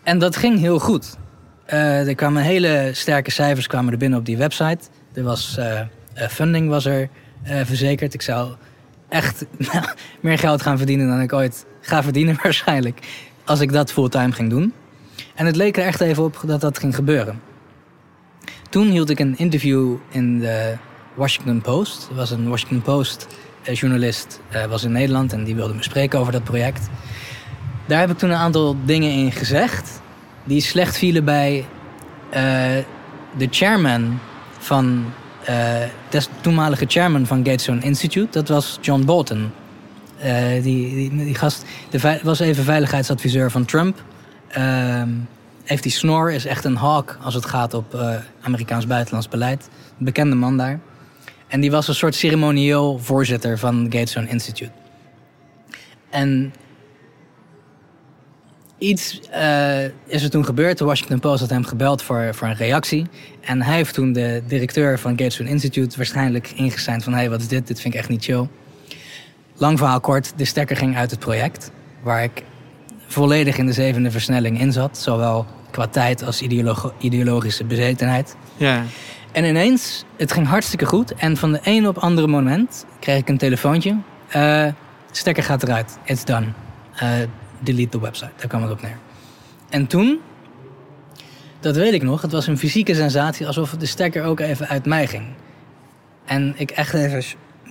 En 0.02 0.18
dat 0.18 0.36
ging 0.36 0.58
heel 0.58 0.78
goed. 0.78 1.16
Eh, 1.64 2.08
er 2.08 2.14
kwamen 2.14 2.42
hele 2.42 2.90
sterke 2.92 3.30
cijfers 3.30 3.66
kwamen 3.66 3.92
er 3.92 3.98
binnen 3.98 4.18
op 4.18 4.26
die 4.26 4.36
website. 4.36 4.78
Er 5.12 5.22
was 5.22 5.56
eh, 5.56 5.80
eh, 5.80 6.28
funding 6.28 6.68
was 6.68 6.84
er 6.84 7.08
verzekerd. 7.44 8.14
Ik 8.14 8.22
zou 8.22 8.52
echt 9.12 9.44
nou, 9.72 9.84
meer 10.20 10.38
geld 10.38 10.62
gaan 10.62 10.76
verdienen 10.76 11.08
dan 11.08 11.20
ik 11.20 11.32
ooit 11.32 11.66
ga 11.80 12.02
verdienen 12.02 12.38
waarschijnlijk. 12.42 12.98
Als 13.44 13.60
ik 13.60 13.72
dat 13.72 13.92
fulltime 13.92 14.32
ging 14.32 14.50
doen. 14.50 14.72
En 15.34 15.46
het 15.46 15.56
leek 15.56 15.76
er 15.76 15.84
echt 15.84 16.00
even 16.00 16.24
op 16.24 16.42
dat 16.44 16.60
dat 16.60 16.78
ging 16.78 16.94
gebeuren. 16.94 17.40
Toen 18.70 18.86
hield 18.86 19.10
ik 19.10 19.18
een 19.18 19.38
interview 19.38 19.96
in 20.10 20.38
de 20.38 20.76
Washington 21.14 21.60
Post. 21.60 22.08
Was 22.14 22.30
een 22.30 22.48
Washington 22.48 22.82
Post 22.82 23.26
eh, 23.62 23.74
journalist 23.74 24.40
eh, 24.48 24.64
was 24.64 24.84
in 24.84 24.92
Nederland 24.92 25.32
en 25.32 25.44
die 25.44 25.54
wilde 25.54 25.74
me 25.74 25.82
spreken 25.82 26.18
over 26.18 26.32
dat 26.32 26.44
project. 26.44 26.88
Daar 27.86 28.00
heb 28.00 28.10
ik 28.10 28.18
toen 28.18 28.30
een 28.30 28.36
aantal 28.36 28.76
dingen 28.84 29.10
in 29.10 29.32
gezegd 29.32 30.00
die 30.44 30.60
slecht 30.60 30.96
vielen 30.96 31.24
bij 31.24 31.64
eh, 32.30 32.42
de 33.36 33.48
chairman 33.50 34.18
van 34.58 35.04
des 36.08 36.28
toenmalige 36.40 36.84
chairman 36.88 37.26
van 37.26 37.44
Gatestone 37.44 37.80
Institute. 37.80 38.28
Dat 38.30 38.48
was 38.48 38.78
John 38.80 39.04
Bolton. 39.04 39.50
Eh, 40.22 40.62
die, 40.62 40.94
die, 40.94 41.24
die 41.24 41.34
gast 41.34 41.64
de 41.90 42.20
was 42.22 42.40
even 42.40 42.64
veiligheidsadviseur 42.64 43.50
van 43.50 43.64
Trump. 43.64 44.02
Ehm, 44.48 45.08
heeft 45.64 45.82
die 45.82 45.92
snor, 45.92 46.32
is 46.32 46.44
echt 46.44 46.64
een 46.64 46.76
hawk 46.76 47.18
als 47.22 47.34
het 47.34 47.46
gaat 47.46 47.74
op 47.74 47.94
eh, 47.94 48.14
Amerikaans 48.40 48.86
buitenlands 48.86 49.28
beleid. 49.28 49.68
Een 49.98 50.04
bekende 50.04 50.34
man 50.34 50.56
daar. 50.56 50.80
En 51.48 51.60
die 51.60 51.70
was 51.70 51.88
een 51.88 51.94
soort 51.94 52.14
ceremonieel 52.14 52.98
voorzitter 52.98 53.58
van 53.58 53.86
Gatestone 53.90 54.28
Institute. 54.28 54.72
En 56.10 56.52
iets 58.82 59.20
eh, 59.30 59.84
is 60.06 60.22
er 60.22 60.30
toen 60.30 60.44
gebeurd. 60.44 60.78
De 60.78 60.84
Washington 60.84 61.20
Post 61.20 61.40
had 61.40 61.50
hem 61.50 61.64
gebeld 61.64 62.02
voor, 62.02 62.34
voor 62.34 62.48
een 62.48 62.56
reactie. 62.56 63.06
En 63.40 63.62
hij 63.62 63.76
heeft 63.76 63.94
toen 63.94 64.12
de 64.12 64.42
directeur 64.46 64.98
van 64.98 65.10
Gatestone 65.10 65.48
Institute 65.48 65.96
waarschijnlijk 65.96 66.52
ingezijnd 66.54 67.04
van... 67.04 67.12
hé, 67.12 67.18
hey, 67.18 67.30
wat 67.30 67.40
is 67.40 67.48
dit? 67.48 67.66
Dit 67.66 67.80
vind 67.80 67.94
ik 67.94 68.00
echt 68.00 68.08
niet 68.08 68.24
chill. 68.24 68.48
Lang 69.56 69.78
verhaal 69.78 70.00
kort, 70.00 70.32
de 70.36 70.44
stekker 70.44 70.76
ging 70.76 70.96
uit 70.96 71.10
het 71.10 71.20
project. 71.20 71.70
Waar 72.02 72.22
ik 72.22 72.42
volledig 73.06 73.58
in 73.58 73.66
de 73.66 73.72
zevende 73.72 74.10
versnelling 74.10 74.60
in 74.60 74.72
zat. 74.72 74.98
Zowel 74.98 75.46
qua 75.70 75.86
tijd 75.86 76.24
als 76.24 76.42
ideologische 76.98 77.64
bezetenheid. 77.64 78.36
Ja. 78.56 78.82
En 79.32 79.44
ineens, 79.44 80.04
het 80.16 80.32
ging 80.32 80.46
hartstikke 80.46 80.86
goed. 80.86 81.14
En 81.14 81.36
van 81.36 81.52
de 81.52 81.60
een 81.62 81.88
op 81.88 81.98
andere 81.98 82.26
moment 82.26 82.84
kreeg 83.00 83.18
ik 83.18 83.28
een 83.28 83.38
telefoontje. 83.38 83.96
Eh, 84.28 84.66
stekker 85.10 85.42
gaat 85.42 85.62
eruit. 85.62 85.98
It's 86.04 86.24
done. 86.24 86.46
Eh, 86.94 87.08
delete 87.62 87.88
the 87.88 88.00
website. 88.00 88.30
Daar 88.36 88.46
kwam 88.46 88.62
het 88.62 88.70
op 88.70 88.82
neer. 88.82 88.98
En 89.68 89.86
toen, 89.86 90.20
dat 91.60 91.76
weet 91.76 91.92
ik 91.92 92.02
nog, 92.02 92.22
het 92.22 92.32
was 92.32 92.46
een 92.46 92.58
fysieke 92.58 92.94
sensatie 92.94 93.46
alsof 93.46 93.70
de 93.70 93.86
stekker 93.86 94.24
ook 94.24 94.40
even 94.40 94.68
uit 94.68 94.86
mij 94.86 95.06
ging. 95.06 95.24
En 96.24 96.54
ik 96.56 96.70
echt 96.70 96.94
even, 96.94 97.24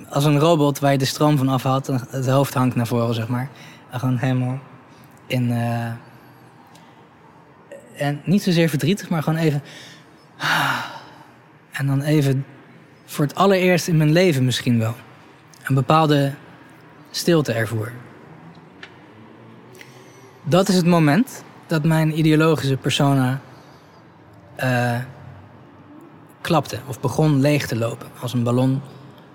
als 0.09 0.25
een 0.25 0.39
robot 0.39 0.79
waar 0.79 0.91
je 0.91 0.97
de 0.97 1.05
stroom 1.05 1.37
van 1.37 1.49
afhaalt, 1.49 1.89
en 1.89 2.07
het 2.09 2.27
hoofd 2.27 2.53
hangt 2.53 2.75
naar 2.75 2.87
voren, 2.87 3.15
zeg 3.15 3.27
maar. 3.27 3.49
Gewoon 3.91 4.17
helemaal 4.17 4.59
in. 5.27 5.51
eh, 5.51 5.91
en 7.97 8.21
niet 8.23 8.43
zozeer 8.43 8.69
verdrietig, 8.69 9.09
maar 9.09 9.23
gewoon 9.23 9.39
even. 9.39 9.63
En 11.71 11.87
dan 11.87 12.01
even 12.01 12.45
voor 13.05 13.25
het 13.25 13.35
allereerst 13.35 13.87
in 13.87 13.97
mijn 13.97 14.11
leven 14.11 14.45
misschien 14.45 14.79
wel. 14.79 14.95
Een 15.63 15.75
bepaalde 15.75 16.33
stilte 17.11 17.53
ervoer. 17.53 17.91
Dat 20.43 20.67
is 20.67 20.75
het 20.75 20.85
moment 20.85 21.43
dat 21.67 21.83
mijn 21.83 22.17
ideologische 22.17 22.77
persona 22.77 23.41
eh, 24.55 24.99
klapte. 26.41 26.79
Of 26.87 26.99
begon 26.99 27.39
leeg 27.39 27.67
te 27.67 27.75
lopen. 27.75 28.07
Als 28.19 28.33
een 28.33 28.43
ballon. 28.43 28.81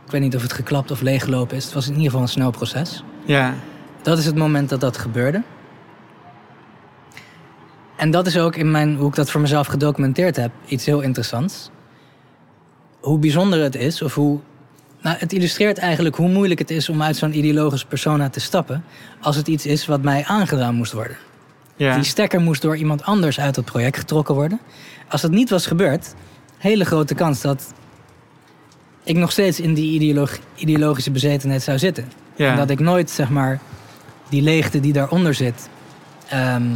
Ik 0.04 0.10
weet 0.12 0.20
niet 0.20 0.36
of 0.36 0.42
het 0.42 0.52
geklapt 0.52 0.90
of 0.90 1.00
leeggelopen 1.00 1.56
is. 1.56 1.64
Het 1.64 1.74
was 1.74 1.86
in 1.86 1.92
ieder 1.92 2.06
geval 2.06 2.20
een 2.20 2.28
snel 2.28 2.50
proces. 2.50 3.04
Ja. 3.24 3.54
Dat 4.02 4.18
is 4.18 4.26
het 4.26 4.36
moment 4.36 4.68
dat 4.68 4.80
dat 4.80 4.98
gebeurde. 4.98 5.42
En 7.96 8.10
dat 8.10 8.26
is 8.26 8.38
ook 8.38 8.56
in 8.56 8.70
mijn, 8.70 8.96
hoe 8.96 9.08
ik 9.08 9.14
dat 9.14 9.30
voor 9.30 9.40
mezelf 9.40 9.66
gedocumenteerd 9.66 10.36
heb, 10.36 10.50
iets 10.66 10.86
heel 10.86 11.00
interessants. 11.00 11.70
Hoe 13.00 13.18
bijzonder 13.18 13.62
het 13.62 13.74
is, 13.74 14.02
of 14.02 14.14
hoe. 14.14 14.40
Nou, 15.06 15.18
het 15.18 15.32
illustreert 15.32 15.78
eigenlijk 15.78 16.16
hoe 16.16 16.28
moeilijk 16.28 16.60
het 16.60 16.70
is 16.70 16.88
om 16.88 17.02
uit 17.02 17.16
zo'n 17.16 17.36
ideologische 17.36 17.86
persona 17.86 18.28
te 18.28 18.40
stappen. 18.40 18.84
als 19.20 19.36
het 19.36 19.48
iets 19.48 19.66
is 19.66 19.86
wat 19.86 20.02
mij 20.02 20.24
aangedaan 20.26 20.74
moest 20.74 20.92
worden. 20.92 21.16
Ja. 21.76 21.94
Die 21.94 22.04
stekker 22.04 22.40
moest 22.40 22.62
door 22.62 22.76
iemand 22.76 23.02
anders 23.02 23.40
uit 23.40 23.56
het 23.56 23.64
project 23.64 23.98
getrokken 23.98 24.34
worden. 24.34 24.60
Als 25.08 25.20
dat 25.20 25.30
niet 25.30 25.50
was 25.50 25.66
gebeurd, 25.66 26.14
hele 26.58 26.84
grote 26.84 27.14
kans 27.14 27.40
dat 27.40 27.72
ik 29.04 29.16
nog 29.16 29.32
steeds 29.32 29.60
in 29.60 29.74
die 29.74 30.20
ideologische 30.54 31.10
bezetenheid 31.10 31.62
zou 31.62 31.78
zitten. 31.78 32.12
Ja. 32.36 32.50
En 32.50 32.56
dat 32.56 32.70
ik 32.70 32.80
nooit, 32.80 33.10
zeg 33.10 33.28
maar, 33.28 33.60
die 34.28 34.42
leegte 34.42 34.80
die 34.80 34.92
daaronder 34.92 35.34
zit, 35.34 35.68
ehm, 36.28 36.66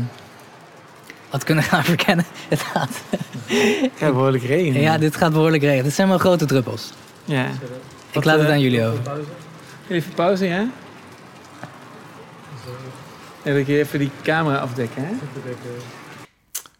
had 1.29 1.45
kunnen 1.45 1.65
gaan 1.71 1.85
verkennen. 1.85 2.25
Het 2.49 2.61
gaat. 2.61 3.03
Ja, 3.99 4.11
behoorlijk 4.11 4.45
regenen. 4.45 4.81
Ja, 4.81 4.99
dit 4.99 5.17
gaat 5.17 5.33
behoorlijk 5.33 5.63
regenen. 5.63 5.85
Dit 5.85 5.95
zijn 5.95 6.09
wel 6.09 6.19
grote 6.19 6.47
druppels. 6.47 6.93
Ja. 7.25 7.47
Ik 8.13 8.25
laat 8.25 8.39
het 8.39 8.49
aan 8.49 8.61
jullie 8.61 8.85
over. 8.87 9.03
Even 9.89 10.15
pauze, 10.15 10.45
ja? 10.45 10.71
En 13.43 13.55
dat 13.55 13.67
je 13.67 13.79
even 13.79 13.99
die 13.99 14.11
camera 14.23 14.59
afdekken, 14.59 15.05
hè? 15.07 15.13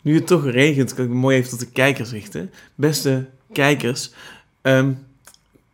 Nu 0.03 0.15
het 0.15 0.27
toch 0.27 0.51
regent, 0.51 0.95
kan 0.95 1.05
ik 1.05 1.11
me 1.11 1.17
mooi 1.17 1.37
even 1.37 1.51
tot 1.51 1.61
de 1.61 1.71
kijkers 1.71 2.11
richten. 2.11 2.51
Beste 2.75 3.27
kijkers, 3.53 4.11
ehm, 4.63 4.93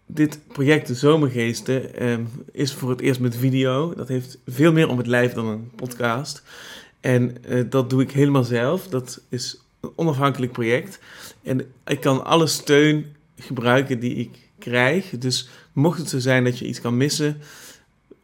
dit 0.07 0.39
project 0.53 0.87
De 0.87 0.95
Zomergeesten 0.95 1.95
ehm, 1.95 2.25
is 2.53 2.73
voor 2.73 2.91
het 2.91 3.01
eerst 3.01 3.21
met 3.21 3.37
video. 3.37 3.95
Dat 3.95 4.09
heeft 4.09 4.39
veel 4.47 4.73
meer 4.73 4.89
om 4.89 4.99
het 4.99 5.07
lijf 5.07 5.33
dan 5.33 5.47
een 5.47 5.71
podcast. 5.77 6.43
En 7.01 7.45
eh, 7.45 7.65
dat 7.69 7.91
doe 7.91 8.03
ik 8.03 8.11
helemaal 8.11 8.45
zelf. 8.45 8.89
Dat 8.89 9.21
is 9.29 9.61
een 9.81 9.91
onafhankelijk 9.95 10.53
project. 10.53 10.99
En 11.43 11.73
ik 11.87 12.01
kan 12.01 12.25
alle 12.25 12.47
steun 12.47 13.15
gebruiken 13.37 13.99
die 13.99 14.15
ik 14.15 14.46
krijg. 14.71 15.11
Dus 15.19 15.49
mocht 15.73 15.99
het 15.99 16.09
zo 16.09 16.19
zijn 16.19 16.45
dat 16.45 16.59
je 16.59 16.67
iets 16.67 16.81
kan 16.81 16.97
missen, 16.97 17.37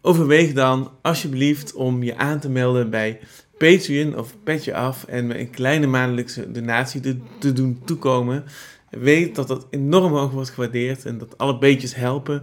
overweeg 0.00 0.52
dan 0.52 0.90
alsjeblieft 1.02 1.74
om 1.74 2.02
je 2.02 2.16
aan 2.16 2.40
te 2.40 2.48
melden 2.48 2.90
bij 2.90 3.20
Patreon 3.58 4.18
of 4.18 4.34
Petje 4.44 4.74
Af 4.74 5.04
en 5.04 5.26
me 5.26 5.38
een 5.38 5.50
kleine 5.50 5.86
maandelijkse 5.86 6.50
donatie 6.50 7.00
te, 7.38 7.52
doen 7.52 7.80
toekomen. 7.84 8.44
Weet 8.90 9.34
dat 9.34 9.48
dat 9.48 9.66
enorm 9.70 10.12
hoog 10.12 10.30
wordt 10.30 10.50
gewaardeerd 10.50 11.04
en 11.04 11.18
dat 11.18 11.38
alle 11.38 11.58
beetjes 11.58 11.94
helpen 11.94 12.42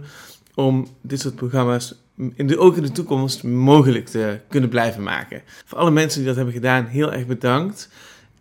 om 0.54 0.86
dit 1.00 1.20
soort 1.20 1.34
programma's 1.34 1.94
in 2.34 2.46
de, 2.46 2.58
ook 2.58 2.76
in 2.76 2.82
de 2.82 2.92
toekomst 2.92 3.42
mogelijk 3.42 4.06
te 4.08 4.40
kunnen 4.48 4.70
blijven 4.70 5.02
maken. 5.02 5.42
Voor 5.64 5.78
alle 5.78 5.90
mensen 5.90 6.18
die 6.18 6.26
dat 6.26 6.36
hebben 6.36 6.54
gedaan, 6.54 6.86
heel 6.86 7.12
erg 7.12 7.26
bedankt. 7.26 7.88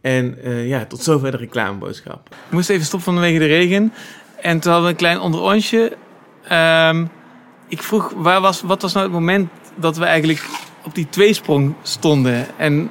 En 0.01 0.43
eh, 0.43 0.67
ja, 0.67 0.85
tot 0.85 1.03
zover 1.03 1.31
de 1.31 1.37
reclameboodschap. 1.37 2.29
Ik 2.29 2.51
moest 2.51 2.69
even 2.69 2.85
stoppen 2.85 3.13
vanwege 3.13 3.39
de 3.39 3.45
regen. 3.45 3.93
En 4.41 4.59
toen 4.59 4.71
hadden 4.71 4.89
we 4.89 4.89
een 4.89 4.99
klein 5.03 5.19
onderontje. 5.19 5.97
Ehm, 6.47 7.05
ik 7.67 7.83
vroeg, 7.83 8.13
waar 8.15 8.41
was, 8.41 8.61
wat 8.61 8.81
was 8.81 8.93
nou 8.93 9.05
het 9.05 9.13
moment 9.13 9.49
dat 9.75 9.97
we 9.97 10.05
eigenlijk 10.05 10.45
op 10.83 10.95
die 10.95 11.07
tweesprong 11.09 11.73
stonden? 11.81 12.47
En 12.57 12.89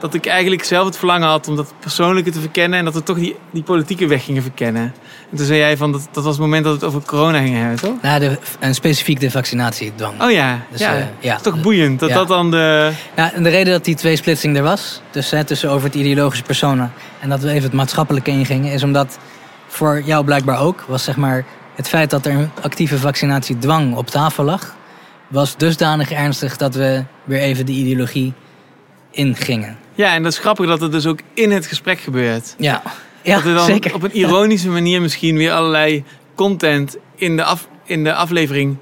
dat 0.00 0.14
ik 0.14 0.26
eigenlijk 0.26 0.64
zelf 0.64 0.86
het 0.86 0.96
verlangen 0.96 1.28
had 1.28 1.48
om 1.48 1.56
dat 1.56 1.72
persoonlijke 1.80 2.30
te 2.30 2.40
verkennen... 2.40 2.78
en 2.78 2.84
dat 2.84 2.94
we 2.94 3.02
toch 3.02 3.16
die, 3.18 3.36
die 3.50 3.62
politieke 3.62 4.06
weg 4.06 4.24
gingen 4.24 4.42
verkennen. 4.42 4.82
En 5.30 5.36
toen 5.36 5.46
zei 5.46 5.58
jij 5.58 5.76
van, 5.76 5.92
dat, 5.92 6.08
dat 6.12 6.24
was 6.24 6.32
het 6.32 6.42
moment 6.42 6.64
dat 6.64 6.72
we 6.72 6.78
het 6.78 6.88
over 6.88 7.08
corona 7.08 7.38
gingen 7.38 7.60
hebben, 7.60 7.78
toch? 7.80 8.02
Nou, 8.02 8.20
de, 8.20 8.38
en 8.58 8.74
specifiek 8.74 9.20
de 9.20 9.30
vaccinatiedwang. 9.30 10.22
Oh 10.22 10.30
ja, 10.30 10.60
Dus, 10.70 10.80
ja, 10.80 10.96
eh, 10.96 11.04
ja. 11.18 11.36
is 11.36 11.42
toch 11.42 11.60
boeiend 11.60 12.00
dat 12.00 12.08
Ja. 12.08 12.14
dat 12.14 12.28
dan 12.28 12.50
de... 12.50 12.92
Ja, 13.16 13.32
en 13.32 13.42
de 13.42 13.48
reden 13.48 13.72
dat 13.72 13.84
die 13.84 13.94
tweesplitsing 13.94 14.56
er 14.56 14.62
was, 14.62 15.00
dus 15.10 15.30
hè, 15.30 15.44
tussen 15.44 15.70
over 15.70 15.86
het 15.86 15.94
ideologische 15.94 16.44
personen 16.44 16.92
en 17.20 17.28
dat 17.28 17.40
we 17.40 17.48
even 17.50 17.62
het 17.62 17.72
maatschappelijke 17.72 18.30
ingingen, 18.30 18.72
is 18.72 18.82
omdat 18.82 19.18
voor 19.70 20.02
jou 20.04 20.24
blijkbaar 20.24 20.60
ook 20.60 20.84
was 20.88 21.04
zeg 21.04 21.16
maar 21.16 21.44
het 21.74 21.88
feit 21.88 22.10
dat 22.10 22.26
er 22.26 22.32
een 22.32 22.50
actieve 22.62 22.98
vaccinatiedwang 22.98 23.96
op 23.96 24.06
tafel 24.06 24.44
lag, 24.44 24.76
was 25.28 25.56
dusdanig 25.56 26.10
ernstig 26.10 26.56
dat 26.56 26.74
we 26.74 27.04
weer 27.24 27.40
even 27.40 27.66
de 27.66 27.72
ideologie 27.72 28.32
ingingen. 29.10 29.78
Ja, 29.94 30.14
en 30.14 30.22
dat 30.22 30.32
is 30.32 30.38
grappig 30.38 30.66
dat 30.66 30.80
het 30.80 30.92
dus 30.92 31.06
ook 31.06 31.18
in 31.34 31.50
het 31.50 31.66
gesprek 31.66 32.00
gebeurt. 32.00 32.54
Ja, 32.58 32.82
ja 33.22 33.34
dat 33.34 33.42
we 33.42 33.54
dan 33.54 33.64
zeker. 33.64 33.94
op 33.94 34.02
een 34.02 34.16
ironische 34.16 34.68
manier 34.68 35.00
misschien 35.00 35.36
weer 35.36 35.52
allerlei 35.52 36.04
content 36.34 36.96
in 37.14 37.36
de, 37.36 37.44
af, 37.44 37.68
in 37.84 38.04
de 38.04 38.14
aflevering 38.14 38.76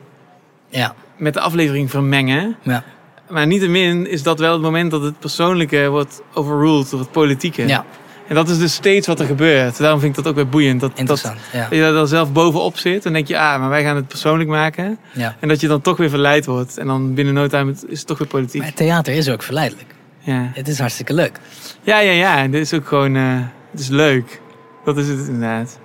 ja. 0.69 0.95
met 1.17 1.35
de 1.35 1.41
aflevering 1.41 1.91
vermengen. 1.91 2.57
Ja. 2.63 2.85
Maar 3.29 3.47
niettemin 3.47 4.07
is 4.11 4.23
dat 4.23 4.39
wel 4.39 4.53
het 4.53 4.63
moment 4.63 4.91
dat 4.91 5.03
het 5.03 5.19
persoonlijke 5.19 5.89
wordt 5.89 6.23
overruled 6.35 6.91
door 6.91 7.01
het 7.01 7.11
politieke. 7.11 7.67
Ja. 7.67 7.85
En 8.29 8.35
dat 8.35 8.49
is 8.49 8.59
dus 8.59 8.75
steeds 8.75 9.07
wat 9.07 9.21
er 9.21 9.27
gebeurt. 9.27 9.79
Daarom 9.79 10.01
vind 10.01 10.17
ik 10.17 10.23
dat 10.25 10.33
ook 10.33 10.39
weer 10.39 10.49
boeiend. 10.49 10.81
Dat, 10.81 10.93
dat, 11.05 11.21
ja. 11.53 11.61
dat 11.63 11.71
je 11.71 11.81
daar 11.81 11.93
dan 11.93 12.09
zelf 12.09 12.33
bovenop 12.33 12.79
zit. 12.79 13.07
En 13.07 13.13
denk 13.13 13.27
je, 13.29 13.39
ah, 13.39 13.61
maar 13.61 13.69
wij 13.69 13.83
gaan 13.83 13.97
het 13.97 14.09
persoonlijk 14.09 14.51
maken. 14.51 14.99
Ja. 15.13 15.37
En 15.41 15.49
dat 15.49 15.61
je 15.61 15.69
dan 15.69 15.81
toch 15.81 15.97
weer 15.97 16.09
verleid 16.11 16.47
wordt. 16.47 16.79
En 16.79 16.87
dan 16.87 17.15
binnen 17.15 17.35
no 17.35 17.47
time 17.47 17.75
is 17.87 17.99
het 17.99 18.07
toch 18.07 18.19
weer 18.19 18.29
politiek. 18.29 18.61
Maar 18.63 18.73
theater 18.75 19.15
is 19.15 19.29
ook 19.29 19.43
verleidelijk. 19.43 19.95
Ja. 20.19 20.51
Het 20.55 20.69
is 20.69 20.79
hartstikke 20.79 21.13
leuk. 21.15 21.39
Ja, 21.83 21.99
ja, 21.99 22.13
ja. 22.13 22.39
En 22.39 22.51
dit 22.51 22.61
is 22.61 22.73
ook 22.75 22.87
gewoon... 22.87 23.17
eh, 23.17 23.23
het 23.71 23.81
is 23.81 23.89
leuk. 23.89 24.41
Dat 24.85 24.97
is 24.97 25.09
het 25.09 25.19
inderdaad. 25.19 25.79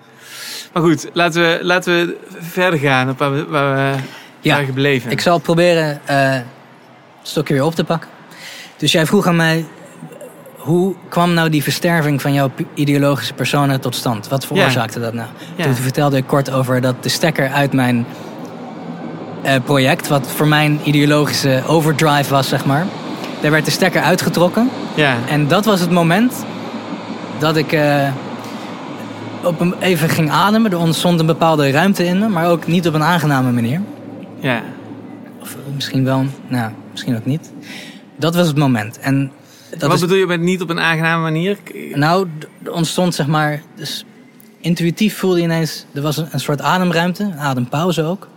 Maar 0.73 0.83
goed, 0.83 1.09
laten 1.13 1.41
we, 1.41 1.59
laten 1.61 1.93
we 1.93 2.17
verder 2.39 2.79
gaan 2.79 3.09
op 3.09 3.17
waar 3.17 3.33
we, 3.33 3.45
waar 3.45 3.75
we 3.95 3.99
Ja. 4.41 4.55
gebleven. 4.63 5.11
Ik 5.11 5.21
zal 5.21 5.39
proberen 5.39 5.99
eh, 6.05 6.31
het 6.33 6.43
stokje 7.21 7.53
weer 7.53 7.63
op 7.63 7.75
te 7.75 7.83
pakken. 7.83 8.09
Dus 8.77 8.91
jij 8.91 9.05
vroeg 9.05 9.27
aan 9.27 9.35
mij, 9.35 9.65
hoe 10.63 10.95
kwam 11.09 11.33
nou 11.33 11.49
die 11.49 11.63
versterving 11.63 12.21
van 12.21 12.33
jouw 12.33 12.51
ideologische 12.73 13.33
persona 13.33 13.79
tot 13.79 13.95
stand? 13.95 14.27
Wat 14.27 14.45
veroorzaakte 14.45 14.99
dat 14.99 15.13
nou? 15.13 15.27
Ja. 15.55 15.63
Toen 15.63 15.75
vertelde 15.75 16.17
ik 16.17 16.27
kort 16.27 16.51
over 16.51 16.81
dat 16.81 17.03
de 17.03 17.09
stekker 17.09 17.49
uit 17.49 17.73
mijn 17.73 18.05
eh, 19.41 19.55
project, 19.63 20.07
wat 20.07 20.27
voor 20.35 20.47
mijn 20.47 20.79
ideologische 20.83 21.61
overdrive 21.67 22.29
was, 22.29 22.47
zeg 22.47 22.65
maar. 22.65 22.85
Daar 23.41 23.51
werd 23.51 23.65
de 23.65 23.71
stekker 23.71 24.01
uitgetrokken. 24.01 24.69
Ja. 24.95 25.15
En 25.29 25.47
dat 25.47 25.65
was 25.65 25.79
het 25.79 25.91
moment 25.91 26.45
dat 27.37 27.57
ik 27.57 27.71
eh, 27.71 28.07
op 29.43 29.59
een, 29.59 29.73
even 29.79 30.09
ging 30.09 30.31
ademen. 30.31 30.71
Er 30.71 30.77
ontstond 30.77 31.19
een 31.19 31.25
bepaalde 31.25 31.71
ruimte 31.71 32.05
in 32.05 32.19
me, 32.19 32.27
maar 32.27 32.49
ook 32.49 32.67
niet 32.67 32.87
op 32.87 32.93
een 32.93 33.03
aangename 33.03 33.51
manier. 33.51 33.81
Ja. 34.39 34.61
Of 35.41 35.55
misschien 35.75 36.03
wel, 36.03 36.25
nou, 36.47 36.71
misschien 36.91 37.15
ook 37.15 37.25
niet. 37.25 37.51
Dat 38.15 38.35
was 38.35 38.47
het 38.47 38.57
moment. 38.57 38.99
En 38.99 39.31
dat 39.77 39.81
Wat 39.81 39.93
is, 39.93 39.99
bedoel 39.99 40.17
je 40.17 40.25
met 40.25 40.41
niet 40.41 40.61
op 40.61 40.69
een 40.69 40.79
aangename 40.79 41.21
manier? 41.21 41.57
nou, 41.93 42.27
er 42.63 42.71
ontstond 42.71 43.15
zeg 43.15 43.27
maar, 43.27 43.61
dus 43.75 44.05
intuïtief 44.59 45.17
voelde 45.17 45.37
je 45.37 45.43
ineens, 45.43 45.85
er 45.93 46.01
was 46.01 46.17
een, 46.17 46.27
een 46.31 46.39
soort 46.39 46.61
ademruimte, 46.61 47.23
een 47.23 47.39
adempauze 47.39 48.03
ook. 48.03 48.27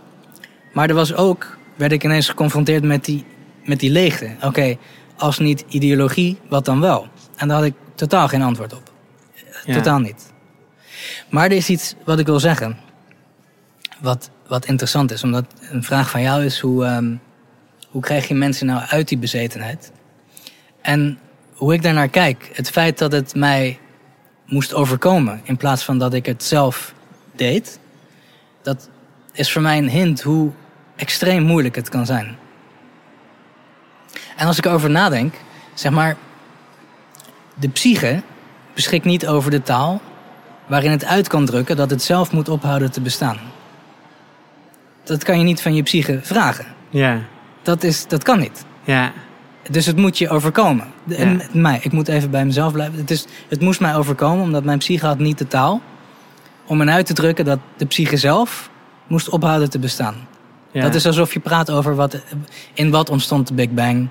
Maar 0.73 0.89
er 0.89 0.95
was 0.95 1.13
ook, 1.13 1.57
werd 1.75 1.91
ik 1.91 2.03
ineens 2.03 2.29
geconfronteerd 2.29 2.83
met 2.83 3.05
die, 3.05 3.25
met 3.65 3.79
die 3.79 3.91
leegte. 3.91 4.35
Oké, 4.41 4.77
als 5.17 5.39
niet 5.39 5.65
ideologie, 5.69 6.37
wat 6.49 6.65
dan 6.65 6.79
wel? 6.79 7.07
En 7.35 7.47
daar 7.47 7.57
had 7.57 7.65
ik 7.65 7.73
totaal 7.95 8.27
geen 8.27 8.41
antwoord 8.41 8.73
op. 8.73 8.91
Ja. 9.65 9.73
Totaal 9.73 9.99
niet. 9.99 10.33
Maar 11.29 11.45
er 11.45 11.51
is 11.55 11.69
iets 11.69 11.95
wat 12.05 12.19
ik 12.19 12.25
wil 12.25 12.39
zeggen. 12.39 12.77
Wat, 13.99 14.29
wat 14.47 14.65
interessant 14.65 15.11
is. 15.11 15.23
Omdat 15.23 15.45
een 15.69 15.83
vraag 15.83 16.09
van 16.09 16.21
jou 16.21 16.43
is 16.43 16.59
hoe, 16.59 16.85
ehm, 16.85 17.15
hoe 17.89 18.01
krijg 18.01 18.27
je 18.27 18.33
mensen 18.33 18.67
nou 18.67 18.81
uit 18.87 19.07
die 19.07 19.17
bezetenheid? 19.17 19.91
En 20.81 21.19
hoe 21.57 21.73
ik 21.73 21.83
daarnaar 21.83 22.09
kijk. 22.09 22.49
Het 22.53 22.69
feit 22.69 22.97
dat 22.97 23.11
het 23.11 23.35
mij 23.35 23.79
moest 24.45 24.73
overkomen. 24.73 25.41
In 25.43 25.57
plaats 25.57 25.83
van 25.83 25.97
dat 25.97 26.13
ik 26.13 26.25
het 26.25 26.43
zelf 26.43 26.93
deed. 27.35 27.79
Dat 28.61 28.89
is 29.33 29.51
voor 29.51 29.61
mij 29.61 29.77
een 29.77 29.89
hint 29.89 30.21
hoe 30.21 30.51
extreem 30.95 31.43
moeilijk 31.43 31.75
het 31.75 31.89
kan 31.89 32.05
zijn. 32.05 32.37
En 34.35 34.47
als 34.47 34.57
ik 34.57 34.65
erover 34.65 34.89
nadenk. 34.89 35.33
Zeg 35.73 35.91
maar. 35.91 36.17
De 37.59 37.69
psyche 37.69 38.21
beschikt 38.73 39.05
niet 39.05 39.27
over 39.27 39.51
de 39.51 39.61
taal 39.61 40.01
waarin 40.67 40.91
het 40.91 41.05
uit 41.05 41.27
kan 41.27 41.45
drukken 41.45 41.75
dat 41.75 41.89
het 41.89 42.03
zelf 42.03 42.31
moet 42.31 42.49
ophouden 42.49 42.91
te 42.91 43.01
bestaan. 43.01 43.37
Dat 45.03 45.23
kan 45.23 45.37
je 45.37 45.43
niet 45.43 45.61
van 45.61 45.75
je 45.75 45.83
psyche 45.83 46.19
vragen. 46.23 46.65
Ja. 46.89 47.19
Dat, 47.61 47.83
is, 47.83 48.07
dat 48.07 48.23
kan 48.23 48.39
niet. 48.39 48.65
Ja. 48.83 49.11
Dus 49.69 49.85
het 49.85 49.97
moet 49.97 50.17
je 50.17 50.29
overkomen. 50.29 50.85
Ja. 51.03 51.15
En 51.15 51.41
mij, 51.51 51.79
ik 51.81 51.91
moet 51.91 52.07
even 52.07 52.31
bij 52.31 52.45
mezelf 52.45 52.73
blijven. 52.73 52.99
Het, 52.99 53.11
is, 53.11 53.25
het 53.49 53.61
moest 53.61 53.79
mij 53.79 53.95
overkomen 53.95 54.43
omdat 54.43 54.63
mijn 54.63 54.77
psyche 54.77 55.05
had 55.05 55.19
niet 55.19 55.37
de 55.37 55.47
taal 55.47 55.81
om 56.65 56.77
me 56.77 56.85
uit 56.85 57.05
te 57.05 57.13
drukken 57.13 57.45
dat 57.45 57.59
de 57.77 57.85
psyche 57.85 58.17
zelf 58.17 58.69
moest 59.07 59.29
ophouden 59.29 59.69
te 59.69 59.79
bestaan. 59.79 60.15
Ja. 60.71 60.81
Dat 60.81 60.95
is 60.95 61.05
alsof 61.05 61.33
je 61.33 61.39
praat 61.39 61.71
over 61.71 61.95
wat, 61.95 62.23
in 62.73 62.91
wat 62.91 63.09
ontstond 63.09 63.47
de 63.47 63.53
Big 63.53 63.69
Bang. 63.69 64.09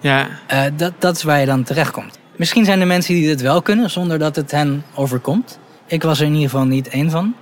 Ja. 0.00 0.28
Eh, 0.46 0.62
dat, 0.76 0.92
dat 0.98 1.16
is 1.16 1.22
waar 1.22 1.40
je 1.40 1.46
dan 1.46 1.62
terechtkomt. 1.62 2.18
Misschien 2.36 2.64
zijn 2.64 2.80
er 2.80 2.86
mensen 2.86 3.14
die 3.14 3.26
dit 3.26 3.40
wel 3.40 3.62
kunnen 3.62 3.90
zonder 3.90 4.18
dat 4.18 4.36
het 4.36 4.50
hen 4.50 4.84
overkomt. 4.94 5.58
Ik 5.86 6.02
was 6.02 6.20
er 6.20 6.26
in 6.26 6.32
ieder 6.32 6.50
geval 6.50 6.66
niet 6.66 6.88
één 6.88 7.10
van. 7.10 7.34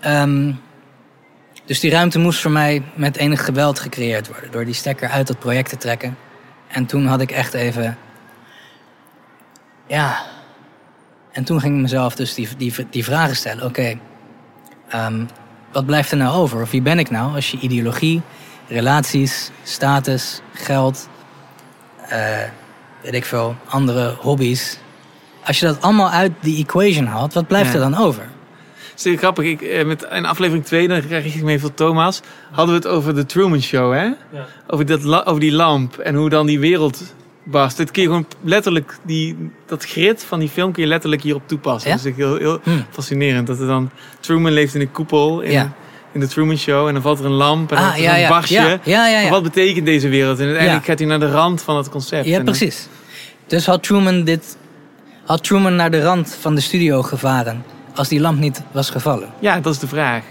Ehm, 0.00 0.52
dus 1.64 1.80
die 1.80 1.90
ruimte 1.90 2.18
moest 2.18 2.40
voor 2.40 2.50
mij 2.50 2.82
met 2.94 3.16
enig 3.16 3.44
geweld 3.44 3.78
gecreëerd 3.78 4.28
worden. 4.28 4.50
Door 4.50 4.64
die 4.64 4.74
stekker 4.74 5.08
uit 5.08 5.28
het 5.28 5.38
project 5.38 5.68
te 5.68 5.76
trekken. 5.76 6.16
En 6.74 6.86
toen 6.86 7.06
had 7.06 7.20
ik 7.20 7.30
echt 7.30 7.54
even. 7.54 7.96
Ja. 9.86 10.22
En 11.32 11.44
toen 11.44 11.60
ging 11.60 11.74
ik 11.74 11.80
mezelf 11.82 12.14
dus 12.14 12.34
die, 12.34 12.48
die, 12.56 12.74
die 12.90 13.04
vragen 13.04 13.36
stellen. 13.36 13.64
Oké, 13.64 13.98
ehm, 14.88 15.24
wat 15.72 15.86
blijft 15.86 16.10
er 16.10 16.16
nou 16.16 16.36
over? 16.36 16.60
Of 16.60 16.70
wie 16.70 16.82
ben 16.82 16.98
ik 16.98 17.10
nou 17.10 17.34
als 17.34 17.50
je 17.50 17.58
ideologie, 17.58 18.22
relaties, 18.68 19.50
status, 19.62 20.40
geld, 20.52 21.08
eh, 22.08 22.38
weet 23.02 23.14
ik 23.14 23.24
veel, 23.24 23.56
andere 23.68 24.16
hobby's. 24.20 24.78
Als 25.44 25.58
je 25.60 25.66
dat 25.66 25.80
allemaal 25.82 26.10
uit 26.10 26.32
die 26.40 26.58
equation 26.64 27.06
haalt, 27.06 27.34
wat 27.34 27.46
blijft 27.46 27.68
Ja. 27.68 27.74
er 27.74 27.90
dan 27.90 27.96
over? 27.96 28.28
Het 28.94 29.06
is 29.06 29.18
grappig. 29.18 29.44
Ik, 29.44 29.60
eh, 29.62 29.84
met, 29.84 30.06
in 30.12 30.26
aflevering 30.26 30.64
2, 30.64 30.88
dan 30.88 31.06
krijg 31.06 31.34
ik 31.34 31.42
mee 31.42 31.60
van 31.60 31.74
Thomas, 31.74 32.20
hadden 32.50 32.74
we 32.80 32.80
het 32.88 32.90
over 32.96 33.14
de 33.14 33.26
Truman 33.26 33.60
Show, 33.62 33.92
hè? 33.92 34.08
Over, 34.66 34.86
dat, 34.86 35.26
over 35.26 35.40
die 35.40 35.52
lamp 35.52 35.96
en 35.98 36.14
hoe 36.14 36.28
dan 36.28 36.46
die 36.46 36.58
wereld 36.60 37.02
barst. 37.44 37.76
Dit 37.76 37.90
kun 37.90 38.02
je 38.02 38.08
gewoon 38.08 38.26
letterlijk, 38.42 38.98
die, 39.02 39.50
dat 39.66 39.84
grid 39.84 40.24
van 40.24 40.38
die 40.38 40.48
film 40.48 40.72
kun 40.72 40.82
je 40.82 40.88
letterlijk 40.88 41.22
hierop 41.22 41.42
toepassen. 41.48 41.90
Ja? 41.90 41.96
Dat 41.96 42.04
is 42.04 42.10
echt 42.10 42.20
heel, 42.20 42.36
heel 42.36 42.60
fascinerend. 42.90 43.46
Dat 43.46 43.60
er 43.60 43.66
dan, 43.66 43.90
Truman 44.20 44.52
leeft 44.52 44.74
in 44.74 44.80
een 44.80 44.90
koepel 44.92 45.40
in, 45.40 45.50
Ja. 45.52 45.72
in 46.12 46.20
de 46.20 46.26
Truman 46.28 46.56
Show 46.56 46.86
en 46.86 46.92
dan 46.92 47.02
valt 47.02 47.18
er 47.18 47.24
een 47.24 47.30
lamp 47.30 47.70
en 47.70 47.76
dan 47.76 47.86
Ah, 47.90 47.96
is 47.96 48.02
ja, 48.02 48.14
een 48.14 48.20
ja. 48.20 48.28
barstje. 48.28 48.54
Ja, 48.56 48.78
ja, 48.84 49.08
ja, 49.08 49.20
ja. 49.20 49.30
Wat 49.30 49.42
betekent 49.42 49.86
deze 49.86 50.08
wereld? 50.08 50.38
En 50.38 50.44
uiteindelijk 50.44 50.84
Ja. 50.86 50.90
gaat 50.90 50.98
hij 50.98 51.08
naar 51.08 51.20
de 51.20 51.30
rand 51.30 51.62
van 51.62 51.76
het 51.76 51.88
concept. 51.88 52.26
Ja, 52.26 52.36
dan- 52.36 52.44
precies. 52.44 52.88
Dus 53.46 53.66
had 53.66 53.82
Truman 53.82 54.24
dit. 54.24 54.56
Had 55.24 55.44
Truman 55.44 55.76
naar 55.76 55.90
de 55.90 56.02
rand 56.02 56.36
van 56.40 56.54
de 56.54 56.60
studio 56.60 57.02
gevaren 57.02 57.64
als 57.94 58.08
die 58.08 58.20
lamp 58.20 58.38
niet 58.38 58.62
was 58.72 58.90
gevallen? 58.90 59.28
Ja, 59.38 59.60
dat 59.60 59.72
is 59.72 59.78
de 59.78 59.88
vraag. 59.88 60.22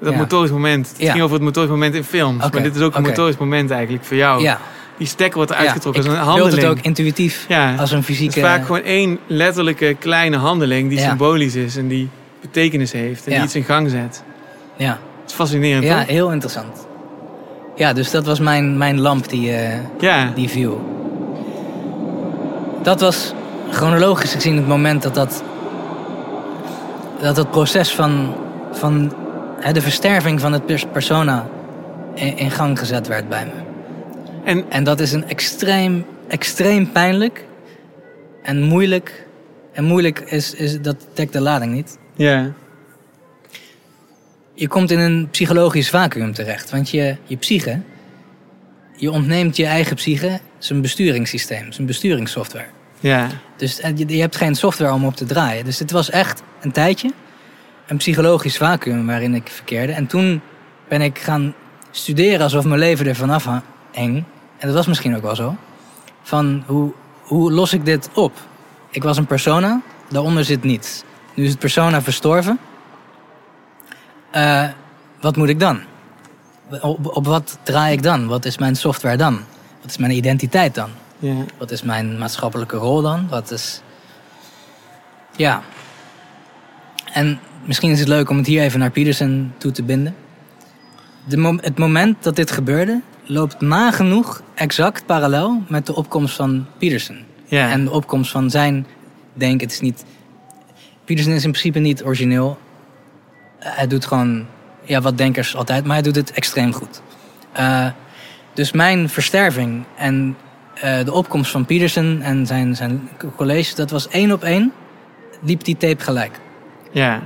Dat 0.00 0.12
Ja. 0.12 0.18
motorisch 0.18 0.50
moment. 0.50 0.88
Het 0.88 0.98
Ja. 0.98 1.10
ging 1.10 1.22
over 1.22 1.34
het 1.34 1.44
motorisch 1.44 1.70
moment 1.70 1.94
in 1.94 2.04
films. 2.04 2.38
Maar 2.52 2.62
dit 2.62 2.76
is 2.76 2.82
ook 2.82 2.94
een 2.94 3.02
motorisch 3.02 3.36
moment 3.36 3.70
eigenlijk 3.70 4.04
voor 4.04 4.16
jou. 4.16 4.42
Ja. 4.42 4.58
Die 4.96 5.06
stekker 5.08 5.36
wordt 5.36 5.50
eruit 5.50 5.66
Ja, 5.66 5.74
ik 5.74 5.84
als 5.84 6.06
een 6.52 6.58
het 6.58 6.64
ook 6.66 6.78
intuïtief 6.80 7.44
Ja. 7.48 7.74
als 7.78 7.90
een 7.92 8.02
fysieke... 8.02 8.40
Het 8.40 8.48
is 8.48 8.52
vaak 8.54 8.66
gewoon 8.66 8.82
één 8.82 9.18
letterlijke 9.26 9.96
kleine 9.98 10.36
handeling 10.36 10.88
die 10.88 10.98
symbolisch 10.98 11.54
is 11.54 11.76
en 11.76 11.88
die 11.88 12.08
betekenis 12.40 12.92
heeft 12.92 13.26
en 13.26 13.32
die 13.34 13.42
iets 13.42 13.54
in 13.54 13.64
gang 13.64 13.90
zet. 13.90 14.22
Ja. 14.76 14.88
Het 15.20 15.30
is 15.30 15.32
fascinerend, 15.34 15.84
Ja, 15.84 15.98
toch? 15.98 16.08
heel 16.08 16.32
interessant. 16.32 16.86
Ja, 17.76 17.92
dus 17.92 18.10
dat 18.10 18.26
was 18.26 18.40
mijn, 18.40 18.78
mijn 18.78 19.00
lamp 19.00 19.28
die, 19.28 19.52
Ja. 20.00 20.32
die 20.34 20.48
viel. 20.48 20.80
Dat 22.82 23.00
was 23.00 23.32
chronologisch 23.70 24.32
gezien 24.32 24.56
het 24.56 24.66
moment 24.68 25.02
dat 25.02 25.14
dat, 25.14 25.42
dat, 27.20 27.36
dat 27.36 27.50
proces 27.50 27.94
van, 27.94 28.34
van 28.72 29.14
hè, 29.60 29.72
de 29.72 29.80
versterving 29.80 30.40
van 30.40 30.52
het 30.52 30.66
pers- 30.66 30.86
persona 30.92 31.48
in, 32.14 32.36
in 32.36 32.50
gang 32.50 32.78
gezet 32.78 33.06
werd 33.06 33.28
bij 33.28 33.44
me. 33.44 33.68
En, 34.44 34.64
en 34.70 34.84
dat 34.84 35.00
is 35.00 35.12
een 35.12 35.28
extreem, 35.28 36.04
extreem 36.28 36.92
pijnlijk 36.92 37.44
en 38.42 38.62
moeilijk. 38.62 39.26
En 39.72 39.84
moeilijk 39.84 40.20
is, 40.20 40.54
is 40.54 40.80
dat 40.80 40.96
dekt 41.14 41.32
de 41.32 41.40
lading 41.40 41.72
niet. 41.72 41.98
Ja. 42.14 42.52
je 44.54 44.68
komt 44.68 44.90
in 44.90 44.98
een 44.98 45.28
psychologisch 45.30 45.90
vacuüm 45.90 46.32
terecht. 46.32 46.70
Want 46.70 46.90
je, 46.90 47.16
je 47.24 47.36
psyche, 47.36 47.80
je 48.96 49.10
ontneemt 49.10 49.56
je 49.56 49.66
eigen 49.66 49.96
psyche 49.96 50.40
zijn 50.58 50.80
besturingssysteem, 50.80 51.72
zijn 51.72 51.86
besturingssoftware. 51.86 52.66
Ja. 53.00 53.28
Dus 53.56 53.80
eh, 53.80 53.96
je, 53.96 54.08
je 54.08 54.20
hebt 54.20 54.36
geen 54.36 54.54
software 54.54 54.92
om 54.92 55.04
op 55.04 55.16
te 55.16 55.24
draaien. 55.24 55.64
Dus 55.64 55.78
het 55.78 55.90
was 55.90 56.10
echt 56.10 56.42
een 56.60 56.72
tijdje 56.72 57.12
een 57.90 57.96
psychologisch 57.96 58.56
vacuüm 58.56 59.06
waarin 59.06 59.34
ik 59.34 59.48
verkeerde. 59.48 59.92
En 59.92 60.06
toen 60.06 60.40
ben 60.88 61.00
ik 61.02 61.18
gaan 61.18 61.54
studeren 61.90 62.40
alsof 62.40 62.64
mijn 62.64 62.78
leven 62.80 63.06
er 63.06 63.14
vanaf 63.16 63.44
ha- 63.44 63.62
hing. 63.92 64.24
En 64.58 64.66
dat 64.66 64.76
was 64.76 64.86
misschien 64.86 65.16
ook 65.16 65.22
wel 65.22 65.34
zo. 65.34 65.56
Van 66.22 66.62
hoe, 66.66 66.92
hoe 67.22 67.52
los 67.52 67.72
ik 67.72 67.84
dit 67.84 68.10
op? 68.14 68.32
Ik 68.90 69.02
was 69.02 69.16
een 69.16 69.26
persona, 69.26 69.80
daaronder 70.08 70.44
zit 70.44 70.62
niets. 70.62 71.02
Nu 71.34 71.44
is 71.44 71.50
het 71.50 71.58
persona 71.58 72.02
verstorven. 72.02 72.58
Eh, 74.30 74.68
wat 75.20 75.36
moet 75.36 75.48
ik 75.48 75.60
dan? 75.60 75.80
Op, 76.80 77.16
op 77.16 77.26
wat 77.26 77.58
draai 77.62 77.92
ik 77.92 78.02
dan? 78.02 78.26
Wat 78.26 78.44
is 78.44 78.58
mijn 78.58 78.76
software 78.76 79.16
dan? 79.16 79.40
Wat 79.80 79.90
is 79.90 79.96
mijn 79.96 80.12
identiteit 80.12 80.74
dan? 80.74 80.90
Ja. 81.18 81.34
Wat 81.58 81.70
is 81.70 81.82
mijn 81.82 82.18
maatschappelijke 82.18 82.76
rol 82.76 83.02
dan? 83.02 83.28
Wat 83.28 83.50
is. 83.50 83.82
Ja. 85.36 85.62
En 87.12 87.38
misschien 87.64 87.90
is 87.90 87.98
het 87.98 88.08
leuk 88.08 88.30
om 88.30 88.36
het 88.36 88.46
hier 88.46 88.62
even 88.62 88.78
naar 88.78 88.90
Peterson 88.90 89.52
toe 89.58 89.72
te 89.72 89.82
binden. 89.82 90.14
De 91.24 91.36
mom- 91.36 91.58
het 91.62 91.78
moment 91.78 92.22
dat 92.22 92.36
dit 92.36 92.50
gebeurde, 92.50 93.00
loopt 93.24 93.60
nagenoeg 93.60 94.42
exact 94.54 95.06
parallel 95.06 95.62
met 95.68 95.86
de 95.86 95.94
opkomst 95.94 96.36
van 96.36 96.66
Peterson. 96.78 97.16
Ja. 97.46 97.70
En 97.70 97.84
de 97.84 97.90
opkomst 97.90 98.30
van 98.30 98.50
zijn 98.50 98.86
denken. 99.32 99.66
Het 99.66 99.72
is 99.72 99.80
niet. 99.80 100.04
Peterson 101.04 101.32
is 101.32 101.44
in 101.44 101.50
principe 101.50 101.78
niet 101.78 102.04
origineel. 102.04 102.58
Hij 103.58 103.86
doet 103.86 104.06
gewoon 104.06 104.46
ja, 104.84 105.00
wat 105.00 105.18
denkers 105.18 105.56
altijd, 105.56 105.84
maar 105.84 105.94
hij 105.94 106.02
doet 106.02 106.16
het 106.16 106.30
extreem 106.32 106.72
goed. 106.72 107.02
Eh, 107.52 107.86
dus 108.54 108.72
mijn 108.72 109.08
versterving 109.08 109.84
en 109.96 110.36
eh, 110.74 111.04
de 111.04 111.12
opkomst 111.12 111.50
van 111.50 111.64
Peterson 111.64 112.20
en 112.22 112.46
zijn, 112.46 112.76
zijn 112.76 113.08
college, 113.36 113.74
dat 113.74 113.90
was 113.90 114.08
één 114.08 114.32
op 114.32 114.42
één, 114.42 114.72
liep 115.42 115.64
die 115.64 115.76
tape 115.76 116.02
gelijk. 116.02 116.40
Ja. 116.90 117.22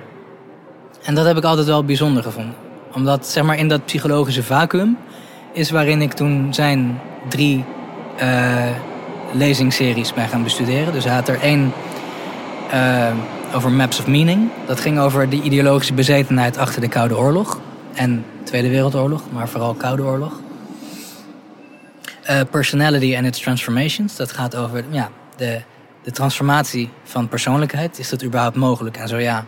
En 1.02 1.14
dat 1.14 1.26
heb 1.26 1.36
ik 1.36 1.44
altijd 1.44 1.66
wel 1.66 1.84
bijzonder 1.84 2.22
gevonden. 2.22 2.54
Omdat 2.92 3.26
zeg 3.26 3.44
maar 3.44 3.58
in 3.58 3.68
dat 3.68 3.84
psychologische 3.84 4.42
vacuüm 4.42 4.96
is 5.52 5.70
waarin 5.70 6.02
ik 6.02 6.12
toen 6.12 6.54
zijn 6.54 7.00
drie 7.28 7.64
eh 8.16 8.70
lezingsseries 9.34 10.12
ben 10.12 10.28
gaan 10.28 10.42
bestuderen. 10.42 10.92
Dus 10.92 11.04
hij 11.04 11.14
had 11.14 11.28
er 11.28 11.40
één 11.40 11.72
eh, 12.70 13.12
over 13.54 13.70
Maps 13.70 13.98
of 13.98 14.06
Meaning. 14.06 14.50
Dat 14.66 14.80
ging 14.80 14.98
over 14.98 15.28
de 15.28 15.42
ideologische 15.42 15.94
bezetenheid 15.94 16.58
achter 16.58 16.80
de 16.80 16.88
Koude 16.88 17.16
Oorlog. 17.16 17.60
En 17.94 18.24
Tweede 18.44 18.68
Wereldoorlog, 18.68 19.22
maar 19.32 19.48
vooral 19.48 19.74
Koude 19.74 20.02
Oorlog. 20.02 20.32
Eh, 22.22 22.40
personality 22.50 23.16
and 23.16 23.26
its 23.26 23.40
Transformations. 23.40 24.16
Dat 24.16 24.32
gaat 24.32 24.56
over 24.56 24.84
ja, 24.90 25.10
de, 25.36 25.60
de 26.02 26.10
transformatie 26.10 26.90
van 27.04 27.28
persoonlijkheid. 27.28 27.98
Is 27.98 28.08
dat 28.08 28.24
überhaupt 28.24 28.56
mogelijk? 28.56 28.96
En 28.96 29.08
zo 29.08 29.16
ja, 29.18 29.44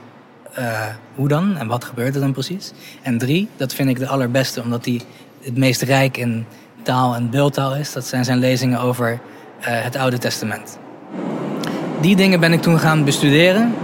eh, 0.57 0.81
hoe 1.15 1.28
dan? 1.28 1.57
En 1.57 1.66
wat 1.66 1.85
gebeurt 1.85 2.15
er 2.15 2.20
dan 2.20 2.33
precies? 2.33 2.73
En 3.03 3.19
drie, 3.19 3.49
dat 3.57 3.74
vind 3.74 3.89
ik 3.89 3.99
de 3.99 4.07
allerbeste, 4.07 4.62
omdat 4.62 4.85
die 4.85 5.03
het 5.43 5.57
meest 5.57 5.83
rijk 5.83 6.16
in 6.16 6.47
taal 6.83 7.15
en 7.15 7.31
beeldtaal 7.31 7.77
is. 7.77 7.93
Dat 7.93 8.07
zijn 8.07 8.24
zijn 8.24 8.39
lezingen 8.39 8.81
over 8.81 9.11
eh, 9.61 9.83
het 9.83 9.97
Oude 9.97 10.19
Testament. 10.19 10.78
Die 12.01 12.16
dingen 12.16 12.41
ben 12.41 12.53
ik 12.53 12.62
toen 12.62 12.78
gaan 12.78 13.05
bestuderen, 13.05 13.74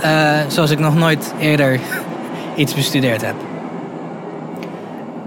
eh, 0.00 0.40
zoals 0.48 0.70
ik 0.70 0.78
nog 0.78 0.94
nooit 0.94 1.34
eerder 1.40 1.80
iets 2.56 2.74
bestudeerd 2.74 3.22
heb. 3.22 3.36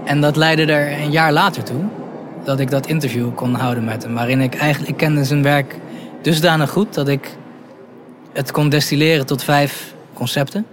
En 0.04 0.20
dat 0.20 0.36
leidde 0.36 0.72
er 0.72 1.02
een 1.02 1.10
jaar 1.10 1.32
later 1.32 1.62
toe 1.62 1.84
dat 2.44 2.60
ik 2.60 2.70
dat 2.70 2.86
interview 2.86 3.34
kon 3.34 3.54
houden 3.54 3.84
met 3.84 4.02
hem. 4.02 4.14
Waarin 4.14 4.40
ik 4.40 4.54
eigenlijk, 4.54 4.90
ik 4.90 4.96
kende 4.96 5.24
zijn 5.24 5.42
werk 5.42 5.76
dusdanig 6.22 6.70
goed 6.70 6.94
dat 6.94 7.08
ik 7.08 7.36
het 8.32 8.50
kon 8.50 8.68
destilleren 8.68 9.26
tot 9.26 9.44
vijf 9.44 9.94
concepten. 10.12 10.66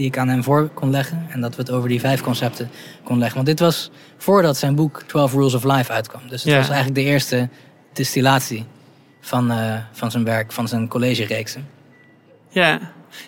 Die 0.00 0.08
ik 0.08 0.18
aan 0.18 0.28
hem 0.28 0.42
voor 0.42 0.68
kon 0.74 0.90
leggen. 0.90 1.26
En 1.28 1.40
dat 1.40 1.56
we 1.56 1.62
het 1.62 1.70
over 1.70 1.88
die 1.88 2.00
vijf 2.00 2.20
concepten 2.20 2.70
kon 3.04 3.18
leggen. 3.18 3.34
Want 3.34 3.46
dit 3.46 3.60
was 3.60 3.90
voordat 4.16 4.56
zijn 4.56 4.74
boek 4.74 5.02
12 5.06 5.32
Rules 5.32 5.54
of 5.54 5.64
Life 5.64 5.92
uitkwam. 5.92 6.20
Dus 6.28 6.42
het 6.42 6.52
Ja. 6.52 6.58
was 6.58 6.68
eigenlijk 6.68 7.00
de 7.04 7.10
eerste 7.10 7.48
distillatie 7.92 8.64
van, 9.20 9.50
eh, 9.50 9.74
van 9.92 10.10
zijn 10.10 10.24
werk, 10.24 10.52
van 10.52 10.68
zijn 10.68 10.88
collegereeksen. 10.88 11.68
Ja. 12.48 12.80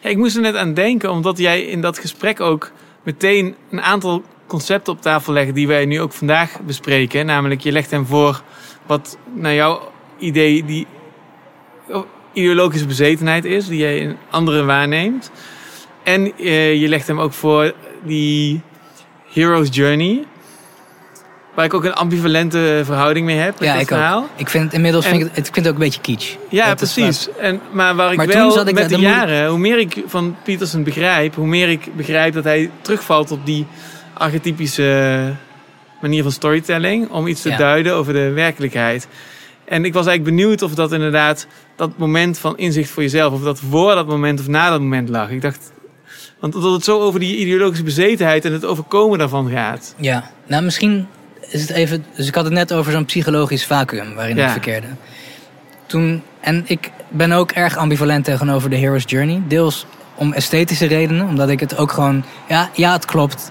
ja, 0.02 0.08
ik 0.08 0.16
moest 0.16 0.36
er 0.36 0.42
net 0.42 0.56
aan 0.56 0.74
denken, 0.74 1.10
omdat 1.10 1.38
jij 1.38 1.62
in 1.62 1.80
dat 1.80 1.98
gesprek 1.98 2.40
ook 2.40 2.72
meteen 3.02 3.54
een 3.70 3.82
aantal 3.82 4.22
concepten 4.46 4.92
op 4.92 5.00
tafel 5.02 5.32
legt 5.32 5.54
die 5.54 5.66
wij 5.66 5.84
nu 5.84 6.00
ook 6.00 6.12
vandaag 6.12 6.60
bespreken. 6.60 7.26
Namelijk, 7.26 7.60
je 7.60 7.72
legt 7.72 7.90
hem 7.90 8.06
voor 8.06 8.42
wat 8.86 9.18
naar 9.34 9.54
jouw 9.54 9.92
idee 10.18 10.64
die 10.64 10.86
ideologische 12.32 12.86
bezetenheid 12.86 13.44
is, 13.44 13.66
die 13.66 13.78
jij 13.78 13.98
in 13.98 14.16
anderen 14.30 14.66
waarneemt. 14.66 15.30
En 16.02 16.32
eh, 16.38 16.80
je 16.80 16.88
legt 16.88 17.06
hem 17.06 17.20
ook 17.20 17.32
voor 17.32 17.72
die 18.04 18.60
hero's 19.32 19.68
journey. 19.70 20.24
Waar 21.54 21.64
ik 21.64 21.74
ook 21.74 21.84
een 21.84 21.92
ambivalente 21.94 22.80
verhouding 22.84 23.26
mee 23.26 23.36
heb 23.36 23.52
met 23.58 23.68
ja, 23.68 23.72
dat 23.72 23.82
ik 23.82 23.88
verhaal. 23.88 24.22
ook. 24.22 24.28
Ik 24.36 24.48
vind, 24.48 24.72
inmiddels 24.72 25.04
En- 25.04 25.10
vind 25.10 25.22
ik, 25.22 25.28
het- 25.34 25.46
ik 25.46 25.54
vind 25.54 25.66
het 25.66 25.74
ook 25.74 25.80
een 25.80 25.84
beetje 25.84 26.00
kitsch. 26.00 26.34
Ja, 26.48 26.66
Dat 26.66 26.76
precies. 26.76 27.28
En, 27.40 27.60
maar 27.72 27.94
waar 27.94 28.10
ik 28.10 28.16
Maar 28.16 28.26
wel 28.26 28.66
ik 28.68 28.74
met 28.74 28.88
de 28.88 28.96
jaren, 28.98 29.48
hoe 29.48 29.58
meer 29.58 29.78
ik 29.78 30.02
van 30.06 30.36
Peterson 30.44 30.82
begrijp, 30.82 31.34
hoe 31.34 31.46
meer 31.46 31.68
ik 31.68 31.88
begrijp 31.96 32.34
dat 32.34 32.44
hij 32.44 32.70
terugvalt 32.80 33.30
op 33.30 33.46
die 33.46 33.66
archetypische 34.14 35.32
manier 36.00 36.22
van 36.22 36.32
storytelling 36.32 37.10
om 37.10 37.26
iets 37.26 37.42
te 37.42 37.48
Ja. 37.48 37.56
duiden 37.56 37.94
over 37.94 38.12
de 38.12 38.30
werkelijkheid. 38.30 39.08
En 39.64 39.84
ik 39.84 39.92
was 39.92 40.06
eigenlijk 40.06 40.36
benieuwd 40.36 40.62
of 40.62 40.74
dat 40.74 40.92
inderdaad 40.92 41.46
dat 41.76 41.90
moment 41.98 42.38
van 42.38 42.56
inzicht 42.58 42.90
voor 42.90 43.02
jezelf, 43.02 43.32
of 43.32 43.42
dat 43.42 43.60
voor 43.70 43.94
dat 43.94 44.06
moment 44.06 44.40
of 44.40 44.48
na 44.48 44.70
dat 44.70 44.80
moment 44.80 45.08
lag. 45.08 45.30
Ik 45.30 45.40
dacht, 45.42 45.72
want 46.42 46.52
dat 46.54 46.72
het 46.72 46.84
zo 46.84 47.00
over 47.00 47.20
die 47.20 47.36
ideologische 47.36 47.84
bezetenheid 47.84 48.44
en 48.44 48.52
het 48.52 48.64
overkomen 48.64 49.18
daarvan 49.18 49.50
gaat. 49.50 49.94
Ja, 49.96 50.30
nou 50.46 50.62
misschien 50.62 51.06
is 51.48 51.60
het 51.60 51.70
even... 51.70 52.04
Dus 52.16 52.26
ik 52.26 52.34
had 52.34 52.44
het 52.44 52.52
net 52.52 52.72
over 52.72 52.92
zo'n 52.92 53.04
psychologisch 53.04 53.66
vacuüm 53.66 54.14
waarin 54.14 54.36
Ja. 54.36 54.44
ik 54.44 54.50
verkeerde. 54.50 54.86
Toen, 55.86 56.22
en 56.40 56.62
ik 56.66 56.90
ben 57.08 57.32
ook 57.32 57.50
erg 57.50 57.76
ambivalent 57.76 58.24
tegenover 58.24 58.70
de 58.70 58.76
Hero's 58.76 59.02
Journey. 59.06 59.42
Deels 59.48 59.86
om 60.14 60.32
esthetische 60.32 60.86
redenen, 60.86 61.26
omdat 61.26 61.48
ik 61.48 61.60
het 61.60 61.76
ook 61.76 61.92
gewoon... 61.92 62.24
Ja, 62.48 62.70
ja 62.74 62.92
het 62.92 63.04
klopt. 63.04 63.50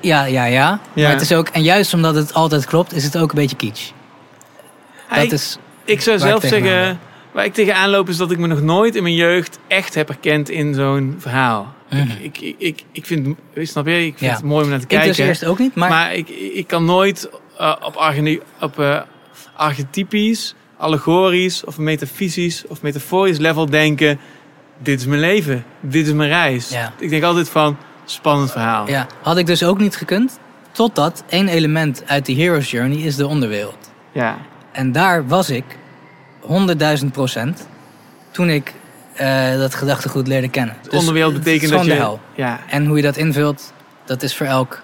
Ja, 0.00 0.24
ja, 0.24 0.44
ja. 0.44 0.80
Ja. 0.92 1.02
Maar 1.02 1.12
het 1.12 1.20
is 1.20 1.32
ook... 1.32 1.48
En 1.48 1.62
juist 1.62 1.94
omdat 1.94 2.14
het 2.14 2.34
altijd 2.34 2.64
klopt, 2.66 2.94
is 2.94 3.04
het 3.04 3.18
ook 3.18 3.30
een 3.30 3.38
beetje 3.38 3.56
kitsch. 3.56 3.90
Dat 5.10 5.22
ik, 5.22 5.32
is 5.32 5.58
ik 5.84 6.00
zou 6.00 6.18
zelf 6.18 6.44
zeggen, 6.44 6.98
waar 7.32 7.44
ik 7.44 7.54
tegenaan 7.54 7.90
loop 7.90 8.08
is 8.08 8.16
dat 8.16 8.30
ik 8.30 8.38
me 8.38 8.46
nog 8.46 8.62
nooit 8.62 8.94
in 8.94 9.02
mijn 9.02 9.14
jeugd 9.14 9.58
echt 9.68 9.94
heb 9.94 10.08
herkend 10.08 10.48
in 10.50 10.74
zo'n 10.74 11.14
verhaal. 11.18 11.74
Mhm. 11.90 12.10
Ik, 12.22 12.38
ik, 12.40 12.54
ik, 12.58 12.84
ik 12.92 13.06
vind, 13.06 13.36
snap 13.54 13.86
je, 13.86 14.06
ik 14.06 14.18
vind 14.18 14.30
Ja. 14.30 14.36
het 14.36 14.44
mooi 14.44 14.64
om 14.64 14.70
naar 14.70 14.78
te 14.78 14.84
Ik 14.84 14.88
kijken. 14.90 15.08
dus 15.08 15.18
eerst 15.18 15.44
ook 15.44 15.58
niet, 15.58 15.74
maar- 15.74 16.14
ik, 16.14 16.28
ik 16.28 16.66
kan 16.66 16.84
nooit 16.84 17.30
eh, 17.58 17.76
op, 17.82 17.96
op 18.60 18.78
eh, 18.78 19.00
archetypisch, 19.56 20.54
allegorisch 20.76 21.64
of 21.64 21.78
metafysisch 21.78 22.64
of 22.68 22.82
metaforisch 22.82 23.38
level 23.38 23.66
denken... 23.66 24.18
dit 24.78 25.00
is 25.00 25.06
mijn 25.06 25.20
leven, 25.20 25.64
dit 25.80 26.06
is 26.06 26.12
mijn 26.12 26.28
reis. 26.28 26.68
Ja. 26.68 26.92
Ik 26.98 27.10
denk 27.10 27.22
altijd 27.22 27.48
van, 27.48 27.76
spannend 28.04 28.50
verhaal. 28.52 28.88
Ja, 28.88 29.06
had 29.22 29.36
ik 29.36 29.46
dus 29.46 29.62
ook 29.64 29.78
niet 29.78 29.96
gekund. 29.96 30.38
Totdat 30.72 31.24
één 31.28 31.48
element 31.48 32.02
uit 32.06 32.26
die 32.26 32.36
Hero's 32.42 32.70
Journey 32.70 32.98
is 32.98 33.16
de 33.16 33.26
onderwereld. 33.26 33.90
Ja. 34.12 34.38
En 34.72 34.92
daar 34.92 35.26
was 35.26 35.50
ik 35.50 35.64
100.000 37.00 37.06
procent 37.12 37.66
toen 38.30 38.48
ik 38.48 38.74
eh, 39.14 39.56
dat 39.58 39.74
gedachtegoed 39.74 40.26
leerde 40.28 40.48
kennen. 40.48 40.76
Dus 40.82 40.98
onderwereld 40.98 41.32
betekent 41.34 41.70
dat 41.70 41.80
de 41.84 41.86
je- 41.86 41.92
hel. 41.94 42.20
ja. 42.34 42.60
En 42.68 42.86
hoe 42.86 42.96
je 42.96 43.02
dat 43.02 43.16
invult, 43.16 43.72
dat 44.04 44.22
is 44.22 44.36
voor 44.36 44.46
elk 44.46 44.82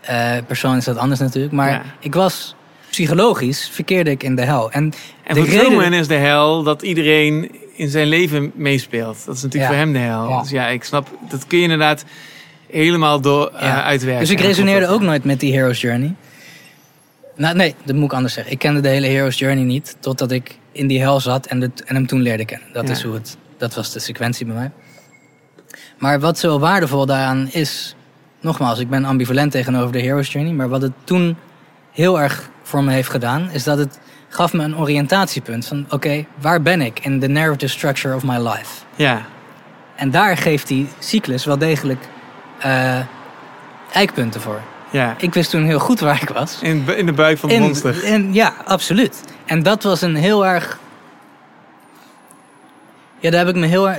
eh, 0.00 0.32
persoon 0.46 0.76
is 0.76 0.84
dat 0.84 0.96
anders 0.96 1.20
natuurlijk. 1.20 1.52
Maar 1.52 1.70
Ja. 1.70 1.82
ik 2.00 2.14
was 2.14 2.54
psychologisch, 2.90 3.68
verkeerde 3.72 4.10
ik 4.10 4.22
in 4.22 4.34
de 4.36 4.42
hel. 4.42 4.70
En, 4.72 4.92
En 5.24 5.34
de 5.34 5.40
voor 5.40 5.48
reden- 5.48 5.64
Truman 5.66 5.92
is 5.92 6.08
de 6.08 6.14
hel 6.14 6.62
dat 6.62 6.82
iedereen 6.82 7.50
in 7.74 7.88
zijn 7.88 8.06
leven 8.06 8.52
meespeelt. 8.54 9.24
Dat 9.26 9.36
is 9.36 9.42
natuurlijk 9.42 9.72
Ja. 9.72 9.78
voor 9.78 9.86
hem 9.86 9.92
de 9.92 9.98
hel. 10.08 10.28
Ja. 10.28 10.40
Dus 10.40 10.50
ja, 10.50 10.66
ik 10.66 10.84
snap, 10.84 11.08
dat 11.28 11.46
kun 11.46 11.56
je 11.58 11.62
inderdaad 11.62 12.04
helemaal 12.70 13.20
door 13.20 13.46
eh, 13.54 13.84
uitwerken. 13.84 14.20
Dus 14.20 14.30
ik 14.30 14.40
resoneerde 14.40 14.88
ook 14.88 15.00
nooit 15.00 15.24
met 15.24 15.40
die 15.40 15.52
Hero's 15.52 15.80
Journey. 15.80 16.14
Nou, 17.36 17.56
nee, 17.56 17.74
dat 17.84 17.94
moet 17.96 18.04
ik 18.04 18.12
anders 18.12 18.34
zeggen. 18.34 18.52
Ik 18.52 18.58
kende 18.58 18.80
de 18.80 18.88
hele 18.88 19.06
Hero's 19.06 19.38
Journey 19.38 19.64
niet, 19.64 19.96
totdat 20.00 20.30
ik 20.30 20.58
in 20.72 20.86
die 20.86 21.00
hel 21.00 21.20
zat 21.20 21.46
en, 21.46 21.60
de, 21.60 21.70
en 21.84 21.94
hem 21.94 22.06
toen 22.06 22.20
leerde 22.20 22.44
kennen. 22.44 22.68
Dat, 22.72 22.86
Ja. 22.86 22.92
is 22.92 23.02
hoe 23.02 23.14
het, 23.14 23.36
dat 23.56 23.74
was 23.74 23.92
de 23.92 23.98
sequentie 23.98 24.46
bij 24.46 24.54
mij. 24.54 24.70
Maar 25.98 26.20
wat 26.20 26.38
zo 26.38 26.58
waardevol 26.58 27.06
daaraan 27.06 27.48
is, 27.50 27.94
nogmaals, 28.40 28.78
ik 28.78 28.90
ben 28.90 29.04
ambivalent 29.04 29.52
tegenover 29.52 29.92
de 29.92 30.00
Hero's 30.00 30.32
Journey, 30.32 30.52
maar 30.52 30.68
wat 30.68 30.82
het 30.82 30.92
toen 31.04 31.36
heel 31.92 32.20
erg 32.20 32.50
voor 32.62 32.84
me 32.84 32.92
heeft 32.92 33.10
gedaan, 33.10 33.50
is 33.50 33.64
dat 33.64 33.78
het 33.78 33.98
gaf 34.28 34.52
me 34.52 34.62
een 34.64 34.76
oriëntatiepunt 34.76 35.66
van, 35.66 35.86
oké, 35.90 36.24
waar 36.40 36.62
ben 36.62 36.80
ik 36.80 36.98
in 37.04 37.20
the 37.20 37.26
narrative 37.26 37.72
structure 37.72 38.14
of 38.14 38.22
my 38.22 38.36
life? 38.38 38.84
Ja. 38.96 39.22
En 39.96 40.10
daar 40.10 40.36
geeft 40.36 40.68
die 40.68 40.88
cyclus 40.98 41.44
wel 41.44 41.58
degelijk 41.58 42.04
eh, 42.58 42.98
eikpunten 43.92 44.40
voor. 44.40 44.60
Ja. 44.92 45.14
Ik 45.18 45.34
wist 45.34 45.50
toen 45.50 45.64
heel 45.64 45.78
goed 45.78 46.00
waar 46.00 46.22
ik 46.22 46.28
was. 46.28 46.62
In, 46.62 46.96
in 46.96 47.06
de 47.06 47.12
buik 47.12 47.38
van 47.38 47.48
het 47.48 47.58
In- 47.58 47.64
monster. 47.64 48.04
in- 48.04 48.32
ja, 48.34 48.54
absoluut. 48.64 49.22
En 49.46 49.62
dat 49.62 49.82
was 49.82 50.00
een 50.00 50.14
heel 50.14 50.46
erg. 50.46 50.78
Ja, 53.20 53.30
daar 53.30 53.46
heb 53.46 53.54
ik 53.54 53.60
me 53.60 53.66
heel 53.66 53.88
erg. 53.90 53.96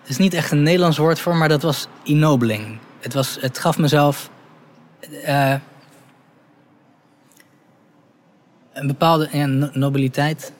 Het 0.00 0.10
is 0.10 0.18
niet 0.18 0.34
echt 0.34 0.50
een 0.50 0.62
Nederlands 0.62 0.96
woord 0.96 1.20
voor, 1.20 1.36
maar 1.36 1.48
dat 1.48 1.62
was 1.62 1.86
ennobling. 2.04 2.78
Het, 3.00 3.14
was, 3.14 3.38
het 3.40 3.58
gaf 3.58 3.78
mezelf. 3.78 4.30
eh, 5.24 5.54
een 8.72 8.86
bepaalde 8.86 9.28
ja, 9.32 9.46
no- 9.46 9.70
nobiliteit. 9.72 10.52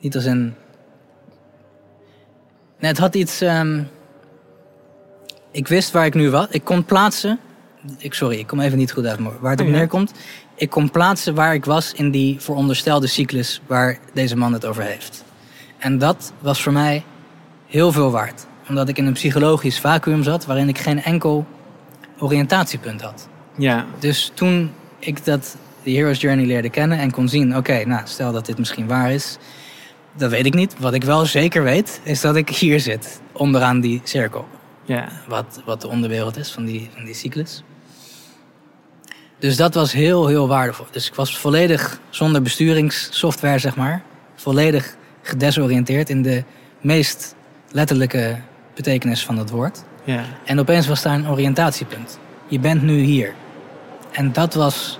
Niet 0.00 0.14
als 0.14 0.24
een. 0.24 0.54
Nee, 2.78 2.90
het 2.90 2.98
had 2.98 3.14
iets. 3.14 3.40
ehm, 3.40 3.82
ik 5.50 5.68
wist 5.68 5.90
waar 5.90 6.06
ik 6.06 6.14
nu 6.14 6.30
was. 6.30 6.46
Ik 6.50 6.64
kon 6.64 6.84
plaatsen. 6.84 7.38
Ik, 7.98 8.14
sorry, 8.14 8.38
ik 8.38 8.46
kom 8.46 8.60
even 8.60 8.78
niet 8.78 8.92
goed 8.92 9.06
uit 9.06 9.20
waar 9.40 9.50
het 9.50 9.60
op 9.60 9.66
Oh 9.66 9.72
neerkomt. 9.72 10.12
Ik 10.54 10.70
kon 10.70 10.90
plaatsen 10.90 11.34
waar 11.34 11.54
ik 11.54 11.64
was 11.64 11.92
in 11.92 12.10
die 12.10 12.40
veronderstelde 12.40 13.06
cyclus 13.06 13.60
waar 13.66 13.98
deze 14.12 14.36
man 14.36 14.52
het 14.52 14.64
over 14.64 14.82
heeft. 14.82 15.24
En 15.78 15.98
dat 15.98 16.32
was 16.40 16.62
voor 16.62 16.72
mij 16.72 17.04
heel 17.66 17.92
veel 17.92 18.10
waard. 18.10 18.46
Omdat 18.68 18.88
ik 18.88 18.98
in 18.98 19.06
een 19.06 19.12
psychologisch 19.12 19.80
vacuüm 19.80 20.22
zat 20.22 20.46
waarin 20.46 20.68
ik 20.68 20.78
geen 20.78 21.02
enkel 21.02 21.46
oriëntatiepunt 22.18 23.00
had. 23.00 23.28
Ja. 23.56 23.86
Dus 23.98 24.30
toen 24.34 24.70
ik 24.98 25.24
dat, 25.24 25.56
de 25.82 25.90
Hero's 25.90 26.20
Journey 26.20 26.46
leerde 26.46 26.70
kennen 26.70 26.98
en 26.98 27.10
kon 27.10 27.28
zien... 27.28 27.56
oké, 27.56 27.84
nou, 27.84 28.02
stel 28.04 28.32
dat 28.32 28.46
dit 28.46 28.58
misschien 28.58 28.86
waar 28.86 29.12
is, 29.12 29.38
dat 30.16 30.30
weet 30.30 30.46
ik 30.46 30.54
niet. 30.54 30.74
Wat 30.78 30.94
ik 30.94 31.04
wel 31.04 31.26
zeker 31.26 31.62
weet, 31.62 32.00
is 32.02 32.20
dat 32.20 32.36
ik 32.36 32.48
hier 32.48 32.80
zit, 32.80 33.20
onderaan 33.32 33.80
die 33.80 34.00
cirkel. 34.04 34.48
Ja. 34.84 35.08
Wat, 35.28 35.62
wat 35.64 35.80
de 35.80 35.88
onderwereld 35.88 36.36
is 36.36 36.52
van 36.52 36.64
die, 36.64 36.90
van 36.94 37.04
die 37.04 37.14
cyclus. 37.14 37.62
Dus 39.44 39.56
dat 39.56 39.74
was 39.74 39.92
heel, 39.92 40.26
heel 40.26 40.48
waardevol. 40.48 40.86
Dus 40.90 41.06
ik 41.06 41.14
was 41.14 41.38
volledig 41.38 41.98
zonder 42.10 42.42
besturingssoftware, 42.42 43.58
zeg 43.58 43.76
maar. 43.76 44.02
Volledig 44.34 44.96
gedesoriënteerd 45.22 46.10
in 46.10 46.22
de 46.22 46.44
meest 46.80 47.34
letterlijke 47.70 48.36
betekenis 48.74 49.24
van 49.24 49.38
het 49.38 49.50
woord. 49.50 49.84
Ja. 50.04 50.24
En 50.44 50.60
opeens 50.60 50.86
was 50.86 51.02
daar 51.02 51.14
een 51.14 51.28
oriëntatiepunt. 51.28 52.18
Je 52.46 52.58
bent 52.58 52.82
nu 52.82 53.00
hier. 53.00 53.34
En 54.10 54.32
dat 54.32 54.54
was 54.54 54.98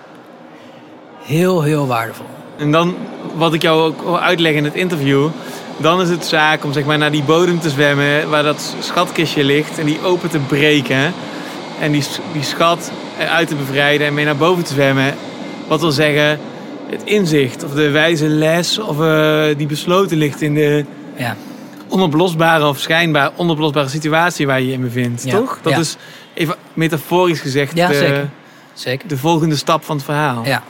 heel, 1.23 1.63
heel 1.63 1.87
waardevol. 1.87 2.27
En 2.59 2.73
dan, 2.73 2.97
wat 3.35 3.55
ik 3.55 3.63
jou 3.63 3.83
ook 3.83 4.03
wil 4.03 4.21
uitleggen 4.21 4.59
in 4.59 4.65
het 4.65 4.75
interview... 4.75 5.29
dan 5.77 6.01
is 6.01 6.09
het 6.09 6.25
zaak 6.25 6.65
om 6.65 6.73
zeg 6.73 6.85
maar, 6.85 6.99
naar 6.99 7.13
die 7.13 7.25
bodem 7.25 7.61
te 7.61 7.71
zwemmen... 7.71 8.31
waar 8.31 8.43
dat 8.43 8.75
schatkistje 8.81 9.45
ligt 9.45 9.79
en 9.79 9.87
die 9.87 10.03
open 10.03 10.31
te 10.31 10.39
breken... 10.39 11.13
en 11.81 11.93
die, 11.93 12.05
die 12.33 12.43
schat 12.43 12.91
eruit 13.19 13.49
te 13.49 13.55
bevrijden 13.55 14.07
en 14.07 14.15
mee 14.15 14.25
naar 14.25 14.37
boven 14.37 14.65
te 14.65 14.73
zwemmen. 14.73 15.15
Wat 15.69 15.81
wil 15.81 15.91
zeggen, 15.91 16.39
het 16.91 17.03
inzicht 17.05 17.65
of 17.65 17.71
de 17.73 17.91
wijze 17.91 18.27
les... 18.27 18.79
of 18.79 19.01
eh, 19.01 19.45
die 19.57 19.67
besloten 19.67 20.17
ligt 20.17 20.41
in 20.43 20.55
de 20.55 20.85
Ja. 21.17 21.37
onoplosbare 21.89 22.67
of 22.67 22.79
schijnbaar 22.79 23.31
onoplosbare 23.37 23.89
situatie... 23.89 24.47
waar 24.47 24.61
je 24.61 24.67
je 24.67 24.73
in 24.73 24.81
bevindt, 24.81 25.25
Ja. 25.25 25.37
toch? 25.37 25.59
Dat 25.63 25.73
Ja. 25.73 25.79
is 25.79 25.97
even 26.35 26.55
metaforisch 26.73 27.41
gezegd 27.41 27.77
Ja, 27.77 27.89
de, 27.89 27.95
zeker. 27.95 28.29
Zeker. 28.73 29.09
de 29.09 29.17
volgende 29.17 29.57
stap 29.57 29.85
van 29.85 29.97
het 29.97 30.05
verhaal. 30.05 30.45
Ja. 30.45 30.63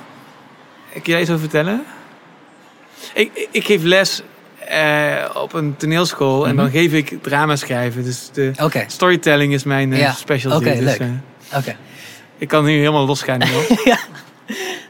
Kun 0.92 1.02
jij 1.12 1.20
iets 1.20 1.30
over 1.30 1.40
vertellen? 1.42 1.82
Ik, 3.14 3.30
ik- 3.34 3.48
ik 3.50 3.64
geef 3.64 3.82
les 3.82 4.22
eh, 4.68 5.14
op 5.34 5.52
een 5.52 5.74
toneelschool 5.76 6.46
en 6.46 6.54
Mhm. 6.54 6.62
dan 6.62 6.70
geef 6.72 6.92
ik 6.92 7.18
drama 7.22 7.56
schrijven. 7.56 8.04
Dus 8.04 8.30
de 8.32 8.52
storytelling 8.86 9.52
is 9.52 9.64
mijn 9.64 9.92
eh, 9.92 9.98
Ja. 9.98 10.12
specialty. 10.12 10.56
Oké, 10.68 10.74
dus, 10.76 10.84
leuk. 10.84 10.98
eh, 11.00 11.58
Oké. 11.58 11.76
Ik 12.38 12.48
kan 12.48 12.64
nu 12.64 12.78
helemaal 12.78 13.06
losgaan. 13.06 13.40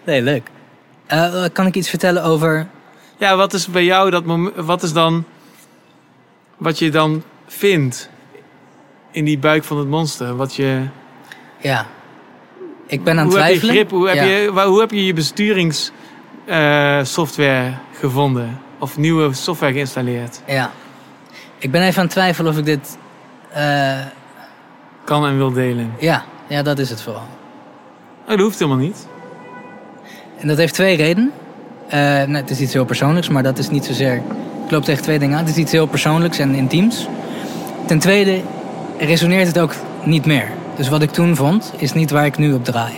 Nee, 0.04 0.22
leuk. 0.22 0.48
Eh, 1.06 1.44
kan 1.52 1.66
ik 1.66 1.74
iets 1.74 1.88
vertellen 1.88 2.22
over... 2.24 2.66
ja, 3.16 3.36
wat 3.36 3.52
is 3.52 3.66
bij 3.68 3.84
jou 3.84 4.10
dat 4.10 4.24
moment? 4.24 4.54
Wat 4.56 4.82
is 4.82 4.92
dan 4.92 5.24
wat 6.56 6.78
je 6.78 6.90
dan 6.90 7.22
vindt 7.46 8.10
in 9.10 9.24
die 9.24 9.38
buik 9.38 9.64
van 9.64 9.78
het 9.78 9.88
monster? 9.88 10.36
Wat 10.36 10.54
je, 10.54 10.82
Ja. 11.58 11.86
Ik 12.86 13.04
ben 13.04 13.18
aan 13.18 13.24
het 13.24 13.34
hoe 13.34 13.42
heb 13.42 13.52
je 13.52 13.58
twijfelen. 13.58 13.74
grip? 13.86 13.90
Hoe 13.90 14.06
heb, 14.08 14.16
Ja. 14.16 14.22
je, 14.24 14.52
waar- 14.52 14.66
hoe 14.66 14.80
heb 14.80 14.90
je 14.90 15.06
je 15.06 15.12
besturingssoftware 15.12 17.72
gevonden? 17.98 18.60
Of 18.78 18.96
nieuwe 18.96 19.32
software 19.34 19.72
geïnstalleerd? 19.72 20.40
Ja. 20.46 20.70
Ik 21.58 21.70
ben 21.70 21.82
even 21.82 21.98
aan 21.98 22.04
het 22.04 22.12
twijfelen 22.14 22.52
of 22.52 22.58
ik 22.58 22.64
dit... 22.64 22.98
eh, 23.50 23.98
Kan 25.04 25.26
en 25.26 25.36
wil 25.36 25.52
delen. 25.52 25.92
ja, 25.98 26.24
ja, 26.46 26.62
dat 26.62 26.78
is 26.78 26.90
het 26.90 27.02
vooral. 27.02 27.26
Oh, 28.22 28.28
dat 28.28 28.38
hoeft 28.38 28.58
helemaal 28.58 28.84
niet. 28.84 29.06
En 30.38 30.48
dat 30.48 30.56
heeft 30.56 30.74
twee 30.74 30.96
redenen. 30.96 31.32
Eh, 31.88 31.98
nou, 32.00 32.34
het 32.34 32.50
is 32.50 32.60
iets 32.60 32.72
heel 32.72 32.84
persoonlijks, 32.84 33.28
maar 33.28 33.42
dat 33.42 33.58
is 33.58 33.70
niet 33.70 33.84
zozeer... 33.84 34.22
Ik 34.64 34.70
loop 34.70 34.84
tegen 34.84 35.02
twee 35.02 35.18
dingen 35.18 35.38
aan. 35.38 35.44
Het 35.44 35.54
is 35.54 35.62
iets 35.62 35.72
heel 35.72 35.86
persoonlijks 35.86 36.38
en 36.38 36.54
intiems. 36.54 37.06
Ten 37.86 37.98
tweede 37.98 38.40
resoneert 38.98 39.46
het 39.46 39.58
ook 39.58 39.74
niet 40.04 40.26
meer. 40.26 40.48
Dus 40.76 40.88
wat 40.88 41.02
ik 41.02 41.10
toen 41.10 41.36
vond, 41.36 41.72
is 41.76 41.92
niet 41.92 42.10
waar 42.10 42.26
ik 42.26 42.38
nu 42.38 42.52
op 42.52 42.64
draai. 42.64 42.92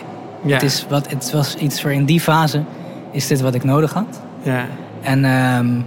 Ja. 0.45 0.55
Het, 0.55 0.63
is 0.63 0.87
wat, 0.89 1.11
het 1.11 1.31
was 1.31 1.55
iets 1.55 1.81
voor 1.81 1.93
in 1.93 2.05
die 2.05 2.21
fase 2.21 2.63
is 3.11 3.27
dit 3.27 3.41
wat 3.41 3.55
ik 3.55 3.65
nodig 3.65 3.93
had. 3.93 4.21
Ja. 4.43 4.67
En, 5.01 5.25
ehm, 5.25 5.81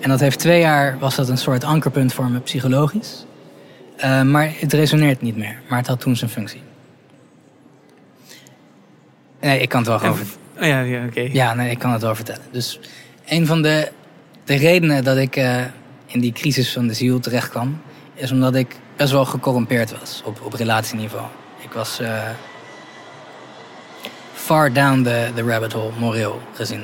en 0.00 0.08
dat 0.08 0.20
heeft 0.20 0.38
twee 0.38 0.60
jaar, 0.60 0.96
was 0.98 1.14
dat 1.14 1.28
een 1.28 1.38
soort 1.38 1.64
ankerpunt 1.64 2.12
voor 2.12 2.30
me 2.30 2.38
psychologisch. 2.38 3.24
Eh, 3.96 4.22
maar 4.22 4.52
het 4.58 4.72
resoneert 4.72 5.20
niet 5.20 5.36
meer. 5.36 5.60
Maar 5.68 5.78
het 5.78 5.86
had 5.86 6.00
toen 6.00 6.16
zijn 6.16 6.30
functie. 6.30 6.62
Nee, 9.40 9.58
ik 9.60 9.68
kan 9.68 9.78
het 9.80 9.88
wel 9.88 9.98
gewoon 9.98 10.18
En- 10.18 10.26
vertellen. 10.26 10.42
Oh 10.60 10.66
ja, 10.66 10.80
ja 10.98 11.04
oké. 11.06 11.20
Ja, 11.32 11.54
nee, 11.54 11.70
ik 11.70 11.78
kan 11.78 11.92
het 11.92 12.02
wel 12.02 12.14
vertellen. 12.14 12.42
Dus 12.50 12.80
een 13.26 13.46
van 13.46 13.62
de, 13.62 13.90
de 14.44 14.54
redenen 14.56 15.04
dat 15.04 15.16
ik 15.16 15.36
eh, 15.36 15.64
in 16.06 16.20
die 16.20 16.32
crisis 16.32 16.72
van 16.72 16.86
de 16.86 16.94
ziel 16.94 17.20
terecht 17.20 17.48
kwam... 17.50 17.80
is 18.14 18.30
omdat 18.32 18.54
ik 18.54 18.76
best 18.96 19.12
wel 19.12 19.24
gecorrumpeerd 19.24 19.98
was 19.98 20.22
op, 20.24 20.40
op 20.42 20.52
relatieniveau. 20.52 21.26
Ik 21.60 21.72
was 21.72 22.00
eh, 22.00 22.22
far 24.34 24.72
down 24.72 25.02
the, 25.02 25.30
the 25.34 25.42
rabbit 25.42 25.72
hole, 25.72 25.92
moreel 25.98 26.40
gezien. 26.52 26.82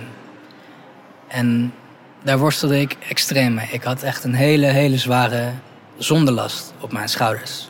En 1.28 1.72
daar 2.22 2.38
worstelde 2.38 2.80
ik 2.80 2.96
extreem 3.08 3.54
mee. 3.54 3.68
Ik 3.70 3.82
had 3.82 4.02
echt 4.02 4.24
een 4.24 4.34
hele, 4.34 4.66
hele 4.66 4.98
zware 4.98 5.50
zondelast 6.04 6.72
op 6.80 6.92
mijn 6.92 7.08
schouders. 7.08 7.68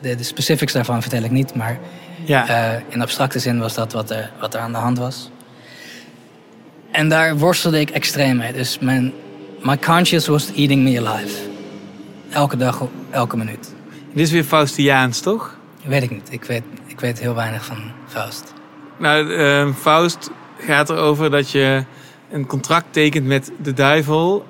De, 0.00 0.14
de 0.14 0.22
specifics 0.22 0.72
daarvan 0.72 1.00
vertel 1.02 1.22
ik 1.22 1.30
niet, 1.30 1.54
maar 1.54 1.78
Ja. 2.24 2.48
eh, 2.74 2.80
in 2.88 3.02
abstracte 3.02 3.38
zin 3.38 3.58
was 3.58 3.74
dat 3.74 3.92
wat 3.92 4.10
er, 4.10 4.30
wat 4.40 4.54
er 4.54 4.60
aan 4.60 4.72
de 4.72 4.78
hand 4.78 4.98
was. 4.98 5.30
En 6.90 7.08
daar 7.08 7.36
worstelde 7.38 7.80
ik 7.80 7.90
extreem 7.90 8.36
mee. 8.36 8.52
Dus 8.52 8.78
mijn 8.78 9.12
my 9.62 9.78
conscience 9.78 10.30
was 10.30 10.52
eating 10.54 10.82
me 10.82 11.06
alive. 11.08 11.36
Elke 12.30 12.56
dag, 12.56 12.82
elke 13.10 13.36
minuut. 13.36 13.74
Dit 14.12 14.26
is 14.26 14.30
weer 14.32 14.44
Faustiaans, 14.44 15.20
toch? 15.20 15.56
Weet 15.84 16.02
ik 16.02 16.10
niet. 16.10 16.28
Ik 16.32 16.44
weet, 16.44 16.62
ik 16.86 17.00
weet 17.00 17.18
heel 17.20 17.34
weinig 17.34 17.64
van 17.64 17.92
Faust. 18.08 18.52
Nou, 18.98 19.34
eh, 19.36 19.68
Faust 19.74 20.30
gaat 20.58 20.90
erover 20.90 21.30
dat 21.30 21.50
je 21.50 21.84
een 22.30 22.46
contract 22.46 22.86
tekent 22.90 23.26
met 23.26 23.50
de 23.62 23.72
duivel. 23.72 24.46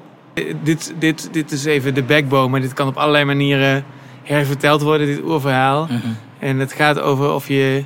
Dit, 0.63 0.95
dit, 0.99 1.29
dit 1.33 1.53
is 1.53 1.65
even 1.65 1.95
de 1.95 2.03
backbone, 2.03 2.49
maar 2.49 2.61
dit 2.61 2.73
kan 2.73 2.89
op 2.89 2.97
allerlei 2.97 3.25
manieren 3.25 3.85
herverteld 4.23 4.83
worden, 4.83 5.07
dit 5.07 5.23
oerverhaal. 5.25 5.85
Mhm. 5.85 5.97
En 6.39 6.59
het 6.59 6.73
gaat 6.73 7.01
over 7.01 7.33
of 7.33 7.49
je, 7.49 7.85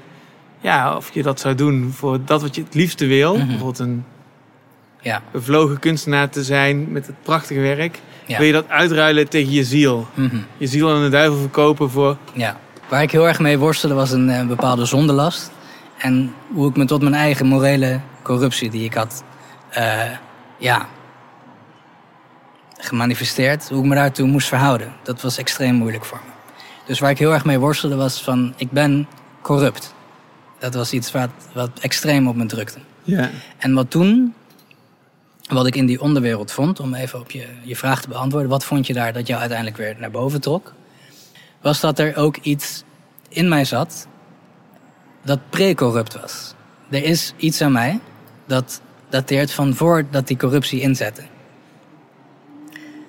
ja, 0.61 0.97
of 0.97 1.11
je 1.15 1.23
dat 1.23 1.41
zou 1.41 1.55
doen 1.55 1.93
voor 1.95 2.19
dat 2.25 2.43
wat 2.43 2.55
je 2.55 2.63
het 2.63 2.75
liefste 2.75 3.07
wil. 3.07 3.37
Mhm. 3.37 3.47
Bijvoorbeeld 3.47 3.79
een 3.79 4.05
Ja. 5.01 5.23
bevlogen 5.33 5.79
kunstenaar 5.79 6.29
te 6.29 6.45
zijn 6.45 6.93
met 6.93 7.07
het 7.07 7.17
prachtige 7.23 7.61
werk. 7.61 8.01
Ja. 8.27 8.39
Wil 8.39 8.47
je 8.47 8.53
dat 8.53 8.69
uitruilen 8.69 9.29
tegen 9.29 9.53
je 9.53 9.65
ziel? 9.65 10.07
Mhm. 10.15 10.37
Je 10.57 10.67
ziel 10.67 10.91
aan 10.91 11.03
de 11.03 11.09
duivel 11.09 11.39
verkopen 11.39 11.91
voor 11.91 12.17
Ja. 12.33 12.57
Waar 12.89 13.03
ik 13.03 13.11
heel 13.11 13.27
erg 13.29 13.39
mee 13.39 13.59
worstelde 13.59 13.95
was 13.95 14.11
een, 14.11 14.31
eh, 14.31 14.47
bepaalde 14.47 14.85
zondelast. 14.85 15.51
En 15.99 16.35
hoe 16.53 16.69
ik 16.69 16.77
me 16.77 16.85
tot 16.85 17.03
mijn 17.03 17.15
eigen 17.15 17.47
morele 17.47 18.01
corruptie 18.23 18.71
die 18.71 18.85
ik 18.85 18.95
had, 18.95 19.23
eh, 19.71 20.01
ja, 20.59 20.87
gemanifesteerd, 22.79 23.69
hoe 23.69 23.83
ik 23.83 23.89
me 23.89 23.95
daartoe 23.95 24.27
moest 24.27 24.49
verhouden. 24.49 24.93
Dat 25.03 25.21
was 25.21 25.39
extreem 25.39 25.75
moeilijk 25.75 26.05
voor 26.05 26.21
me. 26.25 26.33
Dus 26.87 26.99
waar 26.99 27.11
ik 27.11 27.19
heel 27.19 27.33
erg 27.33 27.45
mee 27.45 27.59
worstelde 27.59 27.97
was 27.97 28.23
van, 28.23 28.55
ik 28.57 28.71
ben 28.71 29.09
corrupt. 29.43 29.95
Dat 30.59 30.75
was 30.75 30.93
iets 30.93 31.13
wat, 31.13 31.31
wat 31.53 31.71
extreem 31.81 32.29
op 32.29 32.37
me 32.37 32.47
drukte. 32.47 32.79
Ja. 33.03 33.31
En 33.59 33.75
wat 33.75 33.91
toen, 33.91 34.35
wat 35.49 35.67
ik 35.67 35.77
in 35.77 35.87
die 35.87 36.01
onderwereld 36.01 36.53
vond, 36.53 36.81
om 36.81 36.95
even 36.95 37.21
op 37.21 37.31
je, 37.31 37.47
je 37.63 37.77
vraag 37.77 38.01
te 38.01 38.09
beantwoorden, 38.09 38.51
wat 38.51 38.65
vond 38.65 38.87
je 38.87 38.93
daar 38.93 39.13
dat 39.13 39.27
jou 39.27 39.41
uiteindelijk 39.41 39.79
weer 39.79 39.97
naar 39.99 40.11
boven 40.11 40.41
trok? 40.41 40.73
Was 41.61 41.81
dat 41.81 41.99
er 41.99 42.17
ook 42.17 42.37
iets 42.37 42.85
in 43.29 43.49
mij 43.49 43.65
zat 43.65 44.07
dat 45.23 45.39
pre-corrupt 45.51 46.21
was. 46.21 46.55
Er 46.89 47.05
is 47.05 47.33
iets 47.37 47.61
aan 47.61 47.73
mij 47.73 48.01
dat 48.47 48.81
dateert 49.09 49.53
van 49.53 49.75
voordat 49.75 50.27
die 50.27 50.37
corruptie 50.37 50.81
inzette. 50.81 51.23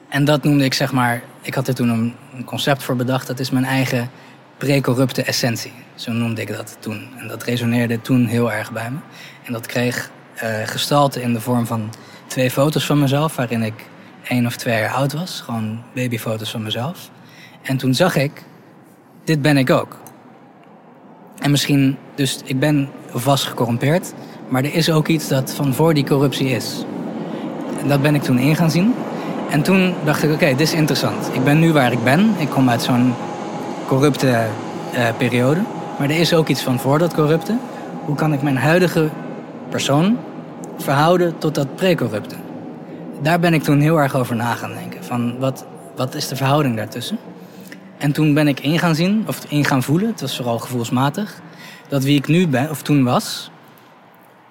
En 0.10 0.26
dat 0.26 0.44
noemde 0.44 0.64
ik 0.64 0.73
zeg 0.73 0.91
maar, 0.91 1.23
ik 1.41 1.53
had 1.53 1.68
er 1.68 1.76
toen 1.76 1.90
een, 1.90 2.45
concept 2.45 2.84
voor 2.84 2.95
bedacht, 2.95 3.27
dat 3.27 3.40
is 3.40 3.49
mijn 3.49 3.65
eigen 3.65 4.10
pre-corrupte 4.57 5.23
essentie. 5.23 5.73
Zo 5.95 6.11
noemde 6.11 6.41
ik 6.41 6.48
dat 6.48 6.77
toen. 6.80 7.07
En 7.18 7.27
dat 7.27 7.44
resoneerde 7.44 8.02
toen 8.02 8.26
heel 8.26 8.52
erg 8.52 8.72
bij 8.72 8.91
me. 8.91 8.98
En 9.45 9.53
dat 9.53 9.65
kreeg 9.65 10.11
eh, 10.36 10.49
gestalte 10.64 11.22
in 11.22 11.34
de 11.34 11.41
vorm 11.41 11.65
van 11.65 11.90
twee 12.27 12.52
foto's 12.52 12.86
van 12.86 12.99
mezelf, 12.99 13.36
waarin 13.36 13.64
ik 13.64 13.73
één 14.27 14.45
of 14.45 14.56
twee 14.56 14.80
jaar 14.80 14.94
oud 14.94 15.14
was. 15.14 15.41
Gewoon 15.41 15.84
babyfoto's 15.94 16.52
van 16.52 16.64
mezelf. 16.64 17.10
En 17.61 17.77
toen 17.77 17.94
zag 17.94 18.15
ik, 18.15 18.44
dit 19.23 19.41
ben 19.41 19.57
ik 19.57 19.69
ook. 19.69 19.99
En 21.40 21.52
misschien, 21.52 21.98
dus 22.15 22.40
ik 22.45 22.60
ben 22.60 22.90
vast 23.14 23.44
gecorrumpeerd, 23.44 24.14
maar 24.48 24.64
er 24.64 24.73
is 24.73 24.91
ook 24.91 25.07
iets 25.07 25.27
dat 25.27 25.53
van 25.53 25.73
voor 25.73 25.94
die 25.94 26.06
corruptie 26.06 26.49
is. 26.49 26.86
En 27.81 27.88
dat 27.88 28.02
ben 28.02 28.15
ik 28.15 28.22
toen 28.22 28.38
in 28.38 28.56
gaan 28.56 28.72
zien. 28.72 28.94
En 29.49 29.61
toen 29.61 29.93
dacht 30.03 30.23
ik, 30.23 30.31
oké, 30.31 30.45
dit 30.45 30.59
is 30.59 30.73
interessant. 30.73 31.30
Ik 31.34 31.43
ben 31.43 31.59
nu 31.59 31.73
waar 31.73 31.91
ik 31.91 32.03
ben. 32.03 32.34
Ik 32.38 32.49
kom 32.49 32.69
uit 32.69 32.81
zo'n 32.81 33.13
corrupte 33.88 34.45
eh, 34.93 35.07
periode. 35.17 35.61
Maar 35.97 36.09
er 36.09 36.19
is 36.19 36.34
ook 36.34 36.47
iets 36.47 36.61
van 36.61 36.80
voor 36.80 36.99
dat 36.99 37.13
corrupte. 37.13 37.57
Hoe 38.05 38.15
kan 38.15 38.34
ik 38.34 38.41
mijn 38.41 38.57
huidige 38.57 39.09
persoon 39.69 40.17
verhouden 40.77 41.38
tot 41.38 41.55
dat 41.55 41.76
pre-corrupte? 41.76 42.35
Daar 43.21 43.39
ben 43.39 43.53
ik 43.53 43.63
toen 43.63 43.80
heel 43.80 43.99
erg 43.99 44.15
over 44.15 44.35
na 44.35 44.53
gaan 44.53 44.73
denken. 44.73 45.03
Van 45.03 45.39
wat, 45.39 45.65
wat 45.95 46.15
is 46.15 46.27
de 46.27 46.35
verhouding 46.35 46.76
daartussen? 46.76 47.17
En 47.97 48.11
toen 48.11 48.34
ben 48.34 48.47
ik 48.47 48.59
in 48.59 48.80
gaan 48.80 48.95
zien, 48.95 49.23
of 49.27 49.45
in 49.47 49.65
gaan 49.65 49.84
voelen, 49.84 50.07
het 50.07 50.21
was 50.21 50.35
vooral 50.35 50.59
gevoelsmatig, 50.59 51.41
dat 51.88 52.03
wie 52.03 52.17
ik 52.17 52.27
nu 52.27 52.47
ben, 52.47 52.69
of 52.69 52.81
toen 52.81 53.03
was, 53.03 53.51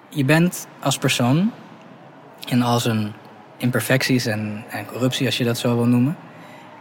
je 0.09 0.25
bent 0.25 0.67
als 0.79 0.97
persoon, 0.97 1.51
in 2.45 2.61
al 2.61 2.79
zijn 2.79 3.13
imperfecties 3.59 4.25
en, 4.25 4.63
en 4.69 4.85
corruptie, 4.85 5.25
als 5.25 5.37
je 5.37 5.43
dat 5.43 5.57
zo 5.57 5.75
wil 5.75 5.85
noemen, 5.85 6.17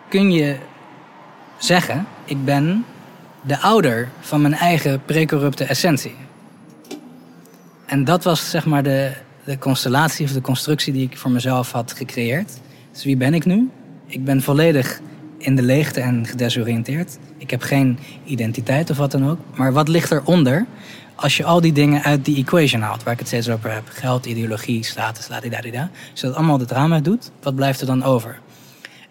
kun 0.08 0.32
je 0.32 0.56
zeggen, 1.58 2.06
ik 2.24 2.44
ben 2.44 2.84
de 3.40 3.58
ouder 3.58 4.08
van 4.20 4.40
mijn 4.40 4.54
eigen 4.54 5.02
precorrupte 5.04 5.64
essentie. 5.64 6.14
En 7.86 8.04
dat 8.04 8.24
was 8.24 8.50
zeg 8.50 8.66
maar 8.66 8.82
de, 8.82 9.12
de 9.44 9.58
constellatie 9.58 10.24
of 10.24 10.32
de 10.32 10.40
constructie 10.40 10.92
die 10.92 11.08
ik 11.10 11.18
voor 11.18 11.30
mezelf 11.30 11.72
had 11.72 11.92
gecreëerd. 11.92 12.60
Dus 12.92 13.04
wie 13.04 13.16
ben 13.16 13.34
ik 13.34 13.44
nu? 13.44 13.70
Ik 14.06 14.24
ben 14.24 14.42
volledig 14.42 15.00
in 15.38 15.56
de 15.56 15.62
leegte 15.62 16.00
en 16.00 16.26
gedesoriënteerd. 16.26 17.18
Ik 17.38 17.50
heb 17.50 17.62
geen 17.62 17.98
identiteit 18.24 18.90
of 18.90 18.96
wat 18.96 19.10
dan 19.10 19.30
ook. 19.30 19.38
Maar 19.54 19.72
wat 19.72 19.88
ligt 19.88 20.10
eronder 20.10 20.66
als 21.14 21.36
je 21.36 21.44
al 21.44 21.60
die 21.60 21.72
dingen 21.72 22.02
uit 22.02 22.24
die 22.24 22.36
equation 22.36 22.82
haalt, 22.82 23.02
waar 23.02 23.12
ik 23.12 23.18
het 23.18 23.28
steeds 23.28 23.48
over 23.48 23.72
heb? 23.72 23.82
Geld, 23.88 24.26
ideologie, 24.26 24.84
status, 24.84 25.28
ladidadida. 25.28 25.90
Als 26.10 26.20
je 26.20 26.26
dat 26.26 26.36
allemaal 26.36 26.58
het 26.58 26.70
raam 26.70 26.92
uit 26.92 27.04
doet, 27.04 27.30
wat 27.42 27.54
blijft 27.54 27.80
er 27.80 27.86
dan 27.86 28.04
over? 28.04 28.38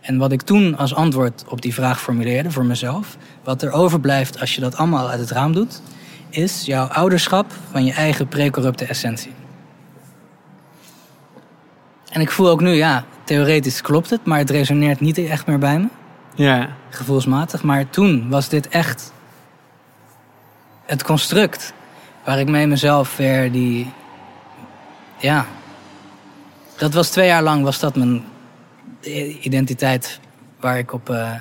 En 0.02 0.18
wat 0.18 0.32
ik 0.32 0.41
toen 0.41 0.78
als 0.78 0.95
antwoord 0.95 1.44
op 1.48 1.62
die 1.62 1.74
vraag 1.74 2.02
formuleerde 2.02 2.52
voor 2.52 2.66
mezelf, 2.66 3.18
wat 3.44 3.62
er 3.62 3.72
overblijft 3.72 4.40
als 4.40 4.56
je 4.56 4.62
dat 4.62 4.76
allemaal 4.76 5.10
uit 5.10 5.20
het 5.20 5.32
raam 5.32 5.54
doet, 5.54 5.82
is 6.30 6.66
jouw 6.66 6.86
ouderschap 6.86 7.52
van 7.72 7.86
je 7.86 7.94
eigen 7.94 8.28
precorrupte 8.28 8.86
essentie. 8.86 9.32
En 12.12 12.22
ik 12.22 12.32
voel 12.32 12.49
ook 12.49 12.62
nu, 12.62 12.70
ja, 12.70 13.06
theoretisch 13.24 13.82
klopt 13.82 14.10
het, 14.10 14.26
maar 14.26 14.38
het 14.38 14.49
resoneert 14.49 14.99
niet 14.99 15.18
echt 15.18 15.48
meer 15.48 15.60
bij 15.60 15.80
me. 15.80 15.88
Ja. 16.38 16.69
Gevoelsmatig. 16.89 17.64
Maar 17.64 17.89
toen 17.89 18.30
was 18.30 18.49
dit 18.49 18.68
echt 18.68 19.14
het 20.85 21.03
construct 21.03 21.73
waar 22.26 22.39
ik 22.39 22.47
mee 22.49 22.68
mezelf 22.68 23.18
weer 23.18 23.51
die. 23.51 23.91
Ja. 25.19 25.45
Dat 26.77 26.93
was 26.93 27.09
twee 27.09 27.27
jaar 27.27 27.43
lang, 27.43 27.64
was 27.64 27.80
dat 27.80 27.95
mijn 27.95 28.23
identiteit 29.41 30.19
waar 30.59 30.77
ik 30.77 30.93
op 30.93 31.09
eh, 31.09 31.31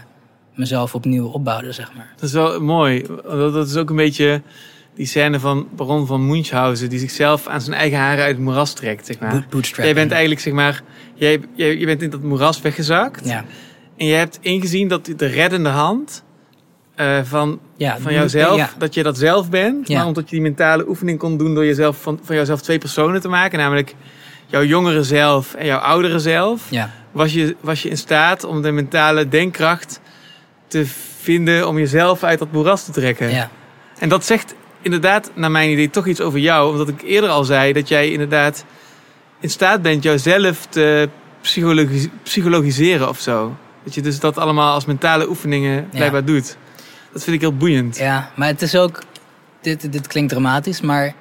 mezelf 0.54 0.94
opnieuw 0.94 1.26
opbouwde, 1.26 1.72
zeg 1.72 1.92
maar. 1.94 2.12
Dat 2.14 2.22
is 2.22 2.32
wel 2.32 2.60
mooi. 2.60 3.06
Dat 3.24 3.66
is 3.68 3.76
ook 3.76 3.90
een 3.90 3.96
beetje 3.96 4.42
die 4.94 5.06
scène 5.06 5.40
van 5.40 5.68
Baron 5.76 6.06
van 6.06 6.26
Munchausen... 6.26 6.88
die 6.88 6.98
zichzelf 6.98 7.46
aan 7.46 7.60
zijn 7.60 7.76
eigen 7.76 7.98
haren 7.98 8.24
uit 8.24 8.36
het 8.36 8.44
moeras 8.44 8.72
trekt, 8.72 9.06
zeg 9.06 9.18
maar. 9.18 9.30
Boot- 9.30 9.48
bootstrapping. 9.48 9.84
Jij 9.86 9.94
bent 9.94 10.10
eigenlijk, 10.10 10.40
zeg 10.40 10.52
maar... 10.52 10.82
Jij, 11.14 11.40
jij, 11.54 11.78
je 11.78 11.86
bent 11.86 12.02
in 12.02 12.10
dat 12.10 12.22
moeras 12.22 12.60
weggezakt. 12.60 13.26
Ja. 13.28 13.44
En 13.96 14.06
je 14.06 14.14
hebt 14.14 14.38
ingezien 14.40 14.88
dat 14.88 15.04
de 15.16 15.26
reddende 15.26 15.68
hand... 15.68 16.24
eh, 16.94 17.18
van, 17.24 17.58
Ja, 17.76 17.98
van 17.98 18.12
jouzelf, 18.12 18.56
ja. 18.56 18.70
dat 18.78 18.94
je 18.94 19.02
dat 19.02 19.18
zelf 19.18 19.50
bent. 19.50 19.88
Ja. 19.88 19.96
Maar 19.98 20.06
omdat 20.06 20.24
je 20.24 20.30
die 20.36 20.44
mentale 20.44 20.88
oefening 20.88 21.18
kon 21.18 21.36
doen... 21.36 21.54
door 21.54 21.64
jezelf 21.64 22.02
van, 22.02 22.20
van 22.22 22.34
jouzelf 22.36 22.60
twee 22.62 22.78
personen 22.78 23.20
te 23.20 23.28
maken. 23.28 23.58
Namelijk 23.58 23.94
jouw 24.46 24.64
jongere 24.64 25.02
zelf 25.02 25.54
en 25.54 25.66
jouw 25.66 25.78
oudere 25.78 26.18
zelf. 26.18 26.70
Ja. 26.70 26.90
Was, 27.12 27.32
je, 27.32 27.56
was 27.60 27.82
je 27.82 27.88
in 27.88 27.96
staat 27.98 28.44
om 28.44 28.62
de 28.62 28.70
mentale 28.70 29.28
denkkracht 29.28 30.00
te 30.66 30.86
vinden... 31.20 31.68
om 31.68 31.78
jezelf 31.78 32.22
uit 32.22 32.38
dat 32.38 32.52
moeras 32.52 32.84
te 32.84 32.90
trekken. 32.92 33.30
Ja. 33.30 33.50
En 33.98 34.08
dat 34.08 34.24
zegt 34.24 34.54
inderdaad, 34.82 35.30
naar 35.34 35.50
mijn 35.50 35.70
idee, 35.70 35.90
toch 35.90 36.06
iets 36.06 36.20
over 36.20 36.38
jou. 36.38 36.70
Omdat 36.70 36.88
ik 36.88 37.02
eerder 37.02 37.30
al 37.30 37.44
zei 37.44 37.72
dat 37.72 37.88
jij 37.88 38.10
inderdaad 38.10 38.64
in 39.40 39.50
staat 39.50 39.82
bent 39.82 40.02
jouzelf 40.02 40.66
te 40.66 41.08
psychologi- 41.40 42.10
psychologiseren 42.22 43.08
of 43.08 43.20
zo. 43.20 43.56
Dat 43.86 43.94
je 43.94 44.02
dus 44.02 44.20
dat 44.20 44.38
allemaal 44.38 44.74
als 44.74 44.84
mentale 44.84 45.28
oefeningen 45.28 45.88
blijkbaar 45.88 46.24
doet. 46.24 46.56
Dat 47.12 47.24
vind 47.24 47.36
ik 47.36 47.40
heel 47.42 47.56
boeiend. 47.56 47.96
Ja, 47.96 48.30
maar 48.34 48.48
het 48.48 48.62
is 48.62 48.76
ook. 48.76 49.02
Dit, 49.60 49.92
dit 49.92 50.06
klinkt 50.06 50.30
dramatisch, 50.30 50.80
maar 50.80 51.14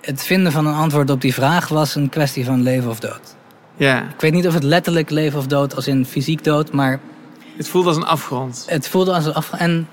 het 0.00 0.24
vinden 0.24 0.52
van 0.52 0.66
een 0.66 0.74
antwoord 0.74 1.10
op 1.10 1.20
die 1.20 1.34
vraag 1.34 1.68
was 1.68 1.94
een 1.94 2.08
kwestie 2.08 2.44
van 2.44 2.62
leven 2.62 2.90
of 2.90 3.00
dood. 3.00 3.34
Ja. 3.76 3.98
Ik 4.02 4.20
weet 4.20 4.32
niet 4.32 4.46
of 4.46 4.54
het 4.54 4.62
letterlijk 4.62 5.10
leven 5.10 5.38
of 5.38 5.46
dood 5.46 5.74
als 5.76 5.86
in 5.86 6.06
fysiek 6.06 6.44
dood, 6.44 6.72
maar 6.72 7.00
Het 7.56 7.68
voelt 7.68 7.86
als 7.86 7.96
een 7.96 8.04
afgrond. 8.06 8.64
het 8.68 8.88
voelde 8.88 9.14
als 9.14 9.24
een 9.26 9.34
af. 9.34 9.52
En 9.52 9.88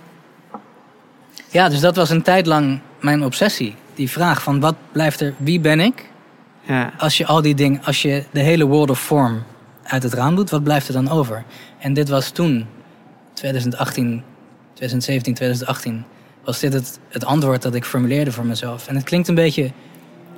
ja, 1.50 1.70
dus 1.70 1.80
dat 1.80 1.96
was 1.96 2.10
een 2.10 2.22
tijd 2.22 2.46
lang 2.46 2.80
mijn 3.02 3.24
obsessie. 3.24 3.76
Die 3.94 4.10
vraag 4.10 4.42
van 4.44 4.60
wat 4.60 4.76
blijft 4.92 5.22
er, 5.22 5.34
wie 5.38 5.60
ben 5.60 5.80
ik? 5.80 6.10
Ja. 6.62 6.92
Als 6.98 7.18
je 7.18 7.26
al 7.26 7.42
die 7.42 7.56
dingen, 7.56 7.82
als 7.84 8.02
je 8.02 8.24
de 8.32 8.40
hele 8.40 8.66
world 8.66 8.90
of 8.90 9.00
form 9.02 9.44
uit 9.84 10.04
het 10.04 10.14
raam 10.14 10.36
doet, 10.36 10.50
wat 10.50 10.64
blijft 10.64 10.88
er 10.88 10.94
dan 10.94 11.10
over? 11.10 11.44
En 11.86 11.94
dit 11.94 12.10
was 12.10 12.30
toen, 12.30 12.68
2018, 13.34 14.24
2017, 14.74 15.34
2018, 15.34 16.06
was 16.44 16.60
dit 16.60 16.74
het, 16.74 17.00
het 17.10 17.26
antwoord 17.26 17.62
dat 17.62 17.76
ik 17.76 17.86
formuleerde 17.86 18.32
voor 18.32 18.46
mezelf. 18.46 18.88
En 18.88 18.96
het 18.96 19.04
klinkt 19.04 19.28
een 19.28 19.36
beetje 19.36 19.72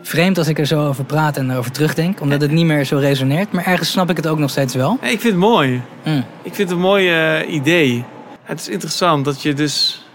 vreemd 0.02 0.38
als 0.38 0.48
ik 0.48 0.60
er 0.60 0.66
zo 0.66 0.88
over 0.88 1.04
praat 1.04 1.38
en 1.38 1.52
erover 1.52 1.72
terugdenk, 1.72 2.22
omdat 2.22 2.42
het 2.42 2.52
niet 2.52 2.66
meer 2.66 2.86
zo 2.86 2.98
resoneert. 2.98 3.52
Maar 3.52 3.66
ergens 3.66 3.92
snap 3.92 4.10
ik 4.10 4.18
het 4.18 4.28
ook 4.28 4.38
nog 4.38 4.50
steeds 4.50 4.76
wel. 4.76 4.98
Nee, 5.02 5.12
ik 5.12 5.20
vind 5.20 5.34
het 5.34 5.42
mooi. 5.42 5.82
Mm. 6.06 6.24
Ik 6.42 6.56
vind 6.56 6.70
het 6.70 6.78
een 6.78 6.84
mooi 6.84 7.10
eh, 7.10 7.54
idee. 7.54 8.04
Het 8.44 8.60
is 8.60 8.68
interessant 8.68 9.26
dat 9.26 9.42
je 9.42 9.54
dus... 9.54 10.06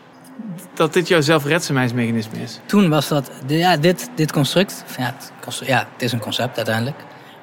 dat 0.74 0.92
dit 0.92 1.08
jouw 1.08 1.20
zelfredzaamheidsmechanisme 1.20 2.42
is. 2.42 2.60
Toen 2.66 2.88
was 2.88 3.08
dat, 3.08 3.30
ja, 3.46 3.76
dit, 3.76 4.10
dit 4.14 4.32
construct, 4.32 4.84
ja 4.98 5.14
het, 5.44 5.62
ja, 5.66 5.78
het 5.92 6.02
is 6.02 6.12
een 6.12 6.20
concept 6.20 6.56
uiteindelijk. 6.56 6.96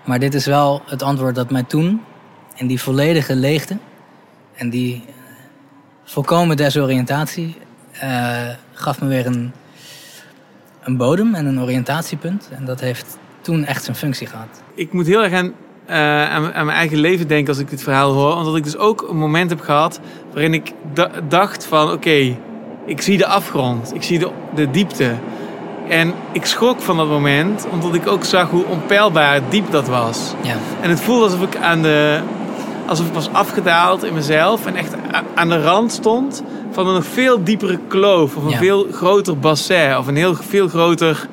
Maar 0.06 0.20
dit 0.20 0.34
is 0.34 0.46
wel 0.46 0.82
het 0.86 1.04
antwoord 1.04 1.36
dat 1.36 1.52
mij 1.52 1.64
toen, 1.64 2.02
in 2.60 2.68
die 2.68 2.82
volledige 2.82 3.36
leegte 3.36 3.78
en 4.56 4.70
die 4.70 5.04
eh, 5.08 5.14
volkomen 6.04 6.58
desoriëntatie, 6.58 7.56
eh, 8.00 8.48
gaf 8.74 9.02
me 9.02 9.08
weer 9.08 9.26
een, 9.26 9.52
een 10.84 10.98
bodem 10.98 11.36
en 11.36 11.46
een 11.46 11.62
oriëntatiepunt. 11.62 12.50
En 12.58 12.66
dat 12.66 12.80
heeft 12.80 13.18
toen 13.42 13.66
echt 13.66 13.84
zijn 13.84 13.96
functie 13.98 14.28
gehad. 14.28 14.62
ik 14.74 14.94
moet 14.94 15.08
heel 15.08 15.24
erg 15.24 15.34
aan, 15.34 15.54
eh, 15.86 15.96
aan, 16.30 16.54
aan 16.54 16.66
mijn 16.66 16.78
eigen 16.78 16.98
leven 16.98 17.28
denken 17.28 17.48
als 17.48 17.58
ik 17.62 17.70
dit 17.70 17.84
verhaal 17.84 18.12
hoor. 18.14 18.36
Omdat 18.36 18.56
ik 18.56 18.64
dus 18.64 18.78
ook 18.78 19.06
een 19.10 19.18
moment 19.18 19.50
heb 19.50 19.62
gehad 19.62 20.00
waarin 20.32 20.54
ik 20.54 20.72
da- 20.94 21.12
dacht 21.28 21.66
van 21.66 21.92
oké, 21.92 22.38
ik 22.86 23.02
zie 23.02 23.18
de 23.18 23.26
afgrond. 23.26 23.94
Ik 23.96 24.04
zie 24.04 24.20
de, 24.20 24.30
de 24.56 24.72
diepte. 24.72 25.14
En 25.90 26.14
ik 26.32 26.46
schrok 26.46 26.82
van 26.82 26.98
dat 26.98 27.08
moment, 27.08 27.68
omdat 27.72 27.96
ik 27.96 28.08
ook 28.08 28.24
zag 28.24 28.50
hoe 28.50 28.66
onpeilbaar 28.66 29.42
diep 29.50 29.72
dat 29.72 29.88
was. 29.88 30.34
Ja. 30.44 30.56
En 30.82 30.90
het 30.90 31.00
voelde 31.02 31.24
alsof 31.24 31.42
ik 31.42 31.56
aan 31.56 31.82
de... 31.82 32.20
Alsof 32.90 33.08
ik 33.08 33.14
was 33.14 33.30
afgedaald 33.32 34.04
in 34.04 34.14
mezelf 34.14 34.66
en 34.66 34.76
echt 34.76 34.94
aan 35.36 35.50
de 35.50 35.62
rand 35.62 35.92
stond 35.92 36.44
van 36.72 36.88
een 36.88 36.94
nog 36.94 37.06
veel 37.06 37.44
diepere 37.44 37.80
kloof. 37.88 38.36
Of 38.36 38.44
een 38.44 38.50
Ja. 38.50 38.58
veel 38.58 38.88
groter 38.92 39.40
bassin. 39.40 39.98
Of 39.98 40.08
een 40.08 40.16
heel 40.16 40.36
veel 40.36 40.68
groter 40.68 41.28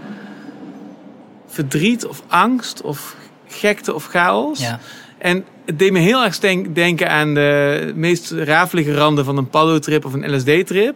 verdriet 1.46 2.06
of 2.06 2.22
angst 2.28 2.80
of 2.82 3.16
gekte 3.48 3.94
of 3.94 4.06
chaos. 4.06 4.60
Ja. 4.60 4.80
En 5.18 5.44
het 5.64 5.78
deed 5.78 5.92
me 5.92 5.98
heel 5.98 6.24
erg 6.24 6.38
denk- 6.38 6.74
denken 6.74 7.10
aan 7.10 7.34
de 7.34 7.92
meest 7.94 8.30
rafelige 8.30 8.94
randen 8.94 9.24
van 9.24 9.36
een 9.36 9.48
paddo-trip 9.50 10.04
of 10.04 10.12
een 10.12 10.34
LSD-trip. 10.34 10.94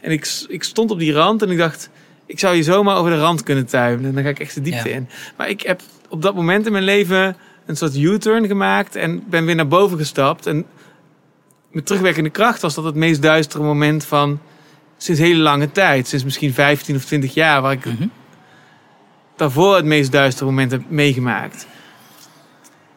En 0.00 0.10
ik, 0.10 0.44
ik 0.48 0.62
stond 0.62 0.90
op 0.90 0.98
die 0.98 1.12
rand 1.12 1.42
en 1.42 1.50
ik 1.50 1.58
dacht, 1.58 1.90
ik 2.26 2.38
zou 2.38 2.54
hier 2.54 2.64
zomaar 2.64 2.96
over 2.96 3.10
de 3.10 3.18
rand 3.20 3.42
kunnen 3.42 3.66
tuimelen. 3.66 4.08
En 4.08 4.14
dan 4.14 4.22
ga 4.24 4.28
ik 4.28 4.38
echt 4.40 4.54
de 4.54 4.60
diepte 4.60 4.88
Ja. 4.88 4.94
in. 4.94 5.08
Maar 5.36 5.48
ik 5.48 5.60
heb 5.60 5.80
op 6.08 6.22
dat 6.22 6.34
moment 6.34 6.66
in 6.66 6.72
mijn 6.72 6.84
leven 6.84 7.36
een 7.80 7.88
soort 7.90 7.96
U-turn 7.96 8.46
gemaakt 8.46 8.96
en 8.96 9.24
ben 9.28 9.44
weer 9.44 9.54
naar 9.54 9.68
boven 9.68 9.98
gestapt. 9.98 10.46
En 10.46 10.66
met 11.70 11.86
terugwerkende 11.86 12.30
kracht 12.30 12.62
was 12.62 12.74
dat 12.74 12.84
het 12.84 12.94
meest 12.94 13.22
duistere 13.22 13.62
moment 13.62 14.04
van 14.04 14.40
sinds 14.96 15.20
hele 15.20 15.40
lange 15.42 15.72
tijd. 15.72 16.08
Sinds 16.08 16.24
misschien 16.24 16.54
15 16.54 16.96
of 16.96 17.04
20 17.04 17.34
jaar, 17.34 17.62
waar 17.62 17.72
ik 17.72 17.84
daarvoor 19.36 19.76
het 19.76 19.84
meest 19.84 20.12
duistere 20.12 20.44
moment 20.44 20.70
heb 20.70 20.82
meegemaakt. 20.88 21.66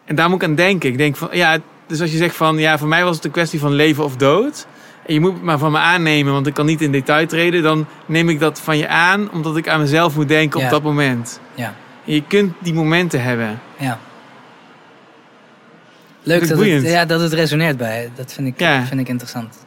En 0.05 0.15
daar 0.15 0.29
moet 0.29 0.41
ik 0.41 0.47
aan 0.47 0.55
denken. 0.55 0.89
Ik 0.89 0.97
denk 0.97 1.15
van, 1.15 1.29
ja, 1.31 1.57
dus 1.87 2.01
als 2.01 2.11
je 2.11 2.17
zegt 2.17 2.35
van, 2.35 2.57
ja, 2.57 2.77
voor 2.77 2.87
mij 2.87 3.03
was 3.03 3.15
het 3.15 3.25
een 3.25 3.31
kwestie 3.31 3.59
van 3.59 3.73
leven 3.73 4.03
of 4.03 4.15
dood. 4.15 4.67
En 5.05 5.13
je 5.13 5.19
moet 5.19 5.33
het 5.33 5.41
maar 5.41 5.57
van 5.57 5.71
me 5.71 5.77
aannemen, 5.77 6.33
want 6.33 6.47
ik 6.47 6.53
kan 6.53 6.65
niet 6.65 6.81
in 6.81 6.91
detail 6.91 7.27
treden. 7.27 7.63
Dan 7.63 7.85
neem 8.05 8.29
ik 8.29 8.39
dat 8.39 8.61
van 8.61 8.77
je 8.77 8.87
aan, 8.87 9.31
omdat 9.31 9.57
ik 9.57 9.67
aan 9.67 9.79
mezelf 9.79 10.15
moet 10.15 10.27
denken 10.27 10.59
Ja. 10.59 10.65
op 10.65 10.71
dat 10.71 10.83
moment. 10.83 11.39
Ja. 11.55 11.75
En 12.05 12.13
je 12.13 12.23
kunt 12.27 12.53
die 12.59 12.73
momenten 12.73 13.23
hebben. 13.23 13.59
Ja. 13.79 13.99
Leuk 16.25 16.47
dat 16.47 16.59
het, 16.59 16.83
ja, 16.83 17.05
dat 17.05 17.21
het 17.21 17.33
resoneert 17.33 17.77
bij. 17.77 18.11
Dat 18.15 18.33
vind 18.33 18.47
ik, 18.47 18.59
Ja. 18.59 18.85
vind 18.85 18.99
ik 18.99 19.07
interessant. 19.07 19.65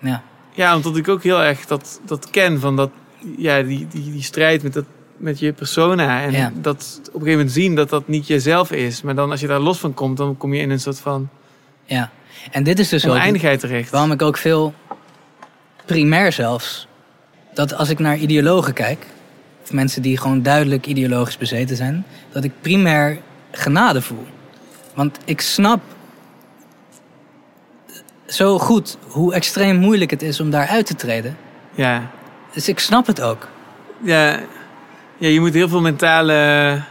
Ja. 0.00 0.22
Ja, 0.52 0.76
omdat 0.76 0.96
ik 0.96 1.08
ook 1.08 1.22
heel 1.22 1.42
erg 1.42 1.66
dat, 1.66 2.00
dat 2.06 2.30
ken 2.30 2.60
van 2.60 2.76
dat, 2.76 2.90
ja, 3.36 3.62
die, 3.62 3.86
die, 3.90 4.12
die 4.12 4.22
strijd 4.22 4.62
met, 4.62 4.72
dat, 4.72 4.84
met 5.16 5.38
je 5.38 5.52
persona. 5.52 6.22
En 6.22 6.32
Ja. 6.32 6.52
dat 6.54 6.98
op 7.00 7.06
een 7.06 7.12
gegeven 7.12 7.30
moment 7.30 7.52
zien 7.52 7.74
dat 7.74 7.88
dat 7.90 8.08
niet 8.08 8.26
jezelf 8.26 8.72
is. 8.72 9.02
Maar 9.02 9.14
dan 9.14 9.30
als 9.30 9.40
je 9.40 9.46
daar 9.46 9.60
los 9.60 9.78
van 9.78 9.94
komt, 9.94 10.16
dan 10.16 10.36
kom 10.36 10.54
je 10.54 10.60
in 10.60 10.70
een 10.70 10.80
soort 10.80 10.98
van 11.00 11.28
Ja. 11.84 12.10
En 12.50 12.62
dit 12.62 12.78
is 12.78 12.88
dus 12.88 13.06
ook 13.06 13.12
oneindigheid 13.12 13.60
terecht. 13.60 13.90
waarom 13.90 14.12
ik 14.12 14.22
ook 14.22 14.36
veel 14.36 14.74
primair 15.86 16.32
zelfs, 16.32 16.86
dat 17.54 17.74
als 17.74 17.88
ik 17.88 17.98
naar 17.98 18.16
ideologen 18.18 18.72
kijk, 18.72 19.06
of 19.62 19.72
mensen 19.72 20.02
die 20.02 20.18
gewoon 20.18 20.42
duidelijk 20.42 20.86
ideologisch 20.86 21.38
bezeten 21.38 21.76
zijn, 21.76 22.04
dat 22.32 22.44
ik 22.44 22.52
primair 22.60 23.18
genade 23.50 24.02
voel. 24.02 24.26
Want 24.94 25.18
ik 25.24 25.40
snap 25.40 25.80
zo 28.26 28.58
goed 28.58 28.98
hoe 29.08 29.34
extreem 29.34 29.76
moeilijk 29.76 30.10
het 30.10 30.22
is 30.22 30.40
om 30.40 30.50
daar 30.50 30.66
uit 30.66 30.86
te 30.86 30.94
treden. 30.94 31.36
Ja. 31.74 32.10
Dus 32.52 32.68
ik 32.68 32.78
snap 32.78 33.06
het 33.06 33.20
ook. 33.20 33.48
Ja, 34.02 34.40
ja, 35.16 35.28
je 35.28 35.40
moet 35.40 35.54
heel 35.54 35.68
veel 35.68 35.80
mentale 35.80 36.82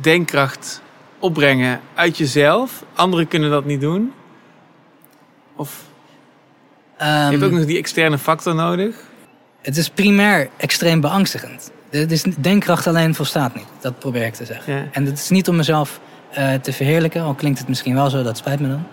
denkkracht 0.00 0.82
opbrengen 1.18 1.80
uit 1.94 2.18
jezelf. 2.18 2.84
Anderen 2.94 3.28
kunnen 3.28 3.50
dat 3.50 3.64
niet 3.64 3.80
doen. 3.80 4.12
Of 5.56 5.84
je 6.98 7.04
hebt 7.04 7.42
ook 7.42 7.50
nog 7.50 7.64
die 7.64 7.78
externe 7.78 8.18
factor 8.18 8.54
nodig. 8.54 8.96
Het 9.60 9.76
is 9.76 9.88
primair 9.90 10.48
extreem 10.56 11.00
beangstigend. 11.00 11.70
Het 11.90 12.12
is, 12.12 12.22
denkkracht 12.22 12.86
alleen 12.86 13.14
volstaat 13.14 13.54
niet. 13.54 13.66
Dat 13.80 13.98
probeer 13.98 14.26
ik 14.26 14.34
te 14.34 14.44
zeggen. 14.44 14.74
Ja. 14.74 14.88
En 14.92 15.06
het 15.06 15.18
is 15.18 15.28
niet 15.28 15.48
om 15.48 15.56
mezelf 15.56 16.00
eh, 16.32 16.54
te 16.54 16.72
verheerlijken, 16.72 17.22
al 17.22 17.34
klinkt 17.34 17.58
het 17.58 17.68
misschien 17.68 17.94
wel 17.94 18.10
zo, 18.10 18.22
dat 18.22 18.36
spijt 18.36 18.60
me 18.60 18.68
dan. 18.68 18.86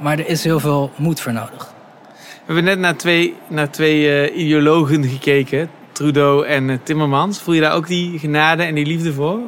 Maar 0.00 0.18
er 0.18 0.28
is 0.28 0.44
heel 0.44 0.60
veel 0.60 0.90
moed 0.96 1.20
voor 1.20 1.32
nodig. 1.32 1.74
We 2.14 2.52
hebben 2.52 2.64
net 2.64 2.78
naar 2.78 2.96
twee, 2.96 3.34
naar 3.48 3.70
twee 3.70 4.10
eh, 4.10 4.38
ideologen 4.38 5.04
gekeken. 5.04 5.70
Trudeau 5.92 6.46
en 6.46 6.70
eh, 6.70 6.78
Timmermans. 6.82 7.38
Voel 7.38 7.54
je 7.54 7.60
daar 7.60 7.74
ook 7.74 7.86
die 7.86 8.18
genade 8.18 8.62
en 8.62 8.74
die 8.74 8.86
liefde 8.86 9.12
voor? 9.12 9.38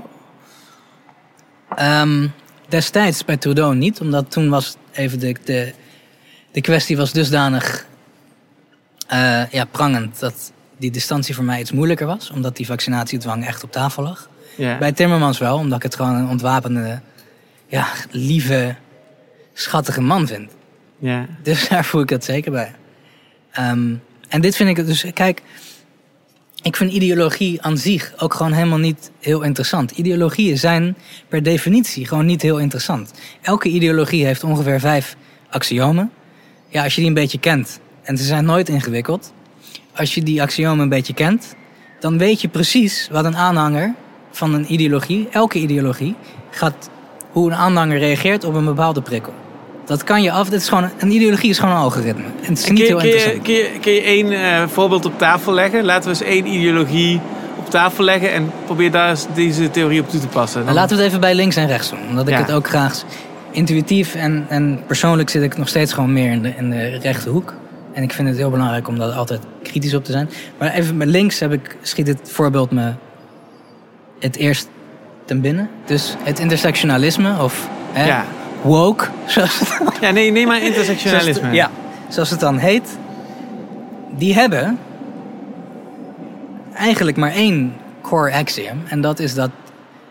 Ehm, 1.75 2.29
destijds 2.69 3.25
bij 3.25 3.37
Trudeau 3.37 3.75
niet, 3.75 4.01
omdat 4.01 4.31
toen 4.31 4.49
was 4.49 4.77
even 4.93 5.19
de, 5.19 5.37
de, 5.45 5.73
de 6.51 6.61
kwestie 6.61 6.97
was 6.97 7.13
dusdanig 7.13 7.87
ja, 9.51 9.65
prangend 9.71 10.21
dat 10.21 10.53
die 10.79 10.91
distantie 10.91 11.35
voor 11.35 11.45
mij 11.45 11.61
iets 11.61 11.73
moeilijker 11.73 12.07
was, 12.07 12.31
omdat 12.31 12.57
die 12.57 12.67
vaccinatiedwang 12.67 13.47
echt 13.47 13.65
op 13.65 13.73
tafel 13.73 14.03
lag. 14.03 14.29
Bij 14.57 14.93
Timmermans 14.93 15.39
wel, 15.39 15.59
omdat 15.59 15.77
ik 15.77 15.83
het 15.83 15.95
gewoon 15.95 16.15
een 16.15 16.29
ontwapende, 16.29 17.01
ja, 17.67 17.87
lieve, 18.11 18.75
schattige 19.53 20.01
man 20.01 20.27
vind. 20.27 20.51
Ja. 20.99 21.27
Dus 21.43 21.65
daar 21.69 21.85
voel 21.85 22.01
ik 22.01 22.09
dat 22.09 22.25
zeker 22.25 22.53
bij. 22.53 22.75
Ehm, 23.51 23.95
en 24.29 24.41
dit 24.41 24.57
vind 24.57 24.79
ik 24.79 24.87
dus, 24.87 25.05
kijk, 25.15 25.43
ik 26.63 26.77
vind 26.77 26.93
ideologie 26.93 27.63
aan 27.63 27.79
zich 27.79 28.13
ook 28.19 28.35
gewoon 28.35 28.53
helemaal 28.53 28.79
niet 28.79 29.11
heel 29.21 29.43
interessant. 29.43 29.91
Ideologieën 29.91 30.59
zijn 30.59 30.97
per 31.29 31.43
definitie 31.43 32.07
gewoon 32.07 32.27
niet 32.27 32.43
heel 32.43 32.59
interessant. 32.59 33.13
Elke 33.43 33.69
ideologie 33.69 34.25
heeft 34.25 34.45
ongeveer 34.45 34.81
vijf 34.81 35.17
axiomen. 35.51 36.11
Ja, 36.69 36.83
als 36.83 36.95
je 36.95 37.01
die 37.01 37.09
een 37.09 37.15
beetje 37.15 37.39
kent, 37.39 37.81
en 38.03 38.19
ze 38.19 38.25
zijn 38.25 38.45
nooit 38.45 38.69
ingewikkeld. 38.69 39.33
Als 39.99 40.15
je 40.15 40.23
die 40.23 40.43
axiomen 40.43 40.79
een 40.83 40.89
beetje 40.89 41.15
kent, 41.15 41.55
dan 42.01 42.19
weet 42.19 42.41
je 42.41 42.49
precies 42.49 43.09
wat 43.13 43.25
een 43.25 43.37
aanhanger 43.37 43.95
van 44.31 44.55
een 44.55 44.73
ideologie, 44.73 45.29
elke 45.31 45.59
ideologie, 45.59 46.15
gaat, 46.51 46.91
hoe 47.31 47.51
een 47.51 47.57
aanhanger 47.57 47.99
reageert 47.99 48.45
op 48.45 48.55
een 48.55 48.65
bepaalde 48.65 49.03
prikkel. 49.03 49.33
Dat 49.87 50.05
kan 50.05 50.23
je 50.23 50.31
af. 50.33 50.49
Dit 50.49 50.61
is 50.61 50.69
gewoon, 50.69 50.91
een 50.99 51.11
ideologie 51.11 51.51
is 51.51 51.59
gewoon 51.59 51.75
een 51.75 51.81
algoritme. 51.81 52.23
En 52.25 52.49
het 52.49 52.59
is 52.59 52.65
En 52.65 52.75
niet 52.75 52.83
je- 52.83 52.89
heel 52.89 52.97
kun, 52.97 53.07
je, 53.07 53.13
interessant. 53.15 53.45
kun, 53.45 53.55
je, 53.55 53.71
kun 53.81 53.93
je 53.93 54.01
één 54.01 54.33
eh, 54.33 54.69
voorbeeld 54.69 55.05
op 55.05 55.19
tafel 55.19 55.53
leggen? 55.53 55.85
Laten 55.85 56.03
we 56.03 56.09
eens 56.09 56.23
één 56.35 56.47
ideologie 56.47 57.21
op 57.59 57.71
tafel 57.71 58.05
leggen 58.05 58.33
en 58.33 58.51
probeer 58.65 58.91
daar 58.91 59.11
eens 59.11 59.27
deze 59.35 59.71
theorie 59.71 60.01
op 60.01 60.09
toe 60.11 60.21
te 60.21 60.27
passen. 60.27 60.65
Laten 60.73 60.89
we 60.97 61.03
het 61.03 61.09
even 61.13 61.21
bij 61.21 61.35
links 61.35 61.57
en 61.57 61.67
rechts 61.67 61.91
doen. 61.91 61.99
Omdat 62.09 62.29
ik 62.29 62.35
Ja. 62.35 62.41
het 62.41 62.53
ook 62.53 62.69
graag 62.69 63.03
intuïtief 63.51 64.15
en, 64.15 64.47
en 64.49 64.81
persoonlijk 64.87 65.31
zit 65.31 65.43
ik 65.43 65.57
nog 65.57 65.69
steeds 65.69 65.93
gewoon 65.93 66.13
meer 66.13 66.31
in 66.33 66.43
de, 66.43 66.53
in 66.57 66.71
de 66.71 66.99
rechte 66.99 67.31
hoek. 67.31 67.55
En 67.99 68.05
ik 68.05 68.13
vind 68.13 68.29
het 68.29 68.37
heel 68.37 68.51
belangrijk 68.51 68.89
om 68.89 68.99
daar 68.99 69.11
altijd 69.11 69.41
kritisch 69.63 69.95
op 69.95 70.05
te 70.05 70.13
zijn. 70.13 70.31
Maar 70.59 70.73
even 70.73 70.97
met 70.97 71.09
links 71.09 71.39
heb 71.41 71.53
ik, 71.53 71.77
schiet 71.83 72.07
het 72.07 72.21
voorbeeld 72.25 72.71
me 72.71 72.93
het 74.19 74.37
eerst 74.37 74.69
ten 75.25 75.41
binnen. 75.41 75.71
Dus 75.85 76.15
het 76.23 76.39
intersectionalisme 76.39 77.43
of 77.43 77.69
hè, 77.93 78.07
Ja. 78.07 78.25
woke. 78.63 79.07
Zoals 79.27 79.59
het, 79.59 79.99
Ja, 80.01 80.11
nee, 80.11 80.31
neem 80.31 80.47
maar 80.47 80.63
intersectionalisme. 80.63 81.33
zoals 81.33 81.47
het- 81.47 81.55
ja, 81.57 81.71
zoals 82.09 82.31
het 82.31 82.41
dan 82.41 82.57
heet. 82.59 82.99
Die 84.17 84.35
hebben 84.35 84.79
eigenlijk 86.75 87.17
maar 87.17 87.33
één 87.33 87.75
core 88.03 88.33
axiom. 88.33 88.83
En 88.89 89.01
dat 89.01 89.19
is 89.19 89.35
dat 89.35 89.51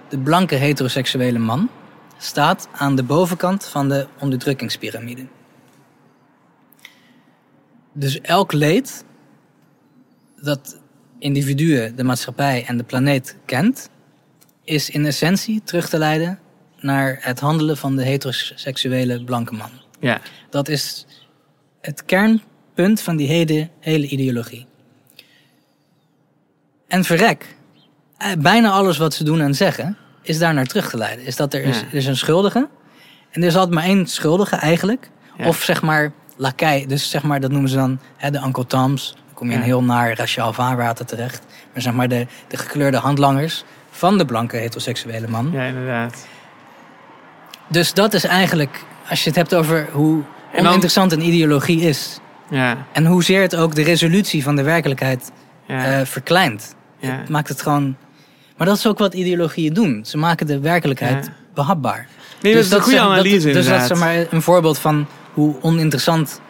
de 0.09 0.17
blanke 0.17 0.55
heteroseksuele 0.55 1.39
man 1.39 1.69
staat 2.17 2.67
aan 2.71 2.95
de 2.95 3.03
bovenkant 3.03 3.65
van 3.65 3.89
de 3.89 4.07
onderdrukkingspyramide. 4.19 5.25
Dus 7.99 8.21
elk 8.21 8.53
leed 8.53 9.03
dat 10.41 10.79
individuen, 11.19 11.95
de 11.95 12.03
maatschappij 12.03 12.65
en 12.67 12.77
de 12.77 12.83
planeet 12.83 13.35
kent, 13.45 13.89
is 14.63 14.89
in 14.89 15.05
essentie 15.05 15.61
terug 15.63 15.89
te 15.89 15.97
leiden 15.97 16.39
naar 16.79 17.17
het 17.21 17.39
handelen 17.39 17.77
van 17.77 17.95
de 17.95 18.03
heteroseksuele 18.03 19.23
blanke 19.23 19.53
man. 19.53 19.69
Ja. 19.99 20.21
Dat 20.49 20.69
is 20.69 21.05
het 21.81 22.05
kernpunt 22.05 23.01
van 23.01 23.15
die 23.15 23.27
hele, 23.27 23.69
hele 23.79 24.07
ideologie. 24.07 24.65
En 26.87 27.03
verrek, 27.03 27.55
eh, 28.17 28.31
bijna 28.39 28.69
alles 28.69 28.97
wat 28.97 29.13
ze 29.13 29.23
doen 29.23 29.41
en 29.41 29.55
zeggen 29.55 29.97
is 30.21 30.37
daar 30.37 30.53
naar 30.53 30.65
terug 30.65 30.89
te 30.89 30.97
leiden. 30.97 31.25
Is 31.25 31.35
dat 31.35 31.53
er 31.53 31.63
is, 31.63 31.77
er 31.77 31.93
is 31.93 32.05
een 32.05 32.17
schuldige 32.17 32.69
en 33.31 33.41
er 33.41 33.47
is 33.47 33.55
altijd 33.55 33.75
maar 33.75 33.83
één 33.83 34.07
schuldige 34.07 34.55
eigenlijk. 34.55 35.09
Ja. 35.37 35.47
Of 35.47 35.63
zeg 35.63 35.81
maar 35.81 36.13
lakij, 36.37 36.85
dus 36.87 37.09
zeg 37.09 37.23
maar 37.23 37.39
dat 37.39 37.51
noemen 37.51 37.69
ze 37.69 37.75
dan 37.75 37.99
hè, 38.17 38.31
de 38.31 38.41
Uncle 38.45 38.65
Toms. 38.65 39.11
Dan 39.25 39.33
kom 39.33 39.49
je 39.49 39.55
in 39.55 39.61
heel 39.61 39.83
naar 39.83 40.17
raciaal 40.17 40.53
vaarwater 40.53 41.05
terecht. 41.05 41.41
Maar 41.73 41.81
zeg 41.81 41.93
maar 41.93 42.07
de, 42.07 42.27
de 42.47 42.57
gekleurde 42.57 42.97
handlangers 42.97 43.63
van 43.91 44.17
de 44.17 44.25
blanke 44.25 44.57
heteroseksuele 44.57 45.27
man. 45.27 45.49
Ja, 45.51 45.63
inderdaad. 45.63 46.27
Dus 47.67 47.93
dat 47.93 48.13
is 48.13 48.23
eigenlijk, 48.23 48.83
als 49.09 49.19
je 49.23 49.27
het 49.29 49.35
hebt 49.37 49.55
over 49.55 49.87
hoe 49.91 50.21
oninteressant 50.55 51.11
een 51.11 51.25
ideologie 51.25 51.81
is. 51.81 52.19
Ja. 52.49 52.77
En 52.91 53.05
hoezeer 53.05 53.41
het 53.41 53.55
ook 53.55 53.75
de 53.75 53.83
resolutie 53.83 54.43
van 54.43 54.55
de 54.55 54.63
werkelijkheid 54.63 55.31
Ja. 55.67 55.99
eh, 55.99 56.05
verkleint. 56.05 56.75
Ja. 56.99 57.17
Het 57.17 57.29
maakt 57.29 57.49
het 57.49 57.61
gewoon. 57.61 57.95
Maar 58.57 58.67
dat 58.67 58.77
is 58.77 58.87
ook 58.87 58.97
wat 58.97 59.13
ideologieën 59.13 59.73
doen. 59.73 60.05
Ze 60.05 60.17
maken 60.17 60.47
de 60.47 60.59
werkelijkheid 60.59 61.31
behapbaar. 61.53 62.07
Nee, 62.41 62.53
dat 62.53 62.63
is 62.63 62.71
een 62.71 62.81
goede 62.81 62.99
analyse, 62.99 63.51
Dus 63.51 63.67
dat 63.67 63.91
is 63.91 63.99
maar 63.99 64.15
een 64.31 64.41
voorbeeld 64.41 64.79
van 64.79 65.07
hoe 65.37 65.55
oninteressant 65.61 66.41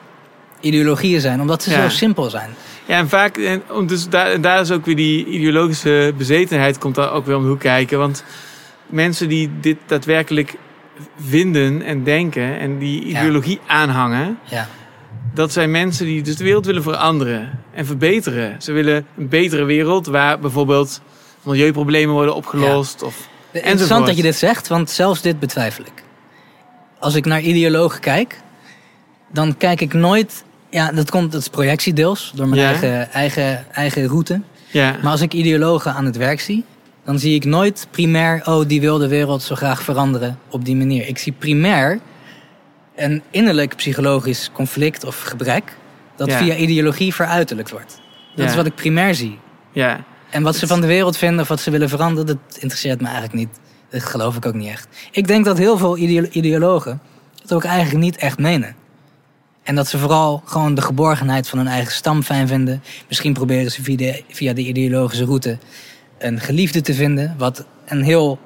ideologieën 0.60 1.22
zijn, 1.22 1.42
omdat 1.42 1.64
ze 1.64 1.70
Ja. 1.70 1.82
zo 1.82 1.96
simpel 1.96 2.30
zijn. 2.30 2.50
Ja, 2.86 2.98
en 2.98 3.10
vaak, 3.10 3.38
en 3.38 3.88
dus 3.88 4.10
daar, 4.10 4.42
daar 4.42 4.62
is 4.62 4.72
ook 4.72 4.86
weer 4.86 4.96
die 4.96 5.26
ideologische 5.26 6.14
bezetenheid 6.18 6.78
komt 6.78 6.96
daar 6.96 7.12
ook 7.12 7.26
weer 7.26 7.36
om 7.36 7.44
de 7.44 7.50
hoek 7.50 7.60
kijken. 7.60 7.98
Want 8.00 8.24
mensen 8.86 9.30
die 9.30 9.50
dit 9.62 9.78
daadwerkelijk 9.86 10.56
vinden 11.20 11.82
en 11.82 12.04
denken 12.04 12.60
en 12.60 12.78
die 12.78 13.04
ideologie 13.04 13.60
aanhangen, 13.68 14.38
Ja. 14.44 14.68
Dat 15.34 15.52
zijn 15.52 15.72
mensen 15.72 16.06
die 16.06 16.22
dus 16.22 16.36
de 16.36 16.44
wereld 16.44 16.66
willen 16.66 16.84
veranderen 16.84 17.60
en 17.74 17.86
verbeteren. 17.86 18.62
Ze 18.62 18.72
willen 18.72 19.06
een 19.18 19.28
betere 19.30 19.64
wereld 19.64 20.06
waar 20.08 20.40
bijvoorbeeld 20.40 21.02
milieuproblemen 21.44 22.14
worden 22.14 22.36
opgelost. 22.36 23.04
Of, 23.04 23.16
Interessant 23.52 23.80
enzovoort. 23.82 24.06
dat 24.08 24.16
je 24.18 24.22
dit 24.22 24.36
zegt, 24.36 24.68
want 24.68 24.90
zelfs 24.90 25.22
dit 25.22 25.40
betwijfel 25.40 25.84
ik. 25.84 26.04
Als 27.00 27.16
ik 27.16 27.26
naar 27.26 27.42
ideologen 27.42 28.00
kijk, 28.00 28.42
dan 29.32 29.58
kijk 29.58 29.82
ik 29.82 29.94
nooit. 29.94 30.44
Ja, 30.70 30.92
dat 30.92 31.10
komt, 31.12 31.32
dat 31.32 31.42
is 31.42 31.48
projectiedeels 31.48 32.32
door 32.36 32.48
mijn 32.48 32.62
Ja. 32.62 32.68
eigen, 32.68 33.12
eigen, 33.12 33.66
eigen 33.74 34.06
route. 34.08 34.42
Ja. 34.72 34.96
Maar 35.02 35.12
als 35.12 35.22
ik 35.22 35.34
ideologen 35.34 35.94
aan 35.94 36.06
het 36.06 36.18
werk 36.18 36.40
zie, 36.40 36.64
dan 37.06 37.20
zie 37.20 37.36
ik 37.36 37.46
nooit 37.46 37.88
primair, 37.92 38.42
oh, 38.46 38.68
die 38.68 38.82
wil 38.82 38.98
de 38.98 39.08
wereld 39.08 39.44
zo 39.44 39.56
graag 39.56 39.82
veranderen 39.82 40.40
op 40.50 40.66
die 40.66 40.76
manier. 40.76 41.08
Ik 41.08 41.18
zie 41.18 41.32
primair 41.38 42.00
een 42.96 43.22
innerlijk 43.32 43.76
psychologisch 43.76 44.50
conflict 44.54 45.04
of 45.04 45.22
gebrek 45.22 45.78
dat 46.16 46.28
Ja. 46.28 46.38
via 46.38 46.56
ideologie 46.56 47.14
veruiterlijkt 47.14 47.72
wordt. 47.72 48.02
Dat 48.36 48.46
Ja. 48.46 48.52
is 48.52 48.56
wat 48.56 48.66
ik 48.66 48.76
primair 48.76 49.16
zie. 49.16 49.40
Ja. 49.72 50.04
En 50.30 50.44
wat 50.44 50.56
ze 50.56 50.68
van 50.68 50.82
de 50.82 50.88
wereld 50.88 51.18
vinden 51.18 51.40
of 51.42 51.48
wat 51.48 51.60
ze 51.62 51.72
willen 51.72 51.90
veranderen, 51.90 52.26
dat 52.26 52.58
interesseert 52.60 53.00
me 53.02 53.06
eigenlijk 53.06 53.36
niet. 53.36 53.50
Dat 53.90 54.04
geloof 54.04 54.36
ik 54.36 54.46
ook 54.46 54.54
niet 54.54 54.70
echt. 54.70 54.88
Ik 55.12 55.28
denk 55.28 55.46
dat 55.46 55.58
heel 55.58 55.78
veel 55.78 55.98
ideo- 55.98 56.28
ideologen 56.32 57.02
het 57.42 57.54
ook 57.54 57.64
eigenlijk 57.64 58.04
niet 58.04 58.16
echt 58.16 58.38
menen. 58.40 58.76
En 59.68 59.76
dat 59.76 59.88
ze 59.88 59.98
vooral 59.98 60.42
gewoon 60.46 60.76
de 60.76 60.82
geborgenheid 60.82 61.50
van 61.50 61.58
hun 61.58 61.68
eigen 61.68 61.92
stam 61.92 62.24
fijn 62.24 62.48
vinden. 62.48 62.84
Misschien 63.08 63.34
proberen 63.34 63.72
ze 63.72 63.84
via 63.84 63.96
de, 63.98 64.24
via 64.30 64.54
de 64.54 64.62
ideologische 64.62 65.26
route 65.26 65.58
een 66.18 66.40
geliefde 66.40 66.82
te 66.82 66.94
vinden. 66.94 67.36
Wat 67.38 67.66
een 67.86 68.04
heel 68.04 68.40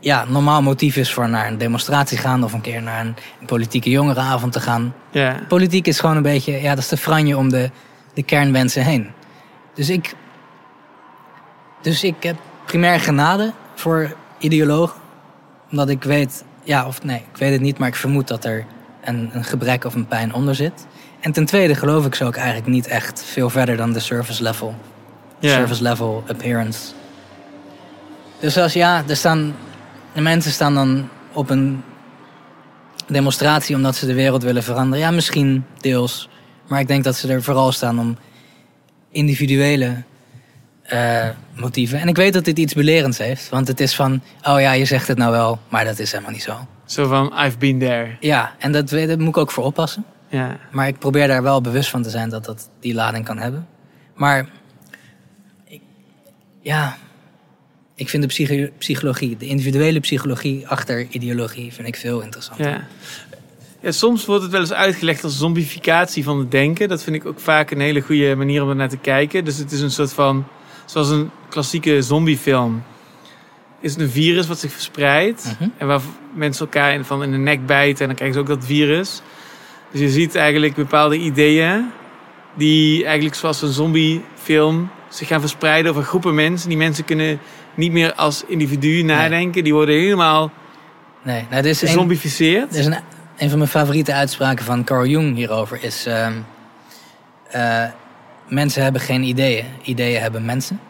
ja, 0.00 0.24
normaal 0.24 0.62
motief 0.62 0.96
is 0.96 1.12
voor 1.12 1.28
naar 1.28 1.46
een 1.46 1.58
demonstratie 1.58 2.18
gaan 2.18 2.44
of 2.44 2.52
een 2.52 2.60
keer 2.60 2.82
naar 2.82 3.00
een, 3.00 3.14
een 3.40 3.46
politieke 3.46 3.90
jongerenavond 3.90 4.52
te 4.52 4.60
gaan. 4.60 4.94
Ja. 5.10 5.40
Politiek 5.48 5.86
is 5.86 6.00
gewoon 6.00 6.16
een 6.16 6.22
beetje, 6.22 6.52
ja, 6.52 6.68
dat 6.74 6.78
is 6.78 6.88
de 6.88 6.96
franje 6.96 7.36
om 7.36 7.48
de, 7.48 7.70
de 8.14 8.22
kernwensen 8.22 8.84
heen. 8.84 9.10
Dus 9.74 9.90
ik, 9.90 10.14
dus 11.82 12.04
ik 12.04 12.22
heb 12.22 12.36
primair 12.66 13.00
genade 13.00 13.52
voor 13.74 14.16
ideologen. 14.38 15.00
Omdat 15.70 15.88
ik 15.88 16.02
weet, 16.02 16.44
ja 16.62 16.86
of 16.86 17.02
nee, 17.02 17.24
ik 17.32 17.36
weet 17.36 17.52
het 17.52 17.60
niet, 17.60 17.78
maar 17.78 17.88
ik 17.88 17.94
vermoed 17.94 18.28
dat 18.28 18.44
er 18.44 18.66
een, 19.06 19.30
een 19.32 19.44
gebrek 19.44 19.84
of 19.84 19.94
een 19.94 20.06
pijn 20.06 20.34
onder 20.34 20.54
zit. 20.54 20.86
En 21.20 21.32
ten 21.32 21.44
tweede 21.44 21.74
geloof 21.74 22.06
ik 22.06 22.14
ze 22.14 22.24
ook 22.24 22.36
eigenlijk 22.36 22.66
niet 22.66 22.86
echt 22.86 23.24
veel 23.24 23.50
verder 23.50 23.76
dan 23.76 23.92
de 23.92 24.00
surface 24.00 24.42
level. 24.42 24.74
Ja. 25.38 25.54
Surface 25.54 25.82
level 25.82 26.24
appearance. 26.28 26.92
Dus 28.40 28.58
als 28.58 28.72
ja, 28.72 29.02
er 29.08 29.16
staan, 29.16 29.54
de 30.12 30.20
mensen 30.20 30.52
staan 30.52 30.74
dan 30.74 31.08
op 31.32 31.50
een 31.50 31.82
demonstratie 33.06 33.76
omdat 33.76 33.96
ze 33.96 34.06
de 34.06 34.14
wereld 34.14 34.42
willen 34.42 34.62
veranderen. 34.62 35.04
Ja, 35.04 35.10
misschien 35.10 35.64
deels. 35.80 36.28
Maar 36.68 36.80
ik 36.80 36.86
denk 36.86 37.04
dat 37.04 37.16
ze 37.16 37.28
er 37.28 37.42
vooral 37.42 37.72
staan 37.72 37.98
om 37.98 38.16
individuele 39.10 40.02
eh, 40.82 41.28
motieven. 41.54 42.00
En 42.00 42.08
ik 42.08 42.16
weet 42.16 42.32
dat 42.32 42.44
dit 42.44 42.58
iets 42.58 42.74
belerends 42.74 43.18
heeft. 43.18 43.48
Want 43.48 43.68
het 43.68 43.80
is 43.80 43.94
van, 43.94 44.22
oh 44.42 44.60
ja, 44.60 44.72
je 44.72 44.84
zegt 44.84 45.08
het 45.08 45.18
nou 45.18 45.30
wel, 45.30 45.58
maar 45.68 45.84
dat 45.84 45.98
is 45.98 46.12
helemaal 46.12 46.32
niet 46.32 46.42
zo. 46.42 46.66
Zo 46.86 47.06
van, 47.08 47.32
I've 47.44 47.58
been 47.58 47.78
there. 47.78 48.16
Ja, 48.20 48.54
en 48.58 48.72
dat, 48.72 48.90
moet 49.18 49.28
ik 49.28 49.36
ook 49.36 49.50
voor 49.50 49.64
oppassen. 49.64 50.04
Ja. 50.28 50.58
Maar 50.70 50.88
ik 50.88 50.98
probeer 50.98 51.28
daar 51.28 51.42
wel 51.42 51.60
bewust 51.60 51.90
van 51.90 52.02
te 52.02 52.10
zijn 52.10 52.28
dat 52.30 52.44
dat 52.44 52.70
die 52.80 52.94
lading 52.94 53.24
kan 53.24 53.38
hebben. 53.38 53.66
Maar 54.14 54.48
ik- 55.64 55.80
ja, 56.60 56.96
ik 57.94 58.08
vind 58.08 58.22
de 58.22 58.28
psycho- 58.28 58.70
psychologie, 58.78 59.36
de 59.36 59.46
individuele 59.46 60.00
psychologie 60.00 60.68
achter 60.68 61.06
ideologie, 61.10 61.72
vind 61.72 61.88
ik 61.88 61.96
veel 61.96 62.20
interessanter. 62.20 62.68
Ja. 62.68 62.86
ja. 63.80 63.90
Soms 63.90 64.24
wordt 64.24 64.42
het 64.42 64.52
wel 64.52 64.60
eens 64.60 64.72
uitgelegd 64.72 65.24
als 65.24 65.38
zombificatie 65.38 66.24
van 66.24 66.38
het 66.38 66.50
denken. 66.50 66.88
Dat 66.88 67.02
vind 67.02 67.16
ik 67.16 67.26
ook 67.26 67.40
vaak 67.40 67.70
een 67.70 67.80
hele 67.80 68.00
goede 68.00 68.34
manier 68.34 68.62
om 68.62 68.68
er 68.68 68.76
naar 68.76 68.88
te 68.88 68.96
kijken. 68.96 69.44
Dus 69.44 69.56
het 69.56 69.72
is 69.72 69.80
een 69.80 69.90
soort 69.90 70.12
van, 70.12 70.44
zoals 70.84 71.08
een 71.10 71.30
klassieke 71.48 72.02
zombiefilm. 72.02 72.82
Is 73.80 73.92
het 73.92 74.00
een 74.00 74.10
virus 74.10 74.46
wat 74.46 74.58
zich 74.58 74.72
verspreidt. 74.72 75.54
En 75.76 75.86
waar 75.86 76.00
mensen 76.36 76.64
elkaar 76.66 76.92
in, 76.94 77.04
van 77.04 77.22
in 77.22 77.30
de 77.30 77.36
nek 77.36 77.66
bijten. 77.66 78.00
En 78.00 78.06
dan 78.06 78.14
krijgen 78.16 78.34
ze 78.36 78.42
ook 78.42 78.58
dat 78.58 78.66
virus. 78.66 79.22
Dus 79.90 80.00
je 80.00 80.10
ziet 80.10 80.34
eigenlijk 80.34 80.74
bepaalde 80.74 81.16
ideeën. 81.18 81.90
Die 82.54 83.04
eigenlijk 83.04 83.34
zoals 83.34 83.62
een 83.62 83.72
zombiefilm 83.72 84.90
zich 85.08 85.28
gaan 85.28 85.40
verspreiden 85.40 85.90
over 85.90 86.02
groepen 86.02 86.34
mensen. 86.34 86.68
Die 86.68 86.78
mensen 86.78 87.04
kunnen 87.04 87.38
niet 87.74 87.92
meer 87.92 88.14
als 88.14 88.44
individu 88.46 89.02
nadenken. 89.02 89.64
Die 89.64 89.72
worden 89.74 89.94
helemaal 89.94 90.50
Nee, 91.22 91.46
nou, 91.50 91.62
dit 91.62 91.72
is 91.72 91.82
een- 91.82 91.88
gezombificeerd. 91.88 92.74
Is 92.74 92.86
een, 92.86 92.96
een 93.38 93.48
van 93.48 93.58
mijn 93.58 93.70
favoriete 93.70 94.12
uitspraken 94.12 94.64
van 94.64 94.84
Carl 94.84 95.06
Jung 95.06 95.36
hierover 95.36 95.78
is... 95.84 96.06
ehm, 96.06 96.32
eh, 97.50 97.84
mensen 98.48 98.82
hebben 98.82 99.00
geen 99.00 99.22
ideeën, 99.22 99.64
ideeën 99.82 100.20
hebben 100.20 100.44
mensen. 100.44 100.80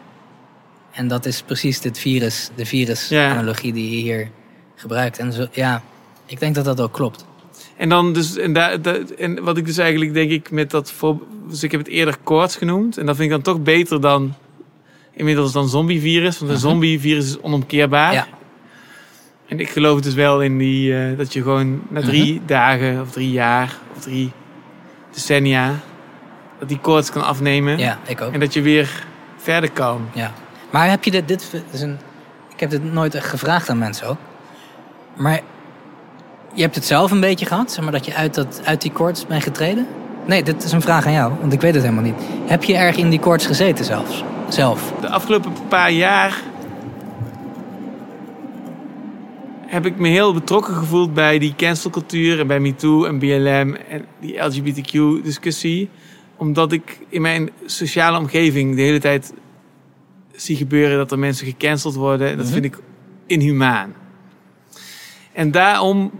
En 0.91 1.07
dat 1.07 1.25
is 1.25 1.41
precies 1.41 1.81
dit 1.81 1.99
virus, 1.99 2.49
de 2.55 2.65
virus-analogie 2.65 3.73
die 3.73 3.89
je 3.91 4.01
hier 4.01 4.29
gebruikt. 4.77 5.19
En 5.19 5.33
zo, 5.33 5.45
ja, 5.51 5.81
ik 6.25 6.39
denk 6.39 6.55
dat 6.55 6.65
dat 6.65 6.81
ook 6.81 6.93
klopt. 6.93 7.25
En 7.77 7.89
dan 7.89 8.13
dus, 8.13 8.37
en, 8.37 8.53
daar, 8.53 8.79
en 9.17 9.43
wat 9.43 9.57
ik 9.57 9.65
dus 9.65 9.77
eigenlijk 9.77 10.13
denk 10.13 10.31
ik 10.31 10.51
met 10.51 10.71
dat 10.71 10.91
voor, 10.91 11.17
dus 11.49 11.63
ik 11.63 11.71
heb 11.71 11.79
het 11.79 11.89
eerder 11.89 12.15
koorts 12.23 12.55
genoemd. 12.55 12.97
En 12.97 13.05
dat 13.05 13.15
vind 13.15 13.27
ik 13.27 13.33
dan 13.43 13.53
toch 13.53 13.63
beter 13.63 14.01
dan 14.01 14.33
inmiddels 15.13 15.51
dan 15.51 15.67
zombievirus. 15.69 16.37
Want 16.39 16.51
een 16.51 16.57
Mhm. 16.57 16.67
zombievirus 16.67 17.25
is 17.25 17.39
onomkeerbaar. 17.41 18.13
Ja. 18.13 18.27
En 19.47 19.59
ik 19.59 19.69
geloof 19.69 20.01
dus 20.01 20.13
wel 20.13 20.41
in 20.41 20.57
die, 20.57 20.97
eh, 20.97 21.17
dat 21.17 21.33
je 21.33 21.41
gewoon 21.41 21.81
na 21.89 22.01
drie 22.01 22.33
Mhm. 22.33 22.45
dagen 22.45 23.01
of 23.01 23.11
drie 23.11 23.31
jaar 23.31 23.77
of 23.95 24.01
drie 24.01 24.31
decennia, 25.13 25.73
dat 26.59 26.67
die 26.69 26.79
koorts 26.79 27.11
kan 27.11 27.23
afnemen. 27.25 27.77
Ja, 27.77 27.99
ik 28.07 28.21
ook. 28.21 28.33
En 28.33 28.39
dat 28.39 28.53
je 28.53 28.61
weer 28.61 29.05
verder 29.37 29.71
kan. 29.71 30.09
Ja. 30.13 30.33
Maar 30.71 30.89
heb 30.89 31.03
je 31.03 31.11
dit, 31.11 31.27
dit 31.27 31.63
is 31.71 31.81
een, 31.81 31.97
ik 32.53 32.59
heb 32.59 32.69
dit 32.69 32.93
nooit 32.93 33.15
echt 33.15 33.25
gevraagd 33.27 33.69
aan 33.69 33.77
mensen 33.77 34.07
ook. 34.07 34.17
Maar 35.17 35.41
je 36.53 36.61
hebt 36.61 36.75
het 36.75 36.85
zelf 36.85 37.11
een 37.11 37.19
beetje 37.19 37.45
gehad, 37.45 37.71
zeg 37.71 37.83
maar 37.83 37.93
dat 37.93 38.05
je 38.05 38.15
uit, 38.15 38.33
dat, 38.33 38.61
uit 38.65 38.81
die 38.81 38.91
koorts 38.91 39.25
bent 39.25 39.43
getreden? 39.43 39.87
Nee, 40.25 40.43
dit 40.43 40.63
is 40.63 40.71
een 40.71 40.81
vraag 40.81 41.05
aan 41.05 41.11
jou, 41.13 41.33
want 41.39 41.53
ik 41.53 41.61
weet 41.61 41.73
het 41.73 41.83
helemaal 41.83 42.03
niet. 42.03 42.21
Heb 42.45 42.63
je 42.63 42.75
erg 42.75 42.95
in 42.97 43.09
die 43.09 43.19
koorts 43.19 43.45
gezeten 43.45 43.85
zelfs? 43.85 44.23
Zelf? 44.49 44.93
De 45.01 45.09
afgelopen 45.09 45.51
paar 45.67 45.91
jaar 45.91 46.41
heb 49.65 49.85
ik 49.85 49.97
me 49.99 50.07
heel 50.07 50.33
betrokken 50.33 50.73
gevoeld 50.73 51.13
bij 51.13 51.39
die 51.39 51.53
cancelcultuur 51.57 52.39
en 52.39 52.47
bij 52.47 52.59
MeToo 52.59 53.05
en 53.05 53.19
BLM 53.19 53.75
en 53.75 54.05
die 54.19 54.37
LGBTQ-discussie. 54.43 55.89
Omdat 56.37 56.71
ik 56.71 56.99
in 57.09 57.21
mijn 57.21 57.49
sociale 57.65 58.17
omgeving 58.17 58.75
de 58.75 58.81
hele 58.81 58.99
tijd 58.99 59.33
zie 60.35 60.55
gebeuren 60.55 60.97
dat 60.97 61.11
er 61.11 61.19
mensen 61.19 61.45
gecanceld 61.47 61.95
worden. 61.95 62.29
En 62.29 62.35
dat 62.37 62.45
Mhm. 62.45 62.53
vind 62.53 62.65
ik 62.65 62.77
inhumaan. 63.25 63.93
En 65.37 65.51
daarom 65.51 66.11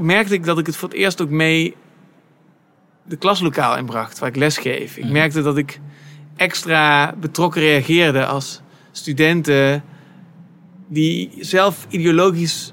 merkte 0.00 0.34
ik 0.34 0.44
dat 0.44 0.58
ik 0.58 0.66
het 0.66 0.76
voor 0.76 0.88
het 0.88 0.98
eerst 0.98 1.22
ook 1.22 1.30
mee 1.30 1.74
de 3.04 3.16
klaslokaal 3.16 3.76
inbracht, 3.76 4.18
waar 4.18 4.28
ik 4.28 4.36
lesgeef. 4.36 4.96
Ik 4.96 5.08
merkte 5.08 5.42
dat 5.42 5.56
ik 5.56 5.80
extra 6.36 7.14
betrokken 7.20 7.60
reageerde 7.60 8.26
als 8.26 8.60
studenten 8.92 9.84
die 10.88 11.30
zelf 11.40 11.86
ideologisch, 11.88 12.72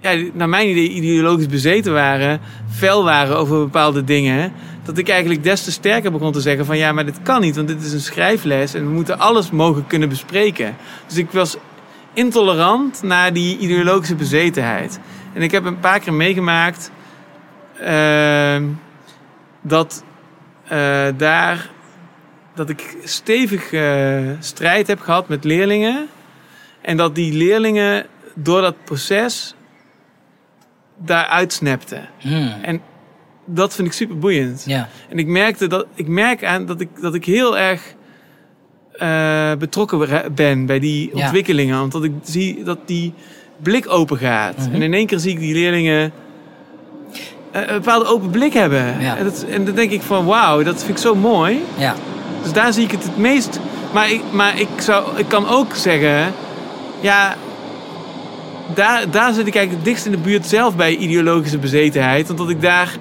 ja, 0.00 0.30
naar 0.32 0.48
mijn 0.48 0.68
idee 0.68 0.88
ideologisch 0.88 1.46
bezeten 1.46 1.92
waren, 1.92 2.40
fel 2.70 3.04
waren 3.04 3.36
over 3.36 3.58
bepaalde 3.58 4.04
dingen, 4.04 4.52
dat 4.82 4.98
ik 4.98 5.08
eigenlijk 5.08 5.42
des 5.42 5.64
te 5.64 5.72
sterker 5.72 6.12
begon 6.12 6.32
te 6.32 6.40
zeggen 6.40 6.66
van 6.66 6.78
ja, 6.78 6.92
maar 6.92 7.04
dit 7.04 7.22
kan 7.22 7.40
niet, 7.40 7.56
want 7.56 7.68
dit 7.68 7.82
is 7.82 7.92
een 7.92 8.00
schrijfles 8.00 8.74
en 8.74 8.86
we 8.86 8.92
moeten 8.92 9.18
alles 9.18 9.50
mogen 9.50 9.86
kunnen 9.86 10.08
bespreken. 10.08 10.76
Dus 11.06 11.16
ik 11.16 11.30
was 11.30 11.56
intolerant 12.16 13.02
naar 13.02 13.32
die 13.32 13.58
ideologische 13.58 14.14
bezetenheid. 14.14 15.00
En 15.32 15.42
ik 15.42 15.50
heb 15.50 15.64
een 15.64 15.80
paar 15.80 16.00
keer 16.00 16.12
meegemaakt 16.12 16.90
ehm, 17.80 18.64
dat 19.62 20.04
eh, 20.68 21.06
daar 21.16 21.70
dat 22.54 22.68
ik 22.68 22.96
stevig 23.04 23.72
eh, 23.72 24.30
strijd 24.38 24.86
heb 24.86 25.00
gehad 25.00 25.28
met 25.28 25.44
leerlingen. 25.44 26.06
En 26.80 26.96
dat 26.96 27.14
die 27.14 27.32
leerlingen 27.32 28.06
door 28.34 28.60
dat 28.60 28.84
proces 28.84 29.54
daaruit 30.96 31.52
snapten. 31.52 32.08
En 32.62 32.80
dat 33.44 33.74
vind 33.74 33.88
ik 33.88 33.94
super 33.94 34.18
boeiend. 34.18 34.64
Ja. 34.66 34.88
En 35.08 35.18
ik 35.18 35.26
merkte 35.26 35.66
dat 35.66 35.86
ik 35.94 36.08
merk 36.08 36.44
aan 36.44 36.66
dat 36.66 36.80
ik, 36.80 36.88
dat 37.00 37.14
ik 37.14 37.24
heel 37.24 37.58
erg 37.58 37.94
eh, 38.98 39.52
betrokken 39.58 40.22
ben 40.34 40.66
bij 40.66 40.78
die 40.78 41.10
Ja. 41.14 41.22
ontwikkelingen. 41.22 41.82
Omdat 41.82 42.04
ik 42.04 42.12
zie 42.22 42.62
dat 42.64 42.78
die 42.84 43.12
blik 43.62 43.88
open 43.88 44.18
gaat. 44.18 44.56
Mhm. 44.56 44.74
En 44.74 44.82
in 44.82 44.94
één 44.94 45.06
keer 45.06 45.18
zie 45.18 45.32
ik 45.32 45.38
die 45.38 45.54
leerlingen 45.54 46.12
eh, 47.50 47.62
een 47.66 47.74
bepaalde 47.74 48.06
open 48.06 48.30
blik 48.30 48.52
hebben. 48.52 49.00
Ja. 49.00 49.16
En, 49.16 49.24
dat, 49.24 49.44
en 49.50 49.64
dan 49.64 49.74
denk 49.74 49.90
ik 49.90 50.02
van 50.02 50.24
wauw, 50.24 50.62
dat 50.62 50.78
vind 50.84 50.96
ik 50.96 51.02
zo 51.04 51.14
mooi. 51.14 51.60
Ja. 51.78 51.94
Dus 52.42 52.52
daar 52.52 52.72
zie 52.72 52.84
ik 52.84 52.90
het 52.90 53.02
het 53.02 53.16
meest. 53.16 53.60
Maar 53.92 54.10
ik, 54.10 54.20
maar 54.30 54.60
ik, 54.60 54.68
zou, 54.76 55.18
ik 55.18 55.28
kan 55.28 55.48
ook 55.48 55.74
zeggen, 55.74 56.32
ja, 57.00 57.36
daar, 58.74 59.10
daar 59.10 59.32
zit 59.32 59.46
ik 59.46 59.54
eigenlijk 59.54 59.72
het 59.72 59.84
dichtst 59.84 60.06
in 60.06 60.12
de 60.12 60.18
buurt 60.18 60.46
zelf 60.46 60.76
bij 60.76 60.96
ideologische 60.96 61.58
bezetenheid. 61.58 62.30
Omdat 62.30 62.50
ik 62.50 62.60
daar 62.60 62.96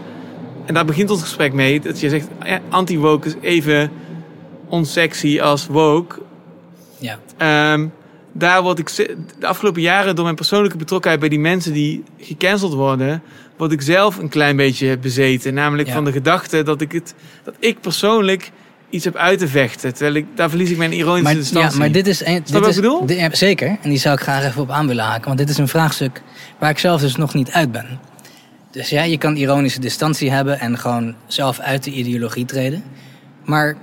en 0.66 0.74
daar 0.74 0.86
begint 0.86 1.10
ons 1.10 1.22
gesprek 1.22 1.54
mee, 1.54 1.80
dat 1.80 2.00
je 2.00 2.10
zegt 2.10 2.28
anti-woke 2.70 3.28
is 3.28 3.36
even 3.42 3.92
onsexy 4.70 5.40
als 5.42 5.68
woke. 5.68 6.22
Ja. 6.98 7.20
Ehm, 7.38 7.88
daar 8.32 8.62
word 8.62 8.80
ik 8.80 8.96
de 9.40 9.48
afgelopen 9.48 9.82
jaren 9.82 10.16
door 10.16 10.24
mijn 10.24 10.36
persoonlijke 10.36 10.78
betrokkenheid 10.78 11.20
bij 11.20 11.30
die 11.30 11.40
mensen 11.40 11.74
die 11.74 12.04
gecanceld 12.20 12.74
worden, 12.74 13.22
word 13.58 13.72
ik 13.72 13.82
zelf 13.82 14.18
een 14.18 14.30
klein 14.30 14.56
beetje 14.56 14.98
bezeten. 14.98 15.54
Namelijk 15.54 15.88
Ja. 15.88 15.94
van 15.94 16.06
de 16.06 16.12
gedachte 16.12 16.64
dat 16.64 16.82
ik 16.82 16.92
het, 16.92 17.14
dat 17.44 17.54
ik 17.60 17.80
persoonlijk 17.82 18.52
iets 18.90 19.06
heb 19.06 19.16
uit 19.16 19.40
te 19.40 19.48
vechten. 19.48 19.94
Terwijl 19.94 20.16
ik, 20.16 20.26
daar 20.36 20.50
verlies 20.50 20.70
ik 20.70 20.78
mijn 20.78 20.94
ironische 20.94 21.24
Maar, 21.24 21.36
distantie. 21.36 21.72
ja, 21.72 21.78
maar 21.78 21.92
dit 21.92 22.08
is... 22.08 22.20
Een, 22.20 22.26
Snap 22.26 22.46
dit 22.46 22.54
wat 22.60 22.68
is 22.70 22.76
ik 22.76 22.82
bedoel? 22.82 23.10
ja, 23.12 23.36
zeker. 23.36 23.78
En 23.82 23.90
die 23.90 23.98
zou 24.00 24.16
ik 24.16 24.22
graag 24.22 24.44
even 24.46 24.62
op 24.62 24.70
aan 24.70 24.88
willen 24.88 25.04
haken. 25.04 25.26
Want 25.26 25.38
dit 25.38 25.50
is 25.50 25.58
een 25.58 25.68
vraagstuk 25.68 26.22
waar 26.60 26.70
ik 26.70 26.80
zelf 26.80 27.02
dus 27.02 27.16
nog 27.16 27.34
niet 27.34 27.52
uit 27.52 27.72
ben. 27.72 28.00
Dus 28.72 28.90
ja, 28.90 29.04
je 29.04 29.18
kan 29.18 29.36
ironische 29.36 29.80
distantie 29.80 30.32
hebben 30.32 30.60
en 30.60 30.78
gewoon 30.78 31.16
zelf 31.28 31.60
uit 31.60 31.84
de 31.84 31.92
ideologie 31.92 32.46
treden. 32.46 32.84
Maar 33.46 33.76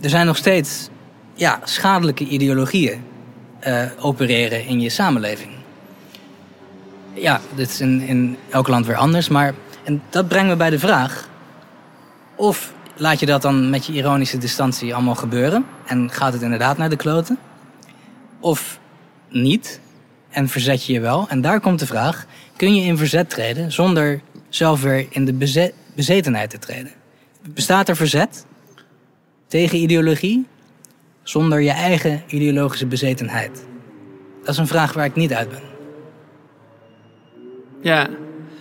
er 0.00 0.08
zijn 0.10 0.26
nog 0.26 0.36
steeds 0.36 0.88
ja, 1.34 1.60
schadelijke 1.64 2.24
ideologieën 2.24 3.04
eh, 3.58 3.84
opereren 3.98 4.66
in 4.66 4.80
je 4.80 4.88
samenleving. 4.88 5.50
Ja, 7.14 7.40
dit 7.54 7.68
is 7.68 7.80
in, 7.80 8.00
in 8.00 8.36
elk 8.50 8.68
land 8.68 8.86
weer 8.86 8.96
anders. 8.96 9.28
Maar 9.28 9.54
en 9.84 10.02
dat 10.10 10.28
brengt 10.28 10.48
me 10.48 10.56
bij 10.56 10.70
de 10.70 10.78
vraag: 10.78 11.28
of 12.34 12.72
laat 12.94 13.20
je 13.20 13.26
dat 13.26 13.42
dan 13.42 13.70
met 13.70 13.86
je 13.86 13.92
ironische 13.92 14.38
distantie 14.38 14.94
allemaal 14.94 15.14
gebeuren 15.14 15.64
en 15.86 16.10
gaat 16.10 16.32
het 16.32 16.42
inderdaad 16.42 16.78
naar 16.78 16.90
de 16.90 16.96
kloten? 16.96 17.38
Of 18.40 18.78
niet 19.28 19.80
en 20.30 20.48
verzet 20.48 20.84
je 20.84 20.92
je 20.92 21.00
wel? 21.00 21.26
En 21.28 21.40
daar 21.40 21.60
komt 21.60 21.78
de 21.78 21.86
vraag: 21.86 22.26
kun 22.56 22.74
je 22.74 22.82
in 22.82 22.96
verzet 22.96 23.30
treden 23.30 23.72
zonder 23.72 24.20
zelf 24.48 24.82
weer 24.82 25.06
in 25.10 25.24
de 25.24 25.32
beze- 25.32 25.72
bezetenheid 25.94 26.50
te 26.50 26.58
treden? 26.58 26.92
Bestaat 27.48 27.88
er 27.88 27.96
verzet 27.96 28.45
tegen 29.46 29.78
ideologie 29.78 30.46
zonder 31.22 31.60
je 31.60 31.70
eigen 31.70 32.22
ideologische 32.26 32.86
bezetenheid? 32.86 33.66
Dat 34.40 34.48
is 34.48 34.60
een 34.60 34.66
vraag 34.66 34.92
waar 34.92 35.04
ik 35.04 35.14
niet 35.14 35.32
uit 35.32 35.48
ben. 35.48 35.62
Ja, 37.80 38.08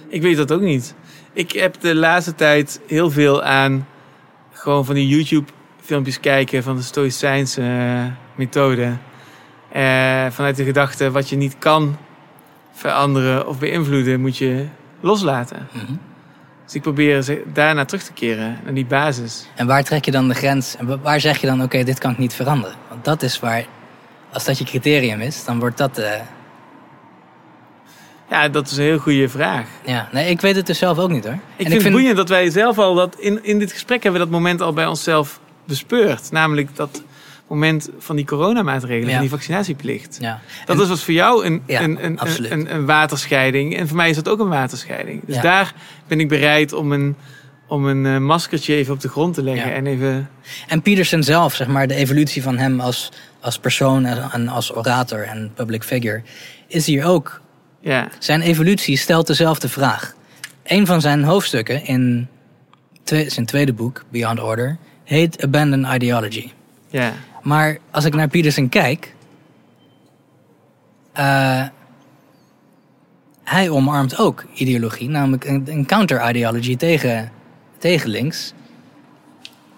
ik 0.08 0.22
weet 0.22 0.38
dat 0.38 0.52
ook 0.52 0.62
niet. 0.62 0.96
Ik 1.34 1.52
heb 1.52 1.82
de 1.82 1.96
laatste 1.96 2.36
tijd 2.36 2.82
heel 2.88 3.12
veel 3.12 3.44
aan 3.44 3.88
gewoon 4.52 4.86
van 4.86 4.96
die 4.96 5.08
YouTube-filmpjes 5.08 6.20
kijken 6.20 6.64
van 6.64 6.76
de 6.76 6.82
Stoïcijnse 6.82 7.62
eh, 7.62 8.06
methode. 8.36 8.98
Eh, 9.72 10.26
vanuit 10.30 10.56
de 10.56 10.64
gedachte 10.64 11.12
wat 11.12 11.30
je 11.30 11.36
niet 11.36 11.58
kan 11.58 11.98
veranderen 12.72 13.48
of 13.48 13.60
beïnvloeden, 13.60 14.22
moet 14.22 14.38
je 14.38 14.66
loslaten. 15.00 15.68
Dus 16.66 16.76
ik 16.76 16.82
probeer 16.82 17.44
daarna 17.54 17.86
terug 17.86 18.04
te 18.04 18.14
keren, 18.14 18.60
naar 18.64 18.74
die 18.74 18.86
basis. 18.86 19.48
En 19.56 19.68
waar 19.68 19.84
trek 19.84 20.06
je 20.06 20.12
dan 20.12 20.28
de 20.28 20.34
grens? 20.34 20.76
En 20.78 20.86
wa- 20.86 21.00
waar 21.00 21.20
zeg 21.20 21.42
je 21.42 21.48
dan, 21.48 21.64
oké, 21.64 21.84
dit 21.84 22.00
kan 22.00 22.12
ik 22.12 22.18
niet 22.18 22.34
veranderen? 22.34 22.76
Want 22.90 23.06
dat 23.06 23.22
is 23.24 23.40
waar, 23.40 23.66
als 24.34 24.46
dat 24.46 24.58
je 24.58 24.64
criterium 24.66 25.22
is, 25.22 25.46
dan 25.46 25.60
wordt 25.60 25.78
dat... 25.78 25.98
eh, 25.98 26.12
Ja, 28.30 28.50
dat 28.50 28.68
is 28.72 28.78
een 28.78 28.84
heel 28.84 28.98
goede 28.98 29.30
vraag. 29.30 29.68
ja, 29.86 30.10
nee, 30.12 30.30
ik 30.30 30.42
weet 30.42 30.56
het 30.56 30.66
dus 30.68 30.78
zelf 30.78 30.98
ook 30.98 31.10
niet 31.10 31.24
hoor. 31.26 31.38
Ik 31.56 31.68
vind 31.68 31.84
het 31.84 31.92
boeiend 31.92 32.18
dat 32.18 32.30
wij 32.30 32.50
zelf 32.50 32.78
al 32.78 32.96
dat 32.96 33.16
in, 33.20 33.44
in 33.44 33.60
dit 33.60 33.72
gesprek 33.72 34.04
hebben 34.04 34.22
we 34.22 34.28
dat 34.28 34.36
moment 34.36 34.62
al 34.62 34.74
bij 34.74 34.86
onszelf 34.86 35.40
bespeurd. 35.66 36.32
Namelijk 36.32 36.76
dat 36.76 37.04
moment 37.48 37.90
van 37.98 38.16
die 38.16 38.26
coronamaatregelen, 38.26 39.12
van 39.12 39.22
die 39.22 39.30
vaccinatieplicht. 39.30 40.18
Ja. 40.22 40.42
Dat 40.66 40.80
is 40.80 40.88
wat 40.88 41.02
voor 41.02 41.14
jou 41.14 41.46
een, 41.46 41.64
een, 41.66 42.06
een, 42.06 42.20
een, 42.52 42.76
een 42.76 42.86
waterscheiding. 42.86 43.78
En 43.78 43.88
voor 43.88 43.98
mij 43.98 44.10
is 44.10 44.16
dat 44.16 44.30
ook 44.30 44.40
een 44.40 44.48
waterscheiding. 44.48 45.22
Dus 45.26 45.42
daar 45.42 45.74
ben 46.08 46.20
ik 46.20 46.28
bereid 46.28 46.74
om 46.74 46.92
een, 46.92 47.16
om 47.68 47.88
een 47.88 48.06
eh, 48.06 48.18
maskertje 48.18 48.76
even 48.76 48.94
op 48.94 49.00
de 49.00 49.10
grond 49.10 49.34
te 49.34 49.44
leggen. 49.44 49.70
Ja. 49.70 49.76
En 49.76 49.86
even... 49.88 50.30
En 50.68 50.82
Peterson 50.82 51.24
zelf, 51.24 51.56
zeg 51.56 51.68
maar, 51.68 51.88
de 51.88 51.96
evolutie 51.96 52.42
van 52.44 52.58
hem 52.58 52.80
als, 52.80 53.12
als 53.40 53.60
persoon 53.60 54.06
en, 54.06 54.32
en 54.32 54.48
als 54.48 54.76
orator 54.76 55.24
en 55.24 55.52
public 55.56 55.84
figure, 55.84 56.22
is 56.68 56.86
hier 56.86 57.06
ook. 57.06 57.42
Ja. 57.80 58.08
Zijn 58.20 58.42
evolutie 58.42 58.98
stelt 58.98 59.28
dezelfde 59.28 59.70
vraag. 59.70 60.14
Een 60.64 60.86
van 60.86 61.02
zijn 61.02 61.24
hoofdstukken 61.24 61.86
in 61.86 62.28
twee- 63.04 63.30
zijn 63.30 63.46
tweede 63.46 63.74
boek, 63.74 64.04
Beyond 64.10 64.40
Order, 64.40 64.78
heet 65.04 65.44
Abandon 65.44 65.94
Ideology. 65.94 66.52
Ja. 66.90 67.14
Maar 67.46 67.78
als 67.92 68.06
ik 68.06 68.16
naar 68.16 68.28
Peterson 68.28 68.70
kijk, 68.70 69.14
eh, 71.14 71.64
hij 73.44 73.70
omarmt 73.70 74.18
ook 74.18 74.46
ideologie, 74.54 75.10
namelijk 75.10 75.46
een, 75.46 75.64
een 75.66 75.86
counter-ideology 75.86 76.76
tegen, 76.78 77.32
tegen 77.78 78.10
links. 78.10 78.54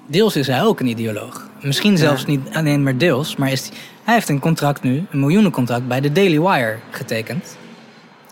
Deels 0.05 0.35
is 0.35 0.47
hij 0.47 0.63
ook 0.63 0.79
een 0.79 0.87
ideoloog. 0.87 1.49
Misschien 1.61 1.97
zelfs 1.97 2.25
niet 2.25 2.41
alleen 2.53 2.83
maar 2.83 2.97
deels, 2.97 3.35
maar 3.35 3.51
is 3.51 3.67
hij, 3.67 3.77
hij 4.03 4.13
heeft 4.13 4.29
een 4.29 4.39
contract 4.39 4.83
nu, 4.83 5.05
een 5.11 5.19
miljoenencontract 5.19 5.87
bij 5.87 6.01
de 6.01 6.11
Daily 6.11 6.39
Wire 6.41 6.77
getekend. 6.91 7.57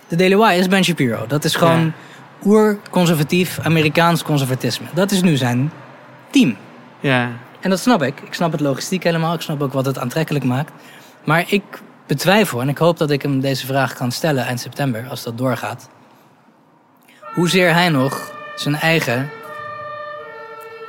De 0.07 0.15
Daily 0.15 0.37
Wire 0.37 0.55
is 0.55 0.67
Ben 0.67 0.83
Shapiro. 0.83 1.27
Dat 1.27 1.43
is 1.43 1.55
gewoon 1.55 1.83
Ja. 1.85 1.91
oer-conservatief 2.45 3.59
Amerikaans 3.63 4.23
conservatisme. 4.23 4.85
Dat 4.93 5.11
is 5.11 5.21
nu 5.21 5.35
zijn 5.35 5.71
team. 6.29 6.55
Ja. 6.99 7.31
En 7.65 7.71
dat 7.71 7.79
snap 7.79 8.01
ik. 8.01 8.21
Ik 8.21 8.33
snap 8.33 8.51
het 8.51 8.61
logistiek 8.61 9.03
helemaal. 9.03 9.33
Ik 9.33 9.41
snap 9.41 9.61
ook 9.61 9.73
wat 9.73 9.85
het 9.85 9.99
aantrekkelijk 9.99 10.45
maakt. 10.45 10.71
Maar 11.23 11.45
ik 11.47 11.63
betwijfel, 12.07 12.61
en 12.61 12.69
ik 12.69 12.77
hoop 12.77 12.97
dat 12.97 13.11
ik 13.11 13.21
hem 13.21 13.39
deze 13.39 13.65
vraag 13.65 13.93
kan 13.93 14.11
stellen 14.11 14.45
eind 14.45 14.59
september, 14.59 15.07
als 15.09 15.23
dat 15.23 15.37
doorgaat. 15.37 15.89
Hoezeer 17.33 17.73
hij 17.73 17.89
nog 17.89 18.33
zijn 18.55 18.75
eigen 18.75 19.29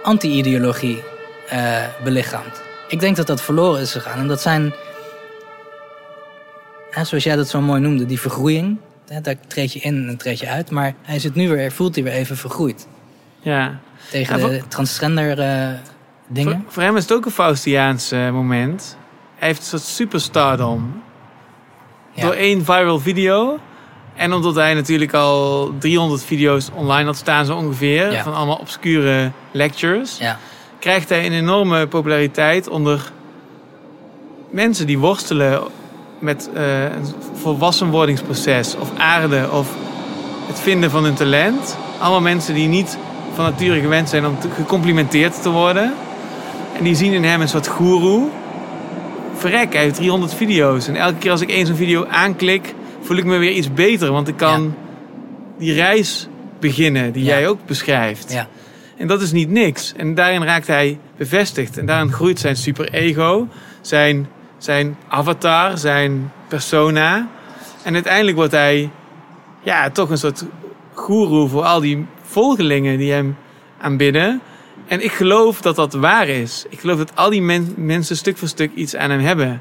anti-ideologie 0.02 1.02
eh, 1.48 1.82
belichaamt. 2.04 2.62
Ik 2.88 3.00
denk 3.00 3.16
dat 3.16 3.26
dat 3.26 3.42
verloren 3.42 3.80
is 3.80 3.92
gegaan. 3.92 4.18
En 4.18 4.26
dat 4.28 4.40
zijn, 4.40 4.74
hè, 6.90 7.04
zoals 7.04 7.24
jij 7.24 7.36
dat 7.36 7.48
zo 7.48 7.60
mooi 7.60 7.80
noemde, 7.80 8.06
die 8.06 8.20
vergroeiing. 8.20 8.78
Hè, 9.08 9.20
daar 9.20 9.36
treed 9.46 9.72
je 9.72 9.78
in 9.78 10.08
en 10.08 10.16
treed 10.16 10.38
je 10.38 10.48
uit. 10.48 10.70
Maar 10.70 10.94
hij 11.02 11.18
zit 11.18 11.34
nu 11.34 11.48
weer, 11.48 11.72
voelt 11.72 11.94
hij 11.94 12.04
weer 12.04 12.12
even 12.12 12.36
vergroeid. 12.36 12.86
Ja. 13.40 13.78
Tegen 14.10 14.38
Ja, 14.38 14.48
de 14.48 14.68
transgender 14.68 15.38
eh, 15.40 15.68
dingen. 16.26 16.52
Voor, 16.52 16.72
voor 16.72 16.82
hem 16.82 16.96
is 16.96 17.02
het 17.02 17.12
ook 17.12 17.24
een 17.24 17.30
Faustiaans 17.30 18.10
eh, 18.12 18.30
moment. 18.30 18.96
Hij 19.36 19.48
heeft 19.48 19.60
een 19.60 19.66
soort 19.66 19.82
superstardom. 19.82 21.02
Door 22.14 22.32
één 22.32 22.64
viral 22.64 22.98
video. 22.98 23.58
En 24.14 24.32
omdat 24.32 24.54
hij 24.54 24.74
natuurlijk 24.74 25.12
al 25.14 25.72
300 25.78 26.24
video's 26.24 26.70
online 26.74 27.04
had 27.04 27.16
staan, 27.16 27.44
zo 27.44 27.56
ongeveer. 27.56 28.12
Ja. 28.12 28.22
Van 28.22 28.34
allemaal 28.34 28.56
obscure 28.56 29.30
lectures. 29.50 30.18
Ja. 30.18 30.38
Krijgt 30.78 31.08
hij 31.08 31.26
een 31.26 31.32
enorme 31.32 31.86
populariteit 31.86 32.68
onder 32.68 33.12
mensen 34.50 34.86
die 34.86 34.98
worstelen 34.98 35.62
met 36.18 36.50
eh, 36.54 36.82
een 36.84 37.14
volwassenwordingsproces. 37.34 38.76
Of 38.76 38.90
aarde. 38.98 39.50
Of 39.50 39.74
het 40.46 40.60
vinden 40.60 40.90
van 40.90 41.04
hun 41.04 41.14
talent. 41.14 41.76
Allemaal 41.98 42.20
mensen 42.20 42.54
die 42.54 42.68
niet 42.68 42.98
van 43.34 43.44
nature 43.44 43.80
gewend 43.80 44.08
zijn 44.08 44.26
om 44.26 44.38
te- 44.40 44.50
gecomplimenteerd 44.50 45.42
te 45.42 45.50
worden. 45.50 45.94
En 46.76 46.84
die 46.84 46.94
zien 46.94 47.12
in 47.12 47.24
hem 47.24 47.40
een 47.40 47.48
soort 47.48 47.66
goeroe. 47.66 48.28
Verrek, 49.34 49.72
hij 49.72 49.82
heeft 49.82 49.94
300 49.94 50.34
video's. 50.34 50.88
En 50.88 50.96
elke 50.96 51.18
keer 51.18 51.30
als 51.30 51.40
ik 51.40 51.50
één 51.50 51.66
zo'n 51.66 51.76
video 51.76 52.06
aanklik, 52.06 52.74
voel 53.00 53.16
ik 53.16 53.24
me 53.24 53.36
weer 53.36 53.52
iets 53.52 53.72
beter. 53.72 54.12
Want 54.12 54.28
ik 54.28 54.36
kan 54.36 54.74
die 55.58 55.74
reis 55.74 56.28
beginnen 56.60 57.12
die 57.12 57.24
jij 57.24 57.48
ook 57.48 57.66
beschrijft. 57.66 58.32
Ja. 58.32 58.48
En 58.96 59.06
dat 59.06 59.22
is 59.22 59.32
niet 59.32 59.50
niks. 59.50 59.92
En 59.96 60.14
daarin 60.14 60.44
raakt 60.44 60.66
hij 60.66 60.98
bevestigd. 61.16 61.78
En 61.78 61.86
daarin 61.86 62.12
groeit 62.12 62.38
zijn 62.38 62.56
superego, 62.56 63.48
zijn, 63.80 64.28
zijn 64.58 64.96
avatar, 65.08 65.78
zijn 65.78 66.32
persona. 66.48 67.28
En 67.82 67.94
uiteindelijk 67.94 68.36
wordt 68.36 68.52
hij 68.52 68.90
ja, 69.62 69.90
toch 69.90 70.10
een 70.10 70.18
soort 70.18 70.44
goeroe 70.92 71.48
voor 71.48 71.62
al 71.62 71.80
die 71.80 72.06
volgelingen 72.22 72.98
die 72.98 73.12
hem 73.12 73.36
aanbidden. 73.80 74.40
En 74.88 75.04
ik 75.04 75.12
geloof 75.12 75.60
dat 75.60 75.76
dat 75.76 75.92
waar 75.92 76.28
is. 76.28 76.64
Ik 76.68 76.80
geloof 76.80 76.98
dat 76.98 77.12
al 77.14 77.30
die 77.30 77.42
men- 77.42 77.74
mensen 77.76 78.16
stuk 78.16 78.36
voor 78.38 78.48
stuk 78.48 78.70
iets 78.74 78.96
aan 78.96 79.10
hem 79.10 79.20
hebben. 79.20 79.60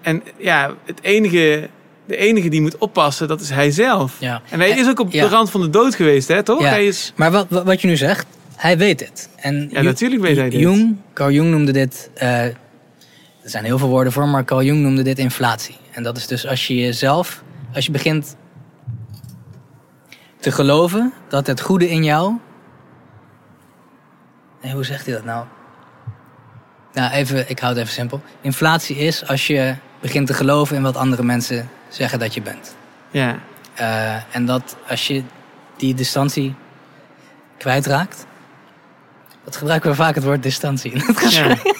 En 0.00 0.22
ja, 0.36 0.74
het 0.84 1.02
enige, 1.02 1.68
de 2.06 2.16
enige 2.16 2.48
die 2.48 2.60
moet 2.60 2.78
oppassen, 2.78 3.28
dat 3.28 3.40
is 3.40 3.50
hij 3.50 3.70
zelf. 3.70 4.16
Ja. 4.18 4.42
En 4.50 4.60
hij 4.60 4.70
is 4.70 4.88
ook 4.88 5.00
op 5.00 5.12
ja. 5.12 5.22
de 5.24 5.28
rand 5.34 5.50
van 5.50 5.60
de 5.60 5.70
dood 5.70 5.94
geweest, 5.94 6.28
hè, 6.28 6.42
toch? 6.42 6.60
Ja, 6.60 6.68
Hij 6.68 6.86
is... 6.86 7.12
Maar 7.16 7.30
wat, 7.30 7.46
wat 7.48 7.64
wat 7.64 7.80
je 7.80 7.86
nu 7.86 7.96
zegt, 7.96 8.26
hij 8.56 8.78
weet 8.78 9.00
het. 9.00 9.28
En 9.36 9.68
Ja, 9.72 9.82
natuurlijk 9.82 10.22
weet 10.22 10.36
hij 10.36 10.50
dit. 10.50 10.60
Jung, 10.60 10.96
Carl 11.14 11.30
Jung 11.30 11.50
noemde 11.50 11.72
dit, 11.72 12.10
eh, 12.14 12.44
er 12.44 12.54
zijn 13.44 13.64
heel 13.64 13.78
veel 13.78 13.88
woorden 13.88 14.12
voor, 14.12 14.28
maar 14.28 14.44
Carl 14.44 14.62
Jung 14.62 14.80
noemde 14.82 15.02
dit 15.02 15.18
inflatie. 15.18 15.76
En 15.90 16.02
dat 16.02 16.16
is 16.16 16.26
dus 16.26 16.46
als 16.46 16.66
je 16.66 16.74
jezelf, 16.74 17.42
als 17.74 17.86
je 17.86 17.92
begint 17.92 18.36
te 20.40 20.50
geloven 20.52 21.12
dat 21.28 21.46
het 21.46 21.60
goede 21.60 21.88
in 21.90 22.04
jou. 22.04 22.32
Nee, 24.62 24.72
hoe 24.72 24.84
zegt 24.84 25.06
hij 25.06 25.14
dat 25.14 25.24
nou? 25.24 25.44
Nou, 26.92 27.12
even, 27.12 27.50
ik 27.50 27.58
hou 27.58 27.72
het 27.72 27.82
even 27.82 27.94
simpel. 27.94 28.22
Inflatie 28.40 28.96
is 28.96 29.26
als 29.26 29.46
je 29.46 29.74
begint 30.00 30.26
te 30.26 30.34
geloven 30.34 30.76
in 30.76 30.82
wat 30.82 30.96
andere 30.96 31.22
mensen 31.22 31.70
zeggen 31.88 32.18
dat 32.18 32.34
je 32.34 32.42
bent. 32.42 32.74
Ja. 33.10 33.38
Eh, 33.74 34.34
en 34.34 34.46
dat 34.46 34.76
als 34.88 35.06
je 35.06 35.22
die 35.76 35.94
distantie 35.94 36.54
kwijtraakt, 37.58 38.26
Wat 39.44 39.56
gebruiken 39.56 39.90
we 39.90 39.96
vaak 39.96 40.14
het 40.14 40.24
woord 40.24 40.42
distantie 40.42 40.92
in 40.92 41.00
het 41.00 41.18
gesprek? 41.18 41.60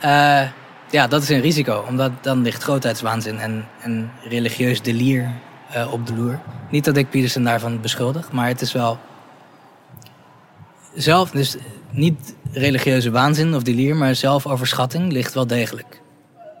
Eh, 0.00 0.42
ja, 0.90 1.06
dat 1.06 1.22
is 1.22 1.28
een 1.28 1.40
risico. 1.40 1.84
Omdat 1.88 2.10
dan 2.20 2.42
ligt 2.42 2.62
grootheidswaanzin 2.62 3.38
en, 3.38 3.66
en 3.80 4.10
religieus 4.28 4.82
delier 4.82 5.30
eh, 5.70 5.92
op 5.92 6.06
de 6.06 6.14
loer. 6.14 6.40
Niet 6.70 6.84
dat 6.84 6.96
ik 6.96 7.10
Peterson 7.10 7.44
daarvan 7.44 7.80
beschuldig, 7.80 8.32
maar 8.32 8.48
het 8.48 8.60
is 8.60 8.72
wel... 8.72 8.98
Zelf, 10.94 11.30
dus 11.30 11.56
niet 11.90 12.34
religieuze 12.52 13.10
waanzin 13.10 13.54
of 13.54 13.62
delier, 13.62 13.96
maar 13.96 14.14
zelfoverschatting 14.14 15.12
ligt 15.12 15.34
wel 15.34 15.46
degelijk. 15.46 16.00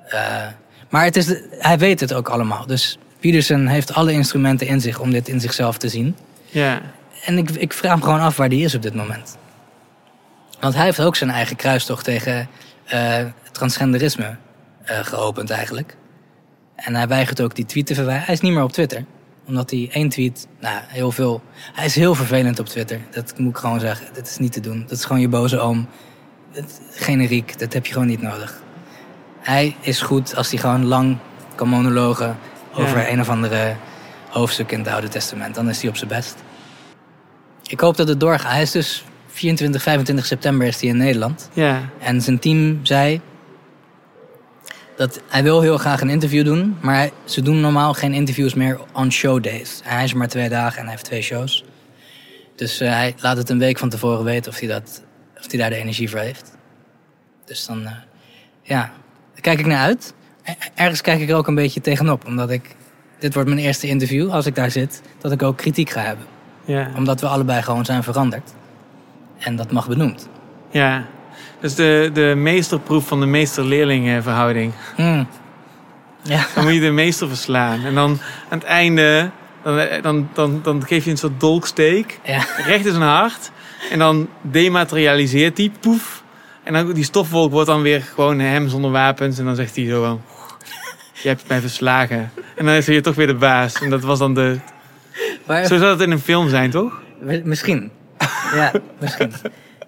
Eh, 0.08 0.46
maar 0.88 1.04
het 1.04 1.16
is 1.16 1.26
de- 1.26 1.56
hij 1.58 1.78
weet 1.78 2.00
het 2.00 2.12
ook 2.14 2.28
allemaal. 2.28 2.66
Dus 2.66 2.98
Peterson 3.20 3.66
heeft 3.66 3.94
alle 3.94 4.12
instrumenten 4.12 4.66
in 4.66 4.80
zich 4.80 4.98
om 5.00 5.10
dit 5.10 5.28
in 5.28 5.40
zichzelf 5.40 5.78
te 5.78 5.88
zien. 5.88 6.16
Ja. 6.46 6.80
En 7.24 7.38
ik, 7.38 7.50
ik 7.50 7.72
vraag 7.72 7.96
me 7.96 8.02
gewoon 8.02 8.20
af 8.20 8.36
waar 8.36 8.48
die 8.48 8.64
is 8.64 8.74
op 8.74 8.82
dit 8.82 8.94
moment. 8.94 9.36
Want 10.60 10.74
hij 10.74 10.84
heeft 10.84 11.00
ook 11.00 11.16
zijn 11.16 11.30
eigen 11.30 11.56
kruistocht 11.56 12.04
tegen 12.04 12.48
eh, 12.86 13.24
transgenderisme 13.52 14.36
eh, 14.84 14.98
geopend 15.04 15.50
eigenlijk. 15.50 15.96
En 16.76 16.94
hij 16.94 17.08
weigert 17.08 17.40
ook 17.40 17.54
die 17.54 17.66
tweet 17.66 17.86
te 17.86 17.94
verwijderen. 17.94 18.26
Hij 18.26 18.34
is 18.34 18.40
niet 18.40 18.52
meer 18.52 18.62
op 18.62 18.72
Twitter. 18.72 19.04
Omdat 19.50 19.70
hij 19.70 19.88
één 19.92 20.08
tweet, 20.08 20.46
nou 20.60 20.78
heel 20.86 21.12
veel... 21.12 21.42
Hij 21.72 21.84
is 21.84 21.94
heel 21.94 22.14
vervelend 22.14 22.58
op 22.58 22.66
Twitter. 22.66 23.00
Dat 23.10 23.34
moet 23.38 23.50
ik 23.50 23.56
gewoon 23.56 23.80
zeggen. 23.80 24.06
Dat 24.14 24.26
is 24.26 24.38
niet 24.38 24.52
te 24.52 24.60
doen. 24.60 24.84
Dat 24.88 24.98
is 24.98 25.04
gewoon 25.04 25.20
je 25.20 25.28
boze 25.28 25.58
oom. 25.58 25.86
Het, 26.52 26.80
generiek, 26.90 27.58
dat 27.58 27.72
heb 27.72 27.86
je 27.86 27.92
gewoon 27.92 28.08
niet 28.08 28.22
nodig. 28.22 28.62
Hij 29.40 29.76
is 29.80 30.00
goed 30.00 30.36
als 30.36 30.50
hij 30.50 30.58
gewoon 30.58 30.84
lang 30.84 31.16
kan 31.54 31.68
monologen 31.68 32.36
over 32.74 32.98
Ja. 32.98 33.08
een 33.10 33.20
of 33.20 33.28
andere 33.28 33.76
hoofdstuk 34.28 34.70
in 34.72 34.78
het 34.78 34.88
Oude 34.88 35.08
Testament. 35.08 35.54
Dan 35.54 35.68
is 35.68 35.80
hij 35.80 35.90
op 35.90 35.96
zijn 35.96 36.10
best. 36.10 36.34
Ik 37.66 37.80
hoop 37.80 37.96
dat 37.96 38.08
het 38.08 38.20
doorgaat. 38.20 38.52
Hij 38.52 38.62
is 38.62 38.70
dus 38.70 39.04
24, 39.26 39.82
25 39.82 40.26
september 40.26 40.66
is 40.66 40.80
hij 40.80 40.88
in 40.90 40.96
Nederland. 40.96 41.48
Ja. 41.52 41.80
En 41.98 42.22
zijn 42.22 42.38
team 42.38 42.80
zei 42.82 43.20
dat 45.00 45.20
hij 45.28 45.42
wil 45.42 45.60
heel 45.60 45.78
graag 45.78 46.00
een 46.00 46.10
interview 46.10 46.44
doen, 46.44 46.76
maar 46.80 46.94
hij- 46.94 47.12
ze 47.24 47.42
doen 47.42 47.60
normaal 47.60 47.92
geen 47.94 48.12
interviews 48.14 48.54
meer 48.54 48.80
on 48.92 49.10
show 49.12 49.42
days. 49.42 49.80
Hij 49.84 50.04
is 50.04 50.12
maar 50.14 50.28
twee 50.28 50.48
dagen 50.48 50.76
en 50.78 50.82
hij 50.82 50.90
heeft 50.90 51.04
twee 51.04 51.22
shows. 51.22 51.64
Dus 52.56 52.80
eh, 52.80 52.88
hij 52.90 53.14
laat 53.20 53.36
het 53.36 53.48
een 53.50 53.58
week 53.58 53.78
van 53.78 53.88
tevoren 53.88 54.24
weten 54.24 54.52
of 54.52 54.58
hij, 54.58 54.68
dat, 54.68 55.02
of 55.38 55.50
hij 55.50 55.58
daar 55.58 55.70
de 55.70 55.76
energie 55.76 56.10
voor 56.10 56.18
heeft. 56.18 56.56
Dus 57.44 57.66
dan, 57.66 57.84
eh, 57.84 57.92
ja, 58.62 58.78
daar 59.32 59.40
kijk 59.40 59.58
ik 59.58 59.66
naar 59.66 59.78
uit. 59.82 60.14
Er- 60.42 60.56
Ergens 60.74 61.00
kijk 61.00 61.20
ik 61.20 61.28
er 61.30 61.36
ook 61.36 61.46
een 61.46 61.54
beetje 61.54 61.80
tegenop, 61.80 62.26
omdat 62.26 62.50
ik, 62.50 62.76
dit 63.18 63.34
wordt 63.34 63.48
mijn 63.48 63.60
eerste 63.60 63.86
interview, 63.86 64.30
als 64.30 64.46
ik 64.46 64.54
daar 64.54 64.70
zit, 64.70 65.02
dat 65.18 65.32
ik 65.32 65.42
ook 65.42 65.56
kritiek 65.56 65.90
ga 65.90 66.00
hebben. 66.00 66.26
Ja. 66.64 66.90
Omdat 66.96 67.20
we 67.20 67.26
allebei 67.26 67.62
gewoon 67.62 67.84
zijn 67.84 68.02
veranderd. 68.02 68.52
En 69.38 69.56
dat 69.56 69.72
mag 69.72 69.88
benoemd. 69.88 70.28
Ja. 70.70 71.04
Dus 71.60 71.74
de, 71.74 72.10
de 72.12 72.34
meesterproef 72.36 73.06
van 73.06 73.20
de 73.20 73.26
meester-leerling 73.26 74.22
verhouding. 74.22 74.72
Hmm. 74.96 75.26
Ja. 76.22 76.46
Dan 76.54 76.64
moet 76.64 76.72
je 76.72 76.80
de 76.80 76.90
meester 76.90 77.28
verslaan. 77.28 77.84
En 77.84 77.94
dan 77.94 78.10
aan 78.48 78.58
het 78.58 78.64
einde, 78.64 79.30
dan, 79.62 79.78
dan, 80.02 80.28
dan, 80.32 80.60
dan 80.62 80.86
geef 80.86 81.04
je 81.04 81.10
een 81.10 81.16
soort 81.16 81.40
dolksteek. 81.40 82.18
Ja. 82.24 82.44
Recht 82.66 82.84
in 82.86 82.92
zijn 82.92 83.02
hart. 83.02 83.50
En 83.90 83.98
dan 83.98 84.28
dematerialiseert 84.40 85.58
hij, 85.58 85.72
poef. 85.80 86.22
En 86.62 86.72
dan 86.72 86.92
die 86.92 87.04
stofwolk 87.04 87.50
wordt 87.50 87.66
dan 87.68 87.82
weer 87.82 88.02
gewoon 88.02 88.38
hem 88.38 88.68
zonder 88.68 88.90
wapens. 88.90 89.38
En 89.38 89.44
dan 89.44 89.54
zegt 89.56 89.76
hij 89.76 89.86
zo 89.86 90.02
van... 90.04 90.20
Je 91.22 91.28
hebt 91.28 91.48
mij 91.48 91.60
verslagen. 91.60 92.32
En 92.56 92.64
dan 92.64 92.74
is 92.74 92.86
hij 92.86 93.00
toch 93.00 93.14
weer 93.14 93.26
de 93.26 93.34
baas. 93.34 93.74
En 93.74 93.90
dat 93.90 94.02
was 94.02 94.18
dan 94.18 94.34
de... 94.34 94.58
Maar- 95.46 95.66
Zo 95.66 95.78
zou 95.78 95.90
het 95.90 96.00
in 96.00 96.10
een 96.10 96.20
film 96.20 96.48
zijn, 96.48 96.70
toch? 96.70 97.00
Misschien. 97.44 97.90
Ja, 98.54 98.72
misschien. 99.00 99.32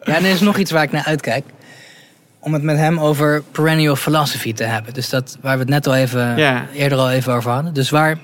Ja, 0.05 0.15
en 0.17 0.25
er 0.25 0.31
is 0.31 0.41
nog 0.41 0.57
iets 0.57 0.71
waar 0.71 0.83
ik 0.83 0.93
naar 0.93 1.05
uitkijk. 1.05 1.45
Om 2.45 2.53
het 2.53 2.63
met 2.63 2.77
hem 2.77 2.99
over 2.99 3.43
perennial 3.53 3.97
philosophy 3.97 4.53
te 4.53 4.65
hebben. 4.65 4.95
Dus 4.95 5.09
dat 5.09 5.39
waar 5.41 5.55
we 5.55 5.61
het 5.61 5.69
net 5.69 5.87
al 5.87 5.95
even, 5.95 6.37
Ja. 6.37 6.67
eerder 6.75 6.99
al 6.99 7.11
even 7.11 7.33
over 7.35 7.51
hadden. 7.51 7.75
Dus 7.75 7.91
waar 7.91 8.19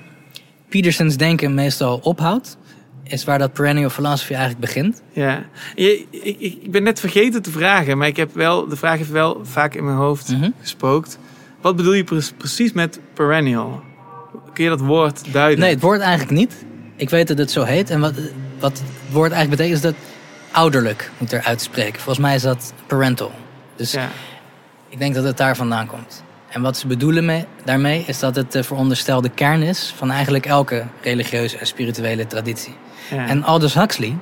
Petersons 0.69 1.17
denken 1.17 1.53
meestal 1.53 1.99
ophoudt, 2.03 2.57
is 3.03 3.23
waar 3.23 3.39
dat 3.39 3.53
perennial 3.53 3.89
philosophy 3.89 4.31
eigenlijk 4.33 4.61
begint. 4.61 5.01
Ja, 5.11 5.43
je, 5.75 6.05
ik, 6.11 6.39
ik 6.39 6.71
ben 6.71 6.83
net 6.83 6.99
vergeten 6.99 7.41
te 7.41 7.51
vragen, 7.51 7.97
maar 7.97 8.07
ik 8.07 8.17
heb 8.17 8.33
wel, 8.33 8.67
de 8.67 8.75
vraag 8.75 8.97
heeft 8.97 9.09
wel 9.11 9.39
vaak 9.43 9.73
in 9.75 9.85
mijn 9.85 9.97
hoofd 9.97 10.29
Mhm. 10.31 10.49
gespookt. 10.61 11.19
Wat 11.61 11.75
bedoel 11.75 11.93
je 11.93 12.03
pre- 12.03 12.33
precies 12.37 12.71
met 12.71 12.99
perennial? 13.13 13.81
Kun 14.53 14.63
je 14.63 14.69
dat 14.69 14.79
woord 14.79 15.33
duiden? 15.33 15.59
Nee, 15.59 15.73
het 15.73 15.81
woord 15.81 15.99
eigenlijk 16.01 16.31
niet. 16.31 16.65
Ik 16.95 17.09
weet 17.09 17.27
dat 17.27 17.37
het 17.37 17.51
zo 17.51 17.63
heet. 17.63 17.89
En 17.89 17.99
wat, 17.99 18.13
wat 18.59 18.71
het 18.71 18.87
woord 19.11 19.31
eigenlijk 19.31 19.61
betekent 19.61 19.75
is 19.85 19.91
dat 19.91 19.95
ouderlijk 20.51 21.11
moet 21.17 21.31
er 21.31 21.43
uitspreken. 21.43 22.01
Volgens 22.01 22.25
mij 22.25 22.35
is 22.35 22.41
dat 22.41 22.73
parental. 22.87 23.31
Dus 23.79 23.95
ik 24.89 24.99
denk 24.99 25.15
dat 25.15 25.23
het 25.23 25.37
daar 25.37 25.55
vandaan 25.55 25.87
komt. 25.87 26.23
En 26.49 26.61
wat 26.61 26.77
ze 26.77 26.87
bedoelen 26.87 27.25
mee, 27.25 27.45
daarmee 27.63 28.03
is 28.07 28.19
dat 28.19 28.35
het 28.35 28.51
de 28.51 28.63
veronderstelde 28.63 29.29
kern 29.29 29.61
is 29.61 29.93
van 29.97 30.11
eigenlijk 30.11 30.45
elke 30.45 30.83
religieuze 31.01 31.57
en 31.57 31.67
spirituele 31.67 32.27
traditie. 32.27 32.75
Ja. 33.09 33.27
En 33.27 33.43
Aldous 33.43 33.73
Huxley, 33.73 34.17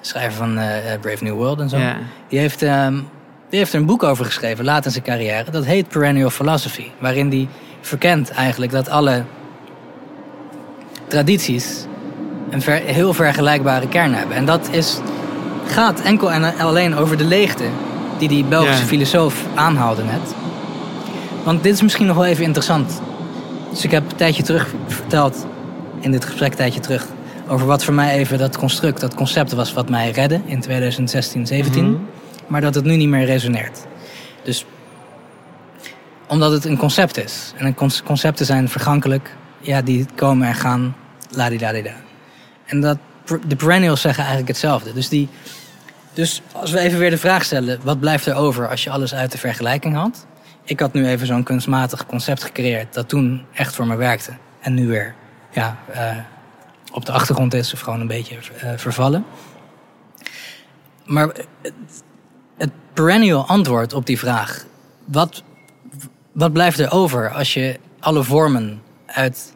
schrijver 0.00 0.32
van 0.32 0.58
eh, 0.58 0.92
eh, 0.92 1.00
Brave 1.00 1.24
New 1.24 1.34
World 1.34 1.60
en 1.60 1.68
zo, 1.68 1.76
Ja. 1.78 1.96
die, 2.28 2.38
heeft, 2.38 2.62
ehm, 2.62 2.94
die 3.50 3.58
heeft 3.58 3.72
er 3.72 3.78
een 3.80 3.86
boek 3.86 4.02
over 4.02 4.24
geschreven, 4.24 4.64
laat 4.64 4.84
in 4.84 4.90
zijn 4.90 5.04
carrière. 5.04 5.50
Dat 5.50 5.64
heet 5.64 5.88
Perennial 5.88 6.30
Philosophy, 6.30 6.86
waarin 6.98 7.28
hij 7.30 7.48
verkent 7.80 8.30
eigenlijk 8.30 8.72
dat 8.72 8.88
alle 8.88 9.24
tradities 11.08 11.84
een 12.50 12.62
ver- 12.62 12.80
heel 12.82 13.12
vergelijkbare 13.14 13.88
kern 13.88 14.14
hebben. 14.14 14.36
En 14.36 14.44
dat 14.44 14.68
is, 14.70 14.98
gaat 15.66 16.00
enkel 16.00 16.32
en 16.32 16.58
alleen 16.58 16.94
over 16.96 17.16
de 17.16 17.24
leegte 17.24 17.64
die 18.28 18.42
die 18.42 18.50
Belgische 18.50 18.80
Ja. 18.82 18.86
filosoof 18.86 19.44
aanhaalde 19.54 20.02
net. 20.04 20.34
Want 21.42 21.62
dit 21.62 21.74
is 21.74 21.82
misschien 21.82 22.06
nog 22.06 22.16
wel 22.16 22.24
even 22.24 22.44
interessant. 22.44 23.00
Dus 23.70 23.84
ik 23.84 23.90
heb 23.90 24.10
een 24.10 24.16
tijdje 24.16 24.42
terug 24.42 24.74
verteld, 24.86 25.46
in 26.00 26.10
dit 26.10 26.24
gesprek 26.24 26.50
een 26.50 26.56
tijdje 26.56 26.80
terug, 26.80 27.06
over 27.48 27.66
wat 27.66 27.84
voor 27.84 27.94
mij 27.94 28.14
even 28.14 28.38
dat 28.38 28.56
construct, 28.56 29.00
dat 29.00 29.14
concept 29.14 29.52
was 29.52 29.72
wat 29.72 29.88
mij 29.88 30.10
redde 30.10 30.40
in 30.44 30.60
2016, 30.60 31.46
17. 31.46 31.90
Mhm. 31.90 32.00
Maar 32.46 32.60
dat 32.60 32.74
het 32.74 32.84
nu 32.84 32.96
niet 32.96 33.08
meer 33.08 33.24
resoneert. 33.24 33.86
Dus 34.42 34.64
omdat 36.28 36.52
het 36.52 36.64
een 36.64 36.76
concept 36.76 37.24
is. 37.24 37.52
En 37.56 37.74
concepten 38.04 38.46
zijn 38.46 38.68
vergankelijk. 38.68 39.36
Ja, 39.60 39.82
die 39.82 40.06
komen 40.14 40.48
en 40.48 40.54
gaan. 40.54 40.96
Ladidadida. 41.30 41.94
En 42.66 42.80
dat, 42.80 42.98
de 43.46 43.56
perennials 43.56 44.00
zeggen 44.00 44.22
eigenlijk 44.22 44.52
hetzelfde. 44.52 44.92
Dus, 44.92 45.08
die, 45.08 45.28
dus 46.14 46.42
als 46.52 46.70
we 46.70 46.78
even 46.78 46.98
weer 46.98 47.10
de 47.10 47.18
vraag 47.18 47.44
stellen... 47.44 47.80
wat 47.82 48.00
blijft 48.00 48.26
er 48.26 48.34
over 48.34 48.68
als 48.68 48.84
je 48.84 48.90
alles 48.90 49.14
uit 49.14 49.32
de 49.32 49.38
vergelijking 49.38 49.94
haalt? 49.94 50.26
Ik 50.64 50.80
had 50.80 50.92
nu 50.92 51.06
even 51.06 51.26
zo'n 51.26 51.42
kunstmatig 51.42 52.06
concept 52.06 52.44
gecreëerd... 52.44 52.94
dat 52.94 53.08
toen 53.08 53.44
echt 53.52 53.74
voor 53.74 53.86
me 53.86 53.96
werkte. 53.96 54.32
En 54.60 54.74
nu 54.74 54.86
weer 54.86 55.14
ja, 55.50 55.76
eh, 55.92 56.16
op 56.92 57.06
de 57.06 57.12
achtergrond 57.12 57.54
is... 57.54 57.72
of 57.72 57.80
gewoon 57.80 58.00
een 58.00 58.06
beetje 58.06 58.36
eh, 58.60 58.70
vervallen. 58.76 59.24
Maar 61.04 61.26
het, 61.26 61.44
het 62.56 62.70
perennial 62.92 63.46
antwoord 63.46 63.92
op 63.92 64.06
die 64.06 64.18
vraag... 64.18 64.64
wat 65.04 65.42
wat 66.34 66.52
blijft 66.52 66.78
er 66.78 66.92
over 66.92 67.30
als 67.30 67.54
je 67.54 67.78
alle 68.00 68.22
vormen 68.22 68.82
uit, 69.06 69.54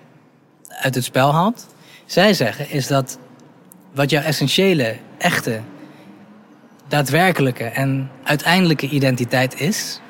uit 0.69 0.95
het 0.95 1.05
spel 1.05 1.33
haalt? 1.33 1.67
Zij 2.07 2.35
zeggen 2.35 2.71
is 2.71 2.87
dat 2.87 3.19
wat 3.95 4.11
jouw 4.11 4.23
essentiële, 4.23 4.97
echte, 5.19 5.61
daadwerkelijke 6.89 7.65
en 7.65 8.11
uiteindelijke 8.23 8.89
identiteit 8.89 9.61
is, 9.61 10.01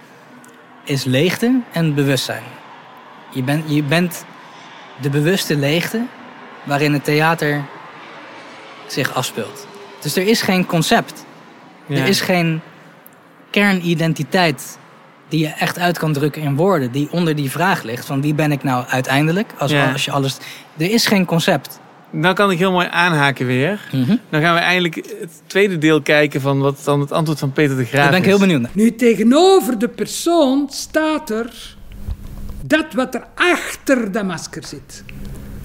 is 0.84 1.04
leegte 1.04 1.60
en 1.72 1.94
bewustzijn. 1.94 2.42
Je, 3.32 3.42
bent 3.42 3.64
je 3.74 3.82
bent 3.82 4.24
de 5.00 5.10
bewuste 5.10 5.56
leegte 5.56 6.02
waarin 6.64 6.92
het 6.92 7.04
theater 7.04 7.64
zich 8.86 9.14
afspeelt. 9.14 9.66
Dus 10.00 10.16
er 10.16 10.26
is 10.26 10.42
geen 10.42 10.66
concept. 10.66 11.24
Ja. 11.86 11.96
Er 11.96 12.06
is 12.06 12.20
geen 12.20 12.60
kernidentiteit 13.50 14.78
die 15.28 15.40
je 15.40 15.48
echt 15.48 15.78
uit 15.78 15.98
kan 15.98 16.12
drukken 16.12 16.42
in 16.42 16.56
woorden, 16.56 16.92
die 16.92 17.08
onder 17.10 17.36
die 17.36 17.50
vraag 17.50 17.82
ligt 17.82 18.06
van 18.06 18.20
wie 18.20 18.34
ben 18.34 18.52
ik 18.52 18.62
nou 18.62 18.84
uiteindelijk 18.86 19.52
als, 19.58 19.70
Ja. 19.70 19.92
als 19.92 20.04
je 20.04 20.10
alles. 20.10 20.36
Er 20.76 20.90
is 20.90 21.06
geen 21.06 21.24
concept. 21.24 21.80
Nou 22.10 22.34
kan 22.34 22.50
ik 22.50 22.58
heel 22.58 22.72
mooi 22.72 22.88
aanhaken 22.90 23.46
weer. 23.46 23.88
Mhm. 23.92 24.16
Dan 24.30 24.40
gaan 24.40 24.54
we 24.54 24.60
eindelijk 24.60 24.94
het 24.94 25.42
tweede 25.46 25.78
deel 25.78 26.02
kijken 26.02 26.40
van 26.40 26.58
wat 26.58 26.80
dan 26.84 27.00
het 27.00 27.12
antwoord 27.12 27.38
van 27.38 27.52
Peter 27.52 27.76
de 27.76 27.84
Graaf 27.84 28.02
Daar 28.02 28.10
ben 28.10 28.20
ik 28.20 28.26
heel 28.26 28.38
benieuwd 28.38 28.60
naar. 28.60 28.70
Nu, 28.74 28.94
tegenover 28.94 29.78
de 29.78 29.88
persoon 29.88 30.66
staat 30.70 31.30
er 31.30 31.76
dat 32.62 32.92
wat 32.92 33.14
er 33.14 33.26
achter 33.34 34.12
dat 34.12 34.24
masker 34.24 34.64
zit. 34.64 35.04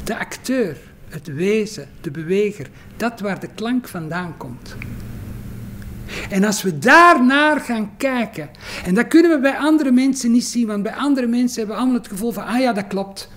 De 0.04 0.18
acteur, 0.18 0.78
het 1.10 1.28
wezen, 1.28 1.88
de 2.02 2.12
beweger. 2.12 2.68
Dat 2.98 3.20
waar 3.20 3.40
de 3.40 3.50
klank 3.56 3.88
vandaan 3.88 4.38
komt. 4.38 4.76
En 6.30 6.44
als 6.44 6.62
we 6.62 6.80
daarnaar 6.80 7.60
gaan 7.60 7.92
kijken, 7.98 8.50
en 8.86 8.94
dat 8.94 9.08
kunnen 9.08 9.32
we 9.32 9.40
bij 9.40 9.58
andere 9.58 9.92
mensen 9.92 10.32
niet 10.32 10.44
zien, 10.44 10.68
want 10.68 10.84
bij 10.84 10.94
andere 10.94 11.28
mensen 11.28 11.58
hebben 11.58 11.76
we 11.76 11.82
allemaal 11.82 12.02
het 12.02 12.12
gevoel 12.12 12.32
van, 12.32 12.46
ah 12.46 12.60
ja, 12.60 12.74
dat 12.74 12.88
klopt. 12.88 13.30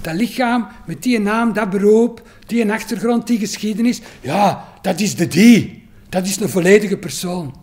Dat 0.00 0.14
lichaam 0.14 0.66
met 0.86 1.02
die 1.02 1.20
naam, 1.20 1.52
dat 1.52 1.70
beroep, 1.70 2.22
die 2.46 2.62
een 2.62 2.70
achtergrond, 2.70 3.26
die 3.26 3.38
geschiedenis, 3.38 4.00
ja, 4.20 4.68
dat 4.82 5.00
is 5.00 5.16
de 5.16 5.26
die. 5.26 5.82
Dat 6.08 6.26
is 6.26 6.40
een 6.40 6.48
volledige 6.48 6.96
persoon. 6.96 7.54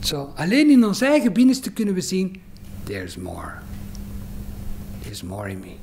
Zo, 0.00 0.32
alleen 0.34 0.70
in 0.70 0.84
ons 0.84 1.00
eigen 1.00 1.32
binnenste 1.32 1.72
kunnen 1.72 1.94
we 1.94 2.00
zien, 2.00 2.40
there's 2.82 3.16
more. 3.16 3.52
There's 5.02 5.22
more 5.22 5.50
in 5.50 5.58
me. 5.58 5.74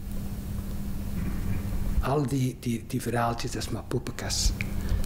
Al 2.01 2.27
die, 2.27 2.57
die, 2.59 2.83
die 2.87 3.01
verhaaltjes, 3.01 3.51
dat 3.51 3.61
is 3.61 3.69
maar 3.69 3.83
poppenkast. 3.87 4.53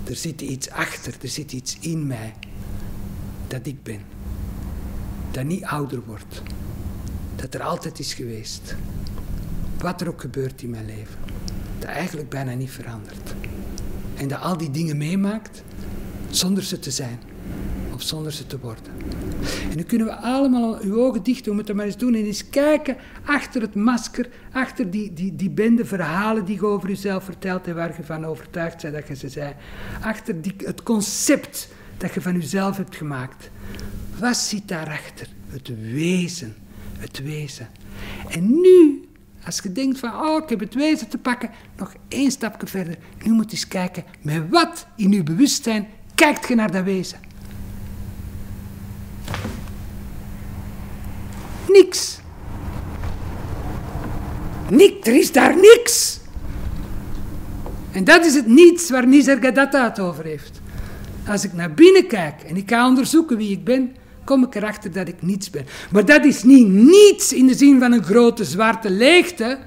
Er 0.04 0.16
zit 0.16 0.42
iets 0.42 0.70
achter, 0.70 1.14
er 1.22 1.28
zit 1.28 1.52
iets 1.52 1.78
in 1.80 2.08
mij 2.08 2.34
dat 3.48 3.66
ik 3.66 3.84
ben. 3.84 4.02
Dat 5.32 5.44
niet 5.44 5.64
ouder 5.64 6.02
wordt. 6.06 6.42
Dat 7.36 7.54
er 7.54 7.62
altijd 7.62 8.00
is 8.00 8.14
geweest. 8.14 8.76
Wat 9.80 10.02
er 10.02 10.08
ook 10.08 10.22
gebeurt 10.22 10.62
in 10.62 10.70
mijn 10.70 10.86
leven. 10.86 11.35
Dat 11.80 11.90
eigenlijk 11.90 12.30
bijna 12.30 12.54
niet 12.54 12.72
verandert. 12.72 13.34
En 14.16 14.28
dat 14.28 14.42
al 14.42 14.58
die 14.58 14.72
dingen 14.72 14.98
meemaakt 14.98 15.64
zonder 16.30 16.64
ze 16.64 16.80
te 16.80 16.92
zijn. 16.92 17.20
Of 17.94 18.02
zonder 18.02 18.32
ze 18.32 18.48
te 18.48 18.60
worden. 18.60 18.92
En 19.70 19.76
nu 19.76 19.84
kunnen 19.84 20.08
we 20.08 20.16
allemaal 20.16 20.80
uw 20.82 20.96
ogen 20.96 21.24
dicht 21.24 21.44
doen, 21.44 21.56
moeten 21.56 21.76
maar 21.76 21.86
eens 21.86 21.98
doen. 21.98 22.14
En 22.16 22.26
eens 22.26 22.50
kijken 22.50 22.98
achter 23.26 23.62
het 23.62 23.76
masker, 23.76 24.30
achter 24.52 24.92
die, 24.92 25.14
die, 25.14 25.36
die 25.36 25.50
bende 25.50 25.86
verhalen 25.86 26.46
die 26.46 26.56
je 26.56 26.66
over 26.66 26.90
jezelf 26.90 27.24
vertelt 27.24 27.68
en 27.68 27.76
waar 27.76 27.94
je 27.98 28.04
van 28.04 28.26
overtuigd 28.26 28.82
bent 28.82 28.94
dat 28.94 29.08
je 29.08 29.16
ze 29.16 29.30
zei. 29.30 29.54
Achter 30.02 30.42
die, 30.42 30.56
het 30.58 30.84
concept 30.84 31.70
dat 31.98 32.14
je 32.14 32.22
van 32.22 32.34
jezelf 32.34 32.78
hebt 32.78 32.96
gemaakt. 32.96 33.50
Wat 34.20 34.38
zit 34.38 34.68
daarachter? 34.68 35.28
Het 35.48 35.92
wezen. 35.92 36.56
Het 36.98 37.24
wezen. 37.24 37.68
En 38.30 38.62
nu, 38.62 39.05
als 39.46 39.60
je 39.64 39.72
denkt 39.72 40.00
van, 40.00 40.10
oh, 40.10 40.44
ik 40.44 40.50
heb 40.50 40.60
het 40.60 40.74
wezen 40.74 41.08
te 41.08 41.18
pakken, 41.18 41.50
nog 41.78 41.94
één 42.08 42.32
stapje 42.32 42.68
verder. 42.68 42.98
Nu 43.24 43.32
moet 43.32 43.46
je 43.46 43.52
eens 43.52 43.68
kijken, 43.68 44.04
met 44.22 44.50
wat 44.50 44.88
in 44.96 45.12
je 45.12 45.24
bewustzijn 45.24 45.88
kijkt 46.16 46.48
je 46.48 46.56
naar 46.56 46.72
dat 46.72 46.84
wezen? 46.84 47.20
Niks. 51.68 52.20
Niks, 54.70 55.08
er 55.08 55.16
is 55.16 55.32
daar 55.32 55.56
niks. 55.56 56.20
En 57.92 58.04
dat 58.04 58.26
is 58.26 58.36
het 58.36 58.48
niets 58.48 58.90
waar 58.90 59.08
Nisargadatta 59.08 59.84
het 59.84 60.00
over 60.00 60.26
heeft. 60.26 60.62
Als 61.28 61.44
ik 61.44 61.54
naar 61.54 61.74
binnen 61.74 62.08
kijk 62.08 62.42
en 62.42 62.56
ik 62.56 62.70
ga 62.70 62.88
onderzoeken 62.88 63.38
wie 63.38 63.52
ik 63.52 63.64
ben, 63.64 63.96
kom 64.26 64.44
ik 64.44 64.56
erachter 64.56 64.92
dat 64.92 65.08
ik 65.08 65.22
niets 65.22 65.50
ben. 65.50 65.66
Maar 65.92 66.06
dat 66.06 66.26
is 66.26 66.44
niet 66.44 66.68
niets 66.68 67.34
in 67.34 67.48
de 67.48 67.56
zin 67.56 67.80
van 67.80 67.92
een 67.92 68.04
grote 68.04 68.44
zwarte 68.44 68.90
leegte. 68.90 69.58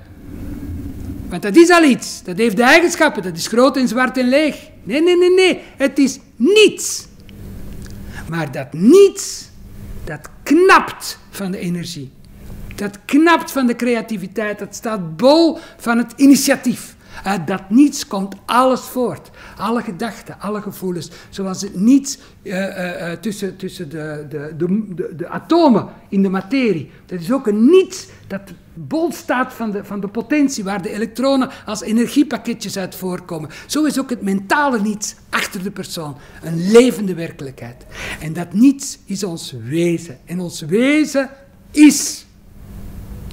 Want 1.29 1.43
dat 1.43 1.57
is 1.57 1.71
al 1.71 1.83
iets. 1.83 2.23
Dat 2.23 2.37
heeft 2.37 2.57
de 2.57 2.63
eigenschappen. 2.63 3.23
Dat 3.23 3.37
is 3.37 3.47
groot 3.47 3.77
en 3.77 3.89
zwart 3.89 4.19
en 4.19 4.29
leeg. 4.29 4.71
Nee, 4.83 5.03
nee, 5.03 5.17
nee, 5.17 5.35
nee. 5.35 5.61
Het 5.77 5.99
is 5.99 6.19
niets. 6.37 7.07
Maar 8.29 8.53
dat 8.53 8.73
niets, 8.73 9.49
dat 10.05 10.29
knapt 10.43 11.19
van 11.31 11.51
de 11.51 11.59
energie. 11.59 12.11
Dat 12.75 12.99
knapt 13.05 13.53
van 13.53 13.67
de 13.67 13.77
creativiteit. 13.77 14.59
Dat 14.59 14.75
staat 14.75 15.17
bol 15.17 15.59
van 15.77 15.99
het 15.99 16.13
initiatief. 16.17 16.97
Uit 17.25 17.47
dat 17.47 17.71
niets 17.71 18.07
komt 18.07 18.35
alles 18.45 18.81
voort. 18.81 19.31
Alle 19.57 19.83
gedachten, 19.83 20.41
alle 20.41 20.63
gevoelens. 20.63 21.11
Zoals 21.29 21.63
het 21.63 21.77
niets 21.81 22.19
uh, 22.43 22.55
uh, 22.55 23.13
tussen, 23.13 23.57
tussen 23.57 23.89
de, 23.89 24.27
de, 24.29 24.55
de, 24.57 24.95
de, 24.95 25.15
de 25.17 25.29
atomen 25.29 25.89
in 26.09 26.23
de 26.23 26.29
materie. 26.29 26.91
Dat 27.07 27.21
is 27.21 27.33
ook 27.33 27.47
een 27.47 27.71
niets 27.71 28.07
dat 28.27 28.41
bol 28.75 29.13
staat 29.13 29.53
van 29.53 29.71
de, 29.71 29.85
van 29.85 30.01
de 30.01 30.09
potentie, 30.09 30.65
waar 30.65 30.83
de 30.83 30.91
elektronen 30.91 31.51
als 31.67 31.81
energiepakketjes 31.81 32.79
uit 32.79 32.95
voorkomen. 32.95 33.51
Zo 33.67 33.85
is 33.85 33.99
ook 33.99 34.11
het 34.11 34.23
mentale 34.23 34.81
niets 34.81 35.15
achter 35.31 35.63
de 35.63 35.71
persoon. 35.71 36.17
Een 36.43 36.71
levende 36.71 37.15
werkelijkheid. 37.15 37.87
En 38.21 38.33
dat 38.33 38.53
niets 38.53 38.99
is 39.05 39.25
ons 39.25 39.55
wezen. 39.65 40.19
En 40.25 40.41
ons 40.41 40.61
wezen 40.61 41.31
is. 41.71 42.27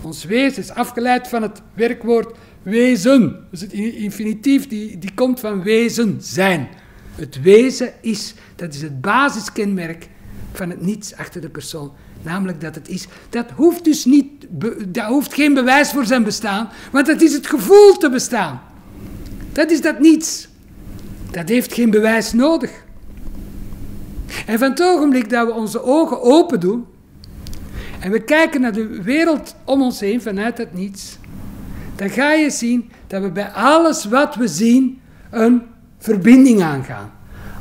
Ons 0.01 0.23
wezen 0.23 0.63
is 0.63 0.71
afgeleid 0.71 1.27
van 1.27 1.41
het 1.41 1.61
werkwoord 1.73 2.37
wezen. 2.65 3.47
Dus 3.51 3.61
het 3.61 3.73
infinitief 3.73 4.67
die, 4.67 4.97
die 4.97 5.13
komt 5.13 5.39
van 5.39 5.63
wezen, 5.63 6.17
zijn. 6.19 6.67
Het 7.15 7.41
wezen 7.41 7.93
is, 8.01 8.33
dat 8.55 8.73
is 8.73 8.81
het 8.81 9.01
basiskenmerk 9.01 10.07
van 10.53 10.69
het 10.69 10.81
niets 10.81 11.15
achter 11.15 11.41
de 11.41 11.49
persoon. 11.49 11.91
Namelijk 12.21 12.61
dat 12.61 12.75
het 12.75 12.89
is. 12.89 13.07
Dat 13.29 13.51
hoeft 13.55 13.83
dus 13.83 14.05
niet, 14.05 14.27
dat 14.87 15.05
hoeft 15.05 15.33
geen 15.33 15.53
bewijs 15.53 15.91
voor 15.91 16.05
zijn 16.05 16.23
bestaan, 16.23 16.69
want 16.91 17.05
dat 17.05 17.21
is 17.21 17.33
het 17.33 17.47
gevoel 17.47 17.97
te 17.97 18.09
bestaan. 18.09 18.61
Dat 19.51 19.71
is 19.71 19.81
dat 19.81 19.99
niets. 19.99 20.47
Dat 21.31 21.49
heeft 21.49 21.73
geen 21.73 21.89
bewijs 21.89 22.33
nodig. 22.33 22.71
En 24.45 24.59
van 24.59 24.69
het 24.69 24.81
ogenblik 24.81 25.29
dat 25.29 25.47
we 25.47 25.53
onze 25.53 25.83
ogen 25.83 26.21
open 26.21 26.59
doen 26.59 26.85
en 27.99 28.11
we 28.11 28.23
kijken 28.23 28.61
naar 28.61 28.73
de 28.73 29.01
wereld 29.03 29.55
om 29.63 29.81
ons 29.81 29.99
heen 29.99 30.21
vanuit 30.21 30.57
het 30.57 30.73
niets, 30.73 31.17
dan 31.95 32.09
ga 32.09 32.33
je 32.33 32.49
zien 32.49 32.91
dat 33.07 33.21
we 33.21 33.31
bij 33.31 33.49
alles 33.49 34.05
wat 34.05 34.35
we 34.35 34.47
zien 34.47 35.01
een 35.29 35.61
verbinding 35.97 36.61
aangaan. 36.61 37.11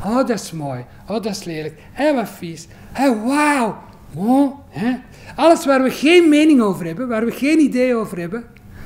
Oh, 0.04 0.16
dat 0.16 0.30
is 0.30 0.52
mooi. 0.52 0.84
Oh, 1.08 1.22
dat 1.22 1.26
is 1.26 1.44
lelijk. 1.44 1.74
Hé, 1.92 2.14
wat 2.14 2.28
vies. 2.28 2.66
Hé, 2.92 3.24
wauw. 3.24 3.82
Oh, 4.14 4.58
hè. 4.68 4.96
Alles 5.34 5.64
waar 5.64 5.82
we 5.82 5.90
geen 5.90 6.28
mening 6.28 6.60
over 6.60 6.86
hebben, 6.86 7.08
waar 7.08 7.24
we 7.24 7.30
geen 7.30 7.58
idee 7.58 7.94
over 7.94 8.18
hebben, 8.18 8.44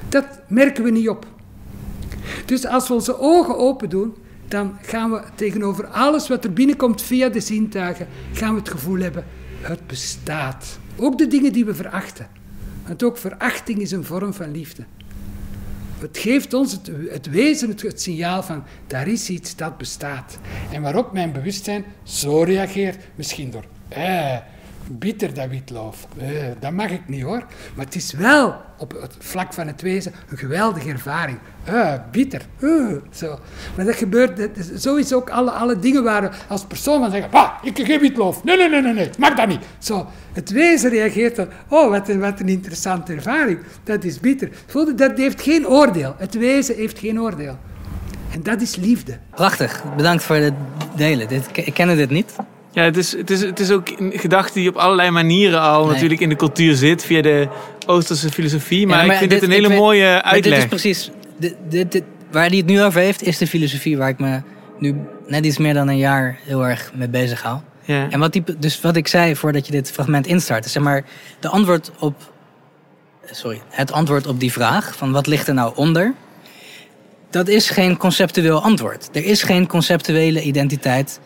dat 0.09 0.25
merken 0.47 0.85
we 0.85 0.91
niet 0.91 1.09
op. 1.09 1.27
Dus 2.45 2.67
als 2.67 2.89
we 2.89 2.95
onze 2.95 3.19
ogen 3.19 3.59
open 3.59 3.89
doen, 3.89 4.15
dan 4.49 4.77
gaan 4.83 5.11
we 5.11 5.23
tegenover 5.35 5.87
alles 5.87 6.29
wat 6.29 6.45
er 6.45 6.53
binnenkomt 6.53 7.03
via 7.03 7.29
de 7.29 7.41
zintuigen, 7.41 8.07
gaan 8.33 8.53
we 8.53 8.59
het 8.59 8.69
gevoel 8.69 8.99
hebben, 8.99 9.25
het 9.61 9.87
bestaat. 9.87 10.79
Ook 10.97 11.19
de 11.19 11.27
dingen 11.27 11.53
die 11.53 11.65
we 11.65 11.75
verachten. 11.75 12.29
Want 12.87 13.03
ook 13.03 13.17
verachting 13.17 13.79
is 13.79 13.91
een 13.91 14.05
vorm 14.05 14.35
van 14.35 14.51
liefde. 14.51 14.85
Het 16.01 16.19
geeft 16.19 16.55
ons 16.55 16.73
het, 17.11 17.31
wezen, 17.31 17.69
het, 17.69 17.83
het, 17.83 18.01
signaal 18.01 18.43
van 18.43 18.65
daar 18.87 19.09
is 19.09 19.29
iets 19.29 19.57
dat 19.57 19.79
bestaat. 19.79 20.39
En 20.73 20.83
waarop 20.83 21.13
mijn 21.13 21.33
bewustzijn 21.33 21.85
zo 22.03 22.43
reageert, 22.43 23.05
misschien 23.15 23.51
door 23.51 23.65
eh, 23.89 24.37
bitter 24.91 25.35
dat 25.35 25.49
witloof. 25.49 26.07
Eh, 26.19 26.29
dat 26.61 26.73
mag 26.73 26.91
ik 26.91 27.01
niet 27.07 27.23
hoor. 27.23 27.43
Maar 27.75 27.85
het 27.85 27.95
is 27.95 28.13
wel 28.13 28.55
op 28.79 28.93
het 29.01 29.17
vlak 29.19 29.53
van 29.53 29.67
het 29.67 29.83
wezen 29.83 30.13
een 30.29 30.39
geweldige 30.39 30.89
ervaring. 30.89 31.39
Eh, 31.65 31.93
bitter. 32.11 32.43
Uh, 32.59 32.97
zo. 33.11 33.39
Maar 33.77 33.85
dat 33.85 33.95
gebeurt, 33.95 34.37
dat, 34.37 34.97
is 34.99 35.13
ook 35.13 35.31
alle, 35.31 35.51
alle 35.51 35.79
dingen 35.79 36.05
waar 36.05 36.23
we 36.23 36.31
als 36.49 36.65
persoon 36.65 37.01
van 37.01 37.11
zeggen, 37.11 37.31
bah, 37.31 37.51
ik 37.63 37.87
geen 37.87 38.01
witloof. 38.01 38.45
Nee, 38.45 38.57
nee, 38.57 38.69
nee, 38.69 38.83
nee, 38.83 38.93
nee, 38.93 39.11
mag 39.19 39.35
dat 39.35 39.49
niet. 39.49 39.61
Zo. 39.79 40.07
Het 40.33 40.51
wezen 40.51 40.91
reageert 40.91 41.37
dan, 41.37 41.49
oh, 41.69 41.91
wat 41.91 42.09
een, 42.09 42.21
wat 42.21 42.41
een 42.41 42.49
interessante 42.49 43.13
ervaring. 43.13 43.59
Dat 43.85 44.05
is 44.05 44.21
bitter. 44.21 44.51
Dat 44.97 45.19
heeft 45.19 45.43
geen 45.43 45.67
oordeel. 45.67 46.15
Het 46.19 46.35
wezen 46.35 46.75
heeft 46.75 46.99
geen 46.99 47.21
oordeel. 47.21 47.59
En 48.33 48.43
dat 48.43 48.61
is 48.61 48.77
liefde. 48.77 49.19
Prachtig. 49.31 49.85
Bedankt 49.97 50.23
voor 50.23 50.37
het 50.37 50.55
delen. 50.97 51.29
Ik 51.55 51.75
kende 51.75 51.97
dit 51.97 52.11
niet. 52.11 52.33
Ja, 52.79 52.85
het 52.85 52.97
is, 52.97 53.17
het, 53.17 53.31
is, 53.31 53.41
het 53.41 53.61
is 53.61 53.71
ook 53.71 53.89
een 53.89 54.13
gedachte 54.15 54.59
die 54.59 54.69
op 54.69 54.77
allerlei 54.77 55.11
manieren 55.11 55.61
al 55.61 55.85
nee. 55.85 55.93
natuurlijk 55.93 56.21
in 56.21 56.29
de 56.29 56.37
cultuur 56.37 56.75
zit, 56.75 57.05
via 57.05 57.23
de 57.23 57.49
Oosterse 57.87 58.31
filosofie. 58.31 58.87
Maar, 58.87 58.99
ja, 58.99 59.05
maar 59.05 59.13
ik 59.13 59.19
vind 59.19 59.31
dit, 59.31 59.41
dit 59.41 59.49
een 59.49 59.55
hele 59.55 59.81
mooie 59.81 60.23
uitleg. 60.23 60.55
Dit 60.55 60.63
is 60.63 60.69
precies, 60.69 61.11
dit, 61.39 61.55
dit, 61.69 61.93
dit, 61.93 62.03
waar 62.31 62.49
hij 62.49 62.57
het 62.57 62.67
nu 62.67 62.83
over 62.83 63.01
heeft, 63.01 63.23
is 63.23 63.39
de 63.39 63.47
filosofie 63.47 63.97
waar 63.97 64.09
ik 64.09 64.19
me 64.19 64.43
nu 64.79 64.95
net 65.27 65.45
iets 65.45 65.59
meer 65.59 65.75
dan 65.75 65.89
een 65.89 65.97
jaar 65.97 66.39
heel 66.43 66.67
erg 66.67 66.91
mee 66.95 67.09
bezig 67.09 67.43
hou. 67.43 67.59
Ja. 67.85 68.11
En 68.11 68.19
wat, 68.19 68.33
die, 68.33 68.45
dus 68.59 68.81
wat 68.81 68.97
ik 68.97 69.09
zei 69.09 69.37
voordat 69.37 69.67
je 69.67 69.73
dit 69.73 69.91
fragment 69.91 70.27
instart, 70.27 70.67
zeg 70.67 70.83
maar, 70.83 71.05
de 71.41 71.49
antwoord 71.49 71.91
op, 71.99 72.33
sorry, 73.31 73.61
het 73.69 73.93
antwoord 73.93 74.27
op 74.27 74.41
die 74.41 74.53
vraag 74.53 74.97
van 74.97 75.13
wat 75.13 75.27
ligt 75.27 75.49
er 75.49 75.55
nou 75.55 75.73
onder, 75.77 76.15
dat 77.31 77.49
is 77.49 77.71
geen 77.71 77.97
conceptueel 77.97 78.63
antwoord. 78.63 79.09
Er 79.13 79.25
is 79.25 79.43
geen 79.43 79.67
conceptuele 79.67 80.43
identiteit 80.43 81.21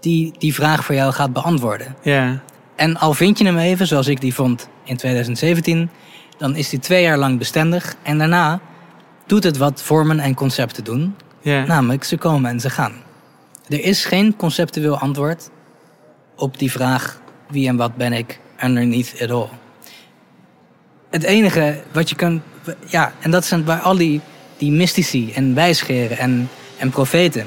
die 0.00 0.32
die 0.38 0.54
vraag 0.54 0.84
voor 0.84 0.94
jou 0.94 1.12
gaat 1.12 1.32
beantwoorden. 1.32 1.96
Ja. 2.02 2.42
En 2.76 2.96
al 2.96 3.14
vind 3.14 3.38
je 3.38 3.44
hem 3.44 3.58
even, 3.58 3.86
zoals 3.86 4.06
ik 4.06 4.20
die 4.20 4.34
vond 4.34 4.68
in 4.84 4.96
2017, 4.96 5.90
dan 6.38 6.56
is 6.56 6.68
die 6.68 6.78
twee 6.78 7.02
jaar 7.02 7.18
lang 7.18 7.38
bestendig. 7.38 7.94
En 8.02 8.18
daarna 8.18 8.60
doet 9.26 9.44
het 9.44 9.56
wat 9.56 9.82
vormen 9.82 10.20
en 10.20 10.34
concepten 10.34 10.84
doen. 10.84 11.14
Ja. 11.40 11.64
Namelijk, 11.64 12.04
ze 12.04 12.16
komen 12.16 12.50
en 12.50 12.60
ze 12.60 12.70
gaan. 12.70 12.92
Er 13.68 13.84
is 13.84 14.04
geen 14.04 14.36
conceptueel 14.36 14.98
antwoord 14.98 15.50
op 16.36 16.58
die 16.58 16.70
vraag 16.70 17.20
wie 17.48 17.68
en 17.68 17.76
wat 17.76 17.96
ben 17.96 18.12
ik 18.12 18.40
underneath 18.64 19.20
it 19.20 19.30
all. 19.30 19.48
Het 21.10 21.22
enige 21.22 21.82
wat 21.92 22.08
je 22.08 22.16
kan... 22.16 22.42
Ja, 22.86 23.12
en 23.20 23.30
dat 23.30 23.44
zijn 23.44 23.64
bij 23.64 23.76
al 23.76 23.96
die, 23.96 24.20
die 24.56 24.72
mystici 24.72 25.32
en 25.32 25.54
wijsgeren 25.54 26.18
en, 26.18 26.48
en 26.78 26.90
profeten... 26.90 27.46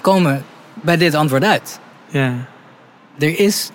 komen 0.00 0.44
bij 0.74 0.96
dit 0.96 1.14
antwoord 1.14 1.44
uit. 1.44 1.78
Ja. 2.08 2.34
Er 3.18 3.38
is 3.38 3.70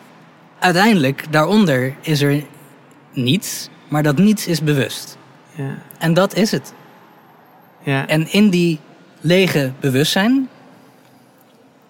uiteindelijk, 0.59 1.25
daaronder 1.29 1.95
is 2.01 2.21
er 2.21 2.43
niets, 3.13 3.69
maar 3.87 4.03
dat 4.03 4.17
niets 4.17 4.47
is 4.47 4.63
bewust. 4.63 5.17
Ja. 5.55 5.77
En 5.97 6.13
dat 6.13 6.35
is 6.35 6.51
het. 6.51 6.73
Ja. 7.83 8.07
En 8.07 8.31
in 8.31 8.49
die 8.49 8.79
lege 9.21 9.71
bewustzijn 9.79 10.49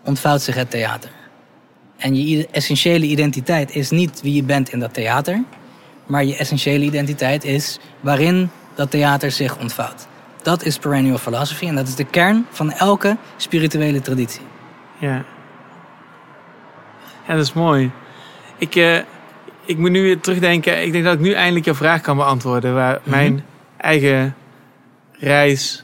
ontvouwt 0.04 0.42
zich 0.42 0.56
het 0.56 0.70
theater. 0.70 1.10
En 1.98 2.28
je 2.28 2.48
essentiële 2.52 3.06
identiteit 3.06 3.76
is 3.76 3.90
niet 3.90 4.22
wie 4.22 4.34
je 4.34 4.44
bent 4.44 4.70
in 4.70 4.80
dat 4.80 4.94
theater, 4.94 5.44
maar 6.06 6.26
je 6.26 6.36
essentiële 6.36 6.86
identiteit 6.86 7.44
is 7.44 7.80
waarin 8.00 8.50
dat 8.76 8.92
theater 8.92 9.32
zich 9.32 9.60
ontvouwt. 9.60 10.08
Dat 10.42 10.64
is 10.64 10.78
perennial 10.78 11.18
philosophy 11.18 11.66
en 11.68 11.76
dat 11.76 11.88
is 11.88 11.96
de 11.96 12.06
kern 12.06 12.46
van 12.50 12.72
elke 12.72 13.18
spirituele 13.38 14.02
traditie. 14.02 14.42
Ja. 15.00 15.26
Ja, 17.28 17.36
dat 17.36 17.44
is 17.44 17.54
mooi. 17.54 17.92
Ik, 18.58 18.76
eh, 18.76 18.98
ik 19.66 19.78
moet 19.78 19.90
nu 19.92 20.02
weer 20.02 20.20
terugdenken. 20.20 20.84
Ik 20.84 20.92
denk 20.92 21.04
dat 21.04 21.14
ik 21.14 21.20
nu 21.20 21.32
eindelijk 21.32 21.66
jouw 21.66 21.74
vraag 21.74 22.02
kan 22.02 22.18
beantwoorden. 22.18 22.74
Waar 22.74 23.00
Mhm. 23.02 23.10
mijn 23.10 23.44
eigen 23.78 24.36
reis 25.12 25.84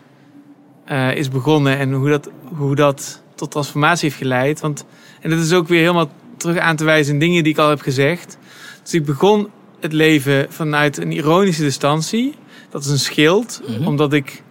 eh, 0.85 1.15
is 1.15 1.29
begonnen. 1.29 1.77
En 1.77 1.91
hoe 1.93 2.09
dat, 2.09 2.29
hoe 2.55 2.75
dat 2.75 3.21
tot 3.35 3.51
transformatie 3.51 4.07
heeft 4.07 4.21
geleid. 4.21 4.59
Want, 4.59 4.85
en 5.21 5.29
dat 5.29 5.39
is 5.39 5.53
ook 5.53 5.67
weer 5.67 5.79
helemaal 5.79 6.09
terug 6.37 6.57
aan 6.57 6.75
te 6.75 6.83
wijzen 6.83 7.13
in 7.13 7.19
dingen 7.19 7.43
die 7.43 7.51
ik 7.53 7.59
al 7.59 7.69
heb 7.69 7.81
gezegd. 7.81 8.37
Dus 8.83 8.93
ik 8.93 9.05
begon 9.05 9.49
het 9.79 9.93
leven 9.93 10.45
vanuit 10.49 10.97
een 10.97 11.11
ironische 11.11 11.61
distantie. 11.63 12.35
Dat 12.69 12.83
is 12.83 12.89
een 12.89 12.99
schild. 12.99 13.61
Omdat 13.85 14.13
ik 14.13 14.43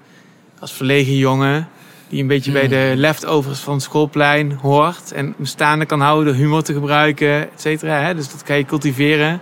als 0.59 0.73
verlegen 0.73 1.17
jongen... 1.17 1.69
die 2.15 2.23
een 2.23 2.29
beetje 2.29 2.53
bij 2.53 2.69
de 2.69 2.93
leftovers 2.97 3.61
van 3.61 3.75
het 3.75 3.83
schoolplein 3.83 4.53
hoort... 4.53 5.13
en 5.13 5.35
me 5.37 5.47
staande 5.47 5.87
kan 5.87 6.01
houden 6.01 6.35
humor 6.35 6.63
te 6.63 6.73
gebruiken, 6.73 7.53
et 7.53 7.61
cetera. 7.61 8.01
hè. 8.01 8.15
Dus 8.15 8.31
dat 8.31 8.43
kan 8.43 8.57
je 8.57 8.65
cultiveren. 8.65 9.41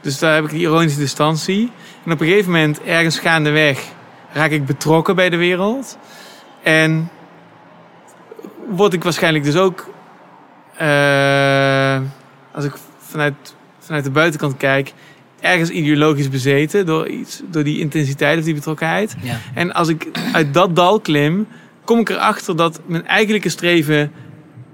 Dus 0.00 0.18
daar 0.18 0.34
heb 0.34 0.44
ik 0.44 0.50
die 0.50 0.60
ironische 0.60 0.98
distantie. 0.98 1.72
En 2.04 2.12
op 2.12 2.20
een 2.20 2.26
gegeven 2.26 2.50
moment, 2.50 2.82
ergens 2.82 3.18
gaandeweg... 3.18 3.82
raak 4.32 4.50
ik 4.50 4.66
betrokken 4.66 5.14
bij 5.14 5.30
de 5.30 5.36
wereld. 5.36 5.98
En 6.62 7.10
word 8.68 8.92
ik 8.92 9.02
waarschijnlijk 9.02 9.44
dus 9.44 9.56
ook... 9.56 9.88
eh, 10.76 12.00
als 12.52 12.64
ik 12.64 12.72
vanuit, 12.98 13.54
vanuit 13.78 14.04
de 14.04 14.10
buitenkant 14.10 14.56
kijk... 14.56 14.92
ergens 15.40 15.70
ideologisch 15.70 16.28
bezeten 16.28 16.86
door, 16.86 17.08
iets, 17.08 17.42
door 17.50 17.64
die 17.64 17.78
intensiteit 17.78 18.38
of 18.38 18.44
die 18.44 18.54
betrokkenheid. 18.54 19.16
Ja. 19.22 19.38
En 19.54 19.72
als 19.72 19.88
ik 19.88 20.08
uit 20.32 20.54
dat 20.54 20.76
dal 20.76 21.00
klim, 21.00 21.46
kom 21.84 21.98
ik 21.98 22.08
erachter 22.08 22.56
dat 22.56 22.80
mijn 22.86 23.06
eigenlijke 23.06 23.48
streven 23.48 24.12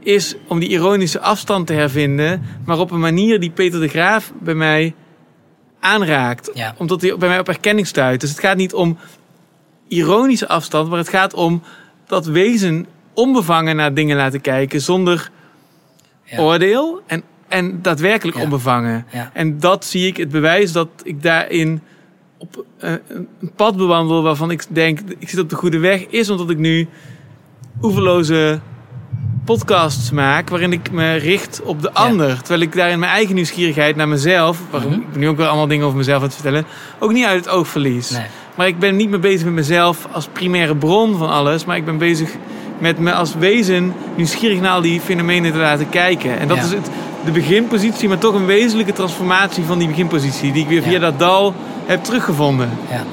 is 0.00 0.34
om 0.48 0.58
die 0.58 0.68
ironische 0.68 1.20
afstand 1.20 1.66
te 1.66 1.72
hervinden, 1.72 2.42
maar 2.64 2.78
op 2.78 2.90
een 2.90 3.00
manier 3.00 3.40
die 3.40 3.50
Peter 3.50 3.80
de 3.80 3.88
Graaf 3.88 4.32
bij 4.40 4.54
mij 4.54 4.94
aanraakt. 5.80 6.52
Omdat 6.76 7.00
hij 7.00 7.16
bij 7.16 7.28
mij 7.28 7.38
op 7.38 7.48
erkenning 7.48 7.86
stuit. 7.86 8.20
Dus 8.20 8.30
het 8.30 8.40
gaat 8.40 8.56
niet 8.56 8.74
om 8.74 8.98
ironische 9.88 10.48
afstand, 10.48 10.88
maar 10.88 10.98
het 10.98 11.08
gaat 11.08 11.34
om 11.34 11.62
dat 12.06 12.26
wezen 12.26 12.86
onbevangen 13.14 13.76
naar 13.76 13.94
dingen 13.94 14.16
laten 14.16 14.40
kijken 14.40 14.80
zonder 14.80 15.30
oordeel 16.36 17.02
en, 17.06 17.22
en 17.49 17.78
daadwerkelijk 17.83 18.39
onbevangen. 18.39 19.07
Ja. 19.12 19.31
En 19.33 19.58
dat 19.60 19.84
zie 19.84 20.07
ik 20.07 20.16
het 20.16 20.28
bewijs 20.31 20.73
dat 20.73 20.89
ik 21.02 21.23
daarin 21.23 21.81
op 22.39 22.65
eh, 22.78 22.91
een 23.08 23.28
pad 23.57 23.76
bewandel 23.76 24.23
waarvan 24.23 24.50
ik 24.50 24.65
denk, 24.68 24.99
ik 25.18 25.28
zit 25.28 25.39
op 25.41 25.50
de 25.50 25.57
goede 25.57 25.78
weg, 25.78 26.07
is 26.07 26.31
omdat 26.31 26.50
ik 26.50 26.58
nu 26.58 26.89
oeverloze 27.83 28.60
podcasts 29.44 30.10
maak 30.10 30.49
waarin 30.49 30.73
ik 30.73 30.91
me 30.91 31.15
richt 31.15 31.62
op 31.62 31.83
de 31.83 31.92
ander. 31.92 32.36
Terwijl 32.39 32.60
ik 32.60 32.73
daarin 32.75 32.99
mijn 32.99 33.12
eigen 33.12 33.34
nieuwsgierigheid 33.34 33.97
naar 33.97 34.08
mezelf, 34.08 34.60
waarom 34.70 34.91
Mhm. 34.92 35.00
ik 35.00 35.16
nu 35.16 35.28
ook 35.28 35.36
wel 35.36 35.47
allemaal 35.47 35.66
dingen 35.66 35.84
over 35.86 35.99
mezelf 35.99 36.18
aan 36.18 36.25
het 36.26 36.34
vertellen, 36.34 36.65
ook 36.99 37.12
niet 37.12 37.25
uit 37.25 37.44
het 37.44 37.49
oog 37.55 37.68
verlies. 37.68 38.18
Maar 38.55 38.66
ik 38.66 38.78
ben 38.78 38.97
niet 38.97 39.08
meer 39.10 39.20
bezig 39.20 39.44
met 39.44 39.55
mezelf 39.55 40.08
als 40.12 40.28
primaire 40.33 40.76
bron 40.76 41.16
van 41.16 41.28
alles, 41.28 41.65
maar 41.65 41.76
ik 41.76 41.84
ben 41.84 41.99
bezig 41.99 42.31
met 42.78 42.99
me 42.99 43.12
als 43.12 43.34
wezen 43.34 43.92
nieuwsgierig 44.16 44.60
naar 44.60 44.70
al 44.73 44.81
die 44.81 45.00
fenomenen 45.00 45.52
te 45.52 45.58
laten 45.58 45.89
kijken. 45.89 46.39
En 46.39 46.49
dat 46.49 46.57
Ja. 46.57 46.62
is 46.62 46.70
het, 46.70 46.91
de 47.26 47.32
beginpositie, 47.32 48.08
maar 48.08 48.18
toch 48.18 48.34
een 48.34 48.46
wezenlijke 48.46 48.92
transformatie 48.92 49.64
van 49.64 49.78
die 49.78 49.88
beginpositie, 49.88 50.52
die 50.52 50.62
ik 50.62 50.68
weer 50.68 50.82
via 50.82 50.98
dat 50.98 51.18
dal 51.18 51.55
heb 51.86 52.05
teruggevonden. 52.05 52.70
Ja. 52.90 53.05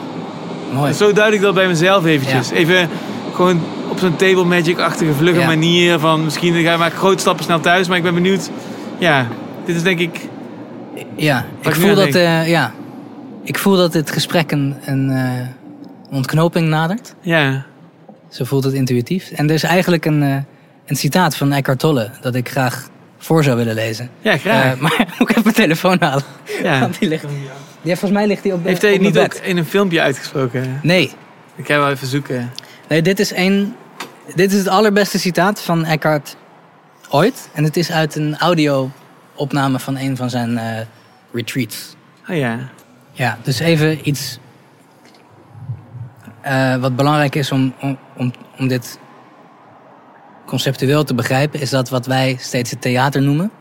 Mooi. 0.73 0.93
Zo 0.93 1.13
duid 1.13 1.33
ik 1.33 1.41
dat 1.41 1.53
bij 1.53 1.67
mezelf 1.67 2.05
eventjes. 2.05 2.49
Ja. 2.49 2.55
Even 2.55 2.89
gewoon 3.33 3.61
op 3.89 3.99
zo'n 3.99 4.15
table 4.15 4.43
magic-achtige 4.43 5.13
vlugge 5.13 5.39
Ja. 5.39 5.45
manier 5.45 5.99
van 5.99 6.23
misschien 6.23 6.63
ga 6.63 6.71
ik 6.71 6.77
maar 6.77 6.91
grote 6.91 7.19
stappen 7.19 7.43
snel 7.43 7.59
thuis, 7.59 7.87
maar 7.87 7.97
ik 7.97 8.03
ben 8.03 8.13
benieuwd. 8.13 8.49
Ja, 8.97 9.27
dit 9.65 9.75
is 9.75 9.83
denk 9.83 9.99
ik. 9.99 10.19
Ja, 11.15 11.45
ik 11.61 11.75
voel, 11.75 11.95
dat, 11.95 12.15
eh, 12.15 12.49
ja, 12.49 12.71
ik 13.43 13.57
voel 13.57 13.75
dat 13.75 13.91
dit 13.91 14.11
gesprek 14.11 14.51
een, 14.51 14.75
een 14.85 15.09
eh, 15.09 16.15
ontknoping 16.15 16.67
nadert. 16.67 17.15
Ja. 17.21 17.65
Zo 18.29 18.43
voelt 18.43 18.63
het 18.63 18.73
intuïtief. 18.73 19.31
En 19.31 19.47
er 19.47 19.53
is 19.53 19.63
eigenlijk 19.63 20.05
een, 20.05 20.23
eh, 20.23 20.35
een 20.85 20.95
citaat 20.95 21.35
van 21.35 21.51
Eckhart 21.51 21.79
Tolle 21.79 22.09
dat 22.21 22.35
ik 22.35 22.49
graag 22.49 22.87
voor 23.23 23.43
zou 23.43 23.57
willen 23.57 23.75
lezen. 23.75 24.09
Ja, 24.21 24.37
graag. 24.37 24.73
Eh, 24.73 24.79
maar 24.79 25.07
moet 25.19 25.29
ik 25.29 25.29
even 25.29 25.41
mijn 25.43 25.55
telefoon 25.55 25.97
halen? 25.99 26.23
Ja. 26.61 26.79
Want 26.79 26.99
die 26.99 27.09
ligt, 27.09 27.25
ja, 27.81 27.95
volgens 27.95 28.11
mij 28.11 28.27
ligt 28.27 28.43
die 28.43 28.53
op 28.53 28.63
Heeft 28.63 28.81
hij 28.81 28.97
niet 28.97 29.19
ook 29.19 29.33
in 29.33 29.57
een 29.57 29.65
filmpje 29.65 30.01
uitgesproken? 30.01 30.79
Nee. 30.81 31.11
Ik 31.55 31.65
ga 31.65 31.77
wel 31.77 31.89
even 31.89 32.07
zoeken. 32.07 32.51
Nee, 32.87 33.01
dit 33.01 33.19
is, 33.19 33.31
een, 33.31 33.75
dit 34.35 34.51
is 34.51 34.57
het 34.57 34.67
allerbeste 34.67 35.19
citaat 35.19 35.61
van 35.61 35.85
Eckhart 35.85 36.35
ooit. 37.09 37.49
En 37.53 37.63
het 37.63 37.77
is 37.77 37.91
uit 37.91 38.15
een 38.15 38.37
audio-opname 38.37 39.79
van 39.79 39.97
een 39.97 40.17
van 40.17 40.29
zijn 40.29 40.57
eh, 40.57 40.85
retreats. 41.33 41.95
Oh 42.29 42.35
ja. 42.35 42.59
Ja, 43.11 43.37
dus 43.43 43.59
even 43.59 44.07
iets 44.07 44.39
eh, 46.41 46.75
wat 46.75 46.95
belangrijk 46.95 47.35
is 47.35 47.51
om, 47.51 47.73
om, 47.81 47.97
om, 48.17 48.33
om 48.57 48.67
dit 48.67 48.97
conceptueel 50.53 51.03
te 51.03 51.13
begrijpen, 51.13 51.59
is 51.59 51.69
dat 51.69 51.89
wat 51.89 52.05
wij 52.05 52.37
steeds 52.39 52.71
het 52.71 52.81
theater 52.81 53.21
noemen. 53.21 53.51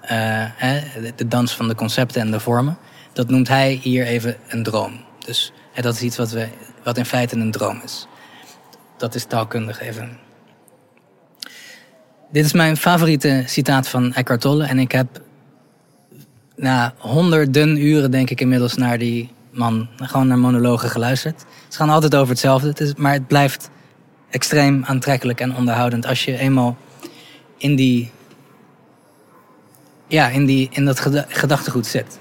eh, 0.00 0.16
hè, 0.56 0.80
de, 1.16 1.28
dans 1.28 1.56
van 1.56 1.68
de 1.68 1.74
concepten 1.74 2.20
en 2.20 2.30
de 2.30 2.40
vormen. 2.40 2.76
Dat 3.12 3.28
noemt 3.28 3.48
hij 3.48 3.80
hier 3.82 4.06
even 4.06 4.36
een 4.48 4.62
droom. 4.62 4.92
Dus 5.26 5.52
hè, 5.72 5.82
dat 5.82 5.94
is 5.94 6.02
iets 6.02 6.16
wat, 6.16 6.30
we, 6.30 6.48
wat 6.84 6.98
in 6.98 7.04
feite 7.04 7.36
een 7.36 7.50
droom 7.50 7.80
is. 7.84 8.06
Dat 8.98 9.14
is 9.14 9.24
taalkundig 9.24 9.80
even. 9.80 10.18
Dit 12.32 12.44
is 12.44 12.52
mijn 12.52 12.76
favoriete 12.76 13.42
citaat 13.46 13.88
van 13.88 14.12
Eckhart 14.14 14.40
Tolle. 14.40 14.64
En 14.64 14.78
ik 14.78 14.92
heb 14.92 15.20
na 16.56 16.94
honderden 16.98 17.76
uren, 17.76 18.10
denk 18.10 18.30
ik 18.30 18.40
inmiddels, 18.40 18.74
naar 18.74 18.98
die 18.98 19.32
man, 19.50 19.88
gewoon 19.96 20.26
naar 20.26 20.38
monologen 20.38 20.88
geluisterd. 20.90 21.44
Ze 21.68 21.76
gaan 21.76 21.90
altijd 21.90 22.14
over 22.14 22.28
hetzelfde, 22.28 22.94
maar 22.96 23.12
het 23.12 23.26
blijft 23.26 23.70
extreem 24.34 24.84
aantrekkelijk 24.84 25.40
en 25.40 25.56
onderhoudend 25.56 26.06
als 26.06 26.24
je 26.24 26.38
eenmaal 26.38 26.76
in 27.56 27.74
die. 27.74 28.10
Ja, 30.06 30.28
in, 30.28 30.44
die, 30.44 30.68
in 30.72 30.84
dat 30.84 31.00
geda- 31.00 31.26
gedachtegoed 31.28 31.86
zit. 31.86 32.18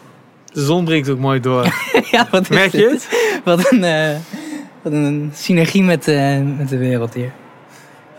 De 0.53 0.65
zon 0.65 0.85
breekt 0.85 1.09
ook 1.09 1.19
mooi 1.19 1.39
door. 1.39 1.63
ja, 2.11 2.27
wat 2.31 2.41
is 2.41 2.49
Merk 2.49 2.71
je 2.71 2.89
het? 2.89 3.07
Wat 3.43 3.71
een, 3.71 3.83
eh, 3.83 4.15
wat 4.81 4.93
een 4.93 5.31
synergie 5.35 5.83
met, 5.83 6.07
eh, 6.07 6.39
met 6.57 6.69
de 6.69 6.77
wereld 6.77 7.13
hier. 7.13 7.31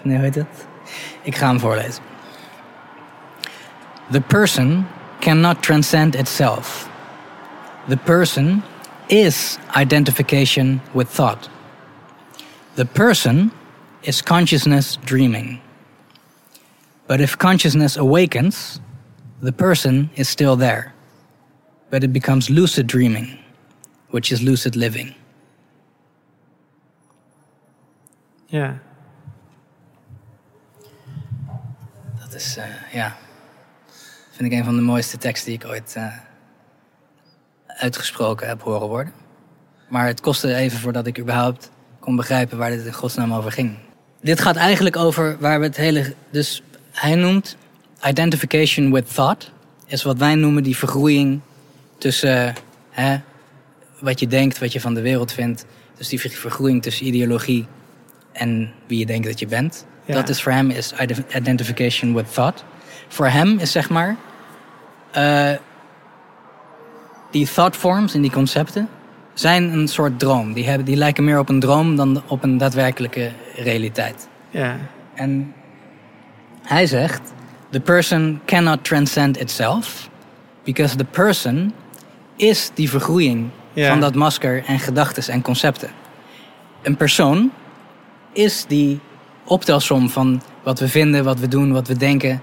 Nee, 0.02 0.14
hoe 0.14 0.24
heet 0.24 0.34
dat? 0.34 0.46
Ik 1.22 1.36
ga 1.36 1.46
hem 1.46 1.60
voorlezen. 1.60 2.02
The 4.10 4.20
person 4.20 4.86
cannot 5.20 5.62
transcend 5.62 6.14
itself. 6.14 6.88
The 7.88 7.96
person 7.96 8.62
is 9.06 9.58
identification 9.80 10.80
with 10.92 11.14
thought. 11.14 11.48
The 12.74 12.84
person 12.84 13.52
is 14.04 14.22
consciousness 14.22 14.98
dreaming. 15.04 15.60
But 17.06 17.20
if 17.20 17.36
consciousness 17.36 17.96
awakens, 17.96 18.80
the 19.40 19.52
person 19.52 20.10
is 20.14 20.28
still 20.28 20.56
there. 20.56 20.92
But 21.90 22.02
it 22.02 22.12
becomes 22.12 22.48
lucid 22.48 22.86
dreaming, 22.86 23.38
which 24.10 24.32
is 24.32 24.40
lucid 24.40 24.74
living. 24.74 25.14
Ja. 28.46 28.78
Dat 32.20 32.34
is, 32.34 32.56
eh, 32.56 32.64
ja. 32.92 33.16
Vind 34.30 34.52
ik 34.52 34.58
een 34.58 34.64
van 34.64 34.76
de 34.76 34.82
mooiste 34.82 35.18
teksten 35.18 35.50
die 35.50 35.60
ik 35.60 35.66
ooit 35.66 35.94
eh, 35.96 36.16
uitgesproken 37.66 38.48
heb 38.48 38.62
horen 38.62 38.88
worden. 38.88 39.12
Maar 39.88 40.06
het 40.06 40.20
kostte 40.20 40.54
even 40.54 40.78
voordat 40.78 41.06
ik 41.06 41.18
überhaupt 41.18 41.70
kon 42.00 42.16
begrijpen 42.16 42.58
waar 42.58 42.70
dit 42.70 42.84
in 42.84 42.92
godsnaam 42.92 43.34
over 43.34 43.52
ging. 43.52 43.78
Dit 44.24 44.40
gaat 44.40 44.56
eigenlijk 44.56 44.96
over 44.96 45.36
waar 45.40 45.58
we 45.58 45.66
het 45.66 45.76
hele. 45.76 46.14
Dus 46.30 46.62
hij 46.92 47.14
noemt 47.14 47.56
identification 48.06 48.92
with 48.92 49.14
thought. 49.14 49.50
Is 49.86 50.02
wat 50.02 50.18
wij 50.18 50.34
noemen 50.34 50.62
die 50.62 50.76
vergroeiing 50.76 51.40
tussen 51.98 52.54
hè, 52.90 53.16
wat 53.98 54.20
je 54.20 54.26
denkt, 54.26 54.58
wat 54.58 54.72
je 54.72 54.80
van 54.80 54.94
de 54.94 55.00
wereld 55.00 55.32
vindt. 55.32 55.66
Dus 55.96 56.08
die 56.08 56.20
ver- 56.20 56.30
vergroeiing 56.30 56.82
tussen 56.82 57.06
ideologie 57.06 57.66
en 58.32 58.72
wie 58.86 58.98
je 58.98 59.06
denkt 59.06 59.26
dat 59.26 59.38
je 59.38 59.46
bent. 59.46 59.86
Ja. 60.04 60.14
Dat 60.14 60.28
is 60.28 60.42
voor 60.42 60.52
hem 60.52 60.70
is 60.70 60.92
ide- 61.00 61.24
identification 61.36 62.14
with 62.14 62.34
thought. 62.34 62.64
Voor 63.08 63.26
hem 63.26 63.58
is 63.58 63.72
zeg 63.72 63.90
maar 63.90 64.16
eh, 65.10 65.52
die 67.30 67.46
thought 67.46 67.76
forms 67.76 68.14
en 68.14 68.20
die 68.20 68.30
concepten 68.30 68.88
zijn 69.34 69.72
een 69.72 69.88
soort 69.88 70.18
droom. 70.18 70.52
Die, 70.52 70.66
hebben, 70.66 70.84
die 70.86 70.96
lijken 70.96 71.24
meer 71.24 71.38
op 71.38 71.48
een 71.48 71.60
droom 71.60 71.96
dan 71.96 72.22
op 72.26 72.42
een 72.42 72.58
daadwerkelijke 72.58 73.30
realiteit. 73.56 74.28
Ja. 74.50 74.76
En 75.14 75.54
Hij 76.62 76.86
zegt: 76.86 77.32
The 77.70 77.80
person 77.80 78.40
cannot 78.46 78.84
transcend 78.84 79.40
itself, 79.40 80.08
because 80.64 80.96
the 80.96 81.04
person 81.04 81.72
is 82.36 82.70
die 82.74 82.90
vergroeiing 82.90 83.50
Ja. 83.72 83.88
van 83.88 84.00
dat 84.00 84.14
masker 84.14 84.64
en 84.64 84.78
gedachten 84.78 85.32
en 85.32 85.42
concepten. 85.42 85.90
Een 86.82 86.96
persoon 86.96 87.50
is 88.32 88.64
die 88.68 89.00
optelsom 89.44 90.08
van 90.10 90.42
wat 90.62 90.78
we 90.78 90.88
vinden, 90.88 91.24
wat 91.24 91.38
we 91.38 91.48
doen, 91.48 91.72
wat 91.72 91.88
we 91.88 91.96
denken, 91.96 92.42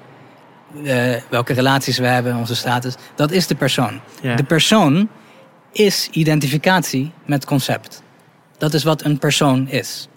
eh, 0.84 1.16
welke 1.30 1.54
relaties 1.54 1.98
we 1.98 2.06
hebben, 2.06 2.36
onze 2.36 2.56
status. 2.56 2.96
Dat 3.16 3.32
is 3.32 3.48
de 3.48 3.56
persoon. 3.56 4.00
Ja. 4.22 4.36
De 4.36 4.44
persoon 4.44 5.10
is 5.72 6.08
identificatie 6.12 7.12
met 7.26 7.46
concept. 7.46 8.04
Dat 8.58 8.74
is 8.74 8.84
wat 8.84 9.04
een 9.04 9.18
persoon 9.18 9.68
is 9.68 10.08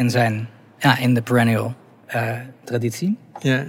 in, 0.00 0.10
zijn, 0.10 0.48
ja, 0.78 0.98
in 0.98 1.14
de 1.14 1.22
perennial 1.22 1.74
eh, 2.06 2.32
traditie. 2.64 3.16
Ja. 3.40 3.64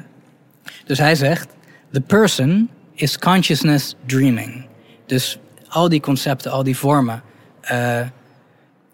Dus 0.86 0.98
hij 0.98 1.16
zegt: 1.16 1.50
The 1.92 2.02
person 2.02 2.70
is 2.94 3.18
consciousness 3.18 3.96
dreaming. 4.06 4.66
Dus 5.06 5.40
al 5.68 5.90
die 5.90 6.00
concepten, 6.00 6.52
al 6.52 6.64
die 6.64 6.78
vormen, 6.78 7.22
eh, 7.62 8.08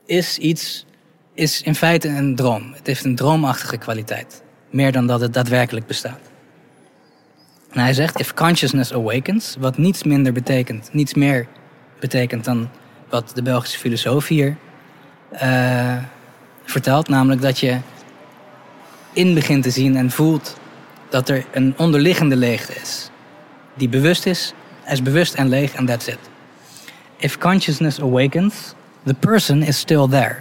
is 0.05 0.37
iets, 0.37 0.85
is 1.33 1.61
in 1.61 1.75
feite 1.75 2.07
een 2.07 2.35
droom. 2.35 2.73
Het 2.73 2.87
heeft 2.87 3.05
een 3.05 3.15
droomachtige 3.15 3.77
kwaliteit. 3.77 4.43
Meer 4.69 4.91
dan 4.91 5.07
dat 5.07 5.21
het 5.21 5.33
daadwerkelijk 5.33 5.85
bestaat. 5.85 6.31
En 7.71 7.79
hij 7.79 7.93
zegt: 7.93 8.19
If 8.19 8.33
consciousness 8.33 8.93
awakens, 8.93 9.55
wat 9.59 9.77
niets 9.77 10.03
minder 10.03 10.33
betekent, 10.33 10.89
niets 10.93 11.13
meer 11.13 11.47
betekent 11.99 12.43
dan 12.43 12.69
wat 13.09 13.31
de 13.35 13.41
Belgische 13.41 13.79
filosoof 13.79 14.27
hier 14.27 14.57
eh, 15.31 15.97
vertelt, 16.69 17.07
namelijk 17.07 17.41
dat 17.41 17.59
je 17.59 17.77
in 19.13 19.33
begint 19.33 19.63
te 19.63 19.69
zien 19.69 19.95
en 19.95 20.11
voelt 20.11 20.57
dat 21.09 21.29
er 21.29 21.45
een 21.51 21.73
onderliggende 21.77 22.35
leegte 22.35 22.73
is. 22.73 23.09
Die 23.73 23.89
bewust 23.89 24.25
is, 24.25 24.53
is 24.87 25.01
bewust 25.01 25.33
en 25.33 25.49
leeg 25.49 25.73
en 25.73 25.85
that's 25.85 26.07
it. 26.07 26.19
If 27.17 27.37
consciousness 27.37 28.01
awakens, 28.01 28.73
the 29.05 29.13
person 29.13 29.63
is 29.63 29.77
still 29.77 30.07
there. 30.07 30.35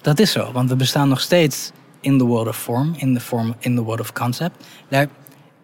Dat 0.00 0.18
is 0.18 0.32
zo, 0.32 0.52
want 0.52 0.68
we 0.68 0.76
bestaan 0.76 1.08
nog 1.08 1.20
steeds 1.20 1.70
in 2.00 2.18
the 2.18 2.24
world 2.24 2.48
of 2.48 2.56
form, 2.56 2.94
in 2.96 3.14
the, 3.14 3.20
form, 3.20 3.54
in 3.58 3.74
the 3.74 3.82
world 3.82 4.00
of 4.00 4.12
concept. 4.12 4.64
Daar, 4.88 5.08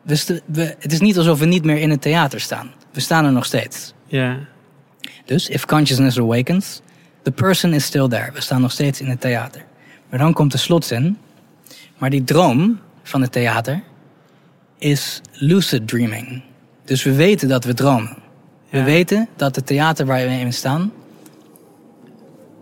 we, 0.02 0.42
we, 0.46 0.76
het 0.78 0.92
is 0.92 1.00
niet 1.00 1.18
alsof 1.18 1.38
we 1.38 1.46
niet 1.46 1.64
meer 1.64 1.78
in 1.78 1.90
het 1.90 2.02
theater 2.02 2.40
staan. 2.40 2.70
We 2.92 3.00
staan 3.00 3.24
er 3.24 3.32
nog 3.32 3.44
steeds. 3.44 3.92
Ja. 4.06 4.38
Dus 5.24 5.48
if 5.48 5.66
consciousness 5.66 6.18
awakens, 6.18 6.80
the 7.22 7.30
person 7.30 7.72
is 7.72 7.84
still 7.84 8.08
there. 8.08 8.32
We 8.32 8.40
staan 8.40 8.60
nog 8.60 8.72
steeds 8.72 9.00
in 9.00 9.06
het 9.06 9.20
theater. 9.20 9.64
Maar 10.10 10.18
dan 10.18 10.32
komt 10.32 10.52
de 10.52 10.58
slotzin. 10.58 11.18
Maar 11.98 12.10
die 12.10 12.24
droom 12.24 12.78
van 13.02 13.20
het 13.22 13.32
theater 13.32 13.82
is 14.78 15.20
lucid 15.32 15.88
dreaming. 15.88 16.42
Dus 16.84 17.02
we 17.02 17.14
weten 17.14 17.48
dat 17.48 17.64
we 17.64 17.74
dromen. 17.74 18.16
We 18.70 18.82
weten 18.82 19.28
dat 19.36 19.56
het 19.56 19.66
theater 19.66 20.06
waar 20.06 20.18
we 20.28 20.32
in 20.34 20.52
staan 20.52 20.92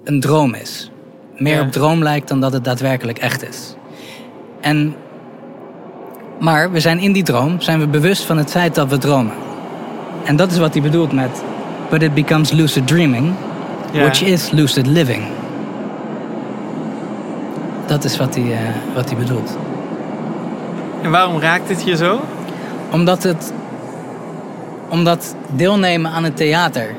een 0.05 0.21
droom 0.21 0.55
is. 0.55 0.91
Meer 1.37 1.55
Ja. 1.55 1.61
op 1.63 1.73
droom 1.73 2.03
lijkt 2.03 2.29
dan 2.29 2.41
dat 2.41 2.53
het 2.53 2.65
daadwerkelijk 2.65 3.19
echt 3.19 3.49
is. 3.49 3.75
En, 4.61 4.95
maar 6.41 6.71
we 6.73 6.81
zijn 6.81 6.99
in 6.99 7.13
die 7.13 7.23
droom, 7.23 7.61
zijn 7.61 7.79
we 7.81 7.87
bewust 7.87 8.23
van 8.23 8.39
het 8.39 8.51
feit 8.51 8.75
dat 8.75 8.89
we 8.89 8.99
dromen. 8.99 9.35
En 10.25 10.37
dat 10.37 10.51
is 10.51 10.59
wat 10.59 10.73
hij 10.73 10.83
bedoelt 10.83 11.13
met... 11.13 11.43
But 11.91 12.03
it 12.03 12.15
becomes 12.15 12.51
lucid 12.51 12.87
dreaming, 12.87 13.35
Ja. 13.93 14.01
which 14.01 14.23
is 14.23 14.51
lucid 14.51 14.87
living. 14.87 15.23
Dat 17.89 18.05
is 18.05 18.17
wat 18.17 18.35
hij, 18.35 18.53
eh, 18.53 18.95
wat 18.95 19.09
hij 19.11 19.19
bedoelt. 19.19 19.57
En 21.03 21.11
waarom 21.11 21.41
raakt 21.41 21.69
het 21.69 21.85
je 21.85 21.97
zo? 21.97 22.21
Omdat 22.93 23.23
het... 23.23 23.53
Omdat 24.89 25.37
deelnemen 25.51 26.11
aan 26.11 26.25
het 26.25 26.37
theater... 26.37 26.95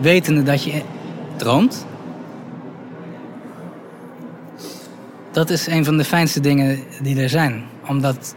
Wetende 0.00 0.42
dat 0.42 0.64
je 0.64 0.82
droomt... 1.36 1.86
Dat 5.30 5.50
is 5.50 5.66
een 5.66 5.84
van 5.84 5.96
de 5.96 6.04
fijnste 6.04 6.40
dingen 6.40 6.78
die 7.02 7.20
er 7.20 7.28
zijn. 7.28 7.64
Omdat... 7.88 8.34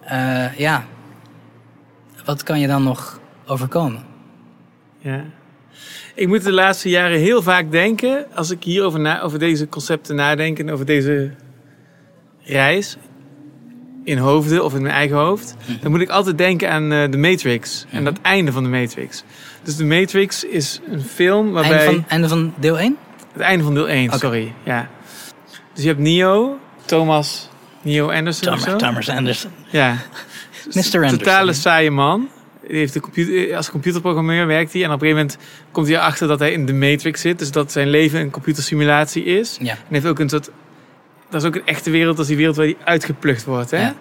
eh, 0.00 0.58
ja... 0.58 0.84
Wat 2.24 2.42
kan 2.42 2.60
je 2.60 2.66
dan 2.66 2.82
nog 2.82 3.20
overkomen? 3.46 4.04
Ja. 4.98 5.20
Ik 6.16 6.28
moet 6.28 6.44
de 6.44 6.52
laatste 6.52 6.88
jaren 6.88 7.18
heel 7.18 7.42
vaak 7.42 7.70
denken, 7.70 8.26
als 8.34 8.50
ik 8.50 8.64
hierover 8.64 9.00
na, 9.00 9.20
over 9.22 9.38
deze 9.38 9.68
concepten 9.68 10.16
nadenk 10.16 10.58
en 10.58 10.70
over 10.70 10.86
deze 10.86 11.30
reis 12.42 12.96
in 14.04 14.18
hoofden 14.18 14.64
of 14.64 14.74
in 14.74 14.82
mijn 14.82 14.94
eigen 14.94 15.16
hoofd, 15.16 15.56
Mhm. 15.68 15.78
dan 15.82 15.90
moet 15.90 16.00
ik 16.00 16.08
altijd 16.08 16.38
denken 16.38 16.70
aan 16.70 16.92
eh, 16.92 17.04
The 17.04 17.18
Matrix 17.18 17.86
en 17.90 18.04
dat 18.04 18.18
einde 18.22 18.52
van 18.52 18.62
The 18.62 18.68
Matrix. 18.68 19.24
Dus 19.62 19.76
The 19.76 19.84
Matrix 19.84 20.44
is 20.44 20.80
een 20.90 21.02
film 21.02 21.52
waarbij... 21.52 21.78
Einde 21.78 21.92
van, 21.94 22.04
einde 22.08 22.28
van 22.28 22.54
deel 22.58 22.78
1? 22.78 22.96
Het 23.32 23.42
einde 23.42 23.64
van 23.64 23.74
deel 23.74 23.88
1, 23.88 24.18
sorry. 24.18 24.52
Ja. 24.64 24.88
Dus 25.74 25.82
je 25.82 25.88
hebt 25.88 26.00
Neo, 26.00 26.58
Thomas 26.84 27.48
Neo 27.82 28.10
Anderson 28.10 28.52
of 28.52 28.60
Thomas, 28.60 28.80
zo. 28.80 28.86
Thomas 28.86 29.08
Anderson. 29.08 29.50
Ja. 29.70 29.92
Mr. 30.74 30.74
Anderson. 30.74 31.18
Totale 31.18 31.52
saaie 31.52 31.90
man. 31.90 32.28
Heeft 32.68 32.92
de 32.92 33.00
computer, 33.00 33.56
als 33.56 33.70
computerprogrammeur 33.70 34.46
werkt 34.46 34.72
hij. 34.72 34.82
En 34.84 34.88
op 34.92 35.02
een 35.02 35.08
gegeven 35.08 35.22
moment 35.22 35.38
komt 35.72 35.86
hij 35.86 35.96
erachter 35.96 36.28
dat 36.28 36.38
hij 36.38 36.52
in 36.52 36.66
de 36.66 36.74
Matrix 36.74 37.20
zit. 37.20 37.38
Dus 37.38 37.50
dat 37.50 37.72
zijn 37.72 37.88
leven 37.88 38.20
een 38.20 38.30
computersimulatie 38.30 39.24
is. 39.24 39.56
Ja. 39.60 39.72
En 39.72 39.78
heeft 39.88 40.06
ook 40.06 40.18
een 40.18 40.28
soort... 40.28 40.50
Dat 41.30 41.42
is 41.42 41.48
ook 41.48 41.54
een 41.54 41.66
echte 41.66 41.90
wereld. 41.90 42.16
Dat 42.16 42.24
is 42.24 42.28
die 42.28 42.36
wereld 42.36 42.56
waar 42.56 42.66
hij 42.66 42.76
uitgeplucht 42.84 43.44
wordt. 43.44 43.70
Hè? 43.70 43.80
Ja. 43.80 43.94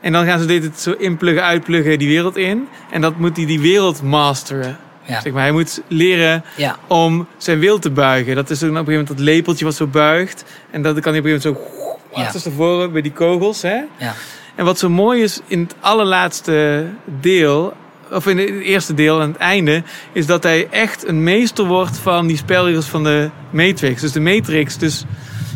En 0.00 0.12
dan 0.12 0.26
gaan 0.26 0.40
ze 0.40 0.46
dit 0.46 0.80
zo 0.80 0.92
inpluggen, 0.92 1.44
uitpluggen 1.44 1.98
die 1.98 2.08
wereld 2.08 2.36
in. 2.36 2.68
En 2.90 3.00
dat 3.00 3.18
moet 3.18 3.36
hij 3.36 3.46
die 3.46 3.60
wereld 3.60 4.02
masteren. 4.02 4.78
Ja. 5.04 5.20
Zeg 5.20 5.32
maar, 5.32 5.42
hij 5.42 5.52
moet 5.52 5.82
leren 5.88 6.44
Ja. 6.56 6.76
om 6.86 7.26
zijn 7.36 7.58
wil 7.58 7.78
te 7.78 7.90
buigen. 7.90 8.34
Dat 8.34 8.50
is 8.50 8.58
dan 8.58 8.68
op 8.68 8.74
een 8.74 8.84
gegeven 8.84 9.00
moment 9.00 9.18
dat 9.18 9.34
lepeltje 9.34 9.64
wat 9.64 9.74
zo 9.74 9.86
buigt. 9.86 10.44
En 10.70 10.82
dat 10.82 11.00
kan 11.00 11.12
hij 11.12 11.20
op 11.20 11.26
een 11.26 11.30
gegeven 11.30 11.52
moment 11.52 11.72
zo... 11.74 11.88
Ja. 12.14 12.22
Achterstevoren 12.22 12.92
bij 12.92 13.02
die 13.02 13.12
kogels. 13.12 13.62
Hè? 13.62 13.74
Ja. 13.96 14.14
En 14.60 14.66
wat 14.66 14.78
zo 14.78 14.88
mooi 14.88 15.22
is 15.22 15.40
in 15.46 15.60
het 15.60 15.74
allerlaatste 15.80 16.86
deel, 17.20 17.72
of 18.10 18.26
in 18.26 18.38
het 18.38 18.48
eerste 18.48 18.94
deel 18.94 19.20
aan 19.20 19.28
het 19.28 19.36
einde, 19.36 19.82
is 20.12 20.26
dat 20.26 20.42
hij 20.42 20.68
echt 20.70 21.06
een 21.06 21.22
meester 21.22 21.64
wordt 21.64 21.98
van 21.98 22.26
die 22.26 22.36
spelregels 22.36 22.86
van 22.86 23.04
de 23.04 23.30
Matrix. 23.50 24.00
Dus 24.00 24.12
de 24.12 24.20
Matrix, 24.20 24.78
dus 24.78 25.04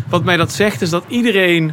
wat 0.09 0.25
mij 0.25 0.37
dat 0.37 0.53
zegt, 0.53 0.83
is 0.83 0.91
dat 0.91 1.05
iedereen 1.09 1.73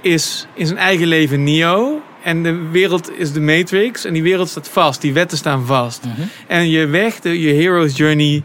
is 0.00 0.46
in 0.54 0.66
zijn 0.66 0.78
eigen 0.78 1.06
leven 1.06 1.44
Neo. 1.44 2.02
En 2.22 2.42
de 2.42 2.68
wereld 2.70 3.10
is 3.18 3.32
de 3.32 3.40
Matrix. 3.40 4.04
En 4.04 4.12
die 4.12 4.22
wereld 4.22 4.48
staat 4.48 4.68
vast. 4.68 5.00
Die 5.00 5.12
wetten 5.12 5.38
staan 5.38 5.66
vast. 5.66 6.04
En 6.46 6.70
je 6.70 6.86
weg, 6.86 7.20
de, 7.20 7.40
je 7.40 7.52
hero's 7.52 7.96
journey. 7.96 8.42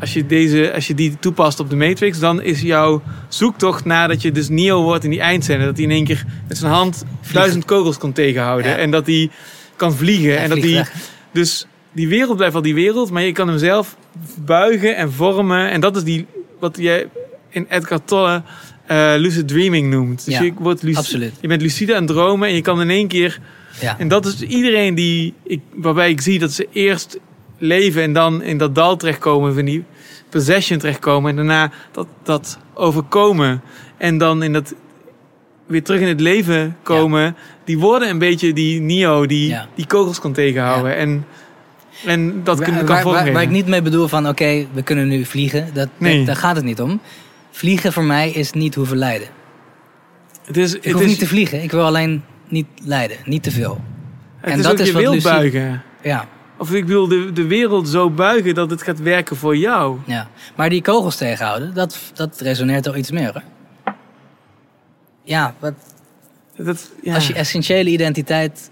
Als 0.00 0.12
je, 0.12 0.26
deze, 0.26 0.72
als 0.74 0.86
je 0.86 0.94
die 0.94 1.16
toepast 1.18 1.60
op 1.60 1.70
de 1.70 1.76
Matrix, 1.76 2.18
dan 2.18 2.42
is 2.42 2.60
jouw 2.60 3.02
zoektocht 3.28 3.84
nadat 3.84 4.22
je 4.22 4.32
dus 4.32 4.48
Neo 4.48 4.82
wordt 4.82 5.04
in 5.04 5.10
die 5.10 5.20
eindscène. 5.20 5.64
Dat 5.64 5.74
hij 5.76 5.84
in 5.84 5.90
één 5.90 6.04
keer 6.04 6.24
met 6.48 6.58
zijn 6.58 6.72
hand 6.72 7.04
duizend 7.32 7.64
kogels 7.64 7.98
kan 7.98 8.12
tegenhouden. 8.12 8.70
Ja. 8.70 8.76
En 8.76 8.90
dat 8.90 9.06
hij 9.06 9.30
kan 9.76 9.92
vliegen. 9.94 10.32
Hij 10.32 10.42
en 10.42 10.48
dat 10.48 10.58
hij, 10.62 10.86
dus 11.32 11.66
die 11.92 12.08
wereld 12.08 12.36
blijft 12.36 12.54
al 12.54 12.62
die 12.62 12.74
wereld, 12.74 13.10
maar 13.10 13.22
je 13.22 13.32
kan 13.32 13.48
hem 13.48 13.58
zelf 13.58 13.96
buigen 14.44 14.96
en 14.96 15.12
vormen. 15.12 15.70
En 15.70 15.80
dat 15.80 15.96
is 15.96 16.04
die, 16.04 16.26
wat 16.60 16.76
jij 16.80 17.06
in 17.48 17.66
Edgar 17.68 18.04
Tolle 18.04 18.42
eh, 18.86 19.12
lucid 19.16 19.48
dreaming 19.48 19.90
noemt. 19.90 20.24
Dus 20.24 20.34
Ja, 20.34 20.42
je, 20.42 20.52
wordt 20.58 20.82
luc- 20.82 20.96
absoluut. 20.96 21.32
je 21.40 21.48
bent 21.48 21.62
lucide 21.62 21.94
aan 21.94 22.02
het 22.02 22.10
dromen 22.12 22.48
en 22.48 22.54
je 22.54 22.60
kan 22.60 22.80
in 22.80 22.90
één 22.90 23.08
keer... 23.08 23.40
Ja. 23.80 23.98
En 23.98 24.08
dat 24.08 24.26
is 24.26 24.40
iedereen 24.42 24.94
die 24.94 25.34
ik, 25.44 25.60
waarbij 25.74 26.10
ik 26.10 26.20
zie 26.20 26.38
dat 26.38 26.52
ze 26.52 26.68
eerst 26.72 27.18
leven 27.58 28.02
en 28.02 28.12
dan 28.12 28.42
in 28.42 28.58
dat 28.58 28.74
dal 28.74 28.96
terechtkomen, 28.96 29.54
van 29.54 29.64
die 29.64 29.84
possession 30.28 30.78
terechtkomen. 30.78 31.30
En 31.30 31.36
daarna 31.36 31.70
dat, 31.92 32.06
dat 32.22 32.58
overkomen. 32.74 33.60
En 33.96 34.18
dan 34.18 34.42
in 34.42 34.52
dat 34.52 34.74
weer 35.66 35.82
terug 35.82 36.00
in 36.00 36.08
het 36.08 36.20
leven 36.20 36.76
komen. 36.82 37.36
Die 37.64 37.78
worden 37.78 38.08
een 38.08 38.18
beetje 38.18 38.52
die 38.52 38.80
Neo 38.80 39.26
die 39.26 39.48
Ja. 39.48 39.66
die 39.74 39.86
kogels 39.86 40.20
kan 40.20 40.32
tegenhouden. 40.32 40.96
En, 40.96 41.26
en 42.06 42.40
dat 42.44 42.60
kan, 42.60 42.74
kan 42.76 42.86
waar, 42.86 43.04
waar, 43.04 43.32
waar 43.32 43.42
ik 43.42 43.50
niet 43.50 43.66
mee 43.66 43.82
bedoel 43.82 44.08
van, 44.08 44.28
oké, 44.28 44.66
we 44.72 44.82
kunnen 44.82 45.08
nu 45.08 45.24
vliegen. 45.24 45.68
Dat, 45.72 45.88
Nee. 45.98 46.16
dat, 46.16 46.26
daar 46.26 46.36
gaat 46.36 46.56
het 46.56 46.64
niet 46.64 46.80
om. 46.80 47.00
Vliegen 47.50 47.92
voor 47.92 48.04
mij 48.04 48.30
is 48.30 48.52
niet 48.52 48.74
hoeven 48.74 48.96
lijden. 48.96 49.28
Het 50.44 50.56
is, 50.56 50.74
Ik 50.74 50.82
het 50.82 50.92
hoef 50.92 51.02
is, 51.02 51.08
niet 51.08 51.18
te 51.18 51.26
vliegen. 51.26 51.62
Ik 51.62 51.70
wil 51.70 51.84
alleen 51.84 52.22
niet 52.48 52.66
lijden. 52.84 53.16
Niet 53.24 53.42
te 53.42 53.50
veel. 53.50 53.80
het 54.40 54.58
is 54.58 54.66
ook 54.66 54.78
je 54.78 54.92
wil 54.92 55.12
Lucie- 55.12 55.30
buigen. 55.30 55.82
Ja, 56.02 56.28
Of 56.58 56.72
ik 56.72 56.84
wil 56.84 57.08
de, 57.08 57.32
de 57.32 57.46
wereld 57.46 57.88
zo 57.88 58.10
buigen 58.10 58.54
dat 58.54 58.70
het 58.70 58.82
gaat 58.82 58.98
werken 58.98 59.36
voor 59.36 59.56
jou. 59.56 59.98
ja. 60.06 60.28
Maar 60.56 60.68
die 60.68 60.82
kogels 60.82 61.16
tegenhouden, 61.16 61.74
dat, 61.74 61.98
dat 62.14 62.40
resoneert 62.40 62.86
al 62.86 62.96
iets 62.96 63.10
meer. 63.10 63.32
Hoor. 63.32 63.42
Ja, 65.22 65.54
wat, 65.58 65.74
Dat, 66.56 66.90
ja. 67.02 67.14
als 67.14 67.26
je 67.26 67.34
essentiële 67.34 67.90
identiteit 67.90 68.70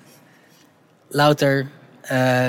louter 1.09 1.69
eh, 2.01 2.49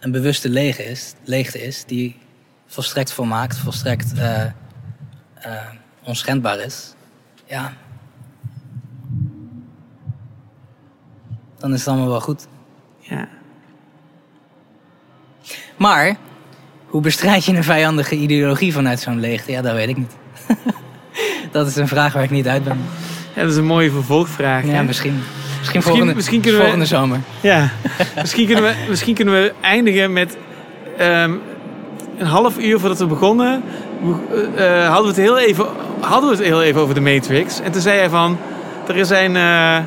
een 0.00 0.10
bewuste 0.10 0.48
leegte 0.48 0.84
is, 0.84 1.14
leegte 1.24 1.62
is, 1.62 1.84
die 1.84 2.16
volstrekt 2.66 3.12
volmaakt, 3.12 3.56
volstrekt 3.56 4.12
eh, 4.12 4.44
onschendbaar 6.02 6.58
is, 6.58 6.94
ja, 7.46 7.72
dan 11.58 11.72
is 11.72 11.78
het 11.78 11.88
allemaal 11.88 12.08
wel 12.08 12.20
goed. 12.20 12.46
Ja. 12.98 13.28
Maar, 15.76 16.16
hoe 16.86 17.00
bestrijd 17.00 17.44
je 17.44 17.52
een 17.56 17.64
vijandige 17.64 18.14
ideologie 18.14 18.72
vanuit 18.72 19.00
zo'n 19.00 19.20
leegte? 19.20 19.52
Ja, 19.52 19.62
dat 19.62 19.74
weet 19.74 19.88
ik 19.88 19.96
niet. 19.96 20.16
dat 21.52 21.66
is 21.66 21.76
een 21.76 21.88
vraag 21.88 22.12
waar 22.12 22.22
ik 22.22 22.30
niet 22.30 22.48
uit 22.48 22.64
ben. 22.64 22.80
Ja, 23.34 23.42
dat 23.42 23.50
is 23.50 23.56
een 23.56 23.64
mooie 23.66 23.90
vervolgvraag. 23.90 24.64
Ja, 24.64 24.70
hè? 24.70 24.82
misschien. 24.82 25.22
Misschien 25.58 25.82
volgende, 25.82 26.14
misschien 26.14 26.40
kunnen 26.40 26.56
we- 26.60 26.64
volgende 26.66 26.86
zomer. 26.86 27.18
Ja, 27.40 27.70
misschien 28.20 28.46
kunnen 28.46 28.64
we, 28.64 28.74
misschien 28.88 29.14
kunnen 29.14 29.34
we 29.34 29.52
eindigen 29.60 30.12
met 30.12 30.36
ehm, 30.98 31.32
een 32.18 32.26
half 32.26 32.58
uur 32.58 32.78
voordat 32.80 32.98
we 32.98 33.06
begonnen. 33.06 33.62
hoe- 34.00 34.16
eh, 34.56 34.86
hadden, 34.86 35.02
we 35.02 35.08
het 35.08 35.16
heel 35.16 35.38
even, 35.38 35.66
hadden 36.00 36.30
we 36.30 36.36
het 36.36 36.44
heel 36.44 36.62
even 36.62 36.80
over 36.80 36.94
de 36.94 37.00
Matrix. 37.00 37.60
En 37.60 37.72
toen 37.72 37.80
zei 37.82 37.98
hij 37.98 38.08
van, 38.08 38.38
er 38.94 39.06
zijn 39.06 39.36
eh, 39.36 39.78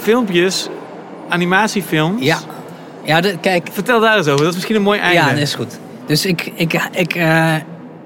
filmpjes, 0.00 0.68
animatiefilms. 1.28 2.22
Ja. 2.22 2.38
Ja, 3.06 3.20
de, 3.20 3.38
kijk. 3.40 3.68
Vertel 3.72 4.00
daar 4.00 4.16
eens 4.16 4.26
over, 4.26 4.38
dat 4.38 4.48
is 4.48 4.54
misschien 4.54 4.76
een 4.76 4.82
mooi 4.82 4.98
einde. 5.00 5.14
Ja, 5.20 5.28
dat 5.30 5.38
is 5.38 5.54
goed. 5.54 5.78
Dus 6.06 6.26
ik, 6.26 6.52
ik, 6.54 6.72
ik, 6.92 7.14
eh, 7.14 7.54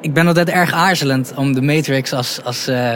ik 0.00 0.12
ben 0.12 0.26
altijd 0.26 0.48
erg 0.48 0.72
aarzelend 0.72 1.32
om 1.36 1.52
de 1.54 1.62
Matrix 1.62 2.12
als, 2.12 2.40
als, 2.44 2.66
eh, 2.66 2.94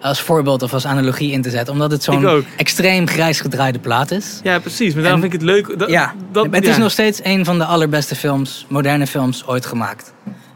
als 0.00 0.20
voorbeeld 0.20 0.62
of 0.62 0.72
als 0.72 0.86
analogie 0.86 1.32
in 1.32 1.42
te 1.42 1.50
zetten. 1.50 1.72
Omdat 1.72 1.90
het 1.90 2.02
zo'n 2.02 2.44
extreem 2.56 3.08
grijs 3.08 3.40
gedraaide 3.40 3.78
plaat 3.78 4.10
is. 4.10 4.40
Ja, 4.42 4.58
precies. 4.58 4.94
Maar 4.94 5.02
daarom 5.02 5.22
En- 5.22 5.30
vind 5.30 5.42
ik 5.42 5.48
het 5.48 5.66
leuk. 5.66 5.78
Dat, 5.78 5.90
ja, 5.90 6.14
dat, 6.32 6.46
het 6.50 6.66
is 6.66 6.76
nog 6.76 6.90
steeds 6.90 7.20
een 7.22 7.44
van 7.44 7.58
de 7.58 7.64
allerbeste 7.64 8.14
films, 8.14 8.66
moderne 8.68 9.06
films 9.06 9.46
ooit 9.46 9.66
gemaakt. 9.66 10.12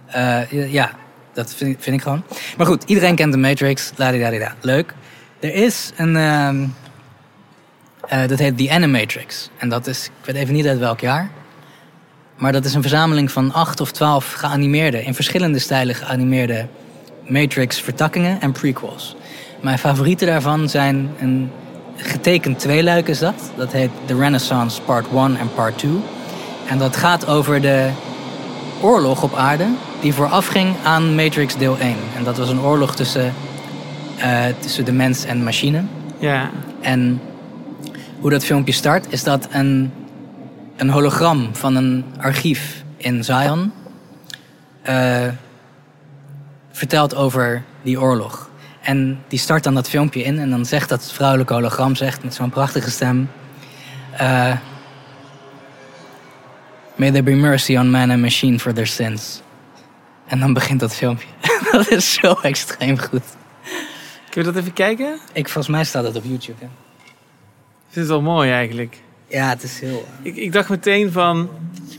Eh, 0.07 0.73
ja, 0.73 0.91
dat 1.33 1.55
vind, 1.57 1.71
ik- 1.71 1.83
vind 1.83 1.97
ik 1.97 2.03
gewoon. 2.03 2.23
Maar 2.57 2.67
goed, 2.67 2.83
iedereen 2.87 3.15
kent 3.15 3.33
de 3.33 3.39
Matrix. 3.39 3.93
Ladidadida. 3.97 4.55
Leuk. 4.61 4.95
Er 5.41 5.55
is 5.55 5.91
een... 5.97 6.17
ehm, 6.17 6.65
eh, 8.11 8.29
dat 8.29 8.39
heet 8.39 8.59
The 8.59 8.71
Animatrix. 8.71 9.51
En 9.57 9.69
dat 9.69 9.87
is, 9.87 10.05
ik 10.05 10.27
weet 10.27 10.37
even 10.37 10.55
niet 10.55 10.67
uit 10.67 10.79
welk 10.79 11.01
jaar. 11.01 11.31
Maar 12.37 12.53
dat 12.53 12.65
is 12.65 12.75
een 12.75 12.81
verzameling 12.81 13.31
van 13.31 13.53
acht 13.53 13.81
of 13.81 13.91
twaalf 13.91 14.33
geanimeerde, 14.33 15.05
in 15.05 15.15
verschillende 15.15 15.59
stijlen 15.59 15.95
geanimeerde 15.95 16.67
Matrix-vertakkingen 17.27 18.41
en 18.41 18.53
prequels. 18.53 19.17
Mijn 19.61 19.79
favorieten 19.79 20.27
daarvan 20.27 20.69
zijn 20.69 21.11
een 21.21 21.51
getekend 21.97 22.59
tweeluik 22.59 23.09
is 23.09 23.19
dat. 23.19 23.53
Dat 23.57 23.73
heet 23.73 23.91
The 24.05 24.17
Renaissance 24.17 24.83
Part 24.83 25.07
1 25.15 25.37
en 25.37 25.55
Part 25.55 25.79
2. 25.79 25.91
En 26.69 26.79
dat 26.79 26.97
gaat 26.97 27.27
over 27.27 27.61
de 27.61 27.91
oorlog 28.81 29.23
op 29.23 29.35
aarde 29.35 29.67
die 30.01 30.15
voorafging 30.15 30.75
aan 30.85 31.15
Matrix 31.15 31.57
deel 31.57 31.79
1. 31.79 31.97
En 32.17 32.25
dat 32.25 32.39
was 32.39 32.49
een 32.49 32.61
oorlog 32.61 32.95
tussen, 32.95 33.35
eh, 34.19 34.45
tussen 34.59 34.85
de 34.85 34.93
mens 34.93 35.25
en 35.25 35.45
machine. 35.45 35.83
Ja. 36.19 36.51
En 36.81 37.21
hoe 38.21 38.31
dat 38.31 38.45
filmpje 38.45 38.73
start, 38.73 39.13
is 39.13 39.23
dat 39.23 39.49
een, 39.51 39.93
een 40.77 40.91
hologram 40.91 41.55
van 41.55 41.77
een 41.77 42.05
archief 42.19 42.85
in 42.97 43.25
Zion 43.25 43.73
eh, 44.83 45.29
vertelt 46.71 47.15
over 47.15 47.63
die 47.83 48.01
oorlog. 48.01 48.51
En 48.83 49.23
die 49.29 49.39
start 49.39 49.65
dan 49.65 49.75
dat 49.75 49.89
filmpje 49.89 50.23
in 50.23 50.39
en 50.39 50.51
dan 50.51 50.65
zegt 50.65 50.89
dat 50.89 51.13
vrouwelijke 51.13 51.53
hologram 51.53 51.95
zegt 51.95 52.25
met 52.25 52.35
zo'n 52.35 52.51
prachtige 52.51 52.91
stem. 52.91 53.31
eh, 54.17 54.57
May 56.97 57.11
there 57.11 57.23
be 57.23 57.35
mercy 57.35 57.77
on 57.77 57.91
man 57.91 58.11
and 58.11 58.21
machine 58.21 58.59
for 58.59 58.73
their 58.73 58.87
sins. 58.87 59.41
En 60.27 60.41
dan 60.41 60.53
begint 60.53 60.81
dat 60.81 60.95
filmpje. 60.95 61.27
dat 61.73 61.91
is 61.91 62.13
zo 62.13 62.35
extreem 62.43 62.99
goed. 62.99 63.23
Kun 64.31 64.43
je 64.43 64.53
dat 64.53 64.57
even 64.57 64.73
kijken? 64.73 65.19
Ik, 65.33 65.49
volgens 65.49 65.75
mij 65.75 65.85
staat 65.85 66.03
dat 66.03 66.17
op 66.17 66.25
YouTube. 66.25 66.59
Hè? 66.61 66.67
Ik 67.91 67.97
vind 67.97 68.09
het 68.09 68.15
wel 68.15 68.35
mooi 68.35 68.51
eigenlijk. 68.51 68.97
Ja, 69.27 69.49
het 69.49 69.63
is 69.63 69.81
heel... 69.81 70.05
Ik, 70.23 70.37
ik 70.37 70.53
dacht 70.53 70.69
meteen 70.69 71.13
van... 71.13 71.49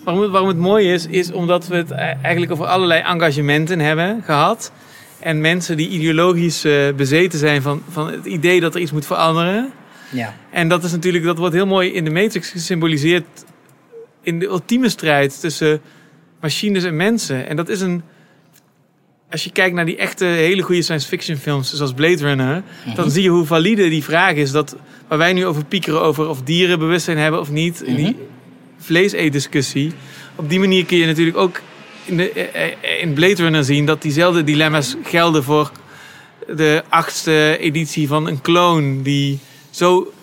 Waarom 0.03 0.21
het, 0.21 0.31
waarom 0.31 0.49
het 0.49 0.57
mooi 0.57 0.93
is, 0.93 1.05
is 1.05 1.31
omdat 1.31 1.67
we 1.67 1.75
het 1.75 1.91
eigenlijk 1.91 2.51
over 2.51 2.65
allerlei 2.65 3.01
engagementen 3.01 3.79
hebben 3.79 4.21
gehad. 4.23 4.71
En 5.19 5.41
mensen 5.41 5.77
die 5.77 5.89
ideologisch 5.89 6.63
eh, 6.63 6.93
bezeten 6.95 7.39
zijn 7.39 7.61
van, 7.61 7.83
van 7.89 8.11
het 8.11 8.25
idee 8.25 8.59
dat 8.59 8.75
er 8.75 8.81
iets 8.81 8.91
moet 8.91 9.05
veranderen. 9.05 9.71
Ja. 10.09 10.33
En 10.51 10.67
dat 10.67 10.83
is 10.83 10.91
natuurlijk, 10.91 11.23
dat 11.23 11.37
wordt 11.37 11.53
heel 11.53 11.67
mooi 11.67 11.93
in 11.93 12.03
de 12.03 12.11
Matrix 12.11 12.49
gesymboliseerd 12.49 13.25
in 14.21 14.39
de 14.39 14.45
ultieme 14.45 14.89
strijd 14.89 15.39
tussen 15.39 15.81
machines 16.41 16.83
en 16.83 16.95
mensen. 16.95 17.47
En 17.47 17.55
dat 17.55 17.69
is 17.69 17.81
een. 17.81 18.03
Als 19.31 19.43
je 19.43 19.51
kijkt 19.51 19.75
naar 19.75 19.85
die 19.85 19.95
echte 19.97 20.25
hele 20.25 20.61
goede 20.61 20.81
science 20.81 21.07
fiction 21.07 21.37
films, 21.37 21.73
zoals 21.73 21.93
Blade 21.93 22.17
Runner, 22.23 22.63
dan 22.95 23.11
zie 23.11 23.23
je 23.23 23.29
hoe 23.29 23.45
valide 23.45 23.89
die 23.89 24.03
vraag 24.03 24.33
is. 24.33 24.51
Dat 24.51 24.75
waar 25.07 25.17
wij 25.17 25.33
nu 25.33 25.45
over 25.45 25.65
piekeren 25.65 26.01
over 26.01 26.27
of 26.27 26.41
dieren 26.41 26.79
bewustzijn 26.79 27.17
hebben 27.17 27.39
of 27.39 27.49
niet, 27.51 27.81
in 27.81 27.95
die 27.95 28.15
vlees-eetdiscussie. 28.77 29.91
Op 30.35 30.49
die 30.49 30.59
manier 30.59 30.85
kun 30.85 30.97
je 30.97 31.05
natuurlijk 31.05 31.37
ook 31.37 31.61
in, 32.05 32.17
de, 32.17 32.31
eh, 32.31 32.63
eh, 32.65 33.01
in 33.01 33.13
Blade 33.13 33.35
Runner 33.35 33.63
zien 33.63 33.85
dat 33.85 34.01
diezelfde 34.01 34.43
dilemma's 34.43 34.95
gelden 35.03 35.43
voor 35.43 35.71
de 36.55 36.83
achtste 36.89 37.57
editie 37.59 38.07
van 38.07 38.27
een 38.27 38.41
kloon 38.41 39.01
die 39.01 39.39
zo 39.69 40.13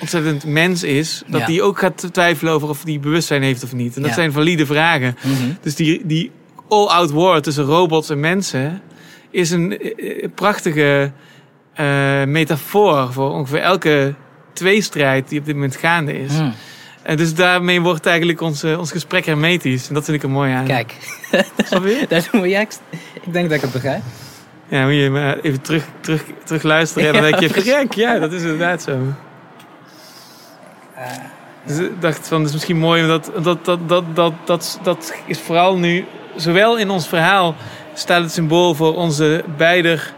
ontzettend 0.00 0.44
mens 0.44 0.82
is, 0.82 1.22
dat 1.26 1.40
Ja. 1.40 1.46
die 1.46 1.62
ook 1.62 1.78
gaat 1.78 2.08
twijfelen 2.12 2.52
over 2.52 2.68
of 2.68 2.84
die 2.84 2.98
bewustzijn 2.98 3.42
heeft 3.42 3.62
of 3.64 3.72
niet. 3.72 3.96
En 3.96 4.00
dat 4.02 4.10
Ja. 4.10 4.16
zijn 4.16 4.32
valide 4.32 4.66
vragen. 4.66 5.16
Mhm. 5.22 5.34
Dus 5.62 5.74
die, 5.74 6.00
die 6.04 6.30
all-out 6.68 7.10
war 7.10 7.40
tussen 7.40 7.64
robots 7.64 8.10
en 8.10 8.20
mensen 8.20 8.82
is 9.30 9.50
een 9.50 9.78
eh, 9.78 10.22
eh, 10.22 10.30
prachtige 10.34 11.12
eh, 11.74 12.24
metafoor 12.24 13.12
voor 13.12 13.30
ongeveer 13.30 13.60
elke 13.60 14.14
tweestrijd 14.52 15.28
die 15.28 15.38
op 15.38 15.44
dit 15.44 15.54
moment 15.54 15.76
gaande 15.76 16.18
is. 16.18 16.36
Hmm. 16.36 16.54
En 17.02 17.16
dus 17.16 17.34
daarmee 17.34 17.80
wordt 17.80 18.06
eigenlijk 18.06 18.40
ons, 18.40 18.64
ons 18.64 18.90
gesprek 18.90 19.26
hermetisch. 19.26 19.88
En 19.88 19.94
dat 19.94 20.04
vind 20.04 20.16
ik 20.16 20.22
er 20.22 20.30
mooi 20.30 20.52
aan. 20.52 20.64
Kijk. 20.64 20.94
Snap 21.64 21.84
je? 21.84 22.06
Daar 22.08 22.28
doen 22.32 22.40
we 22.40 22.48
juist. 22.48 22.80
Ik 23.22 23.32
denk 23.32 23.48
dat 23.48 23.56
ik 23.56 23.62
het 23.62 23.72
begrijp. 23.72 24.02
Ja, 24.68 24.84
moet 24.84 24.94
je 24.94 25.10
maar 25.10 25.38
even 25.40 25.60
terug, 25.60 25.84
terug, 26.00 26.24
terug 26.44 26.62
luisteren. 26.62 27.08
En 27.08 27.14
dan 27.14 27.22
Ja, 27.30 27.38
denk 27.38 27.54
je, 27.54 27.62
verrek, 27.62 27.92
ja, 27.92 28.18
dat 28.18 28.32
is 28.32 28.42
inderdaad 28.42 28.82
zo. 28.82 28.98
Dus 31.64 31.78
ik 31.78 32.00
dacht 32.00 32.28
van, 32.28 32.38
het 32.38 32.48
is 32.48 32.52
misschien 32.52 32.78
mooi, 32.78 33.02
omdat 33.02 33.30
dat, 33.42 33.64
dat, 33.64 33.88
dat, 33.88 34.04
dat, 34.14 34.32
dat, 34.44 34.80
dat 34.82 35.14
is 35.26 35.38
vooral 35.38 35.78
nu, 35.78 36.04
zowel 36.38 36.78
in 36.78 36.90
ons 36.90 37.08
verhaal 37.08 37.54
staat 37.94 38.22
het 38.22 38.32
symbool 38.32 38.74
voor 38.74 38.94
onze 38.94 39.44
beider 39.56 40.12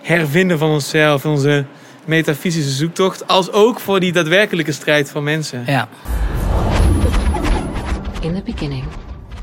hervinden 0.00 0.58
van 0.58 0.70
onszelf, 0.70 1.24
onze 1.24 1.64
metafysische 2.04 2.70
zoektocht, 2.70 3.26
als 3.28 3.52
ook 3.52 3.80
voor 3.80 4.00
die 4.00 4.12
daadwerkelijke 4.12 4.72
strijd 4.72 5.10
van 5.10 5.24
mensen. 5.24 5.62
Ja. 5.66 5.88
In 8.20 8.34
the 8.34 8.42
beginning, 8.44 8.84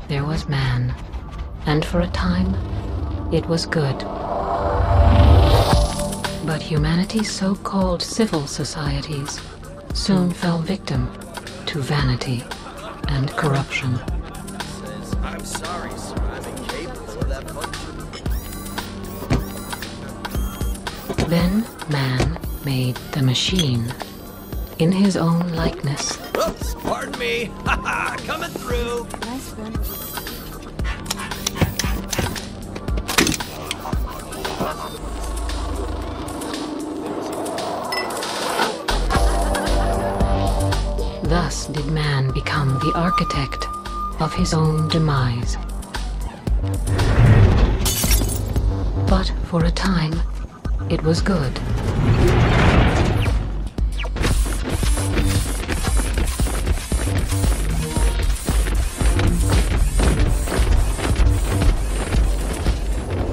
there 0.06 0.24
was 0.24 0.46
man, 0.46 0.92
and 1.64 1.84
for 1.84 2.00
a 2.00 2.10
time, 2.10 2.48
it 3.30 3.46
was 3.46 3.66
good. 3.70 4.04
But 6.44 6.62
humanity's 6.62 7.36
so 7.36 7.56
called 7.62 8.02
civil 8.02 8.46
societies 8.46 9.38
soon 9.92 10.32
fell 10.34 10.60
victim 10.64 11.08
to 11.64 11.82
vanity 11.82 12.42
and 13.06 13.34
corruption. 13.34 14.19
I'm 15.22 15.44
sorry, 15.44 15.90
sir. 15.98 16.16
I'm 16.16 16.44
incapable 16.44 17.18
of 17.20 17.28
that 17.28 17.50
function. 17.50 17.96
Then 21.28 21.64
man 21.88 22.38
made 22.64 22.96
the 23.12 23.22
machine 23.22 23.92
in 24.78 24.90
his 24.90 25.16
own 25.16 25.52
likeness. 25.52 26.18
Oops, 26.36 26.74
pardon 26.76 27.18
me. 27.18 27.50
Haha, 27.64 28.16
coming 28.26 28.50
through. 28.50 29.06
Thus 41.22 41.66
did 41.66 41.86
man 41.86 42.32
become 42.32 42.78
the 42.80 42.92
architect 42.96 43.66
of 44.20 44.34
his 44.34 44.52
own 44.52 44.86
demise. 44.88 45.56
But 49.08 49.32
for 49.44 49.64
a 49.64 49.70
time, 49.70 50.14
it 50.90 51.02
was 51.02 51.22
good. 51.22 51.54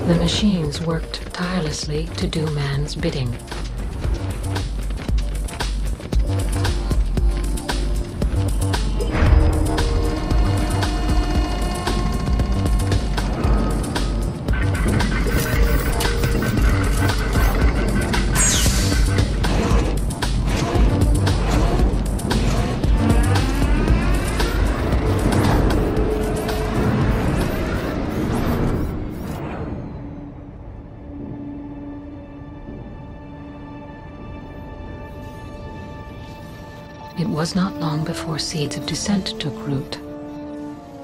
The 0.07 0.15
machines 0.15 0.79
worked 0.79 1.33
tirelessly 1.33 2.05
to 2.15 2.27
do 2.27 2.45
man's 2.51 2.95
bidding. 2.95 3.37
Long 38.37 38.43
before 38.43 38.59
seeds 38.59 38.77
of 38.77 38.85
dissent 38.85 39.39
took 39.39 39.67
root. 39.67 39.99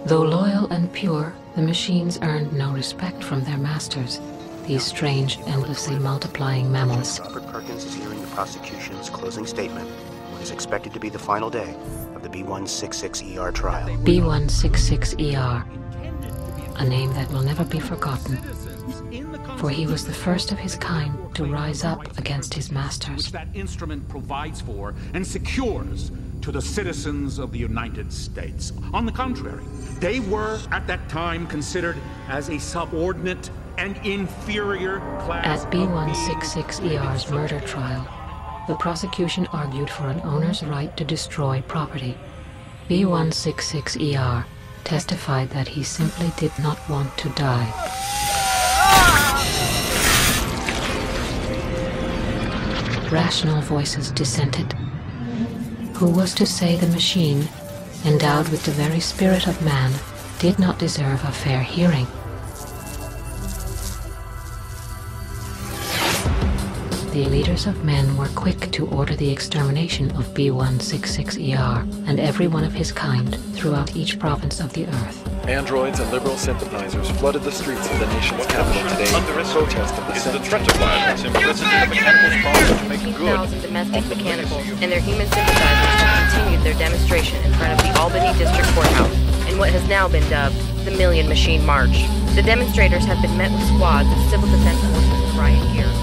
Though 0.06 0.22
loyal 0.22 0.72
and 0.72 0.92
pure, 0.94 1.34
the 1.56 1.64
machines 1.64 2.20
earned 2.22 2.54
no 2.54 2.72
respect 2.74 3.24
from 3.24 3.44
their 3.44 3.58
masters, 3.58 4.20
these 4.68 4.84
strange, 4.84 5.40
endlessly 5.48 5.98
multiplying 5.98 6.72
mammals. 6.72 7.20
Robert 7.20 7.48
Perkins 7.48 7.86
is 7.86 7.96
hearing 7.96 8.22
the 8.22 8.28
prosecution's 8.36 9.10
closing 9.10 9.48
statement, 9.48 9.90
what 10.32 10.44
is 10.44 10.52
expected 10.52 10.94
to 10.94 11.00
be 11.00 11.10
the 11.10 11.18
final 11.18 11.50
day 11.50 11.76
of 12.14 12.22
the 12.22 12.30
B166ER 12.30 13.52
trial. 13.52 13.88
B166ER, 14.06 15.66
a 16.76 16.86
name 16.86 17.14
that 17.14 17.32
will 17.32 17.44
never 17.44 17.66
be 17.66 17.80
forgotten, 17.80 18.38
for 19.58 19.70
he 19.70 19.88
was 19.88 20.06
the 20.06 20.14
first 20.14 20.52
of 20.52 20.60
his 20.60 20.76
kind 20.76 21.34
to 21.34 21.46
rise 21.46 21.84
up 21.84 22.18
against 22.20 22.54
his 22.54 22.72
masters. 22.72 23.18
which 23.18 23.32
that 23.32 23.48
instrument 23.56 24.08
provides 24.08 24.62
for 24.62 24.94
and 25.14 25.26
secures 25.26 26.12
to 26.44 26.52
the 26.52 26.62
citizens 26.62 27.40
of 27.40 27.54
the 27.54 27.58
United 27.58 28.12
States. 28.12 28.74
On 28.94 29.06
the 29.06 29.12
contrary, 29.12 29.64
they 30.00 30.20
were 30.20 30.60
at 30.72 30.86
that 30.88 31.08
time 31.08 31.48
considered 31.48 31.98
as 32.28 32.50
a 32.50 32.60
subordinate 32.60 33.50
and 33.78 33.96
inferior 34.06 35.00
class. 35.22 35.64
At 35.64 35.72
B166ER's 35.72 37.30
E 37.30 37.34
murder 37.34 37.62
trial, 37.62 38.06
the 38.68 38.76
prosecution 38.76 39.48
argued 39.54 39.90
for 39.90 40.10
an 40.10 40.20
owner's 40.26 40.64
right 40.64 40.96
to 40.98 41.06
destroy 41.06 41.64
property. 41.70 42.18
B166ER 42.90 44.44
E 44.44 44.46
testified 44.84 45.50
that 45.52 45.70
he 45.70 45.82
simply 45.82 46.34
did 46.36 46.52
not 46.60 46.78
want 46.90 47.18
to 47.20 47.30
die. 47.30 47.72
Rational 53.10 53.62
voices 53.62 54.12
dissented. 54.12 54.76
Who 55.96 56.08
was 56.10 56.34
to 56.36 56.46
say 56.46 56.76
the 56.76 56.88
machine, 56.88 57.48
endowed 58.04 58.50
with 58.50 58.64
the 58.66 58.72
very 58.72 59.00
spirit 59.00 59.48
of 59.48 59.64
man, 59.64 59.94
did 60.40 60.60
not 60.60 60.80
deserve 60.80 61.24
a 61.24 61.32
fair 61.32 61.62
hearing? 61.62 62.08
The 67.14 67.30
leaders 67.30 67.68
of 67.68 67.86
men 67.86 68.18
were 68.18 68.30
quick 68.34 68.72
to 68.72 68.88
order 68.88 69.16
the 69.16 69.30
extermination 69.30 70.10
of 70.18 70.34
B166ER 70.34 71.38
E 71.38 71.54
and 72.10 72.20
every 72.20 72.48
one 72.48 72.64
of 72.64 72.74
his 72.74 72.92
kind 72.92 73.38
throughout 73.54 73.96
each 73.96 74.18
province 74.18 74.60
of 74.60 74.74
the 74.74 74.88
earth. 74.88 75.48
Androids 75.48 76.00
and 76.00 76.10
liberal 76.10 76.36
sympathizers 76.38 77.12
flooded 77.20 77.44
the 77.44 77.52
streets 77.52 77.86
of 77.92 78.00
the 78.00 78.08
nation's 78.08 78.48
capital 78.48 78.82
today 78.90 79.16
in 79.16 79.46
protest 79.46 79.94
of 79.94 80.08
the 80.08 80.16
sentence. 80.16 80.50
thousand 83.20 83.62
domestic 83.62 84.08
mechanicals 84.08 84.68
and 84.82 84.92
their 84.92 85.00
human 85.00 85.28
sympathizers 85.28 86.02
have 86.02 86.34
continued 86.34 86.64
their 86.64 86.80
demonstration 86.80 87.38
in 87.46 87.54
front 87.54 87.74
of 87.74 87.86
the 87.86 87.94
Albany 88.02 88.36
District 88.40 88.68
Courthouse 88.74 89.14
in 89.52 89.60
what 89.60 89.70
has 89.70 89.88
now 89.88 90.08
been 90.08 90.28
dubbed 90.32 90.56
the 90.84 90.90
Million 90.98 91.30
Machine 91.30 91.64
March. 91.64 91.94
The 92.34 92.42
demonstrators 92.42 93.06
have 93.06 93.22
been 93.22 93.38
met 93.38 93.52
with 93.52 93.62
squads 93.68 94.10
of 94.10 94.18
civil 94.32 94.50
defense 94.50 94.82
forces 94.82 95.32
in 95.32 95.38
riot 95.38 95.62
gear. 95.76 96.03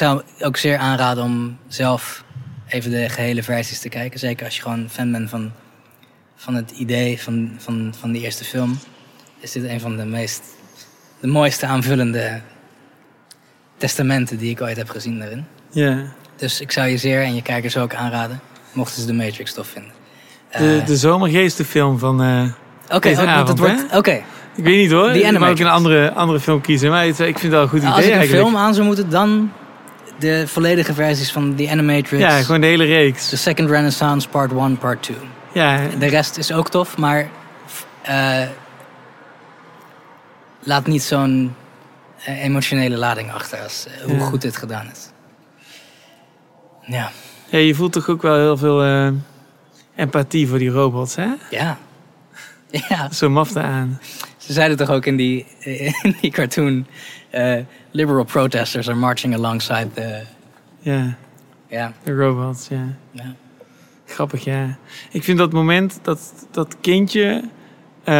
Zou 0.00 0.22
ook 0.40 0.56
zeer 0.56 0.76
aanraden 0.78 1.24
om 1.24 1.56
zelf 1.68 2.24
even 2.68 2.90
de 2.90 3.08
gehele 3.08 3.42
versies 3.42 3.78
te 3.80 3.88
kijken. 3.88 4.18
Zeker 4.18 4.44
als 4.44 4.56
je 4.56 4.62
gewoon 4.62 4.88
fan 4.90 5.12
bent 5.12 5.30
van, 5.30 5.52
van 6.36 6.54
het 6.54 6.70
idee 6.70 7.20
van, 7.22 7.52
van, 7.58 7.94
van 7.98 8.12
die 8.12 8.22
eerste 8.22 8.44
film. 8.44 8.78
Is 9.40 9.52
dit 9.52 9.64
een 9.64 9.80
van 9.80 9.96
de 9.96 10.04
meest, 10.04 10.42
de 11.20 11.26
mooiste 11.26 11.66
aanvullende 11.66 12.40
testamenten 13.76 14.38
die 14.38 14.50
ik 14.50 14.60
ooit 14.60 14.76
heb 14.76 14.88
gezien 14.88 15.18
daarin. 15.18 15.46
Ja. 15.70 16.02
Dus 16.36 16.60
ik 16.60 16.72
zou 16.72 16.88
je 16.88 16.96
zeer 16.96 17.22
en 17.22 17.34
je 17.34 17.42
kijkers 17.42 17.76
ook 17.76 17.94
aanraden, 17.94 18.40
mochten 18.72 19.00
ze 19.00 19.06
de 19.06 19.12
Matrix 19.12 19.52
tof 19.54 19.66
vinden. 19.66 19.92
De, 20.50 20.78
Eh, 20.80 20.86
de 20.86 20.96
zomergeestenfilm 20.96 21.98
van 21.98 22.22
eh 22.22 22.42
Oké, 22.96 23.14
dat 23.14 23.58
hè? 23.58 23.96
oké. 23.98 24.22
Ik 24.56 24.64
weet 24.64 24.76
niet 24.76 24.90
hoor. 24.90 25.12
The 25.12 25.18
ik 25.20 25.38
mag 25.38 25.48
ook 25.50 25.58
een 25.58 25.66
andere, 25.66 26.12
andere 26.12 26.40
film 26.40 26.60
kiezen. 26.60 26.90
Maar 26.90 27.04
het- 27.06 27.18
ik 27.18 27.38
vind 27.38 27.42
het 27.42 27.50
wel 27.50 27.62
een 27.62 27.68
goed 27.68 27.78
idee 27.78 27.90
als 27.92 28.04
ik 28.04 28.10
een 28.10 28.18
eigenlijk. 28.18 28.42
film 28.46 28.56
aan 28.56 28.74
zou 28.74 28.86
moeten, 28.86 29.10
dan 29.10 29.50
de 30.20 30.48
volledige 30.48 30.94
versies 30.94 31.32
van 31.32 31.54
The 31.54 31.68
Animatrix. 31.70 32.22
Ja, 32.22 32.42
gewoon 32.42 32.60
de 32.60 32.66
hele 32.66 32.84
reeks. 32.84 33.28
The 33.28 33.36
Second 33.36 33.70
Renaissance, 33.70 34.28
Part 34.28 34.52
1, 34.52 34.78
Part 34.78 35.02
2. 35.02 35.16
Ja. 35.52 35.86
De 35.98 36.06
rest 36.06 36.36
is 36.38 36.52
ook 36.52 36.68
tof, 36.70 36.96
maar 36.96 37.28
eh, 38.02 38.42
laat 40.62 40.86
niet 40.86 41.02
zo'n 41.02 41.54
eh, 42.24 42.44
emotionele 42.44 42.96
lading 42.96 43.32
achter 43.32 43.58
als 43.62 43.86
eh, 43.86 44.04
hoe 44.04 44.14
Ja. 44.16 44.24
goed 44.24 44.42
dit 44.42 44.56
gedaan 44.56 44.90
is. 44.92 45.08
Ja. 46.86 47.10
Ja, 47.48 47.58
je 47.58 47.74
voelt 47.74 47.92
toch 47.92 48.08
ook 48.08 48.22
wel 48.22 48.36
heel 48.36 48.56
veel 48.56 49.12
empathie 49.96 50.48
voor 50.48 50.58
die 50.58 50.70
robots, 50.70 51.14
hè? 51.16 51.28
Ja. 51.50 51.78
Ja. 52.88 53.10
Zo 53.12 53.28
maf 53.30 53.56
aan. 53.56 54.00
Ze 54.40 54.52
zeiden 54.52 54.76
toch 54.76 54.90
ook 54.90 55.06
in 55.06 55.16
die, 55.16 55.46
in 56.02 56.16
die 56.20 56.30
cartoon... 56.30 56.86
eh, 57.30 57.56
liberal 57.90 58.24
protesters 58.24 58.88
are 58.88 58.98
marching 58.98 59.34
alongside 59.34 59.88
the... 59.94 60.20
Ja. 60.78 61.16
Ja. 61.68 61.92
De 62.04 62.14
robots, 62.14 62.68
ja. 62.68 62.84
Ja. 63.10 63.34
Grappig, 64.06 64.44
ja. 64.44 64.76
Ik 65.10 65.24
vind 65.24 65.38
dat 65.38 65.52
moment 65.52 65.98
dat 66.02 66.32
dat 66.50 66.76
kindje 66.80 67.42
eh, 68.04 68.14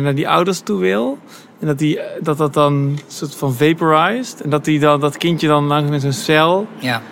naar 0.00 0.14
die 0.14 0.28
ouders 0.28 0.60
toe 0.60 0.80
wil. 0.80 1.18
En 1.60 1.66
dat 1.66 1.78
die, 1.78 2.00
dat, 2.20 2.38
dat 2.38 2.54
dan 2.54 2.98
soort 3.06 3.34
van 3.34 3.54
vaporized. 3.54 4.40
En 4.40 4.50
dat, 4.50 4.64
die 4.64 4.78
dan, 4.80 5.00
dat 5.00 5.16
kindje 5.16 5.46
dan 5.48 5.64
langs 5.64 5.90
met 5.90 6.00
zo'n 6.02 6.12
cel 6.12 6.66
Ja. 6.78 7.02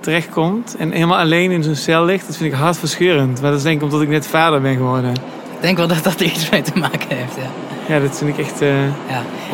terechtkomt. 0.00 0.76
En 0.78 0.90
helemaal 0.92 1.18
alleen 1.18 1.50
in 1.50 1.62
zo'n 1.62 1.74
cel 1.74 2.04
ligt. 2.04 2.26
Dat 2.26 2.36
vind 2.36 2.52
ik 2.52 2.58
hartverscheurend. 2.58 3.40
Maar 3.40 3.50
dat 3.50 3.58
is 3.58 3.64
denk 3.64 3.76
ik 3.76 3.82
omdat 3.82 4.02
ik 4.02 4.08
net 4.08 4.26
vader 4.26 4.60
ben 4.60 4.76
geworden. 4.76 5.14
Ik 5.60 5.66
denk 5.66 5.78
wel 5.78 5.86
dat 5.88 6.04
dat 6.04 6.20
er 6.20 6.26
iets 6.26 6.50
mee 6.50 6.62
te 6.62 6.78
maken 6.78 7.16
heeft, 7.16 7.36
ja. 7.36 7.50
Ja, 7.94 8.00
dat 8.00 8.18
vind 8.18 8.38
ik 8.38 8.46
echt 8.46 8.58
Ja. 8.58 8.92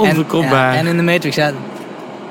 En, 0.02 0.26
ja, 0.40 0.74
en 0.74 0.86
in 0.86 0.96
de 0.96 1.02
Matrix, 1.02 1.36
ja, 1.36 1.52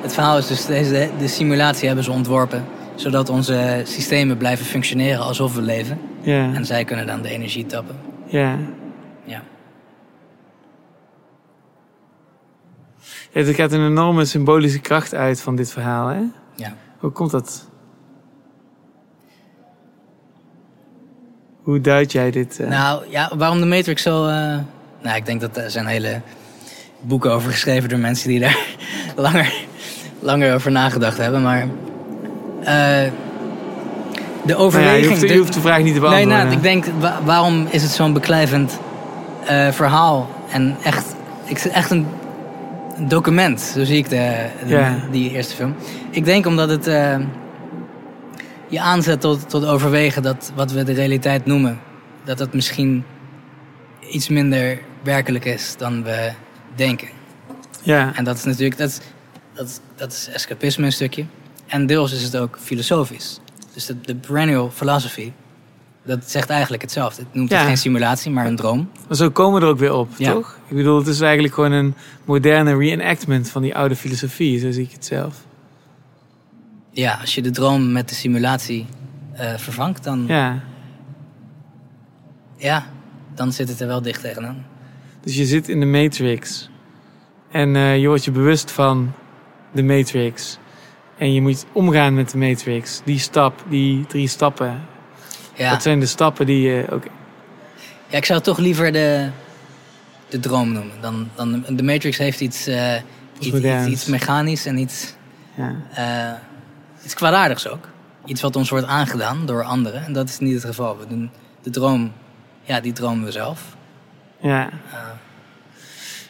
het 0.02 0.14
verhaal 0.14 0.38
is 0.38 0.48
dus, 0.48 0.66
deze, 0.66 1.10
de 1.18 1.28
simulatie 1.28 1.88
hebben 1.88 2.04
ze 2.04 2.12
ontworpen. 2.12 2.66
Zodat 2.96 3.30
onze 3.30 3.82
systemen 3.84 4.38
blijven 4.38 4.66
functioneren 4.66 5.24
alsof 5.24 5.56
we 5.56 5.62
leven. 5.62 6.00
Ja. 6.22 6.54
En 6.54 6.66
zij 6.66 6.86
kunnen 6.86 7.08
dan 7.08 7.22
de 7.22 7.30
energie 7.30 7.66
tappen. 7.66 7.96
Ja. 8.26 8.58
Ja. 9.24 9.42
Ja, 13.32 13.42
er 13.42 13.54
gaat 13.54 13.72
een 13.72 13.86
enorme 13.86 14.26
symbolische 14.26 14.80
kracht 14.80 15.14
uit 15.14 15.42
van 15.42 15.56
dit 15.56 15.72
verhaal, 15.72 16.08
hè? 16.08 16.22
Ja. 16.56 16.74
Hoe 16.98 17.12
komt 17.12 17.32
dat? 17.32 17.70
Hoe 21.66 21.82
duid 21.82 22.12
jij 22.12 22.32
dit? 22.32 22.60
eh? 22.60 22.68
Nou, 22.68 23.04
ja, 23.10 23.32
waarom 23.38 23.60
de 23.60 23.66
Matrix 23.66 24.02
zo... 24.02 24.26
eh, 24.28 24.34
nou, 25.02 25.16
ik 25.16 25.26
denk 25.26 25.42
dat 25.42 25.58
er 25.58 25.72
zijn 25.72 25.86
hele 25.86 26.22
boeken 27.02 27.32
over 27.32 27.52
geschreven 27.52 27.90
door 27.90 28.00
mensen 28.00 28.28
die 28.30 28.40
daar 28.40 28.58
langer, 29.16 29.54
langer 30.20 30.54
over 30.54 30.72
nagedacht 30.72 31.18
hebben. 31.18 31.42
Maar 31.42 31.68
eh, 32.64 33.12
de 34.46 34.56
overweging... 34.56 35.02
je 35.04 35.08
hoeft 35.10 35.22
de- 35.22 35.28
je 35.28 35.38
hoeft 35.38 35.54
de 35.54 35.60
vraag 35.60 35.78
niet 35.82 35.94
te 35.96 36.00
Nee, 36.00 36.10
beantwoorden. 36.10 36.38
nou, 36.46 36.52
ik 36.52 36.62
denk, 36.62 36.86
wa- 37.00 37.20
waarom 37.24 37.68
is 37.70 37.82
het 37.82 37.92
zo'n 37.92 38.14
beklijvend 38.14 38.80
verhaal? 39.72 40.30
En 40.52 40.76
echt, 40.84 41.16
ik, 41.46 41.60
echt 41.60 41.92
een 41.92 42.08
document, 43.00 43.62
zo 43.62 43.84
zie 43.84 43.98
ik 43.98 44.10
de, 44.10 44.46
de- 44.68 44.70
Ja. 44.76 44.96
die 45.12 45.32
eerste 45.32 45.56
film. 45.56 45.76
Ik 46.10 46.26
denk 46.26 46.46
omdat 46.46 46.70
het 46.70 46.88
je 48.76 48.82
aanzet 48.82 49.22
tot, 49.22 49.50
tot 49.50 49.66
overwegen 49.66 50.22
dat 50.24 50.52
wat 50.56 50.72
we 50.72 50.84
de 50.84 50.94
realiteit 50.94 51.46
noemen, 51.46 51.80
dat 52.24 52.38
dat 52.38 52.54
misschien 52.54 53.04
iets 54.12 54.30
minder 54.30 54.80
werkelijk 55.04 55.46
is 55.46 55.76
dan 55.78 56.04
we 56.04 56.32
denken. 56.76 57.08
Ja. 57.84 58.16
En 58.16 58.24
dat 58.24 58.36
is 58.38 58.44
natuurlijk, 58.44 58.78
dat 58.78 58.90
is, 58.90 59.00
dat, 59.54 59.82
dat 59.96 60.12
is 60.12 60.28
escapisme 60.34 60.86
een 60.86 60.92
stukje. 60.92 61.26
En 61.68 61.86
deels 61.86 62.14
is 62.14 62.24
het 62.24 62.38
ook 62.38 62.58
filosofisch. 62.62 63.40
Dus 63.74 63.86
de, 63.86 64.02
de 64.02 64.16
perennial 64.16 64.72
philosophy, 64.72 65.32
dat 66.04 66.30
zegt 66.32 66.50
eigenlijk 66.50 66.82
hetzelfde. 66.82 67.22
Het 67.22 67.34
noemt 67.34 67.50
Ja. 67.50 67.58
het 67.58 67.66
geen 67.68 67.78
simulatie, 67.78 68.32
maar 68.32 68.46
een 68.46 68.56
droom. 68.56 68.90
Maar 69.08 69.18
zo 69.18 69.30
komen 69.30 69.60
we 69.60 69.66
er 69.66 69.72
ook 69.72 69.80
weer 69.80 69.94
op, 69.94 70.10
Ja. 70.18 70.32
toch? 70.34 70.60
Ik 70.68 70.76
bedoel, 70.76 70.98
het 70.98 71.08
is 71.08 71.22
eigenlijk 71.22 71.54
gewoon 71.54 71.72
een 71.72 71.94
moderne 72.26 72.78
reenactment 72.78 73.50
van 73.50 73.62
die 73.62 73.76
oude 73.76 73.96
filosofie, 73.96 74.60
zo 74.60 74.72
zie 74.72 74.84
ik 74.84 74.92
het 74.92 75.06
zelf. 75.06 75.36
Ja, 76.96 77.18
als 77.22 77.36
je 77.36 77.42
de 77.42 77.52
droom 77.52 77.92
met 77.92 78.10
de 78.10 78.16
simulatie 78.16 78.86
eh, 79.34 79.58
vervangt, 79.58 80.04
dan, 80.04 80.24
Ja. 80.28 80.60
ja, 82.58 82.86
dan 83.34 83.52
zit 83.52 83.70
het 83.70 83.80
er 83.82 83.88
wel 83.88 84.02
dicht 84.02 84.22
tegenaan. 84.22 84.66
Dus 85.22 85.36
je 85.36 85.46
zit 85.46 85.70
in 85.70 85.80
de 85.80 85.86
Matrix 85.86 86.70
en 87.52 87.76
eh, 87.76 87.98
je 88.00 88.08
wordt 88.08 88.24
je 88.24 88.32
bewust 88.32 88.72
van 88.72 89.14
de 89.72 89.84
Matrix. 89.84 90.58
En 91.18 91.34
je 91.34 91.42
moet 91.42 91.66
omgaan 91.72 92.14
met 92.14 92.30
de 92.30 92.38
Matrix. 92.38 93.02
Die 93.06 93.20
stap, 93.20 93.64
die 93.70 94.06
drie 94.06 94.28
stappen. 94.28 94.82
Ja. 95.56 95.72
Dat 95.72 95.82
zijn 95.82 96.00
de 96.00 96.06
stappen 96.06 96.46
die 96.46 96.62
je 96.62 96.86
ook... 96.90 97.04
Ja, 98.08 98.18
ik 98.18 98.26
zou 98.26 98.42
toch 98.42 98.58
liever 98.58 98.92
de, 98.92 99.30
de 100.30 100.40
droom 100.40 100.72
noemen. 100.72 101.02
Dan, 101.02 101.30
dan, 101.36 101.64
de 101.70 101.84
Matrix 101.84 102.18
heeft 102.18 102.42
iets, 102.42 102.68
eh, 102.68 102.96
iets, 103.40 103.56
iets, 103.58 103.86
iets 103.86 104.06
mechanisch 104.06 104.66
en 104.66 104.78
iets, 104.78 105.14
Ja. 105.56 105.76
Eh, 107.06 107.12
iets 107.12 107.14
kwaadaardigs 107.14 107.68
ook. 107.70 107.88
Iets 108.26 108.42
wat 108.42 108.56
ons 108.56 108.70
wordt 108.70 108.86
aangedaan 108.86 109.46
door 109.46 109.64
anderen. 109.64 110.04
En 110.06 110.14
dat 110.14 110.30
is 110.30 110.40
niet 110.40 110.54
het 110.54 110.66
geval. 110.66 110.98
We 110.98 111.08
doen 111.08 111.30
de 111.64 111.70
droom, 111.70 112.12
ja, 112.64 112.80
die 112.80 112.94
dromen 112.94 113.26
we 113.26 113.32
zelf. 113.32 113.62
Ja. 114.40 114.70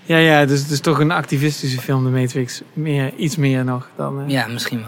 Ja, 0.03 0.17
ja, 0.17 0.45
dus 0.45 0.59
het 0.61 0.69
is 0.71 0.79
toch 0.79 0.99
een 0.99 1.11
activistische 1.11 1.81
film, 1.81 2.03
de 2.03 2.09
Matrix. 2.19 2.61
Meer, 2.73 3.13
iets 3.13 3.35
meer 3.35 3.63
nog 3.63 3.89
dan... 3.95 4.19
eh, 4.21 4.29
Ja, 4.29 4.47
misschien 4.47 4.79
wel. 4.79 4.87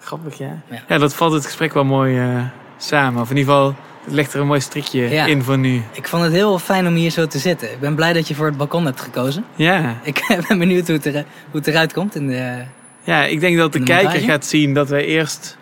Grappig, 0.00 0.38
ja. 0.38 0.60
Ja. 0.70 0.82
ja. 0.88 0.98
dat 0.98 1.14
valt 1.14 1.32
het 1.32 1.44
gesprek 1.44 1.72
wel 1.74 1.84
mooi 1.84 2.18
eh, 2.18 2.42
samen. 2.78 3.20
Of 3.22 3.30
in 3.30 3.36
ieder 3.36 3.52
geval, 3.52 3.74
het 4.04 4.12
legt 4.14 4.34
er 4.34 4.40
een 4.40 4.46
mooi 4.46 4.60
strikje 4.60 5.08
Ja. 5.08 5.24
in 5.26 5.42
voor 5.42 5.58
nu. 5.58 5.82
Ik 5.92 6.08
vond 6.08 6.22
het 6.22 6.32
heel 6.32 6.58
fijn 6.58 6.86
om 6.86 6.94
hier 6.94 7.10
zo 7.10 7.26
te 7.26 7.38
zitten. 7.38 7.72
Ik 7.72 7.80
ben 7.80 7.94
blij 7.94 8.12
dat 8.12 8.28
je 8.28 8.34
voor 8.34 8.46
het 8.46 8.56
balkon 8.56 8.84
hebt 8.84 9.00
gekozen. 9.00 9.44
Ja. 9.54 9.96
Ik 10.02 10.24
ben 10.48 10.58
benieuwd 10.58 10.86
hoe 10.86 10.96
het, 10.96 11.06
er, 11.06 11.12
hoe 11.50 11.58
het 11.60 11.66
eruit 11.66 11.92
komt. 11.92 12.14
In 12.14 12.26
de, 12.26 12.64
Ja, 13.10 13.24
ik 13.24 13.40
denk 13.40 13.56
dat 13.56 13.72
de, 13.72 13.82
kijker 13.82 14.20
gaat 14.20 14.46
zien 14.46 14.74
dat 14.74 14.88
wij 14.88 15.04
eerst 15.04 15.56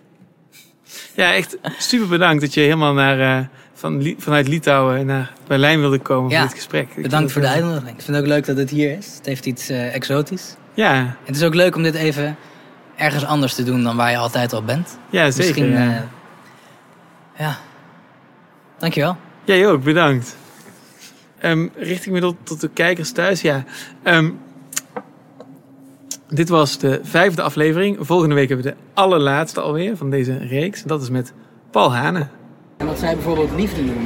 Ja, 1.15 1.33
echt 1.33 1.57
super 1.77 2.07
bedankt 2.07 2.41
dat 2.41 2.53
je 2.53 2.59
helemaal 2.61 2.93
naar, 2.93 3.19
eh, 3.19 3.45
van, 3.73 4.15
vanuit 4.17 4.47
Litouwen 4.47 5.05
naar 5.05 5.33
Berlijn 5.47 5.79
wilde 5.79 5.99
komen 5.99 6.31
Ja, 6.31 6.39
voor 6.39 6.47
dit 6.47 6.57
gesprek. 6.57 6.89
Ik 6.95 7.01
Bedankt 7.03 7.31
voor 7.31 7.41
de 7.41 7.47
uitnodiging. 7.47 7.97
Ik 7.97 8.01
vind 8.01 8.07
het 8.17 8.25
ook 8.25 8.31
leuk 8.31 8.45
dat 8.45 8.57
het 8.57 8.69
hier 8.69 8.97
is. 8.97 9.15
Het 9.17 9.25
heeft 9.25 9.45
iets 9.45 9.69
eh, 9.69 9.95
exotisch. 9.95 10.55
Ja. 10.73 11.15
Het 11.23 11.35
is 11.35 11.43
ook 11.43 11.53
leuk 11.55 11.75
om 11.75 11.83
dit 11.83 11.95
even 11.95 12.35
ergens 12.95 13.25
anders 13.25 13.53
te 13.53 13.63
doen 13.63 13.83
dan 13.83 13.95
waar 13.95 14.11
je 14.11 14.17
altijd 14.17 14.53
al 14.53 14.63
bent. 14.63 14.97
Ja, 15.09 15.31
zeker, 15.31 15.45
Misschien, 15.45 15.71
ja. 15.71 15.95
eh, 15.95 16.01
ja. 17.37 17.57
Dankjewel. 18.77 19.17
Jij 19.43 19.67
ook, 19.67 19.83
bedankt. 19.83 20.35
Ehm, 21.39 21.67
richting 21.75 22.15
me 22.15 22.21
tot, 22.21 22.35
tot 22.43 22.61
de 22.61 22.69
kijkers 22.69 23.11
thuis, 23.11 23.41
ja. 23.41 23.63
Ehm, 24.03 24.29
dit 26.29 26.49
was 26.49 26.77
de 26.77 26.99
vijfde 27.03 27.41
aflevering. 27.41 27.97
Volgende 27.99 28.35
week 28.35 28.47
hebben 28.47 28.65
we 28.65 28.71
de 28.71 28.77
allerlaatste 28.93 29.61
alweer 29.61 29.97
van 29.97 30.09
deze 30.09 30.37
reeks. 30.37 30.83
Dat 30.83 31.01
is 31.01 31.09
met 31.09 31.33
Paul 31.71 31.93
Hane. 31.95 32.27
En 32.77 32.85
wat 32.85 32.99
zij 32.99 33.13
bijvoorbeeld 33.13 33.51
liefde 33.55 33.81
noemen, 33.81 34.03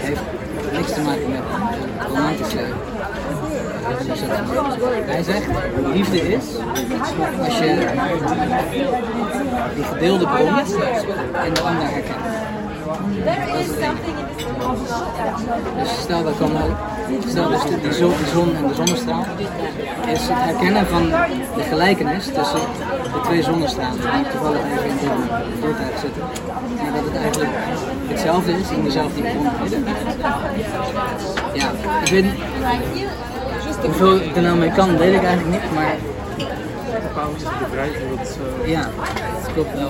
heeft 0.00 0.20
niks 0.72 0.92
te 0.92 1.00
maken 1.00 1.30
met 1.30 1.40
romantisch 2.08 2.52
leven. 2.54 2.76
Het- 3.84 5.06
Hij 5.06 5.22
zegt, 5.22 5.46
liefde 5.94 6.20
is 6.32 6.44
als 7.44 7.58
je 7.58 7.88
die 9.74 9.84
gedeelde 9.84 10.24
bron 10.24 10.48
in 11.46 11.54
de 11.54 11.60
ander 11.60 11.84
herkent. 11.88 12.16
Dat. 12.92 13.96
Dus 15.78 16.00
stel, 16.00 16.24
we 16.24 16.32
komen, 16.38 16.76
stel 17.28 17.48
dus 17.48 17.62
de, 17.62 17.80
die, 17.80 17.92
zon, 17.92 18.12
die 18.16 18.26
zon 18.32 18.56
en 18.56 18.68
de 18.68 18.74
zonnestraal 18.74 19.24
is 20.06 20.20
het 20.20 20.38
herkennen 20.38 20.86
van 20.86 21.08
de 21.56 21.62
gelijkenis 21.68 22.24
tussen 22.24 22.60
de 23.12 23.20
twee 23.24 23.42
zonnestralen 23.42 24.00
die 24.00 24.30
toevallig 24.30 24.60
even 24.60 24.84
in 24.84 25.08
het 25.08 25.58
voertuig 25.60 25.98
zitten. 26.00 26.22
Maar 26.82 26.92
dat 26.92 27.04
het 27.04 27.22
eigenlijk 27.22 27.52
hetzelfde 28.08 28.52
is 28.52 28.70
in 28.70 28.84
dezelfde 28.84 29.20
bron. 29.20 29.48
Ja, 31.52 31.70
ik 32.04 32.10
weet 32.10 32.24
niet 32.24 32.40
hoeveel 33.84 34.20
ik 34.20 34.36
er 34.36 34.42
nou 34.42 34.58
mee 34.58 34.72
kan, 34.72 34.96
weet 34.96 35.14
ik 35.14 35.22
eigenlijk 35.22 35.62
niet, 35.62 35.72
maar 35.74 35.96
ja, 38.64 38.90
het 39.42 39.52
klopt 39.52 39.74
wel. 39.78 39.88